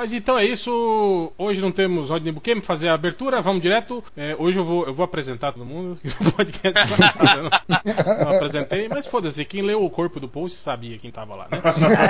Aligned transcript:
Mas 0.00 0.14
então 0.14 0.38
é 0.38 0.46
isso. 0.46 1.30
Hoje 1.36 1.60
não 1.60 1.70
temos 1.70 2.08
buquê, 2.32 2.54
me 2.54 2.62
fazer 2.62 2.88
a 2.88 2.94
abertura, 2.94 3.42
vamos 3.42 3.60
direto. 3.60 4.02
É, 4.16 4.34
hoje 4.38 4.56
eu 4.58 4.64
vou, 4.64 4.86
eu 4.86 4.94
vou 4.94 5.04
apresentar 5.04 5.52
todo 5.52 5.66
mundo. 5.66 5.98
No 6.20 6.32
podcast 6.32 6.94
não, 7.00 8.24
não 8.24 8.36
apresentei, 8.36 8.88
mas 8.88 9.06
foda-se, 9.06 9.44
quem 9.44 9.62
leu 9.62 9.84
o 9.84 9.90
corpo 9.90 10.18
do 10.20 10.28
post 10.28 10.56
sabia 10.56 10.96
quem 10.98 11.10
tava 11.10 11.34
lá, 11.34 11.48
né? 11.50 11.60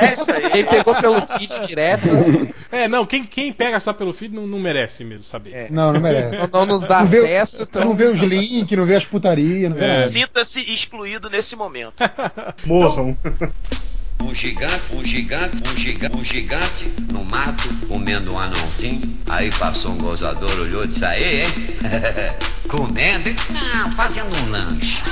É 0.08 0.14
isso 0.14 0.30
aí. 0.30 0.50
Quem 0.50 0.64
pegou 0.64 0.94
pelo 0.94 1.20
feed 1.20 1.66
direto, 1.66 2.10
assim, 2.12 2.50
É, 2.70 2.86
não, 2.86 3.04
quem, 3.06 3.24
quem 3.24 3.52
pega 3.52 3.80
só 3.80 3.92
pelo 3.92 4.12
feed 4.12 4.34
não, 4.34 4.46
não 4.46 4.58
merece 4.58 5.04
mesmo 5.04 5.24
saber. 5.24 5.52
É. 5.54 5.70
Não, 5.70 5.92
não 5.92 6.00
merece. 6.00 6.38
não, 6.38 6.48
não 6.52 6.66
nos 6.66 6.82
dá 6.86 7.00
Não 7.00 7.06
vê- 7.06 7.18
acesso, 7.18 7.62
então. 7.62 7.84
Não 7.84 7.94
vê 7.94 8.04
os 8.04 8.20
links, 8.20 8.76
não 8.76 8.86
vê 8.86 8.96
as 8.96 9.04
putarias, 9.04 9.68
não 9.70 9.76
vê 9.76 9.84
É. 9.84 10.08
Sinta-se 10.08 10.60
excluído 10.72 11.28
nesse 11.28 11.56
momento. 11.56 11.94
Morram. 12.64 13.16
Um 14.22 14.34
gigante, 14.34 14.94
um 14.94 15.04
gigante, 15.04 15.62
um 15.66 15.76
gigante, 15.76 16.16
um 16.16 16.24
gigante 16.24 16.92
no 17.10 17.24
mato 17.24 17.68
comendo 17.88 18.32
um 18.32 18.38
anãozinho. 18.38 19.18
Aí 19.28 19.50
passou 19.52 19.92
um 19.92 19.98
gozador, 19.98 20.50
olhou 20.60 20.84
e 20.84 20.88
disse: 20.88 21.04
Aí, 21.04 21.42
hein? 21.42 21.48
comendo? 22.68 23.30
Não, 23.50 23.92
fazendo 23.92 24.34
um 24.36 24.50
lanche. 24.50 25.02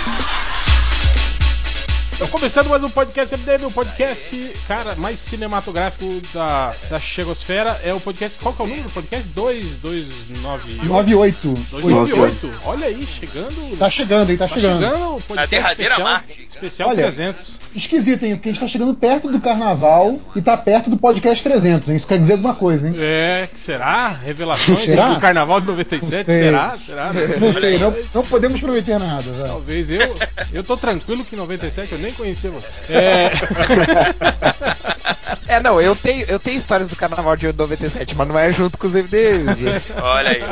Então, 2.18 2.27
começando 2.30 2.66
mais 2.68 2.82
um 2.82 2.90
podcast 2.90 3.36
MDM, 3.36 3.66
o 3.66 3.70
podcast, 3.70 4.52
cara, 4.66 4.96
mais 4.96 5.20
cinematográfico 5.20 6.20
da, 6.34 6.74
da 6.91 6.98
Chegosfera. 6.98 7.80
É 7.84 7.94
o 7.94 8.00
podcast. 8.00 8.36
Qual 8.41 8.52
que 8.52 8.60
é 8.60 8.64
o 8.64 8.68
número 8.68 8.88
do 8.88 8.92
podcast? 8.92 9.28
2298. 9.28 10.84
98. 10.84 11.48
298. 11.70 12.50
Olha 12.64 12.86
aí, 12.86 13.06
chegando. 13.06 13.77
Tá 13.78 13.88
chegando, 13.88 14.30
hein? 14.30 14.36
Tá 14.36 14.48
Tá 14.48 14.54
chegando. 14.56 14.80
chegando 14.80 15.14
o 15.14 15.20
podcast 15.20 15.48
derradeira 15.50 15.92
especial, 15.94 16.12
marca. 16.12 16.32
especial 16.32 16.88
Olha. 16.88 17.02
300. 17.04 17.60
Esquisito, 17.77 18.22
hein? 18.24 18.34
Porque 18.34 18.48
a 18.48 18.52
gente 18.52 18.60
tá 18.62 18.66
chegando 18.69 18.94
perto 18.94 19.30
do 19.30 19.41
carnaval 19.41 20.19
e 20.34 20.42
tá 20.42 20.56
perto 20.56 20.91
do 20.91 20.96
podcast 20.96 21.44
300, 21.44 21.88
hein? 21.88 21.96
Isso 21.96 22.06
quer 22.08 22.19
dizer 22.19 22.32
alguma 22.32 22.55
coisa, 22.56 22.88
hein? 22.88 22.94
É, 22.98 23.48
que 23.52 23.60
será? 23.60 24.08
Revelações 24.08 24.80
Será? 24.80 25.10
do 25.14 25.20
Carnaval 25.20 25.60
de 25.60 25.69
97? 25.69 26.02
Não 26.05 26.10
sei. 26.10 26.24
Será? 26.42 26.77
Será? 26.77 27.12
Não 27.39 27.52
sei, 27.52 27.78
não, 27.78 27.94
não 28.12 28.24
podemos 28.24 28.61
prometer 28.61 28.98
nada, 28.98 29.22
velho. 29.22 29.46
Talvez 29.46 29.89
eu. 29.89 30.16
Eu 30.52 30.64
tô 30.64 30.77
tranquilo 30.77 31.24
que 31.24 31.36
em 31.36 31.39
97 31.39 31.92
eu 31.92 31.98
nem 31.98 32.08
conhecia 32.12 32.51
você. 32.51 32.69
É. 32.92 33.31
É, 35.48 35.61
não, 35.61 35.81
eu 35.81 35.97
tenho, 35.97 36.27
eu 36.28 36.39
tenho 36.39 36.59
histórias 36.59 36.89
do 36.89 36.97
carnaval 36.97 37.34
de 37.34 37.51
97, 37.51 38.14
mas 38.14 38.28
não 38.28 38.39
é 38.39 38.53
junto 38.53 38.78
com 38.78 38.87
os 38.87 38.92
MDMs. 38.92 39.83
Olha 40.01 40.31
aí. 40.31 40.42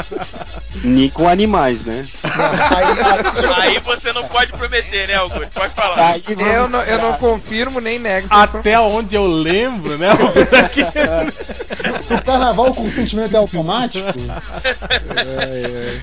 Nem 0.83 1.11
com 1.11 1.29
animais, 1.29 1.83
né? 1.85 2.07
Aí, 2.25 3.71
Aí 3.73 3.79
você 3.81 4.13
não 4.13 4.25
pode 4.25 4.53
prometer, 4.53 5.09
né, 5.09 5.15
Augusto? 5.15 5.49
Pode 5.53 5.75
falar. 5.75 6.13
Aí 6.13 6.23
Eu 6.29 6.69
não, 6.69 6.83
eu 6.83 6.99
não 6.99 7.13
confirmo 7.15 7.81
nem 7.81 7.99
nego. 7.99 8.29
Até 8.31 8.81
onde 8.81 9.15
eu 9.15 9.27
lembro, 9.27 9.99
né? 9.99 10.09
o 12.11 12.23
carnaval 12.25 12.75
com 12.75 12.91
sentimento 12.91 13.35
é 13.35 13.39
automático? 13.39 14.09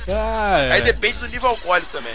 Ah, 0.08 0.60
é. 0.60 0.72
Aí 0.72 0.82
depende 0.82 1.18
do 1.18 1.28
nível 1.28 1.50
alcoólico 1.50 1.92
também. 1.92 2.14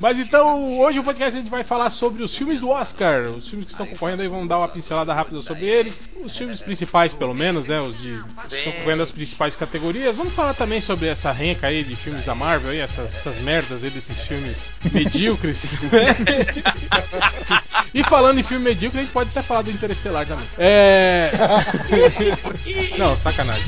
Mas 0.00 0.18
então, 0.18 0.78
hoje 0.78 0.98
o 0.98 1.04
podcast 1.04 1.36
a 1.36 1.40
gente 1.40 1.50
vai 1.50 1.64
falar 1.64 1.90
sobre 1.90 2.05
os 2.06 2.36
filmes 2.36 2.60
do 2.60 2.70
Oscar. 2.70 3.28
Os 3.28 3.48
filmes 3.48 3.66
que 3.66 3.72
estão 3.72 3.86
concorrendo 3.86 4.22
aí, 4.22 4.28
vamos 4.28 4.48
dar 4.48 4.58
uma 4.58 4.68
pincelada 4.68 5.12
rápida 5.12 5.40
sobre 5.40 5.66
eles. 5.66 6.00
Os 6.24 6.36
filmes 6.36 6.60
principais, 6.60 7.14
pelo 7.14 7.34
menos, 7.34 7.66
né? 7.66 7.80
Os 7.80 7.98
de 7.98 8.12
os 8.12 8.50
que 8.50 8.56
estão 8.56 8.72
concorrendo 8.72 9.02
as 9.02 9.10
principais 9.10 9.56
categorias. 9.56 10.16
Vamos 10.16 10.34
falar 10.34 10.54
também 10.54 10.80
sobre 10.80 11.08
essa 11.08 11.32
renca 11.32 11.66
aí 11.66 11.84
de 11.84 11.96
filmes 11.96 12.24
da 12.24 12.34
Marvel, 12.34 12.70
aí, 12.70 12.78
essas, 12.78 13.14
essas 13.14 13.36
merdas 13.42 13.82
aí 13.82 13.90
desses 13.90 14.20
filmes 14.22 14.68
medíocres. 14.92 15.64
né? 15.90 16.16
e 17.94 18.02
falando 18.04 18.38
em 18.38 18.42
filme 18.42 18.64
medíocre, 18.64 19.00
a 19.00 19.02
gente 19.02 19.12
pode 19.12 19.30
até 19.30 19.42
falar 19.42 19.62
do 19.62 19.70
Interestelar 19.70 20.26
também. 20.26 20.46
É. 20.58 21.30
Não, 22.98 23.16
sacanagem. 23.16 23.64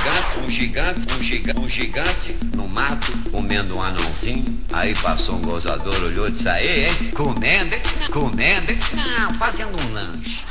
Gigante, 0.00 0.38
um 0.38 0.48
gigante, 0.48 1.12
um 1.12 1.22
gigante, 1.22 1.60
um 1.60 1.68
gigante 1.68 2.36
no 2.56 2.66
mato 2.66 3.12
comendo 3.30 3.76
um 3.76 3.82
anãozinho. 3.82 4.58
Aí 4.72 4.94
passou 4.94 5.36
um 5.36 5.42
gozador, 5.42 5.94
olhou 6.02 6.28
e 6.28 6.30
disse: 6.30 6.48
Aí, 6.48 6.86
hein? 6.86 7.10
Comendo? 7.14 7.76
Não, 8.00 8.08
comendo? 8.08 8.72
Não, 8.94 9.34
fazendo 9.34 9.78
um 9.78 9.92
lanche. 9.92 10.44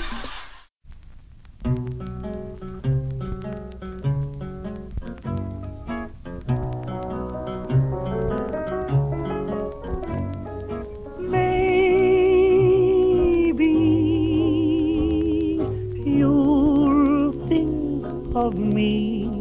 Of 18.35 18.55
me. 18.55 19.38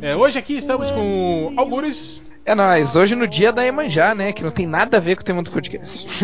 É, 0.00 0.14
hoje 0.14 0.38
aqui 0.38 0.56
estamos 0.56 0.90
com 0.92 1.54
Algures. 1.56 2.22
É 2.48 2.54
nóis, 2.54 2.96
hoje 2.96 3.14
no 3.14 3.26
dia 3.28 3.52
da 3.52 3.66
Emanjá, 3.66 4.14
né? 4.14 4.32
Que 4.32 4.42
não 4.42 4.50
tem 4.50 4.66
nada 4.66 4.96
a 4.96 5.00
ver 5.00 5.16
com 5.16 5.20
o 5.20 5.24
tema 5.24 5.42
do 5.42 5.50
podcast. 5.50 6.08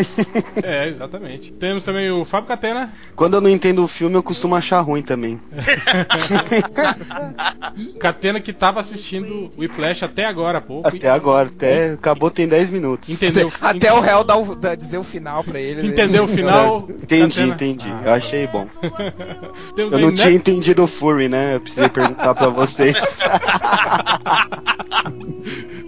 É, 0.62 0.88
exatamente. 0.88 1.52
Temos 1.52 1.84
também 1.84 2.10
o 2.10 2.24
Fábio 2.24 2.48
Catena. 2.48 2.92
Quando 3.14 3.34
eu 3.34 3.40
não 3.40 3.50
entendo 3.50 3.82
o 3.84 3.88
filme, 3.88 4.14
eu 4.14 4.22
costumo 4.22 4.54
achar 4.54 4.80
ruim 4.80 5.02
também. 5.02 5.38
Catena 8.00 8.40
que 8.40 8.52
tava 8.52 8.80
assistindo 8.80 9.50
o 9.56 9.60
Whiplash 9.60 10.02
até 10.04 10.24
agora 10.24 10.58
há 10.58 10.60
pouco. 10.60 10.88
Até 10.88 11.10
agora, 11.10 11.48
até 11.48 11.92
acabou 11.92 12.30
tem 12.30 12.48
10 12.48 12.70
minutos. 12.70 13.08
Entendeu? 13.10 13.52
Até 13.60 13.92
o 13.92 14.00
réu 14.00 14.24
dar 14.24 14.36
o- 14.36 14.56
dizer 14.76 14.98
o 14.98 15.04
final 15.04 15.44
pra 15.44 15.60
ele. 15.60 15.82
né? 15.82 15.88
Entendeu 15.88 16.24
o 16.24 16.28
final? 16.28 16.78
Entendi, 16.88 17.36
Catena? 17.40 17.54
entendi. 17.54 17.88
Ah, 17.90 18.02
Eu 18.06 18.12
achei 18.14 18.46
bom. 18.46 18.66
Temos 19.76 19.92
Eu 19.92 19.98
aí 19.98 20.04
não 20.04 20.10
Net- 20.10 20.22
tinha 20.22 20.34
entendido 20.34 20.84
o 20.84 20.86
Fury, 20.86 21.28
né? 21.28 21.56
Eu 21.56 21.60
precisei 21.60 21.88
perguntar 21.90 22.34
pra 22.34 22.48
vocês. 22.48 23.18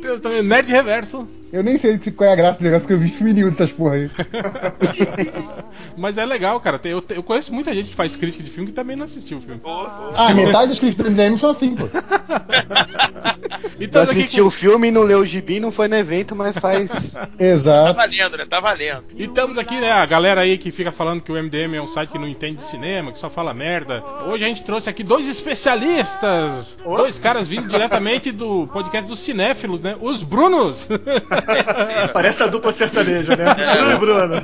Temos 0.03 0.21
também 0.27 0.43
Nerd 0.43 0.71
Reverso. 0.71 1.29
Eu 1.53 1.63
nem 1.63 1.77
sei 1.79 1.97
se- 1.99 2.11
qual 2.13 2.29
é 2.29 2.33
a 2.33 2.37
graça 2.37 2.59
do 2.59 2.65
negócio 2.65 2.87
que 2.87 2.93
eu 2.93 2.99
vi 2.99 3.09
filme 3.09 3.33
nenhum 3.33 3.49
dessas 3.49 3.71
porra 3.71 3.95
aí. 3.95 4.11
Mas 5.97 6.19
é 6.19 6.27
legal, 6.27 6.61
cara. 6.61 6.81
Eu, 6.85 7.03
eu 7.11 7.23
conheço 7.23 7.53
muita 7.55 7.75
gente 7.75 7.91
que 7.91 7.97
faz 7.97 8.17
crítica 8.17 8.43
de 8.43 8.51
filme 8.51 8.69
que 8.69 8.75
também 8.75 8.97
não 8.97 9.05
assistiu 9.05 9.39
o 9.39 9.41
filme. 9.41 9.61
Ah, 10.15 10.35
metade 10.35 10.69
dos 10.69 10.79
críticos 10.81 11.05
do 11.05 11.11
MDM 11.11 11.39
são 11.39 11.51
assim, 11.51 11.75
pô. 11.75 11.85
E 13.79 13.85
Eu 13.85 13.87
estamos 13.87 14.09
aqui 14.11 14.21
assisti 14.21 14.41
com, 14.41 14.47
o 14.47 14.51
filme, 14.51 14.91
não 14.91 15.03
leu 15.03 15.19
o 15.21 15.27
gibi, 15.27 15.61
não 15.61 15.71
foi 15.71 15.87
no 15.87 15.97
evento, 15.97 16.35
mas 16.35 16.57
faz. 16.57 17.13
Tá 17.17 17.29
Exato. 17.39 17.95
valendo, 17.95 18.37
né? 18.37 18.47
Tá 18.49 18.61
valendo. 18.61 19.05
e 19.15 19.25
estamos 19.25 19.59
aqui, 19.59 19.79
né? 19.81 19.91
A 19.93 20.07
galera 20.07 20.41
aí 20.41 20.57
que 20.57 20.71
fica 20.71 20.91
falando 20.91 21.21
que 21.23 21.31
o 21.31 21.35
MDM 21.43 21.75
é 21.77 21.83
um 21.83 21.87
site 21.89 22.11
que 22.11 22.19
não 22.19 22.27
entende 22.29 22.57
de 22.57 22.63
cinema, 22.63 23.13
que 23.13 23.19
só 23.19 23.29
fala 23.29 23.53
merda. 23.53 24.03
Hoje 24.27 24.45
a 24.45 24.49
gente 24.49 24.63
trouxe 24.65 24.89
aqui 24.89 25.03
dois 25.03 25.29
especialistas. 25.29 26.79
Dois 26.85 27.19
caras 27.19 27.47
vindo 27.49 27.69
diretamente 27.69 28.33
do 28.33 28.67
podcast 28.69 29.07
dos 29.09 29.19
cinéfilos, 29.21 29.81
né? 29.83 29.97
Os 30.01 30.23
Brunos. 30.23 30.89
Parece 32.13 32.43
a 32.43 32.47
dupla 32.47 32.73
sertaneja, 32.73 33.37
né? 33.37 33.45
É. 33.59 33.77
Bruno 33.77 33.93
e 33.93 33.99
Bruno. 33.99 34.43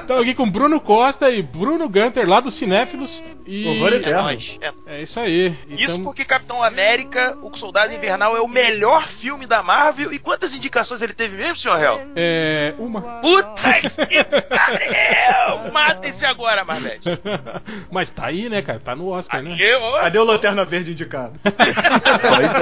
Estamos 0.00 0.22
aqui 0.22 0.34
com 0.34 0.48
Bruno 0.50 0.80
Costa 0.80 1.30
e 1.30 1.42
Bruno 1.42 1.88
Gunter, 1.88 2.28
lá 2.28 2.40
dos 2.40 2.54
cinéfilos. 2.54 3.22
E 3.46 3.66
Horror 3.66 3.94
É 3.94 4.12
nóis. 4.14 4.58
É 4.60 4.72
é 4.96 5.02
isso 5.02 5.20
aí. 5.20 5.54
E 5.68 5.74
Isso 5.76 5.92
tamo- 5.94 6.04
porque 6.04 6.24
Capitão 6.24 6.62
América, 6.62 7.36
o 7.42 7.56
Soldado 7.56 7.92
Invernal, 7.94 8.36
é 8.36 8.40
o 8.40 8.48
melhor 8.48 9.08
filme 9.08 9.46
da 9.46 9.62
Marvel. 9.62 10.12
E 10.12 10.18
quantas 10.18 10.54
indicações 10.54 11.00
ele 11.02 11.12
teve 11.12 11.36
mesmo, 11.36 11.56
senhor 11.56 11.80
Hell? 11.80 12.00
É. 12.16 12.74
Uma. 12.78 13.00
Puta 13.20 13.72
que 14.06 14.24
pariu! 14.24 15.72
Matem-se 15.72 16.24
agora, 16.24 16.64
Marvete. 16.64 17.08
Mas 17.90 18.10
tá 18.10 18.26
aí, 18.26 18.48
né, 18.48 18.62
cara? 18.62 18.80
Tá 18.80 18.96
no 18.96 19.08
Oscar, 19.08 19.42
né? 19.42 19.56
Cadê 20.00 20.18
o 20.18 20.24
Lanterna 20.24 20.64
Verde 20.64 20.92
indicado? 20.92 21.34
Pois 22.36 22.54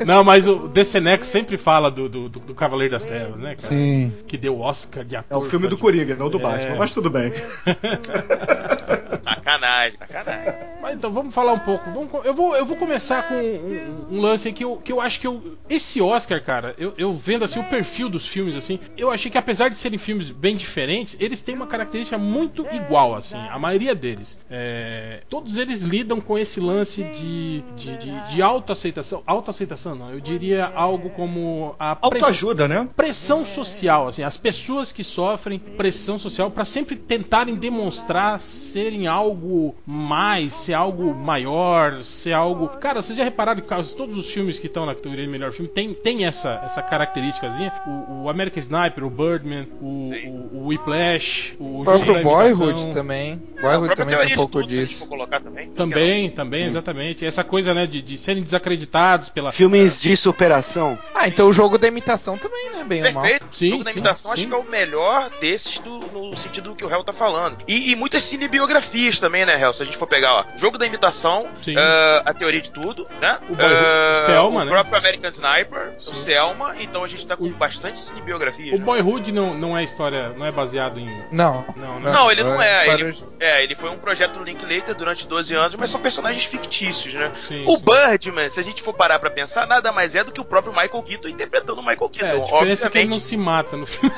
é. 0.00 0.04
Não, 0.04 0.22
mas 0.24 0.46
o 0.46 0.68
Deceneco 0.68 1.24
sempre 1.24 1.56
fala 1.56 1.89
do, 1.90 2.08
do, 2.08 2.28
do- 2.28 2.40
do 2.40 2.54
Cavaleiro 2.54 2.92
das 2.92 3.04
Trevas, 3.04 3.36
né, 3.38 3.54
cara? 3.56 3.58
Sim. 3.58 4.12
Que 4.26 4.36
deu 4.36 4.58
Oscar 4.60 5.04
de 5.04 5.14
É 5.16 5.18
ator. 5.18 5.38
o 5.38 5.42
filme 5.48 5.68
do 5.68 5.76
Coringa, 5.78 6.14
não 6.16 6.28
do 6.30 6.38
É. 6.38 6.42
Batman, 6.42 6.76
mas 6.76 6.92
tudo 6.94 7.10
bem. 7.10 7.32
Sacanagem, 9.22 9.96
sacanagem. 9.96 10.54
Mas 10.80 10.94
então 10.94 11.12
vamos 11.12 11.34
falar 11.34 11.52
um 11.52 11.58
pouco. 11.58 11.90
Vamos 11.90 12.10
eu, 12.24 12.32
vou, 12.34 12.56
eu 12.56 12.64
vou 12.64 12.76
começar 12.76 13.28
com 13.28 13.34
um, 13.34 14.06
um 14.16 14.20
lance 14.20 14.50
que 14.52 14.64
eu, 14.64 14.76
que 14.78 14.90
eu 14.92 15.00
acho 15.00 15.20
que 15.20 15.26
eu, 15.26 15.58
esse 15.68 16.00
Oscar, 16.00 16.42
cara, 16.42 16.74
eu, 16.78 16.94
eu 16.96 17.12
vendo 17.12 17.44
assim 17.44 17.60
o 17.60 17.64
perfil 17.64 18.08
dos 18.08 18.26
filmes 18.26 18.54
assim, 18.56 18.78
eu 18.96 19.10
achei 19.10 19.30
que 19.30 19.36
apesar 19.38 19.68
de 19.68 19.78
serem 19.78 19.98
filmes 19.98 20.30
bem 20.30 20.56
diferentes, 20.56 21.16
eles 21.20 21.42
têm 21.42 21.54
uma 21.54 21.66
característica 21.66 22.16
muito 22.16 22.66
igual 22.72 23.14
assim, 23.14 23.36
a 23.36 23.58
maioria 23.58 23.94
deles. 23.94 24.38
É, 24.50 25.20
todos 25.28 25.58
eles 25.58 25.82
lidam 25.82 26.20
com 26.20 26.38
esse 26.38 26.60
lance 26.60 27.02
de 27.02 27.60
de, 27.76 27.96
de, 27.98 28.28
de 28.34 28.42
autoaceitação, 28.42 29.22
autoaceitação 29.26 29.94
não, 29.94 30.10
eu 30.10 30.20
diria 30.20 30.66
algo 30.74 31.10
como 31.10 31.74
a 31.80 31.96
press- 31.96 32.22
Autoajuda, 32.22 32.68
né? 32.68 32.86
pressão 32.94 33.44
social, 33.46 34.08
assim, 34.08 34.22
as 34.22 34.36
pessoas 34.36 34.92
que 34.92 35.02
sofrem 35.02 35.58
pressão 35.58 36.18
social 36.18 36.50
para 36.50 36.64
sempre 36.66 36.94
tentarem 36.94 37.54
demonstrar 37.54 38.38
serem 38.40 39.06
algo 39.06 39.74
mais, 39.86 40.54
ser 40.54 40.74
algo 40.74 41.14
maior, 41.14 42.04
ser 42.04 42.32
algo. 42.34 42.68
Cara, 42.68 43.00
vocês 43.02 43.16
já 43.16 43.24
repararam 43.24 43.60
que 43.62 43.66
quase 43.68 43.94
todos 43.96 44.16
os 44.18 44.26
filmes 44.30 44.58
que 44.58 44.66
estão 44.66 44.84
na 44.84 44.94
categoria 44.94 45.24
de 45.24 45.30
melhor 45.30 45.52
filme 45.52 45.70
tem, 45.70 45.94
tem 45.94 46.26
essa, 46.26 46.60
essa 46.64 46.82
característicazinha? 46.82 47.72
O, 47.86 48.24
o 48.24 48.28
American 48.28 48.60
Sniper, 48.60 49.04
o 49.04 49.10
Birdman, 49.10 49.66
o, 49.80 49.86
o, 50.10 50.58
o 50.64 50.66
Whiplash, 50.68 51.54
o 51.58 51.80
O 51.80 51.84
próprio 51.84 52.22
Boyhood 52.22 52.90
também. 52.90 53.40
Boyhood 53.60 53.94
também 53.94 54.18
tem 54.18 54.32
um 54.32 54.36
pouco 54.36 54.62
disso. 54.62 55.08
também. 55.42 55.70
Também, 55.70 56.30
também, 56.30 56.64
exatamente. 56.66 57.24
Essa 57.24 57.42
coisa, 57.42 57.72
né, 57.72 57.86
de, 57.86 58.02
de 58.02 58.18
serem 58.18 58.42
desacreditados 58.42 59.28
pela. 59.30 59.50
Filmes 59.50 59.98
de 60.00 60.16
superação. 60.16 60.98
Ah, 61.14 61.26
então 61.26 61.48
o 61.48 61.52
jogo 61.52 61.69
da 61.78 61.88
imitação 61.88 62.36
também, 62.38 62.70
né? 62.70 62.84
Bem 62.84 63.04
ou 63.06 63.12
mal. 63.12 63.22
Perfeito. 63.22 63.46
Sim, 63.56 63.66
o 63.66 63.70
jogo 63.70 63.84
da 63.84 63.90
sim, 63.92 63.98
imitação 63.98 64.30
sim. 64.30 64.38
acho 64.40 64.48
que 64.48 64.54
é 64.54 64.56
o 64.56 64.64
melhor 64.64 65.30
desses 65.40 65.78
do- 65.78 65.98
no 66.00 66.36
sentido 66.36 66.70
do 66.70 66.76
que 66.76 66.84
o 66.84 66.90
Hell 66.90 67.04
tá 67.04 67.12
falando. 67.12 67.58
E, 67.66 67.90
e 67.90 67.96
muitas 67.96 68.22
cinebiografias 68.24 69.18
também, 69.18 69.44
né, 69.46 69.60
Hell? 69.60 69.72
Se 69.72 69.82
a 69.82 69.86
gente 69.86 69.96
for 69.96 70.06
pegar, 70.06 70.34
ó, 70.34 70.44
jogo 70.56 70.76
da 70.78 70.86
imitação, 70.86 71.48
Sim. 71.60 71.74
ah, 71.76 72.22
a 72.24 72.34
teoria 72.34 72.60
de 72.60 72.70
tudo, 72.70 73.06
né? 73.20 73.38
O 73.48 73.52
o 73.54 74.16
Selma, 74.26 74.62
o 74.62 74.64
né? 74.64 74.70
próprio 74.70 74.96
American 74.96 75.30
Sniper, 75.30 75.94
o 75.98 76.14
Selma, 76.14 76.74
então 76.80 77.04
a 77.04 77.08
gente 77.08 77.26
tá 77.26 77.36
com 77.36 77.48
bastante 77.50 78.00
cinebiografia. 78.00 78.74
O 78.74 78.78
Boyhood 78.78 79.32
não, 79.32 79.54
não 79.54 79.76
é 79.76 79.84
história, 79.84 80.30
não 80.30 80.46
é 80.46 80.52
baseado 80.52 80.98
em. 80.98 81.22
Não. 81.30 81.64
Não, 81.76 82.00
né? 82.00 82.10
Não, 82.12 82.30
ele 82.30 82.42
não 82.42 82.60
é. 82.60 82.80
história- 82.80 83.04
Ele, 83.04 83.16
é, 83.40 83.62
ele 83.64 83.74
foi 83.74 83.90
um 83.90 83.98
projeto 83.98 84.34
do 84.38 84.44
Linklater 84.44 84.94
durante 84.94 85.26
12 85.26 85.54
anos, 85.54 85.74
mas 85.76 85.90
são 85.90 86.00
personagens 86.00 86.44
fictícios, 86.44 87.14
né? 87.14 87.32
Sim, 87.36 87.64
o 87.66 87.76
sim. 87.76 87.84
Birdman, 87.84 88.48
se 88.50 88.60
a 88.60 88.62
gente 88.62 88.82
for 88.82 88.92
parar 88.94 89.18
pra 89.18 89.30
pensar, 89.30 89.66
nada 89.66 89.92
mais 89.92 90.14
é 90.14 90.24
do 90.24 90.32
que 90.32 90.40
o 90.40 90.44
próprio 90.44 90.72
Michael 90.72 91.02
Keaton 91.02 91.28
interpretando 91.28 91.59
o 91.68 91.76
Michael 91.76 92.08
Keaton. 92.10 92.26
É, 92.26 92.40
a 92.40 92.44
diferença 92.44 92.86
é 92.86 92.90
que 92.90 92.98
ele 92.98 93.08
não 93.08 93.16
obviamente. 93.16 93.22
se 93.24 93.36
mata 93.36 93.76
no 93.76 93.86
filme. 93.86 94.14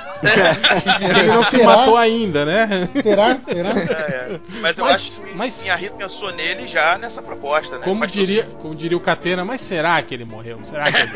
ele 1.19 1.23
não 1.33 1.43
se 1.45 1.57
Será? 1.57 1.65
matou 1.77 1.97
ainda, 1.97 2.45
né? 2.45 2.89
Será? 3.03 3.41
Será? 3.41 3.69
É, 3.71 4.33
é. 4.33 4.41
Mas 4.61 4.79
eu 4.79 4.85
Mas- 4.85 4.95
acho 4.95 5.21
que 5.23 5.35
mas- 5.35 5.63
o 5.63 5.65
Inharito 5.67 5.97
pensou 5.97 6.33
nele 6.33 6.69
já 6.69 6.97
nessa 6.99 7.21
proposta, 7.23 7.79
né? 7.79 7.85
Como 7.85 8.01
Faz 8.01 8.13
todo 8.13 8.21
diria, 8.27 8.45
como 8.61 8.75
diria 8.75 8.97
o 8.97 9.01
Catena, 9.01 9.45
mas 9.45 9.61
será 9.61 10.01
que 10.03 10.15
ele 10.15 10.25
morreu? 10.25 10.59
Será 10.63 10.91
que 10.93 10.99
ele, 11.01 11.13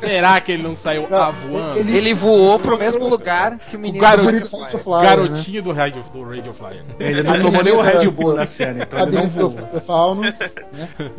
será 0.00 0.40
que 0.40 0.52
ele 0.52 0.62
não 0.62 0.74
saiu 0.74 1.06
avoando? 1.14 1.78
ele- 1.78 1.96
Ele 1.96 2.14
voou 2.14 2.58
pro 2.58 2.78
mesmo 2.78 3.08
lugar 3.08 3.58
que 3.58 3.76
o 3.76 3.78
O 3.78 3.82
menino 3.82 4.00
garoto- 4.02 4.22
do 4.26 4.30
Bonito 4.32 4.48
Firefly. 4.50 4.70
Firefly, 4.70 5.00
né? 5.00 5.08
Garotinho 5.08 5.62
do 5.62 5.72
Radio, 5.72 6.02
do 6.12 6.22
Radio 6.28 6.54
Flyer. 6.54 6.84
Ele 6.98 7.22
não 7.22 7.40
tomou 7.42 7.62
nem 7.62 7.72
o 7.72 7.80
Red 7.80 8.08
Bull 8.10 8.34
na 8.34 8.46
cena, 8.46 8.82
então 8.84 8.98
ele 9.00 9.10
não 9.16 9.28
voou. 9.28 9.50
do 9.50 9.80
Fauno. 9.80 10.22
Né? 10.22 10.34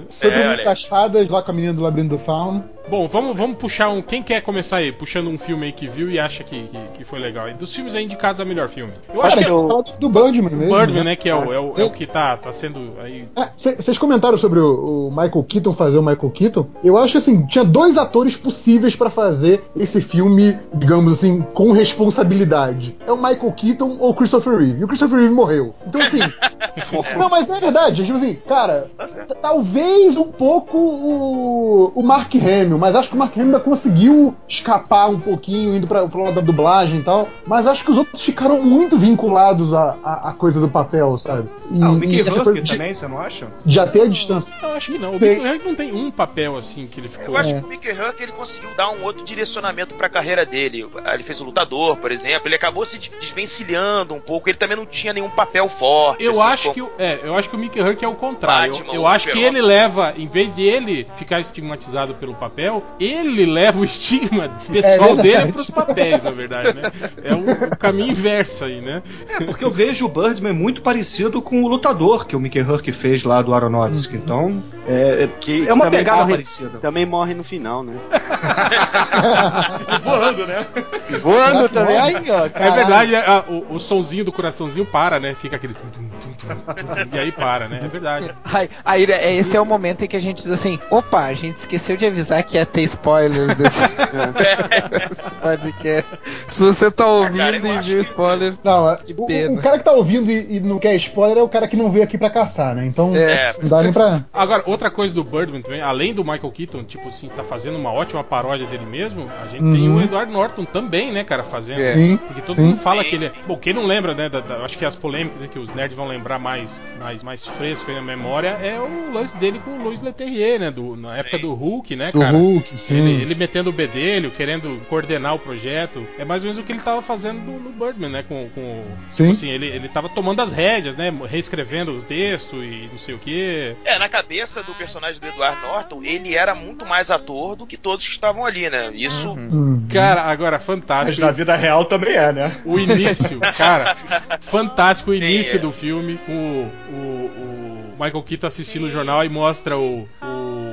Sobre 0.10 0.38
É, 0.38 0.48
o 0.48 0.50
mundo 0.52 0.64
das 0.64 0.84
fadas, 0.84 1.28
lá 1.28 1.42
com 1.44 1.52
a 1.52 1.54
menina 1.54 1.74
do 1.74 1.82
Labirinto 1.82 2.16
do 2.16 2.22
Fauno. 2.22 2.64
Bom, 2.90 3.08
vamos, 3.08 3.38
vamos 3.38 3.58
puxar 3.58 3.90
um. 3.90 4.02
Quem 4.02 4.22
quer 4.22 4.42
começar 4.42 4.78
aí? 4.78 4.92
Puxando 4.92 5.28
um 5.30 5.38
filme 5.38 5.66
aí 5.68 5.72
que 5.72 5.88
viu 5.88 6.10
e 6.12 6.20
acha 6.20 6.44
que, 6.44 6.64
que, 6.64 6.78
que 6.96 7.04
foi 7.06 7.20
legal. 7.20 7.48
E 7.50 7.54
dos 7.54 7.74
filmes 7.74 7.96
aí 7.96 8.04
indicados 8.04 8.42
a 8.42 8.46
melhor 8.46 8.68
filme. 8.68 8.92
Eu 9.14 9.22
acho 9.22 9.36
Cara, 9.36 9.46
que 9.46 9.50
é 9.50 9.54
o 9.54 9.84
do 10.00 10.10
Birdman 10.10 10.56
mesmo. 10.56 10.76
Birdman, 10.78 11.04
né? 11.06 11.16
Que 11.16 11.30
é 11.30 11.36
o, 11.36 11.54
é 11.54 11.60
o, 11.60 11.74
é 11.78 11.84
o 11.84 11.88
É. 11.88 11.90
que 11.90 12.06
tá, 12.06 12.36
tá 12.36 12.52
sendo 12.52 12.94
aí. 13.02 13.28
Vocês 13.56 13.98
comentaram 13.98 14.38
sobre 14.38 14.60
o, 14.60 15.08
o 15.08 15.10
Michael 15.12 15.44
Keaton 15.48 15.74
fazer 15.74 16.00
o 16.00 16.02
Michael 16.04 16.32
Keaton? 16.32 16.68
Eu 16.84 16.98
acho 16.98 17.14
que 17.14 17.18
assim, 17.20 17.46
tinha 17.46 17.64
dois 17.64 17.98
atores 17.98 18.36
possíveis 18.36 18.96
pra 18.96 19.10
fazer 19.10 19.64
esse 19.76 20.02
filme, 20.02 20.58
digamos 20.74 21.14
assim, 21.14 21.42
com 21.54 21.72
responsabilidade. 21.72 22.98
É 23.08 23.12
o 23.12 23.16
Michael 23.18 23.52
Keaton 23.54 23.98
ou 24.00 24.10
o 24.10 24.14
Christopher 24.14 24.58
Reeve. 24.58 24.82
E 24.82 24.84
o 24.84 24.88
Christopher 24.88 25.20
Reeve 25.20 25.34
morreu. 25.34 25.74
Então 25.88 26.02
assim. 26.02 26.20
não, 27.18 27.30
mas 27.30 27.50
é 27.50 27.60
verdade. 27.60 28.04
Tipo 28.06 28.18
assim, 28.18 28.34
cara, 28.48 28.88
t- 29.28 29.36
talvez 29.36 30.18
um 30.18 30.32
pouco 30.32 30.78
o, 30.78 31.92
o 31.96 32.04
Mark 32.04 32.34
Hamill, 32.36 32.71
mas 32.78 32.96
acho 32.96 33.10
que 33.10 33.16
o 33.16 33.18
Mark 33.18 33.34
Hamill 33.36 33.48
ainda 33.48 33.60
conseguiu 33.60 34.36
escapar 34.48 35.10
um 35.10 35.20
pouquinho, 35.20 35.76
indo 35.76 35.88
pra, 35.88 36.08
pro 36.08 36.24
lado 36.24 36.36
da 36.36 36.42
dublagem 36.42 37.00
e 37.00 37.04
tal. 37.04 37.28
Mas 37.46 37.68
acho 37.68 37.84
que 37.84 37.92
os 37.92 37.98
outros 37.98 38.22
ficaram 38.24 38.62
muito 38.62 38.98
vinculados 38.98 39.74
à, 39.74 39.98
à, 40.04 40.30
à 40.30 40.34
coisa 40.34 40.60
do 40.60 40.70
papel, 40.70 41.18
sabe? 41.18 41.50
E, 41.72 41.82
Ah, 41.84 41.90
o 41.90 41.94
Mickey 41.94 42.22
Rourke 42.22 42.62
de, 42.62 42.72
também, 42.72 42.94
você 42.94 43.08
não 43.08 43.18
acha? 43.20 43.48
de 43.66 43.80
até 43.80 44.02
a 44.02 44.08
distância. 44.08 44.54
Eu 44.62 44.70
acho 44.74 44.92
que 44.92 44.98
não. 45.00 45.12
O 45.16 45.20
Sei. 45.20 45.36
Mickey 45.36 45.48
Rourke 45.48 45.68
não 45.68 45.76
tem 45.76 45.94
um 45.94 46.12
papel 46.12 46.58
assim 46.58 46.88
que 46.88 47.00
ele 47.00 47.10
ficou. 47.10 47.28
Eu 47.36 47.38
acho 47.38 47.50
É. 47.50 47.60
que 47.60 47.66
o 47.66 47.70
Mickey 47.70 47.92
Huck 47.92 48.22
ele 48.24 48.32
conseguiu 48.32 48.70
dar 48.76 48.90
um 48.92 49.04
outro 49.04 49.24
direcionamento 49.24 49.96
pra 49.96 50.10
carreira 50.10 50.46
dele. 50.46 50.86
Ele 51.14 51.24
fez 51.24 51.40
o 51.42 51.44
Lutador, 51.46 51.98
por 51.98 52.12
exemplo. 52.12 52.48
Ele 52.48 52.56
acabou 52.56 52.86
se 52.86 52.98
desvencilhando 53.20 54.14
um 54.14 54.20
pouco. 54.20 54.50
Ele 54.50 54.58
também 54.58 54.78
não 54.78 54.86
tinha 54.86 55.14
nenhum 55.14 55.30
papel 55.30 55.68
forte. 55.70 56.24
Eu 56.24 56.42
assim, 56.42 56.52
acho 56.54 56.64
como- 56.64 56.74
que 56.76 56.82
o, 56.82 56.92
é, 57.00 57.20
eu 57.24 57.36
acho 57.36 57.50
que 57.50 57.56
o 57.56 57.60
Mickey 57.60 57.82
Rourke 57.82 58.04
é 58.06 58.08
o 58.08 58.16
contrário. 58.16 58.74
Batman, 58.74 58.94
eu 58.94 59.02
eu 59.02 59.08
acho 59.08 59.32
que 59.32 59.40
ele 59.40 59.62
leva, 59.62 60.14
em 60.16 60.28
vez 60.28 60.54
de 60.56 60.62
ele 60.62 61.08
ficar 61.16 61.40
estigmatizado 61.40 62.14
pelo 62.16 62.36
papel, 62.36 62.61
ele 63.00 63.46
leva 63.46 63.80
o 63.80 63.84
estigma 63.86 64.50
pessoal 64.72 65.16
verdade. 65.16 65.22
dele 65.22 65.52
pros 65.54 65.70
papéis, 65.70 66.24
na 66.24 66.32
verdade, 66.32 66.74
né? 66.74 66.92
É 67.24 67.34
o, 67.34 67.68
o 67.74 67.78
caminho 67.78 68.12
inverso 68.12 68.64
aí, 68.66 68.82
né? 68.82 69.02
É, 69.30 69.44
porque 69.44 69.64
eu 69.64 69.72
vejo 69.72 70.06
o 70.06 70.10
Birdman 70.10 70.54
muito 70.54 70.82
parecido 70.82 71.42
com 71.42 71.64
o 71.64 71.68
Lutador 71.68 72.26
que 72.26 72.36
o 72.36 72.40
Mickey 72.40 72.62
Rourke 72.62 72.92
fez 72.92 73.24
lá 73.24 73.42
do 73.42 73.54
Aronofsky. 73.54 74.16
Então, 74.18 74.64
é, 74.88 75.28
Que 75.40 75.68
é 75.68 75.74
uma 75.74 75.86
também 75.86 76.00
pegada 76.00 76.20
morre- 76.22 76.32
parecida. 76.34 76.80
Também 76.80 77.06
morre 77.06 77.34
no 77.34 77.44
final, 77.44 77.84
né? 77.84 77.94
Voando, 80.04 80.48
né? 80.48 80.66
E 81.10 81.16
voando 81.18 81.70
também. 81.70 81.98
Aí, 81.98 82.16
ó, 82.30 82.46
É 82.54 82.72
verdade, 82.72 83.16
a- 83.16 83.44
o, 83.48 83.76
o 83.76 83.80
sonzinho 83.80 84.26
do 84.26 84.32
coraçãozinho 84.32 84.86
para, 84.86 85.20
né? 85.20 85.36
Fica 85.40 85.56
aquele. 85.56 85.74
tum, 85.74 85.88
tum, 85.90 86.04
tum, 86.20 86.34
tum, 86.34 86.56
tum, 86.56 86.84
tum, 86.86 87.16
e 87.16 87.20
aí 87.20 87.32
para, 87.32 87.68
né? 87.68 87.82
É 87.84 87.88
verdade. 87.88 88.32
Aí, 88.54 88.70
aí 88.84 89.04
é- 89.06 89.36
esse 89.36 89.56
é 89.56 89.62
o 89.62 89.66
momento 89.66 90.04
em 90.04 90.08
que 90.08 90.16
a 90.16 90.20
gente 90.20 90.38
diz 90.38 90.52
assim: 90.52 90.80
opa, 90.90 91.26
a 91.26 91.34
gente 91.34 91.56
esqueceu 91.56 91.96
de 91.98 92.06
avisar 92.06 92.44
que 92.44 92.51
ia 92.58 92.66
ter 92.66 92.82
spoilers 92.84 93.56
desse, 93.56 93.84
desse 95.08 95.36
podcast. 95.36 96.18
Se 96.48 96.64
você 96.64 96.92
tá 96.92 97.08
ouvindo 97.08 97.38
Cara, 97.38 97.56
e 97.58 97.60
viu 97.60 97.82
que- 97.82 97.98
spoiler, 97.98 98.54
Não, 98.64 98.90
é- 98.90 98.98
Que 98.98 99.14
o, 99.18 99.26
pena. 99.26 99.60
o 99.60 99.62
cara 99.62 99.78
que 99.78 99.84
tá 99.84 99.92
ouvindo 99.92 100.30
e, 100.30 100.58
e 100.58 100.60
não 100.60 100.80
quer 100.80 100.96
spoiler 100.96 101.38
é 101.38 101.42
o 101.42 101.50
cara 101.50 101.68
que 101.68 101.76
não 101.78 101.90
veio 101.90 102.04
aqui 102.04 102.18
pra 102.18 102.30
caçar, 102.30 102.76
né? 102.76 102.86
Então 102.86 103.16
É. 103.16 103.54
não 103.62 103.70
dá 103.70 103.82
nem 103.84 103.94
pra. 103.94 104.24
Agora, 104.34 104.64
outra 104.66 104.90
coisa 104.92 105.14
do 105.14 105.24
Birdman 105.24 105.62
também, 105.62 105.82
além 105.82 106.14
do 106.14 106.24
Michael 106.24 106.52
Keaton, 106.52 106.84
tipo 106.84 107.08
assim, 107.08 107.30
tá 107.30 107.44
fazendo 107.44 107.78
uma 107.78 107.92
ótima 107.92 108.24
paródia 108.24 108.66
dele 108.68 108.86
mesmo, 108.86 109.30
a 109.44 109.48
gente 109.48 109.62
tem 109.62 109.90
Uhum. 109.90 109.98
o 109.98 110.02
Edward 110.02 110.32
Norton 110.32 110.66
também, 110.66 111.12
né, 111.12 111.24
cara, 111.24 111.44
fazendo. 111.44 111.82
É. 111.82 111.94
Sim. 111.94 112.18
Porque 112.18 112.42
todo 112.42 112.56
sim. 112.56 112.64
mundo 112.64 112.82
fala 112.82 113.04
Sim. 113.04 113.10
que 113.10 113.16
ele 113.16 113.26
é. 113.26 113.32
Bom, 113.48 113.58
quem 113.58 113.74
não 113.74 113.86
lembra, 113.86 114.14
né? 114.14 114.30
Da, 114.30 114.40
da- 114.40 114.58
acho 114.66 114.78
que 114.78 114.86
as 114.86 114.96
polêmicas 114.96 115.40
né, 115.42 115.48
que 115.52 115.60
os 115.60 115.74
nerds 115.74 115.96
vão 115.98 116.08
lembrar 116.08 116.40
mais, 116.40 116.82
mais, 117.00 117.24
mais 117.24 117.46
fresco 117.46 117.90
aí 117.90 117.96
na 117.96 118.02
memória 118.02 118.50
é 118.62 118.78
o 118.80 119.14
lance 119.14 119.36
dele 119.38 119.60
com 119.64 119.72
o 119.72 119.84
Louis 119.84 120.02
Leterrier, 120.02 120.60
né? 120.60 120.72
Do, 120.72 120.96
na 120.96 121.18
época 121.18 121.38
Sim. 121.38 121.42
do 121.44 121.54
Hulk, 121.54 121.96
né, 121.96 122.12
Do 122.12 122.20
cara? 122.20 122.38
Hulk, 122.42 122.78
sim. 122.78 122.98
Ele, 122.98 123.22
ele 123.22 123.36
metendo 123.36 123.70
o 123.70 123.74
bedelho, 123.74 124.32
querendo 124.32 124.82
coordenar 124.90 125.36
o 125.36 125.40
projeto. 125.40 126.06
É 126.18 126.26
mais 126.26 126.44
ou 126.44 126.50
menos 126.50 126.62
o 126.62 126.66
que 126.66 126.72
ele 126.72 126.82
tava 126.82 127.02
fazendo 127.02 127.40
no, 127.40 127.60
no 127.60 127.72
Birdman, 127.72 128.10
né? 128.10 128.24
Com, 128.24 128.50
com 128.50 128.84
Sim. 129.10 129.24
tipo 129.24 129.38
assim, 129.38 129.50
ele, 129.50 129.68
ele 129.68 129.88
tava 129.88 130.10
tomando 130.10 130.42
as 130.42 130.52
rédeas, 130.52 130.96
né? 130.96 131.12
Reescrevendo 131.30 131.92
o 131.98 132.02
texto 132.02 132.64
e 132.64 132.88
não 132.92 132.98
sei 132.98 133.16
o 133.16 133.20
que. 133.20 133.76
É, 133.86 134.00
na 134.00 134.10
cabeça 134.10 134.64
do 134.64 134.74
personagem 134.74 135.20
do 135.20 135.28
Edward 135.28 135.62
Norton, 135.62 136.04
ele 136.04 136.36
era 136.36 136.56
muito 136.56 136.86
mais 136.86 137.12
ator 137.12 137.56
do 137.56 137.68
que 137.68 137.78
todos 137.78 138.08
que 138.08 138.14
estavam 138.14 138.46
ali, 138.46 138.70
né? 138.70 138.92
Isso. 138.94 139.30
Uhum. 139.30 139.50
Hum. 139.52 139.88
Cara, 139.92 140.24
agora, 140.24 140.58
Mas 140.58 140.66
fantástico. 140.66 141.26
na 141.26 141.32
vida 141.32 141.56
real 141.56 141.86
também 141.86 142.14
é, 142.14 142.32
né? 142.32 142.52
O 142.66 142.80
início, 142.80 143.40
cara, 143.58 143.96
fantástico 144.42 145.12
o 145.12 145.14
Sim, 145.14 145.24
início 145.24 145.56
é. 145.58 145.60
do 145.60 145.72
filme. 145.72 146.20
O, 146.28 146.32
o, 146.32 147.32
o 147.38 147.82
Michael 148.02 148.24
Keaton 148.24 148.48
assistindo 148.48 148.86
o 148.86 148.90
jornal 148.90 149.24
e 149.24 149.30
mostra 149.30 149.78
o, 149.78 150.08
o, 150.22 150.71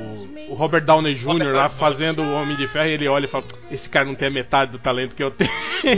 o 0.49 0.53
Robert 0.53 0.81
Downey 0.83 1.15
Jr. 1.15 1.27
Robert 1.27 1.53
lá 1.55 1.69
fazendo 1.69 2.21
o 2.21 2.33
Homem 2.33 2.55
de 2.55 2.67
Ferro 2.67 2.87
e 2.87 2.91
ele 2.93 3.07
olha 3.07 3.25
e 3.25 3.27
fala: 3.27 3.43
Esse 3.71 3.89
cara 3.89 4.05
não 4.05 4.15
tem 4.15 4.27
a 4.27 4.31
metade 4.31 4.71
do 4.71 4.79
talento 4.79 5.15
que 5.15 5.23
eu 5.23 5.31
tenho. 5.31 5.49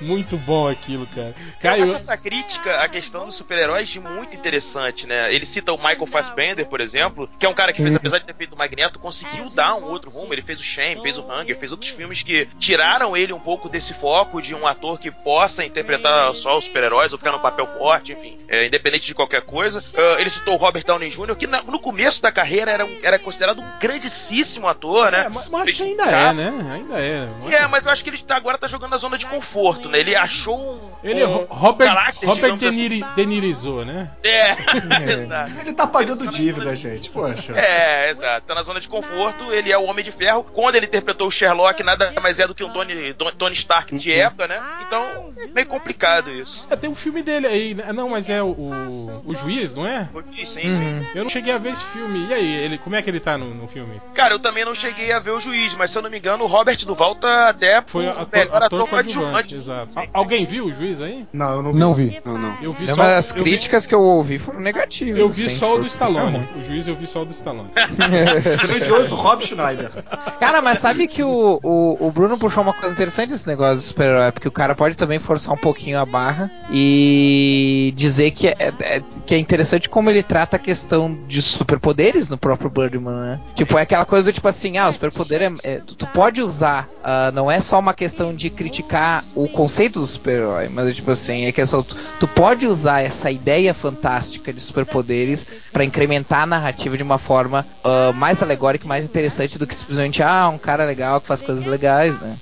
muito 0.00 0.36
bom 0.38 0.68
aquilo, 0.68 1.06
cara. 1.06 1.34
Cara, 1.60 1.78
eu 1.78 1.86
eu- 1.86 1.94
acho 1.94 2.04
essa 2.10 2.16
crítica 2.16 2.80
à 2.80 2.88
questão 2.88 3.26
dos 3.26 3.34
super-heróis 3.36 3.88
de 3.88 4.00
muito 4.00 4.34
interessante, 4.34 5.06
né? 5.06 5.32
Ele 5.34 5.46
cita 5.46 5.72
o 5.72 5.76
Michael 5.76 6.06
Fassbender, 6.06 6.66
por 6.66 6.80
exemplo, 6.80 7.28
que 7.38 7.46
é 7.46 7.48
um 7.48 7.54
cara 7.54 7.72
que 7.72 7.78
fez, 7.82 7.92
Sim. 7.92 7.96
apesar 7.98 8.18
de 8.18 8.26
ter 8.26 8.34
feito 8.34 8.54
o 8.54 8.58
Magneto, 8.58 8.98
conseguiu 8.98 9.46
dar 9.54 9.74
um 9.76 9.84
outro 9.84 10.10
rumo. 10.10 10.32
Ele 10.32 10.42
fez 10.42 10.60
o 10.60 10.62
Shame, 10.62 11.02
fez 11.02 11.18
o 11.18 11.22
Hunger, 11.22 11.58
fez 11.58 11.72
outros 11.72 11.90
filmes 11.90 12.22
que 12.22 12.48
tiraram 12.58 13.16
ele 13.16 13.32
um 13.32 13.40
pouco 13.40 13.68
desse 13.68 13.94
foco 13.94 14.40
de 14.42 14.54
um 14.54 14.66
ator 14.66 14.98
que 14.98 15.10
possa 15.10 15.64
interpretar 15.64 16.34
só 16.34 16.58
os 16.58 16.64
super-heróis 16.66 17.12
ou 17.12 17.18
ficar 17.18 17.32
no 17.32 17.40
papel 17.40 17.66
forte, 17.78 18.12
enfim, 18.12 18.38
é, 18.48 18.66
independente 18.66 19.06
de 19.06 19.14
qualquer 19.14 19.42
coisa. 19.42 19.82
Ah, 19.96 20.16
ele 20.20 20.30
citou 20.30 20.54
o 20.54 20.56
Robert 20.56 20.84
Downey 20.84 21.10
Jr., 21.10 21.23
que 21.36 21.46
na- 21.46 21.62
no 21.62 21.78
começo 21.78 22.20
da 22.20 22.30
carreira 22.32 22.70
era, 22.70 22.84
um- 22.84 22.98
era 23.02 23.18
considerado 23.18 23.60
um 23.62 23.78
grandíssimo 23.80 24.68
ator, 24.68 25.10
né? 25.12 25.24
É, 25.24 25.28
mas, 25.28 25.48
mas 25.50 25.62
acho 25.62 25.74
que 25.74 25.82
ainda 25.82 26.02
é, 26.04 26.32
né? 26.32 26.52
Ainda 26.72 26.94
é. 27.00 27.28
É, 27.54 27.66
mas 27.66 27.84
eu 27.86 27.92
acho 27.92 28.02
que 28.04 28.10
ele 28.10 28.18
tá- 28.18 28.36
agora 28.36 28.58
tá 28.58 28.66
jogando 28.66 28.90
na 28.90 28.96
zona 28.96 29.16
de 29.16 29.26
conforto, 29.26 29.88
né? 29.88 30.00
Ele 30.00 30.14
achou 30.14 30.58
um. 30.58 30.92
Ele 31.02 31.24
um 31.24 31.34
Ro- 31.36 31.46
Robert, 31.48 31.88
caráter, 31.88 32.26
Robert 32.26 32.54
assim. 32.54 32.64
Deniri, 32.70 33.04
denirizou, 33.14 33.84
né? 33.84 34.10
É, 34.22 34.50
exato. 35.12 35.50
Ele 35.60 35.72
tá 35.72 35.86
pagando 35.86 36.26
dívida, 36.28 36.74
gente. 36.76 37.10
Poxa. 37.10 37.52
É, 37.56 38.10
exato. 38.10 38.46
Tá 38.46 38.54
na 38.54 38.62
zona 38.62 38.80
de 38.80 38.88
conforto, 38.88 39.52
ele 39.52 39.70
é 39.72 39.78
o 39.78 39.84
Homem 39.84 40.04
de 40.04 40.12
Ferro. 40.12 40.44
Quando 40.44 40.74
ele 40.76 40.86
interpretou 40.86 41.28
o 41.28 41.30
Sherlock, 41.30 41.82
nada 41.82 42.12
mais 42.20 42.38
é 42.40 42.46
do 42.46 42.54
que 42.54 42.64
um 42.64 42.70
Tony, 42.72 43.14
Tony 43.38 43.54
Stark 43.54 43.96
de 43.96 44.12
época, 44.12 44.46
né? 44.48 44.60
Então, 44.86 45.32
meio 45.54 45.66
complicado 45.66 46.30
isso. 46.32 46.66
É, 46.70 46.76
tem 46.76 46.90
um 46.90 46.94
filme 46.94 47.22
dele 47.22 47.46
aí, 47.46 47.74
né? 47.74 47.92
Não, 47.92 48.08
mas 48.08 48.28
é 48.28 48.42
o, 48.42 48.46
o, 48.48 49.22
o 49.26 49.34
juiz, 49.34 49.74
não 49.74 49.86
é? 49.86 50.08
Sim, 50.44 50.44
sim. 50.74 51.06
Eu 51.14 51.22
não 51.22 51.30
cheguei 51.30 51.52
a 51.52 51.58
ver 51.58 51.72
esse 51.72 51.84
filme. 51.84 52.26
E 52.28 52.32
aí, 52.34 52.52
ele, 52.56 52.78
como 52.78 52.96
é 52.96 53.02
que 53.02 53.08
ele 53.08 53.20
tá 53.20 53.38
no, 53.38 53.54
no 53.54 53.66
filme? 53.68 54.00
Cara, 54.14 54.34
eu 54.34 54.38
também 54.40 54.64
não 54.64 54.74
cheguei 54.74 55.12
a 55.12 55.18
ver 55.18 55.30
o 55.30 55.40
juiz, 55.40 55.74
mas 55.74 55.90
se 55.90 55.98
eu 55.98 56.02
não 56.02 56.10
me 56.10 56.18
engano, 56.18 56.44
o 56.44 56.46
Robert 56.46 56.78
Duval 56.84 57.14
tá 57.14 57.48
até 57.48 57.82
Foi 57.86 58.06
o 58.06 58.10
ator, 58.10 58.28
melhor 58.32 58.54
ator 58.56 58.64
ator 58.64 58.88
coadjuvante, 58.88 59.54
exato. 59.54 59.98
Al- 59.98 60.06
alguém 60.12 60.44
viu 60.44 60.66
o 60.66 60.72
juiz 60.72 61.00
aí? 61.00 61.26
Não, 61.32 61.56
eu 61.56 61.62
não 61.62 61.72
vi. 61.72 61.78
Não 61.78 61.94
vi. 61.94 62.20
Não, 62.24 62.38
não. 62.38 62.56
Eu 62.60 62.72
vi 62.72 62.84
É, 62.84 62.88
só. 62.88 62.96
mas 62.96 63.08
as 63.16 63.30
eu 63.30 63.36
vi- 63.36 63.42
críticas 63.50 63.86
que 63.86 63.94
eu 63.94 64.00
ouvi 64.02 64.38
foram 64.38 64.60
negativas. 64.60 65.18
Eu 65.18 65.28
vi 65.28 65.46
assim. 65.46 65.54
só 65.56 65.74
o 65.74 65.78
do 65.78 65.86
Stallone. 65.86 66.48
O 66.56 66.62
juiz 66.62 66.86
eu 66.88 66.94
vi 66.96 67.06
só 67.06 67.22
o 67.22 67.24
do 67.24 67.32
Stallone. 67.32 67.70
Grandioso 68.66 69.14
Rob 69.14 69.44
Schneider. 69.44 69.90
Cara, 70.38 70.60
mas 70.62 70.78
sabe 70.78 71.06
que 71.06 71.22
o, 71.22 71.60
o, 71.62 72.06
o 72.08 72.10
Bruno 72.10 72.38
puxou 72.38 72.62
uma 72.62 72.72
coisa 72.72 72.92
interessante 72.92 73.30
desse 73.30 73.46
negócio 73.46 73.76
do 73.76 73.80
super-herói, 73.82 74.32
porque 74.32 74.48
o 74.48 74.52
cara 74.52 74.74
pode 74.74 74.96
também 74.96 75.18
forçar 75.18 75.54
um 75.54 75.58
pouquinho 75.58 75.98
a 75.98 76.06
barra 76.06 76.50
e 76.70 77.92
dizer 77.96 78.30
que 78.30 78.48
é, 78.48 78.54
é- 78.80 79.02
que 79.26 79.34
é 79.34 79.38
interessante 79.38 79.88
como 79.88 80.10
ele 80.10 80.22
trata 80.22 80.56
a 80.56 80.58
questão 80.58 80.93
de 81.26 81.42
superpoderes 81.42 82.28
no 82.30 82.36
próprio 82.38 82.70
Birdman, 82.70 83.14
né? 83.14 83.40
Tipo, 83.54 83.78
é 83.78 83.82
aquela 83.82 84.04
coisa 84.04 84.30
do 84.30 84.34
tipo 84.34 84.46
assim, 84.48 84.76
ah, 84.78 84.88
o 84.88 84.92
superpoder 84.92 85.42
é, 85.42 85.52
é- 85.64 85.80
tu, 85.80 85.94
tu 85.94 86.06
pode 86.08 86.40
usar, 86.40 86.88
ah, 87.02 87.30
não 87.32 87.50
é 87.50 87.60
só 87.60 87.78
uma 87.78 87.94
questão 87.94 88.34
de 88.34 88.50
criticar 88.50 89.24
o 89.34 89.48
conceito 89.48 90.00
do 90.00 90.06
super-herói, 90.06 90.68
mas 90.68 90.88
é 90.88 90.92
tipo 90.92 91.10
assim, 91.10 91.44
é 91.44 91.52
questão, 91.52 91.82
tu, 91.82 91.96
tu 92.20 92.28
pode 92.28 92.66
usar 92.66 93.00
essa 93.00 93.30
ideia 93.30 93.74
fantástica 93.74 94.52
de 94.52 94.60
superpoderes 94.60 95.46
pra 95.72 95.84
incrementar 95.84 96.42
a 96.42 96.46
narrativa 96.46 96.96
de 96.96 97.02
uma 97.02 97.18
forma 97.18 97.66
ah, 97.82 98.12
mais 98.14 98.42
alegórica 98.42 98.86
mais 98.86 99.04
interessante 99.04 99.58
do 99.58 99.66
que 99.66 99.74
simplesmente, 99.74 100.22
ah, 100.22 100.48
um 100.48 100.58
cara 100.58 100.84
legal 100.84 101.20
que 101.20 101.26
faz 101.26 101.42
coisas 101.42 101.64
legais, 101.64 102.20
né? 102.20 102.36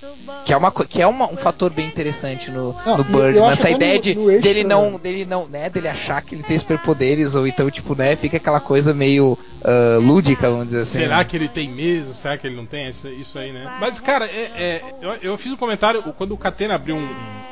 Que 0.44 0.52
é, 0.52 0.56
uma, 0.56 0.70
que 0.72 1.02
é 1.02 1.06
uma- 1.06 1.30
um 1.30 1.36
fator 1.36 1.70
bem 1.72 1.86
interessante 1.86 2.50
no, 2.50 2.74
Não, 2.86 2.98
no 2.98 3.04
Birdman. 3.04 3.50
Essa 3.50 3.70
ideia 3.70 3.94
no- 3.94 4.00
de 4.00 4.14
no 4.14 4.30
extra- 4.30 4.42
dele 4.52 4.64
não, 4.64 4.98
dele 4.98 5.24
não, 5.24 5.48
né, 5.48 5.68
dele 5.70 5.88
achar 5.88 6.20
que 6.22 6.34
ele 6.34 6.42
tem 6.42 6.58
superpoderes, 6.58 7.34
ou 7.34 7.46
então, 7.46 7.70
tipo, 7.70 7.94
né, 7.94 8.14
fica 8.16 8.36
aquela 8.36 8.60
coisa 8.60 8.92
meio 8.94 9.38
ah, 9.64 9.98
lúdica, 10.00 10.50
vamos 10.50 10.66
dizer 10.66 10.80
assim. 10.80 10.98
Será 11.00 11.24
que 11.24 11.36
ele 11.36 11.48
tem 11.48 11.68
mesmo? 11.70 12.12
Será 12.12 12.36
que 12.36 12.46
ele 12.46 12.56
não 12.56 12.66
tem? 12.66 12.88
Isso, 12.88 13.06
isso 13.08 13.38
aí, 13.38 13.52
né? 13.52 13.70
Mas, 13.80 14.00
cara, 14.00 14.26
é, 14.26 14.50
é, 14.56 14.82
eu, 15.00 15.14
eu 15.22 15.38
fiz 15.38 15.52
um 15.52 15.56
comentário 15.56 16.02
quando 16.18 16.32
o 16.32 16.36
Catena 16.38 16.74
abriu 16.74 16.96
um- 16.96 17.08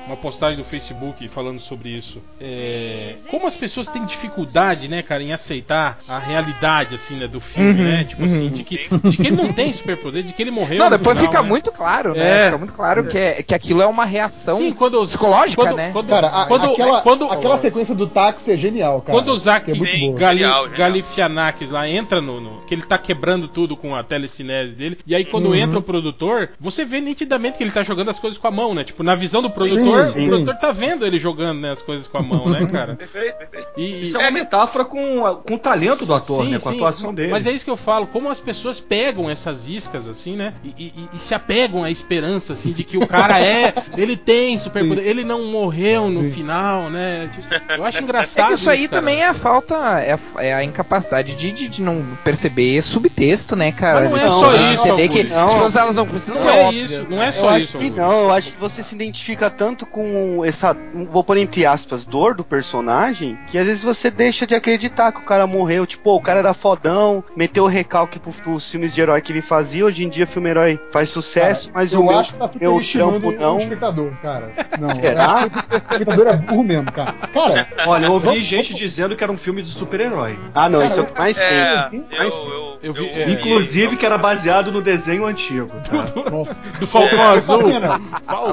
uma 0.06 0.16
postagem 0.16 0.58
no 0.58 0.64
Facebook 0.64 1.28
falando 1.28 1.60
sobre 1.60 1.88
isso. 1.90 2.20
É, 2.40 3.14
como 3.30 3.46
as 3.46 3.54
pessoas 3.54 3.86
têm 3.86 4.04
dificuldade, 4.04 4.88
né, 4.88 5.02
cara, 5.02 5.22
em 5.22 5.32
aceitar 5.32 5.98
a 6.08 6.18
realidade, 6.18 6.96
assim, 6.96 7.14
né, 7.16 7.28
do 7.28 7.40
filme, 7.40 7.80
Uhum, 7.80 7.88
né? 7.88 8.04
Tipo 8.04 8.24
assim, 8.24 8.48
de 8.48 8.64
que, 8.64 8.88
de 9.08 9.16
que 9.16 9.26
ele 9.28 9.36
não 9.36 9.52
tem 9.52 9.72
superpoder, 9.72 10.24
de 10.24 10.32
que 10.32 10.42
ele 10.42 10.50
morreu. 10.50 10.78
Não, 10.78 10.90
depois 10.90 11.16
final, 11.16 11.30
fica 11.30 11.42
né? 11.42 11.48
muito 11.48 11.70
claro, 11.70 12.12
né? 12.14 12.46
É. 12.48 12.50
Muito 12.60 12.72
claro 12.72 13.04
que, 13.06 13.18
é- 13.18 13.42
que 13.42 13.54
aquilo 13.54 13.82
é 13.82 13.86
uma 13.86 14.04
reação 14.04 14.56
Sim, 14.56 14.72
quando, 14.72 15.02
psicológica, 15.02 15.62
quando, 15.62 15.76
né? 15.76 15.90
Quando, 15.92 16.08
Cara, 16.08 16.28
a- 16.28 16.46
quando, 16.46 16.64
aquela, 16.66 17.00
quando, 17.02 17.24
aquela 17.30 17.58
sequência 17.58 17.94
do 17.94 18.06
táxi 18.06 18.52
é 18.52 18.56
genial, 18.56 19.00
cara. 19.02 19.18
Quando 19.18 19.30
o 19.32 19.36
Zack 19.38 19.70
é 19.70 19.74
muito 19.74 19.90
Sim. 19.90 20.14
Gali. 20.14 20.44
Galifianakis 20.76 21.70
lá 21.70 21.88
entra 21.88 22.20
no, 22.20 22.40
no- 22.40 22.60
que 22.66 22.74
ele 22.74 22.82
tá 22.82 22.98
quebrando 22.98 23.48
tudo 23.48 23.76
com 23.76 23.94
a 23.94 24.02
telecinese 24.02 24.74
dele. 24.74 24.98
E 25.06 25.14
aí 25.14 25.24
quando 25.24 25.46
Uhum. 25.46 25.54
entra 25.54 25.78
o 25.78 25.82
produtor, 25.82 26.50
você 26.60 26.84
vê 26.84 27.00
nitidamente 27.00 27.58
que 27.58 27.64
ele 27.64 27.70
tá 27.70 27.82
jogando 27.82 28.10
as 28.10 28.18
coisas 28.18 28.38
com 28.38 28.46
a 28.46 28.50
mão, 28.50 28.74
né? 28.74 28.84
Tipo, 28.84 29.02
na 29.02 29.14
visão 29.14 29.40
do 29.42 29.50
produtor, 29.50 30.04
sim. 30.04 30.26
o 30.26 30.28
produtor 30.28 30.54
tá 30.56 30.72
vendo 30.72 31.06
ele 31.06 31.18
jogando 31.18 31.60
né, 31.60 31.70
as 31.70 31.82
coisas 31.82 32.06
com 32.06 32.18
a 32.18 32.22
mão, 32.22 32.48
né, 32.48 32.66
cara? 32.70 32.96
Perfeito, 32.96 33.36
perfeito. 33.38 33.68
E, 33.76 34.02
Isso 34.02 34.16
é 34.16 34.20
uma 34.20 34.30
metáfora 34.30 34.84
com, 34.84 35.24
a- 35.26 35.36
com 35.36 35.54
o 35.54 35.58
talento 35.58 36.04
do 36.04 36.14
ator, 36.14 36.44
Sim, 36.44 36.50
né? 36.50 36.58
Com 36.58 36.68
a 36.68 36.72
sim, 36.72 36.78
atuação 36.78 37.14
dele. 37.14 37.30
Mas 37.30 37.46
é 37.46 37.52
isso 37.52 37.64
que 37.64 37.70
eu 37.70 37.76
falo, 37.76 38.06
como 38.06 38.28
as 38.28 38.40
pessoas 38.40 38.80
pegam 38.80 39.28
essas 39.30 39.68
iscas, 39.68 40.06
assim, 40.06 40.36
né? 40.36 40.54
E, 40.64 40.68
e- 40.86 41.08
e 41.14 41.18
se 41.18 41.34
apegam 41.34 41.82
à 41.84 41.90
esperança, 41.90 42.49
assim, 42.52 42.72
de 42.72 42.84
que 42.84 42.96
o 42.96 43.06
cara 43.06 43.40
é. 43.40 43.72
Ele 43.96 44.16
tem 44.16 44.56
superpoder, 44.58 45.06
ele 45.06 45.24
não 45.24 45.44
morreu 45.46 46.08
no 46.08 46.22
Sim. 46.22 46.32
final, 46.32 46.90
né? 46.90 47.30
Eu 47.76 47.84
acho 47.84 47.98
É 47.98 48.02
engraçado. 48.02 48.46
que 48.48 48.54
isso 48.54 48.70
aí 48.70 48.88
cara. 48.88 49.00
também 49.00 49.22
é 49.22 49.26
a 49.28 49.34
falta, 49.34 49.74
é 50.00 50.12
a, 50.14 50.18
é 50.44 50.54
a 50.54 50.64
incapacidade 50.64 51.34
de, 51.34 51.52
de, 51.52 51.68
de 51.68 51.82
não 51.82 52.04
perceber 52.24 52.80
subtexto, 52.82 53.56
né, 53.56 53.72
cara? 53.72 54.08
Mas 54.08 54.10
não 54.10 54.16
é 54.18 54.24
De 54.24 54.30
só 54.30 54.54
entender 54.54 55.02
isso, 55.04 55.12
que 55.12 55.20
Augusto. 55.32 55.38
as 55.38 55.52
coisas 55.60 55.76
elas 55.76 55.96
não 55.96 56.06
precisam 56.06 56.34
Não 56.36 56.42
ser 56.42 56.48
é 56.56 56.64
óbvias, 56.64 56.90
isso, 56.90 57.00
né? 57.10 57.16
não 57.16 57.22
é 57.22 57.28
Eu 57.28 57.32
só 57.32 57.48
acho 57.50 57.58
isso. 57.60 57.78
que 57.78 57.84
Augusto. 57.84 58.00
não, 58.00 58.12
eu 58.24 58.32
acho 58.32 58.52
que 58.52 58.58
você 58.60 58.82
se 58.82 58.94
identifica 58.94 59.50
tanto 59.50 59.86
com 59.86 60.44
essa, 60.44 60.76
vou 61.10 61.24
pôr 61.24 61.36
entre 61.38 61.64
aspas, 61.66 62.04
dor 62.04 62.34
do 62.34 62.44
personagem, 62.44 63.38
que 63.50 63.58
às 63.58 63.66
vezes 63.66 63.82
você 63.82 64.10
deixa 64.10 64.46
de 64.46 64.54
acreditar 64.54 65.12
que 65.12 65.20
o 65.20 65.24
cara 65.24 65.46
morreu. 65.46 65.86
Tipo, 65.86 66.14
o 66.16 66.20
cara 66.20 66.38
era 66.40 66.54
fodão, 66.54 67.22
meteu 67.36 67.64
o 67.64 67.68
recalque 67.68 68.18
pro, 68.18 68.32
pros 68.32 68.70
filmes 68.70 68.94
de 68.94 69.00
herói 69.00 69.20
que 69.20 69.32
ele 69.32 69.42
fazia. 69.42 69.84
Hoje 69.84 70.04
em 70.04 70.08
dia, 70.08 70.26
filme 70.26 70.50
herói 70.50 70.80
faz 70.92 71.08
sucesso, 71.10 71.68
Cara, 71.68 71.80
mas 71.80 71.92
eu 71.92 72.00
o 72.00 72.06
meu, 72.06 72.18
acho 72.18 72.32
que 72.32 72.38
tá 72.40 72.48
superestimando 72.48 73.28
o 73.28 73.32
não. 73.32 73.56
espectador, 73.58 74.12
cara. 74.22 74.52
Não, 74.78 74.94
Será? 74.94 75.24
acho 75.34 75.50
que 75.50 75.74
o 75.74 75.76
espectador 75.76 76.26
é 76.28 76.36
burro 76.36 76.64
mesmo, 76.64 76.92
cara. 76.92 77.12
Cara, 77.12 77.68
Olha, 77.86 78.06
eu 78.06 78.12
ouvi 78.12 78.26
Vamos- 78.26 78.44
gente 78.44 78.74
dizendo 78.74 79.14
que 79.16 79.22
era 79.22 79.32
um 79.32 79.36
filme 79.38 79.62
de 79.62 79.68
super-herói. 79.70 80.38
Ah, 80.54 80.68
não, 80.68 80.80
Cara, 80.80 80.90
isso 80.90 81.00
é 81.00 81.02
o 81.02 81.06
que 81.06 81.18
mais 81.18 81.36
tem. 81.36 81.46
É, 81.46 81.68
Assim, 81.78 82.06
eu, 82.10 82.18
mas- 82.18 82.34
eu, 82.34 82.70
Eu 82.82 82.92
vi- 82.94 83.08
é. 83.08 83.30
Inclusive 83.30 83.96
que 83.96 84.06
era 84.06 84.16
baseado 84.16 84.72
no 84.72 84.80
desenho 84.80 85.26
antigo. 85.26 85.70
Tá? 85.84 86.20
nossa. 86.30 86.62
Do 86.78 86.86
Falcão 86.86 87.20
Azul. 87.30 87.60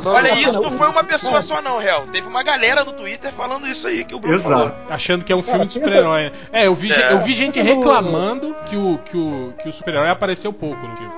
Olha, 0.06 0.34
isso 0.40 0.54
não, 0.62 0.72
foi 0.78 0.88
uma 0.90 1.04
pessoa 1.04 1.42
só, 1.42 1.62
não, 1.62 1.80
real. 1.80 2.08
Teve 2.12 2.28
uma 2.28 2.44
galera 2.44 2.84
no 2.84 2.94
Twitter 2.94 3.32
falando 3.34 3.68
isso 3.68 3.88
aí 3.88 4.04
que 4.04 4.14
o 4.14 4.20
Bruno 4.20 4.36
Exato. 4.36 4.76
Achando 4.90 5.24
que 5.24 5.32
é 5.32 5.36
um 5.36 5.42
Cara, 5.42 5.54
filme 5.60 5.68
de 5.68 5.74
super-herói. 5.76 6.32
É, 6.52 6.68
eu 6.68 6.76
vi, 6.76 6.92
É. 6.92 7.14
eu 7.14 7.20
vi 7.20 7.34
gente 7.34 7.60
reclamando 7.62 8.56
que 8.66 8.76
o, 8.76 8.98
que 9.06 9.18
o, 9.18 9.54
que 9.62 9.70
o 9.70 9.74
super-herói 9.74 10.10
apareceu 10.10 10.52
pouco 10.52 10.86
no 10.86 10.96
filme. 10.98 11.14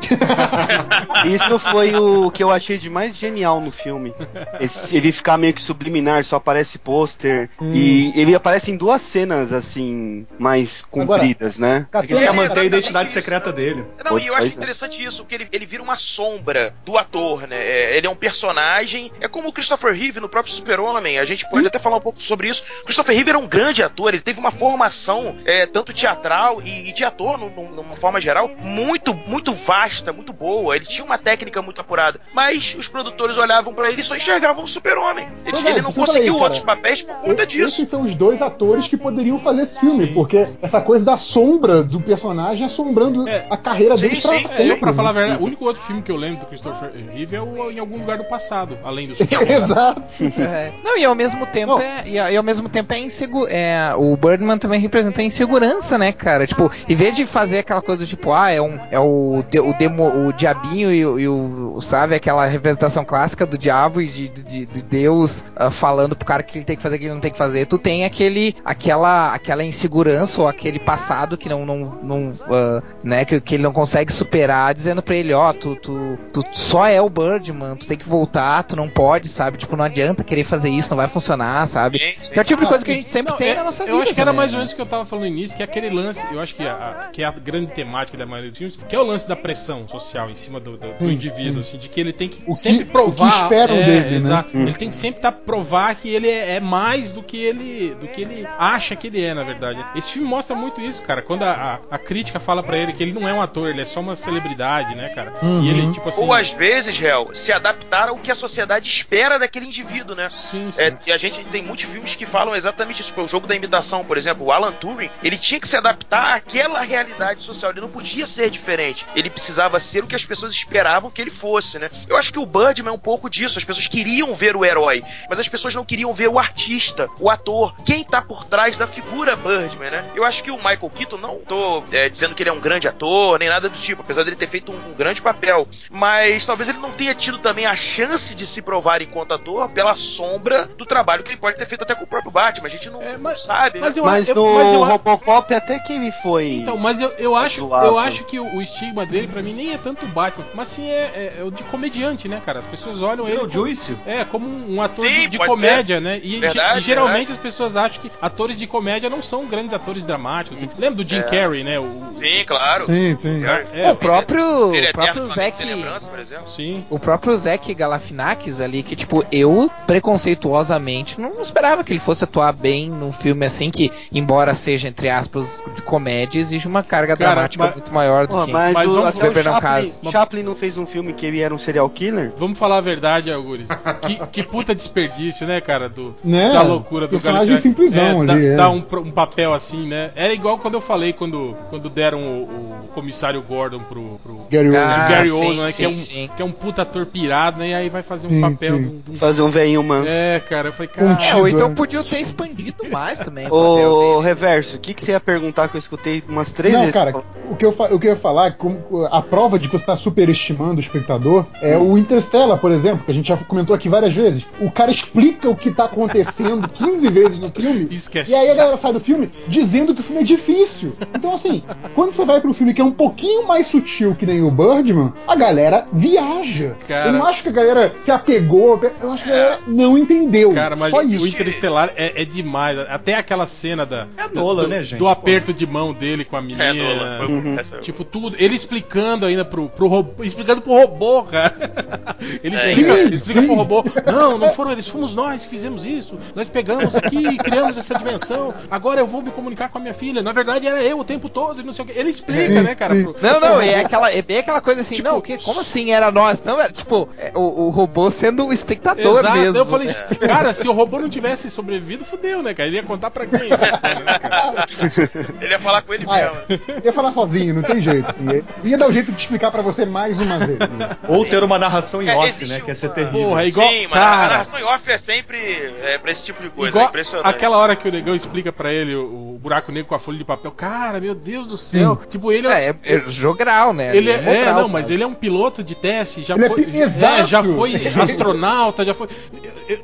Isso 1.33 1.57
foi 1.59 1.95
o 1.95 2.29
que 2.31 2.43
eu 2.43 2.51
achei 2.59 2.77
de 2.77 2.89
mais 2.89 3.15
genial 3.15 3.59
no 3.59 3.71
filme. 3.71 4.13
Esse- 4.59 4.95
ele 4.95 5.11
ficar 5.11 5.37
meio 5.37 5.53
que 5.53 5.61
subliminar, 5.61 6.23
só 6.23 6.35
aparece 6.37 6.77
pôster. 6.77 7.49
Hum. 7.61 7.71
E 7.73 8.11
ele 8.19 8.35
aparece 8.35 8.71
em 8.71 8.77
duas 8.77 9.01
cenas, 9.01 9.51
assim, 9.51 10.25
mais 10.37 10.81
compridas, 10.81 11.57
né? 11.59 11.87
Cara, 11.91 12.05
Ele 12.05 12.19
quer 12.19 12.33
manter 12.33 12.59
a 12.59 12.63
identidade 12.63 13.11
secreta 13.11 13.51
dele. 13.51 13.83
Não, 14.03 14.11
Pois- 14.11 14.23
e 14.23 14.27
eu 14.27 14.35
acho 14.35 14.45
é. 14.47 14.49
interessante 14.49 15.03
isso, 15.03 15.25
que 15.25 15.35
ele, 15.35 15.47
ele 15.51 15.65
vira 15.65 15.81
uma 15.83 15.95
sombra 15.97 16.73
do 16.85 16.97
ator, 16.97 17.47
né? 17.47 17.57
É, 17.57 17.97
ele 17.97 18.07
é 18.07 18.09
um 18.09 18.15
personagem. 18.15 19.11
É 19.21 19.27
como 19.27 19.49
o 19.49 19.53
Christopher 19.53 19.93
Reeve 19.93 20.19
no 20.19 20.29
próprio 20.29 20.53
Super-Homem. 20.53 21.19
A 21.19 21.25
gente 21.25 21.47
pode 21.49 21.65
até 21.67 21.79
falar 21.79 21.97
um 21.97 22.01
pouco 22.01 22.21
sobre 22.21 22.49
isso. 22.49 22.63
Christopher 22.85 23.15
Reeve 23.15 23.29
era 23.29 23.39
um 23.39 23.47
grande 23.47 23.81
ator, 23.83 24.13
ele 24.13 24.21
teve 24.23 24.39
uma 24.39 24.51
formação, 24.51 25.37
é, 25.45 25.65
tanto 25.65 25.93
teatral 25.93 26.61
e, 26.63 26.89
e 26.89 26.93
de 26.93 27.03
ator, 27.03 27.37
num- 27.37 27.49
num- 27.49 27.71
numa 27.71 27.95
forma 27.95 28.19
geral, 28.19 28.49
muito, 28.61 29.13
muito 29.13 29.53
vasta, 29.53 30.11
muito 30.11 30.33
boa. 30.33 30.75
Ele 30.75 30.85
tinha 30.85 31.05
uma 31.05 31.17
técnica 31.17 31.61
muito 31.61 31.79
apurada. 31.81 32.19
Mas 32.33 32.48
os 32.57 32.87
produtores 32.87 33.37
olhavam 33.37 33.73
pra 33.73 33.89
ele 33.91 34.01
e 34.01 34.03
só 34.03 34.15
enxergavam 34.15 34.63
o 34.63 34.67
Super-Homem. 34.67 35.27
Ele, 35.45 35.57
é, 35.57 35.71
ele 35.71 35.81
não 35.81 35.91
conseguiu 35.91 36.33
cara. 36.33 36.43
outros 36.45 36.63
papéis 36.63 37.01
por 37.01 37.15
conta 37.15 37.43
E- 37.43 37.45
disso. 37.45 37.67
Esses 37.81 37.87
são 37.89 38.01
os 38.01 38.15
dois 38.15 38.41
atores 38.41 38.87
que 38.87 38.97
poderiam 38.97 39.39
fazer 39.39 39.63
esse 39.63 39.79
filme, 39.79 40.05
Sim. 40.07 40.13
porque 40.13 40.47
essa 40.61 40.81
coisa 40.81 41.03
da 41.05 41.17
sombra 41.17 41.83
do 41.83 41.99
personagem 42.01 42.65
assombrando 42.65 43.27
É. 43.27 43.45
a 43.49 43.57
carreira 43.57 43.95
Sim, 43.95 44.01
deles 44.01 44.19
pra 44.21 44.31
sim, 44.37 44.43
É, 44.43 44.47
sempre. 44.47 44.71
eu, 44.73 44.77
pra 44.77 44.93
falar 44.93 45.09
a 45.09 45.13
verdade, 45.13 45.41
o 45.41 45.45
único 45.45 45.65
outro 45.65 45.81
filme 45.83 46.01
que 46.01 46.11
eu 46.11 46.15
lembro 46.15 46.39
do 46.41 46.45
Christopher 46.45 46.91
Reeve 47.13 47.35
é 47.35 47.41
o 47.41 47.71
Em 47.71 47.79
Algum 47.79 47.97
Lugar 47.97 48.17
do 48.17 48.23
Passado, 48.25 48.77
além 48.83 49.07
do 49.07 49.15
Super-Homem. 49.17 49.53
Exato. 49.55 50.03
É. 50.39 50.71
Não, 50.83 50.97
e 50.97 51.05
ao 51.05 51.15
mesmo 51.15 51.45
tempo 51.45 51.73
Não. 51.73 51.79
é. 51.81 52.03
E, 52.07 52.37
ao 52.37 52.43
mesmo 52.43 52.69
tempo 52.69 52.93
é 52.93 52.99
inseguro. 52.99 53.47
É, 53.49 53.93
o 53.95 54.15
Birdman 54.17 54.57
também 54.57 54.79
representa 54.79 55.21
a 55.21 55.23
insegurança, 55.23 55.97
né, 55.97 56.11
cara? 56.11 56.45
Tipo, 56.47 56.71
em 56.87 56.95
vez 56.95 57.15
de 57.15 57.25
fazer 57.25 57.59
aquela 57.59 57.81
coisa 57.81 58.03
do 58.03 58.07
tipo, 58.07 58.31
ah, 58.33 58.49
é, 58.51 58.61
um, 58.61 58.79
é 58.91 58.99
o, 58.99 59.43
de- 59.49 59.59
o, 59.59 59.73
demo, 59.73 60.27
o 60.27 60.33
diabinho 60.33 60.91
e, 60.91 61.05
o- 61.05 61.19
e 61.19 61.27
o. 61.27 61.79
Sabe, 61.81 62.15
aquela 62.15 62.38
representação 62.47 63.03
clássica 63.05 63.45
do 63.45 63.57
diabo 63.57 64.01
e 64.01 64.07
de, 64.07 64.29
de, 64.29 64.65
de 64.65 64.81
Deus 64.81 65.43
ah, 65.55 65.69
falando 65.71 66.15
pro 66.15 66.25
cara 66.25 66.43
que 66.43 66.57
ele 66.57 66.65
tem 66.65 66.75
que 66.77 66.83
fazer 66.83 66.97
que 66.99 67.05
ele 67.05 67.13
não 67.13 67.21
tem 67.21 67.31
que 67.31 67.37
fazer. 67.37 67.65
Tu 67.65 67.77
tem 67.77 68.05
aquele, 68.05 68.55
aquela, 68.63 69.33
aquela 69.33 69.63
insegurança 69.63 70.41
ou 70.41 70.47
aquele 70.47 70.79
passado 70.79 71.37
que 71.37 71.49
não. 71.49 71.65
não, 71.65 71.77
não 72.01 72.33
ah, 72.49 72.81
né, 73.03 73.25
que, 73.25 73.39
que 73.41 73.55
ele 73.55 73.63
não 73.63 73.73
consegue 73.73 74.11
superar, 74.13 74.73
dizendo 74.73 75.01
pra 75.01 75.15
ele, 75.15 75.33
ó, 75.33 75.51
tu, 75.53 75.75
tu, 75.75 76.17
tu 76.33 76.43
só 76.51 76.85
é 76.85 77.01
o 77.01 77.09
Birdman, 77.09 77.75
tu 77.75 77.87
tem 77.87 77.97
que 77.97 78.07
voltar, 78.07 78.63
tu 78.63 78.75
não 78.75 78.89
pode, 78.89 79.27
sabe? 79.27 79.57
Tipo, 79.57 79.75
não 79.75 79.85
adianta 79.85 80.23
querer 80.23 80.43
fazer 80.43 80.69
isso, 80.69 80.89
não 80.89 80.97
vai 80.97 81.07
funcionar, 81.07 81.67
sabe? 81.67 81.99
Sim, 81.99 82.23
sim. 82.23 82.33
Que 82.33 82.39
é 82.39 82.41
o 82.41 82.45
tipo 82.45 82.61
de 82.61 82.67
coisa 82.67 82.83
que 82.85 82.91
a 82.91 82.93
gente 82.95 83.09
sempre 83.09 83.31
Não, 83.31 83.37
tem 83.37 83.49
é- 83.49 83.55
na 83.55 83.63
nossa 83.63 83.83
eu 83.83 83.87
vida. 83.97 84.03
acho 84.03 84.13
que 84.13 84.21
era 84.21 84.31
também, 84.31 84.37
mais 84.37 84.51
ou 84.51 84.57
né? 84.57 84.59
menos 84.59 84.73
o 84.73 84.75
que 84.75 84.81
eu 84.81 84.85
tava 84.85 85.05
falando 85.05 85.25
no 85.25 85.29
início, 85.31 85.55
que 85.57 85.61
é 85.63 85.65
aquele 85.65 85.89
lance, 85.89 86.25
eu 86.31 86.39
acho 86.39 86.55
que 86.55 86.63
a, 86.63 87.09
que 87.11 87.21
é 87.21 87.25
a 87.25 87.31
grande 87.31 87.73
temática 87.73 88.17
da 88.17 88.25
maioria 88.25 88.49
dos 88.51 88.57
filmes, 88.57 88.77
que 88.87 88.95
é 88.95 88.99
o 88.99 89.03
lance 89.03 89.27
da 89.27 89.35
pressão 89.35 89.87
social 89.87 90.29
em 90.29 90.35
cima 90.35 90.59
do, 90.59 90.77
do- 90.77 90.93
do 90.97 91.11
indivíduo, 91.11 91.61
sim. 91.63 91.69
assim, 91.71 91.77
de 91.77 91.89
que 91.89 91.99
ele 91.99 92.13
tem 92.13 92.28
que 92.29 92.41
O 92.45 92.53
que- 92.53 92.57
sempre 92.59 92.83
o 92.83 92.85
que 92.85 92.91
provar. 92.91 93.43
esperam 93.43 93.75
é, 93.75 93.83
dele, 93.83 94.09
né? 94.11 94.15
exato. 94.17 94.57
Hum. 94.57 94.61
Ele 94.63 94.73
tem 94.75 94.89
que 94.89 94.95
sempre 94.95 95.21
tá, 95.21 95.31
provar 95.31 95.95
que 95.95 96.09
ele 96.09 96.29
é, 96.29 96.55
é 96.55 96.59
mais 96.59 97.11
do 97.11 97.21
que 97.21 97.37
ele 97.37 97.95
do 97.99 98.07
que 98.07 98.21
ele 98.21 98.47
acha 98.57 98.95
que 98.95 99.07
ele 99.07 99.23
é, 99.23 99.33
na 99.33 99.43
verdade. 99.43 99.83
Esse 99.95 100.13
filme 100.13 100.27
mostra 100.27 100.55
muito 100.55 100.79
isso, 100.81 101.01
cara. 101.01 101.21
Quando 101.21 101.43
a, 101.43 101.79
a, 101.91 101.95
a 101.95 101.97
crítica 101.97 102.39
fala 102.39 102.63
pra 102.63 102.77
ele 102.77 102.93
que 102.93 103.03
ele 103.03 103.13
não 103.13 103.27
é 103.27 103.33
um 103.33 103.41
ator, 103.41 103.69
ele 103.69 103.81
é 103.81 103.85
só 103.85 103.99
uma 103.99 104.15
celebridade, 104.15 104.95
né, 104.95 105.09
cara? 105.09 105.33
Uhum. 105.41 105.63
E 105.63 105.69
ele, 105.69 105.91
tipo 105.91 106.07
assim. 106.09 106.23
Ou 106.23 106.33
às 106.33 106.51
vezes, 106.51 106.97
réu, 106.97 107.29
se 107.33 107.51
adaptar 107.89 108.09
ao 108.09 108.17
que 108.17 108.31
a 108.31 108.35
sociedade 108.35 108.87
espera 108.89 109.39
daquele 109.39 109.65
indivíduo, 109.65 110.15
né? 110.15 110.29
Sim, 110.29 110.71
sim. 110.71 110.81
É, 110.81 110.97
e 111.07 111.11
a 111.11 111.17
gente 111.17 111.43
tem 111.45 111.63
muitos 111.63 111.85
filmes 111.85 112.15
que 112.15 112.25
falam 112.25 112.55
exatamente 112.55 113.01
isso. 113.01 113.13
O 113.19 113.27
jogo 113.27 113.39
jogo 113.39 113.47
da 113.47 113.55
imitação, 113.55 114.03
por 114.03 114.17
exemplo, 114.17 114.45
o 114.45 114.51
Alan 114.51 114.73
Turing, 114.73 115.09
ele 115.23 115.37
tinha 115.37 115.61
que 115.61 115.67
se 115.67 115.77
adaptar 115.77 116.35
àquela 116.35 116.81
realidade 116.81 117.41
social. 117.41 117.71
Ele 117.71 117.79
não 117.79 117.89
podia 117.89 118.27
ser 118.27 118.49
diferente. 118.49 119.05
Ele 119.15 119.29
precisava 119.29 119.79
ser 119.79 120.03
o 120.03 120.07
que 120.07 120.15
as 120.15 120.25
pessoas 120.25 120.51
esperavam 120.51 121.09
que 121.09 121.21
ele 121.21 121.31
fosse, 121.31 121.79
né? 121.79 121.89
Eu 122.07 122.17
acho 122.17 122.33
que 122.33 122.39
o 122.39 122.45
Birdman 122.45 122.89
é 122.89 122.93
um 122.93 122.99
pouco 122.99 123.29
disso. 123.29 123.57
As 123.57 123.63
pessoas 123.63 123.87
queriam 123.87 124.35
ver 124.35 124.57
o 124.57 124.65
herói, 124.65 125.03
mas 125.29 125.39
as 125.39 125.47
pessoas 125.47 125.73
não 125.73 125.85
queriam 125.85 126.13
ver 126.13 126.27
o 126.27 126.37
artista, 126.37 127.07
o 127.17 127.29
ator, 127.29 127.73
quem 127.85 128.03
tá 128.03 128.21
por 128.21 128.43
trás 128.43 128.77
da 128.77 128.85
figura 128.85 129.35
Birdman, 129.35 129.91
né? 129.91 130.11
Eu 130.13 130.25
acho 130.25 130.43
que 130.43 130.51
o 130.51 130.57
Michael 130.57 130.91
Keaton, 130.93 131.17
não 131.17 131.39
tô 131.39 131.83
é, 131.91 132.09
dizendo 132.09 132.35
que 132.35 132.43
ele 132.43 132.49
é 132.49 132.53
um 132.53 132.59
grande 132.59 132.87
ator, 132.87 133.39
nem 133.39 133.47
nada 133.47 133.69
do 133.69 133.77
tipo, 133.77 134.01
apesar 134.01 134.23
dele 134.23 134.35
ter 134.35 134.49
feito 134.49 134.71
um, 134.71 134.89
um 134.89 134.93
grande 134.93 135.21
papel, 135.21 135.67
mas 135.89 136.45
talvez 136.45 136.67
ele 136.67 136.79
não 136.79 136.91
tenha 136.91 137.15
tido 137.15 137.37
também 137.37 137.65
a 137.65 137.75
chance 137.79 138.35
de 138.35 138.45
se 138.45 138.61
provar 138.61 139.01
enquanto 139.01 139.33
ator 139.33 139.69
pela 139.69 139.93
sombra 139.95 140.65
do 140.77 140.85
trabalho 140.85 141.23
que 141.23 141.31
ele 141.31 141.39
pode 141.39 141.57
ter 141.57 141.65
feito 141.65 141.83
até 141.83 141.95
com 141.95 142.03
o 142.03 142.07
próprio 142.07 142.31
Batman. 142.31 142.67
A 142.67 142.69
gente 142.69 142.89
não, 142.89 143.01
É, 143.01 143.13
não 143.13 143.21
mas- 143.21 143.41
sabe, 143.43 143.79
mas 143.79 143.95
né? 143.95 144.01
eu- 144.01 144.05
Mas 144.05 144.29
eu- 144.29 144.35
no 144.35 144.53
mas 144.53 144.73
eu- 144.73 144.83
Robocop 144.83 145.53
até 145.53 145.79
que 145.79 145.93
ele 145.93 146.11
foi. 146.11 146.55
Então, 146.55 146.77
mas 146.77 146.99
eu, 147.01 147.09
eu 147.17 147.35
acho, 147.35 147.61
eu 147.61 147.97
acho 147.97 148.23
que 148.25 148.39
o, 148.39 148.55
o 148.57 148.61
estigma 148.61 149.05
dele, 149.05 149.27
pra 149.27 149.41
mim, 149.41 149.53
nem 149.53 149.73
é 149.73 149.77
tanto 149.77 150.05
o 150.05 150.09
Batman, 150.09 150.45
mas 150.53 150.67
sim 150.67 150.89
é, 150.89 150.93
é- 150.93 151.35
é 151.39 151.43
o 151.43 151.51
de 151.51 151.63
comediante, 151.63 152.27
né, 152.27 152.41
cara? 152.45 152.59
As 152.59 152.67
pessoas 152.67 153.01
olham 153.01 153.25
ele. 153.25 153.33
Ele 153.33 153.41
é 153.41 153.43
o 153.43 153.47
como- 153.47 153.49
Juice. 153.65 153.97
É, 154.05 154.25
como 154.25 154.47
um 154.47 154.81
ator 154.81 155.05
Sim, 155.05 155.21
de, 155.21 155.27
de 155.29 155.37
comédia, 155.37 155.99
né? 156.01 156.19
E, 156.23 156.39
Verdade, 156.39 156.79
e 156.79 156.81
geralmente 156.81 157.27
verdade. 157.27 157.31
as 157.33 157.37
pessoas 157.37 157.75
acham 157.75 158.01
que 158.01 158.11
atores 158.21 158.57
de 158.59 158.67
comédia 158.67 159.09
não 159.09 159.21
são 159.21 159.45
grandes 159.45 159.73
atores 159.73 160.03
dramáticos. 160.03 160.59
Lembra 160.77 161.03
do 161.03 161.09
Jim 161.09 161.19
É. 161.19 161.23
Carrey, 161.23 161.63
né? 161.63 161.79
O, 161.79 162.13
Sim, 162.17 162.43
claro. 162.45 162.85
Sim, 162.85 163.15
sim. 163.15 163.41
É, 163.73 163.91
o 163.91 163.95
próprio, 163.95 164.39
é 164.75 164.89
o 164.89 164.91
próprio 164.91 165.23
eterno 165.23 165.27
Zack. 165.27 165.57
Sem 165.57 165.65
lembrança, 165.67 166.07
por 166.07 166.19
exemplo. 166.19 166.47
Sim. 166.47 166.85
O 166.89 166.99
próprio 166.99 167.35
Zack 167.37 167.68
Galafinakis 167.73 168.61
ali, 168.61 168.83
que 168.83 168.95
tipo, 168.95 169.23
eu 169.31 169.69
preconceituosamente 169.85 171.19
não 171.19 171.41
esperava 171.41 171.83
que 171.83 171.91
ele 171.91 171.99
fosse 171.99 172.23
atuar 172.23 172.51
bem 172.53 172.89
num 172.89 173.11
filme 173.11 173.45
assim 173.45 173.69
que, 173.69 173.91
embora 174.11 174.53
seja, 174.53 174.87
entre 174.87 175.09
aspas, 175.09 175.61
de 175.75 175.81
comédia, 175.81 176.39
exige 176.39 176.67
uma 176.67 176.83
carga 176.83 177.15
Cara, 177.17 177.31
dramática 177.33 177.63
mas- 177.65 177.73
muito 177.73 177.93
maior 177.93 178.27
do 178.27 178.35
Pô, 178.37 178.45
que. 178.45 178.51
mas, 178.51 178.73
Mas 178.73 178.87
o, 178.89 178.93
vamos- 178.95 179.07
até 179.09 179.29
o 179.29 179.33
Chaplin, 179.43 179.61
casa. 179.61 180.01
Chaplin 180.11 180.43
não 180.43 180.55
fez 180.55 180.77
um 180.77 180.85
filme 180.85 181.13
que 181.13 181.25
ele 181.25 181.39
era 181.39 181.53
um 181.53 181.57
serial 181.57 181.89
killer? 181.89 182.31
Vamos 182.37 182.57
falar 182.57 182.77
a 182.77 182.81
verdade, 182.81 183.31
Algures. 183.31 183.67
Que, 184.01 184.15
que 184.27 184.43
puta 184.43 184.73
desperdício, 184.75 185.45
né, 185.47 185.61
cara? 185.61 185.87
Do, 185.89 186.15
Né? 186.23 186.49
Da 186.51 186.61
loucura 186.61 187.07
do 187.07 187.11
Personagem 187.11 187.55
simplesão 187.57 188.03
é, 188.03 188.09
ali, 188.09 188.25
Dá, 188.27 188.39
é. 188.39 188.55
dá 188.55 188.69
um, 188.69 188.83
um 189.05 189.11
papel 189.11 189.53
assim, 189.53 189.87
né? 189.87 190.11
Era 190.15 190.33
igual 190.33 190.57
quando 190.57 190.75
eu 190.75 190.81
falei 190.81 191.13
quando, 191.13 191.55
quando 191.69 191.89
deram 191.89 192.19
o, 192.19 192.83
o 192.85 192.87
comissário 192.93 193.41
Gordon 193.41 193.79
pro, 193.79 194.19
pro 194.23 194.35
Gary 194.49 194.67
Oldman. 194.67 194.83
Ah, 194.83 195.07
Gary 195.09 195.29
sim, 195.29 195.33
Oldman, 195.35 195.65
né? 195.65 195.71
que, 195.71 195.83
é 195.85 195.89
um, 195.89 195.95
sim. 195.97 196.29
que 196.35 196.41
é 196.41 196.45
um 196.45 196.51
puta 196.51 196.81
ator 196.81 197.05
pirado, 197.05 197.58
né? 197.59 197.69
E 197.69 197.73
aí 197.73 197.89
vai 197.89 198.01
fazer 198.01 198.27
um 198.27 198.29
Sim, 198.31 198.41
papel 198.41 198.77
sim. 198.77 199.01
um- 199.07 199.11
um- 199.13 199.15
Fazer 199.15 199.41
um 199.41 199.49
velhinho 199.49 199.83
manso. 199.83 200.09
É, 200.09 200.39
cara, 200.39 200.69
eu 200.69 200.73
falei, 200.73 200.87
cara. 200.87 201.07
Contido. 201.15 201.47
É, 201.47 201.49
então 201.51 201.69
né? 201.69 201.75
podiam 201.75 202.03
ter 202.03 202.19
expandido 202.19 202.89
mais 202.89 203.19
também. 203.19 203.47
Ô. 203.51 204.19
Reverso, 204.19 204.77
o 204.77 204.79
que, 204.79 204.93
que 204.93 205.03
você 205.03 205.11
ia 205.11 205.19
perguntar 205.19 205.67
que 205.67 205.75
eu 205.75 205.79
escutei 205.79 206.23
umas 206.27 206.51
três 206.51 206.73
Não, 206.73 206.81
vezes? 206.81 206.93
cara, 206.95 207.21
o 207.49 207.55
que, 207.55 207.65
eu, 207.65 207.71
fa- 207.71 207.93
o 207.93 207.99
que 207.99 208.07
eu 208.07 208.11
ia 208.11 208.15
falar, 208.15 208.47
é 208.47 208.51
como 208.51 208.79
a 209.11 209.21
prova 209.21 209.59
de 209.59 209.67
que 209.67 209.77
você 209.77 209.83
está 209.83 209.95
superestimando 209.95 210.77
o 210.77 210.79
espectador 210.79 211.45
é 211.61 211.77
o 211.77 211.97
Interstellar, 211.97 212.57
por 212.57 212.71
exemplo, 212.71 213.03
que 213.05 213.11
a 213.11 213.13
gente 213.13 213.27
já 213.27 213.37
comentou 213.37 213.75
aqui 213.75 213.89
várias 213.89 214.13
vezes. 214.13 214.45
O 214.59 214.71
cara 214.71 214.91
explica 214.91 215.49
o 215.49 215.55
que 215.55 215.71
tá 215.71 215.85
acontecendo 215.85 216.67
15 216.69 217.09
vezes 217.09 217.39
no 217.39 217.51
filme, 217.51 217.89
é 218.15 218.23
e 218.29 218.35
aí 218.35 218.49
a 218.49 218.55
galera 218.55 218.77
sai 218.77 218.93
do 218.93 218.99
filme 218.99 219.29
dizendo 219.47 219.93
que 219.93 220.01
o 220.01 220.03
filme 220.03 220.21
é 220.21 220.25
difícil. 220.25 220.93
Então, 221.13 221.33
assim, 221.33 221.63
quando 221.95 222.11
você 222.13 222.23
vai 222.25 222.39
para 222.39 222.49
um 222.49 222.53
filme 222.53 222.73
que 222.73 222.81
é 222.81 222.85
um 222.85 222.91
pouquinho 222.91 223.47
mais 223.47 223.67
sutil 223.67 224.15
que 224.15 224.25
nem 224.25 224.41
o 224.41 224.49
Birdman, 224.51 225.13
a 225.27 225.35
galera 225.35 225.87
viaja. 225.91 226.75
Cara. 226.87 227.09
Eu 227.09 227.13
não 227.13 227.25
acho 227.25 227.43
que 227.43 227.48
a 227.51 227.53
galera 227.53 227.95
se 227.99 228.11
apegou, 228.11 228.79
eu 229.01 229.11
acho 229.11 229.23
que 229.23 229.29
a 229.31 229.33
galera 229.35 229.59
não 229.67 229.97
entendeu. 229.97 230.53
Cara, 230.53 230.75
mas 230.75 230.91
Só 230.91 230.99
o 230.99 231.03
isso. 231.03 231.27
Interestelar 231.27 231.91
é, 231.95 232.21
é 232.21 232.25
demais. 232.25 232.77
Até 232.79 233.15
aquela 233.15 233.47
cena 233.47 233.85
da, 233.85 234.07
É 234.17 234.27
Nolan, 234.33 234.63
do, 234.63 234.67
né, 234.69 234.83
gente? 234.83 234.99
do 234.99 235.07
aperto 235.07 235.53
de 235.53 235.65
mão 235.65 235.93
dele 235.93 236.25
com 236.25 236.35
a 236.37 236.41
menina. 236.41 236.63
É, 236.65 236.73
Nolan. 236.73 237.17
Foi- 237.25 237.29
Uhum. 237.39 237.57
Tipo, 237.81 238.03
tudo. 238.03 238.35
Ele 238.39 238.55
explicando 238.55 239.25
ainda 239.25 239.45
pro, 239.45 239.69
pro 239.69 239.87
robô. 239.87 240.23
Explicando 240.23 240.61
pro 240.61 240.73
robô, 240.73 241.23
cara. 241.23 241.55
Ele 242.43 242.55
É, 242.55 242.69
explica, 242.71 242.93
sim, 243.07 243.15
explica 243.15 243.39
sim. 243.41 243.45
pro 243.47 243.55
robô. 243.55 243.83
Não, 244.11 244.37
não 244.37 244.49
foram 244.53 244.71
eles, 244.71 244.87
fomos 244.87 245.13
nós 245.13 245.43
que 245.43 245.49
fizemos 245.49 245.85
isso. 245.85 246.17
Nós 246.35 246.49
pegamos 246.49 246.95
aqui 246.95 247.17
e 247.27 247.37
criamos 247.37 247.77
essa 247.77 247.95
dimensão. 247.95 248.53
Agora 248.69 248.99
eu 248.99 249.07
vou 249.07 249.21
me 249.21 249.31
comunicar 249.31 249.69
com 249.69 249.77
a 249.77 249.81
minha 249.81 249.93
filha. 249.93 250.21
Na 250.21 250.31
verdade, 250.33 250.67
era 250.67 250.83
eu 250.83 250.99
o 250.99 251.03
tempo 251.03 251.29
todo 251.29 251.61
e 251.61 251.63
não 251.63 251.71
sei 251.73 251.85
o 251.85 251.87
que. 251.87 251.97
Ele 251.97 252.09
explica, 252.09 252.49
Sim, 252.49 252.61
né, 252.61 252.75
cara? 252.75 252.93
pro- 252.95 253.15
Não, 253.21 253.39
não, 253.39 253.61
é, 253.61 253.75
aquela, 253.81 254.11
é 254.11 254.21
bem 254.21 254.37
aquela 254.39 254.61
coisa 254.61 254.81
assim, 254.81 254.95
Tipo- 254.95 255.07
não, 255.09 255.21
que, 255.21 255.37
como 255.37 255.59
assim 255.61 255.91
era 255.91 256.11
nós? 256.11 256.43
Não, 256.43 256.59
era 256.59 256.71
tipo, 256.71 257.07
é, 257.17 257.28
o, 257.35 257.65
o 257.67 257.69
robô 257.69 258.09
sendo 258.11 258.47
o 258.47 258.53
espectador 258.53 259.19
Exato. 259.19 259.37
mesmo. 259.37 259.57
Eu 259.57 259.65
falei, 259.65 259.87
cara, 260.25 260.53
se 260.53 260.67
o 260.67 260.71
robô 260.71 260.99
não 260.99 261.09
tivesse 261.09 261.49
sobrevivido, 261.49 262.05
fudeu, 262.05 262.41
né, 262.43 262.53
cara? 262.53 262.67
Ele 262.67 262.77
ia 262.77 262.83
contar 262.83 263.09
pra 263.11 263.25
quem? 263.25 263.49
Ele 265.41 265.51
ia 265.51 265.59
falar 265.59 265.81
com 265.81 265.93
ele 265.93 266.05
Ah, 266.07 266.15
mesmo. 266.47 266.61
é. 266.83 266.85
Ia 266.85 266.93
falar 266.93 267.11
sozinho, 267.11 267.53
não 267.55 267.61
tem 267.61 267.81
jeito. 267.81 268.09
Assim. 268.09 268.25
Ia 268.63 268.77
dar 268.77 268.87
o 268.87 268.91
jeito 268.91 269.11
de 269.11 269.19
explicar 269.19 269.51
pra 269.51 269.61
você 269.61 269.85
mais 269.85 270.19
uma 270.19 270.39
vez. 270.39 270.59
Ou 271.07 271.25
ter 271.25 271.43
uma 271.43 271.57
narração 271.57 272.01
em 272.01 272.09
É, 272.09 272.15
off, 272.15 272.45
né? 272.45 272.59
Que 272.59 272.67
ia 272.69 272.75
ser 272.75 272.87
uma- 272.87 272.93
terrível. 272.93 273.29
Porra, 273.29 273.43
é 273.43 273.47
igual. 273.47 273.69
Sim, 273.69 273.87
mas 273.87 273.99
a 273.99 274.05
cara, 274.05 274.29
narração 274.31 274.59
em 274.59 274.63
off 274.63 274.91
é 274.91 274.97
sempre 274.97 275.37
é, 275.81 275.97
pra 275.97 276.11
esse 276.11 276.23
tipo 276.23 276.41
de 276.43 276.49
coisa. 276.49 276.69
igual 276.69 276.85
é 276.85 276.87
impressionante. 276.89 277.27
aquela 277.29 277.57
hora 277.57 277.75
que 277.75 277.87
o 277.87 277.91
negão 277.91 278.15
explica 278.15 278.51
pra 278.51 278.71
ele 278.73 278.95
o, 278.95 279.35
o 279.35 279.39
buraco 279.39 279.71
negro 279.71 279.87
com 279.89 279.95
a 279.95 279.99
folha 279.99 280.17
de 280.17 280.23
papel. 280.25 280.51
Cara, 280.51 280.99
meu 280.99 281.15
Deus 281.15 281.47
do 281.47 281.57
céu. 281.57 281.99
Tipo, 282.09 282.31
ele 282.31 282.47
É, 282.47 282.69
é, 282.69 282.75
é 282.95 282.99
jogral, 283.07 283.73
né? 283.73 283.95
Ele 283.95 284.09
é, 284.09 284.15
é, 284.15 284.35
jogral, 284.45 284.61
não, 284.61 284.69
mas 284.69 284.89
ele 284.89 285.03
é 285.03 285.07
um 285.07 285.13
piloto 285.13 285.63
de 285.63 285.75
teste, 285.75 286.23
já 286.23 286.35
Ele 286.35 286.45
é 286.45 286.47
foi, 286.49 286.63
é, 286.63 286.77
exato. 286.81 287.18
Já 287.25 287.43
foi 287.43 287.75
astronauta, 288.01 288.83
já 288.85 288.93
foi. 288.93 289.07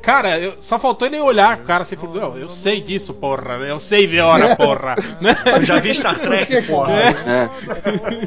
Cara, 0.02 0.38
eu- 0.38 0.54
só 0.60 0.78
faltou 0.78 1.06
ele 1.06 1.18
olhar, 1.20 1.58
o 1.58 1.64
cara 1.64 1.82
assim, 1.82 1.96
falou, 1.96 2.16
"Não, 2.16 2.36
eu 2.36 2.48
sei 2.48 2.80
disso, 2.80 3.14
porra, 3.14 3.54
eu 3.66 3.78
sei 3.78 4.06
ver 4.06 4.20
hora, 4.22 4.54
porra, 4.56 4.96
né? 5.20 5.36
Eu 5.46 5.62
já 5.62 5.78
vi 5.78 5.94
Star 5.94 6.18
Trek, 6.18 6.62
porra. 6.66 6.92
É. 6.92 7.50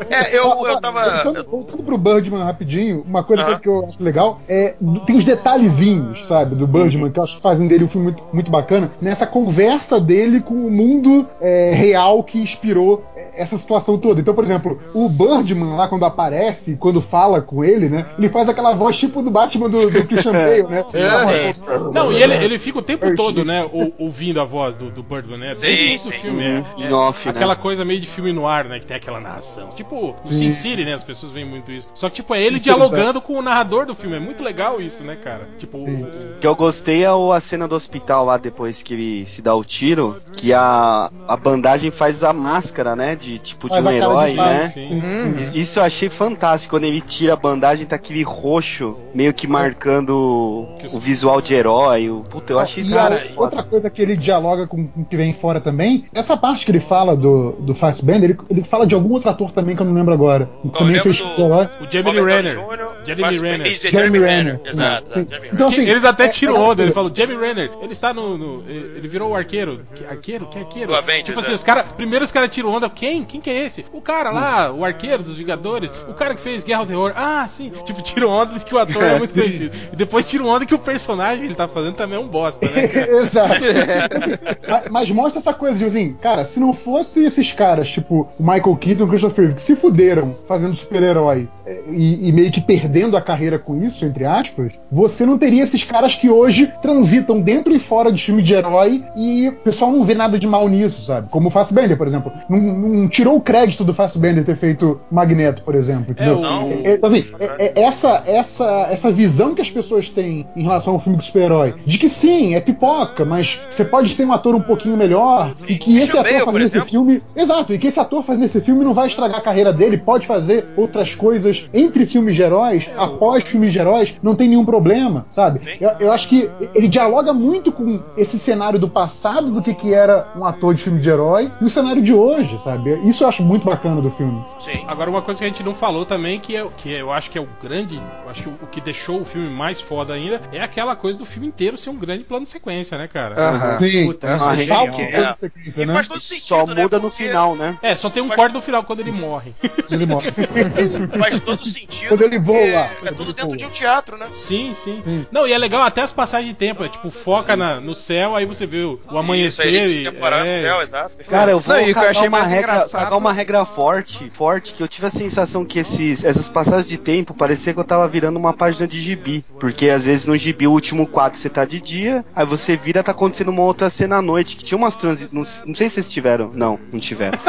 É, 0.10 0.38
eu, 0.38 0.65
eu 0.65 0.80
tava. 0.82 1.24
Voltando, 1.24 1.50
voltando 1.50 1.84
pro 1.84 1.98
Birdman 1.98 2.43
rapidinho, 2.43 3.04
uma 3.08 3.24
coisa 3.24 3.60
que- 3.60 3.67
eu 3.67 3.86
acho 3.89 4.02
legal 4.04 4.39
é. 4.48 4.76
Tem 5.06 5.17
os 5.17 5.24
detalhezinhos, 5.24 6.26
sabe, 6.28 6.56
do 6.56 6.65
Birdman, 6.67 7.12
que 7.12 7.19
eu 7.19 7.24
acho 7.24 7.38
que 7.38 7.41
fazem 7.41 7.67
dele 7.67 7.84
um 7.84 7.88
filme 7.88 8.06
muito, 8.08 8.24
muito 8.32 8.52
bacana, 8.52 8.91
nessa 9.02 9.26
conversa 9.28 10.00
dele 10.00 10.39
com 10.41 10.54
o 10.54 10.72
mundo 10.72 11.28
é, 11.41 11.72
real 11.74 12.24
que 12.24 12.39
inspirou 12.39 13.04
essa 13.36 13.58
situação 13.58 13.98
toda. 13.98 14.19
Então, 14.22 14.34
por 14.34 14.43
exemplo, 14.43 14.80
o 14.93 15.10
Birdman 15.10 15.76
lá, 15.76 15.88
quando 15.88 16.06
aparece, 16.06 16.76
quando 16.80 17.02
fala 17.02 17.41
com 17.41 17.63
ele, 17.63 17.89
né, 17.89 18.06
ele 18.17 18.30
faz 18.30 18.48
aquela 18.50 18.74
voz 18.74 18.95
tipo 18.99 19.21
do 19.21 19.31
Batman 19.31 19.69
do, 19.69 19.89
do 19.89 20.05
Christian 20.05 20.31
Bale, 20.33 20.63
né? 20.69 20.79
Aquela 20.79 21.25
voz- 21.25 21.63
Não, 21.93 22.12
e 22.12 22.21
ele, 22.21 22.35
ele 22.35 22.59
fica 22.59 22.79
o 22.79 22.81
tempo 22.81 23.15
todo, 23.15 23.43
né, 23.45 23.67
ou- 23.71 23.93
ouvindo 23.97 24.39
a 24.39 24.43
voz 24.45 24.75
do, 24.75 24.89
do 24.91 25.01
Birdman, 25.03 25.38
né? 25.39 25.55
Desde 25.55 25.77
Sim, 25.77 25.83
o 25.83 25.88
início 25.89 26.09
do 26.12 26.15
sim. 26.15 26.21
filme, 26.21 26.43
é, 26.43 26.63
Em 26.77 26.93
off, 26.93 27.25
né? 27.27 27.31
Aquela 27.31 27.55
coisa 27.55 27.83
meio 27.85 27.99
de 27.99 28.07
filme 28.07 28.31
no 28.31 28.47
ar, 28.47 28.65
né? 28.65 28.79
Que 28.79 28.85
tem 28.85 28.97
aquela 28.97 29.19
narração. 29.19 29.69
Tipo, 29.69 30.15
no 30.23 30.31
Sin. 30.31 30.51
City, 30.51 30.83
né? 30.85 30.93
As 30.93 31.03
pessoas 31.03 31.31
veem 31.31 31.45
muito 31.45 31.71
isso. 31.71 31.88
Só 31.93 32.09
que, 32.09 32.15
tipo, 32.17 32.33
é 32.35 32.41
ele 32.41 32.59
dialogando 32.59 33.21
com 33.21 33.33
o 33.38 33.41
narrador 33.41 33.85
do 33.85 33.95
filme. 33.95 34.15
É 34.17 34.19
muito 34.19 34.43
legal 34.43 34.81
isso, 34.81 35.03
né, 35.03 35.15
cara? 35.15 35.47
Tipo, 35.57 35.77
o- 35.81 35.85
Sim. 35.88 36.03
o- 36.03 36.39
que 36.39 36.47
eu 36.47 36.55
gostei 36.55 37.03
é 37.03 37.12
o- 37.12 37.31
a 37.31 37.39
cena 37.39 37.67
do 37.67 37.75
hospital 37.75 38.25
lá 38.25 38.38
depois 38.38 38.83
que 38.83 38.93
ele 38.93 39.25
se 39.27 39.41
dá 39.41 39.53
o 39.55 39.63
tiro, 39.63 40.17
que 40.33 40.53
a, 40.53 41.09
a 41.27 41.38
bandagem 41.38 41.91
faz 41.91 42.23
a 42.23 42.33
máscara, 42.33 42.95
né? 42.95 43.15
De 43.15 43.38
tipo 43.39 43.67
de 43.67 43.73
faz 43.75 43.85
um 43.85 43.89
a 43.89 43.91
cara 43.91 44.03
herói, 44.03 44.31
de 44.31 44.38
né? 44.38 44.69
Sim. 44.73 44.89
Hum, 45.01 45.51
Isso 45.53 45.79
eu 45.79 45.83
achei 45.83 46.09
fantástico. 46.09 46.69
Quando 46.75 46.83
ele 46.83 47.01
tira 47.01 47.33
a 47.33 47.35
bandagem, 47.35 47.85
tá 47.85 47.95
aquele 47.95 48.23
roxo, 48.23 48.88
meio 49.13 49.34
que 49.34 49.47
marcando 49.47 50.67
o 50.93 50.99
visual 50.99 51.41
de 51.41 51.54
herói. 51.54 52.10
O, 52.10 52.21
puta, 52.21 52.54
eu 52.54 52.60
achei 52.60 52.82
isso 52.82 52.97
a 52.97 53.10
muito 53.10 53.30
foda. 53.30 53.41
outra 53.41 53.63
coisa 53.63 53.89
que 53.89 54.02
ele 54.02 54.15
dialoga 54.15 54.67
com 54.67 54.88
o 54.95 55.06
que 55.06 55.15
vem 55.17 55.34
fora 55.34 55.60
também, 55.60 56.06
essa 56.13 56.36
parte 56.38 56.65
que 56.65 56.71
ele 56.71 56.80
fala 56.80 57.15
do, 57.15 57.52
do 57.60 57.73
Fassbender, 57.75 58.32
ele, 58.32 58.39
ele 58.49 58.63
fala 58.63 58.86
de 58.86 58.95
algum 58.95 59.13
outro 59.13 59.30
ator 59.30 59.52
também 59.52 59.75
que 59.75 59.82
eu 59.82 59.86
não 59.86 59.93
lembro 59.93 60.13
agora. 60.13 60.49
que 60.63 60.69
também 60.69 60.88
lembro 60.95 61.13
fez 61.13 61.17
do- 61.21 61.41
herói. 61.41 61.69
O 61.80 62.04
Robert 62.04 62.25
Renner. 62.25 62.60
Jeremy 63.06 63.38
Renner. 63.39 63.65
Jeremy 63.75 63.91
Jeremy 63.91 64.19
Renner. 64.19 64.56
Renner. 64.58 64.62
Exato, 64.65 65.08
Jeremy 65.30 65.49
Então, 65.54 65.67
assim, 65.67 65.89
Eles 65.89 66.04
até 66.06 66.25
é- 66.25 66.30
tiram 66.30 66.56
é 66.56 66.60
onda, 66.60 66.84
ele 66.84 66.91
coisa. 66.91 66.93
falou, 66.93 67.12
Jamie 67.15 67.38
Renner, 67.38 67.71
ele 67.82 67.91
está 67.93 68.13
no. 68.13 68.38
no- 68.38 68.63
ele 68.69 69.08
virou 69.08 69.32
o 69.32 69.36
arqueiro. 69.36 69.82
Que- 69.95 70.06
Arqueiro? 70.06 70.47
Que 70.47 70.60
arqueiro? 70.60 70.93
Tipo 71.23 71.39
assim, 71.39 71.52
é. 71.52 71.56
os 71.56 71.63
cara, 71.63 71.84
primeiro 71.84 72.25
os 72.25 72.32
caras 72.32 72.49
tiram 72.49 72.69
onda. 72.71 72.89
Quem? 72.89 73.23
Quem 73.23 73.39
que 73.39 73.49
é 73.49 73.65
esse? 73.65 73.86
O 73.93 74.02
cara 74.02 74.30
lá, 74.32 74.71
o 74.71 74.84
arqueiro 74.84 75.23
dos 75.23 75.38
Vingadores, 75.38 75.89
o 76.10 76.13
cara 76.13 76.36
que 76.36 76.41
fez 76.41 76.63
Guerra 76.63 76.80
ao 76.82 76.86
Terror. 76.86 77.13
Ah, 77.15 77.45
sim. 77.47 77.71
Tipo, 77.86 78.02
tiram 78.02 78.30
onda 78.30 78.58
de 78.60 78.65
que 78.65 78.75
o 78.75 78.78
ator 78.79 79.03
é, 79.03 79.15
É, 79.15 79.17
muito. 79.17 79.39
E 79.39 79.95
depois 79.95 80.25
tiram 80.25 80.47
onda 80.47 80.65
que 80.65 80.73
o 80.73 80.79
personagem 80.79 81.39
que 81.39 81.45
ele 81.47 81.55
tá 81.55 81.67
fazendo 81.67 81.95
também 81.95 82.17
é 82.17 82.21
um 82.21 82.27
bosta, 82.27 82.65
né? 82.65 82.83
Exato. 83.21 83.53
Assim, 84.69 84.89
mas, 84.91 85.11
mostra 85.11 85.39
essa 85.39 85.53
coisa 85.53 85.77
de 85.77 85.85
assim, 85.85 86.13
cara, 86.13 86.43
se 86.43 86.59
não 86.59 86.73
fosse 86.73 87.23
esses 87.23 87.51
caras, 87.53 87.89
tipo 87.89 88.29
o 88.39 88.43
Michael 88.43 88.75
Keaton 88.75 89.03
e 89.03 89.05
o 89.05 89.09
Christopher 89.09 89.45
Reeve, 89.45 89.55
que 89.55 89.61
se 89.61 89.75
fuderam 89.75 90.35
fazendo 90.47 90.75
super-herói 90.75 91.47
é, 91.65 91.83
e, 91.87 92.29
e 92.29 92.31
meio 92.31 92.51
que 92.51 92.61
perdendo 92.61 93.17
a 93.17 93.21
carreira 93.21 93.57
com 93.57 93.75
isso, 93.77 94.05
entre 94.05 94.25
aspas, 94.25 94.73
você 94.91 95.25
não 95.25 95.37
teria 95.37 95.63
esses 95.63 95.83
caras 95.83 96.15
que 96.15 96.29
hoje 96.29 96.71
transitam 96.81 97.39
dentro 97.41 97.73
e 97.73 97.79
fora 97.79 98.11
de 98.11 98.23
filme 98.23 98.41
de 98.41 98.53
herói 98.53 99.03
e 99.15 99.49
o 99.49 99.53
pessoal 99.53 99.91
não 99.91 100.03
vê 100.03 100.13
nada 100.13 100.37
de 100.37 100.47
mal 100.47 100.67
nisso, 100.67 101.01
sabe? 101.01 101.29
Como 101.29 101.47
o 101.47 101.51
Fassbender, 101.51 101.97
por 101.97 102.07
exemplo. 102.07 102.31
Não, 102.49 102.59
não 102.59 103.07
tirou 103.07 103.35
o 103.35 103.41
crédito 103.41 103.83
do 103.83 103.93
Fassbender 103.93 104.43
ter 104.43 104.55
feito 104.55 104.99
Magneto, 105.11 105.63
por 105.63 105.75
exemplo. 105.75 106.11
Entendeu? 106.11 106.39
não. 106.39 106.69
É, 106.69 106.95
é, 106.95 106.99
assim, 107.01 107.25
é- 107.39 107.65
é- 107.65 107.81
essa, 107.83 108.23
essa, 108.69 108.88
essa 108.91 109.12
visão 109.12 109.55
que 109.55 109.62
as 109.62 109.69
pessoas 109.69 110.10
têm 110.10 110.47
em 110.55 110.63
relação 110.63 110.93
ao 110.93 110.99
filme 110.99 111.17
do 111.17 111.23
super-herói, 111.23 111.75
de 111.86 111.97
que 111.97 112.08
sim, 112.08 112.55
é 112.55 112.62
pipoca, 112.62 113.25
mas 113.25 113.62
você 113.69 113.84
pode 113.84 114.15
ter 114.15 114.25
um 114.25 114.32
ator 114.32 114.53
um 114.55 114.62
pouquinho 114.62 114.95
melhor, 114.95 115.55
e 115.67 115.75
que 115.77 115.97
esse 115.97 116.17
ator 116.17 116.45
fazendo 116.45 116.65
esse 116.65 116.82
filme. 116.82 117.23
Exato, 117.36 117.73
e 117.73 117.79
que 117.79 117.88
esse 117.88 117.99
ator 117.99 118.23
fazendo 118.23 118.45
esse 118.45 118.62
filme 118.62 118.84
não 118.84 118.93
vai 118.93 119.08
estragar 119.08 119.39
a 119.39 119.41
carreira 119.41 119.73
dele, 119.73 119.97
pode 119.97 120.27
fazer 120.27 120.67
outras 120.77 121.15
coisas 121.15 121.69
entre 121.73 122.05
filmes 122.05 122.36
de 122.36 122.41
heróis, 122.41 122.89
após 122.95 123.43
filmes 123.43 123.73
de 123.73 123.79
heróis, 123.79 124.15
não 124.21 124.36
tem 124.36 124.47
nenhum 124.47 124.65
problema, 124.65 125.25
sabe? 125.32 125.77
Eu, 125.79 125.91
eu 125.99 126.12
acho 126.12 126.27
que 126.27 126.49
ele 126.75 126.88
dialoga 126.88 127.34
muito 127.34 127.71
com 127.71 127.99
esse 128.15 128.38
cenário 128.38 128.79
do 128.79 128.89
passado, 128.89 129.51
do 129.51 129.62
que, 129.62 129.73
que 129.73 129.93
era 129.93 130.32
um 130.36 130.45
ator 130.45 130.73
de 130.73 130.84
filme 130.84 130.99
de 130.99 131.10
herói, 131.10 131.51
e 131.60 131.65
o 131.65 131.69
cenário 131.69 132.01
de 132.01 132.13
hoje, 132.13 132.60
sabe? 132.60 132.99
Isso 133.08 133.23
eu 133.23 133.27
acho 133.27 133.43
muito 133.43 133.65
bacana 133.65 134.01
do 134.01 134.12
filme. 134.12 134.43
Sim. 134.60 134.84
Agora, 134.88 135.10
uma 135.10 135.21
coisa 135.21 135.39
que 135.39 135.45
a 135.45 135.47
gente 135.47 135.63
não 135.63 135.73
falou 135.73 136.05
também, 136.05 136.39
que, 136.39 136.55
é, 136.55 136.65
que 136.77 136.91
eu 136.91 137.12
acho 137.12 137.29
que 137.29 137.38
é 137.38 137.41
o 137.41 137.47
grande. 137.62 137.95
eu 137.95 138.29
Acho 138.29 138.51
o 138.62 138.67
que 138.67 138.82
deixou 138.82 139.22
o 139.22 139.26
filme 139.26 139.50
mais 139.50 139.80
foda 139.82 140.13
ainda 140.13 140.41
é 140.52 140.62
aquela 140.62 140.95
coisa 140.95 141.17
do 141.19 141.26
filme 141.26 141.48
inteiro 141.48 141.78
ser 141.78 141.89
um 141.89 141.95
grande 141.98 142.24
plano 142.24 142.45
de 142.45 142.52
sequência, 142.52 142.98
né, 142.98 143.08
cara? 143.08 143.36
Aham. 143.39 143.80
Sim, 143.80 144.06
Puta, 144.08 144.28
é 144.28 144.38
salvo 144.38 144.56
genial. 144.58 144.86
o 144.88 145.12
plano 145.12 145.32
de 145.32 145.38
sequência, 145.38 145.82
E 145.82 145.86
né? 145.86 145.93
faz 145.93 146.08
todo 146.08 146.22
sentido, 146.22 146.43
Só 146.45 146.65
né? 146.65 146.82
muda 146.82 147.00
no 147.00 147.10
final, 147.12 147.56
né? 147.56 147.78
É, 147.82 147.95
só 147.95 148.10
tem 148.10 148.22
um 148.24 148.30
corte 148.30 148.54
no 148.54 148.62
final 148.62 148.84
quando 148.84 149.00
ele 149.02 149.12
morre. 149.12 149.54
Ele 149.89 150.06
morre. 150.06 150.30
Faz 151.17 151.39
todo 151.39 151.65
sentido. 151.65 152.10
Quando 152.10 152.22
ele 152.24 152.39
voa 152.39 152.58
É 153.04 153.12
tudo 153.15 153.34
dentro 153.34 153.48
voa. 153.48 153.58
de 153.58 153.65
um 153.65 153.69
teatro, 153.69 154.17
né? 154.17 154.28
Sim, 154.34 154.74
sim, 154.74 155.02
Sim. 155.04 155.26
Não, 155.32 155.48
e 155.48 155.54
é 155.54 155.58
legal 155.58 155.82
até 155.82 156.02
as 156.02 156.12
passagens 156.12 156.50
de 156.52 156.56
tempo. 156.58 156.84
É 156.84 156.89
tipo, 156.89 157.10
foca 157.10 157.56
na- 157.56 157.80
no 157.80 157.95
céu, 157.95 158.36
aí 158.36 158.45
você 158.45 158.65
vê 158.65 158.84
o, 158.84 159.00
o 159.12 159.17
amanhecer. 159.17 159.67
Isso, 159.69 160.00
e, 160.00 160.08
é, 160.08 160.12
no 160.12 160.62
céu, 160.62 160.82
exato. 160.82 161.12
Cara, 161.28 161.52
eu 161.52 161.60
vou 161.60 161.74
Não, 161.76 161.82
e 161.82 161.86
que 161.86 161.89
eu 161.91 161.95
cagar, 161.95 162.10
achei 162.12 162.28
uma 162.28 162.39
mais 162.39 162.50
regra, 162.50 162.88
cagar 162.89 163.17
uma 163.17 163.34
regra 163.34 163.65
forte, 163.65 164.30
forte, 164.30 164.74
que 164.74 164.82
eu 164.84 164.88
tive 164.88 165.08
a 165.08 165.12
sensação 165.12 165.65
que 165.65 165.80
esses, 165.80 166.24
essas 166.24 166.50
passagens 166.50 166.88
de 166.88 166.98
tempo 166.98 167.34
parecia 167.34 167.74
que 167.74 167.80
eu 167.80 167.84
tava 167.84 168.08
virando 168.08 168.38
uma 168.38 168.48
página 168.53 168.88
de 168.88 168.99
gibi. 168.99 169.43
Porque 169.59 169.89
às 169.89 170.05
vezes 170.05 170.25
no 170.25 170.38
gibi 170.38 170.67
o 170.67 170.71
último 170.71 171.07
quadro 171.07 171.38
você 171.38 171.49
tá 171.49 171.65
de 171.65 171.79
dia, 171.79 172.25
aí 172.35 172.45
você 172.45 172.75
vira 172.75 173.03
tá 173.03 173.12
acontecendo 173.12 173.49
uma 173.49 173.63
outra 173.63 173.89
cena 173.89 174.17
à 174.17 174.21
noite. 174.21 174.55
Que 174.55 174.63
tinha 174.63 174.77
umas 174.77 174.95
transi... 174.95 175.27
Não, 175.31 175.45
não 175.65 175.75
sei 175.75 175.89
se 175.89 175.95
vocês 175.95 176.09
tiveram. 176.09 176.51
Não, 176.53 176.79
não 176.91 176.99
tiveram. 176.99 177.39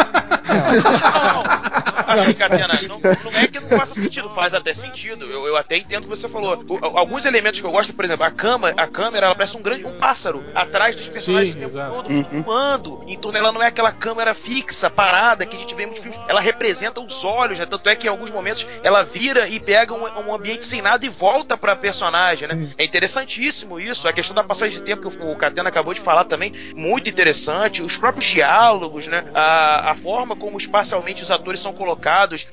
Não. 0.49 1.91
Assim, 2.13 2.35
Catena, 2.35 2.75
não, 2.89 3.01
não 3.01 3.39
é 3.39 3.47
que 3.47 3.61
não 3.61 3.69
faça 3.69 3.95
sentido, 3.95 4.31
faz 4.31 4.55
até 4.55 4.75
sentido. 4.75 5.25
Eu, 5.25 5.47
eu 5.47 5.57
até 5.57 5.77
entendo 5.77 6.05
o 6.05 6.09
que 6.09 6.17
você 6.17 6.29
falou. 6.29 6.65
O- 6.69 6.99
alguns 6.99 7.25
elementos 7.25 7.61
que 7.61 7.67
eu 7.67 7.71
gosto, 7.73 7.93
por 7.95 8.05
exemplo, 8.05 8.25
a 8.25 8.31
cama, 8.31 8.73
a 8.77 8.87
câmera, 8.87 9.27
ela 9.27 9.35
parece 9.35 9.57
um 9.57 9.63
grande 9.63 9.85
um 9.87 9.99
pássaro 9.99 10.45
atrás 10.55 10.95
dos 10.97 11.09
personagens 11.09 11.55
Sim, 11.73 11.79
todo, 11.91 12.11
Uhum. 12.11 13.05
Em 13.09 13.19
torno, 13.19 13.39
ela 13.39 13.53
não 13.53 13.63
é 13.63 13.67
aquela 13.67 13.93
câmera 13.93 14.35
fixa, 14.35 14.89
parada, 14.91 15.47
que 15.47 15.57
a 15.57 15.59
gente 15.59 15.75
vê 15.75 15.83
em 15.85 15.87
muitos 15.87 16.03
filmes. 16.03 16.21
Ela 16.29 16.41
representa 16.41 17.01
os 17.01 17.25
olhos, 17.25 17.59
né? 17.59 17.67
Tanto 17.67 17.89
é 17.89 17.97
que 17.97 18.07
em 18.07 18.11
alguns 18.11 18.31
momentos 18.31 18.67
ela 18.83 19.03
vira 19.03 19.49
e 19.49 19.59
pega 19.61 19.95
um, 19.95 20.29
um 20.29 20.35
ambiente 20.35 20.65
sem 20.65 20.83
nada 20.83 21.05
e 21.05 21.09
volta 21.09 21.57
pra 21.57 21.75
personagem, 21.77 22.49
né? 22.49 22.73
É 22.79 22.85
interessantíssimo 22.85 23.79
isso. 23.79 24.07
A 24.09 24.13
questão 24.13 24.35
da 24.35 24.45
passagem 24.45 24.79
de 24.79 24.85
tempo 24.85 25.09
que 25.11 25.23
o 25.23 25.37
Catena 25.37 25.69
acabou 25.69 25.95
de 25.95 26.01
falar 26.01 26.25
também, 26.25 26.53
muito 26.75 27.09
interessante. 27.09 27.83
Os 27.83 27.97
próprios 27.97 28.27
diálogos, 28.31 29.07
né? 29.09 29.25
A, 29.35 29.91
a 29.93 29.95
forma 29.95 30.37
como 30.37 30.59
espacialmente 30.59 31.23
os 31.23 31.31
atores 31.31 31.61
são 31.61 31.73
colocados 31.73 32.00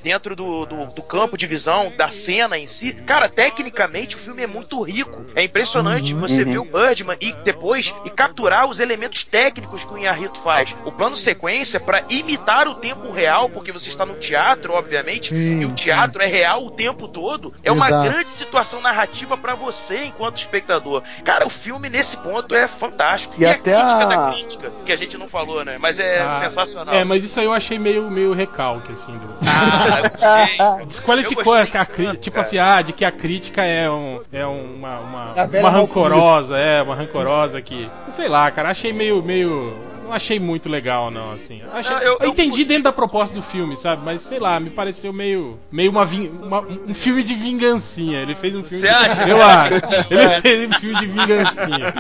dentro 0.04 0.36
do, 0.36 0.66
do, 0.66 0.86
do 0.88 1.02
campo 1.02 1.38
de 1.38 1.48
visão, 1.48 1.92
da 1.96 2.10
cena 2.10 2.58
em 2.58 2.68
si. 2.68 2.94
Cara, 2.94 3.30
tecnicamente 3.30 4.16
o 4.16 4.20
filme 4.20 4.44
é 4.44 4.48
muito 4.48 4.82
rico. 4.82 5.26
É 5.36 5.44
impressionante 5.44 6.14
você 6.14 6.44
ver 6.44 6.60
o 6.60 6.66
Birdman 6.66 7.18
e 7.22 7.32
depois 7.44 7.94
e 8.06 8.10
capturar 8.10 8.68
os 8.68 8.80
elementos 8.80 9.24
técnicos 9.24 9.84
que 9.84 9.94
o 9.94 9.98
Inharito 9.98 10.40
faz. 10.40 10.76
O 10.86 10.92
plano 10.92 11.16
sequência 11.16 11.80
para 11.80 12.04
imitar 12.10 12.68
o 12.68 12.76
tempo 12.76 13.12
real, 13.12 13.50
porque 13.50 13.72
você 13.72 13.90
está 13.90 14.06
no 14.06 14.16
teatro, 14.16 14.74
obviamente, 14.74 15.30
Sim, 15.34 15.62
e 15.62 15.66
o 15.66 15.74
teatro 15.74 16.22
é 16.22 16.26
real 16.26 16.66
o 16.66 16.72
tempo 16.72 17.08
todo. 17.08 17.54
É 17.64 17.72
uma 17.72 17.88
Exato. 17.88 18.10
grande 18.10 18.28
situação 18.28 18.82
narrativa 18.82 19.38
para 19.38 19.56
você 19.56 20.06
enquanto 20.06 20.38
espectador. 20.38 21.04
Cara, 21.24 21.46
o 21.46 21.50
filme 21.50 21.90
nesse 21.90 22.18
ponto 22.18 22.54
é 22.56 22.68
fantástico. 22.68 23.34
E 23.38 23.46
a 23.46 23.52
até 23.52 23.74
crítica 23.76 24.04
a- 24.04 24.06
da 24.06 24.32
crítica, 24.32 24.72
que 24.86 24.92
a 24.92 24.96
gente 24.96 25.18
não 25.18 25.28
falou, 25.28 25.64
né? 25.64 25.78
Mas 25.82 26.00
é 26.00 26.20
Ah, 26.22 26.40
sensacional. 26.40 26.94
É, 26.94 27.04
mas 27.04 27.24
isso 27.24 27.40
aí 27.40 27.46
eu 27.46 27.54
achei 27.54 27.78
meio, 27.80 28.10
meio 28.10 28.34
recalque, 28.34 28.92
assim. 28.92 29.18
Do... 29.18 29.37
Ah. 29.42 30.80
Desqualificou 30.86 31.54
a, 31.54 31.62
a 31.62 31.86
crítica, 31.86 32.18
tipo 32.18 32.40
assim, 32.40 32.58
ah, 32.58 32.82
de 32.82 32.94
que 32.94 33.06
a 33.06 33.12
crítica 33.12 33.64
é, 33.64 33.90
um, 33.90 34.22
é 34.32 34.46
uma, 34.46 35.00
uma, 35.00 35.46
velha 35.46 35.64
uma 35.64 35.70
rancorosa, 35.70 36.58
é, 36.58 36.82
uma 36.82 36.96
rancorosa 36.96 37.62
que. 37.62 37.90
Sei 38.10 38.28
lá, 38.28 38.50
cara, 38.52 38.70
achei 38.70 38.94
meio. 38.94 39.22
meio 39.22 39.97
não 40.08 40.14
achei 40.14 40.40
muito 40.40 40.68
legal, 40.70 41.12
não, 41.12 41.32
assim. 41.32 41.62
Achei- 41.74 41.96
Não, 41.96 42.02
eu- 42.02 42.12
eu, 42.14 42.18
eu 42.22 42.30
entendi 42.30 42.50
curti. 42.50 42.66
dentro 42.66 42.84
da 42.84 42.92
proposta 42.94 43.36
do 43.36 43.42
filme, 43.44 43.76
sabe? 43.78 44.02
Mas 44.04 44.22
sei 44.22 44.40
lá, 44.40 44.60
me 44.60 44.70
pareceu 44.70 45.12
meio. 45.14 45.60
meio 45.72 45.92
uma, 45.92 46.06
vin- 46.06 46.30
uma- 46.42 46.62
um 46.62 46.94
filme 46.94 47.24
de 47.24 47.34
vingancinha. 47.36 48.22
Ele 48.22 48.36
fez 48.36 48.56
um 48.56 48.64
filme. 48.64 48.80
Você 48.80 48.88
acha? 48.88 49.28
Eu 49.28 49.42
acho. 49.42 49.76
Ele 50.10 50.42
fez 50.42 50.70
um 50.70 50.74
filme 50.74 50.96
de 50.96 51.06
vingancinha. 51.08 51.94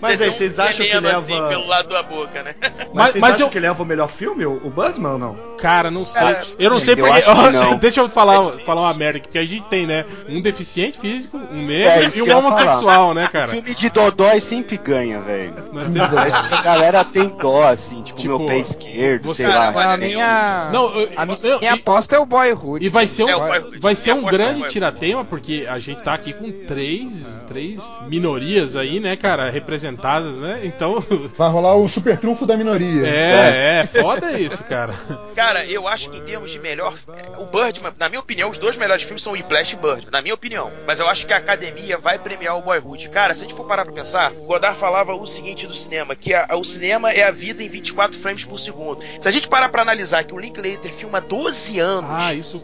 Mas 0.00 0.20
aí, 0.20 0.30
vocês 0.30 0.58
acham 0.58 0.84
que 0.86 0.98
leva. 0.98 1.18
assim 1.18 1.48
pelo 1.48 1.66
lado 1.66 1.88
da 1.88 2.02
boca, 2.02 2.42
né? 2.42 2.54
Mas, 2.60 2.88
Mas- 2.92 3.10
vocês 3.12 3.22
mas 3.22 3.34
acham 3.34 3.46
eu- 3.46 3.50
que 3.50 3.60
leva 3.60 3.82
o 3.82 3.86
melhor 3.86 4.08
filme, 4.08 4.44
o, 4.46 4.70
Birdman 4.70 5.12
ou 5.12 5.18
não? 5.18 5.36
Cara, 5.58 5.90
não 5.90 6.04
sei. 6.04 6.20
Cara, 6.22 6.38
eu 6.58 6.70
não 6.70 6.78
sei 6.78 6.94
eu 6.94 6.98
porque. 6.98 7.20
não. 7.52 7.76
Deixa 7.76 8.00
eu 8.00 8.08
falar, 8.08 8.52
falar 8.64 8.82
uma 8.82 8.94
merda 8.94 9.18
aqui, 9.18 9.28
porque 9.28 9.38
a 9.38 9.46
gente 9.46 9.64
tem, 9.68 9.86
né? 9.86 10.04
Um 10.28 10.40
deficiente 10.40 10.98
físico, 10.98 11.36
um 11.38 11.66
negro 11.66 11.90
É, 11.90 12.08
e 12.18 12.22
um 12.22 12.26
eu 12.26 12.38
homossexual, 12.38 13.14
né, 13.14 13.28
cara? 13.32 13.48
Filme 13.48 13.74
de 13.74 13.90
Dodói 13.90 14.40
sempre 14.40 14.76
ganha, 14.76 15.20
velho. 15.20 15.54
Nós 15.72 15.88
temos- 15.88 16.05
A 16.06 16.62
galera 16.62 17.04
tem 17.04 17.28
dó, 17.28 17.64
assim, 17.68 18.02
tipo, 18.02 18.16
Tipo, 18.20 18.38
meu 18.38 18.46
pé 18.46 18.58
esquerdo, 18.58 19.24
você- 19.24 19.44
sei 19.44 19.52
lá. 19.52 19.72
Cara, 19.72 19.92
a 19.92 19.96
minha, 19.96 20.70
Não, 20.72 20.94
eu- 20.98 21.10
a 21.16 21.26
minha, 21.26 21.38
eu- 21.42 21.58
e- 21.60 21.66
aposta 21.66 22.16
é 22.16 22.18
o 22.18 22.24
Boyhood. 22.26 22.84
E 22.84 22.88
vai 22.88 23.06
ser 23.06 23.24
um, 23.24 23.28
É, 23.28 23.60
vai 23.80 23.94
ser 23.94 24.14
Minha 24.14 24.24
um 24.24 24.28
é 24.28 24.32
grande 24.32 24.52
Boyhood. 24.54 24.72
tiratema, 24.72 25.24
porque 25.24 25.66
a 25.68 25.78
gente 25.78 26.02
tá 26.02 26.14
aqui 26.14 26.32
com 26.32 26.50
três, 26.66 27.44
três 27.48 27.80
minorias 28.08 28.74
aí, 28.76 29.00
né, 29.00 29.16
cara, 29.16 29.50
representadas, 29.50 30.36
né? 30.38 30.60
Então, 30.64 30.96
Vai 31.36 31.50
rolar 31.50 31.74
o 31.74 31.88
super 31.88 32.16
trunfo 32.18 32.46
da 32.46 32.56
minoria. 32.56 33.06
é, 33.06 33.80
é, 33.80 33.86
foda 33.86 34.38
isso, 34.38 34.62
cara. 34.64 34.94
Cara, 35.36 35.64
eu 35.66 35.86
acho 35.86 36.08
que 36.10 36.16
em 36.16 36.22
termos 36.22 36.50
de 36.50 36.58
melhor. 36.58 36.94
O 37.38 37.44
Birdman, 37.44 37.92
na 37.98 38.08
minha 38.08 38.20
opinião, 38.20 38.50
os 38.50 38.58
dois 38.58 38.76
melhores 38.76 39.02
filmes 39.02 39.22
são 39.22 39.32
o 39.32 39.36
Whiplash 39.36 39.74
e 39.74 39.76
Birdman, 39.76 40.08
na 40.10 40.22
minha 40.22 40.34
opinião. 40.34 40.70
Mas 40.86 40.98
eu 40.98 41.06
acho 41.08 41.26
que 41.26 41.32
a 41.32 41.36
academia 41.36 41.98
vai 41.98 42.18
premiar 42.18 42.56
o 42.56 42.62
Boyhood. 42.62 43.08
Cara, 43.10 43.34
se 43.34 43.44
a 43.44 43.46
gente 43.48 43.56
for 43.56 43.66
parar 43.66 43.84
pra 43.84 43.92
pensar, 43.92 44.30
Godard 44.32 44.78
falava 44.78 45.14
o 45.14 45.26
seguinte 45.26 45.66
do 45.66 45.74
cinema: 45.74 45.95
que 46.16 46.34
a- 46.34 46.48
o 46.56 46.64
cinema 46.64 47.10
é 47.10 47.22
a 47.24 47.30
vida 47.30 47.62
em 47.62 47.68
24 47.68 48.18
frames 48.18 48.44
por 48.44 48.58
segundo. 48.58 49.00
Se 49.20 49.28
a 49.28 49.30
gente 49.30 49.48
parar 49.48 49.68
pra 49.68 49.82
analisar 49.82 50.24
que 50.24 50.34
o 50.34 50.38
Linklater 50.38 50.92
filma 50.92 51.20
12 51.20 51.78
anos. 51.78 52.10
Ah, 52.12 52.34
isso 52.34 52.60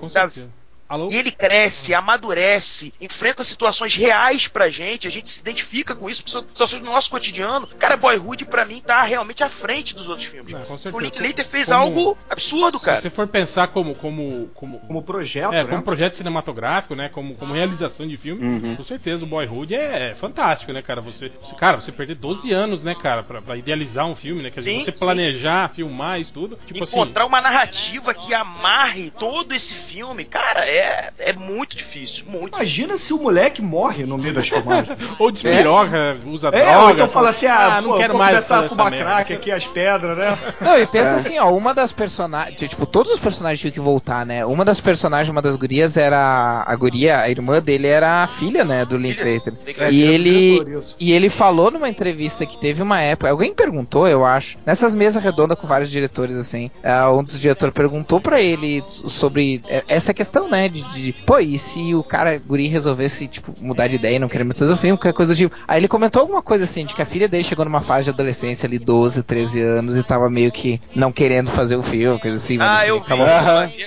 Da-. 0.47 0.62
Alô? 0.92 1.09
E 1.11 1.16
ele 1.16 1.31
cresce, 1.31 1.94
amadurece, 1.94 2.92
enfrenta 3.00 3.42
situações 3.44 3.94
reais 3.94 4.46
pra 4.46 4.68
gente, 4.68 5.09
a 5.09 5.11
gente 5.11 5.31
se 5.31 5.40
identifica 5.40 5.94
com 5.96 6.11
isso, 6.11 6.22
situações 6.26 6.83
do 6.83 6.87
nosso 6.90 7.09
cotidiano. 7.09 7.66
Cara, 7.78 7.96
Boyhood 7.96 8.44
pra 8.44 8.66
mim 8.66 8.81
tá 8.85 9.00
realmente 9.02 9.42
à 9.42 9.48
frente 9.48 9.94
dos 9.94 10.09
outros 10.11 10.26
filmes. 10.28 10.52
Não, 10.52 10.62
com 10.62 10.74
o 10.74 10.78
certeza. 10.78 11.02
Linklater 11.02 11.46
fez 11.46 11.68
Como- 11.68 11.78
algo 11.81 12.18
absurdo, 12.28 12.78
Se 12.78 12.85
cara. 12.85 13.00
você 13.00 13.09
for 13.09 13.26
pensar 13.26 13.68
como 13.68 13.94
como 13.94 14.48
como 14.55 14.78
Como 14.81 15.02
projeto, 15.02 15.55
é, 15.55 15.64
né? 15.64 15.70
como 15.70 15.83
projeto 15.83 16.16
cinematográfico, 16.16 16.94
né? 16.94 17.09
Como, 17.09 17.35
como 17.37 17.55
realização 17.55 18.07
de 18.07 18.16
filme, 18.18 18.44
Uhum. 18.46 18.76
com 18.76 18.85
certeza 18.85 19.24
o 19.24 19.26
Boyhood 19.26 19.74
é, 19.74 20.11
é 20.11 20.14
fantástico, 20.14 20.72
né, 20.72 20.83
cara? 20.83 21.00
Você, 21.00 21.31
você- 21.42 21.55
cara, 21.55 21.81
você 21.81 21.90
perder 21.90 22.16
12 22.16 22.52
anos, 22.52 22.83
né, 22.83 22.94
cara, 22.94 23.22
pra, 23.22 23.40
pra 23.40 23.57
idealizar 23.57 24.07
um 24.07 24.14
filme, 24.14 24.42
né? 24.42 24.50
Quer 24.50 24.61
dizer, 24.61 24.74
Sim, 24.74 24.85
você 24.85 24.92
sim. 24.92 24.98
planejar, 24.98 25.70
filmar 25.70 26.20
isso 26.20 26.33
tudo. 26.35 26.59
Tipo 26.66 26.85
assim. 26.85 26.96
Encontrar 26.96 27.24
uma 27.24 27.40
narrativa 27.40 28.12
que 28.12 28.35
amarre 28.35 29.11
todo 29.18 29.55
esse 29.55 29.74
filme, 29.74 30.24
cara, 30.24 30.66
é, 30.66 30.82
é 31.18 31.33
muito 31.33 31.77
difícil, 31.77 32.25
muito. 32.29 32.55
Imagina 32.57 32.97
se 32.97 33.12
o 33.12 33.18
moleque 33.18 33.61
morre 33.62 34.05
no 34.05 34.16
meio 34.18 34.35
das 34.35 34.49
filmagens. 34.49 34.97
Ou 35.18 35.31
despiroca, 35.31 36.16
usa 36.27 36.49
É, 36.49 36.51
droga. 36.51 36.79
ou 36.81 36.90
então 36.90 37.09
fala 37.09 37.31
assim, 37.31 37.47
ah, 37.47 37.81
não 37.81 37.90
pô, 37.90 37.97
quero 37.99 38.16
mais 38.16 38.31
começar 38.31 38.59
a 38.61 38.62
fumar 38.68 38.90
crack 38.92 39.33
aqui, 39.33 39.51
as 39.51 39.66
pedras, 39.66 40.16
né? 40.16 40.38
Não, 40.61 40.79
e 40.79 40.87
pensa 40.87 41.14
assim, 41.16 41.38
ó, 41.38 41.51
uma 41.55 41.75
das 41.75 41.92
personagens, 41.92 42.59
tipo, 42.71 42.87
todos 42.87 43.12
os 43.12 43.18
personagens 43.18 43.61
tinham 43.61 43.73
que 43.73 43.81
voltar, 43.81 44.25
né? 44.27 44.45
Uma 44.45 44.64
das 44.64 44.81
personagens, 44.81 45.29
uma 45.29 45.42
das 45.42 45.57
gurias 45.57 45.97
era 45.97 46.64
a 46.66 46.77
guria, 46.77 47.18
a 47.21 47.29
irmã 47.29 47.61
dele 47.61 47.87
era 47.87 48.23
a 48.23 48.27
filha, 48.29 48.64
né, 48.64 48.85
do 48.85 48.97
Linklater. 48.97 49.53
E 49.90 50.03
É, 50.03 50.07
ele 50.12 50.62
e 50.99 51.12
ele 51.12 51.29
falou 51.29 51.71
numa 51.71 51.88
entrevista 51.88 52.45
que 52.47 52.59
teve 52.59 52.83
uma 52.83 53.01
época, 53.01 53.31
alguém 53.31 53.53
perguntou, 53.55 54.09
eu 54.09 54.25
acho, 54.25 54.59
nessas 54.64 54.95
mesas 54.95 55.23
redondas 55.23 55.59
com 55.59 55.66
vários 55.66 55.90
diretores 55.90 56.37
assim, 56.37 56.71
ah, 56.83 57.11
um 57.12 57.23
dos 57.23 57.38
diretores 57.38 57.75
perguntou 57.75 58.21
pra 58.21 58.40
ele 58.40 58.83
sobre 58.88 59.62
essa 59.88 60.12
questão, 60.14 60.49
né, 60.49 60.68
De, 60.72 60.82
de- 60.92 61.12
pô, 61.26 61.38
e 61.38 61.58
se 61.58 61.94
o 61.94 62.02
cara, 62.02 62.38
guri, 62.38 62.66
resolvesse, 62.68 63.28
tipo, 63.28 63.54
mudar 63.61 63.87
de 63.88 63.96
ideia 63.96 64.16
e 64.16 64.18
não 64.18 64.28
querer 64.28 64.44
mais 64.44 64.58
fazer 64.58 64.72
o 64.72 64.76
filme, 64.76 64.96
qualquer 64.96 65.12
coisa 65.14 65.35
do 65.35 65.37
tipo. 65.37 65.54
Aí 65.68 65.78
ele 65.80 65.88
comentou 65.88 66.20
alguma 66.20 66.42
coisa 66.42 66.64
assim, 66.64 66.85
de 66.87 66.94
que 66.94 67.02
a 67.02 67.06
filha 67.06 67.28
dele 67.28 67.44
chegou 67.44 67.64
numa 67.64 67.80
fase 67.80 68.04
de 68.04 68.11
adolescência 68.11 68.66
ali, 68.66 68.78
12, 68.78 69.22
13 69.22 69.62
anos, 69.62 69.96
e 69.96 70.02
tava 70.02 70.28
meio 70.30 70.50
que 70.50 70.80
não 70.94 71.12
querendo 71.12 71.50
fazer 71.50 71.76
o 71.76 71.82
filme, 71.82 72.18
coisa 72.20 72.37
assim. 72.37 72.58
Ah, 72.61 72.87
eu 72.87 72.96
vi. 72.96 73.02
acabou- 73.02 73.26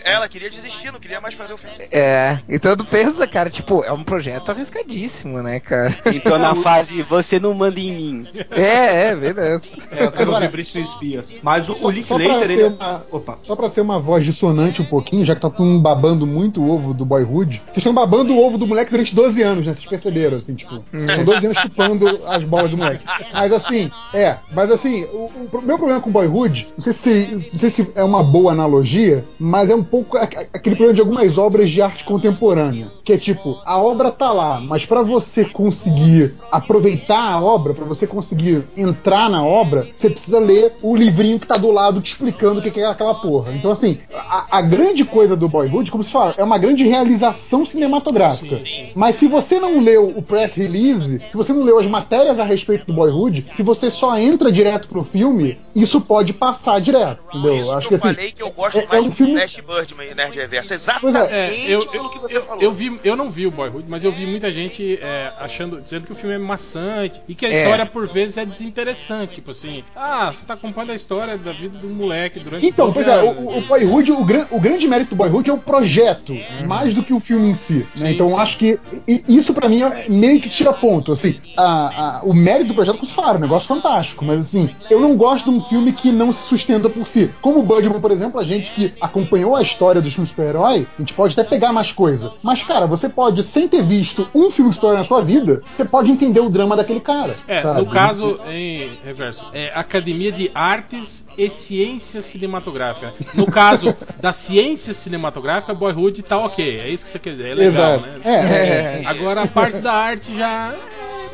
Ela, 0.03 0.27
queria 0.29 0.49
desistir, 0.49 0.91
não 0.91 0.99
queria 0.99 1.19
mais 1.19 1.33
fazer 1.33 1.53
o 1.53 1.57
filme. 1.57 1.75
É, 1.91 2.39
então 2.47 2.75
tu 2.75 2.85
pensa, 2.85 3.25
cara, 3.27 3.49
tipo, 3.49 3.83
é 3.83 3.91
um 3.91 4.03
projeto 4.03 4.51
arriscadíssimo, 4.51 5.41
né, 5.41 5.59
cara? 5.59 5.95
Então 6.13 6.37
na 6.37 6.53
fase 6.61 7.01
você 7.03 7.39
não 7.39 7.53
manda 7.53 7.79
em 7.79 7.91
mim. 7.95 8.27
É, 8.51 9.07
é, 9.07 9.15
beleza. 9.15 9.65
É, 9.91 10.05
eu 10.05 10.11
quero 10.11 10.29
Agora- 10.29 10.45
ver 10.45 10.51
Britney 10.51 10.85
Spears. 10.85 11.33
Mas 11.41 11.69
o, 11.69 11.73
o 11.73 11.75
Só, 11.77 11.89
Link 11.89 12.11
Later, 12.11 12.47
ser 12.47 12.51
ele. 12.53 12.63
uma, 12.75 13.05
Opa. 13.11 13.39
só 13.41 13.55
pra 13.55 13.69
ser 13.69 13.81
uma 13.81 13.99
voz 13.99 14.23
dissonante 14.25 14.81
um 14.81 14.85
pouquinho, 14.85 15.23
já 15.25 15.35
que 15.35 15.41
tá 15.41 15.49
todo 15.49 15.65
mundo 15.65 15.81
babando 15.81 16.25
muito 16.27 16.61
o 16.61 16.67
ovo 16.75 16.93
do 16.93 17.05
Boyhood, 17.05 17.61
vocês 17.65 17.77
estão 17.77 17.93
babando 17.93 18.33
o 18.33 18.45
ovo 18.45 18.57
do 18.57 18.67
moleque 18.67 18.91
durante 18.91 19.15
12 19.15 19.41
anos, 19.41 19.65
né? 19.65 19.73
Vocês 19.73 19.85
perceberam, 19.85 20.37
assim, 20.37 20.55
tipo, 20.55 20.75
são 20.75 21.23
12 21.23 21.45
anos 21.45 21.57
chupando 21.57 22.21
as 22.25 22.43
bolas 22.43 22.69
do 22.69 22.77
moleque. 22.77 23.03
Mas 23.33 23.51
assim, 23.51 23.89
é, 24.13 24.37
mas 24.53 24.71
assim, 24.71 25.03
o, 25.05 25.29
o 25.51 25.61
meu 25.61 25.77
problema 25.77 26.01
com 26.01 26.11
Boyhood, 26.11 26.67
não 26.77 26.83
sei, 26.83 26.93
se, 26.93 27.29
não 27.31 27.59
sei 27.59 27.69
se 27.69 27.91
é 27.95 28.03
uma 28.03 28.23
boa 28.23 28.51
analogia, 28.51 29.25
mas 29.39 29.69
é 29.69 29.75
um 29.75 29.83
pouco 29.83 30.17
aquele 30.17 30.75
problema 30.75 30.93
de 30.93 31.01
algumas 31.01 31.37
obras 31.37 31.69
de 31.69 31.81
arte 31.81 32.03
contemporânea, 32.03 32.91
que 33.03 33.13
é 33.13 33.17
tipo, 33.17 33.61
a 33.65 33.77
obra 33.77 34.11
tá 34.11 34.31
lá, 34.31 34.59
mas 34.59 34.85
pra 34.85 35.01
você 35.01 35.45
conseguir 35.45 36.35
aproveitar 36.51 37.33
a 37.33 37.41
obra, 37.41 37.73
pra 37.73 37.85
você 37.85 38.05
conseguir 38.05 38.67
entrar 38.75 39.29
na 39.29 39.43
obra, 39.43 39.87
você 39.95 40.09
precisa 40.09 40.39
ler 40.39 40.75
o 40.81 40.95
livrinho 40.95 41.39
que 41.39 41.47
tá 41.47 41.57
do 41.57 41.71
lado 41.71 42.01
te 42.01 42.11
explicando 42.11 42.59
o 42.59 42.63
que 42.63 42.71
que 42.71 42.81
é 42.81 42.85
aquela 42.85 43.15
porra. 43.15 43.53
Então, 43.53 43.71
assim, 43.71 43.99
a, 44.13 44.57
a 44.57 44.61
grande 44.61 45.05
coisa 45.05 45.35
do 45.35 45.49
Boyhood, 45.49 45.91
como 45.91 46.03
se 46.03 46.11
fala, 46.11 46.33
é 46.37 46.43
uma 46.43 46.54
grande 46.57 46.83
realização 46.87 47.65
cinematográfica. 47.65 48.59
Mas 48.95 49.15
se 49.15 49.27
você 49.27 49.59
não 49.59 49.79
leu 49.79 50.07
o 50.15 50.21
press 50.21 50.55
release, 50.55 51.21
se 51.27 51.37
você 51.37 51.53
não 51.53 51.63
leu 51.63 51.79
as 51.79 51.87
matérias 51.87 52.39
a 52.39 52.43
respeito 52.43 52.85
do 52.85 52.93
Boyhood, 52.93 53.47
se 53.51 53.63
você 53.63 53.89
só 53.89 54.17
entra 54.17 54.51
direto 54.51 54.87
pro 54.87 55.03
filme, 55.03 55.57
isso 55.75 55.99
pode 56.01 56.33
passar 56.33 56.79
direto, 56.81 57.19
entendeu? 57.29 57.61
isso 57.61 57.71
Acho 57.71 57.87
que 57.87 57.93
eu 57.93 57.97
assim. 57.97 58.13
falei 58.13 58.31
que 58.31 58.41
eu 58.43 58.49
gosto 58.51 58.77
é- 58.77 58.83
é 58.83 58.87
mais 58.87 59.05
um 59.05 59.09
do 59.09 59.15
filme- 59.15 59.33
Flash 59.35 59.57
Birdman 59.65 60.11
e 60.11 60.15
Nerd 60.15 60.35
Reverso. 60.37 60.73
Exatamente 60.73 61.33
É, 61.33 61.53
eu, 61.67 61.85
pelo 61.87 62.09
que 62.09 62.19
você 62.19 62.37
eu, 62.37 62.41
falou. 62.43 62.61
eu 62.63 62.71
vi, 62.73 62.99
eu 63.03 63.15
não 63.15 63.29
vi 63.29 63.45
o 63.47 63.51
Boyhood, 63.51 63.85
mas 63.87 64.03
eu 64.03 64.11
vi 64.11 64.25
muita 64.25 64.51
gente 64.51 64.97
é, 65.01 65.31
achando, 65.39 65.81
dizendo 65.81 66.05
que 66.05 66.11
o 66.11 66.15
filme 66.15 66.35
é 66.35 66.37
maçante 66.37 67.21
e 67.27 67.35
que 67.35 67.45
a 67.45 67.49
É. 67.49 67.61
história 67.63 67.85
por 67.85 68.07
vezes 68.07 68.37
é 68.37 68.45
desinteressante, 68.45 69.35
tipo 69.35 69.51
assim, 69.51 69.83
ah, 69.95 70.31
você 70.33 70.45
tá 70.45 70.53
acompanhando 70.53 70.91
a 70.91 70.95
história 70.95 71.37
da 71.37 71.51
vida 71.51 71.77
do 71.77 71.87
moleque 71.87 72.39
durante 72.39 72.65
Então, 72.65 72.87
12 72.89 72.93
pois 72.95 73.07
é, 73.07 73.21
o, 73.23 73.57
o 73.57 73.61
Boyhood, 73.61 74.11
o, 74.11 74.23
gran- 74.25 74.47
o 74.51 74.59
grande 74.59 74.87
mérito 74.87 75.09
do 75.11 75.15
Boyhood 75.15 75.49
é 75.49 75.53
o 75.53 75.57
projeto, 75.57 76.33
mais 76.67 76.93
do 76.93 77.03
que 77.03 77.13
o 77.13 77.19
filme 77.19 77.49
em 77.49 77.55
si. 77.55 77.85
né? 77.97 78.11
Então, 78.11 78.37
acho 78.39 78.57
que 78.57 78.79
isso 79.27 79.53
pra 79.53 79.67
mim 79.69 79.81
é 79.81 80.07
meio 80.09 80.39
que 80.41 80.49
tira 80.49 80.71
ponto. 80.73 81.11
Assim, 81.11 81.39
a- 81.57 82.17
a- 82.17 82.21
o 82.23 82.33
mérito 82.33 82.69
do 82.69 82.73
projeto, 82.75 83.05
fala, 83.05 83.33
é 83.33 83.37
um 83.37 83.41
negócio 83.41 83.67
fantástico, 83.67 84.23
mas 84.25 84.39
assim, 84.39 84.69
eu 84.89 84.99
não 84.99 85.15
gosto 85.15 85.51
de 85.51 85.57
um 85.57 85.63
filme 85.63 85.91
que 85.93 86.11
não 86.11 86.31
se 86.33 86.43
sustenta 86.47 86.89
por 86.89 87.05
si. 87.07 87.31
Como 87.41 87.59
o 87.59 87.63
Bugman, 87.63 87.99
por 87.99 88.11
exemplo, 88.11 88.39
a 88.39 88.43
gente 88.43 88.71
que 88.71 88.93
acompanhou 88.99 89.55
a 89.55 89.61
história 89.61 90.01
dos 90.01 90.13
filmes 90.13 90.29
super-herói, 90.29 90.87
a 90.97 91.01
gente 91.01 91.13
pode 91.13 91.33
até 91.39 91.43
pegar 91.47 91.71
mais 91.71 91.91
coisa. 91.91 92.33
Mas, 92.41 92.63
cara, 92.63 92.85
você 92.87 93.07
pode, 93.09 93.43
sem 93.43 93.67
ter 93.67 93.83
visto 93.83 94.27
um 94.33 94.49
filme 94.49 94.71
super-herói 94.73 94.97
na 94.99 95.03
sua 95.03 95.21
vida, 95.21 95.61
você 95.71 95.85
pode 95.85 96.11
entender 96.11 96.39
o 96.39 96.49
drama 96.49 96.75
daquele 96.75 96.99
cara. 96.99 97.35
É, 97.47 97.61
sabe? 97.61 97.79
no 97.81 97.85
caso, 97.87 98.39
em 98.49 98.89
reverso, 99.03 99.45
é 99.53 99.71
Academia 99.75 100.31
de 100.31 100.49
Artes 100.53 101.25
e 101.37 101.49
Ciência 101.49 102.21
Cinematográfica. 102.21 103.13
No 103.33 103.45
caso 103.45 103.95
da 104.21 104.31
ciência 104.33 104.93
cinematográfica, 104.93 105.73
Boyhood 105.73 106.21
tá 106.23 106.34
ok. 106.37 106.79
É 106.79 106.89
isso 106.89 107.05
que 107.05 107.11
você 107.11 107.19
quer 107.19 107.31
dizer. 107.31 107.49
É 107.49 107.55
legal, 107.55 107.67
Exato. 107.67 108.07
né? 108.07 108.21
É, 108.23 108.31
é, 108.31 109.01
é. 109.01 109.05
Agora 109.05 109.41
a 109.43 109.47
parte 109.47 109.79
da 109.79 109.93
arte 109.93 110.35
já. 110.35 110.75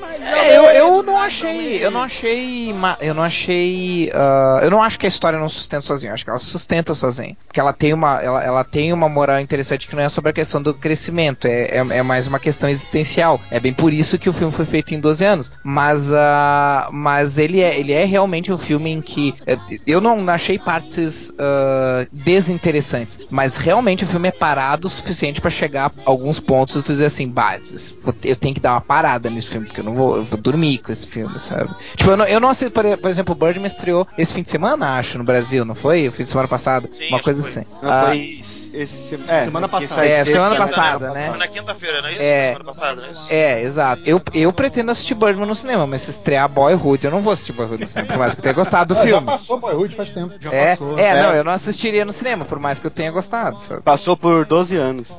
É, 0.03 0.17
mais 0.19 0.21
É, 0.21 0.57
eu, 0.57 0.63
eu 0.63 0.89
menos, 0.89 1.05
não 1.05 1.17
achei, 1.17 1.85
eu 1.85 1.91
não 1.91 2.01
achei, 2.01 2.73
eu 2.99 3.13
não 3.13 3.23
achei, 3.23 4.11
ah, 4.13 4.59
eu 4.61 4.71
não 4.71 4.81
acho 4.81 4.99
que 4.99 5.05
a 5.05 5.09
história 5.09 5.39
não 5.39 5.49
sustenta 5.49 5.81
sozinha, 5.81 6.11
eu 6.11 6.13
acho 6.13 6.23
que 6.23 6.29
ela 6.29 6.39
sustenta 6.39 6.93
sozinha, 6.93 7.35
porque 7.47 7.59
ela 7.59 7.73
tem 7.73 7.93
uma, 7.93 8.21
ela, 8.21 8.43
ela 8.43 8.63
tem 8.63 8.93
uma 8.93 9.09
moral 9.09 9.39
interessante 9.39 9.87
que 9.87 9.95
não 9.95 10.03
é 10.03 10.09
sobre 10.09 10.31
a 10.31 10.33
questão 10.33 10.61
do 10.61 10.73
crescimento, 10.73 11.45
é, 11.45 11.77
é, 11.77 11.77
é 11.77 12.03
mais 12.03 12.27
uma 12.27 12.39
questão 12.39 12.69
existencial, 12.69 13.39
é 13.49 13.59
bem 13.59 13.73
por 13.73 13.93
isso 13.93 14.17
que 14.17 14.29
o 14.29 14.33
filme 14.33 14.51
foi 14.51 14.65
feito 14.65 14.93
em 14.93 14.99
12 14.99 15.25
anos, 15.25 15.51
mas, 15.63 16.11
ah, 16.11 16.89
mas 16.91 17.37
ele 17.37 17.61
é, 17.61 17.79
ele 17.79 17.93
é 17.93 18.05
realmente 18.05 18.51
um 18.51 18.57
filme 18.57 18.91
em 18.91 19.01
que 19.01 19.33
eh, 19.45 19.57
eu 19.85 20.01
não 20.01 20.27
achei 20.29 20.57
partes 20.57 21.33
ah, 21.37 22.05
desinteressantes, 22.11 23.19
mas 23.29 23.57
realmente 23.57 24.03
o 24.03 24.07
filme 24.07 24.29
é 24.29 24.31
parado 24.31 24.87
o 24.87 24.89
suficiente 24.89 25.41
pra 25.41 25.49
chegar 25.49 25.91
a 26.05 26.09
alguns 26.09 26.39
pontos 26.39 26.75
e 26.75 26.83
tu 26.83 26.91
dizer 26.91 27.05
assim, 27.05 27.27
bah, 27.27 27.59
eu 28.23 28.35
tenho 28.35 28.53
que 28.53 28.61
dar 28.61 28.73
uma 28.73 28.81
parada 28.81 29.29
nesse 29.29 29.47
filme, 29.47 29.67
porque 29.67 29.79
eu 29.79 29.85
não 29.85 29.90
vou, 29.93 30.17
eu 30.17 30.23
vou 30.25 30.39
dormir 30.39 30.79
com 30.79 30.91
esse 30.91 31.07
filme, 31.07 31.39
sabe? 31.39 31.73
Tipo, 31.95 32.11
eu 32.11 32.17
não, 32.17 32.25
eu 32.25 32.39
não 32.39 32.49
assisto, 32.49 32.71
por, 32.71 32.97
por 32.97 33.09
exemplo, 33.09 33.33
o 33.33 33.37
Birdman 33.37 33.67
estreou 33.67 34.07
esse 34.17 34.33
fim 34.33 34.41
de 34.43 34.49
semana, 34.49 34.97
acho, 34.97 35.17
no 35.17 35.23
Brasil, 35.23 35.63
não 35.65 35.75
foi? 35.75 36.07
O 36.07 36.11
fim 36.11 36.23
de 36.23 36.29
semana 36.29 36.47
passado? 36.47 36.89
Sim, 36.93 37.07
uma 37.09 37.21
coisa 37.21 37.41
foi. 37.41 37.49
assim. 37.49 37.65
Não, 37.81 37.89
Ah, 37.91 38.05
foi 38.07 38.41
esse, 38.73 39.15
é, 39.27 39.41
Semana 39.41 39.67
porque 39.67 39.87
passada. 39.87 40.07
É, 40.07 40.25
semana 40.25 40.49
né? 40.51 40.57
passada, 40.57 41.11
né? 41.11 41.29
Foi 41.29 41.37
na 41.37 41.47
quinta-feira, 41.47 42.01
não 42.01 42.09
é 42.09 42.13
isso? 42.13 42.21
É. 42.23 42.47
Semana 42.47 42.65
passada, 42.65 43.01
não 43.01 43.07
é 43.07 43.11
isso? 43.11 43.25
É, 43.29 43.61
exato. 43.63 44.01
Eu, 44.05 44.21
eu 44.33 44.51
pretendo 44.53 44.91
assistir 44.91 45.15
Birdman 45.15 45.45
no 45.45 45.55
cinema, 45.55 45.85
mas 45.87 46.01
se 46.01 46.11
estrear 46.11 46.47
Boyhood, 46.49 47.05
eu 47.05 47.11
não 47.11 47.21
vou 47.21 47.33
assistir 47.33 47.53
Boyhood 47.53 47.81
no 47.81 47.87
cinema, 47.87 48.07
por 48.09 48.17
mais 48.17 48.33
que 48.33 48.39
eu 48.39 48.43
tenha 48.43 48.55
gostado 48.55 48.93
do 48.93 48.99
Ah, 48.99 49.03
já 49.03 49.07
filme. 49.09 49.25
passou 49.25 49.59
Boyhood 49.59 49.95
faz 49.95 50.09
tempo. 50.09 50.33
Já 50.39 50.51
É, 50.51 50.69
passou. 50.71 50.97
é, 50.99 51.03
É. 51.17 51.21
não, 51.23 51.35
eu 51.35 51.43
não 51.43 51.51
assistiria 51.51 52.05
no 52.05 52.11
cinema, 52.11 52.45
por 52.45 52.59
mais 52.59 52.79
que 52.79 52.87
eu 52.87 52.91
tenha 52.91 53.11
gostado, 53.11 53.57
sabe? 53.59 53.81
Passou 53.81 54.15
por 54.17 54.45
12 54.45 54.75
anos. 54.77 55.17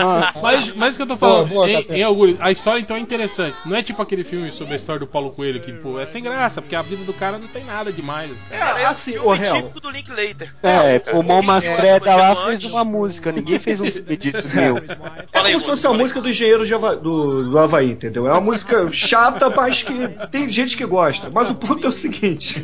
Uma... 0.00 0.32
Mas, 0.42 0.74
mas 0.74 0.94
o 0.94 0.96
que 0.96 1.02
eu 1.02 1.06
tô 1.06 1.16
falando, 1.16 1.48
Boa, 1.48 1.66
boa, 1.66 1.70
em, 1.70 2.02
Augusto, 2.02 2.36
a 2.40 2.50
história 2.50 2.80
então 2.80 2.96
é 2.96 3.00
interessante. 3.00 3.56
Não 3.64 3.76
é 3.76 3.82
tipo 3.82 4.00
aquele 4.02 4.24
filme 4.24 4.50
sobre 4.52 4.74
a 4.74 4.76
história 4.76 5.00
do 5.00 5.06
Paulo 5.06 5.30
Coelho 5.30 5.60
que 5.60 5.72
pô, 5.72 5.98
é 5.98 6.06
sem 6.06 6.22
graça, 6.22 6.60
porque 6.60 6.74
a 6.76 6.82
vida 6.82 7.04
do 7.04 7.12
cara 7.12 7.38
não 7.38 7.48
tem 7.48 7.64
nada 7.64 7.92
demais. 7.92 8.30
Cara. 8.50 8.80
É, 8.80 8.84
assim, 8.84 9.18
o 9.18 9.28
o 9.28 9.34
real. 9.34 9.56
típico 9.56 9.80
do 9.80 9.90
Linklater. 9.90 10.54
É, 10.62 10.98
fumou 11.12 11.40
umas 11.40 11.64
É, 11.64 11.76
pretas 11.76 12.16
lá, 12.16 12.30
é, 12.32 12.36
fez 12.46 12.64
é, 12.64 12.66
uma 12.68 12.84
música. 12.84 13.30
Ninguém 13.32 13.58
fez 13.58 13.80
um 13.80 13.86
filme 13.90 14.16
disso, 14.16 14.48
meu. 14.54 14.78
É 14.78 15.42
como 15.42 15.60
se 15.60 15.66
fosse 15.66 15.86
a 15.86 15.92
música 15.92 16.20
do 16.20 16.28
engenheiro 16.28 16.66
de 16.66 16.74
Hava- 16.74 16.96
do, 16.96 17.50
do 17.50 17.58
Havaí, 17.58 17.90
entendeu? 17.92 18.26
É 18.26 18.32
uma 18.32 18.40
música 18.40 18.88
chata, 18.90 19.48
mas 19.50 19.82
que 19.82 20.08
tem 20.30 20.48
gente 20.48 20.76
que 20.76 20.84
gosta. 20.84 21.30
Mas 21.32 21.50
o 21.50 21.54
ponto 21.54 21.86
é 21.86 21.90
o 21.90 21.92
seguinte: 21.92 22.62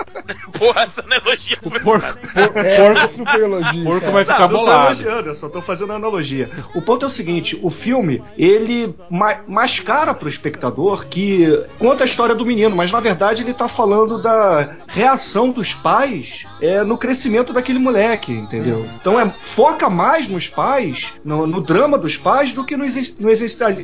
Porra, 0.58 0.82
essa 0.82 1.02
analogia 1.02 1.58
foi 1.62 1.80
Porco, 1.80 2.06
É, 2.58 3.04
esse 3.04 3.18
não 3.18 3.26
foi 3.26 3.42
elogio. 3.42 3.84
porco 3.84 4.10
vai 4.10 4.24
ficar 4.24 4.40
Não, 4.40 4.48
não 4.48 4.58
tô 4.58 4.64
bolado. 4.64 4.86
elogiando, 5.02 5.28
eu 5.28 5.34
só 5.34 5.48
tô 5.48 5.62
fazendo 5.62 5.92
analogia. 5.92 6.50
O 6.74 6.82
ponto 6.82 7.04
é 7.04 7.06
o 7.06 7.10
seguinte: 7.10 7.58
o 7.62 7.70
filme 7.70 8.22
ele 8.36 8.94
ma 9.10 9.40
mascara 9.46 10.12
pro 10.14 10.28
espectador 10.28 11.06
que 11.06 11.64
conta 11.78 12.02
a 12.04 12.06
história 12.06 12.34
do 12.34 12.44
menino, 12.44 12.74
mas 12.74 12.92
na 12.92 13.00
verdade 13.00 13.42
ele 13.42 13.54
tá 13.54 13.68
falando 13.68 14.20
da 14.22 14.76
reação 14.86 15.50
dos 15.50 15.72
pais 15.74 16.44
é, 16.60 16.82
no 16.82 16.98
crescimento 16.98 17.52
daquele 17.52 17.78
moleque, 17.78 17.89
entendeu? 18.32 18.86
Então 19.00 19.18
é 19.18 19.28
foca 19.28 19.88
mais 19.90 20.28
nos 20.28 20.48
pais, 20.48 21.12
no, 21.24 21.46
no 21.46 21.60
drama 21.60 21.98
dos 21.98 22.16
pais, 22.16 22.52
do 22.54 22.64
que 22.64 22.76
no 22.76 22.84
no 23.18 23.30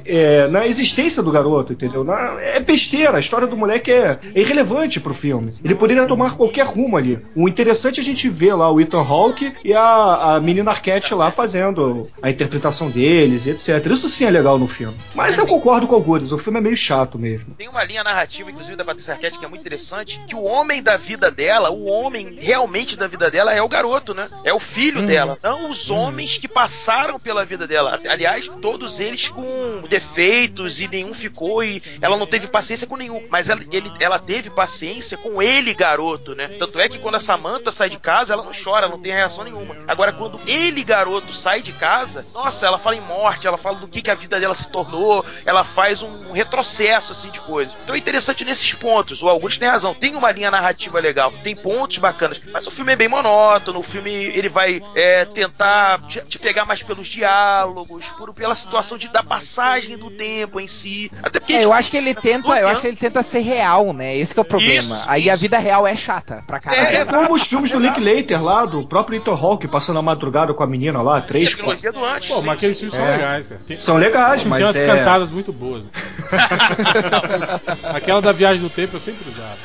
é, 0.05 0.49
na 0.49 0.67
existência 0.67 1.23
do 1.23 1.31
garoto, 1.31 1.73
entendeu? 1.73 2.05
Na- 2.05 2.37
é 2.41 2.61
besteira, 2.61 3.17
a 3.17 3.21
história 3.21 3.47
do 3.47 3.57
moleque 3.57 3.91
é, 3.91 4.19
é 4.35 4.41
irrelevante 4.41 5.01
pro 5.01 5.15
filme. 5.15 5.53
Ele 5.65 5.75
poderia 5.75 6.07
tomar 6.07 6.37
qualquer 6.37 6.67
rumo 6.67 6.97
ali. 6.97 7.19
O 7.35 7.49
interessante 7.49 7.99
é 7.99 8.03
a 8.03 8.05
gente 8.05 8.29
ver 8.29 8.55
lá 8.55 8.71
o 8.71 8.81
Ethan 8.81 9.01
Hawke 9.03 9.53
e 9.65 9.73
a, 9.73 10.35
a 10.37 10.41
menina 10.41 10.71
Arquette 10.71 11.15
lá 11.15 11.31
fazendo 11.31 12.09
a 12.23 12.31
interpretação 12.31 12.91
deles 12.91 13.47
e 13.47 13.51
etc. 13.51 13.85
Isso 13.87 14.09
sim 14.09 14.25
é 14.25 14.31
legal 14.31 14.59
no 14.59 14.67
filme. 14.67 14.97
Mas 15.15 15.39
eu 15.39 15.47
concordo 15.47 15.87
com 15.87 15.95
o 15.95 15.97
Algures, 15.97 16.31
o 16.31 16.37
filme 16.39 16.59
é 16.59 16.63
meio 16.63 16.77
chato 16.77 17.19
mesmo. 17.19 17.55
Tem 17.57 17.69
uma 17.69 17.83
linha 17.83 18.05
narrativa, 18.05 18.51
inclusive, 18.51 18.77
da 18.77 18.85
Patrícia 18.85 19.15
Arquette, 19.15 19.39
que 19.39 19.45
é 19.45 19.49
muito 19.49 19.63
interessante, 19.63 20.21
que 20.29 20.35
o 20.37 20.43
homem 20.43 20.83
da 20.83 20.97
vida 20.99 21.31
dela, 21.31 21.71
o 21.71 21.87
homem 21.87 22.37
realmente 22.39 22.97
da 22.97 23.07
vida 23.09 23.31
dela 23.31 23.53
é 23.53 23.63
o 23.63 23.69
garoto, 23.69 23.96
né? 24.15 24.29
É 24.45 24.53
o 24.53 24.61
filho 24.61 25.07
dela, 25.07 25.39
não 25.43 25.71
os 25.71 25.91
homens 25.91 26.39
que 26.39 26.49
passaram 26.49 27.19
pela 27.19 27.45
vida 27.45 27.67
dela. 27.67 28.01
Aliás, 28.09 28.49
todos 28.61 29.01
eles 29.01 29.29
com 29.29 29.83
defeitos 29.89 30.81
e 30.81 30.89
nenhum 30.89 31.13
ficou 31.15 31.63
e 31.63 31.83
ela 32.01 32.17
não 32.17 32.27
teve 32.27 32.47
paciência 32.47 32.87
com 32.87 32.97
nenhum. 32.97 33.27
Mas 33.31 33.49
ela, 33.49 33.61
ele- 33.73 33.93
ela 34.01 34.19
teve 34.19 34.51
paciência 34.51 35.17
com 35.17 35.43
ele, 35.43 35.75
garoto, 35.75 36.35
né? 36.35 36.49
Tanto 36.59 36.79
é 36.81 36.89
que 36.89 36.99
quando 36.99 37.17
a 37.17 37.21
Samantha 37.21 37.71
sai 37.73 37.89
de 37.91 37.99
casa, 37.99 38.33
ela 38.33 38.43
não 38.45 38.53
chora, 38.53 38.89
não 38.89 39.01
tem 39.01 39.13
reação 39.13 39.45
nenhuma. 39.45 39.77
Agora, 39.87 40.13
quando 40.13 40.41
ele, 40.47 40.83
garoto, 40.85 41.35
sai 41.35 41.63
de 41.63 41.73
casa, 41.73 42.25
nossa, 42.35 42.67
ela 42.67 42.79
fala 42.79 42.97
em 42.97 43.01
morte, 43.01 43.47
ela 43.47 43.59
fala 43.59 43.79
do 43.79 43.89
que, 43.89 44.03
que 44.03 44.11
a 44.11 44.15
vida 44.15 44.39
dela 44.39 44.55
se 44.55 44.71
tornou, 44.71 45.25
ela 45.45 45.65
faz 45.65 46.03
um 46.03 46.33
retrocesso, 46.33 47.13
assim, 47.13 47.31
de 47.31 47.41
coisas. 47.41 47.75
Então 47.85 47.95
é 47.95 47.99
interessante 47.99 48.45
nesses 48.45 48.73
pontos. 48.75 49.23
O 49.23 49.29
Augusto 49.29 49.59
tem 49.61 49.69
razão. 49.69 49.95
Tem 49.95 50.15
uma 50.15 50.31
linha 50.31 50.51
narrativa 50.51 50.99
legal, 51.01 51.33
tem 51.43 51.55
pontos 51.57 51.99
bacanas. 51.99 52.41
Mas 52.53 52.67
o 52.67 52.71
filme 52.71 52.93
é 52.93 52.97
bem 52.97 53.09
monótono, 53.09 53.83
filme 53.87 54.11
ele 54.11 54.49
vai 54.49 54.81
é, 54.95 55.25
tentar 55.25 56.03
te, 56.09 56.21
te 56.23 56.39
pegar 56.39 56.65
mais 56.65 56.83
pelos 56.83 57.07
diálogos, 57.09 58.05
por, 58.19 58.33
pela 58.35 58.55
situação 58.55 58.97
de, 58.99 59.09
da 59.09 59.23
passagem 59.23 59.97
do 59.97 60.11
tempo 60.11 60.61
em 60.61 60.69
si. 60.69 61.11
Até 61.23 61.41
porque 61.41 61.55
É, 61.55 61.65
eu 61.65 61.73
acho 61.73 61.91
que 61.91 61.97
ele 61.97 62.15
tenta, 62.15 62.49
eu 62.59 62.69
acho 62.69 62.81
que 62.81 62.87
ele 62.89 62.97
tenta 62.97 63.23
ser 63.23 63.41
real, 63.41 63.93
né? 63.93 64.17
Esse 64.17 64.35
que 64.35 64.41
é 64.41 64.43
o 64.43 64.47
problema. 64.47 64.97
Isso, 64.97 65.05
Aí 65.09 65.31
a 65.31 65.35
isso. 65.35 65.43
vida 65.43 65.59
real 65.59 65.87
é 65.87 65.95
chata 65.97 66.43
pra 66.47 66.61
caralho. 66.61 66.87
É, 66.87 66.95
É 66.97 67.05
como 67.05 67.35
os 67.35 67.43
filmes 67.43 67.71
do 67.73 67.79
Linklater 67.79 68.43
lá, 68.43 68.65
do 68.65 68.87
próprio 68.87 69.19
Ethan 69.19 69.33
Hawke, 69.35 69.69
passando 69.69 69.99
a 69.99 70.03
madrugada 70.03 70.53
com 70.55 70.63
a 70.63 70.67
menina 70.67 71.01
lá, 71.03 71.19
a 71.19 71.21
três, 71.21 71.55
quatro. 71.55 71.93
do 71.93 72.05
antes. 72.05 72.29
Pô, 72.29 72.43
mas 72.43 72.57
aqueles 72.57 72.79
filmes 72.79 72.95
são 72.97 73.05
É. 73.07 73.11
legais, 73.17 73.47
cara. 73.47 73.61
Tem, 73.67 73.79
São 73.79 73.97
legais, 73.97 74.43
tem 74.43 74.51
mas 74.51 74.63
umas 74.63 74.77
é... 74.77 74.87
cantadas 74.87 75.31
muito 75.31 75.53
boas. 75.53 75.85
né? 75.85 75.91
Aquela 77.95 78.21
da 78.21 78.33
viagem 78.33 78.61
do 78.63 78.71
tempo 78.71 78.97
eu 78.97 79.01
sempre 79.01 79.29
usava. 79.29 79.57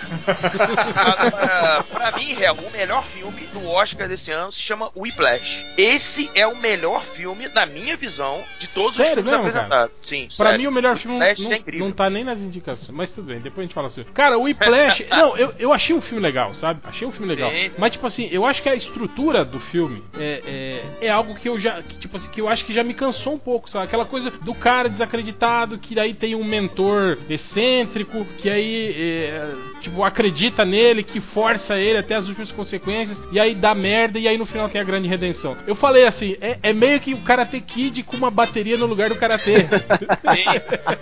Agora, 0.96 1.84
pra 1.92 2.12
mim, 2.14 2.34
Réu, 2.34 2.54
o 2.56 2.72
melhor 2.72 3.04
filme 3.06 3.42
do 3.54 3.68
Oscar 3.68 4.08
desse 4.12 4.32
ano 4.32 4.52
se 4.52 4.60
chama 4.60 4.92
Whiplash. 4.96 5.66
Esse 5.78 6.30
é 6.36 6.46
o 6.46 6.56
melhor 6.56 7.04
filme, 7.04 7.48
na 7.50 7.66
minha 7.66 7.96
visão, 7.96 8.44
de 8.60 8.68
todos 8.68 8.96
Sério 8.96 9.10
os 9.10 9.16
filmes 9.16 9.32
mesmo, 9.32 9.48
apresentados. 9.48 9.96
Sim, 10.04 10.28
Pra 10.36 10.48
sério. 10.48 10.62
mim, 10.62 10.68
o 10.68 10.72
melhor 10.72 10.98
filme 10.98 11.18
não, 11.18 11.26
é 11.26 11.36
não 11.78 11.92
tá 11.92 12.10
nem 12.10 12.24
nas 12.24 12.40
indicações. 12.40 12.96
Mas 12.96 13.12
tudo 13.12 13.28
bem, 13.28 13.40
depois 13.40 13.60
a 13.60 13.62
gente 13.64 13.74
fala 13.74 13.90
sobre. 13.90 14.12
Cara, 14.12 14.38
o 14.38 14.44
Whiplash. 14.44 15.06
não, 15.10 15.38
eu, 15.38 15.54
eu 15.58 15.74
achei 15.74 15.96
um 15.96 16.02
filme 16.02 16.22
legal, 16.22 16.54
sabe? 16.54 16.82
Achei 16.84 17.08
um 17.08 17.12
filme 17.12 17.28
legal. 17.28 17.50
Sim, 17.52 17.70
sim. 17.70 17.76
Mas, 17.78 17.92
tipo 17.94 18.06
assim, 18.06 18.28
eu 18.32 18.46
acho 18.46 18.62
que 18.62 18.70
a 18.70 18.76
estrutura 18.76 19.46
do 19.46 19.60
filme 19.60 20.04
é, 20.18 20.82
é, 21.02 21.08
é 21.08 21.10
algo 21.10 21.36
que 21.36 21.48
eu 21.48 21.58
já. 21.58 21.82
Que, 21.82 21.98
tipo 21.98 22.18
assim, 22.18 22.30
que 22.30 22.42
eu 22.42 22.50
acho 22.50 22.66
que 22.66 22.74
já 22.74 22.84
me 22.84 22.94
cansou 22.94 23.34
um 23.34 23.40
pouco, 23.40 23.70
sabe? 23.70 23.86
Aquela 23.86 24.06
coisa 24.06 24.30
do 24.30 24.54
cara 24.54 24.90
desacreditado, 24.90 25.78
que 25.78 25.96
daí 25.96 26.14
tem 26.14 26.36
um 26.36 26.44
mentor 26.44 27.18
excêntrico, 27.30 28.26
que 28.38 28.50
aí, 28.50 28.94
é, 28.98 29.50
tipo, 29.80 30.04
acredita 30.04 30.66
nele, 30.66 31.04
que 31.04 31.20
força 31.20 31.80
ele 31.80 31.98
até 31.98 32.16
as 32.16 32.28
últimas 32.28 32.52
consequências, 32.52 33.22
e 33.32 33.40
aí 33.40 33.56
dá 33.56 33.74
merda, 33.74 34.01
e 34.20 34.28
aí 34.28 34.38
no 34.38 34.46
final 34.46 34.70
tem 34.70 34.80
a 34.82 34.84
grande 34.84 35.08
redenção. 35.08 35.56
Eu 35.68 35.76
falei 35.76 36.06
assim, 36.06 36.36
é, 36.42 36.58
é 36.64 36.74
meio 36.74 37.00
que 37.00 37.14
o 37.14 37.18
Karate 37.20 37.60
Kid 37.62 38.04
com 38.04 38.18
uma 38.18 38.32
bateria 38.32 38.78
no 38.78 38.86
lugar 38.86 39.10
do 39.10 39.16
Karatê. 39.16 39.62
Sim. 39.62 40.62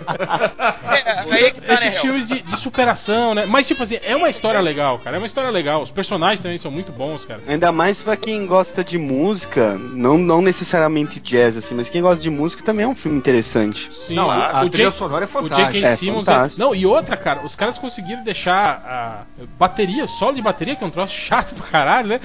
É, 0.90 1.34
aí 1.34 1.44
é 1.44 1.50
que 1.50 1.60
tá, 1.60 1.74
né, 1.74 1.86
Esses 1.86 1.98
filmes 2.00 2.26
de, 2.26 2.42
de 2.42 2.56
superação, 2.56 3.34
né? 3.34 3.46
Mas, 3.46 3.66
tipo 3.66 3.82
assim, 3.82 3.98
é 4.02 4.14
uma 4.16 4.28
história 4.28 4.60
legal, 4.60 4.98
cara. 4.98 5.16
É 5.16 5.18
uma 5.18 5.26
história 5.26 5.50
legal. 5.50 5.82
Os 5.82 5.90
personagens 5.90 6.40
também 6.40 6.58
são 6.58 6.70
muito 6.70 6.92
bons, 6.92 7.24
cara. 7.24 7.40
Ainda 7.46 7.70
mais 7.72 8.00
pra 8.00 8.16
quem 8.16 8.46
gosta 8.46 8.82
de 8.84 8.98
música, 8.98 9.76
não, 9.78 10.18
não 10.18 10.42
necessariamente 10.42 11.20
jazz, 11.20 11.56
assim, 11.56 11.74
mas 11.74 11.88
quem 11.88 12.02
gosta 12.02 12.22
de 12.22 12.30
música 12.30 12.62
também 12.62 12.84
é 12.84 12.88
um 12.88 12.94
filme 12.94 13.16
interessante. 13.18 13.90
Sim, 13.94 14.14
Não, 14.14 14.30
a, 14.30 14.60
a 14.60 14.64
o 14.64 14.70
trilha 14.70 14.88
Jake- 14.88 14.98
sonora 14.98 15.24
é 15.24 15.26
O 15.26 15.28
fantástica. 15.28 15.72
J.K. 15.72 15.86
É, 15.88 15.96
Simmons. 15.96 16.28
É... 16.28 16.50
Não, 16.56 16.74
e 16.74 16.84
outra, 16.86 17.16
cara, 17.16 17.40
os 17.44 17.54
caras 17.54 17.78
conseguiram 17.78 18.22
deixar 18.22 18.82
a 18.86 19.44
bateria, 19.58 20.06
solo 20.06 20.34
de 20.34 20.42
bateria, 20.42 20.76
que 20.76 20.84
é 20.84 20.86
um 20.86 20.90
troço 20.90 21.14
chato 21.14 21.54
pra 21.54 21.66
caralho, 21.66 22.08
né? 22.08 22.20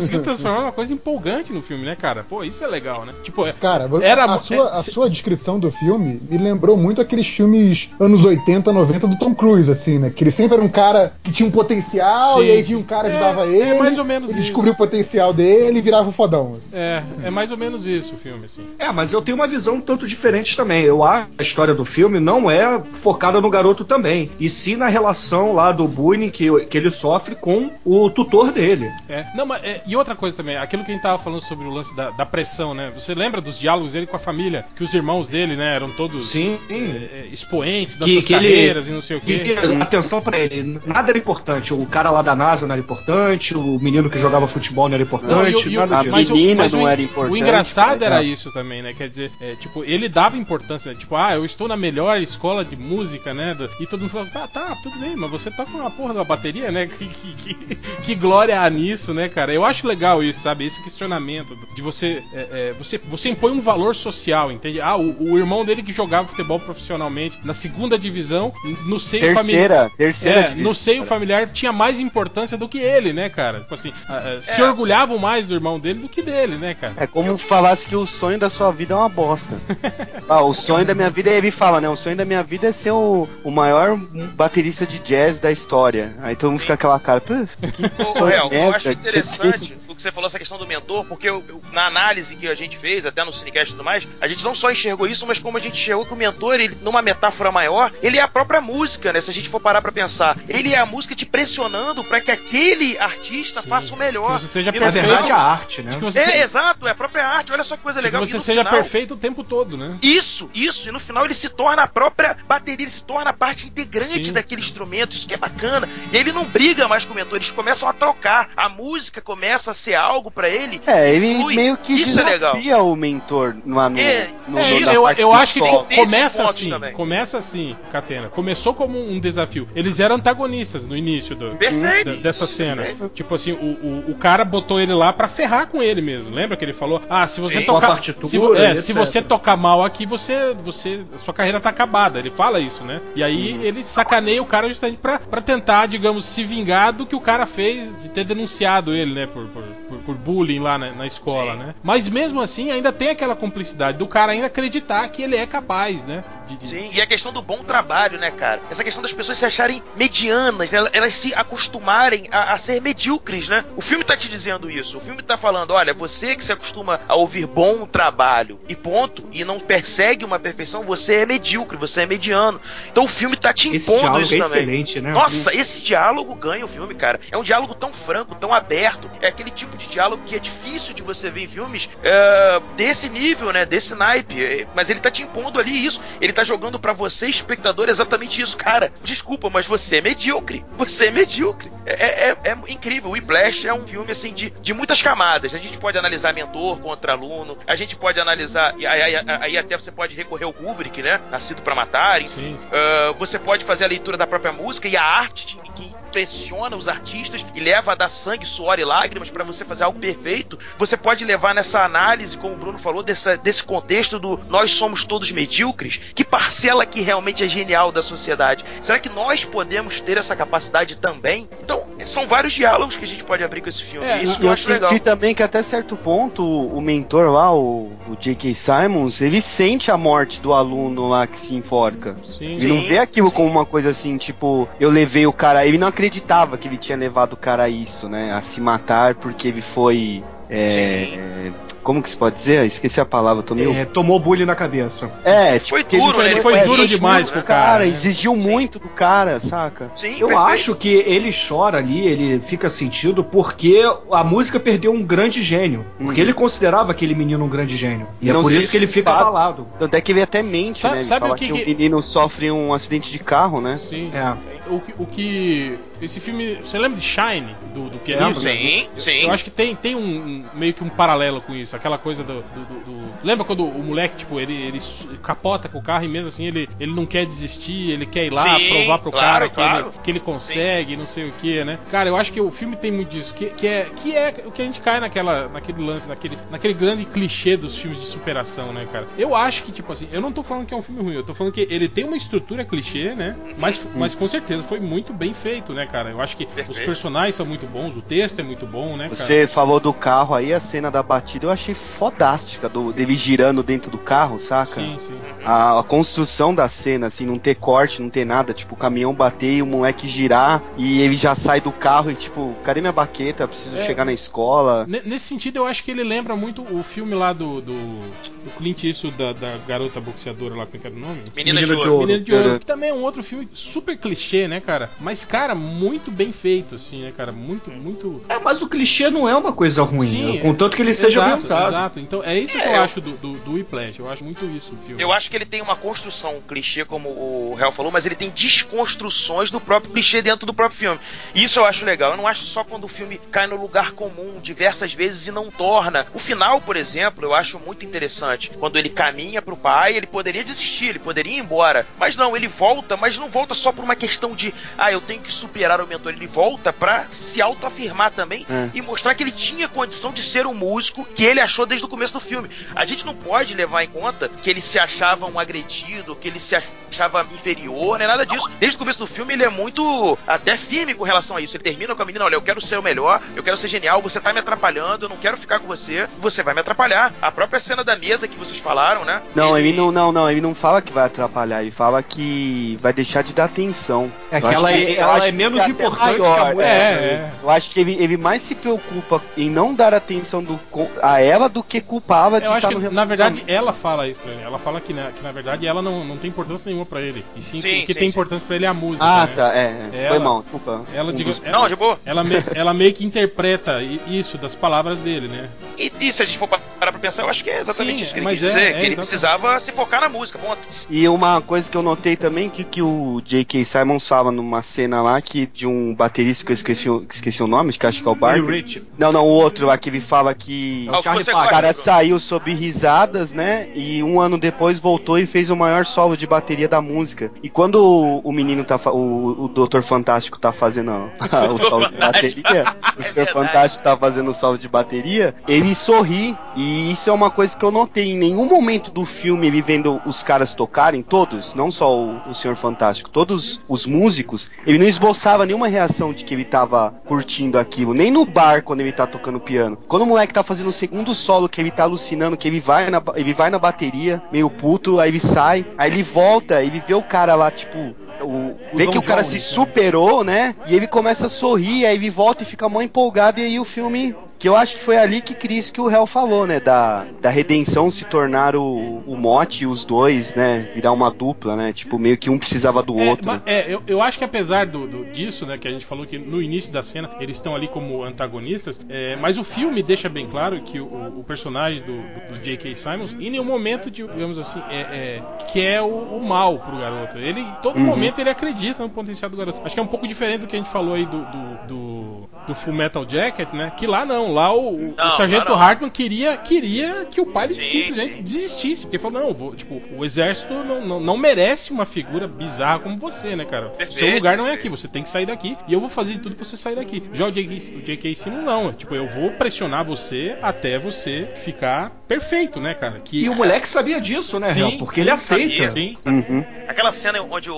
Conseguiram 0.00 0.22
transformar 0.24 0.60
uma 0.60 0.72
coisa 0.72 0.92
empolgante 0.92 1.52
no 1.52 1.62
filme, 1.62 1.84
né, 1.84 1.94
cara? 1.96 2.24
Pô, 2.28 2.42
isso 2.44 2.62
é 2.62 2.66
legal, 2.66 3.04
né? 3.04 3.12
Tipo, 3.22 3.46
é- 3.46 3.52
Cara, 3.52 3.88
Era 4.02 4.24
a, 4.24 4.38
sua, 4.38 4.56
é- 4.56 4.72
a 4.74 4.82
sua 4.82 5.08
descrição 5.10 5.58
do 5.58 5.70
filme 5.70 6.20
me 6.28 6.38
lembrou 6.38 6.76
muito 6.76 7.00
aqueles 7.00 7.26
filmes 7.26 7.90
anos 8.00 8.24
80, 8.24 8.72
90 8.72 9.06
do 9.06 9.18
Tom 9.18 9.34
Cruise, 9.34 9.70
assim, 9.70 9.98
né? 9.98 10.10
Que 10.14 10.24
ele 10.24 10.30
sempre 10.30 10.54
era 10.56 10.64
um 10.64 10.68
cara 10.68 11.12
que 11.22 11.32
tinha 11.32 11.48
um 11.48 11.52
potencial 11.52 12.40
Sim, 12.40 12.46
e 12.46 12.50
aí 12.50 12.62
vinha 12.62 12.78
um 12.78 12.82
cara 12.82 13.08
que 13.08 13.16
É, 13.16 13.18
ajudava 13.18 13.46
é 13.46 13.54
ele. 13.54 13.78
mais 13.78 13.98
ou 13.98 14.04
menos 14.04 14.30
ele 14.30 14.38
isso. 14.38 14.48
descobriu 14.48 14.72
o 14.72 14.76
potencial 14.76 15.32
dele 15.32 15.78
e 15.78 15.82
virava 15.82 16.08
o 16.08 16.12
fodão. 16.12 16.56
assim. 16.58 16.68
é, 16.72 17.02
é 17.24 17.30
mais 17.30 17.50
ou 17.50 17.56
menos 17.56 17.86
isso 17.86 18.14
o 18.14 18.18
filme, 18.18 18.44
assim. 18.44 18.62
É, 18.78 18.90
mas 18.92 19.12
eu 19.12 19.22
tenho 19.22 19.36
uma 19.36 19.46
visão 19.46 19.76
um 19.76 19.80
tanto 19.80 20.06
diferente 20.06 20.56
também. 20.56 20.82
Eu 20.84 21.02
acho 21.02 21.26
que 21.28 21.34
a 21.38 21.42
história 21.42 21.74
do 21.74 21.84
filme 21.84 22.20
não 22.20 22.50
é 22.50 22.80
focada 22.92 23.40
no 23.40 23.50
garoto 23.50 23.84
também, 23.84 24.30
e 24.38 24.48
sim 24.48 24.76
na 24.76 24.88
relação 24.88 25.52
lá 25.54 25.72
do 25.72 25.86
bullying 25.86 26.30
que, 26.30 26.48
que 26.66 26.76
ele 26.78 26.90
sofre 26.90 27.34
com 27.34 27.70
o 27.84 28.08
tutor 28.10 28.52
dele. 28.52 28.90
É. 29.08 29.24
Não, 29.34 29.46
mas, 29.46 29.62
é, 29.64 29.82
e 29.86 29.96
outra 29.96 30.14
coisa 30.14 30.36
também, 30.36 30.56
aquilo 30.56 30.84
que 30.84 30.90
a 30.90 30.94
gente 30.94 31.02
tava 31.02 31.22
falando 31.22 31.42
sobre 31.42 31.66
o 31.66 31.70
lance 31.70 31.94
da, 31.94 32.10
da 32.10 32.24
pressão, 32.26 32.74
né? 32.74 32.90
Você 32.94 33.14
lembra 33.14 33.40
dos 33.40 33.58
diálogos 33.58 33.92
dele 33.92 34.06
com 34.06 34.16
a 34.16 34.18
família? 34.18 34.64
Que 34.76 34.82
os 34.84 34.92
irmãos 34.94 35.28
dele, 35.28 35.56
né, 35.56 35.74
eram 35.74 35.90
todos 35.90 36.26
Sim. 36.28 36.58
é, 36.70 36.74
é, 36.74 37.28
expoentes 37.32 37.96
das 37.96 38.06
Que- 38.06 38.12
suas 38.14 38.24
que 38.24 38.34
ele- 38.34 38.48
carreiras 38.48 38.88
e 38.88 38.90
não 38.90 39.02
sei 39.02 39.16
o 39.16 39.20
Que, 39.20 39.38
quê. 39.40 39.56
atenção 39.80 40.20
pra 40.20 40.38
ele, 40.38 40.80
nada 40.86 41.10
era 41.10 41.18
importante. 41.18 41.72
O 41.74 41.84
cara 41.86 42.10
lá 42.10 42.22
da 42.22 42.34
NASA 42.34 42.66
não 42.66 42.72
era 42.74 42.80
importante, 42.80 43.54
o 43.56 43.78
menino 43.78 44.08
que 44.08 44.18
jogava 44.18 44.46
futebol 44.46 44.88
não 44.88 44.94
era 44.94 45.02
importante, 45.02 45.64
Não, 45.66 45.70
e 45.70 45.74
e 45.74 45.76
nada 45.76 45.98
a 45.98 46.02
disso. 46.02 46.32
menina 46.34 46.66
o 46.66 46.68
não 46.70 46.88
era 46.88 47.02
importante, 47.02 47.32
O 47.32 47.36
engraçado 47.36 48.02
era 48.04 48.22
É. 48.22 48.24
isso 48.26 48.52
também, 48.52 48.82
né? 48.82 48.92
Quer 48.94 49.08
dizer, 49.08 49.30
é, 49.40 49.54
tipo, 49.56 49.84
ele 49.84 50.08
dava 50.08 50.36
importância, 50.36 50.92
né? 50.92 50.98
Tipo, 50.98 51.16
ah, 51.16 51.34
eu 51.34 51.44
estou 51.44 51.68
na 51.68 51.76
melhor 51.76 52.20
escola 52.20 52.64
de 52.64 52.76
música, 52.76 53.32
né? 53.34 53.54
do- 53.54 53.68
E 53.80 53.86
todo 53.86 54.00
mundo 54.00 54.10
falava, 54.10 54.30
tá, 54.30 54.46
tá, 54.48 54.76
tudo 54.82 54.98
bem, 54.98 55.16
mas 55.16 55.30
você 55.30 55.50
toca 55.50 55.70
uma 55.76 55.90
porra 55.90 56.14
da 56.14 56.24
bateria, 56.24 56.70
né? 56.70 56.86
Que, 56.94 57.06
que, 57.08 57.34
que- 57.54 57.76
que 58.02 58.14
glória 58.14 58.60
há 58.60 58.70
nisso, 58.70 59.12
né, 59.12 59.28
cara? 59.28 59.52
Eu 59.52 59.64
acho 59.64 59.73
legal 59.82 60.22
isso, 60.22 60.40
sabe? 60.40 60.64
Esse 60.66 60.82
questionamento 60.82 61.56
de 61.74 61.82
você, 61.82 62.22
é, 62.32 62.70
é, 62.70 62.72
você, 62.78 62.98
você 62.98 63.28
impõe 63.30 63.52
um 63.52 63.60
valor 63.60 63.94
social, 63.94 64.52
entende? 64.52 64.80
Ah, 64.80 64.96
o, 64.96 65.32
o 65.32 65.38
irmão 65.38 65.64
dele 65.64 65.82
que 65.82 65.92
jogava 65.92 66.28
futebol 66.28 66.60
profissionalmente 66.60 67.38
na 67.44 67.54
segunda 67.54 67.98
divisão, 67.98 68.52
no 68.86 69.00
seio 69.00 69.34
familiar. 69.34 69.90
Terceira, 69.90 69.90
terceira 69.96 70.40
É, 70.40 70.42
divisão, 70.48 70.62
no 70.68 70.74
seio 70.74 70.98
cara. 70.98 71.08
familiar 71.08 71.50
tinha 71.50 71.72
mais 71.72 71.98
importância 71.98 72.56
do 72.56 72.68
que 72.68 72.78
ele, 72.78 73.12
né, 73.12 73.28
cara? 73.28 73.60
Tipo 73.60 73.74
assim, 73.74 73.92
ah, 74.08 74.38
se 74.40 74.60
É. 74.60 74.64
orgulhavam 74.64 75.18
mais 75.18 75.46
do 75.46 75.54
irmão 75.54 75.78
dele 75.80 76.00
do 76.00 76.08
que 76.08 76.22
dele, 76.22 76.56
né, 76.56 76.74
cara? 76.74 76.94
É 76.96 77.06
como 77.06 77.36
falasse 77.38 77.86
que 77.88 77.96
o 77.96 78.06
sonho 78.06 78.38
da 78.38 78.50
sua 78.50 78.70
vida 78.70 78.94
é 78.94 78.96
uma 78.96 79.08
bosta. 79.08 79.56
ah, 80.28 80.42
o 80.42 80.52
sonho 80.52 80.84
da 80.84 80.94
minha 80.94 81.10
vida, 81.10 81.30
ele 81.30 81.50
fala, 81.50 81.80
né? 81.80 81.88
O 81.88 81.96
sonho 81.96 82.16
da 82.16 82.24
minha 82.24 82.42
vida 82.42 82.68
é 82.68 82.72
ser 82.72 82.90
o, 82.90 83.28
o 83.42 83.50
maior 83.50 83.96
baterista 84.34 84.86
de 84.86 84.98
jazz 84.98 85.38
da 85.38 85.50
história. 85.50 86.14
Aí 86.22 86.36
todo 86.36 86.50
mundo 86.50 86.60
fica 86.60 86.76
com 86.76 86.88
aquela 86.90 87.00
cara, 87.00 87.20
que 87.20 88.02
Ô, 88.02 88.06
sonho 88.06 88.26
Réu, 88.26 88.48
eu 88.50 88.74
acho 88.74 88.94
de 88.94 89.63
ser 89.66 89.83
interessante 89.94 89.96
o 89.96 89.96
que 89.96 90.02
você 90.02 90.12
falou, 90.12 90.26
essa 90.26 90.38
questão 90.38 90.58
do 90.58 90.66
mentor, 90.66 91.04
porque 91.06 91.28
eu- 91.28 91.42
eu- 91.48 91.62
na 91.72 91.86
análise 91.86 92.36
que 92.36 92.48
a 92.48 92.54
gente 92.54 92.76
fez, 92.76 93.06
até 93.06 93.24
no 93.24 93.32
Cinecast 93.32 93.70
e 93.72 93.76
tudo 93.76 93.84
mais, 93.84 94.06
a 94.20 94.26
gente 94.28 94.42
não 94.44 94.54
só 94.54 94.70
enxergou 94.70 95.06
isso, 95.06 95.26
mas 95.26 95.38
como 95.38 95.56
a 95.56 95.60
gente 95.60 95.74
enxergou 95.76 96.04
que 96.04 96.12
o 96.12 96.16
mentor, 96.16 96.54
ele, 96.60 96.76
numa 96.82 97.00
metáfora 97.02 97.50
maior, 97.52 97.92
ele 98.02 98.18
é 98.18 98.20
a 98.20 98.28
própria 98.28 98.60
música, 98.60 99.12
né? 99.12 99.20
Se 99.20 99.30
a 99.30 99.34
gente 99.34 99.48
for 99.48 99.60
parar 99.60 99.80
pra 99.80 99.92
pensar. 99.92 100.36
Ele 100.48 100.74
é 100.74 100.78
a 100.78 100.86
música 100.86 101.14
te 101.14 101.24
pressionando 101.26 102.02
pra 102.04 102.20
que 102.20 102.30
aquele 102.30 102.98
artista 102.98 103.62
Sim. 103.62 103.68
faça 103.68 103.94
o 103.94 103.96
melhor. 103.96 104.36
Que 104.36 104.42
você 104.42 104.48
seja 104.48 104.72
no 104.72 104.78
Na 104.78 104.84
perfeito. 104.86 105.06
verdade, 105.06 105.30
é 105.30 105.34
a 105.34 105.38
arte, 105.38 105.82
né? 105.82 105.94
Que 105.96 106.00
você, 106.04 106.18
É, 106.18 106.42
exato, 106.42 106.86
é 106.86 106.90
a 106.90 106.94
própria 106.94 107.26
arte, 107.26 107.52
olha 107.52 107.62
só 107.64 107.76
que 107.76 107.82
coisa 107.82 107.98
que 108.00 108.04
legal. 108.04 108.22
E 108.22 108.26
você 108.26 108.38
seja 108.40 108.60
final- 108.64 108.72
perfeito 108.72 109.14
o 109.14 109.16
tempo 109.16 109.44
todo, 109.44 109.76
né? 109.76 109.98
Isso, 110.02 110.50
isso, 110.54 110.88
e 110.88 110.92
no 110.92 110.98
final 111.00 111.24
ele 111.24 111.34
se 111.34 111.48
torna 111.48 111.82
a 111.82 111.86
própria 111.88 112.36
bateria, 112.46 112.84
ele 112.84 112.90
se 112.90 113.02
torna 113.04 113.30
a 113.30 113.32
parte 113.32 113.66
integrante 113.66 114.26
Sim. 114.26 114.32
daquele 114.32 114.60
instrumento, 114.60 115.12
isso 115.12 115.26
que 115.26 115.34
é 115.34 115.36
bacana. 115.36 115.88
E 116.12 116.16
ele 116.16 116.32
não 116.32 116.44
briga 116.44 116.88
mais 116.88 117.04
com 117.04 117.12
o 117.12 117.16
mentor, 117.16 117.36
eles 117.38 117.50
começam 117.50 117.88
a 117.88 117.92
trocar. 117.92 118.50
A 118.56 118.68
música 118.68 119.20
começa 119.20 119.70
a 119.70 119.74
ser 119.84 119.94
algo 119.94 120.30
pra 120.30 120.48
ele. 120.48 120.80
É, 120.86 121.14
ele 121.14 121.34
flui. 121.36 121.54
meio 121.56 121.76
que 121.76 121.92
Isso 121.92 122.18
é 122.20 122.24
desafia 122.24 122.78
o 122.78 122.96
mentor 122.96 123.54
no, 123.64 123.74
no, 123.88 123.98
É, 123.98 124.28
no, 124.48 124.58
É, 124.58 124.80
no- 124.80 124.90
eu, 124.92 125.08
eu 125.10 125.32
acho 125.32 125.52
que 125.54 125.58
solo. 125.60 125.86
começa 125.94 126.44
assim, 126.44 126.70
também. 126.70 126.92
começa 126.92 127.38
assim, 127.38 127.76
Catena. 127.92 128.28
Começou 128.28 128.72
como 128.74 128.98
um 128.98 129.18
desafio. 129.20 129.66
Eles 129.74 130.00
eram 130.00 130.16
antagonistas 130.16 130.84
no 130.86 130.96
início 130.96 131.36
do, 131.36 131.50
Perfeito. 131.56 132.10
da- 132.16 132.22
dessa 132.22 132.46
cena. 132.46 132.82
Tipo 133.14 133.34
assim, 133.34 133.52
o, 133.52 133.56
o, 133.56 134.04
o 134.12 134.14
cara 134.14 134.44
botou 134.44 134.80
ele 134.80 134.92
lá 134.94 135.12
pra 135.12 135.28
ferrar 135.28 135.66
com 135.68 135.82
ele 135.82 136.00
mesmo. 136.00 136.30
Lembra 136.30 136.56
que 136.56 136.64
ele 136.64 136.72
falou? 136.72 137.02
Ah, 137.08 137.26
se 137.28 137.40
você 137.40 137.58
Sim. 137.58 137.64
tocar, 137.66 138.02
se, 138.02 138.14
é, 138.56 138.76
se 138.76 138.92
você 138.92 139.20
tocar 139.22 139.56
mal 139.56 139.82
aqui, 139.84 140.06
você, 140.06 140.54
você, 140.62 141.00
sua 141.18 141.34
carreira 141.34 141.60
tá 141.60 141.68
acabada. 141.70 142.18
Ele 142.18 142.30
fala 142.30 142.58
isso, 142.60 142.82
né? 142.84 143.00
E 143.14 143.22
aí 143.22 143.58
ele 143.62 143.84
sacaneia 143.84 144.42
o 144.42 144.46
cara 144.46 144.68
justamente 144.68 144.98
pra, 144.98 145.18
pra 145.18 145.40
tentar, 145.40 145.86
digamos, 145.86 146.24
se 146.24 146.42
vingar 146.44 146.92
do 146.92 147.04
que 147.06 147.14
o 147.16 147.20
cara 147.20 147.46
fez 147.46 147.94
de 148.00 148.08
ter 148.08 148.24
denunciado 148.24 148.94
ele, 148.94 149.12
né? 149.12 149.26
Por, 149.26 149.46
por, 149.48 149.62
por- 149.88 149.98
por 149.98 150.14
bullying 150.14 150.58
lá 150.60 150.78
na, 150.78 150.90
na 150.92 151.06
escola, 151.06 151.52
Sim. 151.52 151.58
né? 151.58 151.74
Mas 151.82 152.08
mesmo 152.08 152.40
assim, 152.40 152.70
ainda 152.70 152.92
tem 152.92 153.10
aquela 153.10 153.36
cumplicidade 153.36 153.98
do 153.98 154.06
cara 154.06 154.32
ainda 154.32 154.46
acreditar 154.46 155.08
que 155.08 155.22
ele 155.22 155.36
é 155.36 155.46
capaz, 155.46 156.02
né? 156.04 156.24
De, 156.46 156.56
de- 156.56 156.68
Sim, 156.68 156.90
e 156.92 157.00
a 157.00 157.06
questão 157.06 157.32
do 157.32 157.40
bom 157.42 157.58
trabalho, 157.64 158.18
né, 158.18 158.30
cara? 158.30 158.60
Essa 158.70 158.84
questão 158.84 159.02
das 159.02 159.12
pessoas 159.12 159.38
se 159.38 159.44
acharem 159.46 159.82
medianas, 159.96 160.70
né? 160.70 160.88
elas 160.92 161.14
se 161.14 161.32
acostumarem 161.34 162.28
a, 162.30 162.52
a 162.52 162.58
ser 162.58 162.80
medíocres, 162.80 163.48
né? 163.48 163.64
O 163.76 163.80
filme 163.80 164.04
tá 164.04 164.16
te 164.16 164.28
dizendo 164.28 164.70
isso. 164.70 164.98
O 164.98 165.00
filme 165.00 165.22
tá 165.22 165.36
falando, 165.36 165.72
olha, 165.72 165.94
você 165.94 166.36
que 166.36 166.44
se 166.44 166.52
acostuma 166.52 167.00
a 167.08 167.14
ouvir 167.14 167.46
bom 167.46 167.86
trabalho 167.86 168.58
e 168.68 168.74
ponto, 168.76 169.24
e 169.32 169.44
não 169.44 169.58
persegue 169.58 170.24
uma 170.24 170.38
perfeição, 170.38 170.82
você 170.82 171.16
é 171.16 171.26
medíocre, 171.26 171.76
você 171.76 172.02
é 172.02 172.06
mediano. 172.06 172.60
Então 172.90 173.04
o 173.04 173.08
filme 173.08 173.36
tá 173.36 173.52
te 173.52 173.68
Esse 173.74 173.90
impondo 173.90 174.00
diálogo 174.00 174.22
isso 174.24 174.34
é 174.34 174.38
também. 174.38 174.62
excelente, 174.62 175.00
né? 175.00 175.12
Nossa, 175.12 175.54
esse 175.56 175.80
diálogo 175.80 176.34
ganha 176.34 176.64
o 176.64 176.68
filme, 176.68 176.94
cara. 176.94 177.20
É 177.30 177.38
um 177.38 177.42
diálogo 177.42 177.74
tão 177.74 177.92
franco, 177.92 178.34
tão 178.34 178.52
aberto. 178.52 179.10
É 179.20 179.28
aquele 179.28 179.50
tipo 179.50 179.63
de 179.66 179.86
diálogo 179.86 180.22
que 180.24 180.36
é 180.36 180.38
difícil 180.38 180.94
de 180.94 181.02
você 181.02 181.30
ver 181.30 181.42
em 181.44 181.48
filmes 181.48 181.88
é, 182.02 182.60
desse 182.76 183.08
nível, 183.08 183.52
né? 183.52 183.64
Desse 183.64 183.94
naipe. 183.94 184.42
É, 184.44 184.66
Mas 184.74 184.90
ele 184.90 185.00
tá 185.00 185.10
te 185.10 185.22
impondo 185.22 185.58
ali 185.60 185.84
isso. 185.84 186.00
Ele 186.20 186.32
tá 186.32 186.44
jogando 186.44 186.78
pra 186.78 186.92
você, 186.92 187.28
espectador, 187.28 187.88
exatamente 187.88 188.40
isso. 188.40 188.56
Cara, 188.56 188.92
desculpa, 189.02 189.48
mas 189.50 189.66
você 189.66 189.96
é 189.96 190.00
medíocre. 190.00 190.64
Você 190.76 191.06
é 191.06 191.10
medíocre. 191.10 191.70
É, 191.86 192.30
é- 192.30 192.36
é 192.44 192.56
incrível. 192.68 193.10
O 193.10 193.12
Whiplash 193.14 193.66
é 193.66 193.72
um 193.74 193.86
filme, 193.86 194.10
assim, 194.12 194.32
de, 194.32 194.50
de 194.50 194.74
muitas 194.74 195.00
camadas. 195.02 195.54
A 195.54 195.58
gente 195.58 195.78
pode 195.78 195.96
analisar 195.98 196.32
mentor 196.34 196.78
contra 196.78 197.12
aluno. 197.12 197.58
A 197.66 197.76
gente 197.76 197.96
pode 197.96 198.20
analisar... 198.20 198.74
E 198.78 198.86
aí, 198.86 199.02
aí- 199.16 199.24
aí 199.40 199.58
até 199.58 199.76
você 199.78 199.90
pode 199.90 200.14
recorrer 200.16 200.44
ao 200.44 200.52
Kubrick, 200.52 201.02
né? 201.02 201.20
Nascido 201.30 201.62
pra 201.62 201.74
Matar. 201.74 202.20
enfim. 202.22 202.54
Uh, 202.54 203.14
você 203.14 203.38
pode 203.38 203.64
fazer 203.64 203.84
a 203.84 203.88
leitura 203.88 204.16
da 204.16 204.26
própria 204.26 204.52
música 204.52 204.88
e 204.88 204.96
a 204.96 205.02
arte 205.02 205.46
de- 205.46 205.70
que, 205.72 205.94
impressiona 206.14 206.76
os 206.76 206.86
artistas 206.86 207.44
e 207.54 207.60
leva 207.60 207.92
a 207.92 207.94
dar 207.96 208.08
sangue, 208.08 208.46
suor 208.46 208.78
e 208.78 208.84
lágrimas 208.84 209.30
para 209.30 209.42
você 209.42 209.64
fazer 209.64 209.82
algo 209.82 209.98
perfeito, 209.98 210.56
você 210.78 210.96
pode 210.96 211.24
levar 211.24 211.54
nessa 211.54 211.84
análise, 211.84 212.36
como 212.38 212.54
o 212.54 212.56
Bruno 212.56 212.78
falou, 212.78 213.02
dessa, 213.02 213.36
desse 213.36 213.64
contexto 213.64 214.18
do 214.20 214.40
nós 214.48 214.70
somos 214.70 215.04
todos 215.04 215.32
medíocres, 215.32 216.00
que 216.14 216.24
parcela 216.24 216.86
que 216.86 217.00
realmente 217.00 217.42
é 217.42 217.48
genial 217.48 217.90
da 217.90 218.02
sociedade? 218.02 218.64
Será 218.80 218.98
que 219.00 219.08
nós 219.08 219.44
podemos 219.44 220.00
ter 220.00 220.16
essa 220.16 220.36
capacidade 220.36 220.96
também? 220.98 221.48
Então, 221.60 221.84
são 222.04 222.28
vários 222.28 222.52
diálogos 222.52 222.96
que 222.96 223.04
a 223.04 223.08
gente 223.08 223.24
pode 223.24 223.42
abrir 223.42 223.60
com 223.60 223.68
esse 223.68 223.82
filme. 223.82 224.06
É, 224.06 224.22
isso 224.22 224.38
E 224.38 224.42
eu 224.42 224.46
eu 224.46 224.52
acho 224.52 224.68
legal. 224.70 224.90
senti 224.90 225.02
também 225.02 225.34
que 225.34 225.42
até 225.42 225.62
certo 225.62 225.96
ponto 225.96 226.44
o 226.44 226.80
mentor 226.80 227.30
lá, 227.32 227.52
o, 227.52 227.92
o 228.08 228.16
J.K. 228.20 228.54
Simons, 228.54 229.20
ele 229.20 229.42
sente 229.42 229.90
a 229.90 229.96
morte 229.96 230.40
do 230.40 230.52
aluno 230.52 231.08
lá 231.08 231.26
que 231.26 231.38
se 231.38 231.54
enforca. 231.54 232.14
Sim. 232.22 232.54
Ele 232.56 232.68
não 232.68 232.82
Sim, 232.82 232.88
vê 232.88 232.98
aquilo 232.98 233.30
sim. 233.30 233.34
como 233.34 233.48
uma 233.50 233.64
coisa 233.66 233.90
assim, 233.90 234.16
tipo, 234.16 234.68
eu 234.78 234.90
levei 234.90 235.26
o 235.26 235.32
cara. 235.32 235.66
Ele 235.66 235.78
não 235.78 235.88
acreditava 236.06 236.56
que 236.58 236.68
ele 236.68 236.76
tinha 236.76 236.96
levado 236.98 237.32
o 237.32 237.36
cara 237.36 237.64
a 237.64 237.68
isso, 237.68 238.08
né? 238.08 238.32
A 238.32 238.40
se 238.40 238.60
matar 238.60 239.14
porque 239.14 239.48
ele 239.48 239.62
foi. 239.62 240.22
É, 240.50 241.50
como 241.82 242.02
que 242.02 242.08
se 242.08 242.16
pode 242.16 242.36
dizer? 242.36 242.64
Esqueci 242.66 243.00
a 243.00 243.04
palavra, 243.04 243.42
tô 243.42 243.54
meio. 243.54 243.74
É, 243.74 243.84
tomou 243.86 244.20
bullying 244.20 244.44
na 244.44 244.54
cabeça. 244.54 245.10
É, 245.24 245.58
tipo, 245.58 245.70
Foi 245.70 245.82
que 245.84 245.96
ele 245.96 246.04
duro, 246.04 246.18
né? 246.18 246.30
Ele 246.30 246.42
foi 246.42 246.54
é, 246.54 246.64
duro 246.64 246.86
demais 246.86 247.28
do 247.28 247.32
com 247.34 247.38
o 247.40 247.42
cara, 247.42 247.84
né? 247.84 247.88
Exigiu 247.90 248.36
muito 248.36 248.78
do 248.78 248.88
cara, 248.88 249.40
saca? 249.40 249.90
Sim, 249.96 250.12
Eu 250.18 250.28
perfeito. 250.28 250.38
acho 250.38 250.74
que 250.74 250.88
ele 250.88 251.30
chora 251.32 251.78
ali, 251.78 252.06
ele 252.06 252.40
fica 252.40 252.68
sentido 252.70 253.24
porque 253.24 253.80
a 254.12 254.22
música 254.22 254.60
perdeu 254.60 254.92
um 254.92 255.02
grande 255.02 255.42
gênio. 255.42 255.84
Porque 255.98 256.20
Uhum. 256.20 256.26
ele 256.26 256.32
considerava 256.34 256.92
aquele 256.92 257.14
menino 257.14 257.44
um 257.44 257.48
grande 257.48 257.76
gênio. 257.76 258.06
E 258.20 258.30
Não 258.30 258.40
é 258.40 258.42
por 258.42 258.52
isso 258.52 258.70
que 258.70 258.76
ele 258.76 258.86
fica 258.86 259.10
culpado. 259.10 259.28
abalado. 259.30 259.66
Tanto 259.78 259.94
é 259.94 260.00
que 260.00 260.12
ele 260.12 260.22
até 260.22 260.42
mente, 260.42 260.80
Sabe- 260.80 260.94
né? 260.94 261.00
Ele 261.00 261.08
sabe 261.08 261.20
fala 261.20 261.32
o 261.34 261.36
que 261.36 261.46
que, 261.46 261.52
que- 261.52 261.64
o 261.64 261.66
menino 261.66 262.00
sofre 262.02 262.50
um 262.50 262.72
acidente 262.72 263.10
de 263.10 263.18
carro, 263.18 263.60
né? 263.60 263.76
Sim. 263.76 264.10
É. 264.14 264.34
O, 264.70 264.80
que- 264.80 264.94
o 264.98 265.06
que. 265.06 265.78
Esse 266.00 266.20
filme. 266.20 266.56
Você 266.56 266.78
lembra 266.78 266.98
de 266.98 267.04
Shine? 267.06 267.54
Do, 267.74 267.88
do 267.90 267.98
pianista? 267.98 268.40
Sim, 268.40 268.86
Eu- 268.94 269.02
sim. 269.02 269.10
Eu 269.22 269.30
acho 269.30 269.44
que 269.44 269.50
tem, 269.50 269.74
tem 269.74 269.94
um, 269.94 270.00
um- 270.00 270.44
meio 270.52 270.74
que 270.74 270.82
um 270.84 270.88
paralelo 270.88 271.40
com 271.40 271.54
isso. 271.54 271.74
Aquela 271.76 271.98
coisa 271.98 272.22
do. 272.22 272.42
do- 272.42 272.64
do- 272.64 273.14
Lembra 273.22 273.44
quando 273.44 273.64
o 273.66 273.82
moleque, 273.82 274.16
tipo, 274.16 274.38
ele, 274.38 274.52
ele 274.54 274.78
capota 275.22 275.68
com 275.68 275.78
o 275.78 275.82
carro 275.82 276.04
e 276.04 276.08
mesmo 276.08 276.28
assim 276.28 276.44
ele, 276.46 276.68
ele 276.78 276.92
não 276.92 277.06
quer 277.06 277.24
desistir, 277.24 277.90
ele 277.90 278.04
quer 278.06 278.26
ir 278.26 278.30
lá 278.32 278.58
Sim, 278.58 278.68
provar 278.68 278.98
pro 278.98 279.10
claro, 279.10 279.26
cara 279.26 279.48
que, 279.48 279.54
claro. 279.54 279.86
Ele, 279.88 279.98
que 280.02 280.10
ele 280.10 280.20
consegue, 280.20 280.96
não 280.96 281.06
sei 281.06 281.28
o 281.28 281.32
que, 281.32 281.64
né? 281.64 281.78
Cara, 281.90 282.08
eu 282.08 282.16
acho 282.16 282.32
que 282.32 282.40
o 282.40 282.50
filme 282.50 282.76
tem 282.76 282.90
muito 282.92 283.08
disso. 283.10 283.32
Que, 283.34 283.46
que, 283.50 283.66
é, 283.66 283.84
que 284.02 284.14
é 284.14 284.34
o 284.44 284.50
que 284.52 284.60
a 284.60 284.64
gente 284.64 284.80
cai 284.80 285.00
naquela, 285.00 285.48
naquele 285.48 285.82
lance, 285.82 286.06
naquele, 286.06 286.38
naquele 286.50 286.74
grande 286.74 287.04
clichê 287.06 287.56
dos 287.56 287.76
filmes 287.76 288.00
de 288.00 288.06
superação, 288.06 288.72
né, 288.72 288.86
cara? 288.92 289.06
Eu 289.16 289.34
acho 289.34 289.62
que, 289.62 289.72
tipo 289.72 289.90
assim, 289.92 290.08
eu 290.12 290.20
não 290.20 290.32
tô 290.32 290.42
falando 290.42 290.66
que 290.66 290.74
é 290.74 290.76
um 290.76 290.82
filme 290.82 291.00
ruim, 291.00 291.14
eu 291.14 291.22
tô 291.24 291.34
falando 291.34 291.52
que 291.52 291.66
ele 291.70 291.88
tem 291.88 292.04
uma 292.04 292.16
estrutura 292.16 292.64
clichê, 292.64 293.14
né? 293.14 293.36
Mas, 293.56 293.86
mas 293.94 294.14
com 294.14 294.26
certeza 294.28 294.62
foi 294.64 294.80
muito 294.80 295.12
bem 295.12 295.32
feito, 295.32 295.72
né, 295.72 295.83
cara? 295.86 296.10
Eu 296.10 296.20
acho 296.20 296.36
que 296.36 296.44
os 296.44 296.50
Perfeito. 296.50 296.86
personagens 296.86 297.34
são 297.34 297.46
muito 297.46 297.66
bons, 297.66 297.96
o 297.96 298.02
texto 298.02 298.38
é 298.38 298.42
muito 298.42 298.66
bom, 298.66 298.96
né, 298.96 299.04
cara? 299.04 299.14
Você 299.16 299.46
falou 299.46 299.80
do 299.80 299.92
carro 299.92 300.34
aí, 300.34 300.52
a 300.54 300.60
cena 300.60 300.90
da 300.90 301.02
batida 301.02 301.46
eu 301.46 301.50
achei 301.50 301.74
fodástica, 301.74 302.68
do, 302.68 302.92
dele 302.92 303.16
girando 303.16 303.62
dentro 303.62 303.90
do 303.90 303.98
carro, 303.98 304.38
saca? 304.38 304.66
Sim, 304.74 304.96
sim. 304.98 305.18
A, 305.44 305.78
a 305.80 305.82
construção 305.82 306.54
da 306.54 306.68
cena, 306.68 307.06
assim, 307.06 307.26
não 307.26 307.38
ter 307.38 307.54
corte, 307.54 308.00
não 308.02 308.10
ter 308.10 308.24
nada, 308.24 308.52
tipo, 308.52 308.74
o 308.74 308.78
caminhão 308.78 309.14
bater 309.14 309.54
e 309.54 309.62
o 309.62 309.66
moleque 309.66 310.06
girar 310.08 310.62
e 310.76 311.00
ele 311.00 311.16
já 311.16 311.34
sai 311.34 311.60
do 311.60 311.72
carro 311.72 312.10
e 312.10 312.14
tipo, 312.14 312.54
cadê 312.64 312.80
minha 312.80 312.92
baqueta? 312.92 313.46
Preciso 313.48 313.76
É. 313.76 313.84
chegar 313.84 314.04
na 314.04 314.12
escola. 314.12 314.84
Ne- 314.88 315.02
Nesse 315.04 315.26
sentido, 315.26 315.56
eu 315.58 315.66
acho 315.66 315.82
que 315.84 315.90
ele 315.90 316.02
lembra 316.04 316.34
muito 316.36 316.62
o 316.62 316.82
filme 316.82 317.14
lá 317.14 317.32
do, 317.32 317.60
do, 317.60 317.72
do 317.72 318.50
Clint 318.56 318.84
Eastwood, 318.84 319.16
da, 319.16 319.32
da 319.32 319.56
garota 319.66 320.00
boxeadora 320.00 320.54
lá, 320.54 320.64
como 320.66 320.76
é 320.76 320.80
que 320.80 320.86
era 320.86 320.96
o 320.96 320.98
nome? 320.98 321.22
Menina, 321.36 321.60
Menina 321.60 321.60
de 321.60 321.66
de 321.66 321.88
ouro. 321.88 321.92
Ouro. 321.94 322.06
Menino 322.06 322.24
de 322.24 322.32
Ouro, 322.34 322.48
Uhum. 322.50 322.58
que 322.58 322.66
também 322.66 322.90
é 322.90 322.94
um 322.94 323.02
outro 323.02 323.22
filme 323.22 323.48
super 323.52 323.96
clichê, 323.96 324.46
né, 324.48 324.60
cara? 324.60 324.88
Mas, 325.00 325.24
cara, 325.24 325.54
muito 325.74 326.10
bem 326.10 326.32
feito, 326.32 326.76
assim, 326.76 327.02
né, 327.02 327.12
cara? 327.16 327.32
Muito, 327.32 327.70
muito. 327.70 328.22
É, 328.28 328.38
mas 328.38 328.62
o 328.62 328.68
clichê 328.68 329.10
não 329.10 329.28
é 329.28 329.34
uma 329.36 329.52
coisa 329.52 329.82
ruim. 329.82 330.06
Sim, 330.08 330.38
contanto 330.40 330.76
que 330.76 330.82
ele 330.82 330.92
seja 330.94 331.20
exato, 331.20 331.30
bem 331.30 331.38
usado. 331.38 331.68
Exato, 331.68 332.00
então 332.00 332.22
é 332.24 332.38
isso 332.38 332.52
que 332.52 332.58
É, 332.58 332.68
eu 332.68 332.72
eu- 332.76 332.82
acho 332.82 333.00
do, 333.00 333.10
do, 333.12 333.32
do 333.38 333.52
Whiplash. 333.54 333.98
Eu 333.98 334.08
acho 334.10 334.22
muito 334.24 334.44
isso 334.46 334.72
o 334.74 334.86
filme. 334.86 335.02
Eu 335.02 335.12
acho 335.12 335.28
que 335.30 335.36
ele 335.36 335.44
tem 335.44 335.60
uma 335.60 335.74
construção 335.76 336.40
clichê, 336.46 336.84
como 336.84 337.08
o 337.08 337.56
Hell 337.58 337.72
falou, 337.72 337.90
mas 337.90 338.06
ele 338.06 338.14
tem 338.14 338.30
desconstruções 338.30 339.50
do 339.50 339.60
próprio 339.60 339.92
clichê 339.92 340.22
dentro 340.22 340.46
do 340.46 340.54
próprio 340.54 340.78
filme. 340.78 341.00
Isso 341.34 341.58
eu 341.58 341.64
acho 341.64 341.84
legal. 341.84 342.12
Eu 342.12 342.16
não 342.16 342.26
acho 342.26 342.44
só 342.44 342.62
quando 342.64 342.84
o 342.84 342.88
filme 342.88 343.20
cai 343.30 343.46
no 343.46 343.56
lugar 343.60 343.92
comum 343.92 344.40
diversas 344.40 344.92
vezes 344.92 345.26
e 345.26 345.32
não 345.32 345.50
torna. 345.50 346.06
O 346.14 346.18
final, 346.18 346.60
por 346.60 346.76
exemplo, 346.76 347.24
eu 347.24 347.34
acho 347.34 347.58
muito 347.58 347.84
interessante. 347.84 348.50
Quando 348.58 348.76
ele 348.78 348.88
caminha 348.88 349.42
pro 349.42 349.56
pai, 349.56 349.96
ele 349.96 350.06
poderia 350.06 350.44
desistir, 350.44 350.86
ele 350.90 350.98
poderia 350.98 351.32
ir 351.32 351.38
embora. 351.38 351.86
Mas 351.98 352.16
não, 352.16 352.36
ele 352.36 352.46
volta, 352.48 352.96
mas 352.96 353.18
não 353.18 353.28
volta 353.28 353.54
só 353.54 353.72
por 353.72 353.84
uma 353.84 353.96
questão 353.96 354.34
de, 354.34 354.52
ah, 354.78 354.92
eu 354.92 355.00
tenho 355.00 355.20
que 355.20 355.32
superar 355.32 355.63
o 355.82 355.86
mentor. 355.86 356.12
Ele 356.12 356.26
volta 356.26 356.72
pra 356.72 357.04
se 357.10 357.40
autoafirmar 357.40 358.10
também 358.10 358.46
É. 358.50 358.68
e 358.74 358.80
mostrar 358.82 359.14
que 359.14 359.22
ele 359.22 359.32
tinha 359.32 359.68
condição 359.68 360.12
de 360.12 360.22
ser 360.22 360.46
um 360.46 360.54
músico 360.54 361.04
que 361.14 361.24
ele 361.24 361.40
achou 361.40 361.64
desde 361.66 361.84
o 361.84 361.88
começo 361.88 362.12
do 362.12 362.20
filme. 362.20 362.50
A 362.74 362.84
gente 362.84 363.04
não 363.06 363.14
pode 363.14 363.54
levar 363.54 363.82
em 363.82 363.88
conta 363.88 364.28
que 364.28 364.50
ele 364.50 364.60
se 364.60 364.78
achava 364.78 365.26
um 365.26 365.38
agredido, 365.38 366.14
que 366.16 366.28
ele 366.28 366.40
se 366.40 366.54
achava 366.56 367.26
inferior, 367.34 367.98
nem 367.98 368.06
nada 368.06 368.24
disso. 368.24 368.48
Desde 368.58 368.76
o 368.76 368.78
começo 368.78 368.98
do 368.98 369.06
filme 369.06 369.32
ele 369.34 369.44
é 369.44 369.48
muito 369.48 370.18
até 370.26 370.56
firme 370.56 370.94
com 370.94 371.04
relação 371.04 371.36
a 371.36 371.40
isso. 371.40 371.56
Ele 371.56 371.64
termina 371.64 371.94
com 371.94 372.02
a 372.02 372.04
menina, 372.04 372.24
olha, 372.24 372.34
eu 372.34 372.42
quero 372.42 372.60
ser 372.60 372.78
o 372.78 372.82
melhor, 372.82 373.20
eu 373.34 373.42
quero 373.42 373.56
ser 373.56 373.68
genial, 373.68 374.00
você 374.02 374.20
tá 374.20 374.32
me 374.32 374.38
atrapalhando, 374.40 375.06
eu 375.06 375.08
não 375.08 375.16
quero 375.16 375.36
ficar 375.36 375.58
com 375.58 375.66
você, 375.66 376.08
você 376.18 376.42
vai 376.42 376.54
me 376.54 376.60
atrapalhar. 376.60 377.12
A 377.20 377.30
própria 377.32 377.58
cena 377.60 377.82
da 377.84 377.96
mesa 377.96 378.28
que 378.28 378.38
vocês 378.38 378.60
falaram, 378.60 379.04
né? 379.04 379.22
Não, 379.34 379.56
ele 379.58 379.72
não, 379.72 379.90
não, 379.90 380.12
não, 380.12 380.30
ele 380.30 380.40
não 380.40 380.54
fala 380.54 380.80
que 380.82 380.92
vai 380.92 381.04
atrapalhar, 381.04 381.62
ele 381.62 381.70
fala 381.70 382.02
que 382.02 382.78
vai 382.80 382.92
deixar 382.92 383.22
de 383.22 383.32
dar 383.34 383.44
atenção. 383.44 384.10
É 384.30 384.38
Eu 384.38 384.40
que 384.42 384.54
ela 384.54 384.72
é- 384.72 384.82
eu 384.92 385.00
ela 385.02 385.18
é 385.18 385.30
que 385.30 385.32
menos 385.54 385.68
importante 385.70 386.14
que 386.16 386.26
a 386.26 386.30
maior, 386.30 386.54
música. 386.54 386.68
É, 386.72 386.72
é. 386.72 386.94
é. 386.94 387.30
Eu 387.42 387.50
acho 387.50 387.70
que 387.70 387.80
ele, 387.80 387.96
ele 388.00 388.16
mais 388.16 388.42
se 388.42 388.54
preocupa 388.54 389.22
em 389.36 389.50
não 389.50 389.74
dar 389.74 389.92
atenção 389.94 390.42
do, 390.42 390.58
a 391.02 391.20
ela 391.20 391.48
do 391.48 391.62
que 391.62 391.80
culpava 391.80 392.40
de 392.40 392.46
Eu 392.46 392.52
acho 392.52 392.58
estar 392.66 392.78
que, 392.80 392.84
no 392.86 392.90
na 392.92 393.04
verdade, 393.04 393.44
ela 393.46 393.72
fala 393.72 394.08
isso, 394.08 394.22
né? 394.26 394.42
Ela 394.44 394.58
fala 394.58 394.80
que, 394.80 394.92
na, 394.92 395.10
que 395.10 395.22
na 395.22 395.32
verdade, 395.32 395.66
ela 395.66 395.82
não, 395.82 396.04
não 396.04 396.16
tem 396.16 396.28
importância 396.30 396.66
nenhuma 396.68 396.86
pra 396.86 397.00
ele. 397.00 397.24
E 397.36 397.42
sim, 397.42 397.60
Sim, 397.60 397.82
o 397.82 397.86
que 397.86 397.92
sim, 397.92 397.98
tem 398.00 398.02
sim. 398.04 398.06
importância 398.08 398.46
pra 398.46 398.56
ele 398.56 398.64
é 398.64 398.68
a 398.68 398.74
música. 398.74 399.04
Ah, 399.04 399.26
né? 399.26 399.32
tá, 399.34 399.52
é. 399.54 399.58
é. 399.92 399.98
Ela- 400.04 400.08
Foi 400.10 400.18
mal, 400.18 400.42
desculpa. 400.42 400.82
Ela, 400.94 401.12
Um 401.12 401.16
diga, 401.16 401.30
dos- 401.30 401.42
ela, 401.44 401.58
Não, 401.58 401.68
de 401.68 401.76
boa. 401.76 401.98
ela, 402.04 402.24
me- 402.24 402.44
ela 402.54 402.74
meio 402.74 402.92
que 402.94 403.04
interpreta 403.04 403.82
i- 403.82 404.00
isso 404.08 404.36
das 404.38 404.54
palavras 404.54 404.98
dele, 404.98 405.28
né? 405.28 405.48
E, 405.78 405.92
e 406.00 406.12
se 406.12 406.22
a 406.22 406.26
gente 406.26 406.38
for 406.38 406.48
parar 406.48 406.92
pra 406.92 407.00
pensar, 407.00 407.22
eu 407.22 407.30
acho 407.30 407.42
que 407.42 407.50
é 407.50 407.60
exatamente 407.60 407.98
Sim, 407.98 408.04
isso 408.04 408.12
que 408.14 408.18
ele 408.20 408.24
mas 408.24 408.38
quis 408.40 408.42
é, 408.44 408.46
dizer. 408.48 408.60
é, 408.60 408.64
que 408.64 408.68
ele 408.70 408.76
exatamente. 408.88 408.96
precisava 408.96 409.60
se 409.60 409.72
focar 409.72 410.00
na 410.00 410.08
música, 410.08 410.38
ponto. 410.38 410.58
E 410.90 411.08
uma 411.08 411.40
coisa 411.40 411.70
que 411.70 411.76
eu 411.76 411.82
notei 411.82 412.16
também 412.16 412.48
que, 412.50 412.62
que 412.64 412.82
o 412.82 413.20
J.K. 413.24 413.64
Simons 413.64 414.06
fala 414.06 414.30
numa 414.30 414.62
cena 414.62 415.02
lá 415.02 415.20
que 415.20 415.43
de 415.46 415.66
um 415.66 415.94
baterista 415.94 416.44
que 416.44 416.52
eu 416.52 416.54
esqueci, 416.54 416.88
esqueci 417.10 417.42
o 417.42 417.46
nome, 417.46 417.72
que 417.72 417.86
acho 417.86 418.02
que 418.02 418.08
é 418.08 418.10
o 418.10 418.14
Barker. 418.14 418.44
Rich. 418.46 418.82
Não, 418.98 419.12
não, 419.12 419.24
o 419.24 419.30
outro 419.30 419.66
lá 419.66 419.76
que 419.78 419.88
ele 419.88 420.00
fala 420.00 420.34
que 420.34 420.86
Ah, 420.90 420.98
o 420.98 421.48
cara 421.48 421.72
saiu 421.72 422.18
sob 422.20 422.52
risadas, 422.54 423.32
né? 423.32 423.68
E 423.74 424.02
um 424.02 424.20
ano 424.20 424.38
depois 424.38 424.78
voltou 424.80 425.18
e 425.18 425.26
fez 425.26 425.50
o 425.50 425.56
maior 425.56 425.84
solo 425.84 426.16
de 426.16 426.26
bateria 426.26 426.68
da 426.68 426.80
música. 426.80 427.30
E 427.42 427.48
quando 427.48 427.76
o, 427.76 428.18
o 428.20 428.32
menino 428.32 428.64
tá 428.64 428.78
o, 428.90 429.44
o 429.44 429.48
Doutor 429.48 429.82
Fantástico 429.82 430.38
tá 430.38 430.52
fazendo 430.52 430.90
a- 430.90 431.10
o 431.52 431.58
solo 431.58 431.88
de 431.88 431.96
bateria, 431.96 432.64
o 432.96 433.00
É 433.00 433.04
Senhor 433.04 433.24
verdade. 433.26 433.32
Fantástico 433.32 433.84
tá 433.84 433.96
fazendo 433.96 434.30
o 434.30 434.34
solo 434.34 434.56
de 434.58 434.68
bateria, 434.68 435.34
ele 435.48 435.74
sorri. 435.74 436.36
E 436.56 436.92
isso 436.92 437.10
é 437.10 437.12
uma 437.12 437.30
coisa 437.30 437.56
que 437.56 437.64
eu 437.64 437.70
notei. 437.72 438.12
Em 438.12 438.16
nenhum 438.18 438.46
momento 438.46 438.90
do 438.90 439.04
filme 439.04 439.46
ele 439.48 439.60
vendo 439.62 440.00
os 440.06 440.22
caras 440.22 440.54
tocarem, 440.54 441.02
todos, 441.02 441.54
não 441.54 441.72
só 441.72 441.96
o, 441.98 442.16
o 442.30 442.34
Senhor 442.34 442.54
Fantástico, 442.56 443.10
todos 443.10 443.60
os 443.68 443.86
músicos, 443.86 444.48
ele 444.66 444.78
não 444.78 444.86
esboçava 444.86 445.33
nenhuma 445.42 445.66
reação 445.66 446.12
de 446.12 446.24
que 446.24 446.34
ele 446.34 446.44
tava 446.44 446.94
curtindo 447.06 447.58
aquilo, 447.58 447.92
nem 447.92 448.10
no 448.10 448.24
bar 448.24 448.62
quando 448.62 448.80
ele 448.80 448.92
tá 448.92 449.06
tocando 449.06 449.40
piano. 449.40 449.76
Quando 449.88 450.02
o 450.02 450.06
moleque 450.06 450.32
tá 450.32 450.42
fazendo 450.42 450.68
o 450.68 450.72
segundo 450.72 451.14
solo, 451.14 451.48
que 451.48 451.60
ele 451.60 451.70
tá 451.70 451.84
alucinando, 451.84 452.36
que 452.36 452.46
ele 452.46 452.60
vai 452.60 452.90
na, 452.90 453.02
ele 453.16 453.34
vai 453.34 453.50
na 453.50 453.58
bateria, 453.58 454.22
meio 454.30 454.48
puto, 454.48 455.00
aí 455.00 455.10
ele 455.10 455.20
sai, 455.20 455.66
aí 455.76 455.90
ele 455.90 456.02
volta, 456.02 456.62
ele 456.62 456.82
vê 456.86 456.94
o 456.94 457.02
cara 457.02 457.34
lá, 457.34 457.50
tipo, 457.50 457.94
o, 458.22 458.54
vê 458.72 458.86
que 458.86 458.98
o 458.98 459.02
cara 459.02 459.24
se 459.24 459.34
né? 459.34 459.38
superou, 459.40 460.22
né? 460.22 460.54
E 460.66 460.74
ele 460.74 460.86
começa 460.86 461.26
a 461.26 461.30
sorrir, 461.30 461.86
aí 461.86 461.96
ele 461.96 462.10
volta 462.10 462.42
e 462.42 462.46
fica 462.46 462.68
mó 462.68 462.80
empolgado, 462.82 463.40
e 463.40 463.44
aí 463.44 463.58
o 463.58 463.64
filme. 463.64 464.14
Que 464.44 464.48
eu 464.50 464.56
acho 464.56 464.76
que 464.76 464.82
foi 464.82 464.98
ali 464.98 465.22
que 465.22 465.34
Cris 465.34 465.70
que 465.70 465.80
o 465.80 465.86
réu 465.86 466.04
falou, 466.06 466.46
né? 466.46 466.60
Da, 466.60 467.06
da 467.18 467.30
redenção 467.30 467.90
se 467.90 468.04
tornar 468.04 468.54
o, 468.54 469.02
o 469.06 469.16
mote 469.16 469.64
e 469.64 469.66
os 469.66 469.86
dois, 469.86 470.34
né? 470.34 470.68
Virar 470.74 470.92
uma 470.92 471.10
dupla, 471.10 471.56
né? 471.56 471.72
Tipo, 471.72 471.98
meio 471.98 472.18
que 472.18 472.28
um 472.28 472.38
precisava 472.38 472.82
do 472.82 473.00
É, 473.00 473.08
outro. 473.08 473.40
é, 473.46 473.64
eu, 473.72 473.82
eu 473.86 474.02
acho 474.02 474.18
que 474.18 474.24
apesar 474.24 474.66
do, 474.66 474.86
do- 474.86 475.06
disso, 475.06 475.46
né, 475.46 475.56
que 475.56 475.66
a 475.66 475.70
gente 475.70 475.86
falou 475.86 476.04
que 476.04 476.18
no 476.18 476.42
início 476.42 476.70
da 476.70 476.82
cena 476.82 477.08
eles 477.18 477.36
estão 477.36 477.56
ali 477.56 477.68
como 477.68 478.02
antagonistas, 478.04 478.78
é, 478.86 479.16
mas 479.16 479.38
o 479.38 479.44
filme 479.44 479.82
deixa 479.82 480.10
bem 480.10 480.26
claro 480.26 480.60
que 480.60 480.78
o, 480.78 480.84
o 481.20 481.24
personagem 481.26 481.80
do, 481.82 482.02
do, 482.34 482.38
J.K. 482.44 482.74
Simons, 482.74 483.16
em 483.18 483.30
nenhum 483.30 483.44
momento, 483.44 483.90
digamos 483.90 484.36
assim, 484.36 484.60
é, 484.68 484.80
é, 484.80 485.22
quer 485.54 485.80
o, 485.80 485.86
o 485.86 486.22
mal 486.22 486.58
pro 486.58 486.76
garoto. 486.76 487.16
Ele, 487.16 487.40
em 487.40 487.54
todo 487.62 487.78
Uhum. 487.78 487.86
momento, 487.86 488.18
ele 488.18 488.28
acredita 488.28 488.82
no 488.82 488.90
potencial 488.90 489.30
do 489.30 489.38
garoto. 489.38 489.62
Acho 489.64 489.72
que 489.74 489.80
é 489.80 489.82
um 489.82 489.86
pouco 489.86 490.06
diferente 490.06 490.40
do 490.42 490.46
que 490.46 490.54
a 490.54 490.58
gente 490.58 490.68
falou 490.70 490.92
aí 490.96 491.06
do, 491.06 491.20
do, 491.24 491.66
do, 491.66 492.28
do 492.46 492.54
Full 492.54 492.74
Metal 492.74 493.06
Jacket, 493.08 493.54
né? 493.54 493.72
Que 493.74 493.86
lá 493.86 494.04
não, 494.04 494.33
lá 494.34 494.52
o, 494.52 494.90
o 494.90 494.94
Não, 494.96 495.10
sargento 495.12 495.50
lá 495.52 495.56
não. 495.56 495.62
Hartman 495.62 495.90
queria, 495.90 496.36
queria 496.36 497.06
que 497.06 497.20
o 497.20 497.26
pai 497.26 497.48
simplesmente 497.54 498.14
sim. 498.16 498.22
desistisse. 498.22 498.82
Porque 498.82 498.96
ele 498.96 499.02
falou, 499.02 499.20
não, 499.22 499.32
vou, 499.34 499.54
tipo, 499.54 499.80
o 499.96 500.04
exército 500.04 500.52
não, 500.52 500.84
não, 500.84 501.00
não 501.00 501.16
merece 501.16 501.70
uma 501.72 501.86
figura 501.86 502.26
bizarra 502.28 502.80
como 502.80 502.98
você, 502.98 503.34
né, 503.36 503.44
cara? 503.44 503.68
Perfeito, 503.70 503.98
Seu 503.98 504.10
lugar 504.14 504.36
não 504.36 504.46
é 504.46 504.52
aqui, 504.52 504.68
você 504.68 504.88
tem 504.88 505.02
que 505.02 505.08
sair 505.08 505.26
daqui. 505.26 505.56
E 505.68 505.72
eu 505.72 505.80
vou 505.80 505.88
fazer 505.88 506.14
de 506.14 506.18
tudo 506.20 506.36
pra 506.36 506.44
você 506.44 506.56
sair 506.56 506.76
daqui. 506.76 507.02
Já 507.12 507.26
o 507.26 507.30
J.K. 507.32 507.76
o 507.76 507.82
J.K. 507.82 508.14
Simmons 508.14 508.44
não. 508.44 508.72
Tipo, 508.72 508.94
eu 508.94 509.06
vou 509.06 509.30
pressionar 509.32 509.84
você 509.84 510.36
até 510.42 510.78
você 510.78 511.28
ficar 511.36 511.90
perfeito, 512.08 512.60
né, 512.60 512.74
cara? 512.74 513.00
Que 513.00 513.24
E 513.24 513.28
o 513.28 513.34
moleque 513.34 513.68
sabia 513.68 514.00
disso, 514.00 514.38
né, 514.40 514.50
Sim, 514.50 514.60
Real? 514.60 514.72
Porque 514.78 514.96
sim, 514.96 515.00
ele 515.02 515.10
aceita. 515.10 515.68
sabia. 515.68 515.68
Sim. 515.70 515.96
Uhum. 516.06 516.44
Aquela 516.68 516.92
cena 516.92 517.20
onde 517.22 517.50
o, 517.50 517.56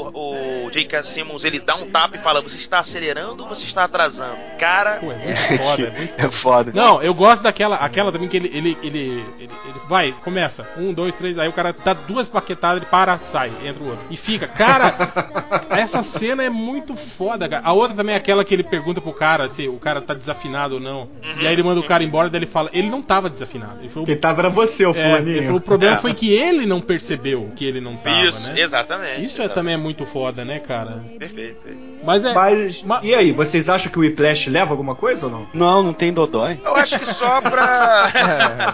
o 0.66 0.70
J.K. 0.70 1.02
Simmons 1.02 1.44
ele 1.44 1.58
dá 1.60 1.74
um 1.76 1.90
tapa 1.90 2.16
e 2.16 2.18
fala: 2.18 2.40
Você 2.42 2.56
está 2.56 2.78
acelerando 2.78 3.42
ou 3.42 3.48
você 3.48 3.64
está 3.64 3.84
atrasando? 3.84 4.36
Cara, 4.58 4.96
Pô, 4.96 5.12
é 5.12 5.18
muito 5.18 5.62
foda, 5.62 5.82
é 5.82 5.90
muito 5.90 6.14
É 6.26 6.30
foda. 6.30 6.65
Não, 6.74 7.02
eu 7.02 7.14
gosto 7.14 7.42
daquela 7.42 7.76
aquela 7.76 8.10
também 8.12 8.28
que 8.28 8.36
ele, 8.36 8.48
ele, 8.52 8.76
ele, 8.82 8.98
ele, 8.98 9.22
ele- 9.40 9.50
vai, 9.88 10.12
começa. 10.24 10.66
Um, 10.76 10.92
dois, 10.92 11.14
três, 11.14 11.38
aí 11.38 11.48
o 11.48 11.52
cara 11.52 11.74
dá 11.84 11.92
duas 11.94 12.28
paquetadas, 12.28 12.78
ele 12.82 12.90
para, 12.90 13.18
sai, 13.18 13.50
entra 13.64 13.82
o 13.82 13.88
outro. 13.88 14.04
E 14.10 14.16
fica. 14.16 14.46
Cara, 14.48 14.94
essa 15.70 16.02
cena 16.02 16.42
é 16.42 16.50
muito 16.50 16.96
foda, 16.96 17.48
cara. 17.48 17.62
A 17.64 17.72
outra 17.72 17.96
também 17.96 18.14
é 18.14 18.18
aquela 18.18 18.44
que 18.44 18.54
ele 18.54 18.62
pergunta 18.62 19.00
pro 19.00 19.12
cara 19.12 19.48
se 19.48 19.68
o 19.68 19.78
cara 19.78 20.00
tá 20.00 20.14
desafinado 20.14 20.74
ou 20.74 20.80
não. 20.80 21.08
E 21.40 21.46
aí 21.46 21.52
ele 21.52 21.62
manda 21.62 21.80
o 21.80 21.84
cara 21.84 22.02
embora, 22.02 22.28
daí 22.30 22.40
ele 22.40 22.46
fala, 22.46 22.70
ele 22.72 22.88
não 22.88 23.02
tava 23.02 23.28
desafinado. 23.30 23.78
Ele 23.80 23.88
falou, 23.88 24.06
Quem 24.06 24.16
tava 24.16 24.40
era 24.42 24.50
você, 24.50 24.84
o 24.86 24.90
é, 24.90 25.42
falou, 25.44 25.56
o 25.56 25.60
problema 25.60 25.96
foi 25.98 26.14
que 26.14 26.30
ele 26.32 26.66
não 26.66 26.80
percebeu 26.80 27.50
que 27.54 27.64
ele 27.64 27.80
não 27.80 27.96
tava, 27.96 28.20
isso, 28.22 28.48
né? 28.48 28.60
exatamente. 28.60 29.24
Isso 29.24 29.40
é, 29.40 29.44
exatamente. 29.44 29.54
também 29.54 29.74
é 29.74 29.76
muito 29.76 30.04
foda, 30.06 30.44
né, 30.44 30.58
cara? 30.58 31.02
Perfeito. 31.18 31.56
perfeito. 31.60 31.96
Mas 32.04 32.24
é. 32.24 32.34
Mas, 32.34 32.82
Ma- 32.82 33.00
e 33.02 33.14
aí, 33.14 33.32
vocês 33.32 33.68
acham 33.68 33.90
que 33.90 33.98
o 33.98 34.02
Whiplash 34.02 34.48
leva 34.48 34.72
alguma 34.72 34.94
coisa 34.94 35.26
ou 35.26 35.32
não? 35.32 35.46
Não, 35.52 35.82
não 35.82 35.92
tem 35.92 36.12
Dodói. 36.12 36.55
Eu 36.64 36.74
acho 36.76 36.98
que 36.98 37.06
só 37.06 37.40
pra. 37.40 38.12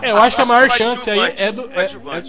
É, 0.02 0.10
eu 0.10 0.16
acho 0.16 0.36
que 0.36 0.42
a 0.42 0.44
maior 0.44 0.70
chance 0.70 1.10
aí 1.10 1.34
é 1.36 1.52
do. 1.52 1.70
É, 1.72 1.84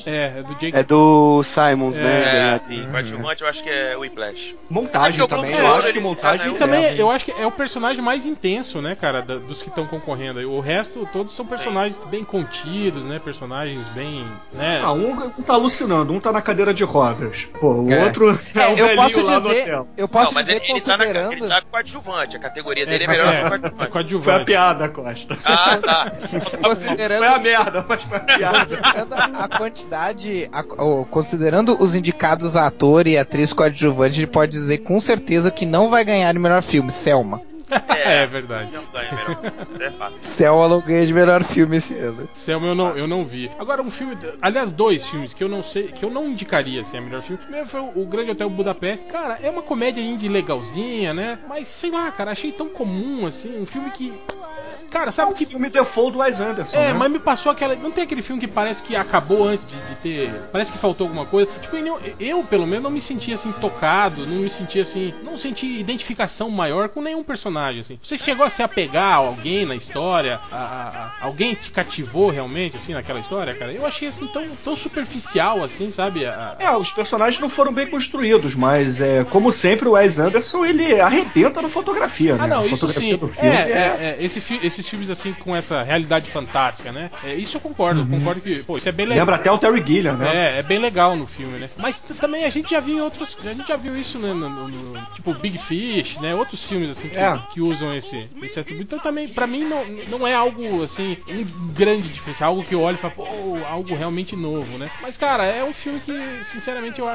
é, 0.06 0.34
é 0.40 0.44
do 0.44 0.56
Jake. 0.56 0.78
É 0.78 0.84
do 0.84 1.42
Simons, 1.44 1.98
É, 1.98 2.02
né? 2.04 2.20
É, 2.20 2.60
ganhar- 2.70 2.92
coadjuvante 2.92 3.42
eu 3.44 3.48
acho 3.50 3.64
que 3.64 3.70
é 3.70 3.96
o 3.98 4.02
Whiplash. 4.02 4.56
Montagem 4.70 5.24
É 5.24 5.28
também. 5.28 5.56
Eu 5.56 5.74
acho 5.76 5.84
que 5.84 5.90
ele- 5.94 6.00
montagem 6.00 6.48
é, 6.48 6.56
E 6.56 6.58
também 6.58 6.82
leva. 6.82 6.96
eu 7.02 7.12
acho 7.12 7.26
que 7.26 7.32
é 7.32 7.46
o 7.48 7.52
personagem 7.52 8.02
mais 8.04 8.26
intenso, 8.26 8.82
né, 8.82 8.96
cara, 8.96 9.22
da- 9.22 9.38
dos 9.38 9.62
que 9.62 9.70
estão 9.70 9.86
concorrendo. 9.86 10.40
aí. 10.40 10.46
O 10.46 10.60
resto, 10.60 11.08
todos 11.12 11.36
são 11.36 11.46
personagens 11.46 12.00
bem 12.10 12.24
contidos, 12.24 13.06
né? 13.06 13.20
Personagens 13.24 13.86
bem. 13.90 14.24
né? 14.54 14.82
Ah, 14.84 14.92
um, 14.92 15.30
tá 15.30 15.54
alucinando, 15.54 16.14
um 16.14 16.20
tá 16.20 16.32
na 16.32 16.42
cadeira 16.42 16.74
de 16.74 16.84
rodas. 16.84 17.48
Pô, 17.60 17.74
o 17.84 17.92
É. 17.92 18.04
outro 18.06 18.30
é, 18.56 18.60
É, 18.62 18.68
o 18.70 18.78
eu 18.78 18.96
posso 18.96 19.24
dizer, 19.24 19.74
eu 19.98 20.08
posso 20.08 20.26
não, 20.28 20.34
mas 20.36 20.46
dizer 20.48 20.62
ele, 20.64 20.72
ele, 20.74 20.82
tá 20.82 20.98
na, 20.98 20.98
considerando. 21.06 21.32
ele 21.34 21.48
tá 21.48 21.62
com 21.62 21.68
coadjuvante. 21.70 22.36
A 22.36 22.40
categoria 22.40 22.86
dele 22.86 23.04
é 23.04 23.08
é, 23.08 23.10
melhor 23.10 23.28
é, 23.34 23.60
que 23.70 23.84
é 23.84 23.88
coadjuvante. 23.88 24.24
Foi 24.26 24.34
a 24.42 24.46
piada, 24.46 24.90
Costa. 24.90 25.33
Ah, 25.44 25.78
tá. 25.78 26.12
considerando 26.64 27.20
Foi 27.20 27.28
a 27.28 27.40
merda, 27.40 27.86
mas 27.88 28.04
foi 28.04 28.18
a 28.18 28.20
piada. 28.22 28.80
A 29.40 29.48
quantidade, 29.58 30.50
a- 30.52 30.64
oh, 30.78 31.06
considerando 31.06 31.76
os 31.82 31.96
indicados 31.96 32.56
a 32.56 32.68
ator 32.68 33.08
e 33.08 33.18
atriz 33.18 33.54
coadjuvante, 33.54 34.16
gente 34.16 34.28
pode 34.28 34.52
dizer 34.52 34.80
com 34.80 35.00
certeza 35.00 35.52
que 35.52 35.66
não 35.66 35.90
vai 35.90 36.04
ganhar 36.04 36.36
o 36.36 36.40
melhor 36.40 36.62
filme, 36.62 36.92
Selma. 36.92 37.42
é 37.90 38.28
verdade. 38.28 38.72
Não 38.74 38.84
ganha 38.92 39.12
melhor. 39.14 39.40
É 39.80 39.92
fácil. 39.92 40.18
Selma 40.20 40.68
não 40.68 40.80
ganha 40.82 41.06
de 41.08 41.14
melhor 41.14 41.44
filme 41.44 41.78
esse 41.78 41.98
ano. 41.98 42.30
Selma 42.34 42.68
eu 42.68 42.76
não, 42.76 42.96
eu 42.96 43.08
não 43.08 43.26
vi. 43.26 43.50
Agora 43.58 43.82
um 43.82 43.90
filme, 43.90 44.16
aliás, 44.42 44.72
dois 44.72 45.08
filmes 45.08 45.34
que 45.34 45.44
eu 45.44 45.50
não 45.50 45.64
sei, 45.64 45.88
que 45.88 46.06
eu 46.06 46.12
não 46.12 46.28
indicaria 46.28 46.82
assim, 46.82 46.98
a 46.98 47.02
melhor 47.02 47.24
filme. 47.24 47.42
Primeiro 47.42 47.68
foi 47.68 47.82
o 47.82 48.06
Grande 48.06 48.32
Hotel 48.32 48.50
Budapeste. 48.50 49.06
Cara, 49.06 49.40
é 49.42 49.50
uma 49.50 49.64
comédia 49.64 50.02
indie 50.02 50.28
legalzinha, 50.28 51.14
né? 51.14 51.40
Mas 51.48 51.68
sei 51.68 51.90
lá, 51.90 52.12
cara, 52.12 52.32
achei 52.32 52.52
tão 52.52 52.70
comum 52.70 53.26
assim, 53.26 53.60
um 53.60 53.66
filme 53.66 53.90
que 53.92 54.14
Cara, 54.94 55.10
É 55.10 55.12
sabe 55.12 55.32
o 55.32 55.36
que 55.36 55.46
filme 55.46 55.70
default 55.70 56.12
do 56.14 56.20
Wes 56.20 56.40
Anderson, 56.40 56.78
É, 56.78 56.88
né? 56.88 56.94
mas 56.94 57.12
me 57.12 57.18
passou 57.20 57.52
aquela. 57.52 57.76
Não 57.76 57.90
tem 57.92 58.04
aquele 58.04 58.22
filme 58.22 58.40
que 58.40 58.48
parece 58.48 58.84
que 58.84 58.96
acabou 58.96 59.48
antes 59.48 59.66
de, 59.66 59.76
de 59.88 59.96
ter. 59.96 60.30
Parece 60.52 60.72
que 60.72 60.78
faltou 60.78 61.06
alguma 61.08 61.26
coisa. 61.26 61.50
Tipo, 61.62 61.76
nenhum- 61.78 61.98
eu, 62.20 62.44
pelo 62.44 62.68
menos, 62.68 62.84
não 62.84 62.92
me 62.92 63.02
senti 63.02 63.34
assim 63.34 63.52
tocado, 63.54 64.26
não 64.28 64.38
me 64.44 64.50
senti 64.50 64.80
assim. 64.80 65.14
Não 65.24 65.38
senti 65.38 65.66
identificação 65.80 66.50
maior 66.50 66.90
com 66.90 67.02
nenhum 67.02 67.24
personagem, 67.24 67.82
assim. 67.82 68.00
Você 68.04 68.18
chegou 68.18 68.46
a 68.46 68.50
se 68.52 68.62
apegar 68.62 69.14
a 69.14 69.16
alguém 69.16 69.66
na 69.66 69.76
história? 69.76 70.40
A, 70.52 70.56
a- 70.58 70.90
a- 70.90 71.12
alguém 71.22 71.56
te 71.56 71.72
cativou 71.72 72.30
realmente, 72.30 72.78
assim, 72.78 72.94
naquela 72.94 73.20
história, 73.20 73.56
cara? 73.56 73.74
Eu 73.74 73.86
achei 73.86 74.08
assim 74.08 74.28
tão, 74.28 74.48
tão 74.64 74.76
superficial, 74.76 75.64
assim, 75.64 75.90
sabe? 75.90 76.24
É, 76.24 76.72
os 76.78 76.92
personagens 76.92 77.42
não 77.42 77.50
foram 77.50 77.74
bem 77.74 77.88
construídos, 77.88 78.54
mas 78.56 79.02
é, 79.02 79.24
como 79.24 79.52
sempre 79.52 79.88
o 79.90 79.94
Wes 79.94 80.20
Anderson 80.20 80.66
ele 80.66 81.00
arrebenta 81.02 81.62
na 81.62 81.70
fotografia, 81.70 82.36
né? 82.36 82.44
Ah, 82.44 82.48
não, 82.48 82.62
a 82.62 82.68
isso 82.68 82.88
sim. 82.90 83.18
filme 83.18 83.50
É, 83.50 83.72
é, 83.72 84.18
é, 84.20 84.24
esse 84.24 84.40
fi- 84.40 84.60
esses 84.84 84.90
filmes 84.90 85.10
assim 85.10 85.34
com 85.34 85.56
essa 85.56 85.82
realidade 85.82 86.30
fantástica, 86.30 86.92
né? 86.92 87.10
É, 87.24 87.34
isso 87.36 87.56
eu 87.58 87.62
concordo, 87.62 88.02
eu 88.02 88.06
concordo 88.08 88.42
que, 88.42 88.64
pô, 88.64 88.78
isso 88.78 88.88
é 88.88 88.92
bem 88.92 89.06
legal. 89.06 89.22
Lembra 89.26 89.36
até 89.36 89.52
o 89.52 89.58
Terry 89.58 89.84
Gilliam, 89.86 90.16
né? 90.18 90.56
É, 90.56 90.60
é 90.60 90.64
bem 90.64 90.80
legal 90.80 91.16
no 91.16 91.26
filme, 91.26 91.58
né? 91.58 91.70
Mas 91.78 92.02
também 92.02 92.44
a 92.46 92.50
gente 92.50 92.70
já 92.72 92.80
viu 92.80 92.98
em 92.98 93.02
outros. 93.02 93.38
A 93.44 93.54
gente 93.54 93.68
já 93.68 93.78
viu 93.78 93.98
isso 93.98 94.20
né, 94.20 94.34
no, 94.34 94.50
no- 94.50 94.68
no- 94.68 95.06
tipo 95.16 95.34
Big 95.34 95.58
Fish, 95.58 96.18
né? 96.20 96.36
Outros 96.36 96.64
filmes 96.64 96.90
assim 96.92 97.10
que, 97.10 97.18
É. 97.18 97.40
que 97.50 97.62
usam 97.62 97.94
esse, 97.94 98.28
esse 98.42 98.60
atributo. 98.60 98.86
Então 98.88 99.00
também, 99.00 99.28
pra 99.28 99.48
mim, 99.48 99.64
não, 99.64 99.86
não 100.10 100.28
é 100.28 100.34
algo 100.34 100.84
assim, 100.84 101.18
um 101.30 101.44
grande 101.74 102.10
diferencial, 102.10 102.50
algo 102.52 102.64
que 102.64 102.76
eu 102.76 102.82
olho 102.82 102.96
e 102.96 103.00
falo, 103.00 103.14
pô, 103.16 103.24
algo 103.66 103.96
realmente 103.96 104.36
novo, 104.36 104.78
né? 104.78 104.90
Mas, 105.02 105.18
cara, 105.18 105.46
é 105.46 105.64
um 105.64 105.74
filme 105.74 106.00
que, 106.00 106.14
sinceramente, 106.44 107.00
eu 107.00 107.08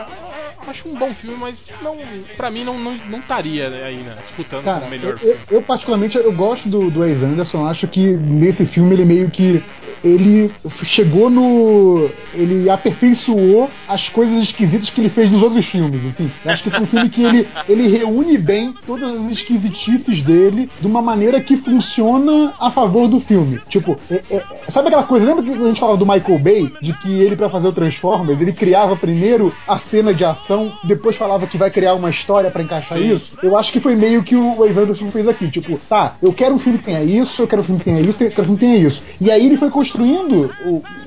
acho 0.66 0.88
um 0.88 0.94
bom 0.98 1.12
filme, 1.14 1.36
mas 1.38 1.60
não, 1.82 1.96
pra 2.36 2.50
mim 2.50 2.64
não 2.64 2.78
não 2.78 3.18
estaria 3.18 3.68
aí, 3.84 3.96
né, 3.96 4.16
disputando 4.24 4.64
Cara, 4.64 4.86
o 4.86 4.90
melhor 4.90 5.12
eu, 5.12 5.18
filme. 5.18 5.40
eu, 5.50 5.62
particularmente 5.62 6.16
eu 6.16 6.32
gosto 6.32 6.68
do, 6.68 6.90
do 6.90 7.00
Wes 7.00 7.22
Anderson, 7.22 7.57
acho 7.66 7.86
que 7.88 8.16
nesse 8.16 8.64
filme 8.66 8.94
ele 8.94 9.04
meio 9.04 9.30
que 9.30 9.62
ele 10.04 10.52
chegou 10.84 11.28
no 11.28 12.08
ele 12.34 12.68
aperfeiçoou 12.70 13.70
as 13.88 14.08
coisas 14.08 14.40
esquisitas 14.42 14.90
que 14.90 15.00
ele 15.00 15.08
fez 15.08 15.30
nos 15.30 15.42
outros 15.42 15.66
filmes, 15.66 16.04
assim. 16.04 16.30
Acho 16.44 16.62
que 16.62 16.68
esse 16.68 16.78
é 16.78 16.80
um 16.82 16.86
filme 16.86 17.08
que 17.08 17.22
ele, 17.22 17.48
ele 17.68 17.88
reúne 17.88 18.36
bem 18.38 18.74
todas 18.86 19.24
as 19.24 19.30
esquisitices 19.30 20.22
dele 20.22 20.70
de 20.80 20.86
uma 20.86 21.00
maneira 21.02 21.40
que 21.40 21.56
funciona 21.56 22.54
a 22.60 22.70
favor 22.70 23.08
do 23.08 23.20
filme. 23.20 23.60
Tipo, 23.68 23.98
é- 24.10 24.22
é- 24.30 24.44
sabe 24.68 24.88
aquela 24.88 25.04
coisa, 25.04 25.26
lembra 25.26 25.42
que 25.42 25.62
a 25.62 25.66
gente 25.68 25.80
falava 25.80 25.98
do 25.98 26.06
Michael 26.06 26.38
Bay, 26.38 26.72
de 26.82 26.92
que 26.98 27.20
ele 27.20 27.36
pra 27.36 27.48
fazer 27.48 27.68
o 27.68 27.72
Transformers, 27.72 28.40
ele 28.40 28.52
criava 28.52 28.96
primeiro 28.96 29.52
a 29.66 29.78
cena 29.78 30.12
de 30.12 30.24
ação, 30.24 30.72
depois 30.84 31.16
falava 31.16 31.46
que 31.46 31.56
vai 31.58 31.70
criar 31.70 31.94
uma 31.94 32.10
história 32.10 32.50
pra 32.50 32.62
encaixar 32.62 32.98
Sim. 32.98 33.12
isso? 33.14 33.36
Eu 33.42 33.56
acho 33.56 33.72
que 33.72 33.80
foi 33.80 33.94
meio 33.96 34.22
que 34.22 34.36
o 34.36 34.60
Wes 34.60 34.76
Anderson 34.76 35.10
fez 35.10 35.26
aqui. 35.28 35.50
Tipo, 35.50 35.80
tá, 35.88 36.16
eu 36.22 36.32
quero 36.32 36.54
um 36.54 36.58
filme 36.58 36.78
que 36.78 36.84
tenha 36.84 37.02
isso, 37.02 37.37
eu 37.42 37.48
quero 37.48 37.62
um 37.62 37.64
filme 37.64 37.78
que 37.78 37.84
tenha 37.84 38.00
isso, 38.00 38.22
eu 38.22 38.30
quero 38.30 38.42
um 38.42 38.44
filme 38.44 38.58
que 38.58 38.66
tenha 38.66 38.76
isso. 38.76 39.02
E 39.20 39.30
aí 39.30 39.46
ele 39.46 39.56
foi 39.56 39.70
construindo 39.70 40.50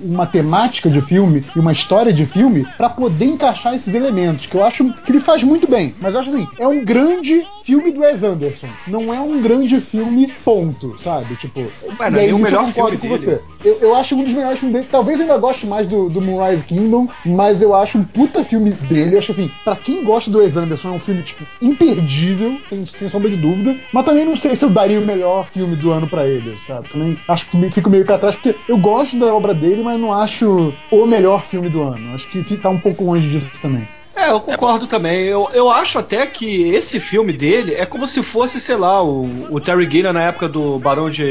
uma 0.01 0.25
temática 0.25 0.89
de 0.89 1.01
filme 1.01 1.45
e 1.55 1.59
uma 1.59 1.71
história 1.71 2.11
de 2.11 2.25
filme 2.25 2.67
pra 2.77 2.89
poder 2.89 3.25
encaixar 3.25 3.75
esses 3.75 3.93
elementos, 3.93 4.45
que 4.45 4.55
eu 4.55 4.63
acho 4.63 4.91
que 5.05 5.11
ele 5.11 5.19
faz 5.19 5.43
muito 5.43 5.67
bem. 5.69 5.95
Mas 5.99 6.13
eu 6.13 6.19
acho 6.21 6.29
assim, 6.29 6.47
é 6.57 6.67
um 6.67 6.84
grande 6.84 7.45
filme 7.63 7.91
do 7.91 8.01
Wes 8.01 8.23
Anderson. 8.23 8.67
Não 8.88 9.13
é 9.13 9.19
um 9.19 9.41
grande 9.41 9.79
filme, 9.79 10.34
ponto, 10.43 10.95
sabe? 10.97 11.36
Tipo, 11.36 11.61
Mano, 11.97 12.17
e 12.17 12.19
aí 12.19 12.29
é 12.29 12.34
o 12.34 12.39
melhor 12.39 12.63
eu 12.63 12.67
concordo 12.67 12.97
com 12.97 13.07
dele. 13.07 13.17
você. 13.17 13.41
Eu, 13.63 13.77
eu 13.79 13.95
acho 13.95 14.15
um 14.15 14.23
dos 14.23 14.34
melhores 14.34 14.59
filmes 14.59 14.75
dele. 14.75 14.89
Talvez 14.91 15.19
eu 15.19 15.25
ainda 15.25 15.38
goste 15.38 15.67
mais 15.67 15.88
do, 15.88 16.09
do 16.09 16.19
Moonrise 16.21 16.63
Kingdom, 16.63 17.07
mas 17.23 17.61
eu 17.61 17.75
acho 17.75 17.97
um 17.99 18.03
puta 18.03 18.43
filme 18.43 18.71
dele. 18.71 19.15
Eu 19.15 19.19
acho 19.19 19.32
assim, 19.32 19.51
pra 19.63 19.75
quem 19.75 20.03
gosta 20.03 20.32
do 20.32 20.39
Wes 20.39 20.57
Anderson, 20.57 20.89
é 20.89 20.91
um 20.93 20.99
filme, 20.99 21.21
tipo, 21.21 21.43
imperdível, 21.61 22.57
sem, 22.67 22.86
sem 22.86 23.07
sombra 23.07 23.29
de 23.29 23.38
dúvida. 23.38 23.77
Mas 23.93 24.05
também 24.05 24.25
não 24.25 24.36
sei 24.36 24.55
se 24.55 24.65
eu 24.65 24.69
daria 24.69 24.99
o 24.99 25.05
melhor 25.05 25.47
filme 25.51 25.75
do 25.75 25.91
ano 25.91 26.07
pra 26.22 26.28
ele, 26.28 26.57
sabe? 26.59 26.88
Também 26.89 27.17
acho 27.28 27.49
que 27.49 27.69
fico 27.69 27.89
meio 27.89 28.05
pra 28.05 28.19
trás, 28.19 28.36
porque 28.36 28.55
eu 28.67 28.78
gosto 28.78 29.17
da 29.17 29.34
obra 29.34 29.53
dele, 29.53 29.82
mas 29.82 29.99
não 29.99 30.13
acho 30.13 30.74
o 30.91 31.05
melhor 31.05 31.43
filme 31.43 31.69
do 31.69 31.82
ano. 31.82 32.13
Acho 32.13 32.28
que 32.28 32.57
tá 32.57 32.69
um 32.69 32.80
pouco 32.80 33.03
longe 33.03 33.30
disso 33.30 33.49
também. 33.61 33.88
É, 34.16 34.30
eu 34.30 34.41
concordo 34.41 34.88
também. 34.88 35.26
Eu, 35.26 35.49
eu 35.53 35.72
acho 35.72 35.97
até 35.97 36.28
que 36.28 36.70
esse 36.74 36.99
filme 36.99 37.32
dele 37.32 37.74
é 37.76 37.86
como 37.86 38.05
se 38.05 38.22
fosse, 38.22 38.59
sei 38.59 38.76
lá, 38.76 39.01
o, 39.01 39.47
o 39.53 39.59
Terry 39.59 39.89
Gilliam 39.89 40.12
na 40.14 40.24
época 40.24 40.49
do 40.49 40.78
Barão 40.80 41.09
de 41.09 41.24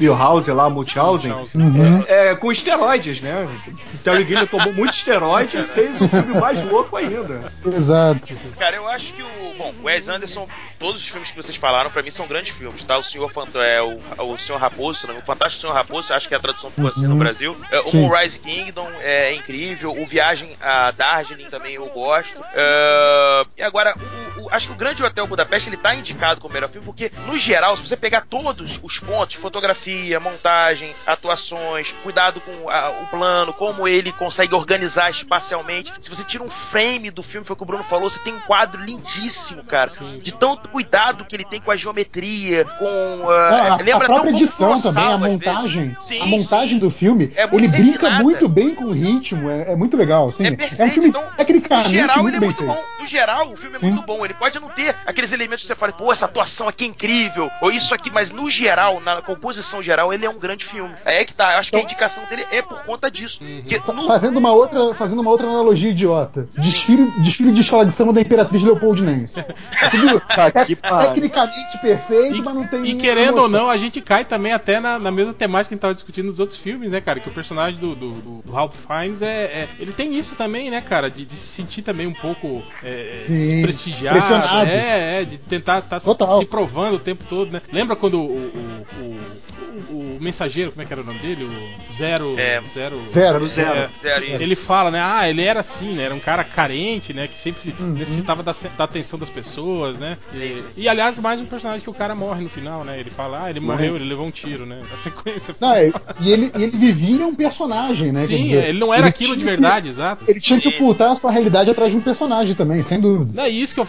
Milhouse 0.00 0.50
lá, 0.50 0.68
Mulchausen. 0.70 1.32
Uhum. 1.54 2.02
É, 2.08 2.34
com 2.34 2.50
esteroides, 2.50 3.20
né? 3.20 3.46
O 3.94 3.98
Terry 3.98 4.24
Gilliam 4.26 4.46
tomou 4.46 4.72
muito 4.72 4.92
esteroide 4.94 5.58
e 5.58 5.64
fez 5.64 6.00
um 6.00 6.08
filme 6.08 6.40
mais 6.40 6.64
louco 6.64 6.96
ainda. 6.96 7.52
Exato. 7.64 8.34
Cara, 8.58 8.76
eu 8.76 8.88
acho 8.88 9.12
que 9.12 9.22
o. 9.22 9.54
Bom, 9.56 9.72
o 9.82 9.84
Wes 9.84 10.08
Anderson, 10.08 10.48
todos 10.80 11.00
os 11.00 11.08
filmes 11.08 11.30
que 11.30 11.36
vocês 11.36 11.56
falaram, 11.56 11.88
pra 11.90 12.02
mim 12.02 12.10
são 12.10 12.26
grandes 12.26 12.56
filmes, 12.56 12.82
tá? 12.84 12.98
O 12.98 13.02
Senhor 13.04 13.30
Fant 13.32 13.54
é, 13.54 13.80
o, 13.80 14.00
o 14.32 14.38
Senhor 14.38 14.58
Raposo, 14.58 15.06
né? 15.06 15.14
o 15.22 15.24
Fantástico 15.24 15.60
Senhor 15.60 15.72
Raposo, 15.74 16.12
acho 16.12 16.26
que 16.28 16.34
a 16.34 16.40
tradução 16.40 16.70
ficou 16.70 16.88
assim 16.88 17.04
no 17.06 17.12
Uhum. 17.12 17.18
Brasil. 17.18 17.56
É, 17.70 17.80
o. 17.80 17.94
Moonrise 17.96 18.38
Kingdom 18.40 18.88
é 19.00 19.32
incrível. 19.34 19.92
O 19.92 20.06
Viagem 20.06 20.56
a 20.60 20.90
Darjeeling 20.90 21.48
também 21.50 21.74
eu 21.74 21.86
gosto. 21.86 22.13
É, 22.54 23.44
e 23.58 23.62
agora, 23.62 23.94
o- 24.33 24.33
acho 24.50 24.68
que 24.68 24.72
o 24.72 24.76
Grande 24.76 25.02
Hotel 25.02 25.26
Budapeste 25.26 25.68
ele 25.68 25.76
tá 25.76 25.94
indicado 25.94 26.40
como 26.40 26.52
melhor 26.54 26.68
filme 26.70 26.84
porque, 26.84 27.10
no 27.26 27.38
geral, 27.38 27.76
se 27.76 27.86
você 27.86 27.96
pegar 27.96 28.22
todos 28.22 28.80
os 28.82 28.98
pontos, 28.98 29.36
fotografia, 29.36 30.18
montagem, 30.20 30.94
atuações, 31.06 31.92
cuidado 32.02 32.40
com 32.40 32.68
a- 32.70 32.90
o 33.02 33.06
plano, 33.06 33.52
como 33.52 33.86
ele 33.88 34.12
consegue 34.12 34.54
organizar 34.54 35.10
espacialmente, 35.10 35.92
se 36.00 36.10
você 36.10 36.24
tira 36.24 36.42
um 36.44 36.50
frame 36.50 37.10
do 37.10 37.22
filme, 37.22 37.46
foi 37.46 37.54
o 37.54 37.56
que 37.56 37.62
o 37.62 37.66
Bruno 37.66 37.84
falou, 37.84 38.08
você 38.10 38.18
tem 38.20 38.34
um 38.34 38.40
quadro 38.40 38.80
lindíssimo, 38.82 39.62
cara, 39.64 39.90
de 40.20 40.32
tanto 40.32 40.68
cuidado 40.68 41.24
que 41.24 41.34
ele 41.36 41.44
tem 41.44 41.60
com 41.60 41.70
a 41.70 41.76
geometria, 41.76 42.64
com... 42.64 43.28
ah, 43.30 43.50
Não, 43.50 43.58
a, 43.58 43.72
a 43.72 43.76
lembra 43.76 43.94
um 43.94 43.98
própria 43.98 44.16
pouco 44.22 44.28
edição 44.30 44.80
também, 44.80 45.12
a 45.12 45.18
montagem, 45.18 45.96
Sim, 46.00 46.20
a 46.20 46.26
montagem 46.26 46.68
sim. 46.70 46.78
do 46.78 46.90
filme, 46.90 47.32
É 47.36 47.44
ele 47.44 47.68
brinca 47.68 47.92
refinada. 48.08 48.22
muito 48.22 48.48
bem 48.48 48.74
com 48.74 48.84
o 48.84 48.92
ritmo, 48.92 49.48
é, 49.50 49.72
é 49.72 49.76
muito 49.76 49.96
legal. 49.96 50.28
Assim, 50.28 50.44
É 50.44 50.48
é, 50.48 50.56
perfeito, 50.56 50.82
um 50.84 50.90
filme 50.90 51.08
então, 51.08 51.24
tecnicamente 51.36 51.90
geral, 51.90 52.22
muito 52.22 52.36
é 52.36 52.40
bem 52.40 52.48
muito 52.48 52.58
feito. 52.58 52.72
bom. 52.72 52.84
No 53.00 53.06
geral, 53.06 53.52
o 53.52 53.56
filme 53.56 53.76
é 53.76 53.78
Sim. 53.78 53.90
muito 53.92 54.06
bom. 54.06 54.23
Ele 54.24 54.34
pode 54.34 54.58
não 54.58 54.68
ter 54.70 54.96
aqueles 55.06 55.32
elementos 55.32 55.62
que 55.64 55.68
você 55.68 55.74
fala, 55.74 55.92
pô, 55.92 56.12
essa 56.12 56.24
atuação 56.26 56.68
aqui 56.68 56.84
é 56.84 56.88
incrível, 56.88 57.50
ou 57.60 57.70
isso 57.70 57.94
aqui, 57.94 58.10
mas 58.10 58.30
no 58.30 58.50
geral, 58.50 59.00
na 59.00 59.20
composição 59.22 59.82
geral, 59.82 60.12
ele 60.12 60.24
é 60.26 60.30
um 60.30 60.38
grande 60.38 60.64
filme. 60.64 60.94
É 61.04 61.24
que 61.24 61.34
tá, 61.34 61.58
acho 61.58 61.70
que 61.70 61.76
a 61.76 61.82
indicação 61.82 62.24
dele 62.28 62.44
é 62.50 62.62
por 62.62 62.82
conta 62.84 63.10
disso. 63.10 63.40
Fa- 63.84 63.92
no- 63.92 64.06
Fazendo 64.06 64.38
uma 64.38 64.52
outra, 64.52 64.94
fazendo 64.94 65.20
uma 65.20 65.30
outra 65.30 65.46
analogia 65.46 65.90
idiota. 65.90 66.48
Desfile, 66.56 67.10
desfile 67.18 67.52
de 67.52 67.60
escola 67.60 67.84
de 67.86 67.92
samba 67.92 68.12
da 68.12 68.20
Imperatriz 68.20 68.62
Leopoldinense. 68.62 69.40
É 69.40 69.88
tudo 69.90 70.20
Tá 70.34 70.46
é- 70.54 70.64
que 70.64 70.74
pariu. 70.76 71.08
tecnicamente 71.14 71.78
perfeito, 71.80 72.36
E, 72.36 72.42
mas 72.42 72.54
não 72.54 72.66
tem 72.66 72.84
e 72.86 72.94
querendo 72.96 73.38
ou 73.38 73.46
emoção. 73.46 73.64
não, 73.64 73.70
a 73.70 73.76
gente 73.76 74.00
cai 74.00 74.24
também 74.24 74.52
até 74.52 74.80
na, 74.80 74.98
na 74.98 75.10
mesma 75.10 75.32
temática 75.34 75.68
que 75.68 75.74
a 75.74 75.76
gente 75.76 75.82
tava 75.82 75.94
discutindo 75.94 76.26
nos 76.26 76.38
outros 76.40 76.58
filmes, 76.58 76.90
né, 76.90 77.00
cara? 77.00 77.20
Que 77.20 77.28
o 77.28 77.32
personagem 77.34 77.78
do, 77.78 77.94
do, 77.94 78.12
do- 78.20 78.42
do 78.42 78.52
Ralph 78.52 78.74
Fiennes 78.86 79.22
é, 79.22 79.44
é- 79.44 79.68
Ele 79.78 79.92
tem 79.92 80.16
isso 80.18 80.34
também, 80.36 80.70
né, 80.70 80.80
cara? 80.80 81.10
De, 81.10 81.24
de 81.24 81.36
se 81.36 81.46
sentir 81.46 81.82
também 81.82 82.06
um 82.06 82.12
pouco 82.14 82.62
é, 82.82 83.20
é, 83.20 83.22
desprestigiado. 83.22 84.13
Pressionado. 84.18 84.70
É, 84.70 85.20
é, 85.20 85.24
de 85.24 85.38
tentar 85.38 85.78
estar 85.80 86.00
Total. 86.00 86.38
se 86.38 86.46
provando 86.46 86.94
o 86.94 86.98
tempo 86.98 87.24
todo, 87.24 87.50
né? 87.52 87.60
Lembra 87.72 87.96
quando 87.96 88.20
o, 88.20 88.26
o, 88.26 88.86
o, 89.00 89.96
o- 89.96 90.18
mensageiro, 90.20 90.70
como 90.70 90.82
é 90.82 90.86
que 90.86 90.92
era 90.92 91.02
o 91.02 91.04
nome 91.04 91.18
dele? 91.18 91.44
O 91.44 91.92
Zero. 91.92 92.38
É. 92.38 92.60
Zero. 92.64 93.02
Zero, 93.12 93.46
zero. 93.46 93.78
É, 93.78 93.90
Zero, 94.00 94.24
isso. 94.24 94.42
ele 94.42 94.56
fala, 94.56 94.90
né? 94.90 95.00
Ah, 95.02 95.28
ele 95.28 95.42
era 95.42 95.60
assim, 95.60 95.94
né? 95.96 96.04
Era 96.04 96.14
um 96.14 96.20
cara 96.20 96.44
carente, 96.44 97.12
né? 97.12 97.26
Que 97.28 97.36
sempre 97.38 97.74
Uhum. 97.78 97.92
necessitava 97.92 98.42
da, 98.42 98.52
da 98.76 98.84
atenção 98.84 99.18
das 99.18 99.28
pessoas, 99.30 99.98
né? 99.98 100.16
E, 100.32 100.82
e, 100.82 100.88
aliás, 100.88 101.18
mais 101.18 101.40
um 101.40 101.46
personagem 101.46 101.82
que 101.82 101.90
o 101.90 101.94
cara 101.94 102.14
morre 102.14 102.42
no 102.42 102.48
final, 102.48 102.84
né? 102.84 102.98
Ele 102.98 103.10
fala, 103.10 103.44
ah, 103.44 103.50
ele 103.50 103.60
Mas- 103.60 103.78
morreu, 103.78 103.96
ele 103.96 104.04
levou 104.04 104.26
um 104.26 104.30
tiro, 104.30 104.64
né? 104.66 104.82
A 104.92 104.96
sequência. 104.96 105.54
Não, 105.60 105.74
é- 105.74 105.92
e, 106.20 106.30
ele, 106.32 106.50
ele 106.54 106.66
vivia 106.76 107.26
um 107.26 107.34
personagem, 107.34 108.12
né? 108.12 108.20
quer 108.22 108.26
Sim, 108.36 108.42
dizer, 108.44 108.68
ele 108.68 108.78
não 108.78 108.92
era 108.94 109.08
aquilo 109.08 109.34
de 109.36 109.42
tinha 109.42 109.54
que- 109.54 109.60
verdade, 109.60 109.88
exato. 109.88 110.24
ele 110.28 110.40
tinha 110.40 110.60
que 110.60 110.68
ocultar 110.68 111.10
a 111.10 111.14
sua 111.14 111.30
realidade 111.30 111.70
atrás 111.70 111.90
de 111.92 111.98
um 111.98 112.00
personagem 112.00 112.54
também, 112.54 112.82
sem 112.82 113.00
dúvida. 113.00 113.32
Não 113.34 113.42
é 113.44 113.48
isso 113.48 113.74
que 113.74 113.80
eu. 113.80 113.88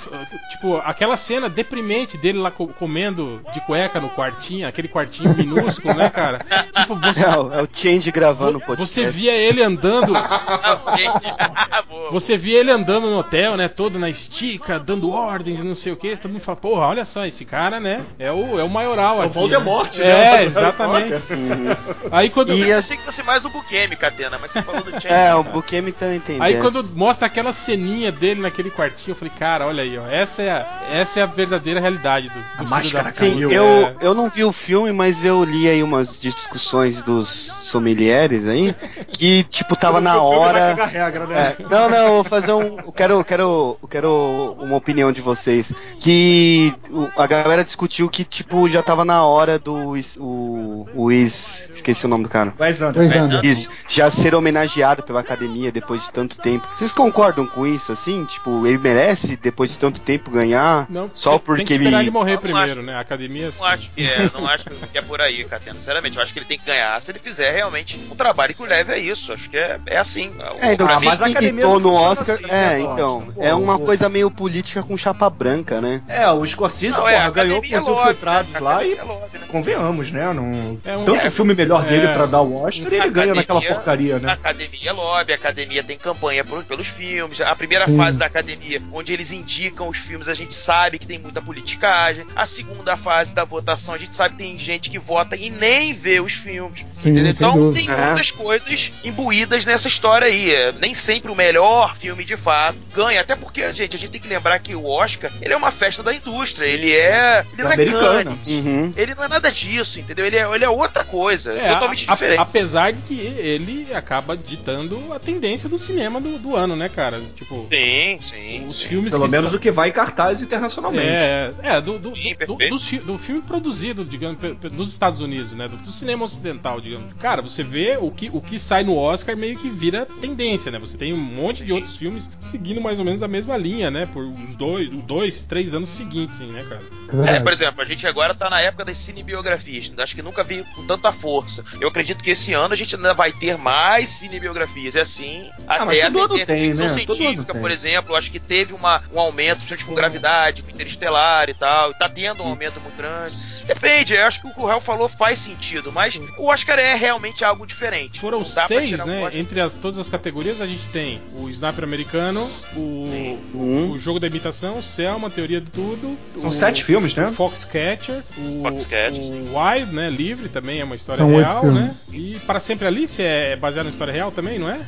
Tipo, 0.50 0.78
aquela 0.78 1.18
cena 1.18 1.50
deprimente 1.50 2.18
dele 2.18 2.38
lá 2.40 2.52
co- 2.52 2.68
comendo 2.68 3.42
de 3.54 3.60
cueca 3.62 4.00
no 4.00 4.10
quartinho, 4.10 4.68
aquele 4.68 4.88
quartinho 4.88 5.36
minúsculo, 5.36 5.94
né, 5.94 6.10
cara? 6.10 6.40
Tipo, 6.74 6.96
você. 6.96 7.26
É, 7.26 7.38
o- 7.38 7.54
é 7.54 7.62
o 7.64 7.70
Change 7.74 8.12
gravando 8.12 8.58
o 8.58 8.62
podcast. 8.62 8.94
Você 8.94 9.06
via 9.08 9.34
ele 9.34 9.62
andando. 9.64 10.14
Ah. 10.26 11.82
Boa. 11.88 12.12
Você 12.12 12.38
via 12.38 12.60
ele 12.60 12.72
andando 12.72 13.08
no 13.10 13.18
hotel, 13.20 13.56
né? 13.58 13.68
Todo 13.68 14.00
na 14.00 14.10
estica, 14.10 14.80
dando 14.80 15.12
ordens 15.12 15.60
e 15.60 15.64
não 15.64 15.76
sei 15.76 15.94
o 15.94 15.96
que. 15.96 16.16
Todo 16.16 16.32
mundo 16.32 16.42
fala, 16.42 16.56
porra, 16.56 16.88
olha 16.88 17.06
só, 17.06 17.26
esse 17.26 17.46
cara, 17.46 17.80
né? 17.80 18.06
É 18.18 18.32
o, 18.32 18.60
é 18.60 18.64
o 18.64 18.70
maioral 18.70 19.18
É 19.18 19.20
o 19.20 19.22
aqui. 19.24 19.34
Voldemort, 19.34 19.96
né? 19.98 20.06
né? 20.06 20.12
É, 20.12 20.30
Harry 20.38 20.46
exatamente. 20.48 21.12
Potter. 21.20 21.78
Aí 22.12 22.30
quando. 22.30 22.54
E 22.54 22.70
Eu 22.70 22.76
a- 22.76 22.80
achei 22.80 22.98
que 22.98 23.04
fosse 23.04 23.24
mais 23.24 23.46
o 23.46 23.50
Bukemi, 23.50 23.96
Catena, 23.96 24.38
mas 24.40 24.52
você 24.52 24.62
falou 24.62 24.82
do 24.84 24.92
Change. 24.92 25.08
É, 25.08 25.34
o 25.36 25.44
Bukemi 25.44 25.92
também 25.92 26.20
tem 26.20 26.42
Aí 26.42 26.56
dessas. 26.56 26.72
quando 26.74 26.98
mostra 26.98 27.28
aquela 27.28 27.54
ceninha 27.54 28.12
dele 28.12 28.42
naquele 28.42 28.72
quartinho, 28.72 29.12
eu 29.14 29.16
falei, 29.16 29.34
cara, 29.38 29.68
olha 29.68 29.84
aí, 29.84 29.98
ó, 29.98 30.05
essa 30.10 30.42
é 30.42 30.52
a, 30.52 30.84
essa 30.92 31.20
é 31.20 31.24
a 31.24 31.26
verdadeira 31.26 31.80
realidade 31.80 32.30
do, 32.30 32.36
do 32.36 32.42
filho 32.58 32.70
máscara 32.70 33.04
da 33.06 33.12
Sim, 33.12 33.42
puta. 33.42 33.54
eu, 33.54 33.64
É. 33.66 33.96
eu 34.02 34.14
não 34.14 34.30
vi 34.30 34.44
o 34.44 34.52
filme, 34.52 34.92
mas 34.92 35.24
eu 35.26 35.44
li 35.44 35.68
aí 35.70 35.82
umas 35.84 36.20
discussões 36.20 37.02
dos 37.02 37.54
sommeliers 37.60 38.48
aí, 38.48 38.76
que, 39.12 39.44
tipo, 39.44 39.76
tava 39.76 40.00
na 40.02 40.22
hora. 40.22 40.74
regra, 40.86 41.26
né? 41.28 41.56
É, 41.60 41.64
não, 41.64 41.90
não, 41.90 41.98
eu 41.98 42.14
vou 42.16 42.24
fazer 42.24 42.52
um. 42.54 42.80
Eu 42.80 42.92
quero, 42.92 43.14
eu 43.16 43.24
quero, 43.26 43.78
eu 43.82 43.88
quero 43.88 44.56
uma 44.60 44.76
opinião 44.78 45.12
de 45.12 45.22
vocês. 45.22 45.74
Que 46.00 46.74
a 47.18 47.28
galera 47.28 47.64
discutiu 47.64 48.10
que, 48.10 48.24
tipo, 48.24 48.68
já 48.70 48.82
tava 48.84 49.04
na 49.06 49.24
hora 49.26 49.58
do. 49.60 49.96
O, 50.20 50.88
o 50.94 51.12
Is. 51.12 51.70
Esqueci 51.72 52.06
o 52.06 52.10
nome 52.10 52.24
do 52.24 52.30
cara. 52.30 52.54
Wes 52.60 52.82
Anderson. 52.82 53.42
Isso, 53.44 53.70
já 53.88 54.10
ser 54.10 54.34
homenageado 54.36 55.04
pela 55.04 55.20
academia 55.20 55.72
depois 55.72 56.04
de 56.04 56.12
tanto 56.12 56.38
tempo. 56.38 56.68
Vocês 56.76 56.94
concordam 56.94 57.46
com 57.48 57.66
isso, 57.66 57.92
assim? 57.92 58.26
Tipo, 58.26 58.66
ele 58.66 58.78
merece, 58.78 59.36
depois 59.36 59.72
de 59.72 59.78
tanto 59.78 59.95
tempo, 60.02 60.30
ganhar? 60.32 60.86
Não, 60.90 61.10
só 61.14 61.32
tem- 61.32 61.40
porque 61.40 61.58
tem 61.64 61.66
que 61.66 61.74
esperar 61.74 61.98
ele 62.00 62.06
ele. 62.06 62.12
morrer 62.12 62.34
Não 62.36 62.42
primeiro, 62.42 62.72
acho. 62.72 62.82
né? 62.82 62.96
A 62.96 63.00
academia. 63.00 63.50
Não 63.58 63.66
acho 63.66 63.90
que 63.92 64.04
é, 64.04 64.30
não 64.34 64.48
acho 64.48 64.64
que 64.70 64.98
é 64.98 65.02
por 65.02 65.22
aí, 65.22 65.44
Catena. 65.46 65.78
Sinceramente, 65.80 66.18
eu 66.18 66.24
acho 66.24 66.34
que 66.34 66.40
ele 66.40 66.46
tem 66.46 66.58
que 66.60 66.66
ganhar 66.66 67.02
se 67.02 67.12
ele 67.12 67.20
fizer 67.20 67.52
realmente 67.52 68.00
um 68.12 68.16
trabalho 68.16 68.54
que 68.54 68.62
o 68.62 68.66
leve 68.66 68.94
a 68.94 68.98
isso. 68.98 69.32
Acho 69.34 69.50
que 69.50 69.58
é, 69.58 69.80
é 69.86 69.98
assim. 69.98 70.32
É, 70.62 70.74
então, 70.74 70.88
Ah, 70.88 71.00
mas 71.04 71.22
a 71.22 71.28
academia 71.28 71.66
no 71.66 71.94
Oscar. 71.94 72.36
assim, 72.36 72.46
é, 72.46 72.48
né, 72.48 72.80
então. 72.82 73.22
Pô, 73.34 73.44
É 73.44 73.54
uma 73.54 73.78
pô. 73.80 73.86
coisa 73.86 74.10
meio 74.10 74.30
política 74.32 74.82
com 74.84 74.98
chapa 74.98 75.30
branca, 75.30 75.82
né? 75.82 76.02
É, 76.08 76.30
o 76.30 76.46
Scorsese, 76.46 76.98
Não, 76.98 77.08
é, 77.08 77.14
porra, 77.14 77.26
a 77.26 77.30
ganhou 77.32 77.62
com 77.62 77.66
os 77.68 77.72
é 77.74 77.78
infiltrados 77.78 78.52
né? 78.52 78.60
A 78.60 78.62
lá 78.64 78.84
e 78.84 78.94
é 78.94 79.04
lobby, 79.04 79.38
né? 79.38 79.46
convenhamos, 79.50 80.12
né? 80.12 80.34
Não... 80.34 80.80
É 80.86 80.98
um- 80.98 81.06
Tanto 81.06 81.26
é- 81.26 81.30
filme 81.30 81.54
melhor 81.54 81.84
dele 81.86 82.08
é. 82.08 82.14
pra 82.14 82.26
dar 82.26 82.42
o 82.42 82.64
Oscar, 82.64 82.94
ele 82.94 83.10
ganha 83.10 83.34
naquela 83.36 83.62
porcaria, 83.62 84.16
A 84.18 84.20
né? 84.20 84.32
academia 84.34 84.90
é 84.90 84.92
lobby, 84.92 85.32
a 85.34 85.36
academia 85.36 85.84
tem 85.84 85.98
campanha 85.98 86.44
por- 86.44 86.64
pelos 86.64 86.88
filmes. 86.88 87.40
A 87.42 87.56
primeira 87.56 87.86
Sim. 87.86 87.98
fase 87.98 88.18
da 88.18 88.26
academia, 88.26 88.82
onde 88.92 89.12
eles 89.14 89.32
indicam 89.32 89.85
os 89.90 89.98
filmes, 89.98 90.28
a 90.28 90.34
gente 90.34 90.56
sabe 90.56 90.98
que 91.00 91.08
tem 91.08 91.20
muita 91.20 91.42
politicagem. 91.42 92.26
A 92.36 92.46
segunda 92.46 92.96
fase 92.98 93.34
da 93.34 93.44
votação, 93.44 93.94
a 93.94 93.98
gente 93.98 94.16
sabe 94.16 94.36
que 94.36 94.44
tem 94.44 94.58
gente 94.60 94.90
que 94.90 95.00
vota 95.00 95.36
e 95.36 95.50
nem 95.50 95.94
vê 95.94 96.20
os 96.20 96.34
filmes. 96.34 96.86
Sim, 96.94 97.18
Então 97.28 97.54
dúvida. 97.54 97.86
tem 97.86 97.96
É. 97.96 98.06
muitas 98.08 98.32
coisas 98.32 98.92
imbuídas 99.04 99.66
nessa 99.66 99.88
história 99.88 100.28
aí. 100.28 100.54
É, 100.54 100.72
nem 100.74 100.94
sempre 100.94 101.32
o 101.32 101.36
melhor 101.36 101.96
filme 101.98 102.24
de 102.24 102.36
fato 102.38 102.78
ganha. 102.94 103.22
Até 103.22 103.36
porque, 103.36 103.62
gente, 103.74 103.96
a 103.96 104.00
gente 104.00 104.12
tem 104.12 104.22
que 104.22 104.28
lembrar 104.28 104.60
que 104.60 104.76
o 104.76 104.86
Oscar 104.86 105.32
ele 105.42 105.54
é 105.54 105.58
uma 105.58 105.72
festa 105.72 106.02
da 106.04 106.14
indústria. 106.14 106.66
Ele 106.66 106.92
é. 106.94 107.46
Ele 107.54 107.64
não 107.64 107.72
é 107.72 107.74
Americana. 107.74 108.24
Cannes. 108.24 108.48
Uhum. 108.48 108.94
Ele 108.96 109.16
não 109.16 109.24
é 109.24 109.28
nada 109.28 109.52
disso, 109.52 110.00
entendeu? 110.00 110.26
Ele 110.26 110.38
é, 110.38 110.44
ele 110.54 110.64
é 110.66 110.70
outra 110.70 111.04
coisa, 111.04 111.54
É, 111.54 111.74
totalmente 111.74 112.06
a- 112.08 112.12
a- 112.12 112.16
diferente. 112.16 112.40
apesar 112.40 112.94
de 112.94 113.02
que 113.04 113.20
ele 113.20 113.88
acaba 113.94 114.36
ditando 114.38 115.12
a 115.14 115.20
tendência 115.20 115.68
do 115.70 115.78
cinema 115.78 116.20
do, 116.22 116.38
do 116.38 116.56
ano, 116.56 116.76
né, 116.76 116.90
cara? 116.90 117.22
Tipo, 117.36 117.68
Sim, 117.70 118.20
sim. 118.22 118.66
os 118.68 118.82
filmes 118.82 119.12
Pelo 119.12 119.26
que 119.26 119.32
menos 119.32 119.52
são- 119.52 119.60
o 119.60 119.62
que 119.62 119.65
vai 119.72 119.90
em 119.90 119.94
cartaz 119.94 120.42
internacionalmente. 120.42 121.06
É, 121.24 121.54
é 121.64 121.82
do, 121.82 121.98
do, 122.00 122.16
Sim, 122.16 122.36
do, 122.46 122.56
do 122.56 122.80
fi- 122.80 123.00
do 123.00 123.18
filme 123.18 123.42
produzido, 123.42 124.04
digamos, 124.06 124.38
nos 124.72 124.92
Estados 124.92 125.20
Unidos, 125.20 125.52
né? 125.54 125.68
Do, 125.68 125.78
do 125.78 125.88
cinema 125.92 126.26
ocidental, 126.26 126.80
digamos. 126.82 127.14
Cara, 127.14 127.42
você 127.42 127.64
vê 127.64 127.98
o 128.00 128.10
que, 128.12 128.30
o 128.34 128.42
que 128.42 128.60
sai 128.60 128.84
no 128.84 128.96
Oscar 128.98 129.36
meio 129.36 129.58
que 129.58 129.70
vira 129.70 130.06
tendência, 130.22 130.72
né? 130.72 130.80
Você 130.80 130.98
tem 130.98 131.14
um 131.14 131.18
monte 131.18 131.64
de 131.64 131.72
outros 131.74 131.96
filmes 131.98 132.30
seguindo 132.40 132.82
mais 132.82 133.00
ou 133.00 133.06
menos 133.06 133.22
a 133.24 133.28
mesma 133.28 133.58
linha, 133.58 133.90
né? 133.92 134.06
Por 134.06 134.24
os 134.24 134.56
dois, 134.56 134.90
dois 135.04 135.46
três 135.46 135.74
anos 135.74 135.90
seguintes, 135.90 136.40
né, 136.40 136.64
cara? 136.68 136.82
É 137.28 137.36
É, 137.36 137.40
por 137.40 137.54
exemplo, 137.54 137.82
a 137.82 137.86
gente 137.86 138.06
agora 138.08 138.34
tá 138.34 138.50
na 138.50 138.62
época 138.62 138.86
das 138.86 138.98
cinebiografias. 138.98 139.92
Acho 139.98 140.16
que 140.16 140.22
nunca 140.22 140.44
vi 140.44 140.64
com 140.76 140.86
tanta 140.86 141.12
força. 141.12 141.64
Eu 141.80 141.90
acredito 141.90 142.24
que 142.24 142.32
esse 142.32 142.54
ano 142.54 142.74
a 142.74 142.78
gente 142.78 142.96
ainda 142.96 143.14
vai 143.14 143.32
ter 143.32 143.58
mais 143.58 144.10
cinebiografias. 144.10 144.96
É 144.96 145.02
assim, 145.02 145.50
Ah, 145.68 145.84
até 145.84 146.10
todo 146.10 146.26
ano 146.26 146.36
ter 146.36 146.46
tem, 146.46 146.68
ficção 146.70 146.88
né? 146.88 147.04
Todo 147.06 147.16
científica, 147.18 147.54
por 147.54 147.64
tem. 147.68 147.74
exemplo. 147.74 148.16
Acho 148.16 148.32
que 148.32 148.40
teve 148.40 148.74
uma, 148.74 149.04
um 149.14 149.20
aumento, 149.20 149.55
principalmente 149.56 149.86
com 149.86 149.96
gravidade, 149.96 150.62
com 150.64 150.70
interestelar 150.72 151.50
e 151.50 151.54
tal. 151.54 151.92
E 151.92 151.94
tá 151.96 152.08
tendo 152.10 152.44
um 152.44 152.48
aumento 152.48 152.80
muito 152.80 152.96
grande. 152.98 153.36
Depende, 153.66 154.14
eu 154.16 154.26
acho 154.26 154.42
que 154.42 154.48
o 154.48 154.54
que 154.54 154.60
o 154.60 154.66
Real 154.66 154.82
falou 154.82 155.08
faz 155.10 155.40
sentido, 155.40 155.92
mas 155.92 156.20
o 156.38 156.48
Oscar 156.48 156.80
é 156.80 156.94
realmente 156.96 157.44
algo 157.44 157.66
diferente. 157.66 158.20
Foram 158.20 158.44
seis, 158.46 159.00
o 159.00 159.06
né? 159.06 159.30
Entre 159.34 159.60
as, 159.60 159.76
todas 159.76 159.98
as 160.00 160.10
categorias 160.10 160.62
a 160.62 160.68
gente 160.68 160.88
tem 160.90 161.22
o 161.34 161.50
Sniper 161.50 161.84
americano, 161.84 162.42
o, 162.76 163.06
Uhum. 163.54 163.92
o 163.92 164.00
jogo 164.00 164.20
da 164.20 164.28
imitação, 164.28 164.78
o 164.78 164.84
Selma, 164.84 165.28
a 165.28 165.32
teoria 165.32 165.60
de 165.62 165.70
tudo. 165.72 166.18
São 166.40 166.50
o, 166.50 166.54
sete 166.54 166.84
filmes, 166.84 167.16
né? 167.16 167.28
O 167.28 167.34
Foxcatcher, 167.34 168.22
o, 168.38 168.62
Foxcatcher, 168.64 169.22
o. 169.22 169.58
Wild, 169.58 169.94
né? 169.94 170.10
Livre 170.10 170.50
também 170.50 170.80
é 170.80 170.84
uma 170.84 170.96
história 170.96 171.20
São 171.20 171.34
oito 171.34 171.48
real, 171.48 171.62
filmes. 171.62 171.82
né? 171.82 171.96
E 172.12 172.40
Para 172.46 172.60
Sempre 172.60 172.88
Alice 172.88 173.22
é 173.22 173.56
baseado 173.56 173.86
na 173.86 173.92
história 173.92 174.14
real 174.14 174.32
também, 174.32 174.60
não 174.60 174.70
é? 174.70 174.80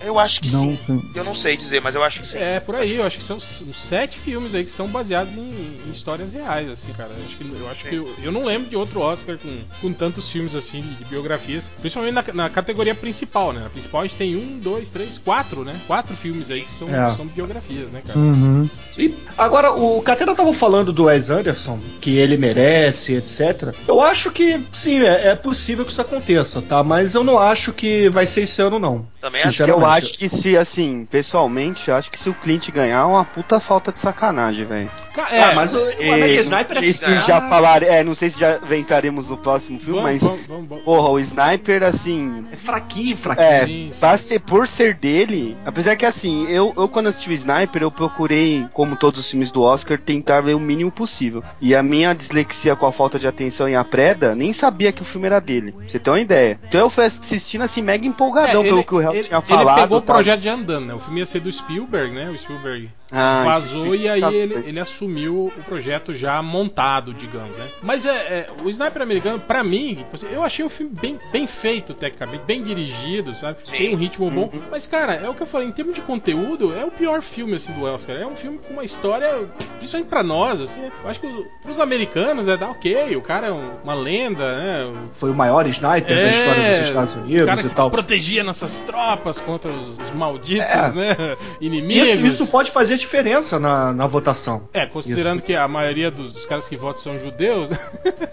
Eu 0.00 0.18
acho 0.18 0.40
que 0.40 0.50
Não, 0.50 0.60
sim. 0.70 0.76
sim. 0.76 1.10
Eu 1.14 1.24
não 1.24 1.34
sei 1.34 1.56
dizer, 1.56 1.80
mas 1.80 1.94
eu 1.94 2.02
acho 2.02 2.20
que 2.20 2.26
sim. 2.26 2.38
É, 2.38 2.60
por 2.60 2.74
aí, 2.74 2.96
eu 2.96 3.06
acho 3.06 3.18
que 3.18 3.24
são 3.24 3.38
sete 3.40 4.18
filmes 4.18 4.54
aí 4.54 4.64
que 4.64 4.70
são 4.70 4.88
baseados 4.88 5.34
em, 5.34 5.40
em 5.86 5.90
histórias 5.90 6.32
reais, 6.32 6.68
assim, 6.68 6.92
cara. 6.92 7.10
Eu 7.10 7.24
acho 7.24 7.36
que, 7.36 7.44
eu, 7.44 7.70
acho 7.70 7.84
que 7.84 7.94
eu, 7.94 8.14
eu 8.24 8.32
não 8.32 8.44
lembro 8.44 8.68
de 8.68 8.76
outro 8.76 9.00
Oscar 9.00 9.38
com, 9.38 9.58
com 9.80 9.92
tantos 9.92 10.28
filmes 10.30 10.54
assim, 10.54 10.80
de, 10.80 10.94
de 10.96 11.04
biografias. 11.04 11.70
Principalmente 11.80 12.14
na, 12.14 12.24
na 12.34 12.50
categoria 12.50 12.94
principal, 12.94 13.52
né? 13.52 13.60
Na 13.60 13.70
principal 13.70 14.02
a 14.02 14.06
gente 14.06 14.16
tem 14.16 14.36
um, 14.36 14.58
dois, 14.58 14.90
três, 14.90 15.18
quatro, 15.18 15.64
né? 15.64 15.80
Quatro 15.86 16.16
filmes 16.16 16.50
aí 16.50 16.62
que 16.62 16.72
são, 16.72 16.88
É. 16.94 17.14
são 17.14 17.26
biografias, 17.26 17.90
né, 17.90 18.02
cara? 18.06 18.18
Uhum. 18.18 18.68
E 18.96 19.14
agora, 19.38 19.72
o 19.72 20.02
Catena 20.02 20.34
tava 20.34 20.52
falando 20.52 20.92
do 20.92 21.04
Wes 21.04 21.30
Anderson, 21.30 21.78
que 22.00 22.16
ele 22.16 22.36
merece, 22.36 23.14
etc. 23.14 23.74
Eu 23.88 24.00
acho 24.00 24.30
que 24.30 24.60
sim, 24.70 25.02
é, 25.02 25.28
é 25.28 25.34
possível 25.34 25.84
que 25.84 25.90
isso 25.92 26.00
aconteça, 26.00 26.60
tá? 26.62 26.82
Mas 26.82 27.14
eu 27.14 27.24
não 27.24 27.38
acho 27.38 27.72
que 27.72 28.08
vai 28.10 28.26
ser 28.26 28.42
esse 28.42 28.60
ano, 28.60 28.78
não. 28.78 29.06
Também 29.20 29.40
acho 29.40 29.48
que 29.48 29.50
Sinceramente. 29.52 29.82
Eu 29.82 29.86
acho 29.92 30.14
que 30.14 30.28
se, 30.28 30.56
assim, 30.56 31.06
pessoalmente, 31.10 31.88
eu 31.88 31.94
acho 31.96 32.10
que 32.10 32.18
se 32.18 32.28
o 32.28 32.34
Clint 32.34 32.70
ganhar, 32.70 33.00
é 33.00 33.04
uma 33.04 33.24
puta 33.24 33.58
falta 33.60 33.92
de 33.92 33.98
sacanagem, 33.98 34.64
velho. 34.66 34.90
Ca- 35.14 35.28
É, 35.30 35.42
Ah, 35.42 35.52
mas 35.54 35.74
o, 35.74 35.78
o 35.78 35.90
É, 35.90 36.08
American 36.14 36.34
não 36.34 36.40
Sniper 36.42 36.80
sei 36.80 36.90
é 36.90 36.92
se 36.92 37.18
já 37.26 37.40
falar, 37.42 37.82
é, 37.82 38.02
não 38.04 38.14
sei 38.14 38.30
se 38.30 38.38
já 38.40 38.58
entraremos 38.76 39.28
no 39.28 39.36
próximo 39.36 39.78
filme, 39.78 40.00
vamos, 40.00 40.12
mas 40.12 40.22
vamos, 40.22 40.46
vamos, 40.46 40.68
vamos. 40.68 40.84
porra, 40.84 41.08
o 41.10 41.18
Sniper 41.20 41.82
assim, 41.82 42.46
É 42.52 42.56
fraquinho, 42.56 43.16
fraquinho. 43.16 43.46
é, 43.48 43.66
Sim, 43.66 43.90
sim. 43.92 44.16
ser, 44.16 44.40
por 44.40 44.66
ser 44.68 44.94
dele, 44.94 45.56
apesar 45.64 45.96
que 45.96 46.06
assim, 46.06 46.46
eu, 46.48 46.72
eu 46.76 46.88
quando 46.88 47.08
assisti 47.08 47.30
o 47.30 47.32
Sniper, 47.32 47.82
eu 47.82 47.90
procurei, 47.90 48.66
como 48.72 48.96
todos 48.96 49.20
os 49.20 49.30
filmes 49.30 49.50
do 49.50 49.62
Oscar, 49.62 49.98
tentar 49.98 50.40
ver 50.40 50.54
o 50.54 50.60
mínimo 50.60 50.90
possível. 50.90 51.42
E 51.60 51.74
a 51.74 51.82
minha 51.82 52.14
dislexia 52.14 52.74
com 52.76 52.86
a 52.86 52.92
falta 52.92 53.18
de 53.18 53.26
atenção 53.26 53.68
em 53.68 53.76
A 53.76 53.84
Preda, 53.84 54.34
nem 54.34 54.52
sabia 54.52 54.92
que 54.92 55.02
o 55.02 55.04
filme 55.04 55.26
era 55.26 55.40
dele. 55.40 55.72
Pra 55.72 55.88
você 55.88 55.98
ter 55.98 56.10
uma 56.10 56.20
ideia. 56.20 56.58
Então 56.68 56.80
eu 56.80 56.90
fui 56.90 57.04
assistindo 57.04 57.62
assim, 57.62 57.82
mega 57.82 58.06
empolgadão 58.06 58.62
É, 58.62 58.64
pelo 58.64 58.78
ele- 58.78 58.84
que 58.84 58.94
o 58.94 59.00
Hell 59.00 59.12
ele, 59.14 59.24
tinha 59.24 59.38
ele 59.38 59.46
falado. 59.46 59.71
Pegou 59.74 59.98
o 59.98 60.02
projeto 60.02 60.40
de 60.40 60.48
andando, 60.48 60.86
né? 60.86 60.94
O 60.94 61.00
filme 61.00 61.20
ia 61.20 61.26
ser 61.26 61.40
do 61.40 61.50
Spielberg, 61.50 62.14
né? 62.14 62.30
O 62.30 62.38
Spielberg 62.38 62.90
Ah, 63.12 63.42
vazou 63.44 63.94
e 63.94 64.08
aí 64.08 64.22
ele, 64.22 64.54
doido. 64.54 64.68
ele 64.68 64.80
assumiu 64.80 65.52
o 65.56 65.62
projeto 65.64 66.14
já 66.14 66.40
montado, 66.42 67.12
digamos, 67.12 67.56
né? 67.56 67.68
Mas 67.82 68.06
é, 68.06 68.10
é, 68.10 68.46
o 68.64 68.68
Sniper 68.70 69.02
americano, 69.02 69.38
pra 69.38 69.62
mim, 69.62 70.04
assim, 70.12 70.26
eu 70.32 70.42
achei 70.42 70.64
o 70.64 70.70
filme 70.70 70.92
bem, 71.00 71.20
bem 71.30 71.46
feito, 71.46 71.92
tecnicamente, 71.94 72.44
bem 72.44 72.62
dirigido, 72.62 73.34
sabe? 73.34 73.58
Sim. 73.64 73.76
Tem 73.76 73.94
um 73.94 73.98
ritmo 73.98 74.30
bom. 74.30 74.50
Uhum. 74.52 74.62
Mas, 74.70 74.86
cara, 74.86 75.14
é 75.14 75.28
o 75.28 75.34
que 75.34 75.42
eu 75.42 75.46
falei, 75.46 75.68
em 75.68 75.72
termos 75.72 75.94
de 75.94 76.00
conteúdo, 76.00 76.74
é 76.74 76.84
o 76.84 76.90
pior 76.90 77.20
filme, 77.22 77.54
assim, 77.56 77.72
do 77.72 77.84
Oscar. 77.84 78.16
É 78.16 78.26
um 78.26 78.34
filme 78.36 78.58
com 78.58 78.72
uma 78.74 78.84
história, 78.84 79.46
principalmente 79.78 80.08
pra 80.08 80.22
nós, 80.22 80.60
assim, 80.60 80.80
né? 80.80 80.90
Eu 81.04 81.10
acho 81.10 81.20
que 81.20 81.46
pros 81.62 81.78
americanos, 81.78 82.48
é, 82.48 82.56
dá 82.56 82.70
ok, 82.70 83.14
o 83.16 83.20
cara 83.20 83.48
é 83.48 83.52
um- 83.52 83.72
uma 83.84 83.94
lenda, 83.94 84.56
né? 84.56 84.92
Foi 85.12 85.30
o 85.30 85.34
maior 85.34 85.66
sniper 85.66 86.16
da 86.16 86.30
história 86.30 86.68
dos 86.68 86.78
Estados 86.88 87.16
É, 87.16 87.18
o 87.18 87.22
Unidos 87.22 87.44
cara 87.46 87.60
e 87.60 87.64
que 87.68 87.74
tal. 87.74 87.90
protegia 87.90 88.42
nossas 88.42 88.80
tropas 88.80 89.38
contra 89.40 89.70
os, 89.70 89.98
os 89.98 90.10
malditos, 90.12 90.66
É. 90.66 90.92
né? 90.92 91.36
Inimigos. 91.60 92.08
Isso, 92.08 92.26
isso 92.26 92.46
pode 92.48 92.70
fazer 92.70 92.94
diferença 93.02 93.58
na, 93.58 93.92
na 93.92 94.06
votação. 94.06 94.68
É, 94.72 94.86
considerando 94.86 95.42
que 95.42 95.54
a 95.54 95.68
maioria 95.68 96.10
dos, 96.10 96.32
dos 96.32 96.46
caras 96.46 96.68
que 96.68 96.76
votam 96.76 97.02
são 97.02 97.18
judeus. 97.18 97.70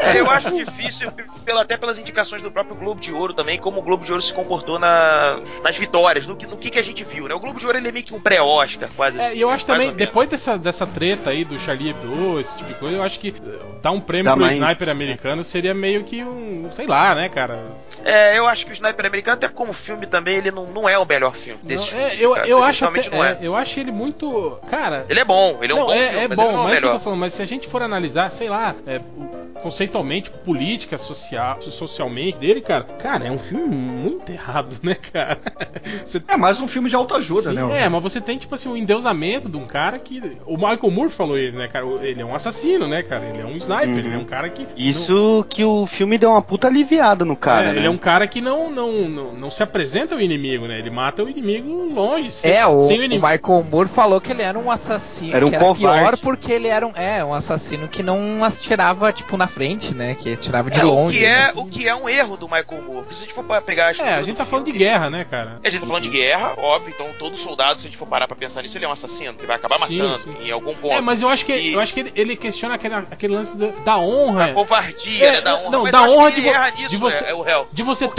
É, 0.00 0.20
eu 0.20 0.30
acho 0.30 0.54
difícil, 0.54 1.10
pela, 1.44 1.62
até 1.62 1.76
pelas 1.76 1.98
indicações 1.98 2.42
do 2.42 2.50
próprio 2.50 2.76
Globo 2.76 3.00
de 3.00 3.12
Ouro 3.12 3.32
também, 3.34 3.58
como 3.58 3.80
o 3.80 3.82
Globo 3.82 4.04
de 4.04 4.12
Ouro 4.12 4.22
se 4.22 4.32
comportou 4.32 4.78
na, 4.78 5.40
nas 5.62 5.76
vitórias, 5.76 6.26
no 6.26 6.36
que, 6.36 6.46
no 6.46 6.56
que, 6.56 6.70
que 6.70 6.78
a 6.78 6.82
gente 6.82 7.04
viu, 7.04 7.26
né? 7.28 7.34
O 7.34 7.40
Globo 7.40 7.58
de 7.58 7.66
Ouro 7.66 7.78
ele 7.78 7.88
é 7.88 7.92
meio 7.92 8.04
que 8.04 8.14
um 8.14 8.20
pré-Oscar, 8.20 8.88
quase 8.96 9.18
É, 9.18 9.26
assim. 9.26 9.36
e 9.36 9.40
eu 9.40 9.50
acho 9.50 9.66
mais 9.66 9.80
também, 9.80 9.96
depois 9.96 10.28
dessa, 10.28 10.58
dessa 10.58 10.86
treta 10.86 11.30
aí 11.30 11.44
do 11.44 11.58
Charlie 11.58 11.90
Hebdo, 11.90 12.40
esse 12.40 12.56
tipo 12.56 12.68
de 12.68 12.74
coisa, 12.78 12.96
eu 12.96 13.02
acho 13.02 13.18
que 13.18 13.28
eh, 13.28 13.58
dar 13.82 13.90
um 13.90 14.00
prêmio 14.00 14.26
Dá 14.26 14.32
pro 14.32 14.42
mais- 14.42 14.56
sniper 14.56 14.88
americano 14.88 15.42
seria 15.44 15.74
meio 15.74 16.04
que 16.04 16.22
um, 16.22 16.68
sei 16.70 16.86
lá, 16.86 17.14
né, 17.14 17.28
cara? 17.28 17.64
É, 18.04 18.38
eu 18.38 18.46
acho 18.46 18.64
que 18.66 18.72
o 18.72 18.74
Sniper 18.74 19.06
Americano, 19.06 19.36
até 19.36 19.48
como 19.48 19.72
filme 19.72 20.06
também, 20.06 20.36
ele 20.36 20.50
não, 20.52 20.66
não 20.66 20.88
é 20.88 20.96
o 20.98 21.04
melhor 21.04 21.34
filme 21.36 21.58
Não, 21.62 21.68
desse 21.68 21.88
é, 21.92 22.10
filme, 22.10 22.22
eu, 22.22 22.34
cara. 22.34 22.46
eu 22.48 22.62
acho 22.62 22.84
até, 22.84 23.10
não 23.10 23.24
é. 23.24 23.32
é, 23.32 23.38
eu 23.40 23.56
acho 23.56 23.75
ele 23.80 23.92
muito, 23.92 24.58
cara, 24.68 25.04
Ele 25.08 25.20
é 25.20 25.24
bom, 25.24 25.58
ele 25.62 25.72
é 25.72 25.74
um 25.74 25.78
não, 25.78 25.86
bom 25.86 25.92
é, 25.92 26.08
filme, 26.08 26.24
é 26.24 26.28
mas 26.28 26.38
bom, 26.38 26.44
não 26.44 26.50
é 26.52 26.54
o 26.60 26.64
mas 26.64 26.82
é 26.82 26.86
eu 26.86 26.92
tô 26.92 27.00
falando, 27.00 27.18
mas 27.20 27.32
se 27.34 27.42
a 27.42 27.46
gente 27.46 27.68
for 27.68 27.82
analisar, 27.82 28.30
sei 28.30 28.48
lá, 28.48 28.74
é, 28.86 28.98
o- 28.98 29.46
conceitualmente, 29.60 30.30
política, 30.44 30.98
social, 30.98 31.60
socialmente 31.62 32.38
dele, 32.38 32.60
cara, 32.60 32.84
cara, 32.84 33.26
é 33.26 33.30
um 33.30 33.38
filme 33.38 33.64
muito 33.66 34.30
errado, 34.30 34.76
né, 34.82 34.94
cara? 34.94 35.38
Você 36.04 36.22
É 36.28 36.36
mais 36.36 36.60
um 36.60 36.68
filme 36.68 36.88
de 36.90 36.96
autoajuda, 36.96 37.50
Sim, 37.50 37.54
né? 37.56 37.82
É, 37.84 37.88
mas 37.88 38.02
você 38.02 38.20
tem, 38.20 38.38
tipo 38.38 38.54
assim, 38.54 38.68
um 38.68 38.76
endeusamento 38.76 39.48
de 39.48 39.56
um 39.56 39.66
cara 39.66 39.98
que. 39.98 40.20
O 40.46 40.56
Michael 40.56 40.90
Moore 40.90 41.10
falou 41.10 41.38
isso, 41.38 41.56
né, 41.56 41.68
cara? 41.68 41.86
Ele 42.02 42.20
é 42.20 42.24
um 42.24 42.34
assassino, 42.34 42.86
né, 42.86 43.02
cara? 43.02 43.24
Ele 43.26 43.40
é 43.40 43.44
um 43.44 43.56
sniper, 43.56 43.88
Uhum. 43.88 43.98
ele 43.98 44.14
é 44.14 44.18
um 44.18 44.24
cara 44.24 44.48
que. 44.48 44.66
Isso 44.76 45.44
que 45.48 45.64
o 45.64 45.86
filme 45.86 46.18
deu 46.18 46.30
uma 46.30 46.42
puta 46.42 46.66
aliviada 46.66 47.24
no 47.24 47.30
não- 47.30 47.36
cara, 47.36 47.68
é, 47.68 47.72
né? 47.72 47.78
Ele 47.78 47.86
é 47.86 47.90
um 47.90 47.96
cara 47.98 48.26
que 48.26 48.40
não, 48.40 48.70
não, 48.70 48.92
não, 49.08 49.32
não 49.32 49.50
se 49.50 49.62
apresenta 49.62 50.14
ao 50.14 50.20
inimigo, 50.20 50.66
né? 50.66 50.78
Ele 50.78 50.90
mata 50.90 51.22
o 51.24 51.28
inimigo 51.28 51.70
longe. 51.92 52.30
Sem, 52.32 52.50
É, 52.52 52.66
o, 52.66 52.80
sem 52.82 52.98
o 52.98 53.00
o 53.00 53.04
inimigo. 53.04 53.26
Michael 53.26 53.62
Moore 53.66 53.88
falou 53.88 54.20
que 54.20 54.32
ele 54.32 54.42
era 54.42 54.58
um 54.58 54.70
assassino. 54.70 55.34
Era 55.36 55.46
um 55.46 55.50
que 55.50 55.54
era 55.56 55.74
pior 55.74 56.16
porque 56.18 56.52
ele 56.52 56.68
era 56.68 56.86
um, 56.86 56.92
é, 56.94 57.24
um 57.24 57.34
assassino 57.34 57.88
que 57.88 58.02
não 58.02 58.42
atirava, 58.44 59.12
tipo, 59.12 59.36
na 59.36 59.46
frente, 59.46 59.94
né? 59.94 60.14
Que 60.14 60.32
atirava 60.34 60.70
de 60.70 60.80
É, 60.80 60.84
longe. 60.84 61.16
o, 61.16 61.20
que 61.20 61.24
é, 61.26 61.38
né? 61.38 61.52
o 61.54 61.64
que 61.66 61.88
é 61.88 61.94
um 61.94 62.08
erro 62.08 62.36
do 62.36 62.46
Michael 62.46 62.82
Moore. 62.82 63.00
Porque 63.02 63.14
se 63.14 63.20
a 63.22 63.24
gente 63.26 63.34
for 63.34 63.44
pegar 63.62 63.88
a 63.88 63.90
É, 63.92 64.14
a 64.14 64.22
gente 64.22 64.36
tá 64.36 64.46
falando 64.46 64.66
de 64.66 64.72
filme- 64.72 64.84
guerra, 64.86 65.10
né, 65.10 65.24
cara? 65.30 65.60
A 65.64 65.68
gente 65.70 65.80
tá 65.80 65.86
falando 65.86 66.02
de 66.04 66.08
guerra, 66.10 66.54
óbvio, 66.58 66.92
então 66.94 67.08
todo 67.18 67.36
soldado, 67.36 67.80
se 67.80 67.86
a 67.86 67.90
gente 67.90 67.98
for 67.98 68.06
parar 68.06 68.26
pra 68.26 68.36
pensar 68.36 68.62
nisso, 68.62 68.76
ele 68.76 68.84
é 68.84 68.88
um 68.88 68.92
assassino, 68.92 69.34
ele 69.38 69.46
vai 69.46 69.56
acabar 69.56 69.78
Sim, 69.86 69.98
matando 69.98 70.18
sim. 70.18 70.36
em 70.42 70.50
algum 70.50 70.74
ponto. 70.74 70.94
É, 70.94 71.00
mas 71.00 71.22
eu 71.22 71.28
acho 71.28 71.44
que, 71.44 71.52
E- 71.52 71.72
eu 71.74 71.80
acho 71.80 71.92
que 71.92 72.00
ele, 72.00 72.12
ele 72.14 72.36
questiona 72.36 72.74
aquele, 72.74 72.94
aquele 72.94 73.34
lance 73.34 73.56
da, 73.56 73.68
da 73.84 73.98
honra. 73.98 74.46
A 74.46 74.52
covardia, 74.54 75.24
É, 75.24 75.32
né, 75.32 75.40
da 75.40 75.50
é, 75.50 75.54
honra. 75.54 75.70
não, 75.70 75.82
mas 75.82 75.92
da 75.92 76.02
honra 76.02 76.30
que 76.30 76.40
de 76.40 76.46
vo- 76.46 76.52
nisso, 76.52 76.88
de 76.88 76.96
você- 76.96 77.24
é, 77.24 77.30
é 77.30 77.34
o 77.34 77.40
réu. 77.42 77.68
De 77.72 77.82
você 77.82 78.04
o- 78.06 78.10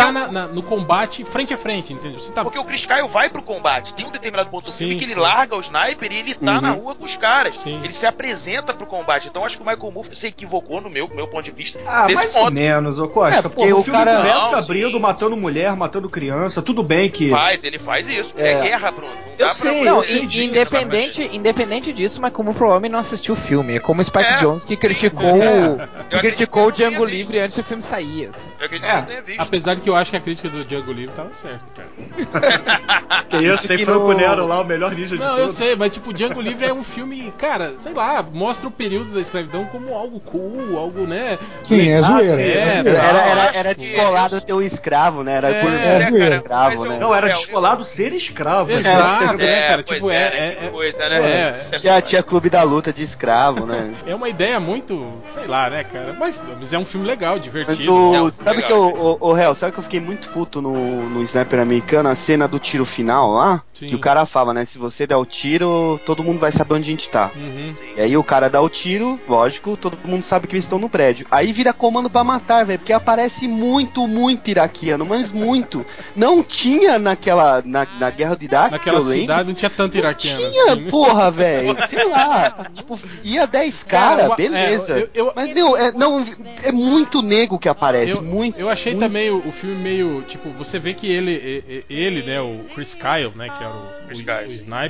no 0.48 0.64
combate 0.64 1.24
frente 1.26 1.54
a 1.54 1.58
frente, 1.58 1.94
entendeu? 1.94 2.20
Você 2.20 2.32
tá. 2.32 2.44
Porque 2.44 2.60
o 2.60 2.64
Chris 2.66 2.86
Kyle 2.86 3.08
vai 3.08 3.30
pro 3.30 3.42
combate. 3.42 3.94
Tem 3.94 4.06
um 4.06 4.12
determinado 4.12 4.50
ponto 4.50 4.66
do 4.66 4.72
Sim, 4.72 4.78
filme 4.80 4.96
que 4.98 5.06
ele 5.06 5.14
sim. 5.14 5.20
Larga 5.38 5.56
o 5.56 5.62
sniper 5.62 6.12
e 6.12 6.16
ele 6.18 6.34
tá 6.34 6.56
Uhum. 6.56 6.62
na 6.62 6.72
rua 6.72 6.96
com 6.96 7.06
os 7.06 7.16
caras. 7.16 7.60
Sim. 7.60 7.80
Ele 7.84 7.94
se 7.94 8.06
apresenta 8.06 8.74
pro 8.74 8.88
combate. 8.88 9.28
Então 9.28 9.46
acho 9.46 9.58
que 9.58 9.64
o 9.64 9.66
Michael 9.66 9.92
Moore 9.92 10.16
se 10.16 10.28
equivocou 10.28 10.82
no 10.82 10.90
meu, 10.90 11.08
meu 11.14 11.28
ponto 11.28 11.44
de 11.44 11.52
vista. 11.52 11.80
Ah, 11.86 12.08
mais 12.10 12.36
ou 12.36 12.44
ponto. 12.44 12.54
menos, 12.54 13.00
ô 13.00 13.08
Costa. 13.08 13.40
É, 13.40 13.42
porque 13.42 13.72
o 13.72 13.80
o 13.80 13.84
cara- 13.84 14.18
começa 14.18 14.58
abrindo, 14.60 14.92
sim. 14.94 15.00
matando 15.00 15.38
mulher, 15.38 15.76
matando 15.76 16.10
criança. 16.10 16.62
Tudo 16.62 16.82
bem 16.84 17.10
que. 17.10 17.30
Faz, 17.30 17.64
ele 17.64 17.78
faz 17.80 18.08
isso. 18.08 18.34
É, 18.38 18.54
É. 18.54 18.62
guerra, 18.62 18.92
Bruno. 18.92 19.12
Não 19.14 19.32
Eu 19.38 19.48
dá 19.48 19.54
sei, 19.54 19.72
pra... 19.72 19.80
eu 19.90 19.96
Não, 19.96 20.04
sei 20.04 20.18
e- 20.24 20.26
disso, 20.26 20.46
independente, 20.50 21.30
independente 21.34 21.94
disso, 21.94 22.20
mas 22.22 22.32
como 22.32 22.54
provavelmente 22.54 22.92
não 22.92 23.00
assistiu 23.00 23.34
o 23.34 23.38
filme. 23.38 23.76
É 23.76 23.80
como 23.80 24.02
o 24.02 24.04
Spike 24.04 24.24
É. 24.26 24.38
Jones 24.38 24.66
que 24.66 24.76
criticou, 24.76 25.28
É. 25.42 25.70
o- 25.70 25.78
que 26.10 26.16
Eu 26.16 26.20
criticou 26.20 26.64
o 26.64 26.68
eu 26.68 26.72
Django 26.72 27.06
Livre 27.06 27.40
antes 27.40 27.56
do 27.58 27.64
filme 27.64 27.82
sair. 27.84 28.26
assim. 28.28 28.50
Eu 28.60 28.66
acredito 28.66 28.90
É. 28.90 28.94
que 28.94 29.00
eu 29.02 29.06
tenha 29.06 29.22
visto. 29.22 29.42
Apesar 29.42 29.76
de 29.76 29.82
que 29.82 29.90
eu 29.90 29.96
acho 29.96 30.12
que 30.12 30.18
a 30.18 30.22
crítica 30.22 30.50
do 30.50 30.64
Django 30.66 30.92
Livre 30.92 31.14
tava 31.16 31.34
certa, 31.34 31.66
cara. 31.76 31.88
Que 33.30 33.38
isso, 33.44 33.68
tem 33.68 33.78
que 33.78 33.86
no- 33.86 34.14
Nero 34.14 34.48
lá, 34.48 34.62
o 34.62 34.64
melhor 34.64 34.92
ninja 34.94 35.17
de 35.20 35.26
Não, 35.26 35.38
eu 35.38 35.38
todos. 35.44 35.56
sei, 35.56 35.76
mas 35.76 35.92
tipo, 35.94 36.14
Django 36.14 36.42
Livre 36.42 36.66
é 36.66 36.74
um 36.74 36.84
filme, 36.84 37.32
cara, 37.38 37.76
sei 37.82 37.94
lá, 37.94 38.24
mostra 38.24 38.68
o 38.68 38.72
período 38.72 39.14
da 39.14 39.20
escravidão 39.22 39.66
como 39.66 39.94
algo 39.94 40.20
cool, 40.20 40.78
algo, 40.78 41.06
né? 41.08 41.38
Sim, 41.64 41.88
é 41.90 42.02
zoeira. 42.02 42.36
sim, 42.36 42.42
é 42.42 42.58
é, 42.58 42.84
zoeira. 42.84 42.90
Era, 42.98 43.20
era, 43.20 43.52
era 43.54 43.76
descolado 43.76 44.42
ter 44.42 44.54
um 44.54 44.62
escravo, 44.62 45.24
né? 45.24 45.34
Era 45.34 45.50
É, 45.50 45.62
por 45.62 45.72
é 45.74 46.00
ser 46.02 46.10
zoeira. 46.12 46.36
escravo, 46.38 46.86
eu- 46.86 46.90
né? 46.92 47.00
Não, 47.00 47.14
era 47.16 47.28
É, 47.28 47.30
descolado 47.30 47.84
ser 47.84 48.14
escravo. 48.14 48.72
Exato, 48.72 49.38
né, 49.38 49.60
É, 49.60 49.68
cara? 49.68 49.84
pois 49.84 49.98
Tipo, 49.98 50.12
é, 50.12 50.16
é, 50.16 50.30
né? 50.30 50.58
é, 50.62 50.66
é- 50.68 51.20
né? 51.20 51.50
é, 51.72 51.78
Tinha, 51.78 52.02
tinha 52.02 52.24
clube 52.24 52.50
da 52.50 52.64
luta 52.64 52.92
de 52.94 53.04
escravo, 53.04 53.66
né? 53.66 53.94
é 54.06 54.16
uma 54.16 54.30
ideia 54.30 54.60
muito, 54.60 55.12
sei 55.34 55.48
lá, 55.48 55.70
né, 55.70 55.84
cara? 55.84 56.14
Mas, 56.18 56.42
mas 56.60 56.74
é 56.74 56.78
um 56.78 56.86
filme 56.86 57.06
legal, 57.06 57.40
divertido. 57.40 57.78
Mas 57.78 57.88
o. 57.88 58.16
É 58.16 58.22
um 58.22 58.32
sabe 58.34 58.62
legal, 58.62 58.92
que 58.92 58.98
o, 58.98 59.18
o, 59.20 59.32
o 59.32 59.38
Hel, 59.38 59.56
sabe 59.56 59.72
que 59.74 59.80
eu 59.80 59.84
fiquei 59.84 60.00
muito 60.00 60.30
puto 60.30 60.62
no, 60.62 61.10
no 61.10 61.24
Sniper 61.24 61.60
americano, 61.60 62.10
a 62.10 62.16
cena 62.16 62.48
do 62.48 62.60
tiro 62.60 62.86
final 62.86 63.32
lá? 63.32 63.64
Sim. 63.74 63.88
Que 63.88 63.96
o 63.96 64.00
cara 64.00 64.26
fala, 64.26 64.54
né? 64.54 64.66
Se 64.66 64.78
você 64.78 65.07
der 65.08 65.16
o 65.18 65.26
tiro, 65.26 66.00
todo 66.06 66.24
mundo 66.24 66.40
vai 66.40 66.52
saber 66.52 66.76
onde 66.76 66.84
a 66.90 66.92
gente 66.92 67.10
tá. 67.10 67.32
Uhum. 67.36 67.74
E 67.96 68.02
aí 68.02 68.18
o 68.18 68.24
cara 68.24 68.50
dá 68.50 68.62
o 68.62 68.70
tiro, 68.70 69.20
lógico, 69.28 69.76
todo 69.78 69.98
mundo 70.06 70.24
sabe 70.24 70.48
que 70.48 70.54
eles 70.56 70.66
estão 70.66 70.78
no 70.80 70.90
prédio. 70.90 71.26
Aí 71.32 71.52
vira 71.52 71.74
comando 71.74 72.10
pra 72.10 72.24
matar, 72.24 72.66
velho, 72.66 72.80
porque 72.80 72.94
aparece 72.94 73.48
muito, 73.48 74.08
muito 74.08 74.50
iraquiano, 74.50 75.06
mas 75.06 75.32
muito. 75.32 75.86
Não 76.16 76.44
tinha 76.44 77.00
naquela, 77.00 77.62
na, 77.66 77.86
na 78.00 78.10
guerra 78.10 78.36
do 78.36 78.44
Iraque, 78.44 78.72
Naquela 78.72 79.00
eu 79.00 79.04
lembro. 79.04 79.22
cidade 79.22 79.48
não 79.50 79.56
tinha 79.56 79.70
tanto 79.70 79.94
Não 79.94 80.00
iraquiano. 80.00 80.38
tinha, 80.50 80.74
assim, 80.74 80.82
né? 80.84 80.90
porra, 80.90 81.32
velho. 81.32 81.78
Sei 81.88 82.04
lá. 82.08 82.68
Tipo, 82.74 83.00
ia 83.24 83.46
10 83.48 83.84
cara, 83.84 84.26
uma- 84.28 84.36
beleza. 84.36 85.00
é, 85.00 85.02
eu- 85.02 85.10
eu- 85.28 85.34
Mas, 85.36 85.54
meu, 85.54 85.78
é, 85.78 85.92
não, 85.92 86.24
é 86.64 86.72
muito 86.72 87.22
nego 87.22 87.58
que 87.60 87.70
aparece. 87.70 88.14
Eu, 88.14 88.22
muito. 88.22 88.60
eu 88.60 88.70
achei 88.70 88.94
muito. 88.94 89.04
também 89.06 89.30
o, 89.30 89.48
o 89.48 89.52
filme 89.52 89.76
meio. 89.76 90.22
Tipo, 90.28 90.50
você 90.52 90.78
vê 90.80 90.94
que 90.94 91.08
ele, 91.10 91.84
ele, 91.90 92.24
né, 92.24 92.42
o 92.42 92.58
Chris 92.74 92.94
Kyle, 92.96 93.32
né, 93.36 93.48
que 93.50 93.64
era 93.64 93.72
o, 93.74 93.78
o, 94.10 94.12
o 94.12 94.16
sim. 94.16 94.24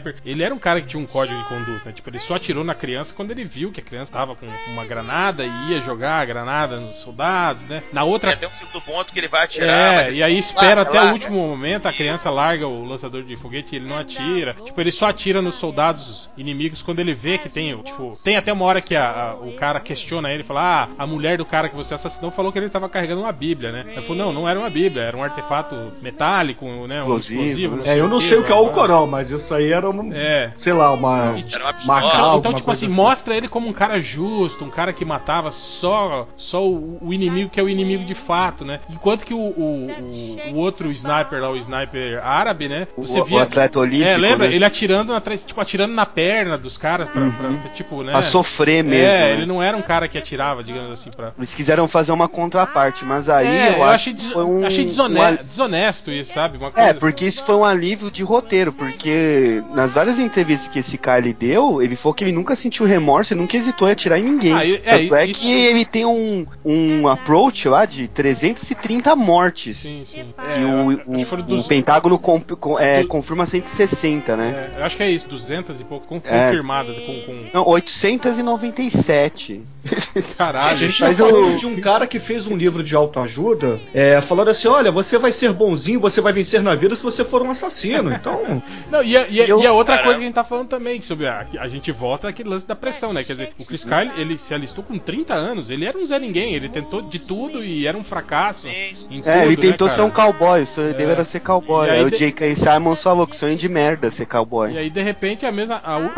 Sniper, 0.08 0.16
ele 0.26 0.43
era 0.43 0.53
um 0.53 0.60
cara 0.60 0.82
que 0.82 0.88
tinha 0.88 1.01
um 1.01 1.05
código 1.05 1.38
de 1.39 1.47
conduta. 1.47 1.82
né? 1.86 1.91
Tipo, 1.93 2.10
ele 2.10 2.20
só 2.20 2.36
atirou 2.36 2.64
na 2.64 2.76
criança 2.76 3.14
quando 3.14 3.32
ele 3.32 3.43
viu 3.43 3.72
que 3.72 3.80
a 3.80 3.84
criança 3.84 4.12
tava 4.12 4.36
com 4.36 4.45
uma 4.68 4.86
granada 4.86 5.43
e 5.43 5.72
ia 5.72 5.82
jogar 5.82 6.20
a 6.22 6.26
granada 6.26 6.78
nos 6.80 6.95
soldados, 6.97 7.66
né? 7.66 7.84
Na 7.91 8.01
Tem 8.01 8.10
outra. 8.12 8.34
até 8.34 8.47
um 8.47 8.51
segundo 8.51 8.82
ponto 8.82 9.12
que 9.14 9.20
ele 9.20 9.28
vai 9.28 9.43
atirar. 9.45 10.08
É, 10.08 10.12
e 10.14 10.24
aí 10.24 10.38
espera 10.38 10.68
larga, 10.68 10.82
até 10.82 10.99
o 10.99 11.01
larga. 11.03 11.14
último 11.14 11.47
momento, 11.47 11.88
a 11.88 11.93
criança 11.93 12.30
larga 12.30 12.68
o 12.68 12.84
lançador 12.86 13.24
de 13.24 13.36
foguete 13.38 13.74
e 13.74 13.78
ele 13.78 13.88
não 13.88 13.97
atira. 13.97 14.53
Tipo, 14.64 14.80
ele 14.82 14.91
só 14.91 15.08
atira 15.10 15.41
nos 15.41 15.55
soldados 15.55 16.30
inimigos 16.38 16.82
quando 16.82 16.99
ele 16.99 17.14
vê 17.14 17.38
que 17.38 17.49
tem, 17.49 17.78
tipo, 17.84 18.14
tem 18.24 18.36
até 18.38 18.51
uma 18.53 18.66
hora 18.66 18.82
que 18.82 18.95
a- 18.95 19.32
a- 19.32 19.36
o 19.36 19.53
cara 19.53 19.80
questiona 19.80 20.32
ele, 20.32 20.43
fala: 20.43 20.84
"Ah, 20.84 20.89
a 20.97 21.08
mulher 21.08 21.38
do 21.38 21.45
cara 21.45 21.70
que 21.70 21.76
você 21.76 21.93
assassinou 21.93 22.32
falou 22.32 22.51
que 22.51 22.58
ele 22.60 22.70
tava 22.70 22.89
carregando 22.89 23.22
uma 23.22 23.32
bíblia, 23.32 23.72
né?" 23.72 23.86
Ele 23.88 24.01
falou: 24.01 24.18
"Não, 24.18 24.34
não 24.34 24.47
era 24.49 24.60
uma 24.60 24.70
bíblia, 24.70 25.03
era 25.03 25.16
um 25.18 25.24
artefato 25.24 25.76
metálico, 26.01 26.66
né, 26.88 26.97
um 27.03 27.18
Explosivo, 27.18 27.41
explosivo." 27.43 27.76
né? 27.78 27.84
É, 27.95 27.99
eu 27.99 28.08
não 28.08 28.20
sei 28.22 28.38
o 28.38 28.43
que 28.43 28.51
é 28.51 28.55
o 28.55 28.64
blá. 28.66 28.74
Corão, 28.74 29.08
mas 29.08 29.32
isso 29.32 29.53
aí 29.53 29.72
era 29.72 29.89
É. 30.13 30.51
Sei 30.55 30.73
lá, 30.73 30.91
uma. 30.93 31.35
E, 31.37 31.45
Era 31.53 31.63
uma 31.65 31.73
pistola. 31.73 32.01
Macau, 32.01 32.39
Então, 32.39 32.53
tipo 32.53 32.65
coisa 32.65 32.85
assim, 32.85 32.95
mostra 32.95 33.35
ele 33.35 33.47
como 33.47 33.67
um 33.67 33.73
cara 33.73 33.99
justo, 34.01 34.63
um 34.65 34.69
cara 34.69 34.91
que 34.93 35.03
matava 35.05 35.51
só 35.51 36.27
só, 36.37 36.65
o, 36.65 36.97
o 37.01 37.13
inimigo 37.13 37.49
que 37.49 37.59
é 37.59 37.63
o 37.63 37.69
inimigo 37.69 38.03
de 38.05 38.13
fato, 38.15 38.63
né? 38.65 38.79
Enquanto 38.89 39.25
que 39.25 39.33
o, 39.33 39.37
o, 39.37 39.87
o- 39.91 40.53
o 40.53 40.55
outro 40.57 40.91
sniper 40.91 41.41
lá, 41.41 41.49
o 41.49 41.55
sniper 41.57 42.23
árabe, 42.25 42.67
né? 42.67 42.87
Você 42.97 43.19
O- 43.19 43.25
via. 43.25 43.37
o 43.37 43.41
atleta 43.41 43.79
olímpico, 43.79 44.07
É, 44.09 44.17
lembra? 44.17 44.47
né? 44.47 44.55
Ele 44.55 44.65
atirando 44.65 45.13
atrás, 45.13 45.43
tipo, 45.45 45.59
atirando 45.61 45.93
na 45.93 46.05
perna 46.05 46.57
dos 46.57 46.77
caras 46.77 47.09
pra, 47.09 47.21
pra- 47.29 47.49
pra, 47.49 47.69
tipo, 47.71 48.03
né? 48.03 48.11
Pra 48.11 48.21
sofrer 48.21 48.83
mesmo. 48.83 49.05
É, 49.11 49.17
né? 49.17 49.33
ele 49.33 49.45
não 49.45 49.61
era 49.61 49.75
um 49.77 49.81
cara 49.81 50.07
que 50.07 50.17
atirava, 50.17 50.63
digamos 50.63 50.91
assim, 50.99 51.11
pra. 51.11 51.31
Eles 51.37 51.53
quiseram 51.55 51.87
fazer 51.87 52.11
uma 52.11 52.27
contraparte, 52.27 53.05
mas 53.05 53.29
aí 53.29 53.47
é, 53.47 53.69
eu, 53.69 53.73
eu, 53.77 53.83
acho 53.83 53.93
achei, 53.95 54.13
des- 54.13 54.31
foi 54.31 54.43
um, 54.43 54.65
achei 54.65 54.85
desone- 54.85 55.15
um 55.19 55.21
al- 55.23 55.37
desonesto 55.37 56.11
isso, 56.11 56.33
sabe? 56.33 56.57
Uma 56.57 56.71
coisa 56.71 56.87
É, 56.87 56.91
assim. 56.91 56.99
porque 56.99 57.25
isso 57.25 57.43
foi 57.43 57.55
um 57.55 57.63
alívio 57.65 58.09
de 58.11 58.23
roteiro, 58.23 58.73
porque 58.73 59.63
nas 59.73 59.86
várias 59.93 60.19
entrevistas 60.19 60.67
que 60.67 60.79
esse 60.79 60.97
cara 60.97 61.19
ele 61.19 61.33
deu, 61.33 61.81
ele 61.81 61.95
falou 61.95 62.13
que 62.13 62.23
ele 62.23 62.31
nunca 62.31 62.55
sentiu 62.55 62.85
remorso 62.85 63.33
e 63.33 63.35
nunca 63.38 63.55
hesitou 63.57 63.88
em 63.88 63.91
atirar 63.91 64.19
em 64.19 64.23
ninguém. 64.23 64.53
Ah, 64.53 64.65
e- 64.65 64.81
é, 64.83 64.97
Tanto 64.99 65.15
é 65.15 65.25
isso- 65.25 65.41
que 65.41 65.51
ele 65.51 65.85
tem 65.85 66.05
um, 66.05 66.45
um 66.65 67.07
approach 67.07 67.67
lá 67.67 67.85
de 67.85 68.07
330 68.07 69.15
mortes. 69.15 69.77
Sim, 69.77 70.03
sim. 70.05 70.25
E 70.38 70.61
É, 70.61 70.65
o, 70.65 71.21
o, 71.21 71.25
foram 71.25 71.43
o 71.43 71.45
dos- 71.45 71.67
Pentágono 71.67 72.17
comp- 72.17 72.51
com- 72.59 72.79
é, 72.79 73.01
Du- 73.01 73.07
confirma 73.07 73.45
160, 73.45 74.35
né? 74.38 74.69
É, 74.75 74.79
eu 74.79 74.85
acho 74.85 74.95
que 74.97 75.03
é 75.03 75.11
isso, 75.11 75.27
200 75.27 75.79
e 75.79 75.83
pouco, 75.83 76.15
É. 76.25 76.45
confirmadas, 76.45 76.95
com, 76.97 77.21
com... 77.21 77.45
Não, 77.53 77.67
897. 77.67 79.61
Caralho. 80.38 80.77
Gente, 80.77 81.03
a 81.03 81.07
gente 81.09 81.17
tá 81.17 81.25
falando 81.25 81.51
eu- 81.51 81.55
de 81.55 81.65
um 81.65 81.79
cara 81.79 82.05
que 82.07 82.19
fez 82.19 82.47
um 82.47 82.55
livro 82.55 82.83
de 82.83 82.95
autoajuda, 82.95 83.79
é, 83.93 84.19
falando 84.21 84.49
assim: 84.49 84.67
olha, 84.67 84.91
você 84.91 85.17
vai 85.17 85.31
ser 85.31 85.51
bonzinho, 85.53 85.99
você 85.99 86.19
vai 86.21 86.33
vencer 86.33 86.61
na 86.61 86.75
vida 86.75 86.95
se 86.95 87.03
você 87.03 87.23
for 87.23 87.41
um 87.41 87.49
assassino. 87.51 88.11
Então. 88.11 88.61
Não, 88.91 89.03
e 89.03 89.15
a, 89.17 89.27
e 89.27 89.41
a- 89.41 89.45
Eu- 89.47 89.59
e 89.61 89.65
a 89.67 89.73
outra 89.78 89.95
Caramba. 89.95 90.03
coisa 90.05 90.19
que 90.19 90.23
a 90.23 90.28
gente 90.28 90.36
tá 90.36 90.43
falando 90.43 90.67
também, 90.67 91.01
sobre 91.01 91.28
a, 91.28 91.45
a 91.59 91.67
gente 91.67 91.91
volta 91.91 92.28
àquele 92.28 92.49
lance 92.49 92.67
da 92.67 92.75
pressão, 92.75 93.13
né? 93.13 93.23
Quer 93.23 93.34
dizer, 93.34 93.49
o 93.59 93.65
Chris 93.65 93.84
Kyle, 93.84 94.11
ele 94.17 94.38
se 94.38 94.53
alistou 94.53 94.84
com 94.84 94.97
30 94.97 95.34
anos, 95.34 95.69
ele 95.69 95.86
era 95.86 95.97
um 95.97 96.05
Zé 96.05 96.19
Ninguém, 96.19 96.53
ele 96.53 96.69
tentou 96.69 97.01
de 97.01 97.19
tudo 97.19 97.63
e 97.63 97.86
era 97.88 97.97
um 97.97 98.03
fracasso. 98.03 98.61
Sim, 98.67 98.95
sim. 98.95 99.07
em 99.17 99.21
É, 99.25 99.45
ele 99.45 99.55
tudo, 99.55 99.65
né, 99.65 99.71
tentou 99.71 99.88
ser 99.89 99.95
cara? 99.97 100.07
um 100.07 100.11
cowboy, 100.11 100.61
o 100.63 100.67
sonho 100.67 100.93
dele 100.93 101.09
É. 101.09 101.13
era 101.13 101.23
ser 101.25 101.39
cowboy. 101.41 101.88
E 101.88 101.91
aí 101.91 101.97
Aí, 101.99 102.03
o 102.05 102.11
de- 102.11 102.17
J.K. 102.17 102.55
Simons 102.55 103.01
falou 103.03 103.25
que 103.28 103.36
sonho 103.36 103.55
de 103.55 103.69
merda 103.69 104.09
ser 104.11 104.25
cowboy. 104.25 104.71
E 104.73 104.78
aí, 104.78 104.89
de 104.89 105.01
repente, 105.01 105.45
a 105.45 105.51
mesma. 105.51 105.82
A, 105.84 105.97
u- 105.97 106.11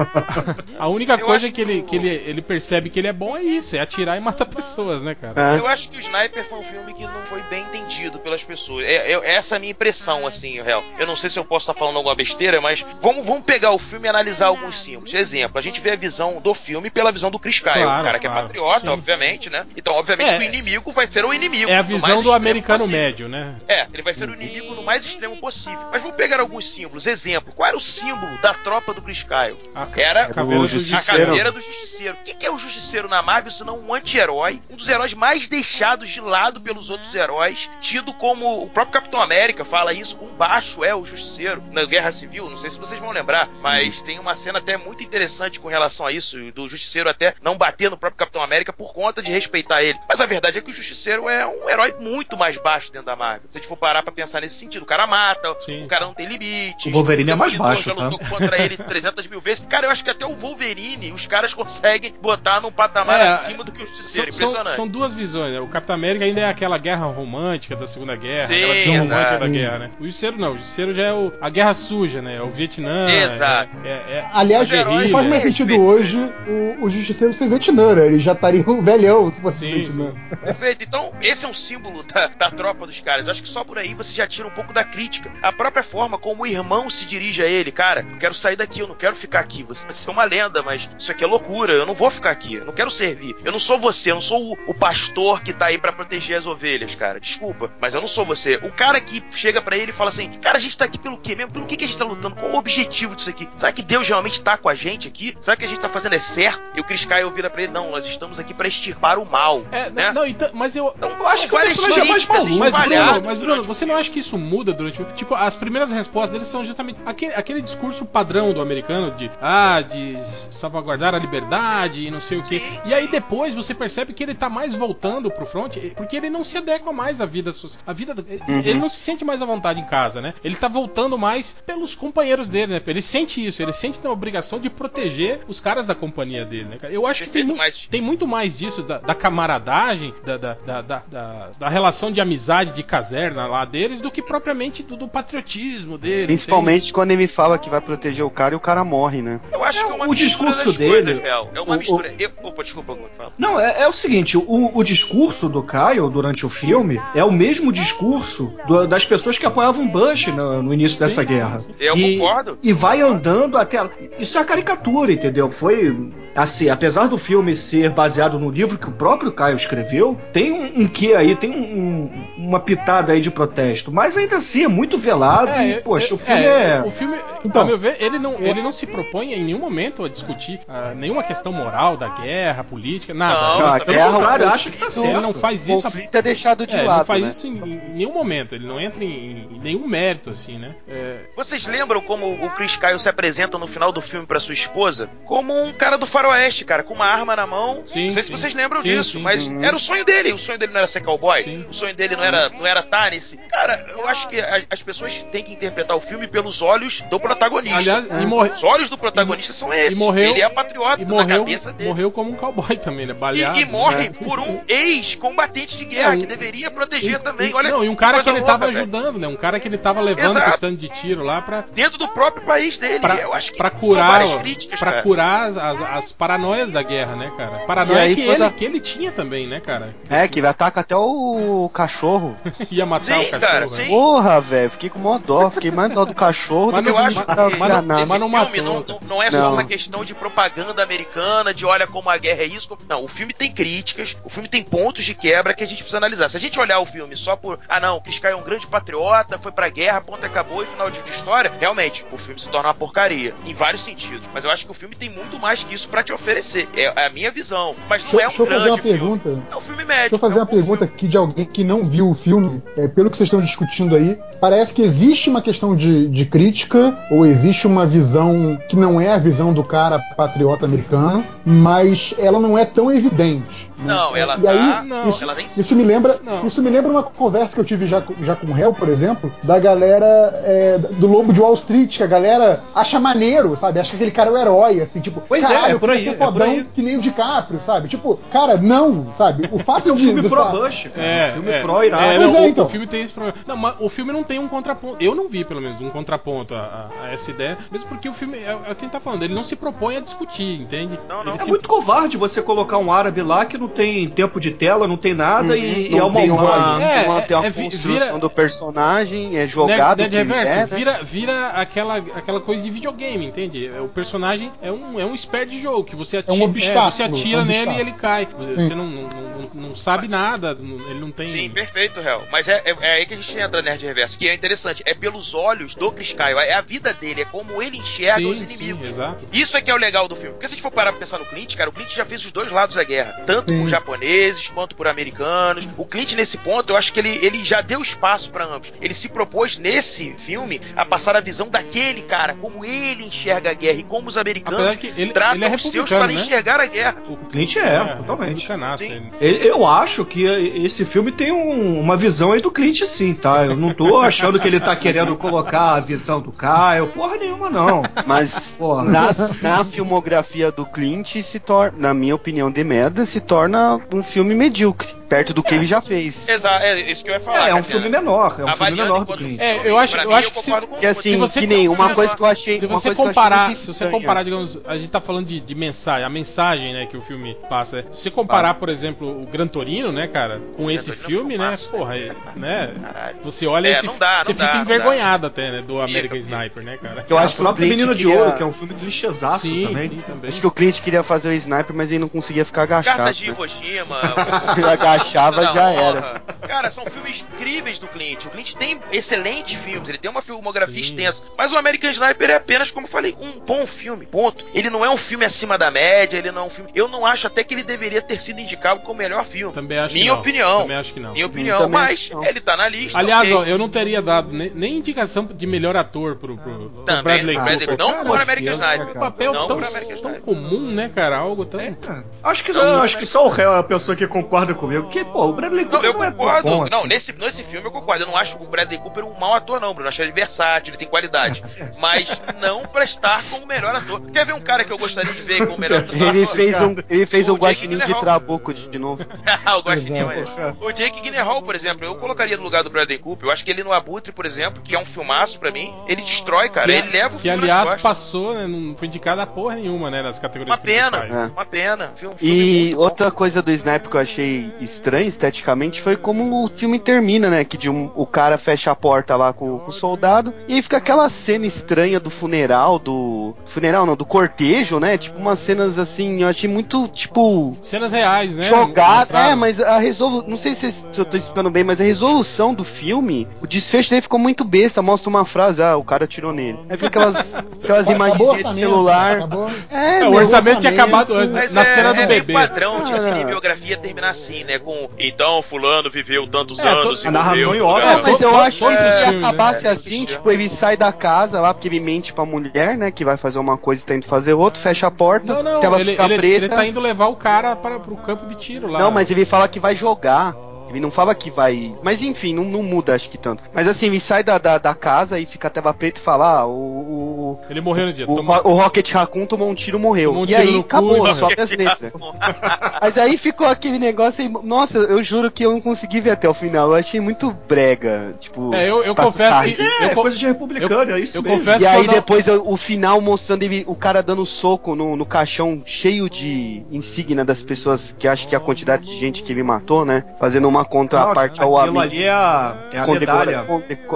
a 0.78 0.88
única 0.88 1.14
Eu 1.20 1.26
coisa 1.26 1.52
que, 1.52 1.62
ele, 1.62 1.82
que 1.84 1.96
ele, 1.96 2.10
ele 2.10 2.42
percebe 2.42 2.90
que 2.90 3.00
ele 3.00 3.08
é 3.08 3.14
bom 3.14 3.36
é 3.38 3.42
isso, 3.44 3.76
é 3.76 3.80
atirar 3.80 4.18
e 4.18 4.22
matar 4.22 4.46
pessoas, 4.46 5.02
né, 5.02 5.16
cara? 5.16 5.56
É. 5.56 5.60
Eu 5.60 5.68
acho 5.68 5.90
que 5.90 5.98
o 5.98 6.00
Sniper 6.00 6.48
foi 6.48 6.60
um 6.60 6.64
filme 6.64 6.94
que 6.94 7.04
não 7.04 7.22
foi 7.30 7.42
bem 7.50 7.64
entendido 7.64 8.20
pelas 8.20 8.44
pessoas. 8.44 8.86
É, 8.86 9.12
é- 9.14 9.32
essa 9.36 9.56
é 9.56 9.58
a 9.58 9.60
minha 9.60 9.72
impressão, 9.72 10.26
assim, 10.28 10.62
real. 10.62 10.84
Eu 10.98 11.06
não 11.08 11.16
sei 11.16 11.30
se 11.30 11.38
eu 11.40 11.46
posso 11.46 11.64
estar 11.70 11.78
falando 11.80 11.98
alguma 11.98 12.16
besteira, 12.16 12.60
mas 12.62 12.86
vamos, 13.02 13.26
vamos 13.26 13.44
pegar 13.50 13.72
o 13.72 13.80
filme 13.80 14.06
e 14.08 14.10
analisar 14.10 14.48
alguns 14.48 14.80
símbolos. 14.80 15.14
Exemplo, 15.14 15.58
a 15.58 15.62
gente 15.62 15.82
vê 15.82 15.92
a 15.92 15.96
visão 15.96 16.40
do 16.40 16.54
filme 16.54 16.90
pela 16.90 17.12
visão 17.12 17.32
do 17.32 17.40
Chris 17.40 17.60
Kyle, 17.60 17.74
Claro, 17.84 18.02
um 18.02 18.04
cara 18.04 18.20
que 18.20 18.28
é 18.28 18.30
claro. 18.30 18.48
patriota, 18.48 18.80
Sim, 18.82 18.88
obviamente, 18.90 19.50
né? 19.50 19.66
Então, 19.76 19.94
obviamente, 19.94 20.34
É. 20.34 20.38
que 20.38 20.44
o 20.44 20.48
inimigo 20.48 20.92
vai 20.92 21.08
ser 21.08 21.26
o 21.26 21.34
inimigo. 21.34 21.70
É 21.72 21.78
a 21.78 21.82
visão 21.82 22.22
do 22.22 22.32
americano 22.32 22.80
possível. 22.86 23.00
médio, 23.02 23.30
né? 23.30 23.56
É, 23.68 23.88
ele 23.94 24.04
vai 24.04 24.14
ser 24.14 24.30
o 24.30 24.34
inimigo 24.36 24.74
no 24.76 24.84
mais 24.84 25.04
extremo 25.06 25.36
possível. 25.38 25.80
Mas 25.92 26.02
vamos 26.02 26.16
pegar 26.18 26.40
alguns 26.40 26.70
símbolos. 26.70 27.08
Exemplo, 27.08 27.52
qual 27.54 27.68
era 27.70 27.78
o 27.78 27.82
símbolo 27.82 28.38
da 28.42 28.54
tropa 28.54 28.94
do 28.94 29.02
Chris 29.02 29.24
Kyle? 29.24 29.58
A 29.76 29.88
Era 30.00 30.28
caveira 30.34 30.62
o 30.62 30.66
a 30.66 30.68
Justiceiro. 30.68 31.26
caveira 31.26 31.52
do 31.52 31.62
Justiceiro. 31.62 32.18
O 32.20 32.24
que 32.24 32.34
que 32.34 32.46
é 32.46 32.52
o 32.52 32.58
Justiceiro 32.58 33.08
na 33.10 33.22
Marvel 33.22 33.52
senão 33.52 33.78
um 33.80 33.94
anti-herói? 33.94 34.62
Um 34.70 34.76
dos 34.78 34.88
heróis 34.88 35.14
mais 35.14 35.48
deixados 35.48 36.10
de 36.10 36.22
lado 36.22 36.62
pelos 36.62 36.90
outros 36.90 37.14
heróis, 37.16 37.70
tido 37.82 38.14
como 38.14 38.64
o 38.64 38.70
próprio 38.70 38.94
Capitão 38.94 39.22
América 39.22 39.66
fala 39.66 39.94
isso, 39.94 40.18
um 40.22 40.34
baixo 40.34 40.84
é 40.84 40.94
o 40.96 41.06
Justiceiro 41.06 41.64
na 41.72 41.86
Guerra 41.86 42.12
Civil. 42.12 42.50
Não 42.50 42.58
sei 42.58 42.70
se 42.70 42.80
vocês 42.80 43.00
vão 43.00 43.12
lembrar, 43.12 43.39
mas 43.62 44.02
tem 44.02 44.20
uma 44.20 44.36
cena 44.36 44.60
até 44.60 44.78
muito 44.78 45.04
interessante 45.04 45.60
com 45.60 45.68
relação 45.68 46.06
a 46.06 46.12
isso, 46.12 46.38
do 46.52 46.68
Justiceiro 46.68 47.10
até 47.10 47.34
não 47.42 47.58
bater 47.58 47.90
no 47.90 47.98
próprio 47.98 48.18
Capitão 48.18 48.42
América 48.42 48.74
por 48.74 48.94
conta 48.94 49.22
de 49.22 49.32
respeitar 49.32 49.84
ele. 49.84 49.98
Mas 50.08 50.20
a 50.22 50.26
verdade 50.26 50.58
é 50.58 50.62
que 50.62 50.70
o 50.70 50.74
Justiceiro 50.74 51.30
é 51.30 51.46
um 51.46 51.70
herói 51.70 51.96
muito 52.02 52.38
mais 52.38 52.58
baixo 52.58 52.92
dentro 52.92 53.06
da 53.08 53.16
Marvel. 53.16 53.48
Se 53.50 53.58
a 53.58 53.62
gente 53.62 53.68
for 53.70 53.78
parar 53.78 54.04
pra 54.04 54.12
pensar 54.12 54.42
nesse 54.42 54.56
sentido, 54.56 54.84
o 54.84 54.86
cara 54.86 55.06
mata, 55.08 55.56
Sim. 55.60 55.84
o 55.86 55.88
cara 55.88 56.06
não 56.06 56.14
tem 56.14 56.26
limite. 56.28 56.90
O 56.90 56.92
Wolverine 56.92 57.32
é 57.32 57.36
mais 57.36 57.56
baixo, 57.56 57.84
já 57.90 57.96
tá? 57.96 58.08
lutou 58.08 58.20
contra 58.28 58.62
ele 58.62 58.78
300 58.90 59.28
mil 59.28 59.42
vezes. 59.42 59.64
Cara, 59.70 59.88
eu 59.88 59.92
acho 59.92 60.04
que 60.04 60.10
até 60.10 60.26
o 60.26 60.36
Wolverine 60.36 61.12
os 61.12 61.26
caras 61.28 61.54
conseguem 61.54 62.14
botar 62.22 62.62
num 62.62 62.72
patamar 62.72 63.20
É, 63.20 63.28
acima 63.30 63.64
do 63.64 63.72
que 63.72 63.84
o 63.84 63.86
Justiceiro. 63.86 64.32
São, 64.32 64.48
Impressionante. 64.48 64.76
são 64.76 64.88
duas 64.88 65.14
visões, 65.14 65.54
né? 65.54 65.60
O 65.60 65.68
Capitão 65.68 65.96
América 65.96 66.26
ainda 66.26 66.42
é 66.42 66.46
aquela 66.50 66.78
guerra 66.78 67.06
romântica 67.06 67.76
da 67.76 67.88
Segunda 67.88 68.16
Guerra, 68.16 68.48
Sim, 68.48 68.56
aquela 68.56 68.74
visão 68.74 68.98
romântica 69.00 69.38
da 69.40 69.48
guerra, 69.48 69.80
né? 69.80 69.92
O 70.00 70.04
Justiceiro 70.06 70.38
não, 70.38 70.54
o 70.54 70.58
Justiceiro 70.58 70.94
já 70.94 71.04
é 71.04 71.14
o, 71.14 71.32
a 71.42 71.50
guerra 71.50 71.74
suja, 71.74 72.22
né? 72.22 72.36
É 72.38 72.42
o 72.42 72.50
Vietnã. 72.50 73.08
Exato. 73.24 73.78
É, 73.84 73.90
é, 73.90 73.92
é 73.92 74.30
Aliás, 74.34 74.72
heróis 74.72 75.12
não 75.12 75.18
faz 75.20 75.30
mais 75.30 75.44
sentido 75.44 75.70
respeito. 75.70 75.84
hoje 75.84 76.18
o, 76.48 76.86
o 76.86 76.90
Justiceiro 76.90 77.34
ser 77.34 77.48
Vietnã, 77.48 77.96
né? 77.96 78.08
Ele 78.08 78.20
já 78.20 78.34
estaria 78.34 78.64
um 78.68 78.82
velhão 78.82 79.32
se 79.32 79.42
fosse 79.42 79.60
Sim, 79.60 79.74
Vietnã. 79.74 80.14
Perfeito. 80.44 80.84
Então, 80.84 81.14
esse 81.22 81.46
é 81.46 81.48
um 81.48 81.54
símbolo 81.54 82.04
da, 82.04 82.28
da 82.28 82.52
tropa 82.52 82.86
dos 82.86 83.00
caras. 83.00 83.26
Eu 83.26 83.32
acho 83.32 83.44
que 83.44 83.50
só 83.50 83.64
por 83.64 83.78
aí 83.78 83.94
você 83.94 84.14
já 84.14 84.28
tira 84.28 84.48
um 84.48 84.52
pouco 84.52 84.74
da 84.74 84.84
crítica. 84.84 85.32
A 85.42 85.52
própria 85.52 85.84
forma 85.84 86.18
como 86.18 86.44
o 86.44 86.48
irmão 86.48 86.90
se 86.90 87.06
dirige 87.06 87.42
a 87.42 87.48
ele. 87.48 87.72
Cara, 87.72 88.06
eu 88.10 88.18
quero 88.18 88.34
sair 88.34 88.56
daqui, 88.56 88.80
eu 88.80 88.88
não 88.88 88.96
quero 88.96 89.16
ficar 89.16 89.40
aqui. 89.40 89.64
Você 89.64 89.86
pode 89.86 89.98
ser 89.98 90.10
uma 90.10 90.24
lenda, 90.24 90.62
mas 90.64 90.90
isso 90.98 91.12
aqui 91.12 91.24
é 91.24 91.28
loucura. 91.28 91.74
Eu 91.74 91.86
não 91.86 91.94
vou 91.94 92.10
ficar 92.10 92.32
aqui. 92.32 92.56
Eu 92.56 92.66
não 92.66 92.74
quero 92.74 92.92
servir. 92.92 93.36
Eu 93.44 93.52
não 93.52 93.60
sou 93.60 93.78
você. 93.80 94.12
Eu 94.12 94.16
não 94.16 94.22
sou 94.22 94.54
o, 94.54 94.58
o 94.68 94.74
pastor 94.74 95.42
que 95.42 95.54
tá 95.54 95.66
aí 95.68 95.78
pra 95.78 95.92
proteger 95.92 96.38
as 96.38 96.46
ovelhas, 96.48 96.96
cara. 96.96 97.20
Desculpa, 97.20 97.72
mas 97.80 97.94
eu 97.94 98.02
não 98.02 98.08
sou 98.08 98.26
você. 98.26 98.56
O 98.58 98.72
cara 98.72 99.00
que 99.00 99.24
chega 99.32 99.62
pra 99.62 99.78
ele 99.78 99.92
e 99.92 99.94
fala 99.94 100.10
assim: 100.10 100.32
Cara, 100.42 100.58
a 100.58 100.62
gente 100.62 100.78
tá 100.78 100.86
aqui 100.86 100.98
pelo 100.98 101.18
quê 101.18 101.36
mesmo? 101.36 101.52
Pelo 101.52 101.66
que, 101.66 101.76
que 101.76 101.84
a 101.86 101.88
gente 101.88 101.98
tá 101.98 102.06
lutando? 102.06 102.36
Qual 102.36 102.52
o 102.52 102.58
objetivo 102.58 103.09
disso 103.16 103.30
aqui? 103.30 103.48
Será 103.58 103.72
que 103.72 103.82
Deus 103.82 104.08
realmente 104.08 104.42
tá 104.42 104.58
com 104.58 104.70
a 104.70 104.76
gente 104.76 105.08
aqui? 105.08 105.36
Será 105.40 105.56
que 105.58 105.66
a 105.66 105.68
gente 105.68 105.80
tá 105.80 105.90
fazendo 105.90 106.14
é 106.14 106.20
certo? 106.20 106.62
E 106.76 106.82
o 106.82 106.84
Chris 106.84 107.06
Kyle 107.06 107.30
vira 107.34 107.50
pra 107.50 107.64
ele: 107.64 107.72
Não, 107.72 107.92
nós 107.92 108.06
estamos 108.06 108.40
aqui 108.40 108.54
pra 108.54 108.68
extirpar 108.68 109.18
o 109.20 109.26
mal. 109.26 109.64
É, 109.72 109.90
né? 109.90 110.12
não, 110.12 110.26
então, 110.26 110.50
mas 110.54 110.76
eu. 110.76 110.94
Então, 110.96 111.10
Eu 111.20 111.28
acho 111.28 111.48
que 111.48 111.56
o 111.56 111.60
personagem 111.60 112.00
é 112.04 112.06
mais 112.06 112.26
maluco. 112.26 112.56
Mas 112.58 112.76
Bruno, 112.76 113.22
mas 113.26 113.38
Bruno, 113.38 113.64
você 113.64 113.86
não 113.86 113.96
acha 113.96 114.10
que 114.12 114.20
isso 114.20 114.38
muda 114.38 114.74
durante 114.74 115.02
o. 115.02 115.06
Tipo, 115.06 115.36
as 115.36 115.56
primeiras 115.56 115.92
respostas 115.92 116.32
deles 116.32 116.48
são 116.48 116.64
justamente 116.64 117.00
aquele, 117.06 117.34
aquele 117.34 117.62
discurso 117.62 118.06
padrão 118.06 118.54
do 118.54 118.62
americano 118.62 119.12
de 119.12 119.30
ah, 119.42 119.82
de 119.82 120.18
salvaguardar 120.54 121.14
a 121.16 121.20
liberdade 121.20 122.06
e 122.08 122.12
não 122.12 122.22
sei 122.22 122.38
o 122.40 122.42
que. 122.44 122.60
Sim. 122.60 122.80
E 122.86 122.94
aí 122.94 123.08
depois 123.08 123.54
você 123.54 123.74
percebe 123.74 124.14
que 124.14 124.24
ele 124.24 124.34
tá 124.34 124.50
mais 124.50 124.76
voltando 124.76 125.30
pro 125.32 125.46
front, 125.46 125.76
porque 125.96 126.16
ele 126.16 126.30
não 126.30 126.44
se 126.44 126.58
adequa 126.58 126.92
mais 126.92 127.22
à 127.22 127.26
vida 127.26 127.52
social. 127.52 127.82
A 127.86 127.94
vida 127.94 128.14
do- 128.14 128.30
Uhum. 128.30 128.60
Ele 128.60 128.76
não 128.76 128.90
se 128.90 129.00
sente 129.00 129.26
mais 129.26 129.42
à 129.42 129.46
vontade 129.46 129.80
em 129.80 129.86
casa, 129.86 130.22
né? 130.22 130.34
Ele 130.44 130.56
tá 130.56 130.68
voltando 130.68 131.18
mais 131.18 131.54
pelos 131.66 131.96
companheiros 131.96 132.48
dele, 132.48 132.74
né? 132.74 132.82
Ele 132.86 132.99
sente 133.02 133.46
isso, 133.46 133.62
ele 133.62 133.74
sente 133.74 134.00
a 134.06 134.10
obrigação 134.12 134.60
de 134.60 134.70
proteger 134.70 135.40
os 135.48 135.60
caras 135.60 135.86
da 135.88 135.96
companhia 135.96 136.46
dele, 136.46 136.66
né, 136.66 136.78
cara? 136.78 136.94
Eu 136.94 137.06
acho 137.08 137.24
que 137.26 137.30
tem, 137.30 137.44
mu- 137.44 137.56
mas- 137.58 137.88
tem 137.90 138.02
muito 138.02 138.28
mais 138.28 138.58
disso, 138.58 138.82
da, 138.84 138.98
da 139.00 139.14
camaradagem, 139.16 140.14
da, 140.26 140.38
da, 140.38 140.54
da, 140.66 140.82
da, 140.82 141.04
da- 141.10 141.50
da 141.58 141.70
relação 141.70 142.12
de 142.12 142.20
amizade 142.22 142.74
de 142.74 142.84
caserna 142.84 143.48
lá 143.48 143.66
deles, 143.66 144.02
do 144.02 144.12
que 144.12 144.22
propriamente 144.22 144.84
do, 144.84 144.96
do 144.96 145.08
patriotismo 145.08 145.98
dele. 145.98 146.28
Principalmente 146.28 146.92
quando 146.94 147.12
ele 147.12 147.28
fala 147.28 147.58
que 147.58 147.70
vai 147.70 147.82
proteger 147.82 148.24
o 148.26 148.30
cara 148.30 148.54
e 148.54 148.58
o 148.58 148.60
cara 148.60 148.84
morre, 148.84 149.22
né? 149.22 149.40
Eu 149.52 149.64
acho 149.64 149.80
É, 149.80 149.84
que 149.84 149.92
é 149.92 149.94
uma 149.96 150.06
o 150.06 150.10
mistura 150.10 150.28
discurso 150.52 150.74
dele- 150.78 150.92
coisas, 151.04 151.20
real. 151.20 151.50
É 151.54 151.62
uma 151.62 151.76
o- 151.76 151.78
mistura. 151.80 152.14
Eu, 152.18 152.32
opa, 152.44 152.64
desculpa, 152.64 152.98
fala. 153.18 153.34
Não, 153.38 153.60
é, 153.60 153.84
é 153.84 153.88
o 153.88 153.94
seguinte, 153.94 154.38
o, 154.38 154.72
o 154.78 154.84
discurso 154.84 155.48
do 155.50 155.64
Kyle 155.64 156.10
durante 156.12 156.46
o 156.46 156.50
filme 156.50 157.02
é 157.16 157.24
o 157.24 157.32
mesmo 157.32 157.72
discurso 157.72 158.54
do- 158.68 158.88
das 158.88 159.06
pessoas 159.06 159.38
que 159.38 159.46
apoiavam 159.46 159.88
Bush 159.88 160.28
no, 160.28 160.62
no 160.64 160.74
início 160.74 161.00
dessa 161.00 161.24
guerra. 161.24 161.58
Eu 161.80 161.96
e, 161.98 162.18
concordo. 162.18 162.58
E 162.62 162.74
vai 162.74 162.89
andando 163.02 163.58
até. 163.58 163.78
Isso 164.18 164.38
é 164.38 164.42
a 164.42 164.46
caricatura, 164.46 165.12
entendeu? 165.12 165.50
Foi. 165.52 166.12
Assim, 166.36 166.70
apesar 166.70 167.08
do 167.08 167.18
filme 167.18 167.56
ser 167.56 167.90
baseado 167.90 168.40
no 168.40 168.52
livro 168.52 168.78
que 168.78 168.88
o 168.88 168.92
próprio 168.92 169.32
Caio 169.32 169.56
escreveu, 169.58 170.18
tem 170.32 170.52
um, 170.52 170.82
um 170.84 170.88
quê 170.88 171.14
aí, 171.16 171.36
tem 171.36 171.50
um- 171.52 172.10
uma 172.38 172.60
pitada 172.60 173.12
aí 173.14 173.20
de 173.20 173.32
protesto. 173.32 173.92
Mas 173.92 174.16
ainda 174.16 174.38
assim 174.38 174.64
é 174.64 174.68
muito 174.68 174.98
velado 174.98 175.50
É, 175.52 175.68
e, 175.68 175.72
eu- 175.74 175.82
poxa, 175.82 176.14
eu- 176.14 176.16
o 176.16 176.20
filme 176.20 176.44
é. 176.46 176.84
O 176.86 176.92
filme, 176.92 177.18
Então, 177.44 177.64
a 177.64 177.66
meu 177.66 177.78
ver, 177.78 177.98
ele 178.00 178.20
não, 178.20 178.36
ele 178.40 178.62
não 178.62 178.72
se 178.72 178.86
propõe 178.86 179.34
em 179.34 179.44
nenhum 179.44 179.60
momento 179.60 180.04
a 180.06 180.10
discutir 180.10 180.60
ah, 180.68 180.94
nenhuma 180.96 181.24
questão 181.24 181.52
moral 181.52 181.98
da 181.98 182.10
guerra, 182.10 182.64
política, 182.64 183.14
nada. 183.14 183.40
Não, 183.60 183.66
a 183.74 183.80
pelo 183.80 183.92
guerra, 183.98 184.12
contrário, 184.12 184.46
o 184.46 184.50
acho 184.50 184.70
que 184.72 184.78
tá 184.78 184.86
conflito- 184.86 185.04
ele 185.06 185.12
certo. 185.14 185.24
não 185.24 185.34
faz 185.34 185.68
O 185.68 185.72
isso. 185.74 185.82
conflito 185.84 186.16
é 186.16 186.22
deixado 186.22 186.68
de 186.68 186.76
é, 186.76 186.80
ele 186.80 186.88
lado, 186.88 186.98
não 187.00 187.06
faz 187.06 187.24
né? 187.24 187.30
isso 187.30 187.48
em, 187.48 187.52
em 187.58 187.82
nenhum 187.96 188.14
momento, 188.14 188.54
ele 188.54 188.68
não 188.68 188.80
entra 188.80 189.04
em, 189.04 189.48
em 189.52 189.60
nenhum 189.64 189.88
mérito, 189.88 190.30
assim, 190.30 190.58
né? 190.60 190.76
É, 190.88 191.22
Vocês 191.36 191.66
lembram 191.66 192.02
como 192.02 192.28
o 192.46 192.50
Chris 192.52 192.76
Kyle 192.80 193.00
se 193.00 193.10
apresenta 193.10 193.58
no 193.58 193.68
final 193.68 193.92
do 193.92 194.02
filme 194.02 194.26
pra 194.26 194.40
sua 194.40 194.54
esposa? 194.54 195.10
Como 195.26 195.54
um 195.64 195.72
cara 195.74 195.98
do 195.98 196.06
faroeste, 196.08 196.64
cara, 196.66 196.84
com 196.84 196.94
uma 196.94 197.06
arma 197.06 197.36
na 197.36 197.46
mão. 197.46 197.84
Sim, 197.86 198.06
não 198.08 198.14
sei 198.14 198.24
se 198.24 198.28
sim. 198.30 198.38
vocês 198.38 198.54
lembram 198.54 198.82
Sim, 198.82 198.90
disso, 198.90 199.12
sim. 199.14 199.22
mas 199.22 199.46
Uhum. 199.46 199.64
era 199.64 199.76
o 199.76 199.80
sonho 199.80 200.04
dele. 200.06 200.34
O 200.34 200.38
sonho 200.38 200.58
dele 200.58 200.72
não 200.72 200.80
era 200.80 200.88
ser 200.88 201.02
cowboy. 201.02 201.44
Sim. 201.44 201.66
O 201.70 201.74
sonho 201.74 201.94
dele 201.96 202.16
não 202.16 202.24
era 202.24 202.50
não 202.50 202.66
era 202.66 202.80
estar 202.80 203.12
nesse. 203.12 203.38
Cara, 203.50 203.86
eu 203.92 204.08
acho 204.08 204.28
que 204.30 204.40
a- 204.40 204.64
as 204.70 204.82
pessoas 204.82 205.14
têm 205.32 205.44
que 205.44 205.52
interpretar 205.54 205.96
o 205.98 206.02
filme 206.02 206.28
pelos 206.28 206.62
olhos 206.62 207.02
do 207.10 207.20
protagonista. 207.20 207.78
Aliás, 207.78 208.06
Os 208.06 208.26
morre- 208.26 208.52
olhos 208.64 208.90
do 208.90 208.98
protagonista 208.98 209.54
são 209.54 209.74
esses. 209.74 209.96
e 209.98 210.00
morreu- 210.00 210.32
ele 210.32 210.42
é 210.42 210.50
patriota 210.50 211.02
E 211.02 211.06
na 211.06 211.12
morreu, 211.12 211.40
cabeça 211.40 211.74
dele. 211.74 211.90
morreu 211.90 212.12
como 212.12 212.32
um 212.32 212.36
cowboy 212.36 212.78
também, 212.78 213.06
né? 213.06 213.14
Baleado. 213.14 213.58
E, 213.58 213.62
e 213.62 213.66
morre 213.66 214.10
né? 214.10 214.16
por 214.24 214.40
um 214.40 214.62
ex-combatente 214.68 215.78
de 215.78 215.86
guerra, 215.86 216.12
Não, 216.16 216.22
que 216.22 216.28
deveria 216.28 216.70
proteger 216.72 217.16
E- 217.16 217.20
também. 217.20 217.54
Olha 217.54 217.70
não, 217.72 217.84
e 217.84 217.90
um 217.90 217.96
cara 217.96 218.22
que 218.22 218.30
ele 218.30 218.40
louca, 218.40 218.52
tava 218.54 218.66
ajudando, 218.68 219.18
né? 219.20 219.28
Um 219.28 219.36
cara 219.36 219.60
que 219.60 219.68
ele 219.68 219.78
tava 219.78 220.02
levando 220.02 220.32
Exato. 220.32 220.46
pro 220.46 220.54
stand 220.56 220.76
de 220.76 220.90
tiro 220.90 221.24
lá 221.24 221.42
pra, 221.42 221.64
Dentro 221.74 221.98
do 221.98 222.08
próprio 222.08 222.46
país 222.46 222.69
dele. 222.78 223.00
pra, 223.00 223.16
eu 223.16 223.34
acho 223.34 223.52
que 223.52 223.58
pra 223.58 223.70
curar, 223.70 224.12
várias 224.12 224.36
críticas, 224.36 224.80
pra 224.80 224.92
cara. 224.92 225.04
curar 225.04 225.50
as, 225.50 225.58
as, 225.58 225.82
as 225.82 226.12
paranoias 226.12 226.70
da 226.72 226.84
guerra, 226.84 227.16
né, 227.16 227.32
cara? 227.38 227.60
Paranoia 227.66 227.98
E 227.98 228.02
aí 228.02 228.16
que, 228.16 228.22
ele, 228.28 228.50
que 228.52 228.66
ele 228.66 228.80
tinha 228.80 229.12
também, 229.12 229.48
né, 229.48 229.60
cara? 229.60 229.96
É, 230.10 230.28
que 230.28 230.40
ele 230.40 230.48
ataca 230.48 230.82
até 230.82 230.96
o 230.96 231.70
cachorro. 231.74 232.36
Ia 232.72 232.86
matar 232.86 233.06
Sim, 233.06 233.12
o 233.28 233.32
cachorro. 233.32 233.40
cara, 233.42 233.60
né? 233.62 233.68
sim. 233.68 233.88
Porra, 233.88 234.42
velho, 234.42 234.70
fiquei 234.72 234.90
com 234.90 235.00
mó 235.00 235.18
dó. 235.18 235.50
Fiquei 235.50 235.72
mais 235.72 235.94
dó 235.94 236.06
do 236.06 236.14
cachorro 236.14 236.72
Mas 236.72 236.84
do 236.84 236.90
não- 236.90 236.94
que 236.94 237.00
Eu 237.00 237.04
mas- 237.04 237.18
acho 237.18 237.28
da 237.28 237.50
que 237.50 237.58
mas 237.58 237.84
não- 237.86 238.00
esse 238.02 238.10
não 238.20 238.30
filme 238.30 238.30
matou, 238.30 238.64
não, 238.64 238.84
não- 238.88 239.00
não 239.08 239.24
é 239.24 239.32
só 239.32 239.38
Não. 239.40 239.54
uma 239.54 239.64
questão 239.64 240.04
de 240.06 240.14
propaganda 240.14 240.84
americana, 240.84 241.54
de 241.54 241.66
olha 241.66 241.88
como 241.88 242.10
a 242.10 242.18
guerra 242.18 242.42
é 242.44 242.46
isso. 242.46 242.70
Não, 242.88 243.04
o 243.04 243.08
filme 243.08 243.34
tem 243.34 243.52
críticas, 243.52 244.16
o 244.24 244.30
filme 244.30 244.48
tem 244.50 244.64
pontos 244.64 245.04
de 245.04 245.14
quebra 245.16 245.54
que 245.54 245.64
a 245.64 245.68
gente 245.68 245.78
precisa 245.78 245.98
analisar. 245.98 246.30
Se 246.30 246.38
a 246.38 246.40
gente 246.40 246.60
olhar 246.60 246.80
o 246.80 246.86
filme 246.86 247.16
só 247.16 247.36
por, 247.36 247.60
ah 247.70 247.80
não, 247.80 248.00
Chris 248.02 248.16
Sky 248.16 248.28
é 248.28 248.36
um 248.36 248.42
grande 248.44 248.68
patriota, 248.68 249.40
foi 249.40 249.52
pra 249.52 249.70
guerra, 249.70 250.02
ponto 250.02 250.26
acabou 250.26 250.62
e 250.64 250.66
final 250.68 250.90
de, 250.90 251.02
de 251.02 251.12
história, 251.12 251.52
realmente, 251.60 252.06
o 252.12 252.18
filme 252.18 252.40
se 252.40 252.50
torna 252.50 252.59
uma 252.68 252.74
porcaria, 252.74 253.34
em 253.46 253.54
vários 253.54 253.82
sentidos. 253.84 254.28
Mas 254.34 254.44
eu 254.44 254.52
acho 254.52 254.66
que 254.66 254.72
o 254.72 254.76
filme 254.76 254.96
tem 254.96 255.10
muito 255.10 255.40
mais 255.40 255.64
que 255.64 255.74
isso 255.74 255.88
pra 255.90 256.04
te 256.04 256.12
oferecer. 256.14 256.68
É 256.76 257.06
a 257.06 257.10
minha 257.10 257.32
visão. 257.32 257.76
Mas 257.90 258.04
não 258.04 258.12
Deixa, 258.12 258.24
é 258.24 258.28
um 258.28 258.30
deixa 258.30 258.42
eu 258.42 258.48
fazer 258.48 258.70
uma 258.70 258.78
filme. 258.78 258.92
pergunta. 259.00 259.44
É 259.52 259.56
um 259.56 259.62
filme 259.62 259.86
médio. 259.86 260.02
Deixa 260.02 260.16
eu 260.16 260.20
fazer 260.20 260.36
é 260.36 260.38
um 260.38 260.42
uma 260.42 260.48
pergunta 260.48 260.80
filme. 260.86 260.94
aqui 260.96 261.08
de 261.08 261.18
alguém 261.18 261.46
que 261.46 261.64
não 261.64 261.84
viu 261.84 262.10
o 262.10 262.14
filme. 262.14 262.62
É, 262.78 262.88
pelo 262.88 263.10
que 263.10 263.18
vocês 263.18 263.28
estão 263.28 263.42
discutindo 263.42 263.96
aí, 263.96 264.18
parece 264.40 264.74
que 264.74 264.82
existe 264.82 265.30
uma 265.30 265.42
questão 265.42 265.76
de, 265.76 266.08
de 266.08 266.26
crítica, 266.26 266.98
ou 267.12 267.26
existe 267.26 267.68
uma 267.68 267.86
visão 267.86 268.58
que 268.70 268.76
não 268.76 269.00
é 269.00 269.14
a 269.14 269.18
visão 269.18 269.54
do 269.54 269.64
cara 269.64 270.00
patriota 270.18 270.66
americano, 270.66 271.26
mas 271.46 272.14
ela 272.18 272.40
não 272.40 272.58
é 272.58 272.66
tão 272.66 272.92
evidente. 272.92 273.69
Não, 273.80 274.16
ela 274.16 274.38
e 274.38 274.42
tá- 274.42 274.52
aí, 274.52 274.88
não, 274.88 275.10
isso, 275.10 275.24
ela 275.24 275.36
nem 275.36 275.46
isso 275.46 275.76
me 275.76 275.84
lembra, 275.84 276.20
Não. 276.24 276.46
isso 276.46 276.62
me 276.62 276.70
lembra 276.70 276.92
uma 276.92 277.04
conversa 277.04 277.54
que 277.56 277.62
eu 277.62 277.66
tive 277.66 277.86
já, 277.86 278.02
com- 278.02 278.16
já 278.24 278.36
com 278.36 278.48
o 278.48 278.58
Hell, 278.58 278.74
por 278.74 278.90
exemplo, 278.90 279.32
da 279.44 279.58
galera 279.60 280.06
é, 280.46 280.78
do 280.78 281.08
Lobo 281.08 281.32
de 281.34 281.40
Wall 281.42 281.54
Street, 281.54 281.98
que 281.98 282.04
a 282.04 282.08
galera 282.08 282.62
acha 282.76 283.00
maneiro, 283.00 283.56
sabe? 283.56 283.80
Acha 283.80 283.92
que 283.92 283.96
aquele 283.96 284.12
cara 284.12 284.30
é 284.30 284.34
o 284.34 284.38
herói, 284.38 284.82
assim, 284.82 285.00
tipo, 285.00 285.22
Pois 285.28 285.44
é, 285.44 285.48
caralho, 285.48 285.72
é 285.72 285.74
eu 285.76 285.80
por 285.80 285.90
aí, 285.90 286.04
ser 286.04 286.10
é 286.10 286.14
por 286.14 286.26
fodão 286.34 286.50
aí. 286.52 286.68
que 286.74 286.82
nem 286.82 286.98
o 286.98 287.02
DiCaprio, 287.02 287.60
sabe? 287.62 287.88
Tipo, 287.88 288.20
cara, 288.32 288.58
não, 288.58 289.14
sabe? 289.14 289.48
O 289.52 289.60
fato 289.60 289.80
Esse 289.80 289.90
é 289.90 289.94
um 289.94 289.96
de 289.96 290.04
filme 290.06 290.28
pro 290.28 290.36
tá- 290.44 290.50
Bush, 290.50 290.90
cara. 290.94 291.08
É, 291.08 291.28
um 291.30 291.32
filme 291.34 291.52
é. 291.52 291.62
pró 291.62 291.84
irado. 291.84 292.04
É, 292.04 292.18
Pois 292.18 292.32
não, 292.32 292.40
é, 292.40 292.42
o- 292.42 292.46
então. 292.50 292.66
O 292.66 292.70
filme 292.70 292.88
tem 292.88 293.02
esse 293.04 293.14
problema. 293.14 293.38
Não, 293.48 293.56
mas 293.58 293.76
o 293.80 293.88
filme 293.90 294.12
não 294.12 294.24
tem 294.24 294.40
um 294.40 294.48
contraponto. 294.48 294.98
Eu 295.00 295.16
não 295.16 295.30
vi, 295.30 295.44
pelo 295.46 295.62
menos, 295.62 295.82
um 295.82 295.90
contraponto 295.90 296.54
a, 296.54 296.60
a- 296.60 297.06
a 297.06 297.14
essa 297.14 297.32
ideia. 297.32 297.58
Mesmo 297.72 297.88
porque 297.88 298.10
o 298.10 298.14
filme, 298.14 298.38
é, 298.38 298.52
é 298.52 298.56
o 298.56 298.76
que 298.76 298.82
a 298.82 298.86
gente 298.86 298.92
tá 298.92 299.00
falando, 299.00 299.24
ele 299.24 299.34
não 299.34 299.44
se 299.44 299.56
propõe 299.56 299.98
a 299.98 300.00
discutir, 300.02 300.60
entende? 300.62 301.00
Não, 301.08 301.24
não. 301.24 301.34
Ele 301.34 301.42
É 301.42 301.44
se- 301.46 301.50
muito 301.50 301.68
covarde 301.70 302.18
você 302.18 302.42
colocar 302.42 302.78
um 302.78 302.92
árabe 302.92 303.22
lá 303.22 303.46
que 303.46 303.58
não 303.58 303.69
tem 303.70 304.10
tempo 304.10 304.40
de 304.40 304.52
tela, 304.52 304.88
não 304.88 304.98
tem 304.98 305.14
nada 305.14 305.58
e, 305.58 305.92
e 305.92 305.96
é 305.96 306.00
não 306.00 306.10
o 306.10 306.14
tem 306.14 306.30
uma, 306.32 306.42
malvado. 306.44 306.84
É, 306.84 307.04
uma, 307.04 307.22
tem 307.22 307.38
uma 307.38 307.46
é, 307.48 307.52
construção 307.52 307.94
vira- 307.94 308.20
do 308.20 308.30
personagem, 308.30 309.38
é 309.38 309.48
jogado 309.48 310.02
ele 310.02 310.16
Reverso, 310.16 310.52
é, 310.52 310.56
né? 310.56 310.66
vira, 310.66 311.04
vira 311.04 311.48
aquela, 311.50 311.98
aquela 311.98 312.42
coisa 312.42 312.62
de 312.64 312.70
videogame, 312.70 313.26
entende? 313.26 313.70
O 313.80 313.88
personagem 313.88 314.52
é 314.62 314.72
um, 314.72 315.00
é 315.00 315.06
um 315.06 315.14
expert 315.14 315.50
de 315.50 315.62
jogo, 315.62 315.84
que 315.84 315.96
você 315.96 316.18
atira, 316.18 316.44
obstáculo, 316.44 316.92
você 316.92 317.04
atira 317.04 317.40
é 317.40 317.44
um 317.44 317.46
nele 317.46 317.72
e 317.72 317.80
ele 317.80 317.92
cai. 317.94 318.28
Você 318.56 318.76
não, 318.76 318.86
não, 318.86 319.04
não, 319.04 319.70
não 319.70 319.76
sabe 319.76 320.08
nada, 320.08 320.58
ele 320.90 321.00
não 321.00 321.12
tem. 321.12 321.30
Sim, 321.30 321.50
perfeito, 321.50 322.00
Hel. 322.00 322.24
Mas 322.32 322.48
é, 322.48 322.62
é, 322.66 322.76
é 322.82 322.94
aí 322.96 323.06
que 323.06 323.14
a 323.14 323.18
gente 323.18 323.38
entra 323.38 323.62
Nerd 323.62 323.86
Reverso, 323.86 324.18
que 324.18 324.28
é 324.28 324.34
interessante. 324.34 324.84
É 324.86 324.94
pelos 324.94 325.34
olhos 325.34 325.76
do 325.76 325.92
Chris 325.92 326.12
Kyle, 326.12 326.40
é 326.40 326.54
a 326.54 326.62
vida 326.62 326.94
dele, 326.94 327.22
é 327.22 327.26
como 327.26 327.62
ele 327.62 327.78
enxerga 327.78 328.20
sim, 328.20 328.30
os 328.30 328.42
inimigos. 328.42 328.82
Sim, 328.82 328.90
exato. 328.90 329.26
Isso 329.32 329.56
é 329.56 329.62
que 329.62 329.72
é 329.72 329.74
o 329.74 329.78
legal 329.78 330.08
do 330.08 330.16
filme. 330.16 330.32
Porque 330.32 330.48
se 330.48 330.54
a 330.54 330.56
gente 330.56 330.64
for 330.64 330.72
parar 330.72 330.92
pra 330.92 331.00
pensar 331.00 331.20
no 331.20 331.26
Clint, 331.26 331.56
cara, 331.56 331.70
o 331.70 331.74
Clint 331.74 331.92
já 331.96 332.06
fez 332.06 332.26
os 332.26 332.32
dois 332.32 332.52
lados 332.52 332.76
da 332.76 332.84
guerra. 332.84 333.22
Tanto 333.26 333.52
Sim. 333.52 333.59
Por 333.62 333.70
japoneses 333.70 334.48
quanto 334.50 334.76
por 334.76 334.88
americanos. 334.88 335.68
O 335.78 335.86
Clint, 335.86 336.14
nesse 336.14 336.38
ponto, 336.38 336.72
eu 336.72 336.78
acho 336.78 336.92
que 336.94 337.00
ele, 337.00 337.20
ele 337.26 337.44
já 337.44 337.62
deu 337.62 337.82
espaço 337.82 338.30
pra 338.32 338.46
ambos. 338.46 338.72
Ele 338.82 338.94
se 338.94 339.10
propôs, 339.10 339.58
nesse 339.58 340.14
filme, 340.18 340.62
a 340.76 340.86
passar 340.86 341.16
a 341.16 341.20
visão 341.20 341.50
daquele 341.50 342.02
cara, 342.04 342.34
como 342.36 342.64
ele 342.66 343.06
enxerga 343.06 343.52
a 343.52 343.54
guerra 343.54 343.80
e 343.80 343.84
como 343.84 344.10
os 344.10 344.18
americanos 344.18 344.78
ele, 344.98 345.12
tratam 345.12 345.36
ele 345.36 345.46
é 345.46 345.56
os 345.56 345.62
seus 345.62 345.90
para 345.90 346.08
né? 346.08 346.14
enxergar 346.14 346.60
a 346.60 346.66
guerra. 346.66 346.98
O 347.10 347.18
Clint 347.18 347.56
é, 347.58 347.80
totalmente. 347.98 348.46
Sim. 348.78 348.86
ele. 348.86 349.12
Ele- 349.20 349.48
Eu 349.50 349.66
acho 349.66 350.06
que 350.06 350.24
esse 350.24 350.86
filme 350.86 351.12
tem 351.12 351.32
um- 351.32 351.80
uma 351.80 351.98
visão 351.98 352.32
aí 352.32 352.42
do 352.42 352.52
Clint 352.52 352.82
sim, 352.86 353.14
tá? 353.14 353.46
Eu 353.46 353.56
não 353.56 353.74
tô 353.74 353.98
achando 354.02 354.40
que 354.40 354.48
ele 354.48 354.60
tá 354.60 354.76
querendo 354.76 355.16
colocar 355.16 355.74
a 355.76 355.80
visão 355.80 356.22
do 356.22 356.32
Kyle, 356.32 356.88
porra 356.94 357.18
nenhuma 357.18 357.50
não. 357.50 357.82
Mas 358.06 358.58
na, 358.86 359.10
na 359.42 359.66
filmografia 359.66 360.52
do 360.52 360.66
Clint 360.66 361.22
se 361.22 361.40
torna, 361.40 361.78
na 361.78 361.94
minha 361.94 362.14
opinião 362.16 362.52
de 362.52 362.64
merda, 362.64 363.06
se 363.06 363.20
torna 363.20 363.49
um 363.94 364.04
filme 364.04 364.34
medíocre, 364.36 364.88
perto 365.08 365.34
do 365.34 365.42
que 365.42 365.54
ele 365.56 365.66
já 365.66 365.82
fez. 365.82 366.28
Exato, 366.30 366.64
é 366.64 366.80
isso 366.92 367.04
que 367.04 367.10
eu 367.10 367.14
ia 367.16 367.20
falar. 367.20 367.48
É, 367.48 367.50
é 367.50 367.54
um 367.54 367.58
Cassiano. 367.58 367.64
filme 367.84 367.90
menor, 367.90 368.36
é 368.40 368.46
um 368.46 368.56
filme 368.56 368.72
menor 368.72 369.06
do 369.06 369.14
Clint. 369.18 369.40
É, 369.42 369.62
eu 369.70 369.78
acho- 369.78 369.98
eu 369.98 370.14
acho 370.14 370.32
que 370.32 370.42
se- 370.42 370.52
Que 370.80 370.86
assim, 370.86 371.18
você 371.18 371.40
que 371.42 371.48
nem 371.48 371.68
uma 371.68 371.90
se 371.90 371.96
coisa 371.96 372.12
você- 372.12 372.16
que 372.18 372.22
eu 372.22 372.28
achei. 372.28 372.58
Se 372.60 372.66
você 372.68 372.94
comparar, 372.96 373.56
se 373.56 373.68
você 373.68 373.88
comparar, 373.90 374.24
digamos, 374.24 374.60
a 374.68 374.78
gente 374.78 374.90
tá 374.90 375.02
falando 375.02 375.26
de, 375.28 375.40
de 375.40 375.56
mensagem, 375.56 376.06
a 376.06 376.10
mensagem, 376.10 376.74
né, 376.74 376.86
que 376.86 376.96
o 376.98 377.02
filme 377.02 377.36
passa. 377.50 377.78
né? 377.78 377.84
Se 377.92 378.04
você 378.04 378.12
comparar, 378.12 378.56
por 378.56 378.70
exemplo, 378.70 379.22
o 379.22 379.26
Gran 379.26 379.48
Torino, 379.48 379.92
né, 379.92 380.08
cara, 380.08 380.40
com 380.56 380.70
esse 380.70 380.92
é 380.92 380.94
filme, 380.96 381.38
né, 381.38 381.54
porra, 381.72 381.98
é- 381.98 382.12
né, 382.36 382.72
Caralho. 382.82 383.16
você 383.24 383.48
olha 383.48 383.68
É, 383.68 383.72
esse, 383.74 383.88
dá, 383.98 384.24
você 384.24 384.34
fica 384.34 384.58
envergonhado 384.58 385.28
até, 385.28 385.52
né, 385.52 385.62
do 385.62 385.82
American. 385.82 386.18
Sniper, 386.18 386.64
né, 386.64 386.78
cara. 386.82 387.04
Que 387.04 387.14
eu 387.14 387.18
acho 387.18 387.34
o 387.42 387.54
que 387.54 387.62
o 387.64 387.68
Menino 387.68 387.96
de 387.96 388.08
Ouro, 388.08 388.34
que 388.34 388.44
é 388.44 388.46
um 388.46 388.54
filme 388.54 388.74
clichêzaço 388.76 389.48
também. 389.64 389.92
Acho 390.28 390.42
que 390.42 390.48
o 390.48 390.52
Clint 390.52 390.82
queria 390.82 391.02
fazer 391.04 391.30
o 391.30 391.34
sniper, 391.34 391.76
mas 391.76 391.92
ele 391.92 392.00
não 392.00 392.10
conseguia 392.10 392.44
ficar 392.46 392.64
agachado. 392.64 393.12
De 393.14 393.32
Hiroshima. 393.46 394.02
Ele 394.58 394.66
agachava, 394.70 395.44
já 395.44 395.52
Honra. 395.70 395.74
era. 395.82 396.20
Cara, 396.48 396.70
são 396.72 396.86
filmes 396.86 397.22
incríveis 397.34 397.80
do 397.80 397.88
Clint. 397.88 398.26
O 398.26 398.30
Clint 398.30 398.54
tem 398.56 398.80
excelentes 398.92 399.56
filmes, 399.62 399.88
ele 399.88 399.98
tem 399.98 400.10
uma 400.10 400.22
filmografia 400.22 400.76
Sim. 400.76 400.82
extensa. 400.82 401.22
Mas 401.38 401.52
o 401.52 401.58
American 401.58 401.92
Sniper 401.92 402.30
é 402.32 402.36
apenas, 402.36 402.72
como 402.72 402.88
eu 402.88 402.92
falei, 402.92 403.16
um 403.20 403.40
bom 403.40 403.66
filme. 403.68 404.06
Ponto. 404.06 404.44
Ele 404.54 404.70
não 404.70 404.84
é 404.84 404.90
um 404.90 404.98
filme 404.98 405.26
acima 405.26 405.58
da 405.58 405.70
média, 405.70 406.18
ele 406.18 406.32
não 406.32 406.44
é 406.44 406.46
um 406.46 406.50
filme. 406.50 406.72
Eu 406.74 406.88
não 406.88 407.06
acho 407.06 407.28
até 407.28 407.44
que 407.44 407.54
ele 407.54 407.64
deveria 407.64 408.02
ter 408.02 408.20
sido 408.20 408.40
indicado 408.40 408.82
como 408.82 408.94
o 408.94 408.98
melhor 408.98 409.26
filme. 409.26 409.54
Também 409.54 409.78
acho 409.78 409.94
Minha 409.94 410.06
que 410.06 410.12
não. 410.12 410.20
opinião. 410.20 410.62
Também 410.62 410.78
acho 410.78 410.94
que 410.94 411.00
não. 411.00 411.14
Minha 411.14 411.26
opinião, 411.28 411.58
também 411.60 411.72
mas 411.80 412.10
não. 412.10 412.24
ele 412.24 412.42
tá 412.42 412.58
na 412.58 412.68
lista. 412.68 412.98
Aliás, 412.98 413.32
ok. 413.32 413.36
ó, 413.36 413.46
eu 413.46 413.58
não 413.58 413.70
teria 413.70 414.02
dado 414.02 414.32
ne- 414.34 414.52
nem 414.54 414.78
indicação 414.78 415.26
de 415.26 415.48
melhor 415.48 415.76
ator 415.76 416.16
pro, 416.16 416.38
pro, 416.38 416.70
pro 416.70 416.84
Também, 416.84 417.04
Bradley 417.04 417.38
Cooper. 417.38 417.78
Não 417.78 417.92
Cara, 417.92 418.06
por 418.06 418.22
American 418.22 418.58
que 418.58 418.64
Sniper. 418.66 418.88
É 418.88 418.92
um 418.98 419.00
papel 419.00 419.34
Não 419.34 419.48
tão, 419.48 419.60
tão 419.62 419.70
Sniper. 419.70 420.22
comum, 420.22 420.72
né, 420.72 420.90
cara? 420.94 421.18
Algo 421.18 421.46
tão. 421.46 421.60
É, 421.60 421.72
cara. 421.74 422.06
Acho 422.24 422.44
que, 422.44 422.52
acho 422.52 422.98
que 422.98 423.06
só 423.06 423.26
o 423.26 423.29
réu 423.30 423.54
é 423.54 423.60
a 423.60 423.64
pessoa 423.64 423.96
que 423.96 424.08
concorda 424.08 424.54
comigo. 424.54 424.84
Porque, 424.84 425.04
pô, 425.06 425.26
o 425.28 425.34
Bradley 425.34 425.66
Não, 425.66 425.72
Cooper 425.72 425.90
eu 425.90 425.94
não 425.94 426.04
é 426.04 426.08
tão 426.12 426.18
concordo. 426.18 426.50
bom 426.50 426.58
não, 426.70 426.80
assim. 426.80 426.88
nesse, 426.88 427.14
nesse 427.14 427.44
filme 427.44 427.66
eu 427.68 427.72
concordo. 427.72 428.04
Eu 428.04 428.08
não 428.08 428.16
acho 428.18 428.38
o 428.38 428.48
Bradley 428.48 428.80
Cooper 428.80 429.06
um 429.06 429.18
mau 429.20 429.34
ator, 429.34 429.60
não, 429.60 429.74
Bruno. 429.74 429.86
Eu 429.86 429.90
acho 429.90 430.02
ele 430.02 430.12
versátil, 430.12 430.72
ele 430.72 430.78
tem 430.78 430.88
qualidade. 430.88 431.42
Mas 431.80 432.22
não 432.42 432.64
pra 432.64 432.84
estar 432.84 433.22
como 433.30 433.44
o 433.46 433.48
melhor 433.48 433.76
ator. 433.76 434.02
Quer 434.12 434.26
ver 434.26 434.34
um 434.34 434.42
cara 434.42 434.64
que 434.64 434.72
eu 434.72 434.78
gostaria 434.78 435.12
de 435.14 435.22
ver 435.22 435.40
como 435.46 435.56
o 435.58 435.60
melhor 435.60 435.80
ator? 435.80 436.08
Ele 436.16 436.28
fez 436.28 436.62
um, 436.62 436.76
ele 436.90 437.06
fez 437.06 437.30
O 437.30 437.34
um 437.34 437.38
guaxinim 437.38 437.78
de 437.78 437.94
trabuco 438.00 438.54
de, 438.54 438.68
de 438.68 438.80
novo. 438.80 439.04
o 439.58 439.62
Guaxinim, 439.62 440.00
Exato. 440.00 440.56
mas- 440.60 440.62
O 440.62 440.72
Jake 440.72 441.02
Gyllenhaal, 441.02 441.42
por 441.44 441.56
exemplo, 441.56 441.86
eu 441.86 441.96
colocaria 441.96 442.38
no 442.38 442.44
lugar 442.44 442.64
do 442.64 442.70
Bradley 442.70 443.00
Cooper. 443.00 443.28
Eu 443.28 443.32
acho 443.32 443.44
que 443.44 443.52
ele 443.52 443.64
no 443.64 443.74
Abutre, 443.74 444.12
por 444.12 444.26
exemplo, 444.26 444.62
que 444.62 444.76
é 444.76 444.80
um 444.80 444.86
filmaço 444.86 445.40
pra 445.40 445.52
mim, 445.52 445.74
ele 445.88 446.02
destrói, 446.02 446.50
cara. 446.50 446.68
Que- 446.68 446.72
ele 446.74 446.90
leva 446.90 447.16
o 447.16 447.18
Que, 447.18 447.24
filme 447.30 447.48
nas 447.48 447.58
aliás, 447.68 447.82
passou, 447.82 448.34
né? 448.34 448.48
Não 448.48 448.76
foi 448.76 448.88
indicado 448.88 449.22
a 449.22 449.26
porra 449.28 449.56
nenhuma, 449.56 449.90
né? 449.92 450.02
Nas 450.02 450.20
categorias 450.20 450.56
Uma 450.56 450.64
pena. 450.64 450.98
É. 451.06 451.26
uma 451.32 451.46
pena. 451.46 451.92
Filme, 451.96 452.16
filme 452.18 452.70
E 452.72 452.76
bom. 452.76 452.82
Outra 453.10 453.12
coisa 453.12 453.42
do 453.42 453.52
Sniper 453.52 453.90
que 453.90 453.98
eu 453.98 454.02
achei 454.02 454.54
estranho 454.62 455.08
esteticamente 455.08 455.82
foi 455.82 455.96
como 455.96 456.46
o 456.46 456.48
filme 456.48 456.80
termina, 456.80 457.30
né? 457.30 457.44
Que 457.44 457.58
de 457.58 457.70
um, 457.70 457.92
o 457.96 458.06
cara 458.06 458.38
fecha 458.38 458.72
a 458.72 458.76
porta 458.76 459.16
lá 459.16 459.34
com, 459.34 459.60
com 459.60 459.70
o 459.70 459.74
soldado 459.74 460.34
e 460.48 460.56
aí 460.56 460.62
fica 460.62 460.78
aquela 460.78 461.10
cena 461.10 461.46
estranha 461.46 462.00
do 462.00 462.10
funeral, 462.10 462.78
do. 462.80 463.36
Funeral 463.46 463.86
não, 463.86 463.96
do 463.96 464.06
cortejo, 464.06 464.80
né? 464.80 464.98
Tipo, 464.98 465.20
umas 465.20 465.40
cenas 465.40 465.80
assim, 465.80 466.22
eu 466.22 466.28
achei 466.28 466.50
muito, 466.50 466.88
tipo. 466.90 467.58
Cenas 467.62 467.92
reais, 467.92 468.34
né? 468.34 468.44
Jogada, 468.44 469.18
é, 469.18 469.36
mas 469.36 469.60
a 469.60 469.80
resolução. 469.80 470.28
Não 470.28 470.38
sei 470.38 470.56
se, 470.56 470.72
se 470.72 470.88
eu 470.96 471.06
tô 471.06 471.18
explicando 471.18 471.50
bem, 471.50 471.64
mas 471.64 471.82
a 471.82 471.84
resolução 471.84 472.54
do 472.54 472.64
filme, 472.64 473.28
o 473.42 473.48
desfecho 473.48 473.90
dele 473.90 474.02
ficou 474.02 474.20
muito 474.20 474.44
besta. 474.44 474.82
Mostra 474.82 475.10
uma 475.10 475.26
frase, 475.26 475.62
ah, 475.62 475.76
o 475.78 475.84
cara 475.84 476.06
atirou 476.06 476.32
nele. 476.32 476.60
Aí 476.70 476.78
fica 476.78 476.88
aquelas, 476.88 477.36
aquelas 477.64 477.90
imagens 477.90 478.44
de 478.44 478.54
celular. 478.54 479.18
acabou. 479.18 479.50
É, 479.72 480.00
É, 480.00 480.08
o 480.08 480.14
orçamento 480.14 480.62
tinha 480.62 480.74
acabado 480.74 481.14
antes, 481.14 481.54
na 481.54 481.62
é, 481.62 481.66
cena 481.66 481.94
do 481.94 482.02
é 482.02 482.06
bebê. 482.06 482.34
padrão 482.34 482.86
de 483.02 483.10
Ah, 483.10 483.14
cinebiografia 483.14 483.78
terminar 483.78 484.10
assim, 484.10 484.44
né? 484.44 484.60
Com 484.60 484.90
então 484.98 485.42
fulano 485.42 485.90
viveu 485.90 486.28
tantos 486.28 486.60
É, 486.60 486.68
anos 486.68 487.04
e 487.04 487.08
a 487.08 487.12
narração 487.12 487.36
morreu 487.36 487.56
em 487.56 487.60
no 487.60 487.66
off, 487.68 487.80
lugar. 487.82 488.00
É, 488.00 488.02
mas 488.02 488.22
eu 488.22 488.38
acho 488.38 488.66
que 488.66 488.72
se 488.78 489.12
né? 489.12 489.18
acabasse 489.18 489.68
É, 489.68 489.70
assim, 489.72 490.06
tipo, 490.06 490.32
ele 490.32 490.50
sai 490.50 490.76
da 490.78 490.92
casa 490.92 491.40
lá, 491.40 491.54
porque 491.54 491.68
ele 491.68 491.80
mente 491.80 492.14
pra 492.14 492.26
mulher, 492.26 492.78
né? 492.78 492.92
Que 492.92 493.06
vai 493.06 493.18
fazer 493.18 493.40
uma 493.40 493.58
coisa 493.58 493.84
e 493.84 493.86
tá 493.86 493.96
indo 493.96 494.06
fazer 494.06 494.34
outra, 494.34 494.62
fecha 494.62 494.88
a 494.88 494.92
porta, 494.92 495.34
Não, 495.34 495.38
que 495.38 495.44
não, 495.44 495.64
ela 495.64 495.80
ele, 495.82 495.92
fica 495.92 496.06
ele, 496.06 496.18
preta. 496.18 496.36
ele 496.46 496.50
tá 496.50 496.66
indo 496.66 496.80
levar 496.80 497.08
o 497.08 497.16
cara 497.16 497.56
para 497.56 497.80
pro 497.80 497.96
campo 497.98 498.26
de 498.28 498.36
tiro 498.36 498.68
lá. 498.68 498.80
Não, 498.80 498.92
mas 498.92 499.10
ele 499.12 499.26
fala 499.26 499.48
que 499.48 499.60
vai 499.60 499.76
jogar. 499.76 500.36
Ele 500.70 500.80
não 500.80 500.92
fala 500.92 501.16
que 501.16 501.30
vai. 501.32 501.74
Mas 501.84 502.02
enfim, 502.02 502.34
não, 502.34 502.44
não 502.46 502.62
muda, 502.64 502.94
acho 502.96 503.10
que 503.10 503.18
tanto. 503.18 503.44
Mas 503.54 503.68
assim, 503.68 503.88
ele 503.88 504.00
sai 504.00 504.24
da, 504.24 504.38
da, 504.38 504.58
da 504.58 504.74
casa 504.76 505.20
e 505.20 505.26
fica 505.26 505.48
a 505.48 505.52
tela 505.52 505.74
preta 505.74 506.00
e 506.00 506.04
fala: 506.04 506.40
ah, 506.42 506.46
o. 506.48 506.52
o 506.52 507.40
Ele 507.50 507.62
morreu 507.62 507.88
no 507.88 507.94
dia. 507.94 508.08
o, 508.10 508.22
Ro- 508.22 508.42
o 508.46 508.54
Rocket 508.54 508.92
Raccoon 508.92 509.26
tomou 509.26 509.50
um 509.50 509.56
tiro 509.56 509.78
e 509.78 509.82
morreu. 509.82 510.10
Tomou 510.12 510.22
um 510.24 510.26
e 510.26 510.28
tiro 510.30 510.42
aí 510.42 510.60
acabou, 510.60 511.08
e 511.08 511.16
sobe 511.16 511.42
as 511.42 511.50
letras. 511.52 511.92
Mas 512.82 512.98
aí 512.98 513.18
ficou 513.18 513.48
aquele 513.48 513.80
negócio 513.80 514.24
aí. 514.24 514.32
Nossa, 514.44 514.78
eu 514.78 515.02
juro 515.04 515.32
que 515.32 515.46
eu 515.46 515.52
não 515.52 515.62
consegui 515.62 516.00
ver 516.02 516.12
até 516.12 516.28
o 516.30 516.34
final. 516.34 516.70
Eu 516.70 516.76
achei 516.76 517.00
muito 517.00 517.32
brega. 517.48 518.14
Tipo, 518.20 518.54
É, 518.54 518.70
eu, 518.70 518.84
eu 518.84 518.96
confesso 518.96 519.18
tarde. 519.30 519.56
que. 519.56 519.62
É, 519.62 519.86
eu, 519.86 519.90
co- 519.96 520.02
coisa 520.02 520.18
de 520.18 520.26
republicano, 520.26 520.92
é 520.92 521.00
isso 521.00 521.18
eu 521.18 521.22
mesmo. 521.22 521.40
confesso 521.40 521.64
E 521.64 521.68
aí 521.68 521.78
eu 521.82 521.84
não- 521.86 521.94
depois 521.94 522.28
eu- 522.28 522.44
o 522.48 522.58
final 522.58 523.02
mostrando 523.02 523.44
ele- 523.44 523.64
o 523.68 523.76
cara 523.76 524.02
dando 524.02 524.26
soco 524.26 524.76
no, 524.76 524.96
no 524.96 525.06
caixão 525.06 525.62
cheio 525.66 526.10
de 526.10 526.64
insígnia 526.72 527.24
das 527.26 527.44
pessoas 527.44 527.96
que 527.98 528.08
acho 528.08 528.28
que 528.28 528.36
é 528.36 528.38
a 528.38 528.42
quantidade 528.42 528.86
de 528.86 528.98
gente 528.98 529.24
que 529.24 529.32
ele 529.32 529.44
matou, 529.44 529.86
né? 529.86 530.04
Fazendo 530.20 530.48
uma 530.60 530.66
contraparte 530.66 531.42
ao 531.42 531.58
amigo. 531.58 531.80
ali 531.80 532.04
é 532.04 532.10
a, 532.12 532.56
é 532.74 532.80
a 532.80 532.88
medalha. 532.88 533.46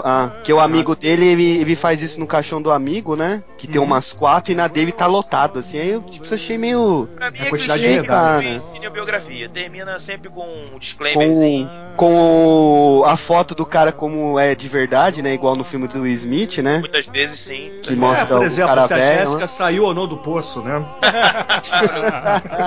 ah, 0.04 0.32
que 0.44 0.52
o 0.54 0.60
amigo 0.60 0.96
dele, 0.96 1.26
ele, 1.28 1.58
ele 1.62 1.76
faz 1.76 2.02
isso 2.02 2.20
no 2.20 2.28
caixão 2.28 2.62
do 2.62 2.72
amigo, 2.72 3.16
né? 3.16 3.44
Que 3.58 3.68
tem 3.68 3.80
umas 3.82 4.12
quatro 4.14 4.52
e 4.52 4.56
na 4.56 4.68
dele 4.68 4.92
tá 4.92 5.06
lotado, 5.06 5.60
assim. 5.60 5.80
Aí 5.80 5.90
eu 5.90 6.02
tipo, 6.02 6.32
achei 6.34 6.58
meio. 6.58 7.08
Pra 7.16 7.32
mim 7.32 7.40
A 7.42 7.46
é 7.46 7.50
quantidade 7.50 7.82
de 7.82 7.90
medalha. 7.90 8.42
filme, 8.42 8.60
cinebiografia. 8.62 9.50
Termina 9.50 10.00
sempre 10.00 10.30
com 10.30 10.46
um 10.74 10.78
disclaimer. 10.80 11.28
Com, 11.28 11.70
com 11.96 13.00
o- 13.00 13.04
a 13.06 13.16
foto 13.16 13.54
do 13.56 13.66
cara 13.66 13.92
como 13.92 14.38
é 14.40 14.54
de 14.56 14.68
verdade, 14.68 15.22
né? 15.22 15.34
Igual 15.34 15.56
no 15.56 15.64
filme 15.64 15.88
do 15.88 16.02
Will 16.02 16.14
Smith, 16.14 16.58
né? 16.60 16.80
Muitas 16.80 17.06
vezes 17.06 17.40
sim. 17.40 17.72
Que 17.82 17.94
É, 17.94 17.96
mostra 17.96 18.26
por 18.28 18.40
o 18.40 18.44
exemplo, 18.44 18.70
cara 18.76 18.82
se 18.88 18.94
a 18.94 18.98
velho. 18.98 19.20
Jéssica 19.20 19.42
né? 19.42 19.48
saiu 19.48 19.84
ou 19.84 19.94
não 19.94 20.08
do 20.08 20.18
poço, 20.18 20.62
né? 20.62 20.84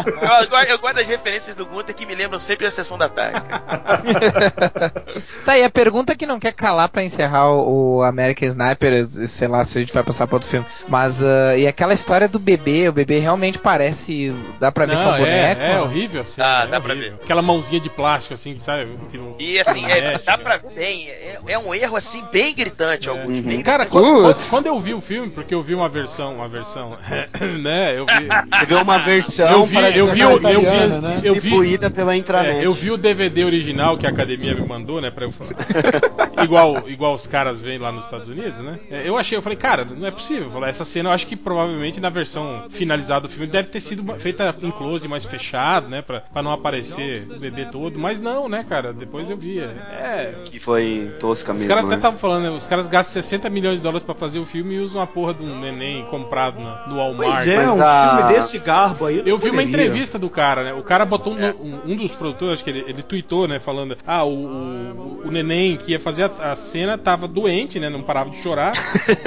eu, 0.07 0.61
eu 0.61 0.67
eu 0.77 0.79
gosto 0.79 0.95
das 0.97 1.09
referências 1.09 1.55
do 1.57 1.65
Gunter 1.67 1.95
que 1.95 2.05
me 2.07 2.15
lembram 2.15 2.41
sempre 2.41 2.67
a 2.67 2.71
sessão 2.71 2.97
da 2.99 3.09
tarde. 3.09 3.41
cara. 3.43 3.63
Tá, 5.45 5.57
e 5.59 5.65
a 5.65 5.71
pergunta 5.71 6.15
que 6.17 6.27
não 6.27 6.39
quer 6.39 6.53
calar 6.53 6.89
pra 6.89 7.03
encerrar 7.05 7.51
o 7.51 7.77
o 7.97 8.03
American 8.03 8.49
Sniper, 8.49 9.07
sei 9.09 9.49
lá 9.49 9.63
se 9.65 9.79
a 9.79 9.81
gente 9.81 9.93
vai 9.93 10.03
passar 10.03 10.27
pra 10.27 10.37
outro 10.37 10.49
filme, 10.49 10.67
mas 10.89 11.23
ah, 11.23 11.57
e 11.57 11.67
aquela 11.67 11.95
história 11.95 12.29
do 12.29 12.39
bebê, 12.39 12.89
o 12.89 12.93
bebê 12.93 13.19
realmente 13.19 13.59
parece, 13.59 14.35
dá 14.61 14.71
pra 14.73 14.87
ver 14.87 14.97
que 14.97 15.03
é 15.03 15.07
um 15.07 15.11
Não, 15.13 15.19
boneco? 15.19 15.61
é, 15.61 15.73
é 15.73 15.81
horrível 15.81 16.21
assim. 16.23 16.41
Ah, 16.43 16.65
é 16.67 16.71
dá 16.71 16.81
pra 16.81 16.93
horrível. 16.93 17.17
ver. 17.19 17.25
Aquela 17.25 17.43
mãozinha 17.43 17.81
de 17.81 17.89
plástico 17.91 18.35
assim, 18.35 18.59
sabe? 18.59 18.97
Que 19.11 19.17
não- 19.19 19.35
E 19.39 19.59
assim, 19.59 19.85
é, 19.87 20.19
dá 20.19 20.37
pra 20.39 20.59
cara. 20.59 20.69
ver 20.69 20.75
bem. 20.75 21.09
É, 21.09 21.39
é 21.49 21.59
um 21.59 21.75
erro 21.75 21.97
assim 21.97 22.23
bem 22.33 22.55
gritante, 22.55 23.09
alguns. 23.09 23.29
Uhum. 23.37 23.43
Bem 23.43 23.63
Cara, 23.63 23.87
quando, 23.87 24.35
quando 24.51 24.67
eu 24.67 24.79
vi 24.81 24.95
o 24.95 25.01
filme, 25.01 25.31
porque 25.31 25.55
eu 25.55 25.63
vi 25.63 25.75
uma 25.75 25.89
versão, 25.89 26.35
uma 26.37 26.49
versão, 26.49 26.97
né? 27.63 27.99
Eu 27.99 28.07
vi, 28.07 28.29
Você 28.69 28.75
uma 28.75 28.99
versão 28.99 29.51
eu 29.51 29.65
vi, 29.65 29.75
para 29.75 29.91
eu 29.91 30.07
vi, 30.09 30.21
eu 30.21 30.31
vi, 30.31 30.37
italiana, 30.37 31.01
né? 31.01 31.09
eu 31.25 31.35
vi, 31.35 31.41
distribuída 31.41 31.91
pela 31.91 32.17
intranet. 32.17 32.59
É, 32.59 32.67
eu 32.67 32.73
vi 32.73 32.91
o 32.91 32.97
DVD 32.97 33.45
original 33.45 33.76
que 33.99 34.07
a 34.07 34.11
academia 34.11 34.55
me 34.55 34.67
mandou, 34.67 35.01
né, 35.01 35.11
pra 35.11 35.25
eu 35.27 35.31
falar. 35.31 35.51
igual, 36.43 36.89
igual 36.89 37.15
os 37.15 37.27
caras 37.27 37.61
veem 37.61 37.79
lá 37.79 37.91
nos 37.93 38.05
Estados 38.05 38.29
Unidos, 38.29 38.61
né? 38.61 38.79
É, 38.91 39.09
Eu 39.09 39.17
achei, 39.17 39.37
eu 39.37 39.43
falei, 39.43 39.57
cara, 39.59 39.85
não 39.85 40.07
é 40.07 40.11
possível. 40.11 40.51
Falei, 40.51 40.71
essa 40.71 40.85
cena 40.85 41.09
eu 41.11 41.13
acho 41.13 41.27
que 41.27 41.37
provavelmente 41.37 42.01
na 42.01 42.11
versão 42.11 42.65
finalizada 42.71 43.23
do 43.23 43.29
filme 43.29 43.47
deve 43.47 43.69
ter 43.69 43.81
sido 43.81 44.01
uma- 44.01 44.15
feita 44.19 44.55
em 44.63 44.71
close 44.71 45.07
mais 45.09 45.25
fechado, 45.25 45.89
né, 45.89 46.03
pra, 46.03 46.21
pra 46.21 46.43
não 46.43 46.53
aparecer 46.53 47.27
o 47.31 47.39
bebê 47.41 47.67
todo. 47.67 47.99
Mas 47.99 48.21
não, 48.21 48.49
né, 48.49 48.65
cara? 48.69 48.93
Depois 48.93 49.31
eu 49.31 49.37
vi. 49.37 49.59
É. 49.61 50.35
Que 50.45 50.59
foi 50.61 51.15
tosca 51.21 51.53
Os 51.53 51.59
mesmo. 51.63 51.69
caras 51.69 51.85
até 51.85 51.91
né? 51.95 51.97
estavam 51.97 52.19
falando, 52.19 52.43
né? 52.45 52.51
Os 52.51 52.67
caras 52.67 52.89
gastam 52.89 53.23
60 53.23 53.49
milhões 53.51 53.77
de 53.77 53.83
dólares 53.83 54.05
pra 54.05 54.15
fazer 54.15 54.39
o 54.39 54.47
filme 54.47 54.75
e 54.75 54.79
usam 54.79 55.01
uma 55.01 55.07
porra 55.07 55.35
de 55.35 55.43
um 55.43 55.59
neném 55.61 56.05
comprado 56.07 56.59
no 56.89 56.97
Walmart. 56.97 57.33
Pois 57.35 57.49
é, 57.49 57.69
um 57.71 57.83
a- 57.83 58.17
filme 58.19 58.33
desse 58.35 58.59
garbo 58.59 59.07
aí. 59.07 59.23
Eu 59.25 59.39
vi 59.39 59.49
uma 59.51 59.63
poderia. 59.63 59.87
entrevista 59.87 60.19
do 60.19 60.29
cara, 60.31 60.65
né? 60.65 60.73
O 60.75 60.83
cara 60.83 61.05
botou 61.05 61.33
um, 61.33 61.37
um- 61.47 61.93
um 61.93 61.97
dos 61.97 62.13
produtores, 62.15 62.55
acho 62.55 62.65
que 62.65 62.71
ele, 62.71 62.85
ele 62.87 63.03
tweetou, 63.03 63.47
né? 63.49 63.59
Falando: 63.67 63.99
Ah, 64.07 64.23
o, 64.25 64.31
o, 64.33 65.23
o 65.27 65.31
neném 65.33 65.77
que 65.77 65.91
ia 65.91 65.99
fazer 65.99 66.31
a, 66.39 66.53
a 66.53 66.57
cena 66.57 66.97
tava 66.97 67.27
doente, 67.27 67.81
né? 67.81 67.91
Não 67.91 68.01
parava 68.01 68.31
de 68.31 68.41
chorar. 68.41 68.71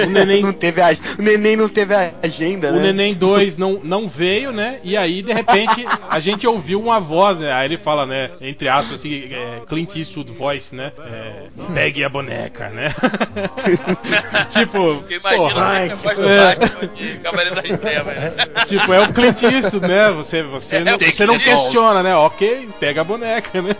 O 0.02 0.06
neném. 0.08 0.42
Não 0.42 0.52
teve 0.54 0.80
a... 0.80 0.88
O 1.18 1.22
neném 1.22 1.56
não 1.56 1.68
teve 1.68 1.94
a 1.94 2.14
agenda, 2.22 2.70
O 2.70 2.76
né? 2.76 2.84
Neném 2.84 3.14
2 3.14 3.58
não, 3.58 3.78
não 3.84 4.08
veio, 4.08 4.50
né? 4.50 4.80
E 4.82 4.96
aí, 4.96 5.20
de 5.22 5.30
repente, 5.32 5.84
a 6.08 6.18
gente 6.20 6.46
ouviu 6.46 6.80
uma 6.80 6.98
voz, 6.98 7.36
né? 7.38 7.52
Aí 7.52 7.66
ele 7.66 7.76
fala, 7.76 8.06
né? 8.06 8.30
Entre 8.40 8.66
aspas, 8.66 8.94
assim, 9.00 9.28
é, 9.30 9.60
Clint 9.68 9.94
Eastwood 9.96 10.32
voice, 10.32 10.74
né? 10.74 10.90
É, 10.98 11.42
pegue 11.74 12.02
a 12.02 12.08
boneca, 12.08 12.70
né? 12.70 12.88
tipo, 14.50 15.02
porra, 15.36 15.78
é. 15.80 15.88
Batman 15.88 16.86
de 16.96 17.18
Cavaleiro 17.18 17.54
das 17.56 17.78
Trevas. 17.78 18.16
né? 18.16 18.30
Tipo, 18.66 18.92
é 18.92 19.00
o 19.00 19.12
Clint 19.12 19.42
Eastwood, 19.42 19.86
né? 19.86 20.10
Você, 20.12 20.42
você, 20.42 20.76
É, 20.76 20.80
não, 20.84 20.98
você 20.98 21.26
não 21.26 21.38
que- 21.38 21.44
questiona, 21.44 22.02
né? 22.02 22.14
Ok, 22.14 22.68
pega 22.78 23.00
a 23.00 23.04
boneca, 23.04 23.60
né? 23.60 23.74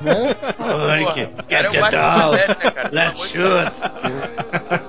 O 0.59 1.81
Batman 1.81 2.31
velho, 2.31 2.49
né, 2.49 2.71
cara? 2.71 2.91
Let's 2.93 3.31
shoot. 3.31 3.81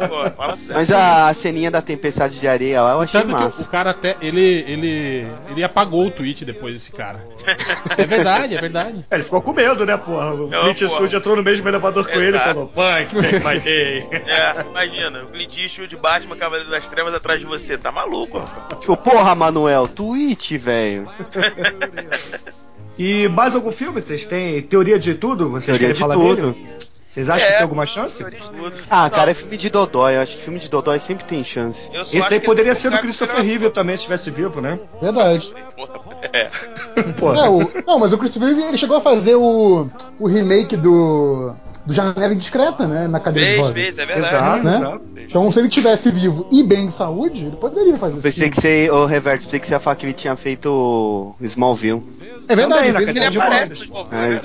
Pô, 0.07 0.29
fala 0.31 0.57
sério. 0.57 0.75
Mas 0.75 0.91
a 0.91 1.33
ceninha 1.33 1.69
da 1.71 1.81
tempestade 1.81 2.39
de 2.39 2.47
areia 2.47 2.81
lá 2.81 2.91
eu 2.93 3.01
achei 3.01 3.21
Tanto 3.21 3.33
que 3.33 3.39
o- 3.41 3.43
massa. 3.45 3.63
o 3.63 3.67
cara 3.67 3.89
até. 3.91 4.15
Ele, 4.21 4.41
ele, 4.67 5.27
ele 5.49 5.63
apagou 5.63 6.05
o 6.07 6.11
tweet 6.11 6.43
depois 6.45 6.73
desse 6.75 6.91
cara. 6.91 7.19
É 7.97 8.05
verdade, 8.05 8.55
é 8.55 8.61
verdade. 8.61 9.05
É, 9.09 9.15
ele 9.15 9.23
ficou 9.23 9.41
com 9.41 9.53
medo, 9.53 9.85
né, 9.85 9.97
porra? 9.97 10.33
O 10.33 10.47
Não, 10.49 10.61
Clint. 10.63 10.81
Eastwood 10.81 11.15
entrou 11.15 11.35
no 11.35 11.43
mesmo 11.43 11.67
elevador 11.67 12.05
com 12.07 12.13
ele 12.19 12.25
e 12.37 12.39
Exato. 12.39 12.45
falou: 12.53 12.67
Punk, 12.67 13.15
take 13.21 13.45
my 13.45 13.59
day. 13.61 14.07
É, 14.11 14.61
imagina, 14.69 15.23
o 15.23 15.27
Clint 15.27 15.57
Eastwood 15.57 15.89
de 15.95 15.97
Batman, 16.01 16.35
Cavaleiro 16.37 16.69
das 16.71 16.87
Trevas 16.87 17.13
atrás 17.13 17.39
de 17.39 17.45
você. 17.45 17.77
Tá 17.77 17.91
maluco, 17.91 18.37
ó. 18.39 18.75
Tipo, 18.75 18.95
porra, 18.97 19.33
Manuel, 19.35 19.87
tweet, 19.87 20.57
velho. 20.57 21.09
E 22.97 23.27
mais 23.29 23.55
algum 23.55 23.71
filme? 23.71 24.01
Vocês 24.01 24.25
têm 24.25 24.61
teoria 24.61 24.99
de 24.99 25.15
tudo? 25.15 25.49
Vocês 25.49 25.65
Teoria 25.77 25.79
querem 25.79 25.93
de 25.93 25.99
falar 25.99 26.15
tudo. 26.15 26.51
dele? 26.53 26.67
Vocês 27.11 27.29
acham 27.29 27.45
que 27.45 27.51
É, 27.53 27.55
tem 27.57 27.63
alguma 27.63 27.85
chance? 27.85 28.23
de. 28.23 28.37
Ah, 28.89 29.03
Não, 29.03 29.09
cara, 29.09 29.31
é 29.31 29.33
filme 29.33 29.57
de 29.57 29.69
Dodói. 29.69 30.15
Eu 30.15 30.21
acho 30.21 30.37
que 30.37 30.43
filme 30.43 30.59
de 30.59 30.69
Dodói 30.69 30.97
sempre 30.97 31.25
tem 31.25 31.43
chance. 31.43 31.89
Esse 32.13 32.33
aí 32.33 32.39
que 32.39 32.45
poderia 32.45 32.73
ser 32.73 32.89
do 32.89 32.99
Christopher 32.99 33.41
Reeve 33.43 33.69
também, 33.69 33.95
se 33.97 34.01
estivesse 34.03 34.31
vivo, 34.31 34.61
né? 34.61 34.79
Verdade. 35.01 35.53
É. 36.33 36.43
É, 36.45 37.49
o- 37.49 37.71
não, 37.85 37.97
mas 37.97 38.13
o 38.13 38.17
Christopher 38.17 38.49
Reeve, 38.49 38.61
ele 38.67 38.77
chegou 38.77 38.95
a 38.97 39.01
fazer 39.01 39.33
o, 39.35 39.87
o 40.19 40.27
remake 40.27 40.77
do, 40.77 41.53
do 41.83 41.91
Janela 41.91 42.31
Indiscreta, 42.31 42.85
né? 42.87 43.07
Na 43.07 43.19
cadeira 43.19 43.49
de 43.49 43.55
Fez, 43.55 43.67
rodas. 43.67 43.83
fez, 43.83 43.97
é 43.97 44.05
verdade. 44.05 44.27
exato, 44.35 44.63
né? 44.63 44.75
exato. 44.77 45.01
Então, 45.17 45.51
se 45.51 45.59
ele 45.59 45.67
tivesse 45.69 46.11
vivo 46.11 46.47
e 46.51 46.61
bem 46.61 46.85
de 46.85 46.93
saúde, 46.93 47.45
ele 47.45 47.55
poderia 47.55 47.97
fazer 47.97 48.13
isso. 48.13 48.21
Pensei 48.21 48.49
que 48.51 48.61
você, 48.61 48.91
ô 48.91 49.07
Reverso, 49.07 49.45
pensei 49.47 49.59
que 49.59 49.65
você 49.67 49.73
ia 49.73 49.79
falar 49.79 49.95
que 49.95 50.05
ele 50.05 50.13
tinha 50.13 50.35
feito 50.35 50.67
o 50.69 51.35
Smallville. 51.43 52.01
É 52.47 52.55
verdade, 52.55 52.91
Também, 52.91 52.91
na 52.93 52.99
ele 53.01 53.05
fez 53.05 53.15
Ele 53.15 53.25
cadeira 53.25 53.29
de 53.31 53.37
aparece 53.39 53.91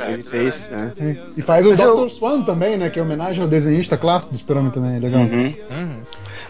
É, 0.08 0.12
ele, 0.12 0.22
fez. 0.22 0.70
É. 0.72 1.16
E 1.36 1.42
faz 1.42 1.66
o 1.66 1.70
Mas 1.70 1.78
Dr. 1.78 1.84
eu- 1.84 2.08
Swan 2.08 2.42
também, 2.42 2.55
né? 2.56 2.90
Que 2.90 2.98
é 2.98 3.02
homenagem 3.02 3.42
ao 3.42 3.48
desenhista 3.48 3.96
clássico 3.96 4.32
do 4.32 4.38
Super-Homem 4.38 4.70
também, 4.70 4.96
é 4.96 4.98
legal. 4.98 5.20
Uhum. 5.22 5.54
Uhum. 5.70 6.02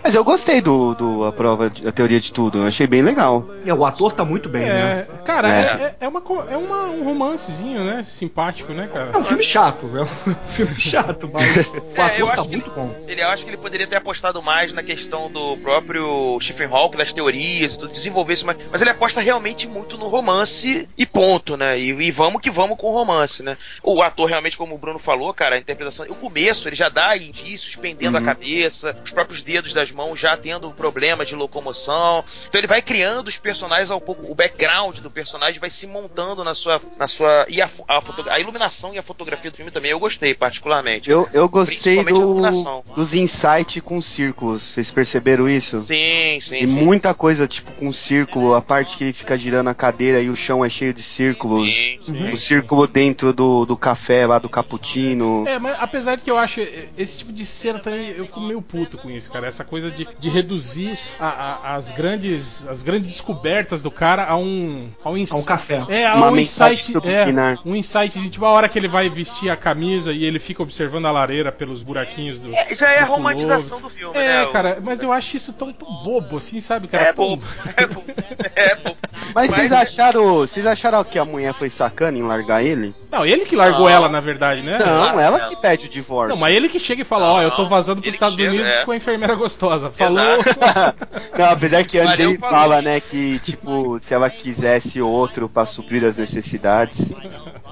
Mas 0.03 0.15
eu 0.15 0.23
gostei 0.23 0.61
do, 0.61 0.95
do 0.95 1.25
a 1.25 1.33
prova, 1.33 1.67
a 1.67 1.91
teoria 1.93 2.21
de 2.21 2.33
tudo. 2.33 2.59
Eu 2.59 2.67
achei 2.67 2.87
bem 2.87 3.03
legal. 3.03 3.45
É, 3.65 3.75
o 3.75 3.85
ator 3.85 4.13
tá 4.13 4.25
muito 4.25 4.49
bem, 4.49 4.65
né? 4.65 5.01
É, 5.01 5.07
cara, 5.25 5.49
É. 5.49 5.97
é, 6.01 6.05
é, 6.05 6.09
uma, 6.09 6.23
é 6.49 6.57
uma, 6.57 6.85
um 6.87 7.03
romancezinho, 7.05 7.83
né? 7.83 8.05
Simpático, 8.05 8.73
né, 8.73 8.89
cara? 8.93 9.11
É 9.13 9.19
um 9.19 9.25
filme 9.25 9.43
chato, 9.43 9.91
é 9.97 10.03
um 10.03 10.35
filme 10.49 10.79
chato, 10.79 11.29
mas 11.33 11.57
o 11.67 11.83
É, 12.01 12.21
eu 12.21 12.27
ator 12.27 12.35
tá 12.37 12.41
acho 12.43 12.51
que 12.51 12.57
muito 12.57 12.71
bom. 12.71 12.95
Ele, 13.09 13.21
eu 13.21 13.29
acho 13.29 13.43
que 13.45 13.51
ele 13.51 13.57
poderia 13.57 13.87
ter 13.87 13.97
apostado 13.97 14.41
mais 14.41 14.73
na 14.73 14.83
questão 14.83 15.31
do 15.31 15.57
próprio 15.57 16.39
Stephen 16.41 16.69
Hawking, 16.71 16.99
das 16.99 17.13
teorias 17.13 17.75
e 17.75 17.79
tudo, 17.79 17.93
desenvolver 17.93 18.35
isso 18.35 18.47
mais. 18.47 18.59
Mas 18.71 18.81
ele 18.81 18.91
aposta 18.91 19.21
realmente 19.21 19.67
muito 19.67 19.99
no 19.99 20.07
romance 20.09 20.89
e 20.97 21.05
ponto, 21.07 21.57
né? 21.57 21.79
E, 21.79 21.89
e 21.91 22.11
vamos 22.13 22.41
que 22.41 22.51
vamos 22.51 22.79
com 22.79 22.89
o 22.91 22.93
romance, 22.93 23.43
né? 23.43 23.57
O 23.83 24.01
ator, 24.03 24.29
realmente, 24.29 24.57
como 24.57 24.75
o 24.75 24.79
Bruno 24.79 24.99
falou, 25.01 25.33
cara, 25.35 25.57
a 25.57 25.59
interpretação. 25.59 25.96
O 26.05 26.15
começo, 26.15 26.69
ele 26.69 26.77
já 26.77 26.89
dá 26.89 27.17
indícios, 27.17 27.77
pendendo 27.77 28.17
a 28.17 28.23
cabeça, 28.23 28.97
os 29.05 29.11
próprios 29.11 29.43
dedos 29.43 29.73
das 29.73 29.91
mãos 29.91 30.19
já 30.19 30.37
tendo 30.37 30.71
problema 30.71 31.25
de 31.25 31.35
locomoção. 31.35 32.25
Então 32.49 32.59
ele 32.61 32.67
vai 32.67 32.83
criando 32.83 33.29
os 33.29 33.37
personagens 33.39 33.91
ao 33.91 34.01
pouco. 34.01 34.31
O 34.31 34.35
background 34.35 34.99
do 34.99 35.11
personagem 35.11 35.59
vai 35.61 35.71
se 35.71 35.87
montando 35.87 36.43
na 36.45 36.55
sua. 36.55 36.81
Na 36.99 37.07
sua 37.07 37.47
e 37.49 37.61
a, 37.63 37.69
a, 37.89 38.01
foto- 38.01 38.29
a 38.29 38.39
iluminação 38.41 38.95
e 38.95 38.99
a 38.99 39.03
fotografia 39.03 39.51
do 39.51 39.57
filme 39.57 39.71
também 39.71 39.91
eu 39.91 39.99
gostei, 39.99 40.35
particularmente. 40.35 41.11
Eu, 41.11 41.29
eu 41.33 41.49
gostei 41.49 42.01
a 42.01 42.03
do, 42.03 42.83
dos 42.95 43.15
insights 43.15 43.83
com 43.83 44.01
círculos. 44.01 44.63
Vocês 44.63 44.91
perceberam 44.91 45.49
isso? 45.49 45.85
Sim, 45.87 46.39
sim, 46.41 46.59
E 46.59 46.69
sim. 46.69 46.85
muita 46.85 47.15
coisa, 47.15 47.47
tipo, 47.47 47.73
com 47.73 47.93
círculo, 47.93 48.55
a 48.55 48.63
parte 48.63 48.97
que 48.97 49.05
ele 49.05 49.13
fica 49.13 49.37
girando 49.37 49.69
a 49.69 49.75
cadeira 49.75 50.21
e 50.21 50.29
o 50.31 50.37
chão 50.37 50.65
é 50.65 50.69
cheio 50.69 50.93
de 50.93 51.03
círculos. 51.03 51.69
Sim, 51.69 51.99
sim. 52.01 52.31
O 52.31 52.37
círculo 52.37 52.87
dentro 52.87 53.33
do, 53.33 53.65
do 53.67 53.77
café 53.77 54.27
lá 54.27 54.39
do 54.39 54.49
cappuccino. 54.49 55.45
É, 55.47 55.59
mas 55.59 55.77
apesar 55.87 56.17
de 56.17 56.23
que 56.23 56.31
eu 56.31 56.37
acho 56.39 56.61
eh, 56.61 56.87
esse 56.99 57.19
tipo 57.19 57.33
de 57.33 57.45
cena 57.47 57.79
também, 57.79 58.11
eu 58.11 58.27
fico 58.27 58.41
meio 58.41 58.61
puto 58.61 58.99
com 58.99 59.11
isso, 59.11 59.31
cara. 59.31 59.47
Essa 59.47 59.65
coisa 59.65 59.91
de, 59.91 60.07
de 60.19 60.29
reduzir 60.29 60.99
a- 61.19 61.29
a- 61.29 61.75
as 61.77 61.91
grandes 61.93 62.67
as 62.69 62.83
grandes 62.83 63.13
descobertas 63.13 63.83
do 63.83 63.91
cara 63.91 64.25
a 64.25 64.37
um 64.37 64.89
a 65.05 65.11
um, 65.11 65.17
ins- 65.17 65.33
A 65.33 65.37
um 65.37 65.45
café. 65.45 65.85
É, 65.89 66.07
a 66.07 66.15
Uma 66.15 66.31
um 66.31 66.37
insight, 66.37 66.93
é, 67.05 67.59
um 67.65 67.75
insight 67.75 68.19
de 68.21 68.29
tipo 68.31 68.45
a 68.45 68.51
hora 68.51 68.69
que 68.69 68.79
ele 68.79 68.89
vai 68.89 69.09
vestir 69.09 69.51
a 69.51 69.57
camisa 69.57 70.13
e 70.13 70.25
ele 70.25 70.39
fica 70.39 70.63
observando 70.63 71.07
a 71.07 71.11
lareira 71.11 71.51
pelos 71.51 71.83
buraquinhos 71.83 72.41
do. 72.43 72.55
É, 72.55 72.75
já 72.75 72.91
é 72.93 73.01
a 73.01 73.05
do 73.05 73.13
romantização 73.13 73.81
do 73.81 73.89
filme, 73.89 74.17
É, 74.17 74.21
né? 74.41 74.45
O- 74.45 74.51
cara, 74.53 74.79
mas 74.83 75.03
eu 75.03 75.13
acho 75.13 75.37
isso 75.37 75.53
tão, 75.53 75.73
tão 75.73 75.89
bobo 76.03 76.37
assim, 76.39 76.61
sabe, 76.61 76.89
cara? 76.89 77.05
É 77.09 77.13
bobo. 77.13 77.43
É 77.77 77.87
bobo. 77.87 78.05
É 78.57 78.75
bobo. 78.75 78.97
Mas 79.35 79.51
vocês 79.51 79.71
acharam. 79.73 80.37
Vocês 80.37 80.67
acharam 80.67 81.03
que 81.05 81.19
a 81.19 81.25
mulher 81.25 81.53
foi 81.53 81.69
sacana 81.69 82.17
em 82.17 82.23
largar 82.23 82.63
ele? 82.65 82.95
Não, 83.11 83.25
ele 83.27 83.45
que 83.45 83.55
largou 83.55 83.83
Não. 83.83 83.89
ela, 83.91 84.09
na 84.09 84.21
verdade, 84.21 84.63
né? 84.63 84.79
Não, 84.79 85.21
ela 85.21 85.23
ela. 85.23 85.49
que 85.49 85.57
pede 85.57 85.76
o 85.85 85.89
divórcio. 85.89 86.31
Não, 86.31 86.37
mas 86.41 86.55
ele 86.57 86.69
que 86.71 86.79
chega 86.79 87.03
e 87.03 87.05
fala, 87.05 87.31
ó, 87.35 87.43
eu 87.43 87.51
tô 87.51 87.67
vazando 87.69 88.01
pros 88.01 88.07
ele 88.09 88.17
Estados 88.17 88.37
chega, 88.39 88.51
Unidos 88.51 88.73
é. 88.73 88.85
com 88.85 88.91
a 88.93 88.97
enfermeira 88.97 89.35
gostosa. 89.35 89.91
Falou. 89.91 90.23
Não, 91.39 91.51
apesar 91.51 91.85
que 91.85 91.99
antes 91.99 92.13
Valeu, 92.13 92.31
ele 92.31 92.39
falou. 92.39 92.55
fala, 92.57 92.81
né, 92.83 93.01
que, 93.01 93.39
tipo, 93.41 93.99
se 94.01 94.15
ela 94.15 94.31
quisesse 94.31 95.01
outro 95.03 95.49
pra 95.49 95.67
suprir 95.67 96.03
as 96.05 96.17
necessidades. 96.17 97.13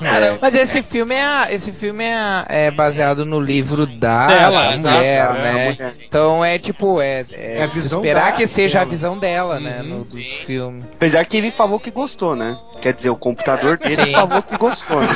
É. 0.02 0.38
Mas 0.40 0.54
esse 0.54 0.82
filme 0.82 1.14
é, 1.14 1.24
a- 1.24 1.46
esse 1.50 1.72
filme 1.72 2.04
é, 2.04 2.14
a- 2.14 2.44
é 2.48 2.70
baseado 2.70 3.24
no 3.24 3.40
livro 3.40 3.86
da, 3.86 4.26
Dela, 4.26 4.74
exato, 4.74 4.94
mulher, 4.96 5.04
é, 5.04 5.32
né? 5.32 5.68
a 5.68 5.72
mulher. 5.72 5.94
Então 6.06 6.44
é 6.44 6.58
tipo, 6.58 7.00
é, 7.00 7.24
é, 7.32 7.58
É 7.58 7.62
a 7.62 7.66
esperar 7.66 8.34
que 8.36 8.46
seja 8.46 8.78
a 8.78 8.80
dela. 8.80 8.90
visão 8.90 9.18
dela, 9.18 9.60
né? 9.60 9.80
Uhum. 9.82 9.88
No, 9.88 10.04
do 10.04 10.16
Sim. 10.20 10.28
filme. 10.28 10.84
Apesar 10.94 11.24
que 11.24 11.36
ele 11.36 11.50
falou 11.50 11.78
que 11.80 11.90
gostou, 11.90 12.34
né? 12.36 12.58
Quer 12.84 12.92
dizer, 12.92 13.08
o 13.08 13.16
computador 13.16 13.78
dele 13.78 13.94
Sim. 14.04 14.12
falou 14.12 14.42
que 14.42 14.58
gostou, 14.58 15.00
né? 15.00 15.06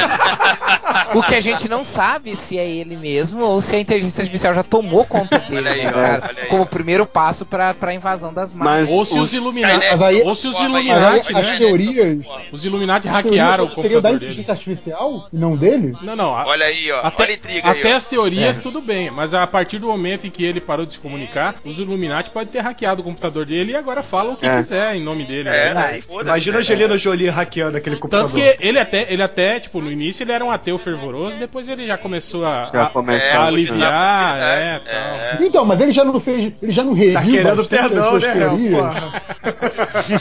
O 1.15 1.23
que 1.23 1.35
a 1.35 1.41
gente 1.41 1.69
não 1.69 1.85
sabe 1.85 2.35
se 2.37 2.59
é 2.59 2.69
ele 2.69 2.95
mesmo 2.97 3.43
ou 3.43 3.61
se 3.63 3.75
a 3.77 3.81
inteligência 3.81 4.21
artificial 4.23 4.55
já 4.55 4.63
tomou 4.63 5.07
conta 5.07 5.39
dele, 5.39 5.67
aí, 5.69 5.85
né, 5.85 5.93
cara? 5.93 6.31
aí. 6.39 6.47
Como 6.49 6.67
primeiro 6.67 7.07
passo 7.07 7.47
pra, 7.47 7.73
pra 7.73 7.95
invasão 7.95 8.33
das 8.33 8.53
máquinas. 8.53 8.91
Ou 8.91 9.07
se 9.07 9.15
os 9.15 9.25
os- 9.25 9.33
Illuminati. 9.33 9.87
Mas 9.91 10.03
aí- 10.03 10.21
Ou 10.23 10.35
se 10.35 10.49
os 10.49 10.59
Illuminati, 10.59 11.35
as 11.35 11.47
né? 11.53 11.57
teorias. 11.59 12.19
Os 12.53 12.65
Illuminati 12.65 13.09
as 13.09 13.15
hackearam 13.15 13.65
o 13.65 13.67
teorias 13.69 13.83
seriam 13.83 14.01
da 14.03 14.09
computador 14.11 14.17
inteligência 14.17 14.55
dele. 14.55 14.71
artificial 14.71 15.29
e 15.33 15.37
não 15.39 15.57
dele? 15.57 15.95
Não, 16.03 16.17
não. 16.17 16.37
a- 16.37 16.47
Olha 16.47 16.67
aí, 16.67 16.91
ó. 16.93 17.01
Até, 17.03 17.23
Olha 17.23 17.33
a 17.33 17.37
intriga 17.37 17.71
até 17.71 17.89
aí, 17.89 17.95
ó. 17.95 17.97
as 17.97 18.05
teorias, 18.05 18.59
É. 18.59 18.61
tudo 18.61 18.83
bem, 18.83 19.11
mas 19.11 19.33
a 19.35 19.47
partir 19.47 19.79
do 19.79 19.87
momento 19.87 20.27
em 20.27 20.31
que 20.31 20.45
ele 20.45 20.61
parou 20.61 20.85
de 20.85 20.93
se 20.95 20.99
comunicar, 20.99 21.55
os 21.65 21.79
Illuminati 21.79 22.31
podem 22.31 22.49
ter 22.53 22.61
hackeado 22.61 23.01
o 23.01 23.05
computador 23.05 23.47
dele 23.47 23.73
e 23.73 23.77
agora 23.77 24.03
falam 24.03 24.35
o 24.35 24.37
que 24.37 24.47
É. 24.47 24.57
quiser 24.59 24.95
em 24.95 25.01
nome 25.03 25.25
dele. 25.25 25.49
É, 25.49 25.73
né? 25.75 26.01
Imagina 26.21 26.57
a 26.59 26.61
Angelina 26.61 26.99
Jolie 26.99 27.29
hackeando 27.31 27.58
aquele 27.63 27.97
computador. 27.97 28.31
Tanto 28.31 28.41
que 28.41 28.57
ele 28.67 28.79
até, 28.79 29.13
ele 29.13 29.23
até, 29.23 29.61
tipo, 29.61 29.81
no 29.81 29.91
início 29.91 30.23
ele 30.23 30.33
era 30.33 30.45
um 30.45 30.51
ateu 30.51 30.79
fervoroso, 30.79 31.39
depois 31.39 31.69
ele 31.69 31.87
já 31.87 31.97
começou 31.99 32.45
a, 32.47 32.71
Já 32.73 32.83
a- 32.85 32.87
começa 32.87 33.35
a 33.35 33.41
a- 33.41 33.47
aliviar, 33.47 34.39
É, 34.39 34.43
é, 34.43 34.79
tal. 34.79 34.95
é. 34.95 35.39
Então, 35.47 35.65
mas 35.65 35.81
ele 35.81 35.93
já 35.93 36.05
não 36.05 36.19
fez. 36.21 36.53
Ele 36.63 36.73
já 36.73 36.83
não 36.85 36.93
reviu 36.93 37.15
Tá 37.15 37.23
querendo 37.23 37.57
bastante 37.57 37.69
das 37.71 37.91
perdão, 37.91 38.11
suas 38.11 38.23
né, 38.23 38.33
teorias. 38.33 38.73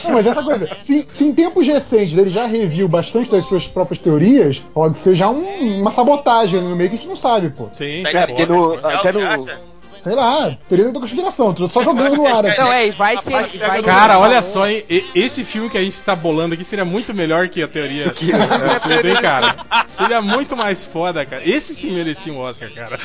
Não, 0.05 0.11
mas 0.13 0.27
essa 0.27 0.43
coisa, 0.43 0.69
se, 0.79 1.05
se 1.09 1.23
em 1.25 1.33
tempos 1.33 1.65
recentes 1.67 2.17
ele 2.17 2.29
já 2.29 2.45
reviu 2.45 2.87
bastante 2.87 3.31
das 3.31 3.45
suas 3.45 3.67
próprias 3.67 3.99
teorias, 3.99 4.61
pode 4.73 4.97
ser 4.97 5.15
já 5.15 5.29
um- 5.29 5.81
uma 5.81 5.91
sabotagem 5.91 6.61
no 6.61 6.75
meio 6.75 6.89
que 6.89 6.95
a 6.95 6.99
gente 6.99 7.07
não 7.09 7.15
sabe, 7.15 7.49
pô. 7.49 7.69
Sim, 7.73 8.05
É, 8.05 8.27
porque 8.27 8.45
no- 8.45 8.73
até 8.73 9.11
no- 9.11 9.21
acha? 9.21 9.59
Sei 9.99 10.13
lá, 10.15 10.57
teoria 10.69 10.91
da 10.91 10.99
conspiração, 10.99 11.53
tô 11.53 11.67
só 11.67 11.81
jogando 11.83 12.15
no 12.15 12.25
ar 12.27 12.45
aqui. 12.45 12.59
Não, 12.59 12.71
é, 12.71 12.87
e 12.87 12.91
vai 12.91 13.17
que. 13.17 13.57
Vai 13.57 13.81
Cara, 13.81 14.19
olha 14.19 14.41
só, 14.41 14.67
hein? 14.67 14.83
Esse 15.15 15.43
filme 15.43 15.69
que 15.69 15.77
a 15.77 15.81
gente 15.81 16.01
tá 16.01 16.15
bolando 16.15 16.53
aqui 16.53 16.63
seria 16.63 16.85
muito 16.85 17.13
melhor 17.13 17.49
que 17.49 17.61
a 17.61 17.67
teoria. 17.67 18.09
que- 18.11 18.31
hein, 18.31 19.15
cara? 19.21 19.55
Seria 19.87 20.21
muito 20.21 20.55
mais 20.55 20.83
foda, 20.83 21.25
cara. 21.25 21.41
Esse 21.47 21.73
sim 21.73 21.91
merecia 21.91 22.31
um 22.31 22.39
Oscar, 22.39 22.69
cara. 22.73 22.97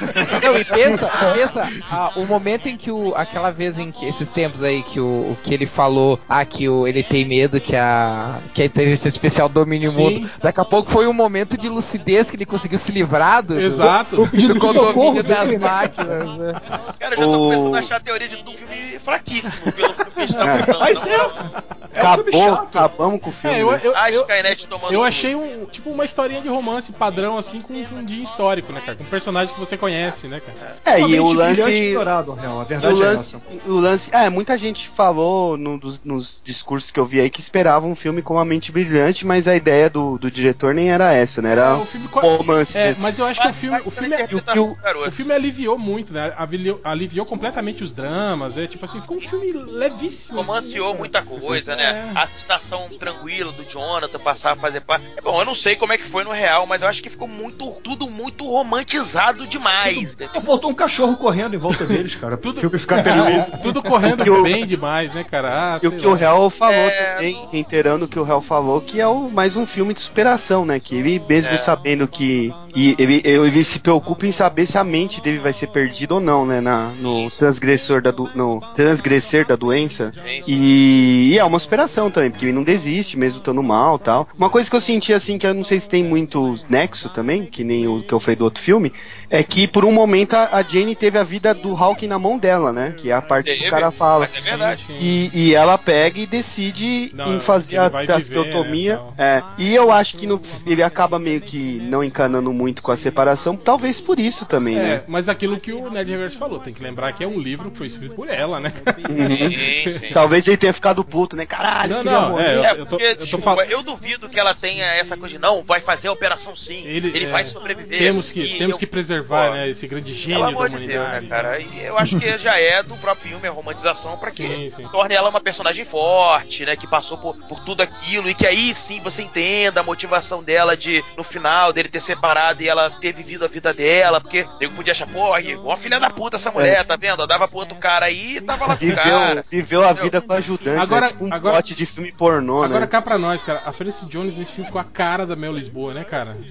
Não, 0.42 0.56
e 0.58 0.64
pensa, 0.64 1.08
pensa 1.34 1.68
ah, 1.90 2.12
o 2.16 2.24
momento 2.26 2.68
em 2.68 2.76
que 2.76 2.90
o. 2.90 3.14
Aquela 3.16 3.50
vez 3.50 3.78
em 3.78 3.90
que. 3.90 4.04
Esses 4.06 4.28
tempos 4.28 4.62
aí 4.62 4.82
que 4.82 5.00
o, 5.00 5.32
o 5.32 5.38
que 5.42 5.54
ele 5.54 5.66
falou, 5.66 6.18
ah, 6.28 6.44
que 6.44 6.68
o, 6.68 6.86
ele 6.86 7.02
tem 7.02 7.24
medo 7.26 7.60
que 7.60 7.74
a. 7.76 8.38
que 8.52 8.62
a 8.62 8.64
inteligência 8.66 9.08
artificial 9.08 9.48
domine 9.48 9.88
o 9.88 9.92
Sim. 9.92 9.98
mundo. 9.98 10.30
Daqui 10.42 10.60
a 10.60 10.64
pouco 10.64 10.90
foi 10.90 11.06
um 11.06 11.12
momento 11.12 11.56
de 11.56 11.68
lucidez 11.68 12.30
que 12.30 12.36
ele 12.36 12.46
conseguiu 12.46 12.78
se 12.78 12.92
livrar 12.92 13.42
do, 13.42 13.54
do- 13.54 13.60
Exato. 13.60 14.22
O 14.22 14.28
pedido 14.28 14.54
do 14.54 14.60
de 14.60 14.66
socorro 14.72 14.92
condomínio 14.92 15.22
das 15.22 15.38
dele, 15.46 15.58
né? 15.58 15.66
máquinas, 15.68 16.36
né? 16.38 16.52
Cara, 16.98 17.14
eu 17.14 17.18
já 17.18 17.24
tô 17.24 17.32
O- 17.32 17.38
começando 17.38 17.74
a 17.74 17.78
achar 17.78 17.96
a 17.96 18.00
teoria 18.00 18.28
de, 18.28 18.36
do 18.42 18.52
filme 18.52 18.98
fraquíssimo, 19.00 19.72
pelo 19.72 19.94
que 19.94 20.02
a 20.20 20.26
gente 20.26 20.34
tá 20.36 20.46
É. 20.48 20.58
montando. 20.58 20.78
Mas 20.80 21.06
é. 21.06 21.14
É 21.14 21.18
um 21.22 21.28
filme 21.30 22.30
Acabou, 22.30 22.32
chato. 22.56 22.62
acabamos 22.78 23.20
com 23.20 23.28
o 23.30 23.32
filme. 23.32 23.56
É, 23.56 23.62
eu, 23.62 23.70
né? 23.70 23.80
eu, 23.84 23.96
A 23.96 24.10
eu, 24.10 24.20
Skynet 24.22 24.66
tomando. 24.66 24.92
eu 24.94 25.02
achei 25.02 25.34
um, 25.34 25.66
tipo 25.66 25.90
uma 25.90 26.04
historinha 26.06 26.40
de 26.40 26.48
romance 26.48 26.90
padrão, 26.92 27.36
assim, 27.36 27.60
com 27.60 27.74
um 27.74 27.84
fundinho 27.84 28.24
histórico, 28.24 28.72
né, 28.72 28.80
cara? 28.84 28.96
Com 28.96 29.04
personagens 29.04 29.52
que 29.52 29.58
você 29.60 29.76
conhece, 29.76 30.26
né, 30.26 30.40
cara? 30.40 30.76
É, 30.86 31.00
e 31.00 31.20
o 31.20 31.32
lance. 31.32 31.92
real. 31.92 32.60
A 32.60 32.62
O 32.62 32.64
verdade 32.64 33.02
é 33.02 33.04
lance, 33.04 33.36
essa. 33.36 33.42
o 33.66 33.74
lance, 33.74 34.10
é, 34.12 34.30
muita 34.30 34.56
gente 34.56 34.88
falou 34.88 35.56
no- 35.58 35.78
dos- 35.78 36.02
nos 36.02 36.40
discursos 36.44 36.90
que 36.90 36.98
eu 36.98 37.04
vi 37.04 37.20
aí 37.20 37.28
que 37.30 37.40
esperava 37.40 37.86
um 37.86 37.94
filme 37.94 38.22
com 38.22 38.34
uma 38.34 38.44
mente 38.44 38.72
brilhante, 38.72 39.26
mas 39.26 39.46
a 39.46 39.54
ideia 39.54 39.90
do, 39.90 40.18
do 40.18 40.30
diretor 40.30 40.72
nem 40.74 40.90
era 40.90 41.12
essa, 41.12 41.42
né? 41.42 41.52
Era 41.52 41.62
É, 41.62 41.72
o 41.74 41.84
filme 41.84 42.06
romance. 42.10 42.76
É, 42.78 42.86
mesmo. 42.88 43.02
mas 43.02 43.18
eu 43.18 43.26
acho 43.26 43.40
que 43.40 43.48
o 43.48 43.52
filme, 43.52 43.80
o 43.84 43.90
filme, 43.90 44.14
é- 44.14 44.24
o 44.24 44.40
garoto. 44.42 45.08
o 45.08 45.10
filme 45.10 45.32
aliviou 45.34 45.78
muito, 45.78 46.12
né? 46.12 46.32
Aliviou, 46.36 46.71
aliviou 46.84 47.24
completamente 47.26 47.82
os 47.82 47.92
dramas, 47.92 48.54
né? 48.54 48.66
Tipo 48.66 48.84
assim, 48.84 49.00
ficou 49.00 49.16
um 49.16 49.20
filme 49.20 49.52
levíssimo. 49.52 50.40
assim, 50.40 50.50
Romanceou 50.50 50.86
cara. 50.86 50.98
muita 50.98 51.22
coisa, 51.22 51.76
né? 51.76 52.12
É. 52.14 52.18
A 52.18 52.26
citação 52.26 52.88
tranquila 52.98 53.52
do 53.52 53.64
Jonathan 53.64 54.18
passar 54.18 54.52
a 54.52 54.56
fazer 54.56 54.80
parte. 54.82 55.06
É 55.16 55.20
bom, 55.20 55.38
eu 55.40 55.44
não 55.44 55.54
sei 55.54 55.76
como 55.76 55.92
é 55.92 55.98
que 55.98 56.04
foi 56.04 56.24
no 56.24 56.30
real, 56.32 56.66
mas 56.66 56.82
eu 56.82 56.88
acho 56.88 57.02
que 57.02 57.10
ficou 57.10 57.28
muito, 57.28 57.70
tudo 57.82 58.08
muito 58.08 58.44
romantizado 58.46 59.46
demais. 59.46 60.14
entendeu? 60.14 60.40
Faltou 60.40 60.70
um 60.70 60.74
cachorro 60.74 61.16
correndo 61.16 61.54
em 61.54 61.58
volta 61.58 61.84
deles, 61.86 62.14
cara. 62.16 62.36
Tudo- 62.36 62.58
O 62.58 62.60
filme 62.60 62.78
ficar. 62.78 63.02
Tudo 63.62 63.82
correndo 63.82 64.22
O 64.32 64.40
o- 64.40 64.42
bem 64.42 64.66
demais, 64.66 65.12
né, 65.14 65.24
cara? 65.24 65.48
Ah, 65.76 65.80
E 65.82 65.86
o 65.86 65.92
que 65.92 66.06
o 66.06 66.12
lá. 66.12 66.20
Hell 66.20 66.50
falou 66.50 66.74
É. 66.74 67.14
também, 67.16 67.48
reiterando 67.52 68.04
o 68.04 68.08
que 68.08 68.18
o 68.18 68.26
Hell 68.26 68.40
falou, 68.40 68.80
que 68.80 69.00
é 69.00 69.06
o, 69.06 69.28
mais 69.30 69.56
um 69.56 69.66
filme 69.66 69.92
de 69.94 70.00
superação, 70.00 70.64
né? 70.64 70.78
Que 70.80 70.94
ele 70.96 71.22
mesmo 71.28 71.54
É. 71.54 71.56
sabendo 71.58 72.06
que. 72.08 72.52
E 72.74 72.94
ele, 72.98 73.20
ele 73.24 73.62
se 73.64 73.78
preocupa 73.80 74.26
em 74.26 74.32
saber 74.32 74.64
se 74.64 74.78
a 74.78 74.84
mente 74.84 75.20
dele 75.20 75.38
vai 75.38 75.52
ser 75.52 75.66
perdida 75.66 76.14
ou 76.14 76.20
não, 76.20 76.46
né? 76.46 76.60
Na, 76.62 76.90
no 77.00 77.30
transgressor 77.30 78.00
da 78.00 78.10
do, 78.10 78.30
no 78.34 78.60
transgresser 78.74 79.46
da 79.46 79.56
doença. 79.56 80.12
E, 80.46 81.30
e 81.32 81.38
é 81.38 81.44
uma 81.44 81.58
superação 81.58 82.10
também, 82.10 82.30
porque 82.30 82.46
ele 82.46 82.52
não 82.52 82.62
desiste, 82.62 83.18
mesmo 83.18 83.38
estando 83.40 83.62
mal 83.62 83.98
tal. 83.98 84.28
Uma 84.38 84.48
coisa 84.50 84.70
que 84.70 84.76
eu 84.76 84.80
senti 84.80 85.12
assim, 85.12 85.38
que 85.38 85.46
eu 85.46 85.54
não 85.54 85.64
sei 85.64 85.80
se 85.80 85.88
tem 85.88 86.02
muito 86.04 86.58
nexo 86.68 87.08
também, 87.08 87.46
que 87.46 87.64
nem 87.64 87.86
o 87.88 88.02
que 88.02 88.12
eu 88.12 88.20
falei 88.20 88.36
do 88.36 88.44
outro 88.44 88.62
filme, 88.62 88.92
é 89.28 89.42
que 89.42 89.66
por 89.66 89.84
um 89.84 89.92
momento 89.92 90.34
a, 90.34 90.48
a 90.52 90.62
Jane 90.62 90.94
teve 90.94 91.18
a 91.18 91.22
vida 91.24 91.52
do 91.54 91.74
Hawking 91.76 92.06
na 92.06 92.18
mão 92.18 92.38
dela, 92.38 92.72
né? 92.72 92.94
Que 92.96 93.10
é 93.10 93.14
a 93.14 93.22
parte 93.22 93.54
que 93.54 93.66
o 93.66 93.70
cara 93.70 93.90
fala. 93.90 94.28
é 94.32 94.40
verdade. 94.40 94.86
E, 95.00 95.30
e 95.34 95.54
ela 95.54 95.76
pega 95.78 96.20
e 96.20 96.26
decide 96.26 97.10
Não, 97.14 97.34
em 97.36 97.40
fazer 97.40 97.78
a 97.78 97.90
trasteotomia. 97.90 98.96
né, 98.96 99.02
é. 99.18 99.42
E 99.58 99.74
eu 99.74 99.90
acho 99.90 100.16
que 100.16 100.26
no- 100.26 100.40
ele 100.66 100.82
acaba 100.82 101.18
meio 101.18 101.40
que 101.40 101.80
não 101.82 102.02
encanando 102.04 102.52
muito 102.52 102.82
com 102.82 102.92
a 102.92 102.96
separação, 102.96 103.56
talvez 103.56 104.00
por 104.00 104.18
isso 104.18 104.44
também, 104.44 104.76
É, 104.78 104.82
né? 104.82 105.02
mas 105.08 105.28
aquilo 105.28 105.58
que 105.58 105.72
o 105.72 105.90
Nerd 105.90 106.10
Reverso 106.10 106.38
falou, 106.38 106.51
tem 106.60 106.72
que 106.72 106.82
lembrar 106.82 107.12
que 107.12 107.22
é 107.24 107.26
um 107.26 107.38
livro 107.40 107.70
que 107.70 107.78
foi 107.78 107.86
escrito 107.86 108.14
por 108.14 108.28
ela, 108.28 108.60
né? 108.60 108.72
Sim, 109.10 109.98
sim. 109.98 110.08
Talvez 110.12 110.46
ele 110.46 110.56
tenha 110.56 110.72
ficado 110.72 111.04
puto, 111.04 111.36
né? 111.36 111.46
Caralho, 111.46 111.96
Não, 111.96 112.04
não, 112.04 112.40
é, 112.40 112.56
eu- 112.56 112.64
É, 112.64 112.74
tô- 112.74 112.86
porque, 112.86 113.04
eu 113.04 113.16
tô 113.16 113.24
desculpa, 113.24 113.64
eu 113.64 113.82
duvido 113.82 114.28
que 114.28 114.38
ela 114.38 114.54
tenha 114.54 114.84
essa 114.86 115.16
coisa 115.16 115.34
de 115.36 115.40
não, 115.40 115.62
vai 115.62 115.80
fazer 115.80 116.08
a 116.08 116.12
operação 116.12 116.54
sim, 116.56 116.84
ele, 116.86 117.24
é, 117.24 117.30
vai 117.30 117.44
sobreviver. 117.44 117.98
Temos 117.98 118.30
que, 118.32 118.46
temos 118.58 118.72
eu- 118.74 118.78
que 118.78 118.86
preservar, 118.86 119.48
Pô, 119.48 119.54
né, 119.54 119.68
esse 119.68 119.86
grande 119.86 120.14
gênio 120.14 120.40
da 120.40 120.46
Deus, 120.50 120.60
humanidade. 120.72 121.26
né, 121.26 121.28
cara? 121.28 121.60
E 121.60 121.84
eu 121.84 121.98
acho 121.98 122.18
que 122.18 122.38
já 122.38 122.58
é 122.58 122.82
do 122.82 122.96
próprio 122.96 123.28
filme 123.30 123.46
a 123.48 123.50
romantização 123.50 124.16
pra 124.18 124.30
que 124.30 124.42
Sim, 124.46 124.70
sim. 124.70 124.88
torne 124.88 125.14
ela 125.14 125.28
uma 125.28 125.40
personagem 125.40 125.84
forte, 125.84 126.64
né? 126.64 126.76
Que 126.76 126.86
passou 126.86 127.18
por, 127.18 127.36
por 127.48 127.60
tudo 127.60 127.82
aquilo 127.82 128.28
e 128.28 128.34
que 128.34 128.46
aí 128.46 128.74
sim 128.74 129.00
você 129.00 129.22
entenda 129.22 129.80
a 129.80 129.84
motivação 129.84 130.42
dela 130.42 130.76
de, 130.76 131.04
no 131.16 131.24
final, 131.24 131.72
dele 131.72 131.88
ter 131.88 132.00
separado 132.00 132.62
e 132.62 132.68
ela 132.68 132.90
ter 132.90 133.12
vivido 133.12 133.44
a 133.44 133.48
vida 133.48 133.72
dela, 133.72 134.20
porque 134.20 134.46
eu 134.60 134.70
podia 134.70 134.92
achar, 134.92 135.06
aí, 135.34 135.54
uma 135.54 135.76
filha 135.76 135.98
da 136.00 136.10
puta 136.10 136.38
essa 136.42 136.50
mulher, 136.50 136.84
tá 136.84 136.96
vendo? 136.96 137.22
Eu 137.22 137.26
dava 137.26 137.48
pro 137.48 137.58
outro 137.58 137.76
cara 137.76 138.06
aí 138.06 138.36
e 138.36 138.40
tava 138.40 138.66
lá 138.66 138.76
com 138.76 138.84
o 138.86 138.94
cara. 138.94 139.42
Viveu, 139.42 139.44
viveu 139.50 139.88
a 139.88 139.92
vida 139.92 140.20
com 140.20 140.32
ajudante, 140.32 140.80
Agora- 140.80 141.06
né? 141.06 141.12
Tipo 141.12 141.24
um 141.26 141.34
agora- 141.34 141.54
plot 141.54 141.74
de 141.74 141.86
filme 141.86 142.12
pornô, 142.12 142.62
Agora 142.62 142.80
né? 142.80 142.86
cá 142.86 143.00
pra 143.00 143.18
nós, 143.18 143.42
cara, 143.42 143.62
a 143.64 143.72
Felicity 143.72 144.10
Jones 144.10 144.36
nesse 144.36 144.52
filme 144.52 144.66
ficou 144.66 144.80
a 144.80 144.84
cara 144.84 145.26
da 145.26 145.36
Mel 145.36 145.52
Lisboa, 145.52 145.94
né, 145.94 146.04
cara? 146.04 146.36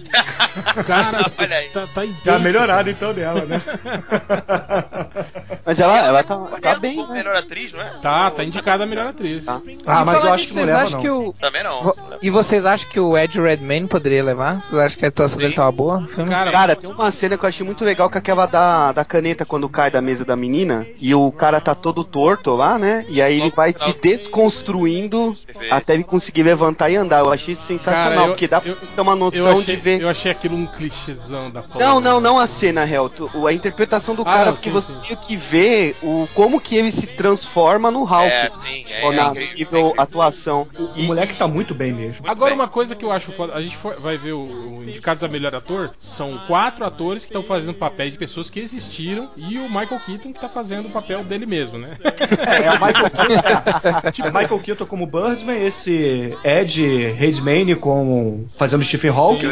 Cara, 0.85 1.31
Olha 1.37 1.55
aí. 1.57 1.69
tá, 1.69 1.87
tá 1.93 2.03
idêntico. 2.03 2.25
Tá 2.25 2.39
melhorado 2.39 2.89
então 2.89 3.13
dela, 3.13 3.45
né? 3.45 3.61
Mas 5.65 5.79
ela, 5.79 5.97
ela 5.99 6.23
tá, 6.23 6.35
tá 6.35 6.41
Concorrendo 6.41 6.79
bem, 6.81 6.97
né? 6.97 7.13
melhor 7.13 7.35
atriz, 7.35 7.71
não 7.71 7.81
é? 7.81 7.89
Tá, 8.01 8.31
tá 8.31 8.43
indicada 8.43 8.83
a 8.83 8.87
melhor 8.87 9.07
atriz. 9.07 9.45
Tá. 9.45 9.61
Ah, 9.85 10.01
E 10.01 10.05
mas 10.05 10.23
eu 10.23 10.33
acho 10.33 10.47
que 10.47 10.53
não 10.55 10.63
vocês 10.63 10.67
leva, 10.67 10.81
acham 10.83 10.97
não. 10.97 11.01
que 11.01 11.09
o. 11.09 11.33
Também 11.39 11.63
não. 11.63 11.95
E 12.21 12.29
vocês 12.29 12.65
acham 12.65 12.89
que 12.89 12.99
o 12.99 13.17
Ed 13.17 13.39
Redmayne 13.39 13.87
poderia 13.87 14.23
levar? 14.23 14.59
Vocês 14.59 14.79
acham 14.81 14.99
que 14.99 15.05
a 15.05 15.09
atuação 15.09 15.37
dele 15.39 15.53
tava 15.53 15.71
boa 15.71 15.99
no 15.99 16.07
filme? 16.07 16.29
Cara, 16.29 16.51
Cara, 16.51 16.75
tem 16.75 16.89
uma 16.89 17.11
cena 17.11 17.37
que 17.37 17.45
eu 17.45 17.49
achei 17.49 17.65
muito 17.65 17.83
legal 17.85 18.09
que 18.09 18.17
é 18.17 18.19
aquela 18.19 18.45
da, 18.45 18.91
da 18.91 19.05
caneta 19.05 19.45
quando 19.45 19.69
cai 19.81 19.89
da 19.89 19.99
mesa 19.99 20.23
da 20.23 20.35
menina 20.35 20.85
e 20.99 21.15
o 21.15 21.31
cara 21.31 21.59
tá 21.59 21.73
todo 21.73 22.03
torto 22.03 22.53
lá, 22.55 22.77
né? 22.77 23.03
E 23.09 23.19
aí 23.19 23.41
ele 23.41 23.49
vai 23.49 23.73
se 23.73 23.91
do- 23.93 23.99
desconstruindo 23.99 25.35
até 25.71 25.95
ele 25.95 26.03
conseguir 26.03 26.43
levantar 26.43 26.91
e 26.91 26.95
andar. 26.95 27.19
Eu 27.21 27.31
achei 27.31 27.53
isso 27.53 27.63
sensacional, 27.63 28.09
Cara, 28.11 28.21
eu- 28.25 28.27
porque 28.29 28.47
dá 28.47 28.61
pra 28.61 28.73
você 28.73 28.93
ter 28.95 29.01
uma 29.01 29.15
noção 29.15 29.51
achei, 29.59 29.75
de 29.75 29.81
ver. 29.81 30.01
eu 30.01 30.09
achei 30.09 30.31
aquilo 30.31 30.55
um 30.55 30.67
clichêzão 30.67 31.49
da 31.49 31.63
porra. 31.63 31.79
Não, 31.83 31.99
não, 31.99 32.19
não 32.21 32.37
a 32.37 32.45
cena, 32.45 32.85
Hel. 32.87 33.09
tu- 33.09 33.31
A 33.47 33.53
interpretação 33.53 34.13
do 34.13 34.21
Ah, 34.21 34.25
cara, 34.25 34.45
não, 34.45 34.53
porque 34.53 34.69
sim, 34.69 34.73
você 34.75 34.93
sim. 35.03 35.15
que 35.19 35.35
ver 35.35 35.95
o, 36.03 36.27
como 36.35 36.61
que 36.61 36.75
ele 36.75 36.91
se 36.91 37.07
transforma 37.07 37.89
no 37.89 38.03
Hulk. 38.03 38.25
É, 38.31 38.51
sim, 38.53 38.85
é, 38.93 39.03
Ou 39.05 39.11
na 39.11 39.23
é 39.23 39.29
incrível, 39.31 39.55
nível 39.55 39.79
é 39.79 39.81
incrível. 39.81 39.93
atuação. 39.97 40.67
O 40.97 41.01
moleque 41.03 41.33
tá 41.35 41.47
muito 41.47 41.73
bem 41.73 41.91
mesmo. 41.91 42.17
Muito 42.21 42.29
Agora, 42.29 42.51
bem. 42.51 42.59
uma 42.59 42.67
coisa 42.67 42.95
que 42.95 43.03
eu 43.03 43.11
acho 43.11 43.31
foda, 43.31 43.53
a 43.55 43.61
gente 43.63 43.77
for- 43.77 43.95
vai 43.99 44.17
ver 44.17 44.33
o, 44.33 44.41
o 44.43 44.83
Indicados 44.83 45.23
a 45.23 45.27
Melhor 45.27 45.55
Ator, 45.55 45.89
são 45.99 46.37
quatro 46.47 46.85
atores 46.85 47.23
que 47.23 47.29
estão 47.29 47.43
fazendo 47.43 47.73
papéis 47.73 48.11
de 48.11 48.17
pessoas 48.19 48.49
que 48.49 48.59
existiram 48.59 49.29
e 49.35 49.57
o 49.57 49.67
Michael 49.71 50.01
Keaton 50.05 50.33
que 50.33 50.39
tá 50.39 50.49
fazendo 50.49 50.87
o 50.87 50.91
papel 50.91 51.23
dele 51.23 51.45
mesmo, 51.45 51.77
né? 51.77 51.97
É, 52.03 52.65
é 52.65 52.71
o 52.71 52.73
Michael 52.73 53.09
Keaton, 53.09 54.11
tipo, 54.11 54.27
Michael 54.27 54.59
Keaton 54.59 54.85
como 54.85 55.05
Birdman, 55.05 55.65
esse 55.65 56.37
Ed 56.43 57.07
Redmayne 57.17 57.75
como 57.75 58.47
fazendo 58.57 58.83
Stephen 58.83 59.11
Hawking. 59.11 59.47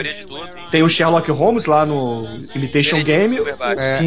Tem 0.71 0.83
o 0.83 0.89
Sherlock 0.89 1.29
Holmes 1.31 1.65
lá 1.65 1.85
no 1.85 2.27
Imitation 2.53 3.03
Game. 3.03 3.37
É. 3.77 3.99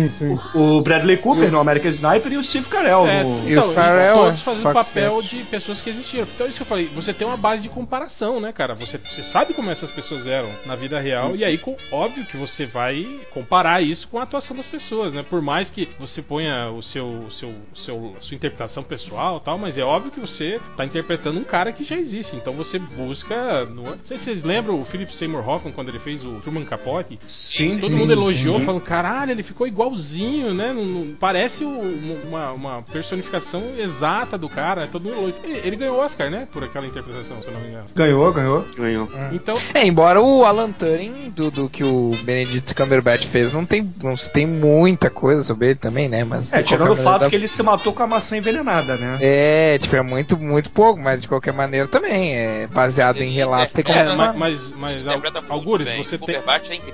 O 0.55 0.81
Bradley 0.81 1.17
Cooper 1.17 1.51
no 1.51 1.59
American 1.59 1.91
Sniper 1.91 2.33
e 2.33 2.37
o 2.37 2.43
Steve 2.43 2.67
Carell 2.69 3.07
É, 3.07 3.25
no... 3.25 3.49
E 3.49 3.53
então, 3.53 3.71
o 3.71 3.73
Farrell, 3.73 4.17
todos 4.17 4.41
é, 4.41 4.45
fazendo 4.45 4.63
Fox 4.63 4.89
papel 4.89 5.23
de 5.23 5.37
pessoas 5.45 5.81
que 5.81 5.91
existiram. 5.91 6.27
Então, 6.35 6.47
isso 6.47 6.57
que 6.59 6.63
eu 6.63 6.67
falei, 6.67 6.91
você 6.95 7.13
tem 7.13 7.27
uma 7.27 7.37
base 7.37 7.63
de 7.63 7.69
comparação, 7.69 8.41
né, 8.41 8.53
cara? 8.53 8.75
Você, 8.75 8.99
você 8.99 9.23
sabe 9.23 9.55
como 9.55 9.71
essas 9.71 9.91
pessoas 9.91 10.27
eram 10.27 10.51
na 10.65 10.77
vida 10.77 11.01
real, 11.01 11.35
e 11.35 11.45
aí, 11.45 11.59
com- 11.59 11.77
óbvio 11.91 12.25
que 12.25 12.37
você 12.37 12.65
vai 12.67 13.07
comparar 13.33 13.81
isso 13.83 14.09
com 14.09 14.19
a 14.19 14.23
atuação 14.23 14.57
das 14.57 14.67
pessoas, 14.67 15.13
né? 15.13 15.23
Por 15.23 15.43
mais 15.43 15.69
que 15.71 15.89
você 16.07 16.21
ponha 16.23 16.71
o 16.71 16.83
seu, 16.83 17.27
seu, 17.31 17.55
seu, 17.75 18.15
a 18.19 18.21
sua 18.21 18.35
interpretação 18.35 18.83
pessoal 18.83 19.39
e 19.39 19.45
tal, 19.45 19.57
mas 19.59 19.79
é 19.79 19.83
óbvio 19.83 20.11
que 20.11 20.21
você 20.21 20.61
tá 20.77 20.85
interpretando 20.85 21.39
um 21.39 21.45
cara 21.45 21.73
que 21.73 21.85
já 21.85 21.97
existe. 21.97 22.37
Então 22.37 22.55
você 22.55 22.79
busca. 22.79 23.65
No... 23.67 23.83
Não 23.83 23.99
sei 24.03 24.19
se 24.19 24.25
vocês 24.25 24.45
lembram 24.45 24.81
o 24.81 24.85
Philip 24.85 25.15
Seymour 25.15 25.49
Hoffman 25.49 25.73
quando 25.73 25.89
ele 25.89 25.99
fez 25.99 26.25
o 26.25 26.33
Truman 26.41 26.65
Capote. 26.65 27.19
Sim, 27.27 27.79
Todo 27.79 27.91
sim, 27.91 27.97
mundo 27.97 28.13
elogiou, 28.13 28.59
sim. 28.59 28.65
falando, 28.65 28.83
caralho, 28.83 29.31
ele 29.33 29.43
ficou 29.43 29.67
igualzinho, 29.67 30.53
né? 30.55 30.73
Não- 30.73 30.85
não- 30.85 31.15
parece 31.19 31.65
uma, 31.65 32.53
uma 32.53 32.83
personificação 32.83 33.63
exata 33.79 34.37
do 34.37 34.49
cara. 34.49 34.87
Todo 34.91 35.05
mundo 35.05 35.15
elogiou. 35.19 35.41
Ele, 35.45 35.61
ele 35.67 35.77
ganhou 35.77 35.97
o 35.97 36.01
Oscar, 36.01 36.31
né? 36.31 36.49
Por 36.51 36.65
aquela 36.65 36.87
interpretação, 36.87 37.41
se 37.41 37.49
eu 37.49 37.55
não 37.55 37.61
me 37.61 37.69
engano. 37.69 37.87
Ganhou, 37.95 38.33
ganhou. 38.33 38.67
Ganhou. 38.77 39.09
Então, 39.33 39.57
É, 39.75 39.87
embora 39.87 40.21
o 40.21 40.45
Alan 40.45 40.73
Turing 40.73 41.31
do, 41.31 41.51
do 41.51 41.69
que 41.69 41.85
o 41.85 42.17
Benedict 42.25 42.75
Cumberbatch 42.75 43.27
fez, 43.27 43.53
não 43.53 43.65
tem, 43.65 43.89
não 44.03 44.17
se 44.17 44.33
tem 44.33 44.47
muita 44.47 45.11
coisa 45.11 45.43
sobre 45.43 45.67
ele 45.69 45.77
também, 45.83 46.09
né? 46.09 46.23
Mas 46.25 46.53
É, 46.53 46.63
tirando 46.63 46.93
o 46.93 46.97
fato 46.97 47.05
maneira 47.05 47.31
que 47.31 47.37
ele 47.37 47.49
se 47.49 47.63
matou 47.63 47.93
com 47.93 48.03
a 48.03 48.07
maçã 48.07 48.37
envenenada, 48.37 48.97
né? 48.97 49.19
É, 49.21 49.77
tipo, 49.79 49.97
é 49.97 50.03
muito, 50.03 50.39
muito 50.39 50.71
pouco, 50.71 51.01
mas 51.03 51.21
de 51.23 51.29
qualquer 51.29 51.53
maneira 51.53 51.89
também 51.89 52.35
é 52.35 52.67
baseado 52.69 53.19
em 53.19 53.27
Ele 53.27 53.31
relatos. 53.35 53.73
Tem 53.75 53.85
como 53.85 53.99
é, 53.99 54.03
interpreta- 54.03 54.33
mas, 54.39 54.73
mas, 54.73 55.05
mas 55.07 55.23
Algures, 55.49 55.89
você 55.97 56.17
tem, 56.17 56.37
é 56.37 56.43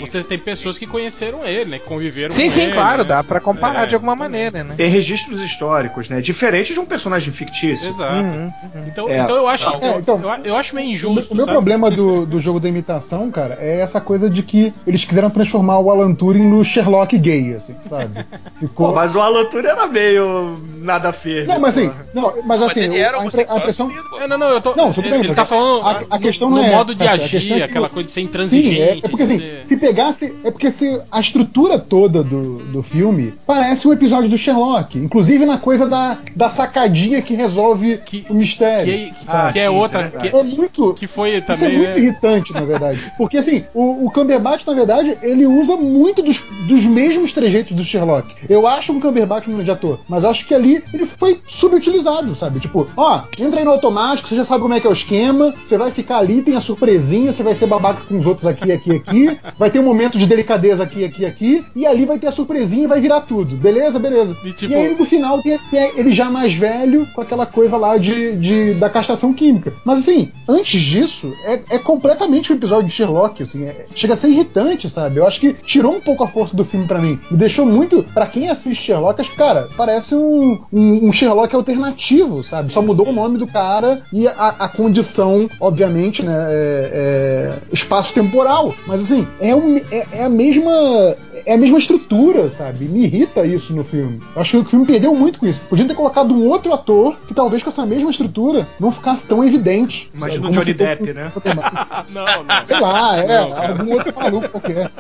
você 0.01 0.23
tem 0.25 0.39
pessoas 0.39 0.79
que 0.79 0.87
conheceram 0.87 1.45
ele, 1.45 1.71
né? 1.73 1.79
Que 1.79 1.85
conviveram 1.87 2.31
Sim, 2.31 2.45
com 2.45 2.51
sim, 2.51 2.63
ele, 2.63 2.73
claro, 2.73 2.99
né? 3.03 3.09
dá 3.09 3.23
pra 3.23 3.41
comparar 3.41 3.83
É, 3.83 3.87
de 3.87 3.95
alguma 3.95 4.17
maneira, 4.17 4.65
né? 4.65 4.75
Tem 4.77 4.89
registros 4.89 5.41
históricos, 5.41 6.09
né? 6.09 6.21
Diferente 6.21 6.73
de 6.73 6.81
um 6.81 6.87
personagem 6.87 7.33
fictício. 7.33 7.91
Exato. 7.91 8.15
Uhum, 8.15 8.53
Então, 8.87 9.09
É. 9.09 9.19
então 9.21 9.37
eu 9.37 9.47
acho, 9.47 9.69
É, 9.69 9.95
eu, 9.97 10.01
então, 10.01 10.21
eu, 10.23 10.45
eu 10.47 10.57
acho 10.57 10.75
meio 10.75 10.91
injusto. 10.91 11.33
o 11.33 11.37
meu 11.37 11.45
sabe? 11.45 11.55
problema 11.57 11.91
do, 11.91 12.25
do 12.25 12.41
jogo 12.41 12.59
da 12.59 12.69
imitação, 12.69 13.31
cara, 13.31 13.57
é 13.61 13.81
essa 13.81 14.01
coisa 14.01 14.29
de 14.31 14.43
que 14.43 14.73
eles 14.87 15.05
quiseram 15.05 15.29
transformar 15.31 15.79
o 15.79 15.91
Alan 15.91 16.15
Turing 16.15 16.45
no 16.49 16.65
Sherlock 16.65 17.17
gay, 17.19 17.55
assim, 17.55 17.77
sabe? 17.89 18.25
Ficou. 18.79 18.89
Pô, 18.91 18.95
mas 18.95 19.17
o 19.17 19.21
Alan 19.21 19.45
Turing 19.47 19.67
era 19.67 19.87
meio 19.89 20.57
nada 20.81 21.13
firme. 21.13 21.49
Não, 21.49 21.59
mas 21.59 21.77
assim, 21.77 21.91
não, 22.15 22.33
mas 22.45 22.61
Mas 22.61 22.63
assim, 22.63 22.81
ele 22.85 22.99
era 22.99 23.21
a, 23.21 23.25
impre- 23.27 23.47
a 23.49 23.57
impressão. 23.57 23.91
É, 24.21 24.29
não, 24.29 24.39
não, 24.39 24.49
eu 24.51 24.61
tô. 24.61 24.75
Não, 24.77 24.93
tudo 24.93 25.05
ele, 25.07 25.11
bem, 25.11 25.19
ele 25.21 25.29
mas 25.29 25.37
tá 25.37 25.43
a- 25.43 25.47
falando 25.47 25.85
a- 25.87 26.03
a 26.11 26.19
questão 26.21 26.49
no, 26.49 26.57
não 26.57 26.65
é 26.65 26.71
modo 26.71 26.95
de 26.95 27.03
essa, 27.05 27.15
agir, 27.15 27.53
é 27.53 27.57
que 27.57 27.63
aquela 27.65 27.89
coisa 27.89 28.07
de 28.07 28.13
ser 28.13 28.21
Sim, 28.21 28.27
intransigente. 28.27 28.81
é, 28.81 28.99
é 28.99 29.01
porque 29.09 29.23
assim, 29.25 29.39
ser- 29.39 29.63
se 29.67 29.77
pegasse. 29.77 30.37
É 30.45 30.51
porque 30.53 30.71
se 30.71 31.01
a 31.11 31.21
estrutura 31.21 31.79
toda 31.79 32.23
do, 32.23 32.59
do 32.59 32.83
filme 32.83 33.35
parece 33.45 33.89
um 33.89 33.93
episódio 33.93 34.29
do 34.31 34.39
Sherlock. 34.39 34.97
Inclusive 34.97 35.45
na 35.45 35.59
coisa 35.59 35.89
da, 35.89 36.19
da 36.37 36.49
sacadinha 36.49 37.21
que 37.21 37.35
resolve 37.35 37.97
Que- 37.99 38.25
o 38.31 38.35
mistério. 38.35 38.93
que, 38.93 39.11
que, 39.11 39.27
Ah, 39.27 39.51
que 39.53 39.59
é 39.59 39.69
sim, 39.69 39.75
outra. 39.75 40.13
é 40.15 40.29
que, 40.29 40.37
É 40.37 40.43
muito. 40.45 40.95
que 40.95 41.07
foi 41.09 41.31
Isso 41.31 41.39
é 41.39 41.41
também. 41.41 41.77
muito 41.79 41.91
né? 41.91 41.99
irritante, 41.99 42.53
na 42.53 42.61
verdade. 42.61 43.01
Porque 43.19 43.39
assim, 43.39 43.65
o, 43.75 44.07
o 44.07 44.11
Cumberbatch, 44.13 44.65
na 44.65 44.75
verdade, 44.75 45.19
ele 45.23 45.47
usa 45.47 45.77
muito 45.77 46.23
dos, 46.23 46.41
dos 46.69 46.85
mesmos 46.87 47.33
trejeitos 47.33 47.77
do 47.77 47.83
Sherlock. 47.83 48.35
Eu 48.49 48.68
acho 48.69 48.93
um 48.93 49.01
Cumberbatch 49.01 49.49
um 49.49 49.55
grande 49.55 49.71
ator, 49.71 50.01
mas 50.09 50.25
acho 50.25 50.47
que 50.47 50.55
ali 50.55 50.83
ele 50.93 51.07
foi 51.07 51.41
subutilizado, 51.47 52.35
sabe? 52.35 52.61
Tipo, 52.61 52.87
ó, 52.97 53.23
entra 53.39 53.61
aí 53.61 53.65
no 53.65 53.71
automático, 53.71 54.29
você 54.29 54.37
já 54.37 54.45
sabe 54.45 54.63
como 54.63 54.75
é 54.75 54.81
que 54.81 54.87
é 54.87 54.91
o 54.91 54.93
esquema, 54.93 55.55
você 55.65 55.77
vai 55.77 55.91
ficar 55.91 56.19
ali, 56.19 56.43
tem 56.43 56.57
a 56.57 56.61
surpresinha, 56.61 57.33
você 57.33 57.43
vai 57.43 57.55
ser 57.55 57.67
babaca 57.67 58.03
com 58.09 58.17
os 58.17 58.27
outros 58.27 58.47
aqui, 58.47 58.73
aqui, 58.73 58.93
aqui, 58.93 59.39
vai 59.59 59.71
ter 59.71 59.79
um 59.79 59.83
momento 59.85 60.19
de 60.19 60.27
delicadeza 60.27 60.83
aqui, 60.83 61.05
aqui, 61.05 61.25
aqui, 61.27 61.65
e 61.75 61.87
ali 61.87 62.05
vai 62.05 62.19
ter 62.19 62.27
a 62.29 62.33
surpresinha 62.33 62.85
e 62.85 62.87
vai 62.89 63.01
virar 63.01 63.21
tudo. 63.23 63.57
Beleza, 63.57 63.99
beleza. 63.99 64.37
E, 64.45 64.53
tipo- 64.53 64.73
E 64.73 64.77
aí 64.77 64.95
no 64.97 65.05
final 65.05 65.41
tem, 65.43 65.59
tem 65.71 65.93
ele 65.97 66.13
já 66.13 66.31
mais 66.31 66.55
velho 66.55 67.07
com 67.15 67.21
aquela 67.21 67.47
coisa 67.47 67.77
lá 67.77 67.97
de, 67.99 68.37
de- 68.37 68.75
da 68.75 68.89
castração 68.91 69.33
química. 69.33 69.73
Mas 69.85 70.01
assim, 70.01 70.31
antes 70.49 70.81
disso, 70.81 71.33
é, 71.45 71.61
é 71.71 71.79
completamente 71.79 72.53
um 72.53 72.57
episódio 72.57 72.87
de 72.89 72.93
Sherlock, 72.95 73.43
assim, 73.43 73.65
é- 73.65 73.87
chega 73.95 74.15
a 74.15 74.17
ser 74.17 74.29
irritante, 74.29 74.89
sabe? 74.89 75.19
Eu 75.19 75.27
acho 75.27 75.41
que 75.41 75.53
tirou 75.53 75.93
um 75.95 76.01
pouco 76.01 76.25
a 76.25 76.29
força 76.29 76.57
do 76.57 76.65
filme 76.65 76.87
pra 76.87 77.01
mim. 77.01 77.19
Me 77.31 77.37
deixou 77.37 77.65
muito, 77.67 77.99
Pra 78.15 78.27
quem 78.27 78.49
assiste 78.59 78.83
Sherlock, 78.87 79.21
acho 79.21 79.31
que, 79.31 79.37
cara, 79.37 79.69
parece 79.77 80.15
um, 80.15 80.61
um, 80.73 81.09
um 81.09 81.13
Sherlock 81.13 81.55
alternativo, 81.55 82.43
sabe? 82.43 82.73
Só 82.73 82.83
mudou 82.83 83.09
o 83.09 83.13
nome 83.13 83.39
do 83.39 83.47
cara 83.47 84.03
e 84.13 84.27
a, 84.29 84.33
a 84.59 84.69
condição, 84.69 85.49
obviamente, 85.61 86.23
né? 86.23 86.35
É, 86.51 86.91
é 86.93 87.59
espaço-temporal. 87.73 88.75
Mas 88.87 89.03
assim, 89.03 89.27
é, 89.41 89.55
o- 89.55 89.77
é- 89.91 90.07
é 90.13 90.25
a 90.25 90.29
mesma. 90.29 91.17
É 91.47 91.55
a 91.55 91.57
mesma 91.57 91.79
estrutura, 91.79 92.49
sabe? 92.51 92.85
Me 92.87 93.05
irrita 93.05 93.47
isso 93.47 93.75
no 93.75 93.83
filme. 93.85 94.21
Eu 94.35 94.43
acho 94.43 94.51
que 94.51 94.57
o 94.59 94.65
filme 94.69 94.85
perdeu 94.85 95.15
muito 95.15 95.39
com 95.39 95.47
isso. 95.47 95.61
Podiam 95.71 95.87
ter 95.89 95.95
colocado 95.95 96.35
um 96.35 96.47
outro 96.47 96.75
ator 96.75 97.17
que 97.27 97.33
talvez 97.33 97.63
com 97.63 97.71
essa 97.71 97.87
mesma 97.87 98.11
estrutura 98.11 98.67
não 98.79 98.91
ficasse 98.91 99.25
tão 99.27 99.43
evidente. 99.45 100.11
Imagina 100.13 100.49
o 100.49 100.51
Johnny 100.51 100.75
Depp, 100.75 101.13
né? 101.15 101.33
não, 102.11 102.25
não. 102.45 102.67
Sei 102.67 102.81
lá, 102.81 103.17
é, 103.19 103.27
Não, 103.27 103.57
algum 103.57 103.93
outro 103.95 104.13
maluco 104.15 104.49
qualquer. 104.51 104.91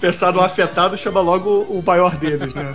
Pensar 0.00 0.32
no 0.32 0.40
afetado 0.40 0.96
chama 0.96 1.20
logo 1.20 1.48
o 1.48 1.82
maior 1.86 2.14
deles, 2.16 2.52
né? 2.54 2.74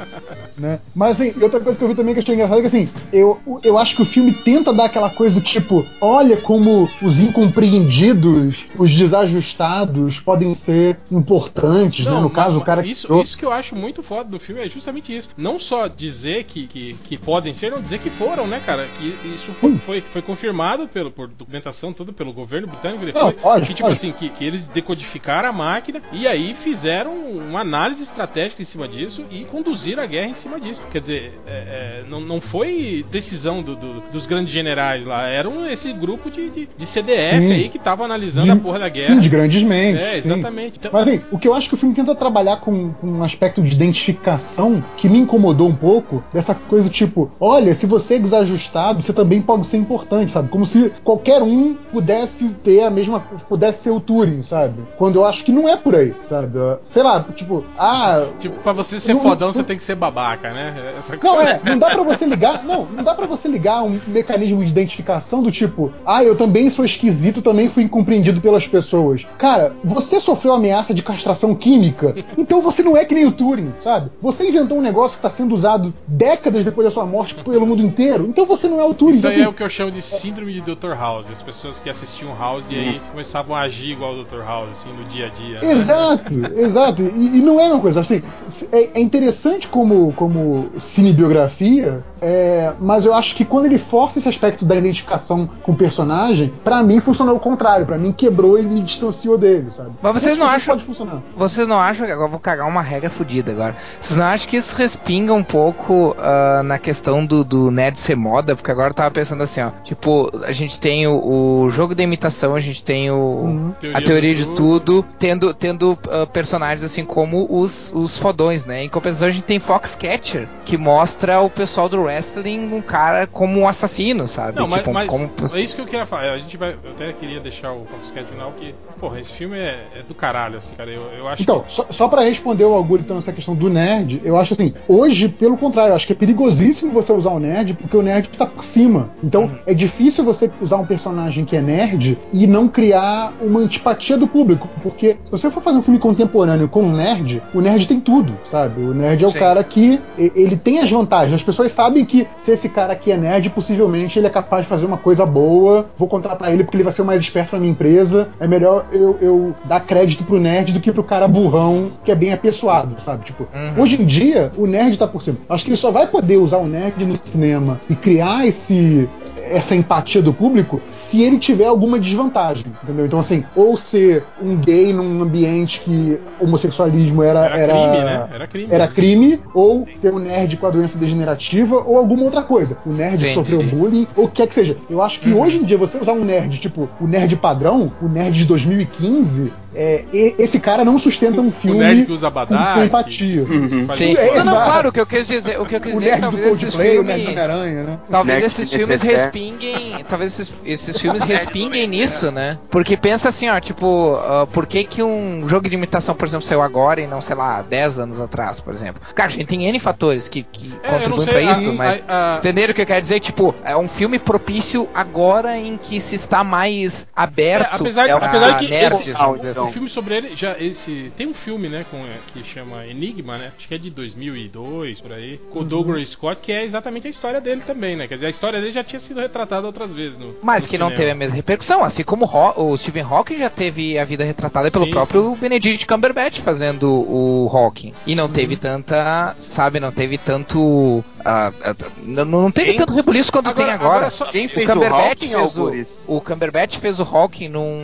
Né? 0.57 0.79
Mas 0.95 1.19
assim, 1.19 1.33
outra 1.41 1.59
coisa 1.59 1.77
que 1.77 1.83
eu 1.83 1.87
vi 1.89 1.95
também 1.95 2.13
que 2.13 2.19
eu 2.19 2.23
achei 2.23 2.35
engraçado 2.35 2.57
é 2.57 2.61
que 2.61 2.67
assim, 2.67 2.89
eu, 3.11 3.39
eu 3.63 3.77
acho 3.77 3.95
que 3.95 4.01
o 4.01 4.05
filme 4.05 4.31
tenta 4.33 4.73
dar 4.73 4.85
aquela 4.85 5.09
coisa 5.09 5.35
do 5.39 5.41
tipo, 5.41 5.85
olha 6.01 6.37
como 6.37 6.89
os 7.01 7.19
incompreendidos, 7.19 8.65
os 8.77 8.93
desajustados 8.95 10.19
podem 10.19 10.53
ser 10.53 10.99
importantes, 11.11 12.05
né? 12.05 12.11
No 12.11 12.23
mas- 12.23 12.33
caso, 12.33 12.59
o 12.59 12.63
cara 12.63 12.85
isso, 12.85 13.07
criou- 13.07 13.23
isso 13.23 13.37
que 13.37 13.45
eu 13.45 13.51
acho 13.51 13.75
muito 13.75 14.03
foda 14.03 14.29
do 14.29 14.39
filme 14.39 14.61
é 14.61 14.69
justamente 14.69 15.15
isso. 15.15 15.29
Não 15.37 15.59
só 15.59 15.87
dizer 15.87 16.43
que, 16.45 16.67
que, 16.67 16.93
que 17.03 17.17
podem 17.17 17.53
ser, 17.53 17.71
não 17.71 17.81
dizer 17.81 17.99
que 17.99 18.09
foram, 18.09 18.45
né, 18.47 18.61
cara? 18.65 18.87
Que 18.97 19.15
isso 19.33 19.51
foi, 19.53 19.77
foi, 19.77 20.03
foi 20.09 20.21
confirmado 20.21 20.87
pelo, 20.87 21.11
por 21.11 21.27
documentação 21.27 21.91
toda 21.93 22.11
pelo 22.13 22.33
governo 22.33 22.67
britânico 22.67 23.03
Não, 23.05 23.27
depois. 23.27 23.43
lógico, 23.43 23.67
que, 23.67 23.73
tipo 23.73 23.87
lógico. 23.89 24.07
assim, 24.07 24.15
que, 24.17 24.29
que 24.29 24.43
eles 24.45 24.67
decodificaram 24.67 25.49
a 25.49 25.53
máquina 25.53 26.01
e 26.11 26.27
aí 26.27 26.53
fizeram 26.55 27.13
uma 27.13 27.61
análise 27.61 28.03
estratégica 28.03 28.61
em 28.61 28.65
cima 28.65 28.87
disso 28.87 29.25
e 29.31 29.43
conduziram 29.45 30.02
a 30.03 30.07
guerra 30.07 30.27
em 30.27 30.35
cima 30.35 30.59
disso. 30.59 30.81
Quer 30.91 30.99
dizer, 31.01 31.39
é, 31.47 31.51
é, 31.51 32.03
não, 32.09 32.19
não 32.19 32.39
foi 32.41 33.05
decisão 33.11 33.61
do- 33.61 33.75
do- 33.75 34.01
dos 34.11 34.25
grandes 34.25 34.51
generais 34.53 35.05
lá, 35.05 35.27
era 35.27 35.49
um, 35.49 35.65
esse 35.67 35.91
grupo 35.93 36.29
de, 36.29 36.49
de, 36.49 36.69
de 36.77 36.85
CDF 36.85 37.37
Sim. 37.41 37.51
aí 37.53 37.69
que 37.69 37.79
tava 37.79 38.03
analisando 38.03 38.45
de- 38.45 38.51
a 38.51 38.55
porra 38.55 38.79
da 38.79 38.89
guerra. 38.89 39.07
Sim, 39.07 39.19
de 39.19 39.29
grandes 39.29 39.63
mentes. 39.63 40.03
É, 40.05 40.21
sim. 40.21 40.31
exatamente. 40.31 40.77
Então- 40.79 40.91
Mas 40.93 41.07
assim, 41.07 41.21
o 41.31 41.37
que 41.39 41.47
eu 41.47 41.53
acho 41.53 41.67
que 41.69 41.75
o 41.75 41.77
filme 41.77 41.95
tenta 41.95 42.13
trabalhar 42.15 42.57
com, 42.57 42.91
com 42.93 43.07
um 43.07 43.23
aspecto 43.23 43.61
de 43.61 43.73
identificação 43.75 44.83
que 44.97 45.09
me 45.09 45.17
incomodou 45.19 45.67
um 45.67 45.75
pouco, 45.75 46.23
dessa 46.33 46.53
coisa 46.53 46.89
tipo, 46.89 47.31
olha, 47.39 47.73
se 47.73 47.85
você 47.85 48.15
é 48.15 48.19
desajustado, 48.19 49.01
você 49.01 49.13
também 49.13 49.41
pode 49.41 49.65
ser 49.65 49.77
importante, 49.77 50.31
sabe? 50.31 50.49
Como 50.49 50.65
se 50.65 50.91
qualquer 51.03 51.41
um 51.41 51.73
pudesse 51.91 52.53
ter 52.55 52.81
a 52.83 52.89
mesma. 52.89 53.19
pudesse 53.49 53.83
ser 53.83 53.89
o 53.91 53.99
Turing, 53.99 54.43
sabe? 54.43 54.81
Quando 54.97 55.15
eu 55.15 55.25
acho 55.25 55.43
que 55.43 55.51
não 55.51 55.67
é 55.67 55.75
por 55.77 55.95
aí, 55.95 56.13
sabe? 56.23 56.57
Sei 56.89 57.01
lá, 57.03 57.23
tipo, 57.35 57.65
ah. 57.77 58.27
Tipo, 58.39 58.55
pra 58.61 58.73
você 58.73 58.99
ser 58.99 59.13
Não- 59.13 59.21
fodão, 59.21 59.47
não- 59.47 59.53
você 59.53 59.63
tem 59.63 59.77
que 59.77 59.83
ser 59.83 59.92
babaca, 59.95 60.51
né? 60.51 60.93
Essa 60.99 61.13
Não, 61.21 61.35
coisa. 61.35 61.49
é, 61.51 61.61
não 61.63 61.77
dá 61.79 61.89
pra 61.89 62.03
você 62.03 62.25
ligar. 62.25 62.63
Não, 62.63 62.85
não 62.85 63.03
dá 63.03 63.13
pra 63.13 63.25
você 63.25 63.47
ligar 63.47 63.83
um 63.83 63.99
mecanismo 64.07 64.63
de 64.63 64.69
identificação 64.71 65.41
do 65.43 65.51
tipo, 65.51 65.91
ah, 66.05 66.23
eu 66.23 66.35
também 66.35 66.69
sou 66.69 66.83
esquisito, 66.85 67.41
também 67.41 67.69
fui 67.69 67.83
incompreendido 67.83 68.41
pelas 68.41 68.67
pessoas. 68.67 69.25
Cara, 69.37 69.73
você 69.83 70.19
sofreu 70.19 70.53
ameaça 70.53 70.93
de 70.93 71.01
castração 71.01 71.53
química, 71.55 72.15
então 72.37 72.61
você 72.61 72.81
não 72.83 72.95
é 72.97 73.05
que 73.05 73.13
nem 73.13 73.25
o 73.25 73.31
Turing, 73.31 73.73
sabe? 73.83 74.09
Você 74.21 74.47
inventou 74.47 74.77
um 74.77 74.81
negócio 74.81 75.17
que 75.17 75.21
tá 75.23 75.29
sendo 75.29 75.53
usado 75.55 75.93
décadas 76.07 76.63
depois 76.63 76.85
da 76.85 76.91
sua 76.91 77.05
morte 77.05 77.35
pelo 77.35 77.65
mundo 77.65 77.81
inteiro, 77.83 78.25
então 78.27 78.45
você 78.45 78.67
não 78.67 78.79
é 78.79 78.85
o 78.85 78.93
Turing. 78.93 79.15
Isso 79.17 79.27
aí 79.27 79.33
Então, 79.35 79.45
é 79.45 79.49
o 79.49 79.53
que 79.53 79.63
eu 79.63 79.69
chamo 79.69 79.91
de 79.91 80.01
síndrome 80.01 80.53
de 80.53 80.61
Dr. 80.61 80.93
House. 80.97 81.29
As 81.31 81.41
pessoas 81.41 81.79
que 81.79 81.89
assistiam 81.89 82.35
House 82.37 82.65
e 82.69 82.73
Hum. 82.75 82.79
aí 82.79 83.01
começavam 83.11 83.55
a 83.55 83.61
agir 83.61 83.91
igual 83.91 84.13
o 84.13 84.23
Dr. 84.23 84.39
House, 84.45 84.69
assim, 84.71 84.89
no 84.97 85.03
dia 85.05 85.27
a 85.27 85.29
dia. 85.29 85.59
né? 85.61 85.71
Exato, 85.71 86.33
exato. 86.57 87.01
E, 87.03 87.37
e 87.37 87.41
não 87.41 87.59
é 87.59 87.65
uma 87.67 87.79
coisa. 87.79 87.99
Acho 87.99 88.09
que 88.09 88.23
é, 88.71 88.89
é 88.95 88.99
interessante 89.01 89.67
como, 89.67 89.82
como 90.15 90.69
cinebiografia 90.79 92.01
É, 92.25 92.71
mas 92.79 93.03
eu 93.03 93.13
acho 93.13 93.35
que 93.35 93.43
quando 93.43 93.65
ele 93.65 93.77
força 93.77 94.17
esse 94.17 94.29
aspecto 94.29 94.63
da 94.63 94.75
identificação 94.77 95.49
com 95.61 95.73
o 95.73 95.75
personagem, 95.75 96.53
pra 96.63 96.81
mim 96.81 97.01
funcionou 97.01 97.35
o 97.35 97.39
contrário. 97.39 97.85
Pra 97.85 97.97
mim 97.97 98.13
quebrou 98.13 98.57
e 98.57 98.61
me 98.63 98.81
distanciou 98.81 99.37
dele, 99.37 99.69
sabe? 99.75 99.89
Mas 100.01 100.13
vocês 100.13 100.37
não 100.37 100.47
acham- 100.47 100.75
Pode 100.75 100.85
funcionar. 100.85 101.21
Vocês 101.35 101.67
não 101.67 101.79
acham 101.79 102.05
que 102.05 102.11
agora 102.13 102.27
eu 102.27 102.31
vou 102.31 102.39
cagar 102.39 102.67
uma 102.67 102.81
regra 102.81 103.09
fodida 103.09 103.51
agora? 103.51 103.75
Vocês 103.99 104.17
não 104.17 104.25
acham 104.25 104.49
que 104.49 104.55
isso 104.55 104.73
respinga 104.75 105.33
um 105.33 105.43
pouco 105.43 106.15
ah, 106.17 106.61
na 106.63 106.77
questão 106.79 107.25
do, 107.25 107.43
do 107.43 107.69
nerd 107.69 107.97
ser 107.99 108.15
moda? 108.15 108.55
Porque 108.55 108.71
agora 108.71 108.91
eu 108.91 108.93
tava 108.93 109.11
pensando 109.11 109.43
assim, 109.43 109.61
ó. 109.61 109.71
Tipo, 109.83 110.31
a 110.45 110.51
gente 110.53 110.79
tem 110.79 111.05
o, 111.07 111.63
o 111.65 111.69
jogo 111.69 111.93
da 111.93 112.03
imitação, 112.03 112.55
a 112.55 112.59
gente 112.61 112.83
tem 112.83 113.11
o, 113.11 113.15
Uhum. 113.43 113.73
a 113.93 114.01
teoria 114.01 114.33
de 114.33 114.47
tudo, 114.55 115.03
tendo, 115.19 115.53
tendo 115.53 115.97
ah, 116.09 116.25
personagens 116.25 116.83
assim 116.83 117.03
como 117.03 117.45
os, 117.49 117.91
os 117.93 118.17
fodões, 118.17 118.65
né? 118.65 118.83
Em 118.83 118.89
compensação, 118.89 119.27
a 119.27 119.31
gente 119.31 119.43
tem 119.43 119.59
Foxcatcher, 119.59 120.47
que 120.63 120.77
mostra 120.77 121.41
o 121.41 121.49
pessoal 121.49 121.89
do 121.89 121.97
wrestling 122.13 122.71
um 122.73 122.81
cara 122.81 123.25
como 123.27 123.59
um 123.59 123.67
assassino, 123.67 124.27
sabe? 124.27 124.57
Não, 124.59 124.67
mas, 124.67 124.79
tipo, 124.79 124.93
mas 124.93 125.07
como... 125.07 125.29
é 125.55 125.59
isso 125.61 125.75
que 125.75 125.81
eu 125.81 125.85
queria 125.85 126.05
falar. 126.05 126.31
A 126.33 126.37
gente 126.37 126.55
vai, 126.57 126.75
eu 126.83 126.91
até 126.91 127.11
queria 127.13 127.39
deixar 127.39 127.71
o 127.73 127.85
Foxcat 127.85 128.25
final, 128.29 128.51
que, 128.59 128.73
porra, 128.99 129.19
esse 129.19 129.33
filme 129.33 129.57
é, 129.57 129.87
é 129.99 130.03
do 130.07 130.13
caralho, 130.13 130.57
assim, 130.57 130.75
cara. 130.75 130.89
Eu, 130.89 131.03
eu 131.17 131.27
acho 131.27 131.41
Então, 131.41 131.61
que. 131.61 131.73
só, 131.73 131.85
só 131.89 132.07
para 132.07 132.21
responder 132.21 132.63
o 132.65 132.73
Augusto 132.73 133.03
então, 133.05 133.15
nessa 133.15 133.33
questão 133.33 133.55
do 133.55 133.69
nerd, 133.69 134.21
eu 134.23 134.37
acho 134.37 134.53
assim, 134.53 134.73
hoje, 134.87 135.27
pelo 135.27 135.57
contrário, 135.57 135.91
eu 135.91 135.95
acho 135.95 136.05
que 136.07 136.13
é 136.13 136.15
perigosíssimo 136.15 136.91
você 136.91 137.11
usar 137.11 137.31
o 137.31 137.39
nerd, 137.39 137.73
porque 137.73 137.97
o 137.97 138.01
nerd 138.01 138.29
tá 138.29 138.45
por 138.45 138.63
cima. 138.63 139.09
Então, 139.23 139.43
Uhum. 139.43 139.59
é 139.65 139.73
difícil 139.73 140.23
você 140.23 140.49
usar 140.61 140.77
um 140.77 140.85
personagem 140.85 141.43
que 141.45 141.55
é 141.57 141.61
nerd 141.61 142.17
e 142.31 142.47
não 142.47 142.67
criar 142.67 143.33
uma 143.41 143.59
antipatia 143.59 144.17
do 144.17 144.27
público. 144.27 144.69
Porque 144.81 145.17
se 145.25 145.31
você 145.31 145.49
for 145.49 145.61
fazer 145.61 145.77
um 145.77 145.83
filme 145.83 145.99
contemporâneo 145.99 146.69
com 146.69 146.83
um 146.83 146.93
nerd, 146.95 147.41
o 147.53 147.59
nerd 147.61 147.87
tem 147.87 147.99
tudo, 147.99 148.33
sabe? 148.49 148.81
O 148.81 148.93
nerd 148.93 149.23
é 149.23 149.27
o 149.27 149.31
Sim. 149.31 149.39
cara 149.39 149.63
que 149.63 149.99
ele 150.17 150.55
tem 150.55 150.79
as 150.79 150.89
vantagens. 150.89 151.33
As 151.35 151.43
pessoas 151.43 151.71
sabem 151.71 152.02
que 152.05 152.27
se 152.37 152.51
esse 152.51 152.69
cara 152.69 152.93
aqui 152.93 153.11
é 153.11 153.17
nerd, 153.17 153.49
possivelmente 153.49 154.17
ele 154.19 154.27
é 154.27 154.29
capaz 154.29 154.63
de 154.63 154.69
fazer 154.69 154.85
uma 154.85 154.97
coisa 154.97 155.25
boa. 155.25 155.87
Vou 155.97 156.07
contratar 156.07 156.51
ele 156.51 156.63
porque 156.63 156.77
ele 156.77 156.83
vai 156.83 156.93
ser 156.93 157.01
o 157.01 157.05
mais 157.05 157.19
esperto 157.21 157.53
na 157.53 157.59
minha 157.59 157.71
empresa. 157.71 158.29
É 158.39 158.47
melhor 158.47 158.85
eu, 158.91 159.17
eu 159.21 159.55
dar 159.65 159.79
crédito 159.81 160.23
pro 160.23 160.39
nerd 160.39 160.73
do 160.73 160.79
que 160.79 160.91
pro 160.91 161.03
cara 161.03 161.27
burrão 161.27 161.91
que 162.03 162.11
é 162.11 162.15
bem 162.15 162.31
apessoado, 162.33 162.95
sabe? 163.03 163.25
Tipo, 163.25 163.47
Uhum. 163.53 163.83
hoje 163.83 164.01
em 164.01 164.05
dia 164.05 164.51
o 164.57 164.65
nerd 164.65 164.97
tá 164.97 165.07
por 165.07 165.21
cima. 165.21 165.37
Acho 165.49 165.63
que 165.63 165.69
ele 165.69 165.77
só 165.77 165.91
vai 165.91 166.07
poder 166.07 166.37
usar 166.37 166.57
o 166.57 166.65
nerd 166.67 167.05
no 167.05 167.15
cinema 167.23 167.79
e 167.89 167.95
criar 167.95 168.45
esse 168.47 169.07
essa 169.37 169.75
empatia 169.75 170.21
do 170.21 170.33
público 170.33 170.81
se 170.91 171.21
ele 171.21 171.37
tiver 171.37 171.65
alguma 171.65 171.99
desvantagem, 171.99 172.65
entendeu? 172.83 173.05
Então 173.05 173.19
assim, 173.19 173.43
ou 173.55 173.75
ser 173.77 174.23
um 174.41 174.55
gay 174.55 174.93
num 174.93 175.21
ambiente 175.21 175.79
que 175.81 176.17
homossexualismo 176.39 177.23
era 177.23 177.45
Era 177.45 177.73
crime, 177.73 177.97
né? 178.05 178.27
Era 178.33 178.47
crime. 178.47 178.67
era 178.71 178.87
crime, 178.87 179.39
ou 179.53 179.87
ter 180.01 180.13
um 180.13 180.19
nerd 180.19 180.57
com 180.57 180.67
a 180.67 180.69
doença 180.69 180.97
degenerativa, 180.97 181.75
ou 181.77 181.97
alguma 181.97 182.23
outra 182.23 182.41
coisa. 182.41 182.77
O 182.85 182.89
nerd 182.91 183.17
que 183.17 183.31
Entendi. 183.31 183.33
sofreu 183.33 183.63
bullying, 183.63 184.07
ou 184.15 184.25
o 184.25 184.27
que 184.27 184.35
quer 184.37 184.47
que 184.47 184.55
seja. 184.55 184.77
Eu 184.89 185.01
acho 185.01 185.19
que 185.19 185.29
Uhum. 185.31 185.41
hoje 185.41 185.57
em 185.57 185.63
dia 185.63 185.77
você 185.77 185.97
usar 185.97 186.13
um 186.13 186.23
nerd, 186.23 186.59
tipo, 186.59 186.89
o 186.99 187.07
nerd 187.07 187.35
padrão, 187.37 187.91
o 188.01 188.07
nerd 188.07 188.37
de 188.37 188.45
2015, 188.45 189.51
é, 189.75 190.03
esse 190.13 190.59
cara 190.59 190.83
não 190.85 190.97
sustenta 190.99 191.41
um 191.41 191.47
O 191.47 191.51
filme 191.51 191.79
nerd 191.79 192.05
que 192.05 192.11
usa 192.11 192.29
com, 192.29 192.45
com 192.45 192.83
empatia. 192.83 193.45
que 193.45 193.85
faz 193.85 193.99
Sim. 193.99 194.15
É, 194.15 194.37
não, 194.37 194.45
não, 194.45 194.53
claro, 194.63 194.89
o 194.89 194.91
que 194.91 194.99
eu 194.99 195.05
quis 195.05 195.27
dizer, 195.27 195.59
o 195.59 195.65
que 195.65 195.75
eu 195.75 195.81
quis 195.81 195.95
O 195.95 195.99
dizer 195.99 196.11
é 196.11 196.15
que 196.15 196.21
nerd 196.21 196.31
do 196.31 196.37
talvez 196.37 196.53
esses 196.63 196.75
Coldplay, 196.75 196.99
o 196.99 197.03
nerd 197.03 197.19
do 197.21 197.25
filmes. 197.25 197.41
Homem-Aranha, 197.43 197.83
né? 197.83 197.99
Talvez 198.09 198.43
esses 198.45 198.69
de 198.69 198.77
filmes 198.77 199.01
necessaire. 199.01 199.22
Respinguem. 199.23 200.03
Talvez 200.07 200.39
esses, 200.39 200.53
esses 200.65 200.99
filmes 200.99 201.23
respinguem 201.27 201.87
nisso, 201.87 202.31
né? 202.31 202.57
Porque 202.69 202.95
pensa 202.97 203.29
assim, 203.29 203.49
ó, 203.49 203.59
tipo, 203.59 204.15
ah, 204.15 204.47
por 204.51 204.65
que, 204.65 204.83
que 204.83 205.01
um 205.03 205.47
jogo 205.47 205.67
de 205.69 205.75
imitação, 205.75 206.15
por 206.15 206.27
exemplo, 206.27 206.45
saiu 206.45 206.61
agora 206.61 207.01
e 207.01 207.07
não, 207.07 207.21
sei 207.21 207.35
lá, 207.35 207.61
10 207.61 207.99
anos 207.99 208.19
atrás, 208.21 208.59
por 208.59 208.73
exemplo? 208.73 209.01
Cara, 209.13 209.29
a 209.29 209.31
gente 209.31 209.45
tem 209.47 209.65
N 209.67 209.79
fatores 209.79 210.27
que, 210.27 210.43
que 210.43 210.73
É, 210.83 210.89
contribuem 210.89 211.25
sei, 211.25 211.33
pra 211.33 211.39
a- 211.51 211.53
isso, 211.59 211.69
a- 211.69 211.73
mas. 211.73 212.03
a- 212.07 212.33
Vocês 212.33 212.39
entenderam 212.45 212.71
o 212.71 212.75
que 212.75 212.81
eu 212.81 212.85
quero 212.85 213.01
dizer? 213.01 213.19
Tipo, 213.19 213.53
é 213.63 213.75
um 213.77 213.87
filme 213.87 214.19
propício 214.19 214.87
agora 214.93 215.57
em 215.57 215.77
que 215.77 215.99
se 215.99 216.15
está 216.15 216.43
mais 216.43 217.07
aberto 217.15 217.73
É, 217.73 217.75
apesar, 217.75 218.05
pra 218.17 218.27
apesar 218.27 218.59
que 218.59 218.67
nerds, 218.69 218.99
esse, 219.07 219.11
dizer 219.35 219.49
esse 219.51 219.59
assim. 219.59 219.71
filme 219.71 219.89
sobre 219.89 220.15
ele 220.15 220.35
já 220.35 220.57
esse 220.59 221.11
tem 221.17 221.27
um 221.27 221.33
filme 221.33 221.69
né 221.69 221.85
com 221.89 221.97
é, 221.97 222.17
que 222.33 222.43
chama 222.43 222.85
Enigma 222.85 223.37
né 223.37 223.51
acho 223.57 223.67
que 223.67 223.73
é 223.73 223.77
de 223.77 223.89
2002 223.89 225.01
por 225.01 225.11
aí 225.11 225.39
com 225.51 225.59
o 225.59 225.63
Douglas 225.63 226.09
Scott 226.09 226.41
que 226.41 226.51
é 226.51 226.63
exatamente 226.63 227.07
a 227.07 227.09
história 227.09 227.39
dele 227.41 227.61
também 227.65 227.95
né 227.95 228.07
quer 228.07 228.15
dizer 228.15 228.27
a 228.27 228.29
história 228.29 228.59
dele 228.59 228.73
já 228.73 228.83
tinha 228.83 228.99
sido 228.99 229.12
retratada 229.21 229.65
outras 229.67 229.93
vezes 229.93 230.17
no 230.17 230.33
Mas 230.41 230.63
no 230.63 230.69
que 230.69 230.77
não 230.77 230.87
cinema. 230.87 230.95
teve 230.97 231.11
a 231.11 231.15
mesma 231.15 231.35
repercussão, 231.35 231.83
assim 231.83 232.03
como 232.03 232.25
o, 232.25 232.71
o 232.71 232.77
Stephen 232.77 233.03
Hawking 233.03 233.37
já 233.37 233.49
teve 233.49 233.97
a 233.97 234.05
vida 234.05 234.23
retratada 234.23 234.69
pelo 234.71 234.85
Sim, 234.85 234.91
próprio 234.91 235.35
Benedict 235.35 235.85
Cumberbatch 235.85 236.39
fazendo 236.39 236.89
o 236.89 237.49
Hawking. 237.51 237.93
E 238.05 238.15
não 238.15 238.29
teve 238.29 238.55
tanta, 238.55 239.33
sabe, 239.37 239.79
não 239.79 239.91
teve 239.91 240.17
tanto. 240.17 241.03
Ah, 241.25 241.51
ah, 241.63 241.75
não, 242.03 242.25
não 242.25 242.51
teve 242.51 242.69
Quem? 242.69 242.77
tanto 242.77 242.93
rebuliço 242.93 243.31
quanto 243.31 243.53
tem 243.53 243.65
agora. 243.69 244.09
só- 244.09 244.25
Quem 244.25 244.45
O 244.45 244.49
fez 244.49 244.67
o, 244.69 244.73
Cumberbatch 244.73 245.23
Hawking, 245.23 245.29
fez 245.29 246.03
o, 246.07 246.15
o 246.17 246.21
Cumberbatch 246.21 246.77
fez 246.77 246.99
o 246.99 247.03
Hawking 247.03 247.49
num, 247.49 247.79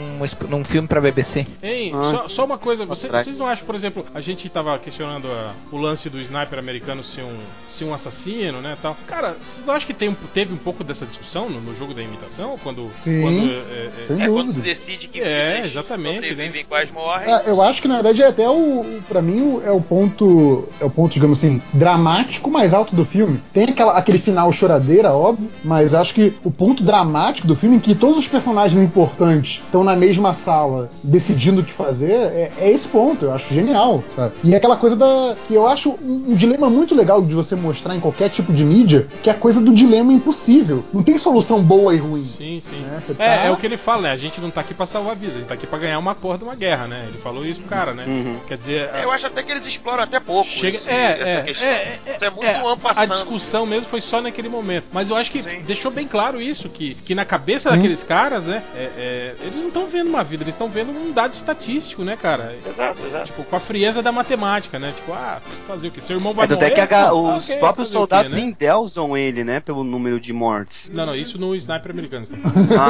num 0.50 0.64
filme 0.66 0.88
pra 0.88 1.00
BBC. 1.02 1.46
Hein, 1.64 1.92
Ah. 1.96 2.12
só, 2.12 2.28
só 2.30 2.46
uma 2.46 2.58
coisa, 2.58 2.86
você- 2.86 3.08
vocês 3.08 3.38
não 3.38 3.48
acham, 3.48 3.66
por 3.66 3.76
exemplo, 3.76 4.06
a 4.14 4.22
gente 4.22 4.48
tava 4.50 4.78
questionando 4.80 5.28
a- 5.28 5.54
o 5.72 5.78
lance 5.78 6.10
do 6.10 6.20
sniper 6.20 6.60
americano 6.60 7.04
ser 7.04 7.22
um, 7.24 7.36
ser 7.68 7.86
um 7.86 7.94
assassino, 7.94 8.62
né, 8.62 8.78
tal. 8.82 8.96
Cara, 9.08 9.36
vocês 9.48 9.66
não 9.66 9.74
acham 9.74 9.88
que 9.88 9.94
tem 9.94 10.16
teve 10.34 10.54
um 10.54 10.58
pouco 10.58 10.84
dessa 10.84 11.06
discussão 11.06 11.50
no, 11.50 11.62
no 11.62 11.76
jogo 11.76 11.94
da 11.94 12.02
imitação? 12.02 12.58
Quando... 12.64 12.90
Sim. 13.04 13.22
quando, 13.22 13.50
é, 13.52 13.54
é, 13.54 13.92
Sem 14.08 14.22
É 14.24 14.28
quando 14.28 14.52
se 14.52 14.60
decide 14.60 15.08
que 15.08 15.22
É, 15.22 15.64
exatamente, 15.66 16.28
sobrevivem 16.28 16.66
quais 16.66 16.92
morrem. 16.92 17.32
É, 17.32 17.44
eu 17.50 17.62
acho 17.62 17.82
que 17.82 17.88
na 17.88 17.96
verdade 17.96 18.22
é 18.22 18.28
até 18.28 18.50
o, 18.50 18.82
o 18.82 19.04
para 19.08 19.22
mim 19.22 19.42
o- 19.42 19.62
é 19.66 19.72
o 19.72 19.82
ponto 19.82 20.68
é 20.80 20.86
o 20.86 20.90
ponto 20.90 21.14
digamos 21.14 21.40
assim 21.40 21.62
dramático 21.74 22.50
mais 22.50 22.74
alto 22.74 22.96
do 22.96 23.06
filme. 23.06 23.29
Tem 23.54 23.66
aquela, 23.66 23.94
aquele 23.98 24.20
final 24.20 24.52
choradeira 24.52 25.12
óbvio, 25.14 25.50
mas 25.64 25.94
acho 25.94 26.14
que 26.14 26.34
o 26.44 26.52
ponto 26.52 26.84
dramático 26.84 27.48
do 27.48 27.56
filme 27.56 27.76
em 27.76 27.80
que 27.80 27.96
todos 27.96 28.18
os 28.18 28.28
personagens 28.28 28.82
importantes 28.82 29.62
estão 29.66 29.84
na 29.84 29.96
mesma 29.96 30.34
sala 30.34 30.90
decidindo 31.04 31.62
o 31.62 31.64
que 31.64 31.74
fazer 31.74 32.12
é, 32.12 32.52
é 32.58 32.70
esse 32.72 32.88
ponto. 32.88 33.26
Eu 33.26 33.34
acho 33.34 33.54
genial. 33.54 34.04
sabe? 34.16 34.34
E 34.44 34.54
é 34.54 34.58
aquela 34.58 34.78
coisa 34.78 34.96
da 34.96 35.36
que 35.48 35.54
eu 35.54 35.68
acho 35.68 35.92
um, 36.02 36.26
um 36.30 36.36
dilema 36.36 36.70
muito 36.70 36.96
legal 36.96 37.22
de 37.22 37.34
você 37.34 37.56
mostrar 37.56 37.96
em 37.96 38.00
qualquer 38.00 38.30
tipo 38.30 38.52
de 38.54 38.64
mídia, 38.64 39.08
que 39.24 39.30
é 39.30 39.34
a 39.34 39.36
coisa 39.36 39.60
do 39.62 39.74
dilema 39.74 40.12
impossível. 40.14 40.84
Não 40.94 41.04
tem 41.04 41.18
solução 41.18 41.62
boa 41.62 41.94
e 41.94 41.98
ruim. 41.98 42.24
Sim, 42.24 42.60
sim. 42.62 42.84
É, 42.96 43.00
você 43.00 43.12
É, 43.14 43.16
tá- 43.16 43.24
é 43.46 43.52
o 43.52 43.58
que 43.58 43.66
ele 43.66 43.78
fala, 43.78 44.04
né? 44.04 44.12
A 44.12 44.18
gente 44.18 44.40
não 44.42 44.50
tá 44.50 44.62
aqui 44.62 44.74
pra 44.74 44.86
salvar 44.86 45.16
vidas, 45.16 45.36
a 45.36 45.40
gente 45.40 45.48
tá 45.48 45.54
aqui 45.54 45.68
pra 45.68 45.80
ganhar 45.80 46.00
uma 46.00 46.16
porra 46.16 46.38
de 46.38 46.44
uma 46.44 46.56
guerra, 46.56 46.88
né? 46.88 47.06
Ele 47.10 47.18
falou 47.20 47.46
isso 47.46 47.60
pro 47.62 47.70
cara, 47.70 47.94
né? 47.94 48.06
Uhum. 48.08 48.36
Quer 48.48 48.58
dizer, 48.58 48.90
É, 48.94 49.04
Eu 49.04 49.12
acho 49.12 49.28
até 49.28 49.44
que 49.44 49.52
eles 49.52 49.66
exploram 49.66 50.04
até 50.04 50.20
pouco 50.20 50.48
Chega, 50.50 50.78
esse- 50.78 50.90
é, 50.90 51.20
essa 51.22 51.40
é, 51.40 51.42
questão. 51.44 51.68
é, 51.68 52.00
é, 52.06 52.18
é 52.22 52.30
muito 52.30 52.46
é, 52.46 52.56
ano 52.56 52.78
a. 52.84 52.92
discussão 53.24 53.66
mesmo 53.66 53.90
foi 53.90 54.02
só 54.02 54.22
naquele 54.22 54.50
momento. 54.50 54.86
Mas 54.92 55.10
eu 55.10 55.16
acho 55.16 55.32
que 55.32 55.42
Sim. 55.44 55.62
deixou 55.66 55.92
bem 55.92 56.08
claro 56.08 56.42
isso, 56.42 56.70
que, 56.70 56.96
que 56.96 57.14
na 57.16 57.26
cabeça 57.26 57.70
Sim. 57.70 57.76
daqueles 57.76 58.04
caras, 58.04 58.44
né, 58.46 58.64
é, 58.76 58.80
é, 58.98 59.36
eles 59.42 59.58
não 59.58 59.68
estão 59.68 59.88
vendo 59.88 60.10
uma 60.10 60.24
vida, 60.24 60.44
eles 60.44 60.56
estão 60.56 60.70
vendo 60.70 60.92
um 60.92 61.12
dado 61.12 61.34
estatístico, 61.34 62.04
né, 62.04 62.18
cara? 62.22 62.56
Exato, 62.68 63.00
exato. 63.06 63.26
Tipo, 63.28 63.44
com 63.44 63.56
a 63.56 63.60
frieza 63.60 64.02
da 64.02 64.12
matemática, 64.12 64.78
né? 64.80 64.94
Tipo, 64.96 65.14
ah, 65.14 65.40
fazer 65.68 65.88
o 65.88 65.92
que? 65.92 66.02
Seu 66.02 66.18
irmão 66.18 66.34
vai 66.34 66.46
É, 66.46 66.50
morrer? 66.50 66.66
é 66.66 66.88
que 66.88 66.94
a 66.94 67.00
Ah, 67.08 67.14
os 67.14 67.46
ok, 67.46 67.58
próprios 67.58 67.88
soldados 67.90 68.32
né? 68.34 68.40
endeusam 68.42 69.16
ele, 69.16 69.44
né? 69.44 69.60
Pelo 69.60 69.84
número 69.84 70.20
de 70.20 70.34
mortes. 70.34 70.90
Não, 70.94 71.06
não, 71.06 71.16
isso 71.16 71.38
no 71.40 71.56
sniper 71.56 71.92
americano. 71.92 72.26
Tá? 72.28 72.38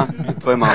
Ah, 0.07 0.33
foi 0.41 0.55
mal. 0.55 0.69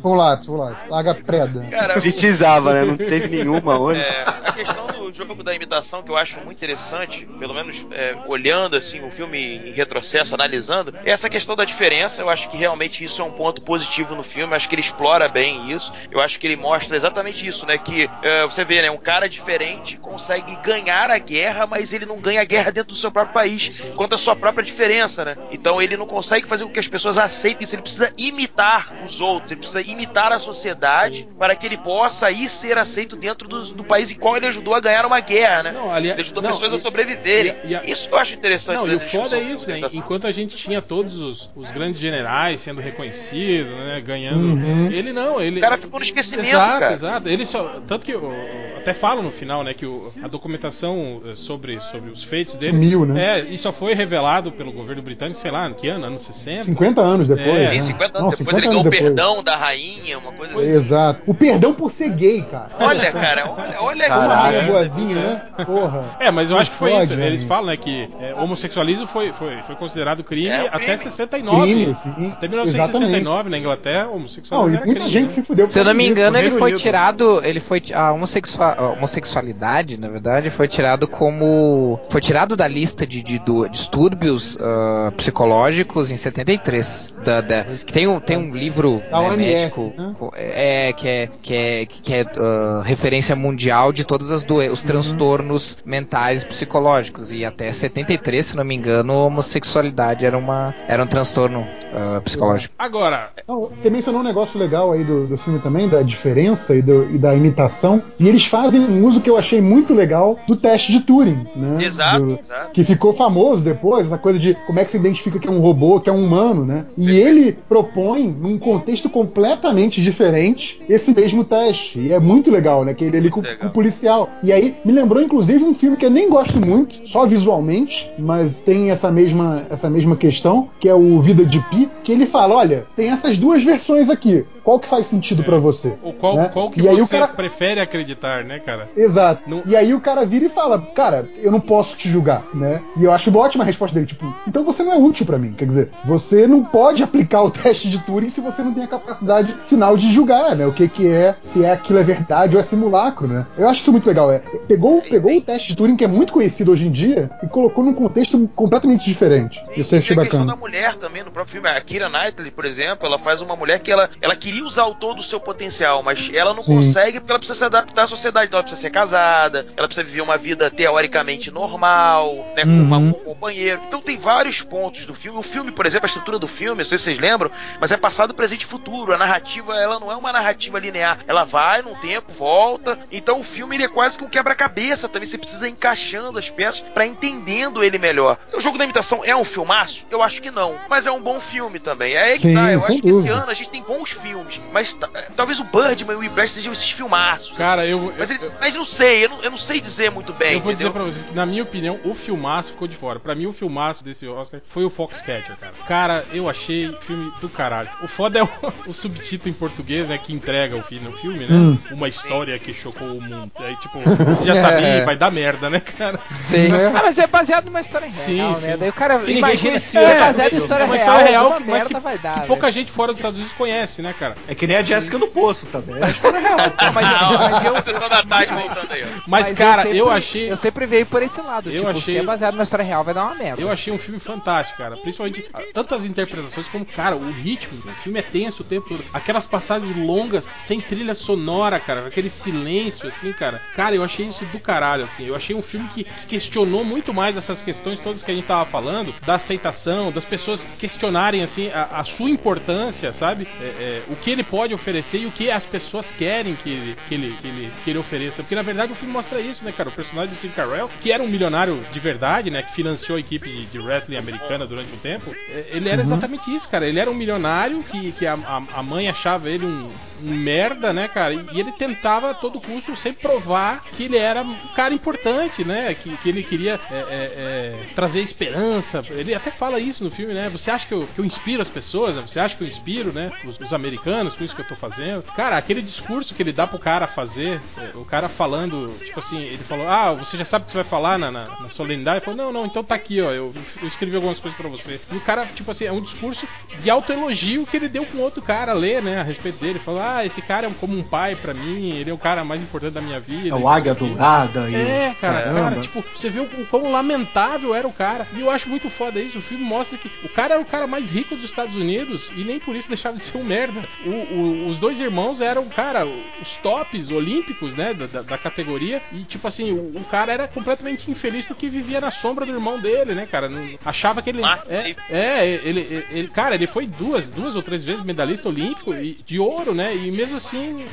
Vamos 0.00 0.18
lá, 0.18 0.34
vamos 0.44 0.60
lá. 0.60 0.76
Larga 0.88 1.14
preda. 1.14 1.66
Cara, 1.70 1.94
Precisava, 1.94 2.72
né? 2.74 2.84
Não 2.84 2.96
teve 2.96 3.28
nenhuma 3.28 3.78
hoje. 3.78 4.00
É, 4.00 4.24
a 4.44 4.52
questão 4.52 4.86
do 5.10 5.16
jogo 5.16 5.42
da 5.42 5.54
imitação 5.54 6.02
que 6.02 6.10
eu 6.10 6.16
acho 6.16 6.40
muito 6.40 6.58
interessante, 6.58 7.26
pelo 7.38 7.54
menos 7.54 7.86
é, 7.90 8.16
olhando 8.26 8.76
assim 8.76 9.04
o 9.04 9.10
filme 9.10 9.38
em 9.38 9.72
retrocesso, 9.72 10.34
analisando, 10.34 10.94
é 11.04 11.10
essa 11.10 11.28
questão 11.28 11.56
da 11.56 11.64
diferença. 11.64 12.22
Eu 12.22 12.30
acho 12.30 12.48
que 12.48 12.56
realmente 12.56 13.04
isso 13.04 13.20
é 13.20 13.24
um 13.24 13.32
ponto 13.32 13.62
positivo 13.62 14.14
no 14.14 14.22
filme. 14.22 14.52
Eu 14.52 14.56
acho 14.56 14.68
que 14.68 14.74
ele 14.74 14.82
explora 14.82 15.28
bem 15.28 15.72
isso. 15.72 15.92
Eu 16.10 16.20
acho 16.20 16.38
que 16.38 16.46
ele 16.46 16.56
mostra 16.56 16.96
exatamente 16.96 17.46
isso, 17.46 17.66
né? 17.66 17.78
Que 17.78 18.08
é, 18.22 18.42
você 18.44 18.64
vê, 18.64 18.82
né? 18.82 18.90
Um 18.90 18.98
cara 18.98 19.28
diferente 19.28 19.96
consegue 19.96 20.56
ganhar 20.56 21.10
a 21.10 21.18
guerra, 21.18 21.66
mas 21.66 21.92
ele 21.92 22.06
não 22.06 22.20
ganha 22.20 22.40
a 22.40 22.44
guerra 22.44 22.70
dentro 22.70 22.92
do 22.92 22.98
seu 22.98 23.10
próprio 23.10 23.34
país, 23.34 23.80
contra 23.94 24.16
a 24.16 24.18
sua 24.18 24.36
própria 24.36 24.64
diferença, 24.64 25.24
né? 25.24 25.36
Então 25.50 25.80
ele 25.80 25.96
não 25.96 26.06
consegue 26.06 26.46
fazer 26.46 26.64
com 26.64 26.70
que 26.70 26.80
as 26.80 26.88
pessoas 26.88 27.18
aceitem 27.18 27.64
isso. 27.64 27.74
Ele 27.74 27.82
precisa 27.82 28.12
imitar 28.16 28.94
os 29.04 29.20
outros. 29.20 29.50
Ele 29.50 29.60
precisa 29.60 29.80
imitar 29.80 30.32
a 30.32 30.38
sociedade 30.38 31.28
para 31.38 31.54
que 31.54 31.66
ele 31.66 31.78
possa 31.78 32.26
aí 32.26 32.48
ser 32.48 32.78
aceito 32.78 33.16
dentro 33.16 33.48
do, 33.48 33.74
do 33.74 33.84
país 33.84 34.10
em 34.10 34.14
qual 34.14 34.36
ele 34.36 34.46
ajudou 34.46 34.74
a 34.74 34.80
ganhar 34.80 34.93
uma 35.06 35.20
guerra, 35.20 35.62
né? 35.64 35.72
Não, 35.72 35.92
ali, 35.92 36.10
Ele 36.10 36.20
ajudou 36.20 36.42
não, 36.42 36.50
pessoas 36.50 36.72
e- 36.72 36.74
a 36.76 36.78
sobreviverem. 36.78 37.54
e 37.64 37.68
e 37.70 37.74
a- 37.76 37.84
Isso 37.84 38.08
que 38.08 38.14
eu 38.14 38.18
acho 38.18 38.34
interessante. 38.34 38.76
Não, 38.76 38.86
e 38.88 38.94
o 38.96 39.00
foda 39.00 39.36
é 39.36 39.42
isso, 39.42 39.68
né? 39.70 39.80
Enquanto 39.92 40.26
a 40.26 40.32
gente 40.32 40.56
tinha 40.56 40.80
todos 40.82 41.18
os, 41.20 41.50
os 41.56 41.70
grandes 41.70 42.00
generais 42.00 42.60
sendo 42.60 42.80
reconhecidos, 42.80 43.72
né? 43.72 44.00
Ganhando. 44.00 44.38
Uhum. 44.44 44.90
Ele 44.90 45.12
não, 45.12 45.40
ele. 45.40 45.58
O 45.58 45.60
cara 45.62 45.76
ficou 45.76 45.98
no 45.98 46.04
esquecimento, 46.04 46.48
Exato, 46.48 46.80
cara. 46.80 46.92
exato. 46.94 47.28
Ele 47.28 47.44
só. 47.46 47.80
Tanto 47.86 48.04
que 48.06 48.14
o- 48.14 48.32
até 48.76 48.92
falo 48.94 49.22
no 49.22 49.30
final, 49.30 49.64
né? 49.64 49.72
Que 49.74 49.86
o- 49.86 50.12
a 50.22 50.28
documentação 50.28 51.22
eh, 51.26 51.34
sobre, 51.34 51.80
sobre 51.80 52.10
os 52.10 52.22
feitos 52.22 52.56
dele. 52.56 52.72
Sumiu, 52.72 53.04
né? 53.06 53.40
É, 53.40 53.44
e 53.48 53.56
só 53.58 53.72
foi 53.72 53.94
revelado 53.94 54.52
pelo 54.52 54.72
governo 54.72 55.02
britânico, 55.02 55.38
sei 55.40 55.50
lá, 55.50 55.70
que 55.72 55.88
ano? 55.88 56.04
Anos 56.04 56.22
60? 56.22 56.64
50 56.64 57.00
anos 57.00 57.28
depois. 57.28 57.46
É, 57.48 57.64
né? 57.64 57.70
Tem 57.70 57.80
50 57.80 58.18
Não, 58.18 58.26
anos 58.26 58.38
depois 58.38 58.56
50 58.56 58.58
ele 58.58 58.66
ganhou 58.68 58.80
o 58.80 58.84
depois. 58.84 59.02
perdão 59.02 59.42
da 59.42 59.56
rainha, 59.56 60.18
uma 60.18 60.32
coisa 60.32 60.54
assim. 60.54 60.64
Exato. 60.66 61.22
O 61.26 61.34
perdão 61.34 61.72
por 61.74 61.90
ser 61.90 62.10
gay, 62.10 62.42
cara. 62.42 62.70
Olha, 62.78 63.12
cara, 63.12 63.50
olha, 63.50 63.80
olha 63.80 64.06
Caralho. 64.08 64.58
rainha 64.60 64.83
sozinha, 64.88 65.14
né? 65.14 65.42
Porra. 65.64 66.16
É, 66.20 66.30
mas 66.30 66.50
eu 66.50 66.58
acho 66.58 66.70
que 66.70 66.76
foi 66.76 66.96
isso. 66.98 67.14
né? 67.14 67.26
Eles 67.26 67.44
falam, 67.44 67.66
né, 67.66 67.76
que 67.76 68.08
é, 68.20 68.34
homossexualismo 68.34 69.06
foi, 69.06 69.32
foi, 69.32 69.62
foi 69.62 69.74
considerado 69.76 70.22
crime 70.24 70.48
É 70.48 70.68
até 70.68 70.78
crime. 70.96 70.98
69. 70.98 71.62
Crime, 71.74 71.94
sim. 71.94 72.30
Até 72.32 72.48
1969, 72.48 73.50
na 73.50 73.58
Inglaterra, 73.58 74.08
homossexualismo 74.08 74.68
Não, 74.70 74.76
era 74.76 74.86
muita 74.86 75.00
crime, 75.04 75.10
gente 75.10 75.24
né? 75.24 75.30
se 75.30 75.42
fudeu. 75.42 75.70
Se 75.70 75.78
eu 75.78 75.84
não 75.84 75.94
me 75.94 76.06
engano, 76.06 76.32
no 76.32 76.38
ele 76.38 76.50
foi 76.52 76.72
tirado. 76.72 77.40
Ele 77.44 77.60
foi. 77.60 77.82
A 77.94 78.12
homossexua- 78.12 78.74
a 78.78 78.90
homossexualidade, 78.90 79.98
na 79.98 80.08
verdade, 80.08 80.50
foi 80.50 80.68
tirado 80.68 81.06
como. 81.08 81.98
Foi 82.10 82.20
tirado 82.20 82.56
da 82.56 82.66
lista 82.68 83.06
de, 83.06 83.22
de 83.22 83.38
do- 83.38 83.68
distúrbios 83.68 84.56
ah, 84.60 85.12
psicológicos 85.16 86.10
em 86.10 86.16
73. 86.16 87.14
Da, 87.24 87.40
da- 87.40 87.64
que 87.64 87.92
tem, 87.92 88.06
um, 88.06 88.20
tem 88.20 88.36
um 88.36 88.52
livro 88.54 89.02
Da 89.10 89.20
né, 89.20 89.28
OMS, 89.28 89.36
médico 89.38 89.92
né? 89.96 90.14
é, 90.36 90.92
que 90.92 91.08
é, 91.08 91.28
que 91.42 91.54
é, 91.54 91.86
que 91.86 92.14
é 92.14 92.24
ah, 92.38 92.82
referência 92.84 93.34
mundial 93.36 93.92
de 93.92 94.04
todos 94.04 94.30
as 94.30 94.42
doen- 94.44 94.73
os 94.74 94.82
transtornos 94.82 95.78
mentais 95.84 96.42
e 96.42 96.46
psicológicos. 96.46 97.32
E 97.32 97.44
até 97.44 97.72
73, 97.72 98.44
se 98.44 98.56
não 98.56 98.64
me 98.64 98.74
engano, 98.74 99.12
a 99.12 99.24
homossexualidade 99.26 100.26
era, 100.26 100.36
uma, 100.36 100.74
era 100.88 101.02
um 101.02 101.06
transtorno 101.06 101.66
ah, 101.92 102.20
psicológico. 102.22 102.74
Agora, 102.78 103.30
Não, 103.48 103.70
você 103.76 103.88
mencionou 103.90 104.20
um 104.20 104.24
negócio 104.24 104.58
legal 104.58 104.92
aí 104.92 105.04
do, 105.04 105.26
do 105.26 105.38
filme 105.38 105.58
também, 105.60 105.88
da 105.88 106.02
diferença 106.02 106.74
e, 106.74 106.82
do- 106.82 107.08
e 107.14 107.18
da 107.18 107.34
imitação. 107.34 108.02
E 108.18 108.28
eles 108.28 108.44
fazem 108.46 108.80
um 108.80 109.04
uso 109.04 109.20
que 109.20 109.30
eu 109.30 109.36
achei 109.36 109.60
muito 109.60 109.94
legal 109.94 110.38
do 110.46 110.56
teste 110.56 110.92
de 110.92 111.00
Turing, 111.00 111.46
né? 111.56 111.84
Exato, 111.84 112.24
Do- 112.26 112.38
exato. 112.40 112.72
Que 112.72 112.84
ficou 112.84 113.12
famoso 113.14 113.62
depois, 113.62 114.06
essa 114.06 114.18
coisa 114.18 114.38
de 114.38 114.54
como 114.66 114.78
é 114.80 114.84
que 114.84 114.90
se 114.90 114.96
identifica 114.96 115.38
que 115.38 115.48
é 115.48 115.50
um 115.50 115.60
robô, 115.60 116.00
que 116.00 116.10
é 116.10 116.12
um 116.12 116.24
humano, 116.24 116.64
né? 116.64 116.86
E 116.98 117.10
ele 117.10 117.52
propõe, 117.68 118.26
num 118.30 118.58
contexto 118.58 119.08
completamente 119.08 120.02
diferente, 120.02 120.80
esse 120.88 121.12
mesmo 121.14 121.44
teste. 121.44 121.98
E 121.98 122.12
é 122.12 122.18
muito 122.18 122.50
legal, 122.50 122.84
né? 122.84 122.94
Que 122.94 123.04
ele 123.04 123.16
ali 123.18 123.30
com, 123.30 123.42
com 123.42 123.66
o 123.66 123.70
policial. 123.70 124.28
E 124.42 124.52
aí 124.52 124.63
me 124.84 124.92
lembrou, 124.92 125.22
inclusive, 125.22 125.64
um 125.64 125.74
filme 125.74 125.96
que 125.96 126.06
eu 126.06 126.10
nem 126.10 126.28
gosto 126.28 126.58
muito, 126.64 127.06
só 127.06 127.26
visualmente, 127.26 128.10
mas 128.18 128.60
tem 128.60 128.90
essa 128.90 129.10
mesma, 129.10 129.64
essa 129.70 129.88
mesma 129.90 130.16
questão, 130.16 130.68
que 130.80 130.88
é 130.88 130.94
o 130.94 131.20
Vida 131.20 131.44
de 131.44 131.60
Pi, 131.70 131.90
que 132.02 132.12
ele 132.12 132.26
fala: 132.26 132.54
olha, 132.54 132.84
tem 132.96 133.10
essas 133.10 133.36
duas 133.38 133.62
versões 133.62 134.08
aqui. 134.10 134.44
Qual 134.62 134.78
que 134.78 134.88
faz 134.88 135.06
sentido 135.06 135.42
pra 135.44 135.58
você? 135.58 135.94
o 136.02 136.12
qual, 136.12 136.36
né? 136.36 136.50
qual 136.52 136.70
que 136.70 136.80
E 136.80 136.88
aí 136.88 137.00
o 137.00 137.06
você 137.06 137.18
cara- 137.18 137.28
prefere 137.32 137.80
acreditar, 137.80 138.44
né, 138.44 138.58
cara? 138.58 138.88
Exato. 138.96 139.42
Não- 139.46 139.62
E 139.66 139.76
aí 139.76 139.92
o 139.94 140.00
cara 140.00 140.24
vira 140.24 140.46
e 140.46 140.48
fala, 140.48 140.78
cara, 140.94 141.28
eu 141.42 141.50
não 141.50 141.60
posso 141.60 141.96
te 141.96 142.08
julgar, 142.08 142.46
né? 142.54 142.80
E 142.96 143.04
eu 143.04 143.10
acho 143.12 143.34
ótima 143.36 143.64
a 143.64 143.66
resposta 143.66 143.94
dele, 143.94 144.06
tipo, 144.06 144.32
então 144.46 144.64
você 144.64 144.82
não 144.82 144.92
é 144.92 144.96
útil 144.96 145.26
pra 145.26 145.38
mim. 145.38 145.52
Quer 145.52 145.66
dizer, 145.66 145.90
você 146.04 146.46
não 146.46 146.62
pode 146.62 147.02
aplicar 147.02 147.42
o 147.42 147.50
teste 147.52 147.88
de 147.90 147.98
Turing 148.00 148.28
se 148.28 148.40
você 148.40 148.62
não 148.62 148.72
tem 148.72 148.84
a 148.84 148.88
capacidade 148.88 149.54
final 149.66 149.96
de 149.96 150.12
julgar, 150.12 150.54
né? 150.56 150.66
O 150.66 150.72
que 150.72 150.88
que 150.88 151.06
é, 151.06 151.34
se 151.42 151.64
é 151.64 151.72
aquilo 151.72 151.98
é 151.98 152.02
verdade 152.02 152.54
ou 152.54 152.60
é 152.60 152.62
simulacro, 152.62 153.26
né? 153.26 153.44
Eu 153.58 153.68
acho 153.68 153.80
isso 153.80 153.92
muito 153.92 154.06
legal. 154.06 154.30
É, 154.30 154.40
pegou, 154.66 155.00
pegou 155.02 155.36
o 155.36 155.40
teste 155.40 155.68
de 155.68 155.76
Turing, 155.76 155.96
que 155.96 156.04
é 156.04 156.08
muito 156.08 156.32
conhecido 156.32 156.72
hoje 156.72 156.86
em 156.86 156.90
dia, 156.90 157.30
e 157.42 157.46
colocou 157.46 157.84
num 157.84 157.94
contexto 157.94 158.48
completamente 158.54 159.04
diferente. 159.04 159.62
Isso 159.76 159.94
eu 159.94 159.98
achei 159.98 160.14
Tem 160.16 160.22
a 160.24 160.28
questão 160.28 160.46
bacana. 160.46 160.52
da 160.54 160.56
mulher 160.56 160.94
também 160.96 161.22
no 161.22 161.30
próprio 161.30 161.52
filme. 161.54 161.68
A 161.68 161.80
Kira 161.80 162.08
Knightley, 162.08 162.50
por 162.50 162.64
exemplo, 162.64 163.06
ela 163.06 163.18
faz 163.18 163.40
uma 163.40 163.56
mulher 163.56 163.80
que 163.80 163.90
ela, 163.90 164.10
ela 164.20 164.36
queria 164.36 164.64
usar 164.64 164.84
o 164.86 164.94
todo 164.94 165.18
o 165.18 165.22
seu 165.22 165.40
potencial, 165.40 166.02
mas 166.02 166.30
ela 166.32 166.52
não 166.54 166.62
Sim. 166.62 166.76
consegue 166.76 167.18
porque 167.20 167.32
ela 167.32 167.38
precisa 167.38 167.58
se 167.58 167.64
adaptar 167.64 168.04
à 168.04 168.06
sociedade. 168.06 168.46
Então 168.46 168.58
ela 168.58 168.62
precisa 168.64 168.80
ser 168.82 168.90
casada, 168.90 169.66
ela 169.76 169.86
precisa 169.88 170.04
viver 170.06 170.20
uma 170.20 170.36
vida 170.36 170.70
teoricamente 170.70 171.50
normal, 171.50 172.34
né, 172.56 172.64
Uhum. 172.64 172.88
com 172.88 173.18
um 173.20 173.24
companheiro. 173.34 173.80
Então 173.86 174.00
tem 174.00 174.16
vários 174.18 174.62
pontos 174.62 175.04
do 175.06 175.14
filme. 175.14 175.38
O 175.38 175.42
filme, 175.42 175.70
por 175.72 175.86
exemplo, 175.86 176.06
a 176.06 176.08
estrutura 176.08 176.38
do 176.38 176.48
filme, 176.48 176.82
não 176.82 176.88
sei 176.88 176.98
se 176.98 177.04
vocês 177.04 177.18
lembram, 177.18 177.50
mas 177.80 177.92
é 177.92 177.96
passado, 177.96 178.32
presente 178.34 178.62
e 178.62 178.66
futuro. 178.66 179.12
A 179.12 179.18
narrativa, 179.18 179.74
ela 179.76 179.98
não 179.98 180.10
é 180.10 180.16
uma 180.16 180.32
narrativa 180.32 180.78
linear. 180.78 181.18
Ela 181.26 181.44
vai 181.44 181.82
num 181.82 181.94
tempo, 181.96 182.32
volta. 182.32 182.98
Então 183.10 183.40
o 183.40 183.44
filme 183.44 183.76
ele 183.76 183.84
é 183.84 183.88
quase 183.88 184.16
que 184.18 184.24
um 184.24 184.28
quebra-cabeça 184.44 185.08
também. 185.08 185.26
Você 185.26 185.38
precisa 185.38 185.66
ir 185.66 185.72
encaixando 185.72 186.38
as 186.38 186.50
peças 186.50 186.80
pra 186.92 187.06
entendendo 187.06 187.82
ele 187.82 187.98
melhor. 187.98 188.38
O 188.52 188.60
jogo 188.60 188.76
da 188.76 188.84
imitação 188.84 189.22
é 189.24 189.34
um 189.34 189.44
filmaço? 189.44 190.02
Eu 190.10 190.22
acho 190.22 190.40
que 190.42 190.50
não. 190.50 190.76
Mas 190.88 191.06
é 191.06 191.10
um 191.10 191.20
bom 191.20 191.40
filme 191.40 191.78
também. 191.78 192.14
É 192.14 192.24
aí 192.24 192.34
que 192.34 192.48
Sim, 192.48 192.54
tá. 192.54 192.70
Eu 192.70 192.78
acho 192.80 192.86
que 192.88 192.94
esse 193.08 193.10
dúvida. 193.10 193.34
ano 193.34 193.50
a 193.50 193.54
gente 193.54 193.70
tem 193.70 193.82
bons 193.82 194.10
filmes. 194.10 194.60
Mas 194.72 194.92
ta- 194.92 195.08
talvez 195.34 195.58
o 195.58 195.64
Birdman 195.64 196.14
e 196.14 196.16
o 196.16 196.20
Whiplash 196.20 196.52
sejam 196.52 196.72
esses 196.72 196.90
filmaços. 196.90 197.56
Cara, 197.56 197.86
eu, 197.86 198.12
Mas, 198.18 198.30
eu, 198.30 198.36
eles, 198.36 198.52
mas 198.60 198.74
não 198.74 198.84
sei, 198.84 199.24
eu 199.24 199.28
não, 199.30 199.42
eu 199.42 199.50
não 199.50 199.58
sei 199.58 199.80
dizer 199.80 200.10
muito 200.10 200.32
bem. 200.34 200.54
eu 200.54 200.60
vou 200.60 200.72
dizer 200.72 200.84
entendeu? 200.88 200.92
pra 200.92 201.10
vocês 201.10 201.24
que, 201.24 201.34
na 201.34 201.46
minha 201.46 201.62
opinião, 201.62 201.98
o 202.04 202.14
filmaço 202.14 202.72
ficou 202.72 202.86
de 202.86 202.96
fora. 202.96 203.18
Pra 203.18 203.34
mim, 203.34 203.46
o 203.46 203.52
filmaço 203.52 204.04
desse 204.04 204.28
Oscar 204.28 204.60
foi 204.68 204.84
o 204.84 204.90
Foxcatcher, 204.90 205.56
cara. 205.56 205.72
Cara, 205.88 206.26
eu 206.32 206.48
achei 206.48 206.88
o 206.88 207.00
filme 207.00 207.32
do 207.40 207.48
caralho. 207.48 207.88
O 208.02 208.08
foda 208.08 208.38
é 208.38 208.42
o, 208.42 208.48
o 208.88 208.92
subtítulo 208.92 209.48
em 209.50 209.52
português, 209.54 210.08
né, 210.08 210.18
que 210.18 210.32
entrega 210.34 210.76
o 210.76 210.82
filme, 210.82 211.08
o 211.08 211.16
filme, 211.16 211.46
né? 211.46 211.54
Hum. 211.54 211.78
Uma 211.92 212.08
história 212.08 212.58
que 212.58 212.72
chocou 212.74 213.08
o 213.16 213.20
mundo. 213.22 213.50
Aí, 213.56 213.76
tipo, 213.76 213.98
você 214.24 214.44
já 214.44 214.60
sabia, 214.60 214.86
É. 214.88 215.04
vai 215.04 215.16
dar 215.16 215.30
merda, 215.30 215.68
né, 215.70 215.80
cara? 215.80 216.18
Sim. 216.40 216.68
Né? 216.68 216.86
Ah, 216.88 217.00
mas 217.04 217.18
é 217.18 217.26
baseado 217.26 217.66
numa 217.66 217.80
história 217.80 218.08
real, 218.08 218.56
Sim, 218.56 218.66
né? 218.66 218.72
sim. 218.72 218.78
Daí 218.78 218.88
o 218.88 218.92
cara 218.92 219.18
Que 219.18 219.32
imagina, 219.32 219.78
se 219.78 219.98
é 219.98 220.06
né? 220.14 220.18
baseado 220.20 220.52
em 220.52 220.56
história 220.56 220.84
É 220.84 220.86
uma 220.86 220.94
real, 220.96 221.06
história 221.06 221.30
real, 221.30 221.50
mas 221.50 221.64
merda 221.66 221.88
que- 221.94 222.00
vai 222.00 222.18
dar. 222.18 222.40
que 222.42 222.46
pouca 222.46 222.70
gente 222.72 222.90
fora 222.92 223.12
dos 223.12 223.18
Estados 223.20 223.38
Unidos 223.38 223.56
conhece, 223.56 224.02
né, 224.02 224.14
cara? 224.18 224.36
É 224.48 224.54
que 224.54 224.66
nem 224.66 224.76
a 224.76 224.82
Jéssica 224.82 225.18
do 225.18 225.26
Poço 225.28 225.66
também. 225.66 226.02
É 226.02 226.10
história 226.10 226.38
real. 226.40 226.56
Não, 226.84 226.92
mas, 226.92 227.06
mas 227.50 227.64
eu, 227.64 227.82
sessão 227.82 228.08
da 228.08 228.22
tarde 228.22 228.52
voltando 228.54 228.92
aí. 228.92 229.04
Mas, 229.26 229.52
cara, 229.52 229.82
sempre, 229.82 229.98
eu 229.98 230.10
achei. 230.10 230.50
Eu 230.50 230.56
sempre 230.56 230.86
veio 230.86 231.06
por 231.06 231.22
esse 231.22 231.40
lado. 231.40 231.70
Eu 231.70 231.76
tipo, 231.76 231.88
achei- 231.88 232.14
se 232.14 232.18
é 232.18 232.22
baseado 232.22 232.54
numa 232.54 232.62
história 232.62 232.84
real, 232.84 233.04
vai 233.04 233.14
dar 233.14 233.24
uma 233.24 233.34
merda. 233.34 233.60
Eu 233.60 233.70
achei 233.70 233.92
um 233.92 233.98
filme 233.98 234.20
fantástico, 234.20 234.78
cara. 234.78 234.96
Principalmente 234.96 235.44
ah, 235.52 235.60
tantas 235.72 236.04
interpretações 236.04 236.68
como, 236.68 236.84
cara, 236.84 237.16
o 237.16 237.30
ritmo. 237.32 237.78
O 237.86 237.94
filme 238.02 238.18
é 238.18 238.22
tenso 238.22 238.62
o 238.62 238.64
tempo 238.66 238.88
todo. 238.88 239.04
Aquelas 239.12 239.46
passagens 239.46 239.94
longas, 239.96 240.48
sem 240.54 240.80
trilha 240.80 241.14
sonora, 241.14 241.78
cara. 241.80 242.06
Aquele 242.06 242.30
silêncio, 242.30 243.08
assim, 243.08 243.32
cara. 243.32 243.60
Cara, 243.74 243.94
eu 243.94 244.02
achei 244.04 244.13
isso 244.22 244.44
do 244.46 244.58
caralho, 244.60 245.04
assim. 245.04 245.26
Eu 245.26 245.34
achei 245.34 245.54
um 245.54 245.62
filme 245.62 245.88
que, 245.88 246.04
que 246.04 246.26
questionou 246.26 246.84
muito 246.84 247.12
mais 247.12 247.36
essas 247.36 247.60
questões 247.62 248.00
todas 248.00 248.22
que 248.22 248.30
a 248.30 248.34
gente 248.34 248.46
tava 248.46 248.64
falando, 248.66 249.14
da 249.26 249.34
aceitação, 249.34 250.10
das 250.12 250.24
pessoas 250.24 250.66
questionarem, 250.78 251.42
assim, 251.42 251.70
a, 251.70 252.00
a 252.00 252.04
sua 252.04 252.30
importância, 252.30 253.12
sabe? 253.12 253.46
É, 253.60 253.64
é, 253.64 254.12
o 254.12 254.16
que 254.16 254.30
ele 254.30 254.44
pode 254.44 254.74
oferecer 254.74 255.18
e 255.18 255.26
o 255.26 255.32
que 255.32 255.50
as 255.50 255.66
pessoas 255.66 256.10
querem 256.10 256.54
que 256.54 256.70
ele, 256.70 256.96
que 257.08 257.14
ele, 257.14 257.36
que 257.40 257.46
ele, 257.46 257.72
que 257.82 257.90
ele 257.90 257.98
ofereça. 257.98 258.42
Porque 258.42 258.54
na 258.54 258.62
verdade 258.62 258.92
o 258.92 258.94
filme 258.94 259.12
mostra 259.12 259.40
isso, 259.40 259.64
né, 259.64 259.72
cara? 259.72 259.88
O 259.88 259.92
personagem 259.92 260.30
do 260.30 260.36
Steve 260.36 260.54
Carell, 260.54 260.90
que 261.00 261.10
era 261.12 261.22
um 261.22 261.28
milionário 261.28 261.84
de 261.90 262.00
verdade, 262.00 262.50
né? 262.50 262.62
Que 262.62 262.72
financiou 262.72 263.16
a 263.16 263.20
equipe 263.20 263.48
de, 263.48 263.66
de 263.66 263.78
wrestling 263.78 264.16
americana 264.16 264.66
durante 264.66 264.92
um 264.92 264.98
tempo. 264.98 265.34
é, 265.50 265.66
Ele 265.70 265.88
era 265.88 266.02
exatamente 266.02 266.54
isso, 266.54 266.68
cara. 266.68 266.86
Ele 266.86 266.98
era 266.98 267.10
um 267.10 267.14
milionário 267.14 267.82
que, 267.84 268.12
que 268.12 268.26
a, 268.26 268.34
a, 268.34 268.56
a 268.78 268.82
mãe 268.82 269.08
achava 269.08 269.48
ele 269.48 269.64
um, 269.64 269.92
um 270.22 270.34
merda, 270.34 270.92
né, 270.92 271.08
cara? 271.08 271.34
E, 271.34 271.46
e 271.52 271.60
ele 271.60 271.72
tentava 271.72 272.30
a 272.30 272.34
todo 272.34 272.60
custo 272.60 272.94
sempre 272.96 273.22
provar 273.22 273.84
que 273.84 274.03
ele 274.04 274.16
era 274.16 274.42
um 274.42 274.54
cara 274.74 274.94
importante, 274.94 275.64
né? 275.64 275.94
Que, 275.94 276.16
que 276.16 276.28
ele 276.28 276.42
queria 276.42 276.80
é, 276.90 276.94
é, 276.94 277.04
é, 277.08 277.86
trazer 277.94 278.20
esperança. 278.20 279.04
Ele 279.10 279.34
até 279.34 279.50
fala 279.50 279.78
isso 279.78 280.04
no 280.04 280.10
filme, 280.10 280.34
né? 280.34 280.48
Você 280.50 280.70
acha 280.70 280.86
que 280.86 280.94
eu, 280.94 281.06
que 281.06 281.20
eu 281.20 281.24
inspiro 281.24 281.62
as 281.62 281.70
pessoas? 281.70 282.16
né? 282.16 282.22
Você 282.22 282.40
acha 282.40 282.56
que 282.56 282.62
eu 282.62 282.68
inspiro, 282.68 283.12
né? 283.12 283.32
Os, 283.44 283.58
os 283.58 283.72
americanos 283.72 284.36
com 284.36 284.44
isso 284.44 284.54
que 284.54 284.62
eu 284.62 284.66
tô 284.66 284.76
fazendo? 284.76 285.22
Cara, 285.22 285.56
aquele 285.56 285.82
discurso 285.82 286.34
que 286.34 286.42
ele 286.42 286.52
dá 286.52 286.66
pro 286.66 286.78
cara 286.78 287.06
fazer, 287.06 287.60
é, 287.76 287.96
o 287.96 288.04
cara 288.04 288.28
falando, 288.28 288.96
tipo 289.04 289.18
assim, 289.18 289.40
ele 289.40 289.64
falou: 289.64 289.88
Ah, 289.88 290.12
você 290.12 290.36
já 290.36 290.44
sabe 290.44 290.64
o 290.64 290.66
que 290.66 290.72
você 290.72 290.78
vai 290.78 290.84
falar 290.84 291.18
na, 291.18 291.30
na, 291.30 291.60
na 291.60 291.68
solenidade? 291.68 292.18
Ele 292.18 292.24
falou: 292.24 292.44
Não, 292.44 292.52
não, 292.52 292.66
então 292.66 292.82
tá 292.82 292.94
aqui, 292.94 293.20
ó. 293.20 293.30
Eu, 293.30 293.52
eu 293.80 293.86
escrevi 293.86 294.16
algumas 294.16 294.40
coisas 294.40 294.58
pra 294.58 294.68
você. 294.68 295.00
E 295.10 295.16
o 295.16 295.20
cara, 295.20 295.46
tipo 295.46 295.70
assim, 295.70 295.84
é 295.84 295.92
um 295.92 296.00
discurso 296.00 296.46
de 296.80 296.90
autoelogio 296.90 297.66
que 297.66 297.76
ele 297.76 297.88
deu 297.88 298.04
com 298.06 298.18
outro 298.18 298.42
cara 298.42 298.72
ler, 298.72 299.02
né? 299.02 299.20
A 299.20 299.24
respeito 299.24 299.58
dele. 299.58 299.78
Falou: 299.78 300.00
Ah, 300.02 300.24
esse 300.24 300.42
cara 300.42 300.66
é 300.66 300.70
como 300.74 300.96
um 300.96 301.02
pai 301.02 301.36
pra 301.36 301.54
mim, 301.54 301.92
ele 301.92 302.10
é 302.10 302.14
o 302.14 302.18
cara 302.18 302.44
mais 302.44 302.62
importante 302.62 302.94
da 302.94 303.00
minha 303.00 303.20
vida. 303.20 303.48
É 303.48 303.54
o 303.54 303.60
não 303.60 303.68
Águia 303.68 303.93
sei 303.98 304.06
o 304.06 304.10
quê. 304.10 304.14
Dourada 304.16 304.70
e 304.70 304.74
É, 304.74 305.14
cara, 305.20 305.42
Caramba. 305.42 305.60
cara, 305.70 305.80
tipo, 305.80 306.04
você 306.14 306.30
vê 306.30 306.40
o, 306.40 306.44
o 306.44 306.66
quão 306.66 306.90
lamentável 306.90 307.74
era 307.74 307.86
o 307.86 307.92
cara. 307.92 308.26
E 308.32 308.40
eu 308.40 308.50
acho 308.50 308.68
muito 308.68 308.88
foda 308.90 309.20
isso. 309.20 309.38
O 309.38 309.42
filme 309.42 309.64
mostra 309.64 309.98
que 309.98 310.10
o 310.24 310.28
cara 310.28 310.54
era 310.54 310.62
o 310.62 310.66
cara 310.66 310.86
mais 310.86 311.10
rico 311.10 311.34
dos 311.36 311.44
Estados 311.44 311.76
Unidos 311.76 312.30
e 312.36 312.44
nem 312.44 312.58
por 312.58 312.76
isso 312.76 312.88
deixava 312.88 313.16
de 313.16 313.24
ser 313.24 313.36
um 313.38 313.44
merda. 313.44 313.84
O- 314.04 314.10
o- 314.10 314.68
os 314.68 314.78
dois 314.78 314.98
irmãos 315.00 315.40
eram, 315.40 315.68
cara, 315.68 316.06
os 316.06 316.56
tops 316.56 317.10
olímpicos, 317.10 317.74
né, 317.74 317.94
da, 317.94 318.06
da- 318.22 318.38
categoria. 318.38 319.00
E, 319.12 319.20
tipo 319.24 319.46
assim, 319.48 319.72
o, 319.72 319.98
o 319.98 320.04
cara 320.04 320.32
era 320.32 320.48
completamente 320.48 321.10
infeliz 321.10 321.44
porque 321.44 321.68
vivia 321.68 322.00
na 322.00 322.10
sombra 322.10 322.44
do 322.44 322.52
irmão 322.52 322.78
dele, 322.78 323.14
né, 323.14 323.26
cara? 323.26 323.48
Não- 323.48 323.78
achava 323.84 324.20
que 324.22 324.30
ele. 324.30 324.40
Mark 324.40 324.64
É, 324.68 324.94
é 325.10 325.46
ele, 325.46 325.80
ele- 325.80 326.06
ele- 326.10 326.28
Cara, 326.28 326.54
ele 326.54 326.66
foi 326.66 326.86
duas, 326.86 327.30
duas 327.30 327.54
ou 327.56 327.62
três 327.62 327.84
vezes 327.84 328.02
medalhista 328.04 328.48
olímpico 328.48 328.92
e, 328.94 329.18
de 329.24 329.38
ouro, 329.38 329.72
né? 329.74 329.94
E 329.96 330.10
mesmo 330.10 330.36
assim, 330.36 330.84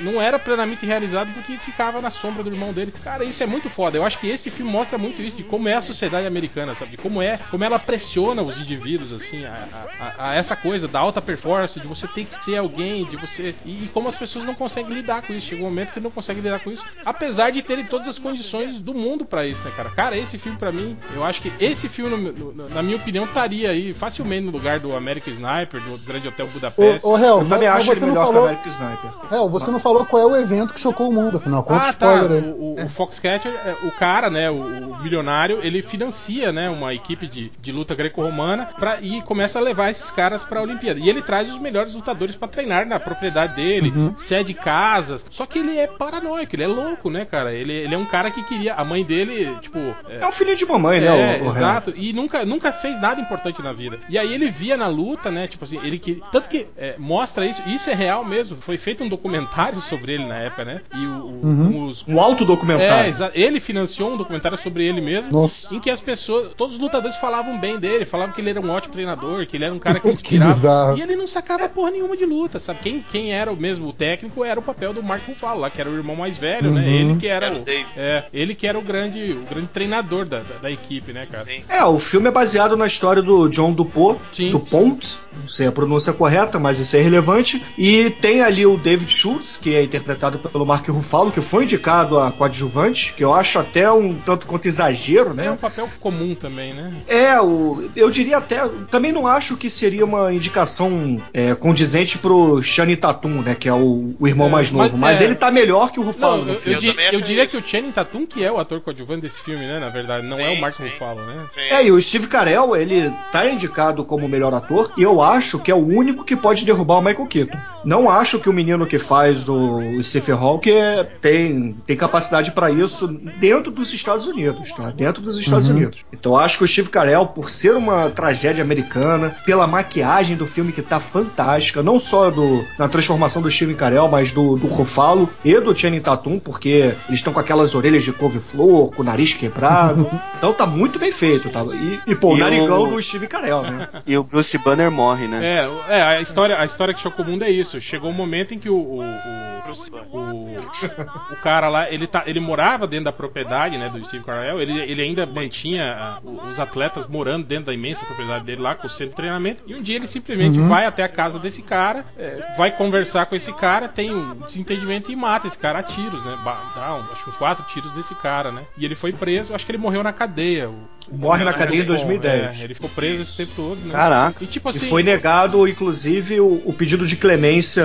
não 0.00 0.20
era 0.20 0.38
plenamente 0.38 0.84
realizado 0.86 1.32
porque 1.32 1.56
ficava 1.58 2.00
na 2.00 2.10
sombra 2.10 2.37
do 2.42 2.50
irmão 2.50 2.72
dele. 2.72 2.92
Cara, 3.02 3.24
isso 3.24 3.42
é 3.42 3.46
muito 3.46 3.68
foda. 3.70 3.96
Eu 3.98 4.04
acho 4.04 4.18
que 4.18 4.28
esse 4.28 4.50
filme 4.50 4.70
mostra 4.70 4.98
muito 4.98 5.20
isso 5.22 5.36
de 5.36 5.42
como 5.44 5.68
é 5.68 5.74
a 5.74 5.80
sociedade 5.80 6.26
americana, 6.26 6.74
sabe? 6.74 6.92
De 6.92 6.96
como 6.96 7.20
é, 7.22 7.38
como 7.50 7.64
ela 7.64 7.78
pressiona 7.78 8.42
os 8.42 8.58
indivíduos, 8.58 9.12
assim, 9.12 9.44
a, 9.44 9.88
a- 10.00 10.14
a- 10.30 10.34
essa 10.34 10.56
coisa 10.56 10.86
da 10.88 10.98
alta 11.00 11.20
performance, 11.22 11.78
de 11.80 11.86
você 11.86 12.06
ter 12.06 12.24
que 12.24 12.34
ser 12.34 12.56
alguém, 12.56 13.04
de 13.06 13.16
você. 13.16 13.54
E, 13.64 13.84
e 13.84 13.88
como 13.92 14.08
as 14.08 14.16
pessoas 14.16 14.44
não 14.44 14.54
conseguem 14.54 14.92
lidar 14.94 15.22
com 15.22 15.32
isso. 15.32 15.46
Chega 15.48 15.62
um 15.62 15.66
momento 15.66 15.92
que 15.92 16.00
não 16.00 16.10
conseguem 16.10 16.42
lidar 16.42 16.60
com 16.60 16.70
isso, 16.70 16.84
apesar 17.04 17.50
de 17.50 17.62
terem 17.62 17.84
todas 17.84 18.08
as 18.08 18.18
condições 18.18 18.78
do 18.78 18.94
mundo 18.94 19.24
pra 19.24 19.46
isso, 19.46 19.64
né, 19.64 19.72
cara? 19.76 19.90
Cara, 19.90 20.16
esse 20.16 20.38
filme 20.38 20.58
pra 20.58 20.70
mim, 20.72 20.96
eu 21.14 21.24
acho 21.24 21.40
que 21.42 21.52
esse 21.60 21.88
filme, 21.88 22.16
no- 22.16 22.52
no- 22.52 22.68
na 22.68 22.82
minha 22.82 22.96
opinião, 22.96 23.24
estaria 23.24 23.70
aí 23.70 23.92
facilmente 23.94 24.44
no 24.46 24.50
lugar 24.52 24.80
do 24.80 24.94
American 24.94 25.32
Sniper, 25.32 25.80
do 25.82 25.98
Grande 25.98 26.28
Hotel 26.28 26.46
Budapeste. 26.48 27.06
Ô, 27.06 27.16
Hel, 27.16 27.40
Eu 27.40 27.48
também 27.48 27.68
mas 27.68 27.78
acho 27.80 27.90
ele 27.92 28.00
você 28.00 28.06
não 28.06 28.08
melhor 28.12 28.22
que 28.24 28.28
o 28.30 28.32
falou. 28.32 28.48
American 28.48 28.68
Sniper. 28.72 29.10
Hel, 29.32 29.48
você 29.48 29.70
não 29.70 29.80
falou 29.80 30.04
qual 30.06 30.22
é 30.22 30.26
o 30.26 30.36
evento 30.36 30.74
que 30.74 30.80
chocou 30.80 31.08
o 31.08 31.12
mundo, 31.12 31.36
afinal. 31.38 31.62
Conta 31.62 31.80
Ah, 32.06 32.18
adorei. 32.18 32.27
O, 32.34 32.80
o, 32.80 32.84
o 32.84 32.88
Foxcatcher, 32.88 33.52
é, 33.52 33.76
o 33.86 33.90
cara, 33.92 34.28
né, 34.30 34.50
o, 34.50 34.54
o 34.54 35.02
milionário, 35.02 35.60
ele 35.62 35.82
financia, 35.82 36.52
né, 36.52 36.68
uma 36.70 36.92
equipe 36.94 37.26
de, 37.26 37.50
de 37.60 37.72
luta 37.72 37.94
greco-romana 37.94 38.66
pra- 38.78 38.98
e 39.00 39.20
começa 39.22 39.58
a 39.58 39.62
levar 39.62 39.90
esses 39.90 40.10
caras 40.10 40.44
pra 40.44 40.62
Olimpíada. 40.62 41.00
E 41.00 41.08
ele 41.08 41.22
traz 41.22 41.48
os 41.48 41.58
melhores 41.58 41.94
lutadores 41.94 42.36
pra 42.36 42.48
treinar 42.48 42.86
na 42.86 42.98
propriedade 43.00 43.54
dele, 43.56 43.92
Uhum. 43.94 44.16
cede 44.16 44.54
casas. 44.54 45.24
Só 45.30 45.46
que 45.46 45.58
ele 45.58 45.76
é 45.78 45.86
paranoico, 45.86 46.54
ele 46.54 46.62
é 46.64 46.66
louco, 46.66 47.10
né, 47.10 47.24
cara? 47.24 47.52
Ele, 47.52 47.72
ele 47.72 47.94
é 47.94 47.98
um 47.98 48.04
cara 48.04 48.30
que 48.30 48.42
queria. 48.44 48.74
A 48.74 48.84
mãe 48.84 49.04
dele, 49.04 49.56
tipo. 49.60 49.78
É 50.08 50.26
um 50.26 50.32
filho 50.32 50.54
de 50.56 50.64
mamãe, 50.66 50.98
É, 50.98 51.00
né? 51.00 51.38
o- 51.42 51.46
o 51.46 51.50
exato. 51.50 51.92
E 51.96 52.12
nunca, 52.12 52.44
nunca 52.44 52.72
fez 52.72 53.00
nada 53.00 53.20
importante 53.20 53.62
na 53.62 53.72
vida. 53.72 53.98
E 54.08 54.18
aí 54.18 54.32
ele 54.32 54.50
via 54.50 54.76
na 54.76 54.86
luta, 54.88 55.30
né? 55.30 55.46
Tipo 55.46 55.64
assim, 55.64 55.78
ele 55.82 55.98
que. 55.98 56.22
Tanto 56.32 56.48
que 56.48 56.66
é, 56.76 56.94
mostra 56.98 57.46
isso, 57.46 57.62
isso 57.66 57.88
é 57.90 57.94
real 57.94 58.24
mesmo. 58.24 58.56
Foi 58.60 58.76
feito 58.76 59.02
um 59.02 59.08
documentário 59.08 59.80
sobre 59.82 60.12
ele 60.12 60.24
na 60.26 60.36
época, 60.36 60.64
né? 60.64 60.80
E 60.94 61.06
o, 61.06 61.28
Uhum. 61.42 61.86
os. 61.86 62.04
Um 62.18 62.22
autodocumentário. 62.22 63.14
É, 63.24 63.30
ele 63.34 63.60
financiou 63.60 64.12
um 64.12 64.16
documentário 64.16 64.58
sobre 64.58 64.86
ele 64.86 65.00
mesmo. 65.00 65.30
Nossa. 65.32 65.74
Em 65.74 65.78
que 65.78 65.90
as 65.90 66.00
pessoas, 66.00 66.50
todos 66.56 66.74
os 66.76 66.80
lutadores 66.80 67.16
falavam 67.16 67.58
bem 67.58 67.78
dele, 67.78 68.04
falavam 68.04 68.34
que 68.34 68.40
ele 68.40 68.50
era 68.50 68.60
um 68.60 68.70
ótimo 68.70 68.92
treinador, 68.92 69.46
que 69.46 69.56
ele 69.56 69.64
era 69.64 69.74
um 69.74 69.78
cara 69.78 69.98
que 70.00 70.08
Que 70.08 70.12
inspirava. 70.12 70.52
bizarro. 70.52 70.98
e 70.98 71.02
ele 71.02 71.16
não 71.16 71.26
sacava 71.26 71.68
porra 71.68 71.90
nenhuma 71.90 72.16
de 72.16 72.24
luta, 72.24 72.58
sabe? 72.58 72.80
Quem, 72.80 73.00
quem 73.02 73.32
era 73.32 73.52
o 73.52 73.56
mesmo 73.56 73.88
o 73.88 73.92
técnico 73.92 74.44
era 74.44 74.58
o 74.58 74.62
papel 74.62 74.92
do 74.92 75.02
Marco 75.02 75.30
Ruffalo 75.30 75.60
lá, 75.60 75.70
que 75.70 75.80
era 75.80 75.90
o 75.90 75.94
irmão 75.94 76.16
mais 76.16 76.36
velho, 76.38 76.70
né? 76.70 76.80
Uhum. 76.82 76.88
Ele 76.88 77.16
que 77.16 77.26
era, 77.26 77.46
Era 77.46 77.56
o 77.56 77.64
é, 77.96 78.24
ele 78.32 78.54
que 78.54 78.66
era 78.66 78.78
o 78.78 78.82
grande, 78.82 79.32
o 79.32 79.44
grande 79.48 79.68
treinador 79.68 80.26
da, 80.26 80.38
da, 80.40 80.54
da 80.58 80.70
equipe, 80.70 81.12
né, 81.12 81.26
cara? 81.30 81.44
Sim. 81.44 81.62
É, 81.68 81.84
o 81.84 81.98
filme 81.98 82.28
é 82.28 82.30
baseado 82.30 82.76
na 82.76 82.86
história 82.86 83.22
do 83.22 83.48
John 83.48 83.72
Dupont, 83.72 84.20
Sim. 84.32 84.50
Dupont, 84.50 85.18
não 85.36 85.46
sei 85.46 85.66
a 85.66 85.72
pronúncia 85.72 86.12
correta, 86.12 86.58
mas 86.58 86.78
isso 86.78 86.96
é 86.96 87.00
irrelevante. 87.00 87.62
E 87.76 88.10
tem 88.10 88.42
ali 88.42 88.66
o 88.66 88.76
David 88.76 89.10
Schultz, 89.10 89.56
que 89.56 89.74
é 89.74 89.82
interpretado 89.82 90.38
pelo 90.38 90.64
Mark 90.66 90.86
Ruffalo, 90.88 91.30
que 91.30 91.40
foi 91.40 91.64
indicado 91.64 92.07
a 92.16 92.30
coadjuvante, 92.30 93.12
que 93.14 93.24
eu 93.24 93.34
acho 93.34 93.58
até 93.58 93.90
um 93.90 94.14
tanto 94.20 94.46
quanto 94.46 94.66
exagero, 94.68 95.30
É 95.30 95.32
um 95.32 95.34
né? 95.52 95.58
papel 95.60 95.88
comum 96.00 96.34
também, 96.34 96.72
né? 96.72 96.92
É, 97.08 97.40
o, 97.40 97.88
eu 97.96 98.08
diria 98.10 98.38
até. 98.38 98.66
Também 98.90 99.10
não 99.12 99.26
acho 99.26 99.56
que 99.56 99.68
seria 99.68 100.04
uma 100.04 100.32
indicação 100.32 101.20
é, 101.34 101.54
condizente 101.54 102.18
pro 102.18 102.62
Shani 102.62 102.96
Tatum, 102.96 103.42
né? 103.42 103.54
Que 103.54 103.68
é 103.68 103.72
o, 103.72 104.14
o 104.18 104.28
irmão 104.28 104.46
É, 104.46 104.50
mais 104.50 104.70
mas- 104.70 104.86
novo. 104.90 104.96
Mas, 104.98 105.20
é. 105.20 105.24
ele 105.24 105.34
tá 105.34 105.50
melhor 105.50 105.90
que 105.90 105.98
o 106.00 106.02
Ruffalo 106.02 106.38
Não, 106.38 106.44
no 106.44 106.50
eu, 106.50 106.54
eu, 106.54 106.60
filme. 106.60 106.86
Eu 106.88 106.92
di- 106.94 107.16
eu 107.16 107.20
diria 107.20 107.42
isso. 107.44 107.50
que 107.50 107.56
o 107.64 107.66
Channing 107.68 107.92
Tatum 107.92 108.24
que 108.26 108.44
é 108.44 108.50
o 108.52 108.58
ator 108.58 108.80
coadjuvante 108.80 109.22
desse 109.22 109.40
filme, 109.42 109.66
né? 109.66 109.78
Na 109.78 109.88
verdade, 109.88 110.26
não 110.26 110.38
é 110.38 110.50
Sim, 110.50 110.56
o 110.56 110.60
Mark 110.60 110.76
sim. 110.76 110.84
Ruffalo, 110.84 111.24
né? 111.24 111.46
Sim. 111.54 111.60
É, 111.74 111.84
e 111.84 111.90
o 111.90 112.00
Steve 112.00 112.26
Carell, 112.26 112.76
ele 112.76 113.12
tá 113.32 113.48
indicado 113.48 114.04
como 114.04 114.28
melhor 114.28 114.52
ator, 114.54 114.92
e 114.96 115.02
eu 115.02 115.20
acho 115.22 115.58
que 115.58 115.70
é 115.70 115.74
o 115.74 115.78
único 115.86 116.24
que 116.24 116.36
pode 116.36 116.64
derrubar 116.64 116.98
o 116.98 117.02
Michael 117.02 117.26
Keaton. 117.26 117.58
Não 117.84 118.10
acho 118.10 118.38
que 118.38 118.48
o 118.48 118.52
menino 118.52 118.86
que 118.86 118.98
faz 118.98 119.48
o, 119.48 119.56
o 119.78 120.02
Stephen 120.04 120.34
Hawking 120.34 120.70
é- 120.70 121.04
tem, 121.04 121.76
tem 121.88 121.96
capacidade 121.96 122.52
pra 122.52 122.70
isso 122.70 123.08
dentro 123.40 123.72
dos 123.72 123.92
Estados 123.92 124.26
Unidos, 124.26 124.72
tá? 124.72 124.90
Dentro 124.90 125.22
dos 125.22 125.38
Estados 125.38 125.68
Uhum. 125.68 125.76
Unidos. 125.76 126.04
Então 126.12 126.32
eu 126.32 126.38
acho 126.38 126.58
que 126.58 126.64
o 126.64 126.68
Steve 126.68 126.90
Carell, 126.90 127.26
por 127.26 127.50
ser 127.50 127.74
uma 127.74 128.10
tragédia 128.10 128.62
americana, 128.62 129.34
pela 129.44 129.66
maquiagem 129.66 130.36
do 130.36 130.46
filme 130.46 130.70
que 130.70 130.82
tá 130.82 131.00
fantástica, 131.00 131.82
não 131.82 131.98
só 131.98 132.30
do, 132.30 132.62
na 132.78 132.88
transformação 132.88 133.40
do 133.40 133.50
Steve 133.50 133.74
Carell, 133.74 134.06
mas 134.08 134.32
do, 134.32 134.56
do 134.56 134.66
Ruffalo 134.66 135.30
e 135.44 135.58
do 135.58 135.74
Channing 135.76 136.00
Tatum, 136.00 136.38
porque 136.38 136.94
eles 137.08 137.18
estão 137.20 137.32
com 137.32 137.40
aquelas 137.40 137.74
orelhas 137.74 138.04
de 138.04 138.12
couve-flor, 138.12 138.94
com 138.94 139.00
o 139.02 139.04
nariz 139.04 139.32
quebrado. 139.32 140.08
então 140.36 140.52
tá 140.52 140.66
muito 140.66 140.98
bem 140.98 141.10
feito, 141.10 141.48
tá? 141.50 141.64
E, 141.64 142.00
e 142.06 142.14
pô, 142.14 142.34
o 142.34 142.36
E 142.36 142.40
narigão 142.40 142.82
o- 142.82 142.90
do 142.90 143.02
Steve 143.02 143.26
Carell, 143.26 143.62
né? 143.62 143.88
E 144.06 144.16
o 144.16 144.22
Bruce 144.24 144.56
Banner 144.58 144.90
morre, 144.90 145.26
né? 145.26 145.40
É, 145.88 145.96
é, 145.98 146.02
a 146.02 146.20
história, 146.20 146.58
a 146.58 146.64
história 146.66 146.92
que 146.92 147.00
chocou 147.00 147.24
o 147.24 147.28
mundo 147.28 147.44
é 147.44 147.50
isso. 147.50 147.80
Chegou 147.80 148.10
um 148.10 148.14
momento 148.14 148.52
em 148.52 148.58
que 148.58 148.68
o, 148.68 148.76
o, 148.76 149.00
o, 149.00 149.62
Bruce 149.64 149.90
Banner. 149.90 150.06
o, 150.12 151.32
o 151.32 151.36
cara 151.42 151.68
lá, 151.68 151.77
ele, 151.90 152.06
tá, 152.06 152.22
ele 152.26 152.40
morava 152.40 152.86
dentro 152.86 153.04
da 153.06 153.12
propriedade, 153.12 153.76
né, 153.78 153.88
do 153.88 154.04
Steve 154.04 154.24
Carell. 154.24 154.60
Ele, 154.60 154.78
ele 154.80 155.02
ainda 155.02 155.24
mantinha 155.26 156.18
o- 156.24 156.48
os 156.48 156.58
atletas 156.58 157.06
morando 157.06 157.44
dentro 157.46 157.66
da 157.66 157.74
imensa 157.74 158.04
propriedade 158.06 158.44
dele 158.44 158.62
lá, 158.62 158.74
com 158.74 158.86
o 158.86 158.90
centro 158.90 159.10
de 159.10 159.16
treinamento. 159.16 159.62
E 159.66 159.74
um 159.74 159.82
dia 159.82 159.96
ele 159.96 160.06
simplesmente 160.06 160.58
vai 160.68 160.86
até 160.86 161.02
a 161.02 161.08
casa 161.08 161.38
desse 161.38 161.62
cara, 161.62 162.04
é, 162.16 162.54
vai 162.56 162.70
conversar 162.70 163.26
com 163.26 163.34
esse 163.36 163.52
cara, 163.52 163.88
tem 163.88 164.14
um 164.14 164.34
desentendimento 164.40 165.10
e 165.12 165.16
mata 165.16 165.46
esse 165.46 165.58
cara 165.58 165.80
a 165.80 165.82
tiros, 165.82 166.22
né? 166.24 166.38
Dá 166.74 166.94
um, 166.94 167.12
acho 167.12 167.28
uns 167.28 167.36
quatro 167.36 167.64
tiros 167.66 167.90
desse 167.92 168.14
cara, 168.16 168.50
né? 168.52 168.62
E 168.76 168.84
ele 168.84 168.94
foi 168.94 169.12
preso, 169.12 169.54
acho 169.54 169.64
que 169.66 169.72
ele 169.72 169.78
morreu 169.78 170.02
na 170.02 170.12
cadeia. 170.12 170.68
o- 170.70 170.97
Morre 171.12 171.44
na 171.44 171.52
cadeia 171.52 171.78
em 171.80 171.82
Bom, 171.82 171.88
2010. 171.88 172.60
é, 172.60 172.64
ele 172.64 172.74
ficou 172.74 172.90
preso 172.90 173.22
esse 173.22 173.34
tempo 173.36 173.52
todo, 173.56 173.76
né? 173.84 173.92
Caraca. 173.92 174.42
E 174.44 174.46
tipo 174.46 174.68
E 174.68 174.70
assim. 174.70 174.88
foi 174.88 175.02
negado, 175.02 175.66
inclusive, 175.66 176.40
o, 176.40 176.62
o 176.64 176.72
pedido 176.72 177.06
de 177.06 177.16
clemência 177.16 177.84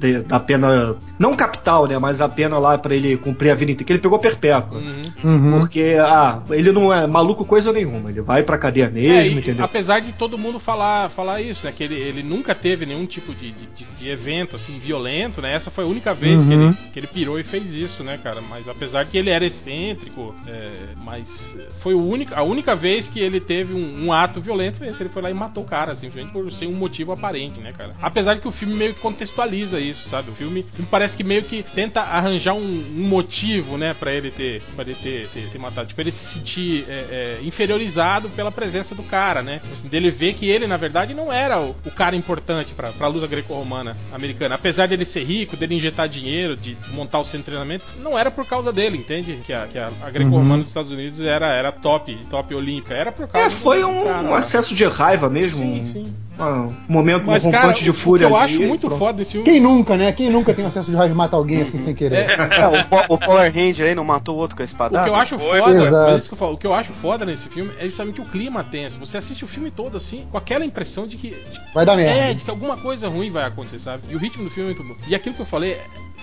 de- 0.00 0.20
da 0.22 0.40
pena, 0.40 0.96
não 1.18 1.34
capital, 1.36 1.86
né? 1.86 1.98
Mas 1.98 2.20
a 2.20 2.28
pena 2.28 2.58
lá 2.58 2.76
pra 2.78 2.94
ele 2.94 3.16
cumprir 3.16 3.50
a 3.50 3.54
vida 3.54 3.72
inteira, 3.72 3.84
que 3.86 3.92
ele 3.92 4.00
pegou 4.00 4.18
perpétua. 4.18 4.78
Uhum. 4.78 5.02
Uhum. 5.24 5.60
Porque, 5.60 5.96
ah, 6.00 6.42
ele 6.50 6.72
não 6.72 6.92
é 6.92 7.06
maluco 7.06 7.44
coisa 7.44 7.72
nenhuma, 7.72 8.10
ele 8.10 8.20
vai 8.22 8.42
pra 8.42 8.58
cadeia 8.58 8.86
É, 8.86 8.90
mesmo, 8.90 9.36
e- 9.36 9.40
entendeu? 9.40 9.64
Apesar 9.64 10.00
de 10.00 10.12
todo 10.12 10.38
mundo 10.38 10.58
falar, 10.58 11.10
falar 11.10 11.40
isso, 11.40 11.66
né? 11.66 11.72
Que 11.76 11.84
ele, 11.84 11.94
ele 11.94 12.22
nunca 12.22 12.54
teve 12.54 12.86
nenhum 12.86 13.06
tipo 13.06 13.34
de, 13.34 13.52
de, 13.52 13.84
de- 13.98 14.08
evento 14.08 14.54
assim 14.56 14.78
violento, 14.78 15.42
né? 15.42 15.52
Essa 15.54 15.70
foi 15.70 15.82
a 15.84 15.86
única 15.86 16.14
vez 16.14 16.44
que, 16.44 16.54
Uhum. 16.54 16.68
ele, 16.68 16.76
que 16.92 16.98
ele 17.00 17.06
pirou 17.06 17.40
e 17.40 17.44
fez 17.44 17.74
isso, 17.74 18.04
né, 18.04 18.18
cara? 18.22 18.40
Mas 18.48 18.68
apesar 18.68 19.04
de 19.04 19.10
que 19.10 19.18
ele 19.18 19.30
era 19.30 19.44
excêntrico, 19.44 20.34
é, 20.46 20.70
mas 21.04 21.56
foi 21.80 21.92
o 21.94 22.00
único, 22.04 22.32
a 22.34 22.42
única 22.42 22.55
vez 22.62 23.08
que 23.08 23.20
ele 23.20 23.40
teve 23.40 23.74
um, 23.74 24.06
um 24.06 24.12
ato 24.12 24.40
violento 24.40 24.78
foi 24.78 24.88
esse. 24.88 25.02
Ele 25.02 25.10
foi 25.10 25.22
lá 25.22 25.30
e 25.30 25.34
matou 25.34 25.64
o 25.64 25.66
cara, 25.66 25.94
simplesmente 25.94 26.32
por 26.32 26.50
sem 26.52 26.68
um 26.68 26.72
motivo 26.74 27.12
aparente, 27.12 27.60
né, 27.60 27.72
cara? 27.76 27.94
Apesar 28.00 28.34
de 28.34 28.40
que 28.40 28.48
o 28.48 28.52
filme 28.52 28.74
meio 28.74 28.94
que 28.94 29.00
contextualiza 29.00 29.78
isso, 29.80 30.08
sabe? 30.08 30.30
O 30.30 30.34
filme, 30.34 30.60
o 30.60 30.76
filme 30.76 30.88
parece 30.90 31.16
que 31.16 31.24
meio 31.24 31.42
que 31.42 31.62
tenta 31.62 32.00
arranjar 32.00 32.54
um, 32.54 32.60
um 32.60 33.08
motivo, 33.08 33.76
né, 33.76 33.94
pra 33.94 34.12
ele 34.12 34.30
ter, 34.30 34.62
pra 34.74 34.84
ele 34.84 34.94
ter, 34.94 35.28
ter, 35.28 35.48
ter 35.50 35.58
matado. 35.58 35.88
Tipo, 35.88 36.00
ele 36.00 36.12
se 36.12 36.34
sentir 36.34 36.84
é, 36.88 36.92
é, 36.92 37.38
inferiorizado 37.42 38.28
pela 38.30 38.50
presença 38.52 38.94
do 38.94 39.02
cara, 39.02 39.42
né? 39.42 39.58
Tipo 39.60 39.72
Assim, 39.72 39.88
dele 39.88 40.10
ver 40.10 40.34
que 40.34 40.48
ele, 40.48 40.66
na 40.66 40.76
verdade, 40.76 41.12
não 41.14 41.32
era 41.32 41.60
o, 41.60 41.74
o 41.84 41.90
cara 41.90 42.16
importante 42.16 42.72
pra, 42.74 42.90
pra 42.92 43.08
luta 43.08 43.26
greco-romana 43.26 43.96
americana. 44.12 44.54
Apesar 44.54 44.86
dele 44.88 45.04
ser 45.04 45.24
rico, 45.24 45.56
dele 45.56 45.74
injetar 45.74 46.08
dinheiro, 46.08 46.56
de 46.56 46.76
montar 46.92 47.18
o 47.18 47.24
centro 47.24 47.38
de 47.38 47.44
treinamento, 47.46 47.84
não 48.02 48.18
era 48.18 48.30
por 48.30 48.46
causa 48.46 48.72
dele, 48.72 48.96
entende? 48.98 49.40
Que 49.44 49.52
a, 49.52 49.66
que 49.66 49.78
a, 49.78 49.90
a 50.02 50.10
greco-romana 50.10 50.46
Uhum. 50.56 50.58
dos 50.60 50.68
Estados 50.68 50.92
Unidos 50.92 51.20
era, 51.20 51.48
era 51.48 51.72
top, 51.72 52.16
top 52.30 52.45
olímpica. 52.54 52.94
Era 52.94 53.12
por 53.12 53.26
causa 53.28 53.46
É, 53.46 53.50
foi 53.50 53.80
do 53.80 53.88
um, 53.88 54.04
cara 54.04 54.22
um 54.22 54.34
acesso 54.34 54.74
de 54.74 54.84
raiva 54.86 55.28
mesmo. 55.28 55.58
Sim, 55.58 55.80
um- 55.80 55.84
sim. 55.84 56.14
um 56.38 56.74
momento 56.92 57.24
Mas, 57.26 57.46
um 57.46 57.50
cara, 57.50 57.64
rompante 57.64 57.82
de 57.84 57.90
o- 57.90 57.94
fúria 57.94 58.26
o 58.26 58.30
eu 58.30 58.36
ali, 58.36 58.44
acho 58.54 58.62
muito 58.62 58.86
pronto. 58.86 58.98
foda 58.98 59.18
desse 59.18 59.32
filme. 59.32 59.44
Quem 59.46 59.58
nunca, 59.60 59.96
né? 59.96 60.12
Quem 60.12 60.28
nunca 60.30 60.52
tem 60.52 60.64
acesso 60.66 60.90
de 60.90 60.96
raiva 60.96 61.10
de 61.12 61.16
matar 61.16 61.36
alguém 61.38 61.62
assim 61.62 61.78
sem 61.78 61.94
querer? 61.94 62.16
É, 62.30 62.66
o, 62.68 62.84
Po- 62.84 63.14
o 63.14 63.18
Power 63.18 63.52
Ranger 63.52 63.86
aí 63.88 63.94
não 63.94 64.04
matou 64.04 64.36
o 64.36 64.38
outro 64.38 64.54
com 64.56 64.62
a 64.62 64.64
O 64.64 64.66
espadada? 64.66 65.04
que 65.04 65.10
eu 65.10 65.14
acho 65.16 65.38
Foi, 65.38 65.60
foda, 65.60 66.20
que 66.20 66.32
eu 66.34 66.36
falo, 66.38 66.52
o 66.52 66.56
que 66.58 66.66
eu 66.66 66.74
acho 66.74 66.92
foda 66.94 67.24
nesse 67.24 67.48
filme 67.48 67.70
é 67.78 67.84
justamente 67.86 68.20
o 68.20 68.24
clima 68.24 68.62
tenso. 68.62 68.98
Você 68.98 69.16
assiste 69.16 69.44
o 69.44 69.48
filme 69.48 69.70
todo 69.70 69.96
assim, 69.96 70.26
com 70.30 70.36
aquela 70.36 70.64
impressão 70.64 71.06
de 71.06 71.16
que. 71.16 71.30
de- 71.30 71.60
Vai 71.74 71.86
dar 71.86 71.94
é, 71.94 71.96
merda. 71.96 72.34
de 72.34 72.44
que 72.44 72.50
alguma 72.50 72.76
coisa 72.76 73.08
ruim 73.08 73.30
vai 73.30 73.44
acontecer, 73.44 73.78
sabe? 73.78 74.02
E 74.10 74.14
o 74.14 74.18
ritmo 74.18 74.44
do 74.44 74.50
filme 74.50 74.70
é 74.70 74.74
muito 74.74 74.86
bom. 74.86 74.98
E 75.08 75.14
aquilo 75.14 75.34
que 75.34 75.40
eu 75.42 75.46
falei, 75.46 75.78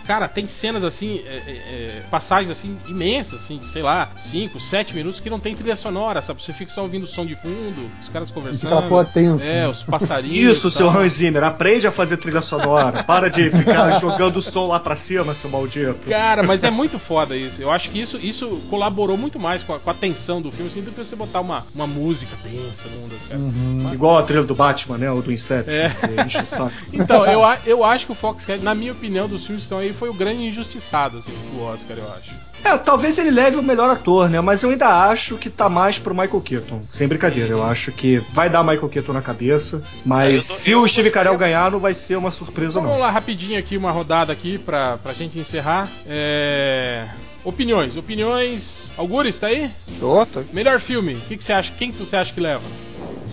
cara, 0.05 0.27
tem 0.27 0.47
cenas 0.47 0.83
assim, 0.83 1.21
é, 1.25 1.35
é, 1.35 1.51
é, 1.51 2.03
passagens 2.09 2.51
assim, 2.51 2.77
imensas, 2.87 3.43
assim, 3.43 3.57
de 3.57 3.67
sei 3.67 3.81
lá, 3.81 4.09
5, 4.17 4.59
7 4.59 4.95
minutos 4.95 5.19
que 5.19 5.29
não 5.29 5.39
tem 5.39 5.55
trilha 5.55 5.75
sonora, 5.75 6.21
sabe? 6.21 6.41
Você 6.41 6.53
fica 6.53 6.71
só 6.71 6.81
ouvindo 6.81 7.03
o 7.03 7.07
som 7.07 7.25
de 7.25 7.35
fundo, 7.35 7.89
os 8.01 8.09
caras 8.09 8.29
E 8.29 8.33
conversando. 8.33 8.61
fica 8.61 8.73
aquela 8.75 8.89
porra 8.89 9.05
tensa. 9.05 9.45
É, 9.45 9.67
os 9.67 9.83
passarinhos. 9.83 10.37
Isso, 10.57 10.71
seu. 10.71 10.89
Hans 10.89 11.13
Zimmer, 11.13 11.43
aprende 11.43 11.87
a 11.87 11.91
fazer 11.91 12.17
trilha 12.17 12.41
sonora. 12.41 13.03
Para 13.03 13.29
de 13.29 13.49
ficar 13.49 13.91
jogando 13.99 14.37
o 14.37 14.41
som 14.41 14.67
lá 14.67 14.79
pra 14.79 14.95
cima, 14.95 15.33
seu 15.33 15.49
maldito. 15.49 16.07
Cara, 16.07 16.43
mas 16.43 16.63
é 16.63 16.69
muito 16.69 16.99
foda 16.99 17.35
isso. 17.35 17.61
Eu 17.61 17.71
acho 17.71 17.89
que 17.89 17.99
isso, 17.99 18.17
isso 18.17 18.61
colaborou 18.69 19.17
muito 19.17 19.39
mais 19.39 19.63
com 19.63 19.73
a, 19.73 19.79
com 19.79 19.89
a 19.89 19.93
tensão 19.93 20.41
do 20.41 20.51
filme, 20.51 20.69
assim, 20.69 20.81
do 20.81 20.91
que 20.91 21.03
você 21.03 21.15
botar 21.15 21.41
uma, 21.41 21.65
uma 21.73 21.87
música 21.87 22.35
tensa 22.43 22.87
num 22.89 23.07
das 23.07 23.21
caras. 23.23 23.41
Uhum. 23.41 23.89
Igual 23.93 24.17
a 24.17 24.23
trilha 24.23 24.43
do 24.43 24.53
Batman, 24.55 24.97
né? 24.97 25.11
Ou 25.11 25.21
do 25.21 25.31
Inception. 25.31 25.73
É. 25.73 25.89
que 25.89 26.21
enche 26.21 26.41
o 26.41 26.45
saco. 26.45 26.73
Então, 26.93 27.25
eu, 27.25 27.41
eu 27.65 27.83
acho 27.83 28.05
que 28.05 28.11
o 28.11 28.15
Foxcat, 28.15 28.61
na 28.63 28.75
minha 28.75 28.91
opinião, 28.91 29.27
dos 29.27 29.45
filmes 29.45 29.63
estão 29.63 29.79
aí, 29.79 29.92
foi 29.93 30.09
o 30.09 30.13
grande 30.13 30.43
injustiçado, 30.43 31.17
assim, 31.17 31.31
do 31.53 31.61
Oscar, 31.63 31.97
eu 31.97 32.11
acho. 32.13 32.31
É, 32.63 32.77
talvez 32.77 33.17
ele 33.17 33.29
leve 33.29 33.57
o 33.57 33.63
melhor 33.63 33.89
ator, 33.89 34.29
né? 34.29 34.39
Mas 34.39 34.63
eu 34.63 34.69
ainda 34.69 34.87
acho 35.09 35.37
que 35.37 35.49
tá 35.49 35.67
mais 35.67 35.99
pro 35.99 36.13
Michael 36.15 36.39
Keaton. 36.41 36.81
Sem 36.89 37.07
brincadeira, 37.09 37.49
eu 37.49 37.61
acho 37.63 37.91
que 37.91 38.19
vai 38.31 38.49
dar 38.49 38.63
Michael 38.63 38.87
Keaton 38.87 39.11
na 39.11 39.21
cabeça. 39.21 39.83
Mas 40.05 40.45
É, 40.45 40.47
tô- 40.47 40.53
se 40.59 40.75
o 40.75 40.87
Steve 40.87 41.11
Carell 41.11 41.37
ganhar, 41.37 41.69
não 41.69 41.79
vai 41.79 41.93
ser 41.93 42.15
uma 42.15 42.31
surpresa, 42.31 42.79
vamos 42.79 42.91
não. 42.95 42.99
lá 43.01 43.09
rapidinho 43.11 43.59
aqui, 43.59 43.75
uma 43.75 43.91
rodada 43.91 44.31
aqui 44.31 44.57
pra, 44.57 44.97
pra 44.97 45.11
gente 45.13 45.37
encerrar. 45.37 45.89
É... 46.05 47.05
Opiniões, 47.43 47.97
opiniões. 47.97 48.87
Algures, 48.95 49.37
tá 49.37 49.47
aí? 49.47 49.69
Tô, 49.99 50.25
tô. 50.25 50.43
Melhor 50.53 50.79
filme, 50.79 51.15
o 51.15 51.19
que, 51.21 51.35
que 51.35 51.43
você 51.43 51.51
acha? 51.51 51.73
Quem 51.77 51.91
que 51.91 51.97
você 51.97 52.15
acha 52.15 52.31
que 52.33 52.39
leva? 52.39 52.63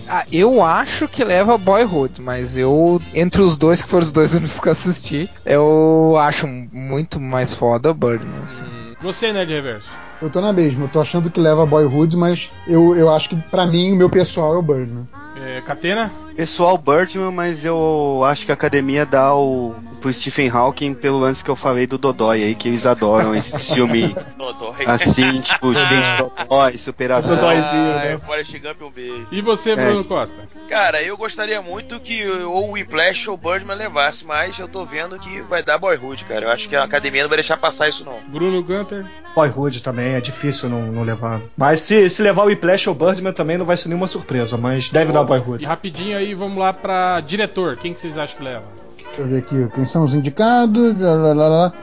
Ah, 0.09 0.25
eu 0.31 0.63
acho 0.63 1.07
que 1.07 1.23
leva 1.23 1.57
Boyhood, 1.57 2.21
mas 2.21 2.57
eu, 2.57 3.01
entre 3.13 3.41
os 3.41 3.57
dois, 3.57 3.81
que 3.81 3.89
foram 3.89 4.03
os 4.03 4.11
dois 4.11 4.33
únicos 4.35 4.59
que 4.59 4.67
eu 4.67 4.71
assisti, 4.71 5.29
eu 5.45 6.15
acho 6.19 6.47
muito 6.47 7.19
mais 7.19 7.53
foda 7.53 7.91
o 7.91 7.93
Birdman. 7.93 8.43
assim. 8.43 8.65
Hum, 8.65 8.93
Você, 9.01 9.31
Nerd 9.31 9.51
Reverso. 9.53 9.89
Eu 10.21 10.29
tô 10.29 10.39
na 10.39 10.53
mesma, 10.53 10.85
eu 10.85 10.89
tô 10.89 11.01
achando 11.01 11.31
que 11.31 11.39
leva 11.39 11.65
Boyhood, 11.65 12.15
mas 12.15 12.51
eu, 12.67 12.95
eu 12.95 13.09
acho 13.09 13.29
que 13.29 13.35
pra 13.35 13.65
mim 13.65 13.91
o 13.93 13.95
meu 13.95 14.09
pessoal 14.09 14.53
é 14.53 14.57
o 14.57 14.61
Birdman. 14.61 15.07
É, 15.35 15.61
Catena? 15.61 16.11
Pessoal 16.35 16.77
Birdman, 16.77 17.31
mas 17.31 17.65
eu 17.65 18.21
acho 18.25 18.45
que 18.45 18.51
a 18.51 18.55
academia 18.55 19.05
dá 19.05 19.35
o 19.35 19.75
pro 19.99 20.11
Stephen 20.11 20.49
Hawking 20.49 20.95
pelo 20.95 21.19
lance 21.19 21.43
que 21.43 21.51
eu 21.51 21.55
falei 21.55 21.85
do 21.85 21.95
Dodói 21.95 22.41
aí, 22.43 22.55
que 22.55 22.67
eles 22.67 22.87
adoram 22.87 23.35
esse 23.35 23.55
filme 23.75 24.15
Dodói. 24.35 24.85
assim, 24.87 25.39
tipo, 25.41 25.71
gente 25.75 26.07
Dodói, 26.17 26.75
superação. 26.77 27.35
Dodóizinho, 27.35 27.91
Ai, 27.93 28.09
né? 28.13 28.17
Forrest 28.25 28.51
Gump, 28.57 28.81
um 28.81 28.89
beijo. 28.89 29.27
E 29.31 29.41
você, 29.41 29.75
Bruno 29.75 30.03
Costa? 30.03 30.49
Cara, 30.67 31.03
eu 31.03 31.15
gostaria 31.15 31.61
muito 31.61 31.99
que 31.99 32.27
ou 32.27 32.69
o 32.69 32.71
Whiplash 32.71 33.29
ou 33.29 33.35
o 33.35 33.37
Birdman 33.37 33.75
levasse, 33.75 34.25
mas 34.25 34.57
eu 34.57 34.67
tô 34.67 34.85
vendo 34.85 35.19
que 35.19 35.41
vai 35.41 35.61
dar 35.61 35.77
Boyhood, 35.77 36.25
cara. 36.25 36.45
Eu 36.45 36.49
acho 36.49 36.67
que 36.67 36.75
a 36.75 36.83
academia 36.83 37.21
não 37.21 37.29
vai 37.29 37.37
deixar 37.37 37.57
passar 37.57 37.89
isso, 37.89 38.03
não. 38.03 38.15
Bruno 38.27 38.63
Gunter? 38.63 39.05
Boyhood 39.35 39.83
também, 39.83 40.13
é 40.15 40.21
difícil 40.21 40.67
não, 40.69 40.81
não 40.91 41.03
levar. 41.03 41.41
Mas 41.57 41.81
se, 41.81 42.09
se 42.09 42.21
levar 42.23 42.43
o 42.43 42.47
Whiplash 42.47 42.87
ou 42.89 42.95
o 42.95 42.97
Birdman 42.97 43.33
também 43.33 43.57
não 43.57 43.65
vai 43.65 43.77
ser 43.77 43.87
nenhuma 43.89 44.07
surpresa, 44.07 44.57
mas 44.57 44.89
deve 44.89 45.11
dar 45.13 45.21
E 45.21 45.25
Boyhood. 45.25 45.65
rapidinho 45.65 46.17
aí, 46.17 46.20
vamos 46.35 46.57
lá 46.57 46.71
pra 46.73 47.19
diretor. 47.21 47.77
Quem 47.77 47.93
que 47.93 47.99
vocês 47.99 48.17
acham 48.17 48.37
que 48.37 48.43
leva? 48.43 48.81
Deixa 49.03 49.23
eu 49.23 49.27
ver 49.27 49.39
aqui, 49.39 49.67
quem 49.75 49.83
são 49.83 50.05
os 50.05 50.13
indicados? 50.13 50.95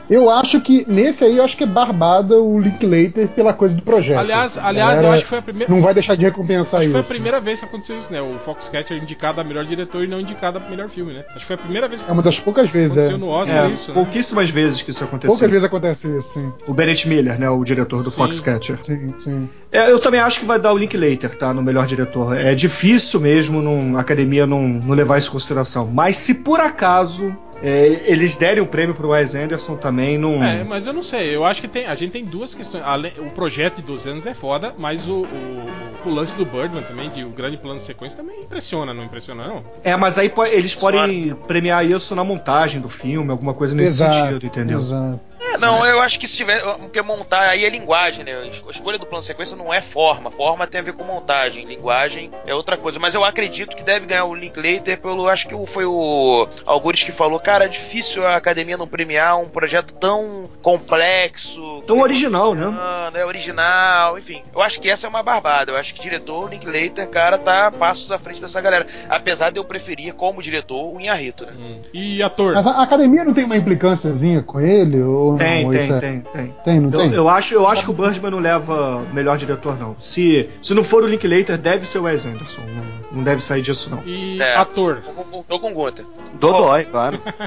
Eu 0.09 0.31
acho 0.31 0.63
que 0.63 0.87
nesse 0.91 1.25
aí 1.25 1.37
eu 1.37 1.45
acho 1.45 1.59
que 1.59 1.65
é 1.65 1.67
barbada 1.67 2.41
o 2.41 2.59
Linklater 2.59 3.29
pela 3.29 3.53
coisa 3.53 3.77
do 3.77 3.83
projeto. 3.83 4.19
Aliás, 4.19 4.57
assim. 4.57 4.67
aliás, 4.67 4.93
eu 4.93 4.97
Galera 5.03 5.15
acho 5.15 5.25
que 5.25 5.29
foi 5.29 5.39
a 5.39 5.43
primeira. 5.43 5.75
Não 5.75 5.83
vai 5.83 5.93
deixar 5.93 6.15
de 6.15 6.25
recompensar 6.25 6.81
Acho 6.81 6.81
que 6.81 6.85
isso. 6.87 6.93
foi 6.93 7.01
a 7.01 7.05
primeira 7.05 7.39
vez 7.39 7.61
que 7.61 7.67
aconteceu 7.67 7.99
isso, 7.99 8.11
né? 8.11 8.23
O 8.23 8.39
Foxcatcher 8.39 8.97
indicado 8.97 9.43
a 9.43 9.45
melhor 9.45 9.67
diretor 9.67 10.05
e 10.05 10.07
não 10.09 10.21
indicado 10.21 10.57
a 10.59 10.71
melhor 10.71 10.89
filme, 10.89 11.13
né? 11.13 11.25
Acho 11.31 11.41
que 11.41 11.45
foi 11.47 11.57
a 11.57 11.59
primeira 11.59 11.87
vez 11.87 12.01
que 12.01 12.09
É 12.09 12.13
uma 12.13 12.23
das 12.23 12.41
poucas 12.41 12.71
vezes, 12.71 12.97
é. 12.97 13.01
aconteceu 13.01 13.19
no 13.19 13.29
Oscar 13.29 13.67
É, 13.67 13.69
isso, 13.73 13.89
né? 13.89 13.95
pouquíssimas 13.95 14.49
vezes 14.49 14.81
que 14.81 14.91
isso 14.91 15.05
aconteceu. 15.05 15.31
Poucas 15.31 15.51
vezes 15.51 15.65
acontece 15.65 16.09
isso, 16.19 16.33
sim. 16.33 16.53
O 16.67 16.73
Bennett 16.73 17.07
Miller, 17.07 17.39
né, 17.39 17.51
o 17.51 17.63
diretor 17.63 18.03
do 18.03 18.11
Sim. 18.11 18.17
Foxcatcher. 18.17 18.79
Sim, 18.87 19.15
sim. 19.23 19.49
É, 19.71 19.91
eu 19.91 19.99
também 19.99 20.21
acho 20.21 20.41
que 20.41 20.47
vai 20.47 20.59
dar 20.59 20.73
o 20.73 20.79
Linklater, 20.79 21.37
tá? 21.37 21.53
No 21.53 21.63
melhor 21.63 21.87
diretor. 21.87 22.37
É 22.39 22.55
difícil 22.55 23.21
mesmo 23.21 23.61
num, 23.61 23.97
a 23.97 24.01
academia 24.01 24.47
não, 24.47 24.67
não 24.67 24.95
levar 24.95 25.19
isso 25.19 25.29
em 25.29 25.33
consideração. 25.33 25.87
Mas 25.93 26.17
se 26.17 26.37
por 26.37 26.59
acaso 26.59 27.35
é, 27.63 28.03
eles 28.07 28.37
derem 28.37 28.63
o 28.63 28.67
prêmio 28.67 28.95
pro 28.95 29.09
Wes 29.11 29.35
Anderson 29.35 29.77
também, 29.77 30.17
não. 30.17 30.43
É, 30.43 30.65
mas 30.65 30.87
eu 30.87 30.93
não 30.93 31.03
sei, 31.03 31.35
eu 31.35 31.45
acho 31.45 31.61
que 31.61 31.69
tem, 31.69 31.87
a 31.87 31.95
gente 31.95 32.13
tem 32.13 32.25
duas 32.25 32.55
questões. 32.55 32.83
Além- 32.85 33.13
o 33.19 33.31
projeto 33.31 33.77
de 33.77 33.83
12 33.83 34.09
anos 34.09 34.27
é 34.27 34.33
foda, 34.35 34.75
mas 34.79 35.09
o, 35.09 35.23
o, 35.25 36.09
o 36.09 36.11
lance 36.11 36.37
do 36.37 36.47
Birdman 36.47 36.83
também, 36.85 37.11
de 37.11 37.25
o 37.25 37.31
grande 37.31 37.57
plano 37.57 37.79
de 37.79 37.85
sequência, 37.85 38.17
também 38.17 38.43
impressiona, 38.43 38.95
não 38.95 39.05
impressiona, 39.05 39.47
não? 39.47 39.65
É, 39.85 39.97
mas 39.97 40.19
aí 40.19 40.33
eles 40.53 40.75
podem 40.75 41.35
premiar 41.47 41.85
isso 41.85 42.15
na 42.15 42.25
montagem 42.25 42.81
do 42.81 42.89
filme, 42.89 43.31
alguma 43.31 43.53
coisa 43.53 43.75
nesse 43.77 43.97
sentido, 43.99 44.47
entendeu? 44.47 44.79
Exato. 44.79 45.21
Não, 45.59 45.85
eu 45.85 46.01
acho 46.01 46.19
que 46.19 46.27
se 46.27 46.37
tiver. 46.37 46.61
Porque 46.63 47.01
montar 47.03 47.49
aí 47.49 47.65
é 47.65 47.69
linguagem, 47.69 48.25
né? 48.25 48.33
A 48.67 48.71
escolha 48.71 48.99
do 48.99 49.07
plano 49.07 49.21
de 49.21 49.27
sequência 49.27 49.57
não 49.57 49.73
é 49.73 49.81
forma. 49.81 50.31
Forma 50.31 50.67
tem 50.67 50.81
a 50.81 50.85
ver 50.85 50.95
com 50.95 51.05
montagem. 51.05 51.67
Linguagem 51.67 52.31
é 52.47 52.55
outra 52.55 52.77
coisa. 52.77 52.99
Mas 52.99 53.15
eu 53.15 53.25
acredito 53.25 53.77
que 53.77 53.83
deve 53.83 54.07
ganhar 54.07 54.25
o 54.25 54.35
Linklater 54.35 55.01
pelo. 55.01 55.29
Acho 55.29 55.47
que 55.47 55.67
foi 55.67 55.85
o 55.85 56.49
Algures 56.65 57.03
que 57.03 57.13
falou, 57.13 57.39
cara, 57.39 57.67
é 57.67 57.69
difícil 57.69 58.27
a 58.27 58.37
academia 58.37 58.77
não 58.77 58.89
premiar 58.89 59.39
um 59.39 59.49
projeto 59.49 59.95
tão 59.95 60.49
complexo. 60.63 61.83
Tão 61.87 62.01
original, 62.01 62.55
né? 62.55 62.67
É 63.15 63.25
original, 63.25 64.19
enfim. 64.19 64.43
Eu 64.55 64.63
acho 64.63 64.81
que 64.81 64.91
essa 64.91 65.07
é 65.07 65.11
uma 65.11 65.23
barbada. 65.23 65.73
Eu 65.73 65.77
acho 65.77 65.95
que 65.95 66.01
diretor, 66.01 66.51
Linklater, 66.51 67.09
cara, 67.09 67.39
tá 67.39 67.71
passos 67.71 68.11
à 68.11 68.19
frente 68.19 68.41
dessa 68.41 68.61
galera. 68.61 68.87
Apesar 69.09 69.51
de 69.51 69.59
eu 69.59 69.65
preferir, 69.65 70.15
como 70.15 70.43
diretor, 70.43 70.95
o 70.95 71.01
Inharrito, 71.01 71.45
né? 71.45 71.53
Hum. 71.59 71.81
E 71.93 72.23
ator? 72.23 72.55
Mas 72.55 72.67
a 72.67 72.79
a 72.79 72.83
academia 72.85 73.25
não 73.25 73.35
tem 73.35 73.45
uma 73.45 73.57
implicânciazinha 73.57 74.43
com 74.43 74.61
ele? 74.61 75.03
Ou 75.03 75.37
Tem, 75.37 75.48
tem, 75.49 75.71
Isso 75.85 75.93
é- 75.95 76.01
tem, 76.01 76.21
tem. 76.21 76.55
Tem, 76.65 76.81
não 76.81 76.91
Eu, 76.91 76.99
tem? 77.01 77.13
eu 77.15 77.29
acho, 77.29 77.55
eu 77.55 77.67
acho 77.69 77.85
que 77.85 77.91
o 77.91 77.95
Birdman 77.95 78.31
não 78.31 78.39
leva 78.39 79.05
melhor 79.13 79.37
diretor, 79.39 79.79
não. 79.79 79.95
Se, 79.99 80.49
se 80.63 80.75
não 80.75 80.85
for 80.85 81.03
o 81.03 81.07
Linklater, 81.07 81.57
deve 81.59 81.87
ser 81.87 81.99
o 81.99 82.03
Wes 82.05 82.27
Anderson. 82.27 82.63
Não, 82.63 83.19
não 83.19 83.23
deve 83.25 83.43
sair 83.43 83.63
disso, 83.63 83.91
não. 83.91 84.03
E 84.05 84.41
É. 84.41 84.57
ator? 84.57 85.03
Tô 85.49 85.59
com- 85.61 85.73
Gunter. 85.73 86.05
Dodói, 86.41 86.85
claro. 86.85 87.21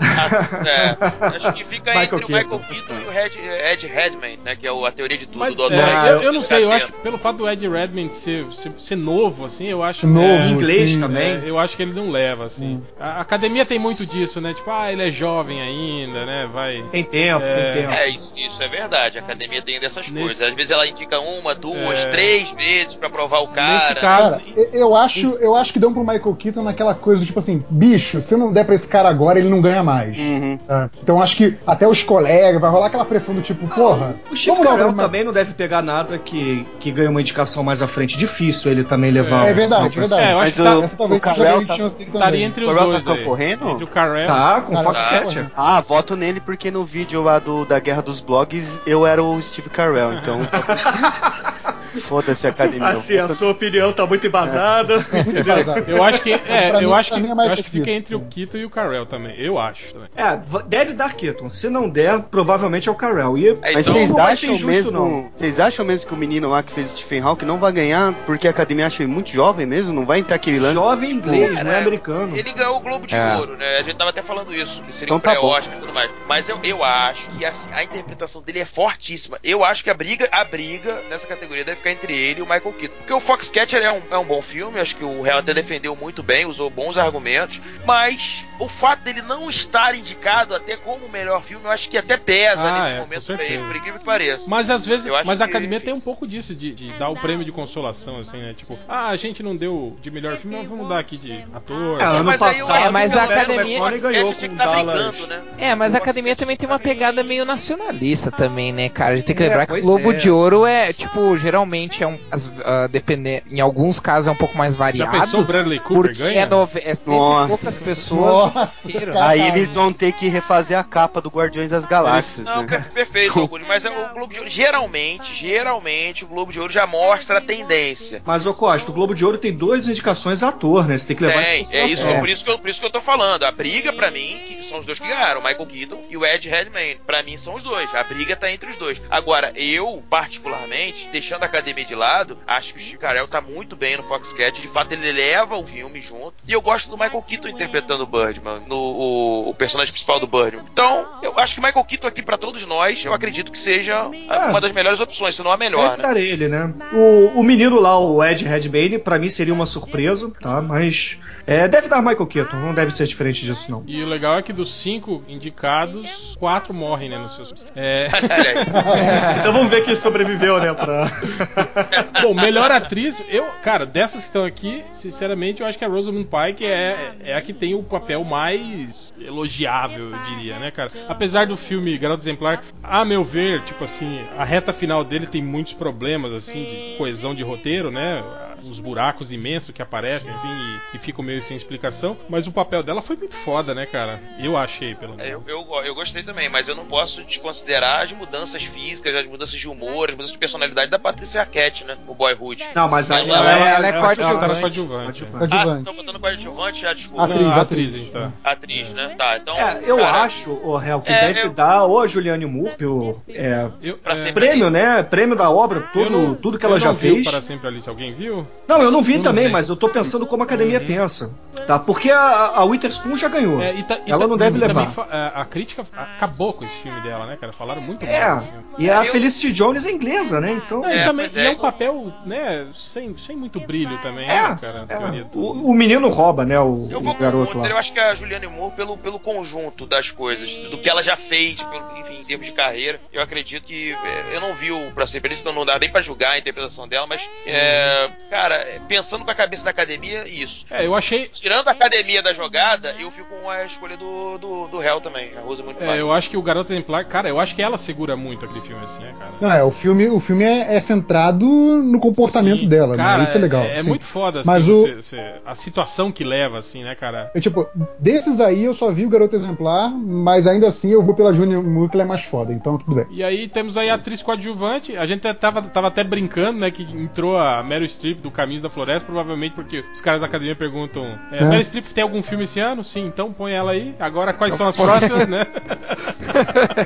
É, 0.65 0.95
acho 1.35 1.53
que 1.53 1.63
fica 1.65 1.91
Michael 1.91 2.21
entre 2.21 2.25
o. 2.25 2.37
Michael 2.37 2.59
Keaton 2.59 2.93
e 2.93 3.07
o 3.07 3.11
Ed, 3.13 3.39
Ed 3.73 3.87
Redman, 3.87 4.37
né? 4.43 4.55
Que 4.55 4.67
é 4.67 4.71
o- 4.71 4.85
a 4.85 4.91
teoria 4.91 5.17
de 5.17 5.25
tudo 5.25 5.39
Mas 5.39 5.57
é, 5.57 5.61
Odói. 5.61 5.79
Ah, 5.81 6.07
eu, 6.09 6.21
eu 6.23 6.33
não 6.33 6.41
sei, 6.41 6.63
eu 6.63 6.71
acho 6.71 6.87
que 6.87 6.93
pelo 6.93 7.17
fato 7.17 7.37
do 7.37 7.49
Ed 7.49 7.67
Redmayne 7.67 8.13
ser, 8.13 8.45
ser, 8.51 8.71
ser 8.77 8.95
novo, 8.95 9.45
assim, 9.45 9.67
eu 9.67 9.83
acho 9.83 10.05
Novo, 10.07 10.25
é, 10.25 10.47
Em 10.47 10.51
inglês 10.51 10.89
sim, 10.91 10.99
também. 10.99 11.33
é, 11.37 11.41
eu 11.45 11.57
acho 11.59 11.75
que 11.75 11.83
ele 11.83 11.93
não 11.93 12.09
leva, 12.09 12.45
assim. 12.45 12.75
Hum. 12.75 12.81
A 12.99 13.21
a 13.21 13.21
academia 13.21 13.65
tem 13.65 13.77
muito 13.79 14.05
disso, 14.05 14.39
né? 14.41 14.53
Tipo, 14.53 14.69
ah, 14.71 14.91
ele 14.91 15.07
é 15.07 15.11
jovem 15.11 15.61
ainda, 15.61 16.25
né? 16.25 16.49
Vai. 16.51 16.83
Tem 16.91 17.03
tempo, 17.03 17.43
É. 17.45 17.53
tem 17.53 17.73
tempo. 17.73 17.80
É, 17.89 18.09
isso, 18.09 18.33
isso 18.35 18.61
é 18.61 18.67
verdade. 18.67 19.17
A 19.17 19.21
academia 19.21 19.61
tem 19.61 19.79
dessas 19.79 20.09
Nesse- 20.09 20.23
coisas. 20.25 20.41
Às 20.47 20.53
vezes 20.55 20.71
ela 20.71 20.85
indica 20.87 21.19
uma, 21.19 21.53
duas, 21.55 21.99
É. 21.99 22.09
três 22.09 22.51
vezes 22.51 22.95
pra 22.95 23.09
provar 23.09 23.39
o 23.39 23.47
cara. 23.49 23.89
Nesse. 23.89 23.95
Cara, 24.01 24.41
eu- 24.55 24.69
eu 24.73 24.95
acho, 24.95 25.35
eu 25.39 25.55
acho 25.55 25.73
que 25.73 25.79
dão 25.79 25.93
pro 25.93 26.01
Michael 26.03 26.35
Keaton 26.35 26.63
naquela 26.63 26.93
coisa 26.95 27.19
do 27.21 27.25
tipo 27.25 27.39
assim, 27.39 27.63
bicho, 27.69 28.21
se 28.21 28.35
não 28.35 28.51
der 28.51 28.65
pra 28.65 28.75
esse 28.75 28.87
cara 28.87 29.09
agora, 29.09 29.39
ele 29.39 29.49
não 29.49 29.61
ganha 29.61 29.83
mais. 29.83 30.17
Uhum. 30.17 30.57
tá? 30.67 30.89
Então 31.01 31.21
acho 31.21 31.35
que 31.35 31.57
até 31.65 31.87
os 31.87 32.03
colegas, 32.03 32.59
vai 32.61 32.69
rolar 32.69 32.87
aquela 32.87 33.05
pressão 33.05 33.33
do 33.35 33.41
tipo, 33.41 33.67
porra. 33.67 34.15
O 34.31 34.35
Steve 34.35 34.61
Carell 34.61 34.93
também 34.93 35.23
não 35.23 35.31
deve 35.33 35.53
pegar 35.53 35.81
nada 35.81 36.17
que, 36.17 36.65
que 36.79 36.91
ganhe 36.91 37.07
uma 37.07 37.21
indicação 37.21 37.63
mais 37.63 37.81
à 37.81 37.87
frente. 37.87 38.17
Difícil 38.17 38.71
ele 38.71 38.83
também 38.83 39.11
levar. 39.11 39.47
É 39.47 39.51
um- 39.51 39.55
verdade, 39.55 39.97
é 39.97 39.99
verdade. 40.01 40.21
É, 40.21 40.33
eu 40.33 40.39
acho 40.39 40.53
que 40.53 40.63
tá, 40.63 40.77
o- 40.79 40.83
Essa 40.83 40.97
talvez 40.97 41.21
o 41.21 41.29
seja 41.29 41.57
a 41.57 41.65
tá- 41.65 41.75
chance 41.75 41.95
dele 41.95 42.09
estaria 42.09 42.25
também. 42.27 42.43
entre 42.43 42.65
os 42.65 42.75
tá 42.75 42.83
dois. 42.83 43.07
aí. 43.07 43.17
concorrendo? 43.17 43.65
O. 43.67 43.87
Tá, 43.87 44.61
com 44.61 44.73
Carell 44.73 44.83
Foxcatcher. 44.83 45.45
tá 45.45 45.51
Ah, 45.55 45.81
voto 45.81 46.15
nele 46.15 46.39
porque 46.39 46.71
no 46.71 46.83
vídeo 46.83 47.21
lá 47.21 47.39
do, 47.39 47.65
da 47.71 47.79
Guerra 47.79 48.01
dos 48.01 48.19
Blogs 48.19 48.81
eu 48.85 49.07
era 49.07 49.23
o 49.23 49.41
Steve 49.41 49.69
Carell, 49.69 50.13
então. 50.13 50.41
Foda-se 51.99 52.47
a 52.47 52.49
academia. 52.51 52.87
Assim, 52.87 53.17
a 53.17 53.27
sua 53.27 53.51
opinião 53.51 53.91
tá 53.93 54.05
muito 54.05 54.25
embasada. 54.27 54.99
Vazado. 55.45 55.85
Eu 55.91 56.03
acho 56.03 56.21
que. 56.21 56.31
É, 56.33 56.69
Pra 56.69 56.81
eu 56.81 56.89
mim- 56.89 56.95
acho 56.95 57.11
que, 57.13 57.19
é 57.19 57.31
eu 57.31 57.39
acho 57.51 57.63
que 57.63 57.69
fica 57.69 57.85
Keaton. 57.85 57.97
entre 57.97 58.15
o 58.15 58.21
Keaton 58.21 58.57
e 58.57 58.65
o 58.65 58.69
Carell 58.69 59.05
também. 59.05 59.35
Eu 59.39 59.57
acho 59.59 59.93
também. 59.93 60.09
É, 60.15 60.39
deve 60.67 60.93
dar 60.93 61.13
Keaton. 61.13 61.49
Se 61.49 61.69
não 61.69 61.89
der, 61.89 62.19
provavelmente 62.23 62.87
é 62.89 62.91
o 62.91 62.95
Carell. 62.95 63.37
E 63.37 63.49
É, 63.49 63.73
Mas 63.73 63.87
então, 63.87 63.93
vocês 63.93 64.17
acham 64.17 64.49
injusto, 64.51 64.67
mesmo. 64.67 64.91
não. 64.91 65.31
Vocês 65.35 65.59
acham 65.59 65.85
mesmo 65.85 66.07
que 66.07 66.13
o 66.13 66.17
menino 66.17 66.49
lá 66.49 66.63
que 66.63 66.71
fez 66.71 66.91
o 66.91 66.95
Stephen 66.97 67.21
Hawking 67.21 67.45
não 67.45 67.57
vai 67.57 67.71
ganhar 67.71 68.13
porque 68.25 68.47
a 68.47 68.51
academia 68.51 68.87
acha 68.87 69.03
ele 69.03 69.11
muito 69.11 69.29
jovem 69.29 69.65
mesmo? 69.65 69.93
Não 69.93 70.05
vai 70.05 70.21
ter 70.23 70.33
aquele 70.33 70.59
lance? 70.59 70.73
jovem 70.73 71.11
inglês, 71.11 71.61
não 71.63 71.71
é 71.71 71.79
americano. 71.79 72.35
Ele 72.37 72.53
ganhou 72.53 72.77
o 72.77 72.79
Globo 72.79 73.05
de 73.07 73.15
É. 73.15 73.35
Ouro, 73.37 73.57
né? 73.57 73.77
A 73.77 73.83
gente 73.83 73.95
tava 73.97 74.09
até 74.09 74.21
falando 74.21 74.53
isso, 74.53 74.81
que 74.83 74.93
seria 74.93 75.05
Então 75.07 75.17
um 75.17 75.19
tá 75.19 75.33
bom. 75.35 75.39
pré-Oscar 75.49 75.77
e 75.77 75.79
tudo 75.79 75.93
mais. 75.93 76.09
Mas 76.27 76.47
eu, 76.49 76.59
eu 76.63 76.83
acho 76.83 77.29
que 77.31 77.45
assim, 77.45 77.69
a 77.73 77.83
interpretação 77.83 78.41
dele 78.41 78.59
é 78.59 78.65
fortíssima. 78.65 79.37
Eu 79.43 79.63
acho 79.63 79.83
que 79.83 79.89
a 79.89 79.93
briga, 79.93 80.27
a 80.31 80.43
briga 80.43 81.01
nessa 81.09 81.27
categoria 81.27 81.63
deve 81.65 81.80
ficar 81.81 81.91
entre 81.91 82.13
ele 82.15 82.39
e 82.39 82.43
o 82.43 82.45
Michael 82.45 82.73
Keaton. 82.73 82.95
Porque 82.97 83.13
o 83.13 83.19
Foxcatcher 83.19 83.81
é 83.81 83.91
um, 83.91 84.01
é 84.11 84.17
um 84.17 84.25
bom 84.25 84.41
filme, 84.41 84.79
acho 84.79 84.95
que 84.95 85.03
o 85.03 85.21
Real 85.21 85.39
até 85.39 85.53
defendeu 85.53 85.95
muito 85.95 86.21
bem, 86.23 86.45
usou 86.45 86.69
bons 86.69 86.97
argumentos. 86.97 87.59
Mas 87.85 88.45
o 88.59 88.67
fato 88.69 89.01
dele 89.01 89.21
não 89.21 89.49
estar 89.49 89.95
indicado 89.95 90.55
até 90.55 90.77
como 90.77 91.05
o 91.05 91.09
melhor 91.11 91.43
filme, 91.43 91.65
eu 91.65 91.71
acho 91.71 91.89
que 91.89 91.97
até 91.97 92.15
pesa 92.17 92.61
Ah, 92.67 92.79
nesse 92.81 92.93
é, 92.93 92.99
momento 92.99 93.25
pra 93.35 93.43
ele, 93.45 93.63
por 93.63 93.75
incrível 93.75 93.99
que 93.99 94.05
pareça. 94.05 94.45
Mas 94.47 94.69
às 94.69 94.85
vezes, 94.85 95.05
Eu 95.07 95.15
acho 95.15 95.25
mas 95.27 95.41
a 95.41 95.45
academia 95.45 95.79
tem 95.79 95.93
um 95.93 95.99
pouco 95.99 96.27
disso, 96.27 96.55
de, 96.55 96.73
de 96.73 96.91
dar 96.97 97.09
o 97.09 97.15
prêmio 97.15 97.43
de 97.43 97.51
consolação, 97.51 98.19
assim, 98.19 98.37
né? 98.37 98.53
Tipo, 98.55 98.77
ah, 98.87 99.09
a 99.09 99.15
gente 99.15 99.41
não 99.41 99.55
deu 99.55 99.97
de 100.01 100.11
melhor 100.11 100.37
filme, 100.37 100.57
mas 100.57 100.67
vamos 100.69 100.87
dar 100.87 100.99
aqui 100.99 101.17
de 101.17 101.43
ator. 101.53 101.99
É, 101.99 102.05
ano 102.05 102.23
Mas 102.25 102.41
aí 102.41 102.55
passado, 102.59 102.85
É, 102.85 102.89
mas 102.91 103.17
a 103.17 103.23
academia- 103.23 103.79
ganhou 104.01 104.33
com 104.33 104.55
tá 104.55 104.71
brigando, 104.73 105.27
né? 105.27 105.41
É, 105.57 105.75
mas 105.75 105.95
a 105.95 105.97
academia 105.97 106.35
também 106.35 106.55
tem 106.55 106.67
uma 106.69 106.79
pegada 106.79 107.23
meio 107.23 107.43
nacionalista 107.45 108.31
também, 108.31 108.71
né, 108.71 108.89
cara? 108.89 109.13
A 109.13 109.15
gente 109.15 109.25
tem 109.25 109.35
que 109.35 109.43
É, 109.43 109.47
lembrar 109.47 109.65
que 109.65 109.73
o 109.73 109.81
Globo 109.81 110.11
é. 110.11 110.15
de 110.15 110.29
Ouro 110.29 110.65
é, 110.65 110.93
tipo, 110.93 111.37
geralmente 111.37 111.70
é 112.03 112.07
um. 112.07 112.19
As, 112.31 112.53
depender, 112.89 113.43
em 113.49 113.59
alguns 113.59 113.99
casos 113.99 114.27
é 114.27 114.31
um 114.31 114.35
pouco 114.35 114.57
mais 114.57 114.75
Já 114.75 114.85
pensou 114.89 115.09
variado. 115.09 115.43
Bradley 115.45 115.79
Cooper 115.79 116.11
Porque 116.11 116.23
ganha? 116.23 116.41
é, 116.41 116.45
nove, 116.45 116.81
é 116.83 116.95
cento 116.95 117.17
Nossa. 117.17 117.45
e 117.45 117.47
poucas 117.49 117.77
pessoas. 117.77 118.53
Nossa. 118.53 118.89
Aí 119.23 119.41
eles 119.47 119.73
vão 119.73 119.91
ter 119.93 120.11
que 120.13 120.27
refazer 120.27 120.77
a 120.77 120.83
capa 120.83 121.21
do 121.21 121.29
Guardiões 121.29 121.71
das 121.71 121.85
Galáxias, 121.85 122.45
Não, 122.45 122.61
né? 122.63 122.67
per- 122.67 122.91
perfeito, 122.91 123.39
Augusto, 123.39 123.65
mas 123.67 123.85
é 123.85 123.89
o 123.89 124.13
Globo 124.13 124.33
de 124.33 124.39
Ouro, 124.39 124.49
geralmente, 124.49 125.33
geralmente, 125.33 126.23
o 126.23 126.27
Globo 126.27 126.51
de 126.51 126.59
Ouro 126.59 126.71
já 126.71 126.85
mostra 126.87 127.37
a 127.37 127.41
tendência. 127.41 128.21
Mas, 128.25 128.45
ô 128.45 128.53
Costa, 128.53 128.91
o 128.91 128.93
Globo 128.93 129.13
de 129.15 129.23
Ouro 129.25 129.37
tem 129.37 129.53
duas 129.53 129.87
indicações 129.87 130.43
a 130.43 130.49
ator, 130.49 130.87
né? 130.87 130.97
Você 130.97 131.07
tem 131.07 131.15
que 131.15 131.23
levar 131.23 131.43
Tem, 131.43 131.61
isso 131.61 131.75
em 131.75 131.79
é 131.79 131.85
isso, 131.85 131.89
consideração. 131.95 132.19
por, 132.21 132.29
isso 132.29 132.43
que 132.43 132.49
eu, 132.51 132.59
por 132.59 132.69
isso 132.69 132.79
que 132.79 132.85
eu 132.85 132.91
tô 132.91 133.01
falando. 133.01 133.43
A 133.43 133.51
briga, 133.51 133.93
pra 133.93 134.11
mim, 134.11 134.39
que 134.47 134.63
são 134.67 134.79
os 134.79 134.85
dois 134.85 134.99
que 134.99 135.07
ganharam, 135.07 135.39
o 135.41 135.43
Michael 135.43 135.65
Keaton 135.65 135.99
e 136.09 136.17
o 136.17 136.25
Ed 136.25 136.47
Redmayne. 136.49 136.99
Pra 137.05 137.23
mim, 137.23 137.37
são 137.37 137.53
os 137.53 137.63
dois. 137.63 137.93
A 137.95 138.03
briga 138.03 138.35
tá 138.35 138.51
entre 138.51 138.69
os 138.69 138.75
dois. 138.75 138.99
Agora, 139.09 139.51
eu, 139.55 140.03
particularmente, 140.09 141.09
deixando 141.11 141.43
a 141.43 141.47
academia 141.61 141.85
de 141.85 141.95
lado, 141.95 142.37
acho 142.47 142.73
que 142.73 142.79
o 142.79 142.81
Steve 142.81 142.97
Carell 142.97 143.27
tá 143.27 143.39
muito 143.39 143.75
bem 143.75 143.95
no 143.97 144.03
Foxcat. 144.03 144.59
De 144.61 144.67
fato, 144.67 144.91
ele 144.93 145.11
leva 145.11 145.55
o 145.55 145.65
filme 145.65 146.01
junto. 146.01 146.33
E 146.47 146.51
eu 146.51 146.61
gosto 146.61 146.89
do 146.89 146.97
Michael 146.97 147.21
Keaton 147.21 147.47
interpretando 147.47 148.03
o 148.03 148.07
Birdman, 148.07 148.61
no, 148.67 148.75
o, 148.77 149.49
o 149.49 149.53
personagem 149.53 149.91
principal 149.93 150.19
do 150.19 150.27
Birdman. 150.27 150.65
Então, 150.71 151.07
eu 151.21 151.37
acho 151.39 151.55
que 151.55 151.61
Michael 151.61 151.85
Keaton 151.85 152.07
aqui 152.07 152.21
pra 152.21 152.37
todos 152.37 152.65
nós, 152.65 153.03
eu 153.05 153.13
acredito 153.13 153.51
que 153.51 153.59
seja 153.59 153.99
a- 154.29 154.47
uma 154.49 154.59
das 154.61 154.71
melhores 154.71 154.99
opções, 154.99 155.35
se 155.35 155.43
não 155.43 155.51
a 155.51 155.57
melhor, 155.57 155.91
Deve 155.91 156.01
né? 156.01 156.07
dar 156.07 156.17
ele, 156.17 156.47
né? 156.47 156.73
O, 156.93 157.39
o 157.39 157.43
menino 157.43 157.79
lá, 157.79 157.97
o 157.97 158.23
Ed 158.23 158.43
Redmayne, 158.43 158.97
pra 158.99 159.17
mim 159.19 159.29
seria 159.29 159.53
uma 159.53 159.65
surpresa, 159.65 160.31
tá? 160.41 160.61
Mas 160.61 161.19
é, 161.45 161.67
deve 161.67 161.87
dar 161.87 162.01
Michael 162.01 162.27
Keaton, 162.27 162.57
não 162.57 162.73
deve 162.73 162.91
ser 162.91 163.05
diferente 163.07 163.45
disso, 163.45 163.69
não. 163.71 163.83
E 163.87 164.01
o 164.03 164.07
legal 164.07 164.37
é 164.37 164.41
que 164.41 164.51
dos 164.53 164.73
cinco 164.73 165.23
indicados, 165.27 166.35
quatro 166.39 166.73
morrem, 166.73 167.09
né, 167.09 167.17
nos 167.17 167.35
seus. 167.35 167.65
É, 167.75 168.07
Então 169.39 169.53
vamos 169.53 169.69
ver 169.69 169.83
quem 169.85 169.95
sobreviveu, 169.95 170.59
né? 170.59 170.73
Pra... 170.73 171.11
bom, 172.21 172.33
melhor 172.33 172.71
atriz, 172.71 173.21
eu, 173.29 173.45
cara, 173.63 173.85
dessas 173.85 174.21
que 174.21 174.27
estão 174.27 174.43
aqui, 174.43 174.83
sinceramente, 174.91 175.61
eu 175.61 175.67
acho 175.67 175.77
que 175.77 175.85
a 175.85 175.87
Rosamund 175.87 176.27
Pike 176.27 176.65
é, 176.65 177.15
é 177.23 177.35
a 177.35 177.41
que 177.41 177.53
tem 177.53 177.75
o 177.75 177.83
papel 177.83 178.23
mais 178.23 179.13
elogiável, 179.19 180.11
eu 180.11 180.17
diria, 180.35 180.59
né, 180.59 180.71
cara? 180.71 180.91
Apesar 181.07 181.47
do 181.47 181.57
filme 181.57 181.97
Garoto 181.97 182.23
Exemplar, 182.23 182.63
a 182.83 183.05
meu 183.05 183.23
ver, 183.23 183.61
tipo 183.63 183.83
assim, 183.83 184.21
a 184.37 184.43
reta 184.43 184.73
final 184.73 185.03
dele 185.03 185.27
tem 185.27 185.41
muitos 185.41 185.73
problemas, 185.73 186.33
assim, 186.33 186.63
de 186.63 186.97
coesão 186.97 187.35
de 187.35 187.43
roteiro, 187.43 187.91
né? 187.91 188.23
Uns 188.63 188.79
buracos 188.79 189.31
imensos 189.31 189.73
que 189.73 189.81
aparecem, 189.81 190.31
assim, 190.33 190.47
e, 190.93 190.97
e 190.97 190.99
ficam 190.99 191.23
meio 191.23 191.41
sem 191.41 191.55
explicação. 191.57 192.17
Mas 192.29 192.47
o 192.47 192.51
papel 192.51 192.83
dela 192.83 193.01
foi 193.01 193.15
muito 193.15 193.35
foda, 193.37 193.73
né, 193.73 193.85
cara? 193.85 194.19
Eu 194.39 194.55
achei, 194.57 194.93
pelo 194.95 195.13
É, 195.13 195.17
menos. 195.29 195.47
Eu, 195.47 195.65
eu, 195.69 195.83
eu 195.85 195.95
gostei 195.95 196.23
também, 196.23 196.49
mas 196.49 196.67
eu 196.67 196.75
não 196.75 196.85
posso 196.85 197.23
desconsiderar 197.23 198.03
as 198.03 198.11
mudanças 198.11 198.63
físicas, 198.63 199.15
as 199.15 199.25
mudanças 199.25 199.59
de 199.59 199.67
humor, 199.67 200.09
as 200.09 200.15
mudanças 200.15 200.31
de 200.33 200.37
personalidade 200.37 200.89
da 200.91 200.99
Patrícia 200.99 201.41
Arquette, 201.41 201.83
né? 201.83 201.97
O 202.07 202.13
Boyhood. 202.13 202.63
Não, 202.75 202.87
mas 202.89 203.09
aí 203.11 203.27
Ela- 203.27 203.37
ela, 203.51 203.69
ela 203.69 203.87
é 203.87 203.91
tá 203.91 203.99
coadjuvante. 203.99 204.59
coadjuvante. 204.61 205.27
Ah, 205.51 205.63
vocês 205.65 205.77
estão 205.77 205.93
botando 205.95 206.19
coadjuvante? 206.19 206.85
Ah, 206.85 206.93
desculpa. 206.93 207.23
Atriz, 207.23 207.41
Não, 207.41 207.51
a 207.51 207.61
atriz. 207.61 207.93
atriz, 207.93 208.09
tá. 208.11 208.31
Atriz, 208.43 208.93
né? 208.93 209.15
Tá, 209.17 209.37
então. 209.37 209.55
É, 209.57 209.79
eu 209.85 209.97
cara, 209.97 210.21
acho, 210.21 210.51
o 210.51 210.75
réu, 210.77 211.01
que 211.01 211.11
É, 211.11 211.27
deve 211.33 211.47
eu- 211.47 211.53
dar 211.53 211.83
ou 211.83 211.99
a 211.99 212.07
Juliane 212.07 212.45
Moore 212.45 212.75
pelo 212.75 213.21
é, 213.29 213.69
Eu, 213.81 213.99
é, 214.05 214.31
prêmio, 214.31 214.69
né? 214.69 215.03
Prêmio 215.03 215.35
da 215.35 215.49
obra, 215.49 215.81
tudo, 215.93 216.09
não- 216.09 216.35
tudo 216.35 216.57
que 216.59 216.65
ela 216.65 216.79
já 216.79 216.93
fez. 216.93 217.29
Para 217.29 217.41
sempre 217.41 217.67
Alice. 217.67 217.89
Alguém 217.89 218.11
viu? 218.13 218.47
Não, 218.67 218.81
eu 218.81 218.91
não 218.91 219.01
vi 219.01 219.13
Eu 219.13 219.17
não 219.17 219.23
também, 219.23 219.47
vi. 219.47 219.51
mas 219.51 219.67
eu 219.67 219.75
tô 219.75 219.89
pensando 219.89 220.25
como 220.25 220.43
a 220.43 220.45
academia 220.45 220.79
pensa. 220.79 221.35
Tá? 221.67 221.77
Porque 221.77 222.09
a, 222.09 222.19
a 222.55 222.63
Witherspoon 222.63 223.17
já 223.17 223.27
ganhou. 223.27 223.61
É, 223.61 223.73
e 223.75 223.83
ta- 223.83 223.99
e 224.05 224.11
ela 224.11 224.21
ta- 224.21 224.27
não 224.27 224.37
deve 224.37 224.57
e 224.57 224.59
levar. 224.61 224.87
fa- 224.87 225.07
a, 225.11 225.41
a 225.41 225.45
crítica 225.45 225.83
acabou 225.93 226.53
com 226.53 226.63
esse 226.63 226.77
filme 226.77 226.99
dela, 227.01 227.25
né, 227.25 227.37
cara? 227.39 227.51
Falaram 227.51 227.81
muito 227.81 228.05
É, 228.05 228.43
e 228.77 228.89
a 228.89 229.03
Eu- 229.05 229.11
Felicity 229.11 229.51
Jones 229.51 229.85
é 229.85 229.91
inglesa, 229.91 230.39
né? 230.39 230.53
Então. 230.53 230.81
E 230.87 230.93
É, 230.93 231.03
também 231.03 231.25
pois 231.25 231.35
e 231.35 231.39
é. 231.39 231.45
é 231.47 231.49
um 231.51 231.55
papel, 231.57 232.13
né, 232.25 232.67
sem, 232.73 233.17
sem 233.17 233.35
muito 233.35 233.59
brilho 233.59 233.97
também, 234.01 234.23
É, 234.29 234.41
né, 234.49 234.57
cara? 234.61 234.85
é. 234.87 235.25
O, 235.37 235.71
o 235.71 235.73
menino 235.73 236.07
rouba, 236.07 236.45
né? 236.45 236.57
O, 236.59 236.87
Eu 236.89 237.01
vou 237.01 237.13
o 237.13 237.17
garoto 237.17 237.53
Gunter, 237.53 237.69
eu 237.71 237.73
lá. 237.73 237.79
acho 237.79 237.91
que 237.91 237.99
a 237.99 238.15
Juliane 238.15 238.47
Moore, 238.47 238.73
pelo, 238.73 238.97
pelo 238.97 239.19
conjunto 239.19 239.85
das 239.85 240.09
coisas, 240.11 240.49
do 240.69 240.77
que 240.77 240.89
ela 240.89 241.03
já 241.03 241.17
fez, 241.17 241.61
pelo- 241.61 241.97
enfim, 241.99 242.19
em 242.21 242.23
termos 242.23 242.45
de 242.45 242.53
carreira, 242.53 243.01
eu 243.11 243.21
acredito 243.21 243.65
que. 243.65 243.91
é, 243.91 244.35
eu 244.37 244.39
não 244.41 244.55
vi 244.55 244.71
o 244.71 244.91
Pra 244.93 245.05
Sempre 245.05 245.27
Alice, 245.27 245.41
então 245.41 245.53
não 245.53 245.65
dá 245.65 245.77
nem 245.77 245.91
pra 245.91 246.01
julgar 246.01 246.31
a 246.31 246.39
interpretação 246.39 246.87
dela, 246.87 247.05
mas. 247.05 247.21
é, 247.45 248.09
cara, 248.29 248.40
é, 248.49 248.79
pensando 248.87 249.23
com 249.25 249.31
a 249.31 249.35
cabeça 249.35 249.63
da 249.63 249.69
academia, 249.71 250.27
isso. 250.27 250.65
É, 250.69 250.85
eu 250.85 250.95
achei. 250.95 251.27
Tirando 251.27 251.67
a 251.67 251.71
academia 251.71 252.21
da 252.21 252.33
jogada, 252.33 252.95
eu 252.99 253.11
fico 253.11 253.27
com 253.41 253.49
a 253.49 253.65
escolha 253.65 253.97
do, 253.97 254.37
do, 254.37 254.67
do 254.67 254.77
réu 254.79 254.99
também, 255.01 255.31
a 255.37 255.41
Rosa 255.41 255.63
muito 255.63 255.81
É, 255.83 255.99
eu 255.99 256.11
acho 256.11 256.29
que 256.29 256.37
o 256.37 256.41
Garoto 256.41 256.71
Exemplar, 256.71 257.05
cara, 257.05 257.29
eu 257.29 257.39
acho 257.39 257.55
que 257.55 257.61
ela 257.61 257.77
segura 257.77 258.15
muito 258.15 258.45
aquele 258.45 258.61
filme, 258.61 258.83
assim, 258.83 258.99
né, 259.01 259.13
cara? 259.17 259.31
Não, 259.41 259.51
é, 259.51 259.63
o 259.63 259.71
filme, 259.71 260.07
o 260.07 260.19
filme 260.19 260.43
é, 260.43 260.75
é 260.75 260.79
centrado 260.79 261.45
no 261.45 261.99
comportamento 261.99 262.61
Sim, 262.61 262.69
dela, 262.69 262.95
cara, 262.95 263.17
né? 263.19 263.23
Isso 263.23 263.37
é 263.37 263.39
legal. 263.41 263.63
É, 263.63 263.79
é 263.79 263.83
muito 263.83 264.03
foda, 264.05 264.41
assim, 264.41 264.47
Mas 264.49 264.67
o- 264.69 264.81
você- 264.81 264.95
você- 264.95 265.33
a 265.45 265.55
situação 265.55 266.11
que 266.11 266.23
leva, 266.23 266.57
assim, 266.59 266.83
né, 266.83 266.95
cara? 266.95 267.31
Eu, 267.35 267.41
tipo, 267.41 267.67
desses 267.99 268.39
aí 268.39 268.63
eu 268.63 268.73
só 268.73 268.89
vi 268.91 269.05
o 269.05 269.09
Garoto 269.09 269.35
Exemplar, 269.35 269.89
mas 269.91 270.47
ainda 270.47 270.67
assim 270.67 270.91
eu 270.91 271.01
vou 271.03 271.13
pela 271.15 271.33
Junior 271.33 271.61
Moore 271.63 271.89
que 271.89 271.95
ela 271.95 272.03
é 272.03 272.07
mais 272.07 272.21
foda, 272.23 272.53
então 272.53 272.77
tudo 272.77 272.95
bem. 272.95 273.05
E 273.11 273.23
aí 273.23 273.47
temos 273.47 273.77
aí 273.77 273.89
a 273.89 273.95
atriz 273.95 274.21
coadjuvante. 274.21 274.95
A 274.97 275.05
gente 275.05 275.21
tava, 275.33 275.61
tava 275.63 275.87
até 275.87 276.03
brincando, 276.03 276.59
né? 276.59 276.71
Que 276.71 276.83
entrou 276.83 277.37
a 277.37 277.61
Meryl 277.63 277.87
Streep 277.87 278.19
do 278.21 278.30
Caminhos 278.31 278.61
da 278.61 278.69
Floresta, 278.69 279.05
provavelmente 279.05 279.53
porque 279.53 279.83
os 279.93 280.01
caras 280.01 280.21
da 280.21 280.27
academia 280.27 280.55
perguntam: 280.55 281.17
é, 281.31 281.37
É. 281.39 281.45
Meryl 281.45 281.63
Streep 281.63 281.85
tem 281.93 282.01
algum 282.03 282.21
filme 282.23 282.43
esse 282.45 282.59
ano? 282.59 282.83
Sim, 282.83 283.05
então 283.05 283.31
põe 283.31 283.51
ela 283.53 283.71
aí. 283.71 283.93
Agora 283.99 284.33
quais 284.33 284.55
são 284.55 284.67
as 284.67 284.75
próximas, 284.75 285.27
né? 285.27 285.45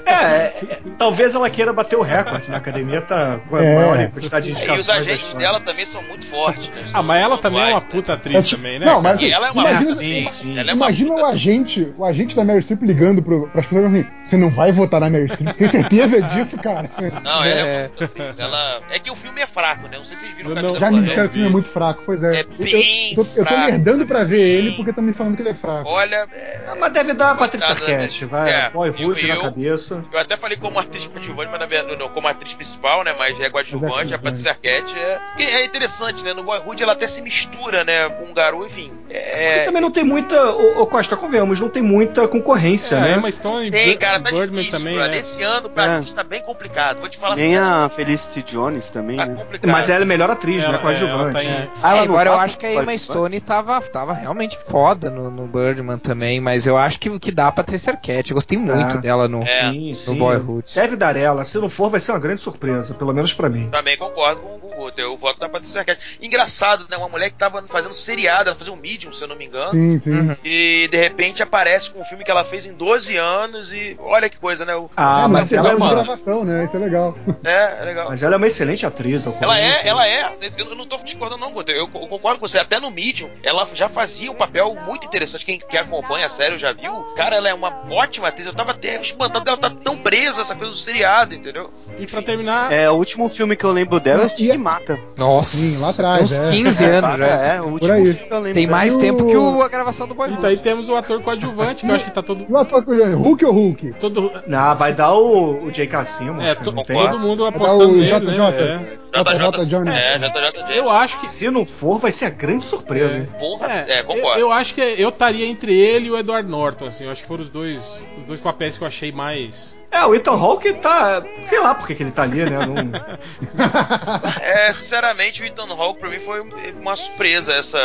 É, 0.06 0.14
é, 0.16 0.80
talvez 0.98 1.36
ela 1.36 1.50
queira 1.50 1.72
bater 1.74 1.96
o 1.98 2.02
recorde. 2.02 2.50
Na 2.50 2.58
academia 2.58 3.02
tá 3.02 3.40
com 3.50 3.56
a 3.56 3.64
É. 3.64 3.76
maior 3.76 4.10
quantidade 4.12 4.46
de 4.46 4.52
E 4.52 4.54
indicações. 4.54 4.82
os 4.82 4.88
da 4.88 4.94
agentes 4.96 5.26
história. 5.28 5.48
dela 5.48 5.60
também 5.60 5.86
são 5.86 6.02
muito 6.04 6.26
fortes. 6.26 6.68
Né? 6.70 6.86
ah, 6.94 7.04
mas 7.04 7.22
ela 7.22 7.38
também 7.38 7.62
é 7.62 7.68
uma 7.74 7.80
né? 7.80 7.86
puta 7.90 8.14
atriz 8.14 8.38
É 8.38 8.42
tipo- 8.42 8.62
também, 8.62 8.80
né? 8.80 8.86
não, 8.86 9.02
mas 9.02 9.20
E 9.22 9.32
ela 9.32 9.48
é 9.48 9.52
uma 9.52 9.62
imagina, 9.70 9.94
sim, 9.96 10.26
sim, 10.26 10.58
ela 10.58 10.72
é 10.72 10.74
uma 10.74 10.86
imagina 10.86 11.14
o 11.14 11.26
agente, 11.26 11.94
o 11.98 12.06
agente 12.06 12.36
da 12.36 12.44
Meryl 12.44 12.62
Streep 12.62 12.82
ligando 12.84 13.22
pro, 13.24 13.48
pras 13.50 13.66
pessoas 13.66 13.94
assim: 13.94 14.06
você 14.24 14.38
não 14.38 14.50
vai 14.50 14.72
votar 14.72 15.00
na 15.00 15.10
Meryl 15.10 15.28
Streep? 15.30 15.52
Você 15.52 15.58
tem 15.58 15.68
certeza 15.68 16.22
disso, 16.24 16.58
cara? 16.58 16.90
Não, 17.24 17.44
é, 17.44 17.50
É. 17.56 17.90
Ela... 18.38 18.82
é 18.90 19.00
que 19.00 19.12
o 19.12 19.16
filme 19.16 19.42
é 19.42 19.48
fraco, 19.48 19.88
né? 19.88 19.98
Não 19.98 20.06
sei 20.06 20.16
se 20.16 20.24
vocês 20.24 20.36
viram 20.36 20.52
o 20.52 20.54
Caminho 20.56 20.74
não- 20.74 20.80
da 20.80 20.86
Já 20.86 20.92
me 20.92 21.02
disseram 21.02 21.30
filme 21.36 21.48
é 21.48 21.52
muito 21.52 21.68
fraco, 21.68 22.04
pois 22.06 22.24
é. 22.24 22.38
É 22.38 22.42
Eu- 22.42 22.46
bem 22.66 23.10
eu, 23.12 23.16
tô, 23.16 23.22
eu 23.22 23.44
tô 23.46 23.50
fraco, 23.52 23.66
merdando 23.72 24.06
pra 24.06 24.24
ver 24.24 24.38
bem- 24.38 24.40
ele 24.58 24.72
porque 24.72 24.90
estão 24.92 25.04
me 25.04 25.14
falando 25.14 25.36
que 25.36 25.42
ele 25.42 25.50
é 25.50 25.54
fraco. 25.54 25.88
Olha, 25.90 26.28
é, 26.34 26.62
Ah, 26.68 26.76
mas 26.76 26.92
deve 26.94 27.14
dar 27.14 27.32
a 27.32 27.36
Patrícia 27.36 27.74
né? 27.74 27.80
Arquette, 27.82 28.26
vai. 28.26 28.50
É, 28.52 28.70
Boyhood 28.70 29.22
eu- 29.24 29.28
na 29.30 29.36
eu- 29.36 29.42
cabeça. 29.42 30.06
eu 30.12 30.20
até 30.20 30.38
falei 30.38 30.58
como 30.58 30.80
atriz 30.80 31.06
coadjuvante, 31.08 31.50
mas 31.52 31.60
na 31.60 31.66
verdade, 31.66 31.98
não, 31.98 32.10
como 32.10 32.28
atriz 32.28 32.54
principal, 32.54 33.04
né? 33.04 33.14
Mas 33.18 33.40
é 33.40 33.50
coadjuvante, 33.50 33.94
Mas 33.96 34.12
é 34.12 34.16
a 34.16 34.20
Patrícia 34.20 34.52
Arquette 34.52 34.96
é. 34.98 35.20
é 35.40 35.66
interessante, 35.66 36.24
né? 36.24 36.34
No 36.34 36.44
Boyhood 36.44 36.82
ela 36.82 36.94
até 36.94 37.08
se 37.08 37.22
mistura, 37.22 37.84
né? 37.84 38.10
Com 38.10 38.26
um 38.26 38.34
garoto, 38.34 38.66
enfim. 38.66 38.92
Porque 39.06 39.14
É. 39.18 39.64
também 39.64 39.82
não 39.82 39.92
tem 39.92 40.04
muita. 40.04 40.52
Ô, 40.52 40.82
ô 40.82 40.88
Costa, 40.88 41.16
convenhamos, 41.16 41.60
não 41.60 41.70
tem 41.70 41.82
muita 41.84 42.28
concorrência, 42.28 42.96
É, 42.96 43.00
né? 43.02 43.14
Emma 43.18 43.32
Stone 43.32 43.70
Tem, 43.72 43.98
cara, 43.98 44.20
tá 44.20 44.32
Birdman 44.32 44.64
difícil. 44.64 44.72
também, 44.80 44.94
brother. 44.96 45.12
né? 45.12 45.18
Esse 45.20 45.44
ano 45.44 45.70
pra 45.70 45.86
É. 45.86 45.98
gente 46.00 46.14
tá 46.14 46.24
bem 46.24 46.42
complicado. 46.42 47.00
Vou 47.00 47.10
te 47.10 47.18
falar 47.18 47.36
Nem 47.36 47.50
sinceramente, 47.50 47.86
a 47.86 47.90
Felicity 47.96 48.42
Jones 48.44 48.90
também, 48.90 49.18
Tá 49.18 49.26
né? 49.26 49.36
complicado. 49.36 49.72
Mas 49.72 49.90
ela 49.90 50.04
é 50.04 50.06
melhor 50.06 50.30
atriz, 50.30 50.64
Ela- 50.64 50.74
né? 50.74 50.78
Coadjuvante. 50.80 51.25
É, 51.30 51.34
tá 51.34 51.44
em- 51.44 51.48
Ah, 51.48 51.52
É, 51.52 51.92
ela 51.92 51.96
não 51.98 52.04
embora 52.06 52.30
eu 52.30 52.34
tava 52.34 52.44
acho 52.46 52.58
que 52.58 52.66
a 52.66 52.74
Emma? 52.74 52.98
Stone 52.98 53.40
tava, 53.42 53.82
tava 53.82 54.14
realmente 54.14 54.58
foda 54.68 55.10
no, 55.10 55.30
no 55.30 55.48
Birdman 55.48 55.98
também, 56.00 56.40
mas 56.42 56.66
eu 56.66 56.78
acho 56.78 57.00
que 57.00 57.10
o 57.10 57.20
que 57.20 57.32
dá 57.32 57.52
pra 57.52 57.64
ter 57.64 57.80
Arquette. 57.88 58.32
Eu 58.32 58.36
gostei 58.36 58.58
muito 58.58 58.98
Ah, 58.98 59.00
dela 59.00 59.28
no, 59.28 59.44
É. 59.44 59.46
Sim, 59.46 59.94
sim. 59.94 60.18
Boyhood. 60.18 60.74
Deve 60.74 60.96
dar 60.96 61.16
ela. 61.16 61.44
Se 61.44 61.58
não 61.60 61.70
for, 61.70 61.90
vai 61.90 62.00
ser 62.00 62.12
uma 62.14 62.20
grande 62.20 62.42
surpresa, 62.42 62.94
pelo 62.94 63.14
menos 63.14 63.34
pra 63.34 63.50
mim. 63.50 63.70
Também 63.70 63.98
concordo 63.98 64.42
com, 64.42 64.56
o 64.68 64.76
Guto. 64.76 65.00
Eu 65.00 65.16
voto 65.18 65.40
na 65.40 65.48
Patrícia 65.50 65.80
Arquette. 65.82 66.02
Engraçado, 66.22 66.86
né? 66.90 66.98
Uma 66.98 67.10
mulher 67.10 67.30
que 67.30 67.38
tava 67.38 67.62
fazendo 67.68 67.94
seriado, 67.94 68.50
ela 68.50 68.58
fazia 68.58 68.74
um 68.74 68.76
Medium, 68.78 69.14
se 69.14 69.22
eu 69.22 69.28
não 69.28 69.36
me 69.36 69.46
engano. 69.46 69.72
Sim, 69.72 69.98
sim. 70.00 70.20
Uhum. 70.20 70.36
E 70.44 70.88
de 70.92 70.98
repente 70.98 71.42
aparece 71.44 71.90
com 71.92 72.02
um 72.02 72.06
filme 72.06 72.24
que 72.24 72.32
ela 72.32 72.44
fez 72.44 72.66
em 72.66 72.74
12 72.74 73.16
anos 73.18 73.72
e 73.74 73.96
olha 74.00 74.30
que 74.30 74.38
coisa, 74.38 74.66
né? 74.66 74.76
O- 74.76 74.90
Ah, 74.98 75.24
é, 75.26 75.28
mas 75.28 75.52
ela 75.54 75.72
é 75.72 75.76
uma. 75.76 75.90
gravação, 75.94 76.44
né? 76.44 76.66
Isso 76.66 76.76
é 76.76 76.80
legal. 76.80 77.16
É, 77.44 77.82
é 77.82 77.86
legal. 77.86 78.10
Mas 78.10 78.24
ela 78.24 78.36
é 78.36 78.38
uma 78.38 78.48
excelente 78.48 78.86
atriz. 78.86 79.26
Ela 79.42 79.60
é, 79.60 79.88
ela 79.88 80.08
é. 80.08 80.34
Eu 80.58 80.76
não 80.76 80.86
tô 80.88 80.98
discordando, 81.16 81.42
não, 81.42 81.52
Guto. 81.52 81.72
Eu, 81.72 81.90
eu 81.94 82.08
concordo 82.08 82.40
com 82.40 82.48
você. 82.48 82.60
Até 82.60 82.80
no 82.80 82.92
Medium, 82.92 83.30
ela 83.44 83.68
já 83.74 83.90
fazia 83.90 84.32
um 84.32 84.36
papel 84.36 84.76
muito 84.86 85.06
interessante. 85.08 85.46
Quem, 85.46 85.60
quem 85.60 85.80
acompanha 85.80 86.28
a 86.28 86.30
série 86.30 86.58
já 86.58 86.72
viu. 86.72 86.94
Cara, 87.16 87.36
ela 87.36 87.50
é 87.50 87.54
uma 87.54 87.74
ótima 87.92 88.28
atriz. 88.28 88.46
Eu 88.46 88.54
tava 88.54 88.72
até 88.72 89.02
espantado 89.02 89.44
dela 89.46 89.58
tá 89.58 89.70
tão 89.70 89.98
presa, 89.98 90.42
essa 90.42 90.56
coisa 90.56 90.72
do 90.74 90.78
seriado, 90.78 91.34
entendeu? 91.36 91.72
E 91.98 92.06
pra 92.06 92.22
terminar, 92.22 92.72
É, 92.72 92.90
o 92.90 92.94
último 92.94 93.28
filme 93.30 93.56
que 93.56 93.64
eu 93.66 93.72
lembro 93.72 94.00
dela 94.00 94.24
é 94.24 94.26
E- 94.26 94.30
Stigmata. 94.30 95.00
Nossa, 95.18 95.56
Sim, 95.58 95.82
lá 95.82 95.90
atrás, 95.90 96.16
tem 96.38 96.44
uns 96.46 96.50
é. 96.50 96.52
15 96.52 96.86
anos 96.86 97.18
já. 97.18 97.26
É, 97.28 97.62
o 97.62 97.66
último 97.70 97.94
aí. 97.94 98.02
filme 98.04 98.16
que 98.28 98.34
eu 98.34 98.38
lembro 98.40 98.54
Tem 98.54 98.68
mais 98.68 98.94
E 98.94 98.98
o- 98.98 99.00
tempo 99.00 99.28
que 99.28 99.38
o- 99.38 99.62
a 99.62 99.68
gravação 99.68 100.08
do 100.08 100.14
e 100.14 100.18
Boyhood. 100.18 100.42
daí 100.42 100.58
temos 100.58 100.90
o 100.90 100.96
ator 100.96 101.22
coadjuvante, 101.22 101.84
que 101.86 101.92
eu 101.92 101.96
acho 101.96 102.06
que 102.06 102.12
tá 102.12 102.22
todo. 102.22 102.46
E 102.50 102.52
o 102.52 102.58
ator 102.58 102.84
coreano, 102.84 103.18
Hulk 103.18 103.46
ou 103.46 103.52
Hulk? 103.54 103.94
todo 104.00 104.32
Não, 104.48 104.76
vai 104.76 104.94
dar 104.94 105.14
o, 105.14 105.66
o 105.66 105.72
J.K. 105.72 106.06
Simmons. 106.06 106.44
é, 106.46 106.56
to- 106.56 106.72
não 106.72 106.84
tem? 106.84 106.98
todo 106.98 107.20
mundo 107.20 107.44
Vai 107.44 107.52
dar 107.52 107.58
apostando 107.58 107.94
o 107.94 107.98
nele, 107.98 108.06
JJ. 108.20 108.38
né? 108.38 108.98
É. 109.02 109.05
JJ 109.24 109.66
Jones. 109.70 109.94
É, 109.94 110.20
JJ 110.20 110.60
James. 110.60 110.78
Eu 110.78 110.90
acho 110.90 111.18
que 111.20 111.28
Se 111.28 111.50
não 111.50 111.66
for, 111.66 112.00
vai 112.00 112.12
ser 112.12 112.26
a 112.26 112.30
grande 112.30 112.64
surpresa, 112.64 113.18
hein? 113.18 113.28
Porra, 113.38 113.86
É, 113.88 114.00
é, 114.00 114.04
concordo. 114.04 114.40
Eu, 114.40 114.48
eu 114.48 114.52
acho 114.52 114.74
que 114.74 114.82
eu 114.82 115.10
estaria 115.10 115.46
entre 115.46 115.74
ele 115.76 116.08
e 116.08 116.12
o 116.12 116.18
Edward 116.18 116.50
Norton, 116.50 116.86
assim. 116.86 117.06
Eu 117.06 117.12
acho 117.12 117.22
que 117.22 117.28
foram 117.28 117.42
os 117.44 117.50
dois, 117.50 118.04
os 118.20 118.26
dois 118.26 118.40
papéis 118.40 118.78
que 118.78 118.84
eu 118.84 118.88
achei 118.88 119.12
mais. 119.12 119.78
É, 119.96 120.06
o 120.06 120.14
Ethan 120.14 120.34
Hawke 120.34 120.74
tá. 120.74 121.24
Sei 121.44 121.60
lá 121.60 121.74
por 121.74 121.88
que 121.88 121.94
ele 122.02 122.12
tá 122.12 122.24
ali, 122.24 122.44
né? 122.44 122.58
Não- 122.66 122.76
É, 124.42 124.72
sinceramente, 124.74 125.42
o 125.42 125.46
Ethan 125.46 125.68
Hawke 125.74 126.00
pra 126.00 126.10
mim 126.10 126.20
foi 126.20 126.42
uma 126.80 126.96
surpresa 126.96 127.54
essa 127.54 127.80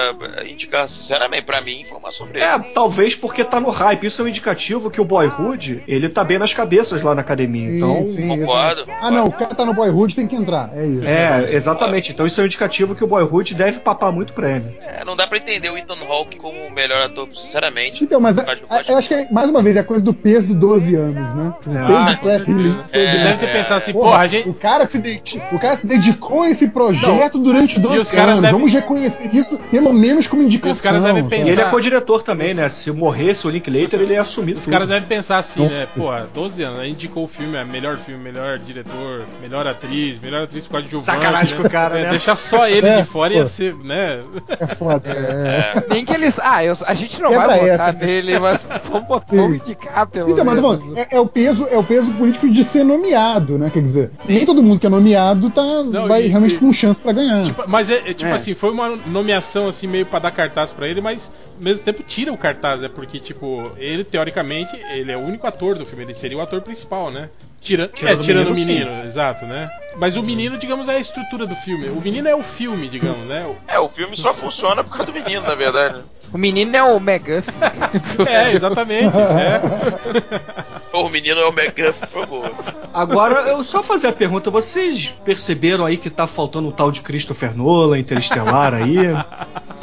indicação. 0.49 0.89
Sinceramente, 1.01 1.43
pra 1.45 1.61
mim 1.62 1.85
foi 1.89 1.99
uma 1.99 2.11
surpresa. 2.11 2.45
É, 2.45 2.59
talvez 2.74 3.15
porque 3.15 3.45
tá 3.45 3.61
no 3.61 3.70
hype. 3.70 4.05
Isso 4.07 4.23
é 4.23 4.24
um 4.24 4.28
indicativo 4.28 4.91
que 4.91 5.01
o 5.01 5.05
Boyhood, 5.05 5.85
ele 5.87 6.09
tá 6.09 6.24
bem 6.24 6.39
nas 6.39 6.53
cabeças 6.53 7.03
lá 7.03 7.15
na 7.15 7.20
academia. 7.20 7.77
Então. 7.77 8.05
Sim, 8.05 8.12
sim, 8.16 8.28
concordo. 8.41 8.87
Ah, 9.01 9.11
não, 9.11 9.27
o 9.27 9.32
cara 9.32 9.55
tá 9.55 9.65
no 9.65 9.74
Boyhood, 9.74 10.16
tem 10.16 10.27
que 10.27 10.35
entrar. 10.37 10.70
É 10.74 10.85
isso. 10.87 11.05
É, 11.07 11.55
exatamente. 11.55 12.12
Então 12.12 12.27
isso 12.27 12.41
é 12.41 12.43
um 12.43 12.47
indicativo 12.47 12.95
que 12.95 13.05
o 13.05 13.07
Boyhood 13.07 13.55
deve 13.55 13.81
papar 13.81 14.11
muito 14.12 14.32
prêmio. 14.32 14.74
É, 14.81 15.05
não 15.05 15.15
dá 15.16 15.27
pra 15.27 15.39
entender 15.39 15.70
o 15.70 15.77
Ethan 15.78 15.99
Hawke 16.09 16.39
como 16.39 16.59
o 16.61 16.70
melhor 16.73 17.03
ator, 17.07 17.28
sinceramente. 17.35 18.03
Então, 18.03 18.20
mas 18.20 18.39
a- 18.39 18.45
Pode- 18.45 18.62
a- 18.69 18.82
eu 18.89 18.97
acho 18.97 19.09
que, 19.09 19.15
é, 19.15 19.28
mais 19.31 19.49
uma 19.49 19.62
vez, 19.62 19.77
é 19.77 19.81
a 19.81 19.85
coisa 19.85 20.05
do 20.05 20.12
peso 20.15 20.49
do 20.49 20.55
12 20.55 20.95
anos, 20.97 21.35
né? 21.35 21.55
Saco. 21.65 21.99
De 22.05 22.16
press 22.20 22.44
release. 22.47 22.90
Ele 22.93 23.05
É, 23.06 23.24
deve 23.24 23.39
ter 23.39 23.47
é, 23.47 23.52
pensado 23.52 23.74
assim, 23.78 23.93
Porra, 23.93 24.10
porra, 24.10 24.22
a 24.22 24.28
gente. 24.28 24.48
o, 24.48 24.55
cara 24.55 24.86
se 24.86 24.98
dedi- 24.98 25.43
o 25.52 25.59
cara 25.59 25.77
se 25.77 25.86
dedicou 25.86 26.43
a 26.43 26.51
esse 26.51 26.68
projeto 26.68 27.39
durante 27.39 27.77
e 27.77 27.81
12 27.81 27.98
os 27.98 28.10
caras 28.10 28.31
anos. 28.32 28.43
devem- 28.43 28.59
Vamos 28.59 28.72
reconhecer 28.72 29.35
isso 29.35 29.59
pelo 29.70 29.93
menos 29.93 30.27
como 30.27 30.43
indicação. 30.43 30.70
E 30.70 30.72
os 30.72 30.81
caras 30.81 31.01
devem 31.02 31.22
sabe? 31.22 31.31
pensar- 31.36 31.48
E 31.48 31.51
ele 31.52 31.60
é 31.60 31.64
co-diretor 31.66 32.22
também, 32.22 32.55
né? 32.55 32.68
Se 32.68 32.90
morresse 32.90 33.47
o 33.47 33.51
Linklater, 33.51 34.01
ele 34.01 34.14
ia 34.14 34.22
assumir 34.22 34.56
Os 34.56 34.66
caras 34.66 34.89
devem 34.89 35.09
pensar 35.09 35.39
assim, 35.39 35.68
Nossa. 35.68 35.98
né? 35.98 36.05
Porra, 36.05 36.28
12 36.32 36.62
anos, 36.62 36.81
aí 36.81 36.90
indicou 36.90 37.24
o 37.24 37.28
filme, 37.28 37.56
é 37.56 37.64
melhor 37.64 37.98
filme, 37.98 38.22
melhor 38.22 38.59
diretor, 38.59 39.27
melhor 39.40 39.66
atriz, 39.66 40.18
melhor 40.18 40.43
atriz 40.44 40.66
coadjuvante. 40.66 41.05
Sacanagem 41.05 41.55
né? 41.56 41.60
com 41.62 41.66
o 41.68 41.70
cara, 41.70 41.98
É, 41.98 42.02
né? 42.05 42.10
Deixar 42.10 42.36
só 42.36 42.66
ele 42.68 42.86
É, 42.86 43.02
de 43.02 43.09
fora 43.09 43.32
pô. 43.32 43.39
ia 43.39 43.47
ser, 43.47 43.74
né? 43.77 44.22
É 44.59 44.66
foda. 44.66 45.01
É. 45.10 45.85
Nem 45.90 46.05
que 46.05 46.12
eles. 46.12 46.39
Ah, 46.43 46.64
eu- 46.64 46.74
a 46.86 46.94
gente 46.94 47.20
não 47.20 47.31
Quebra 47.31 47.47
vai 47.47 47.60
votar 47.60 47.89
essa. 47.90 47.93
nele, 47.93 48.39
mas 48.39 48.68
vamos, 48.90 49.09
botar- 49.09 49.27
vamos 49.31 49.56
indicar 49.59 50.06
pelo 50.06 50.31
Então, 50.31 50.44
mas 50.44 50.60
falando, 50.60 50.98
é, 50.98 51.09
é 51.12 51.20
o 51.20 51.27
peso, 51.27 51.66
é 51.70 51.77
o 51.81 51.85
peso 51.85 52.12
político 52.12 52.48
de 52.48 52.62
ser 52.65 52.85
nomeado, 52.85 53.59
né? 53.59 53.70
Quer 53.70 53.82
dizer, 53.82 54.11
nem 54.28 54.44
todo 54.47 54.62
mundo 54.62 54.78
que 54.81 54.86
é 54.86 54.90
nomeado 54.90 55.51
tá, 55.51 55.82
Não, 55.85 56.07
vai 56.09 56.24
e- 56.24 56.28
realmente 56.28 56.55
e- 56.55 56.59
com 56.59 56.73
chance 56.73 57.01
pra 57.01 57.12
ganhar. 57.12 57.44
Tipo, 57.44 57.65
mas 57.69 57.90
é, 57.90 58.11
é 58.11 58.15
tipo 58.15 58.31
É. 58.31 58.35
assim, 58.35 58.55
foi 58.55 58.70
uma 58.70 58.90
nomeação 58.97 59.69
assim 59.69 59.86
meio 59.86 60.07
pra 60.07 60.19
dar 60.19 60.31
cartaz 60.31 60.70
pra 60.70 60.86
ele, 60.89 61.01
mas 61.01 61.32
ao 61.57 61.62
mesmo 61.62 61.85
tempo 61.85 62.02
tira 62.02 62.32
o 62.32 62.39
cartaz, 62.39 62.82
é 62.82 62.89
porque 62.89 63.19
tipo, 63.19 63.73
ele 63.77 64.05
teoricamente, 64.05 64.77
ele 64.94 65.11
é 65.12 65.16
o 65.16 65.20
único 65.20 65.47
ator 65.47 65.77
do 65.78 65.85
filme, 65.86 66.05
ele 66.05 66.15
seria 66.15 66.36
o 66.39 66.40
ator 66.40 66.61
principal, 66.62 67.11
né? 67.11 67.28
Tira, 67.61 67.89
Tirando 67.89 68.16
é, 68.16 68.20
o 68.20 68.24
tirando 68.24 68.47
o 68.48 68.55
menino, 68.55 68.90
menino, 68.90 69.05
exato, 69.07 69.44
né? 69.44 69.70
Mas 69.97 70.16
o 70.16 70.23
menino, 70.23 70.57
digamos, 70.57 70.89
é 70.89 70.97
a 70.97 70.98
estrutura 70.98 71.47
do 71.47 71.55
filme. 71.55 71.90
O 71.90 72.01
menino 72.01 72.27
é 72.27 72.35
o 72.35 72.43
filme, 72.43 72.89
digamos, 72.89 73.27
né? 73.28 73.44
O- 73.47 73.57
É, 73.70 73.78
o 73.78 73.86
filme 73.89 74.16
só 74.16 74.32
funciona 74.32 74.82
por 74.82 74.97
causa 74.97 75.12
do 75.12 75.12
menino, 75.12 75.43
na 75.43 75.55
verdade. 75.55 75.98
O 76.32 76.39
menino 76.39 76.77
é 76.77 76.82
o 76.82 76.97
McGuffin. 76.98 77.51
É, 78.28 78.52
exatamente. 78.52 79.09
isso 79.09 79.39
é. 79.39 80.97
O 80.97 81.09
menino 81.09 81.40
é 81.40 81.44
o 81.44 81.48
McGuff, 81.48 81.98
por 82.07 82.09
favor. 82.27 82.51
Agora, 82.94 83.48
eu 83.48 83.62
só 83.65 83.82
fazer 83.82 84.09
a 84.09 84.12
pergunta: 84.12 84.51
vocês 84.51 85.09
perceberam 85.24 85.85
aí 85.85 85.97
que 85.97 86.09
tá 86.11 86.27
faltando 86.27 86.69
um 86.69 86.73
tal 86.73 86.90
de 86.93 87.01
Christopher 87.01 87.57
Nolan, 87.57 87.98
Interestelar 87.98 88.74
aí? 88.74 88.97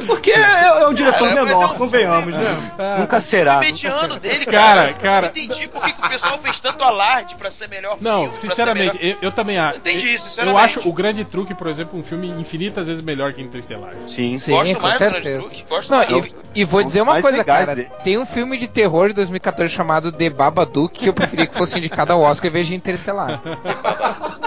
Porque 0.05 0.31
é, 0.31 0.81
é 0.81 0.87
um 0.87 0.93
diretor 0.93 1.29
Cara, 1.29 1.35
mas 1.43 1.47
menor, 1.49 1.63
é 1.63 1.65
um 1.65 1.77
convenhamos, 1.77 2.35
filme, 2.35 2.49
né? 2.51 2.71
Ah, 2.77 2.97
Nunca 2.99 3.19
será. 3.19 3.53
o 3.53 3.55
nunca 3.55 3.65
mediano 3.71 4.01
será. 4.01 4.19
dele, 4.19 4.45
Cara, 4.45 4.81
cara. 4.81 4.93
cara. 4.93 5.27
Eu 5.27 5.33
não 5.33 5.43
entendi 5.43 5.67
por 5.67 5.81
que, 5.81 5.93
que 5.93 6.05
o 6.05 6.09
pessoal 6.09 6.39
fez 6.39 6.59
tanto 6.59 6.83
alarde 6.83 7.35
pra 7.35 7.49
ser 7.51 7.67
melhor 7.67 7.97
Não, 7.99 8.21
filme, 8.23 8.37
sinceramente, 8.37 8.97
melhor- 8.97 9.17
eu, 9.21 9.27
eu 9.27 9.31
também 9.31 9.57
acho. 9.57 9.77
entendi, 9.79 10.13
eu- 10.13 10.19
sinceramente. 10.19 10.57
Eu 10.59 10.63
acho 10.63 10.87
o 10.87 10.93
grande 10.93 11.25
truque, 11.25 11.53
por 11.55 11.67
exemplo, 11.67 11.99
um 11.99 12.03
filme 12.03 12.29
infinitas 12.29 12.85
vezes 12.85 13.01
melhor 13.01 13.33
que 13.33 13.41
Interestelar. 13.41 13.93
Sim. 14.07 14.37
Sim, 14.37 14.51
Gosto 14.51 14.75
com 14.75 14.81
mais 14.83 14.95
do 14.95 14.99
Grande 14.99 15.13
certeza. 15.23 15.47
Truque, 15.49 15.65
gosto 15.69 15.89
Não, 15.89 15.97
mais. 15.97 16.11
e, 16.11 16.35
e 16.55 16.63
vou 16.65 16.83
dizer 16.83 17.01
uma 17.01 17.21
coisa, 17.21 17.37
legais 17.37 17.65
cara. 17.65 17.83
Tem 18.03 18.17
um 18.17 18.25
filme 18.25 18.57
de 18.57 18.67
terror 18.67 19.07
de 19.09 19.13
2014 19.15 19.71
chamado 19.73 20.11
The 20.11 20.29
Babadook 20.29 20.97
que 20.99 21.07
eu 21.09 21.13
preferia 21.13 21.45
que 21.45 21.53
fosse 21.53 21.77
indicado 21.77 22.13
ao 22.13 22.21
Oscar 22.21 22.49
em 22.49 22.53
vez 22.53 22.67
de 22.67 22.75
Interestelar. 22.75 23.41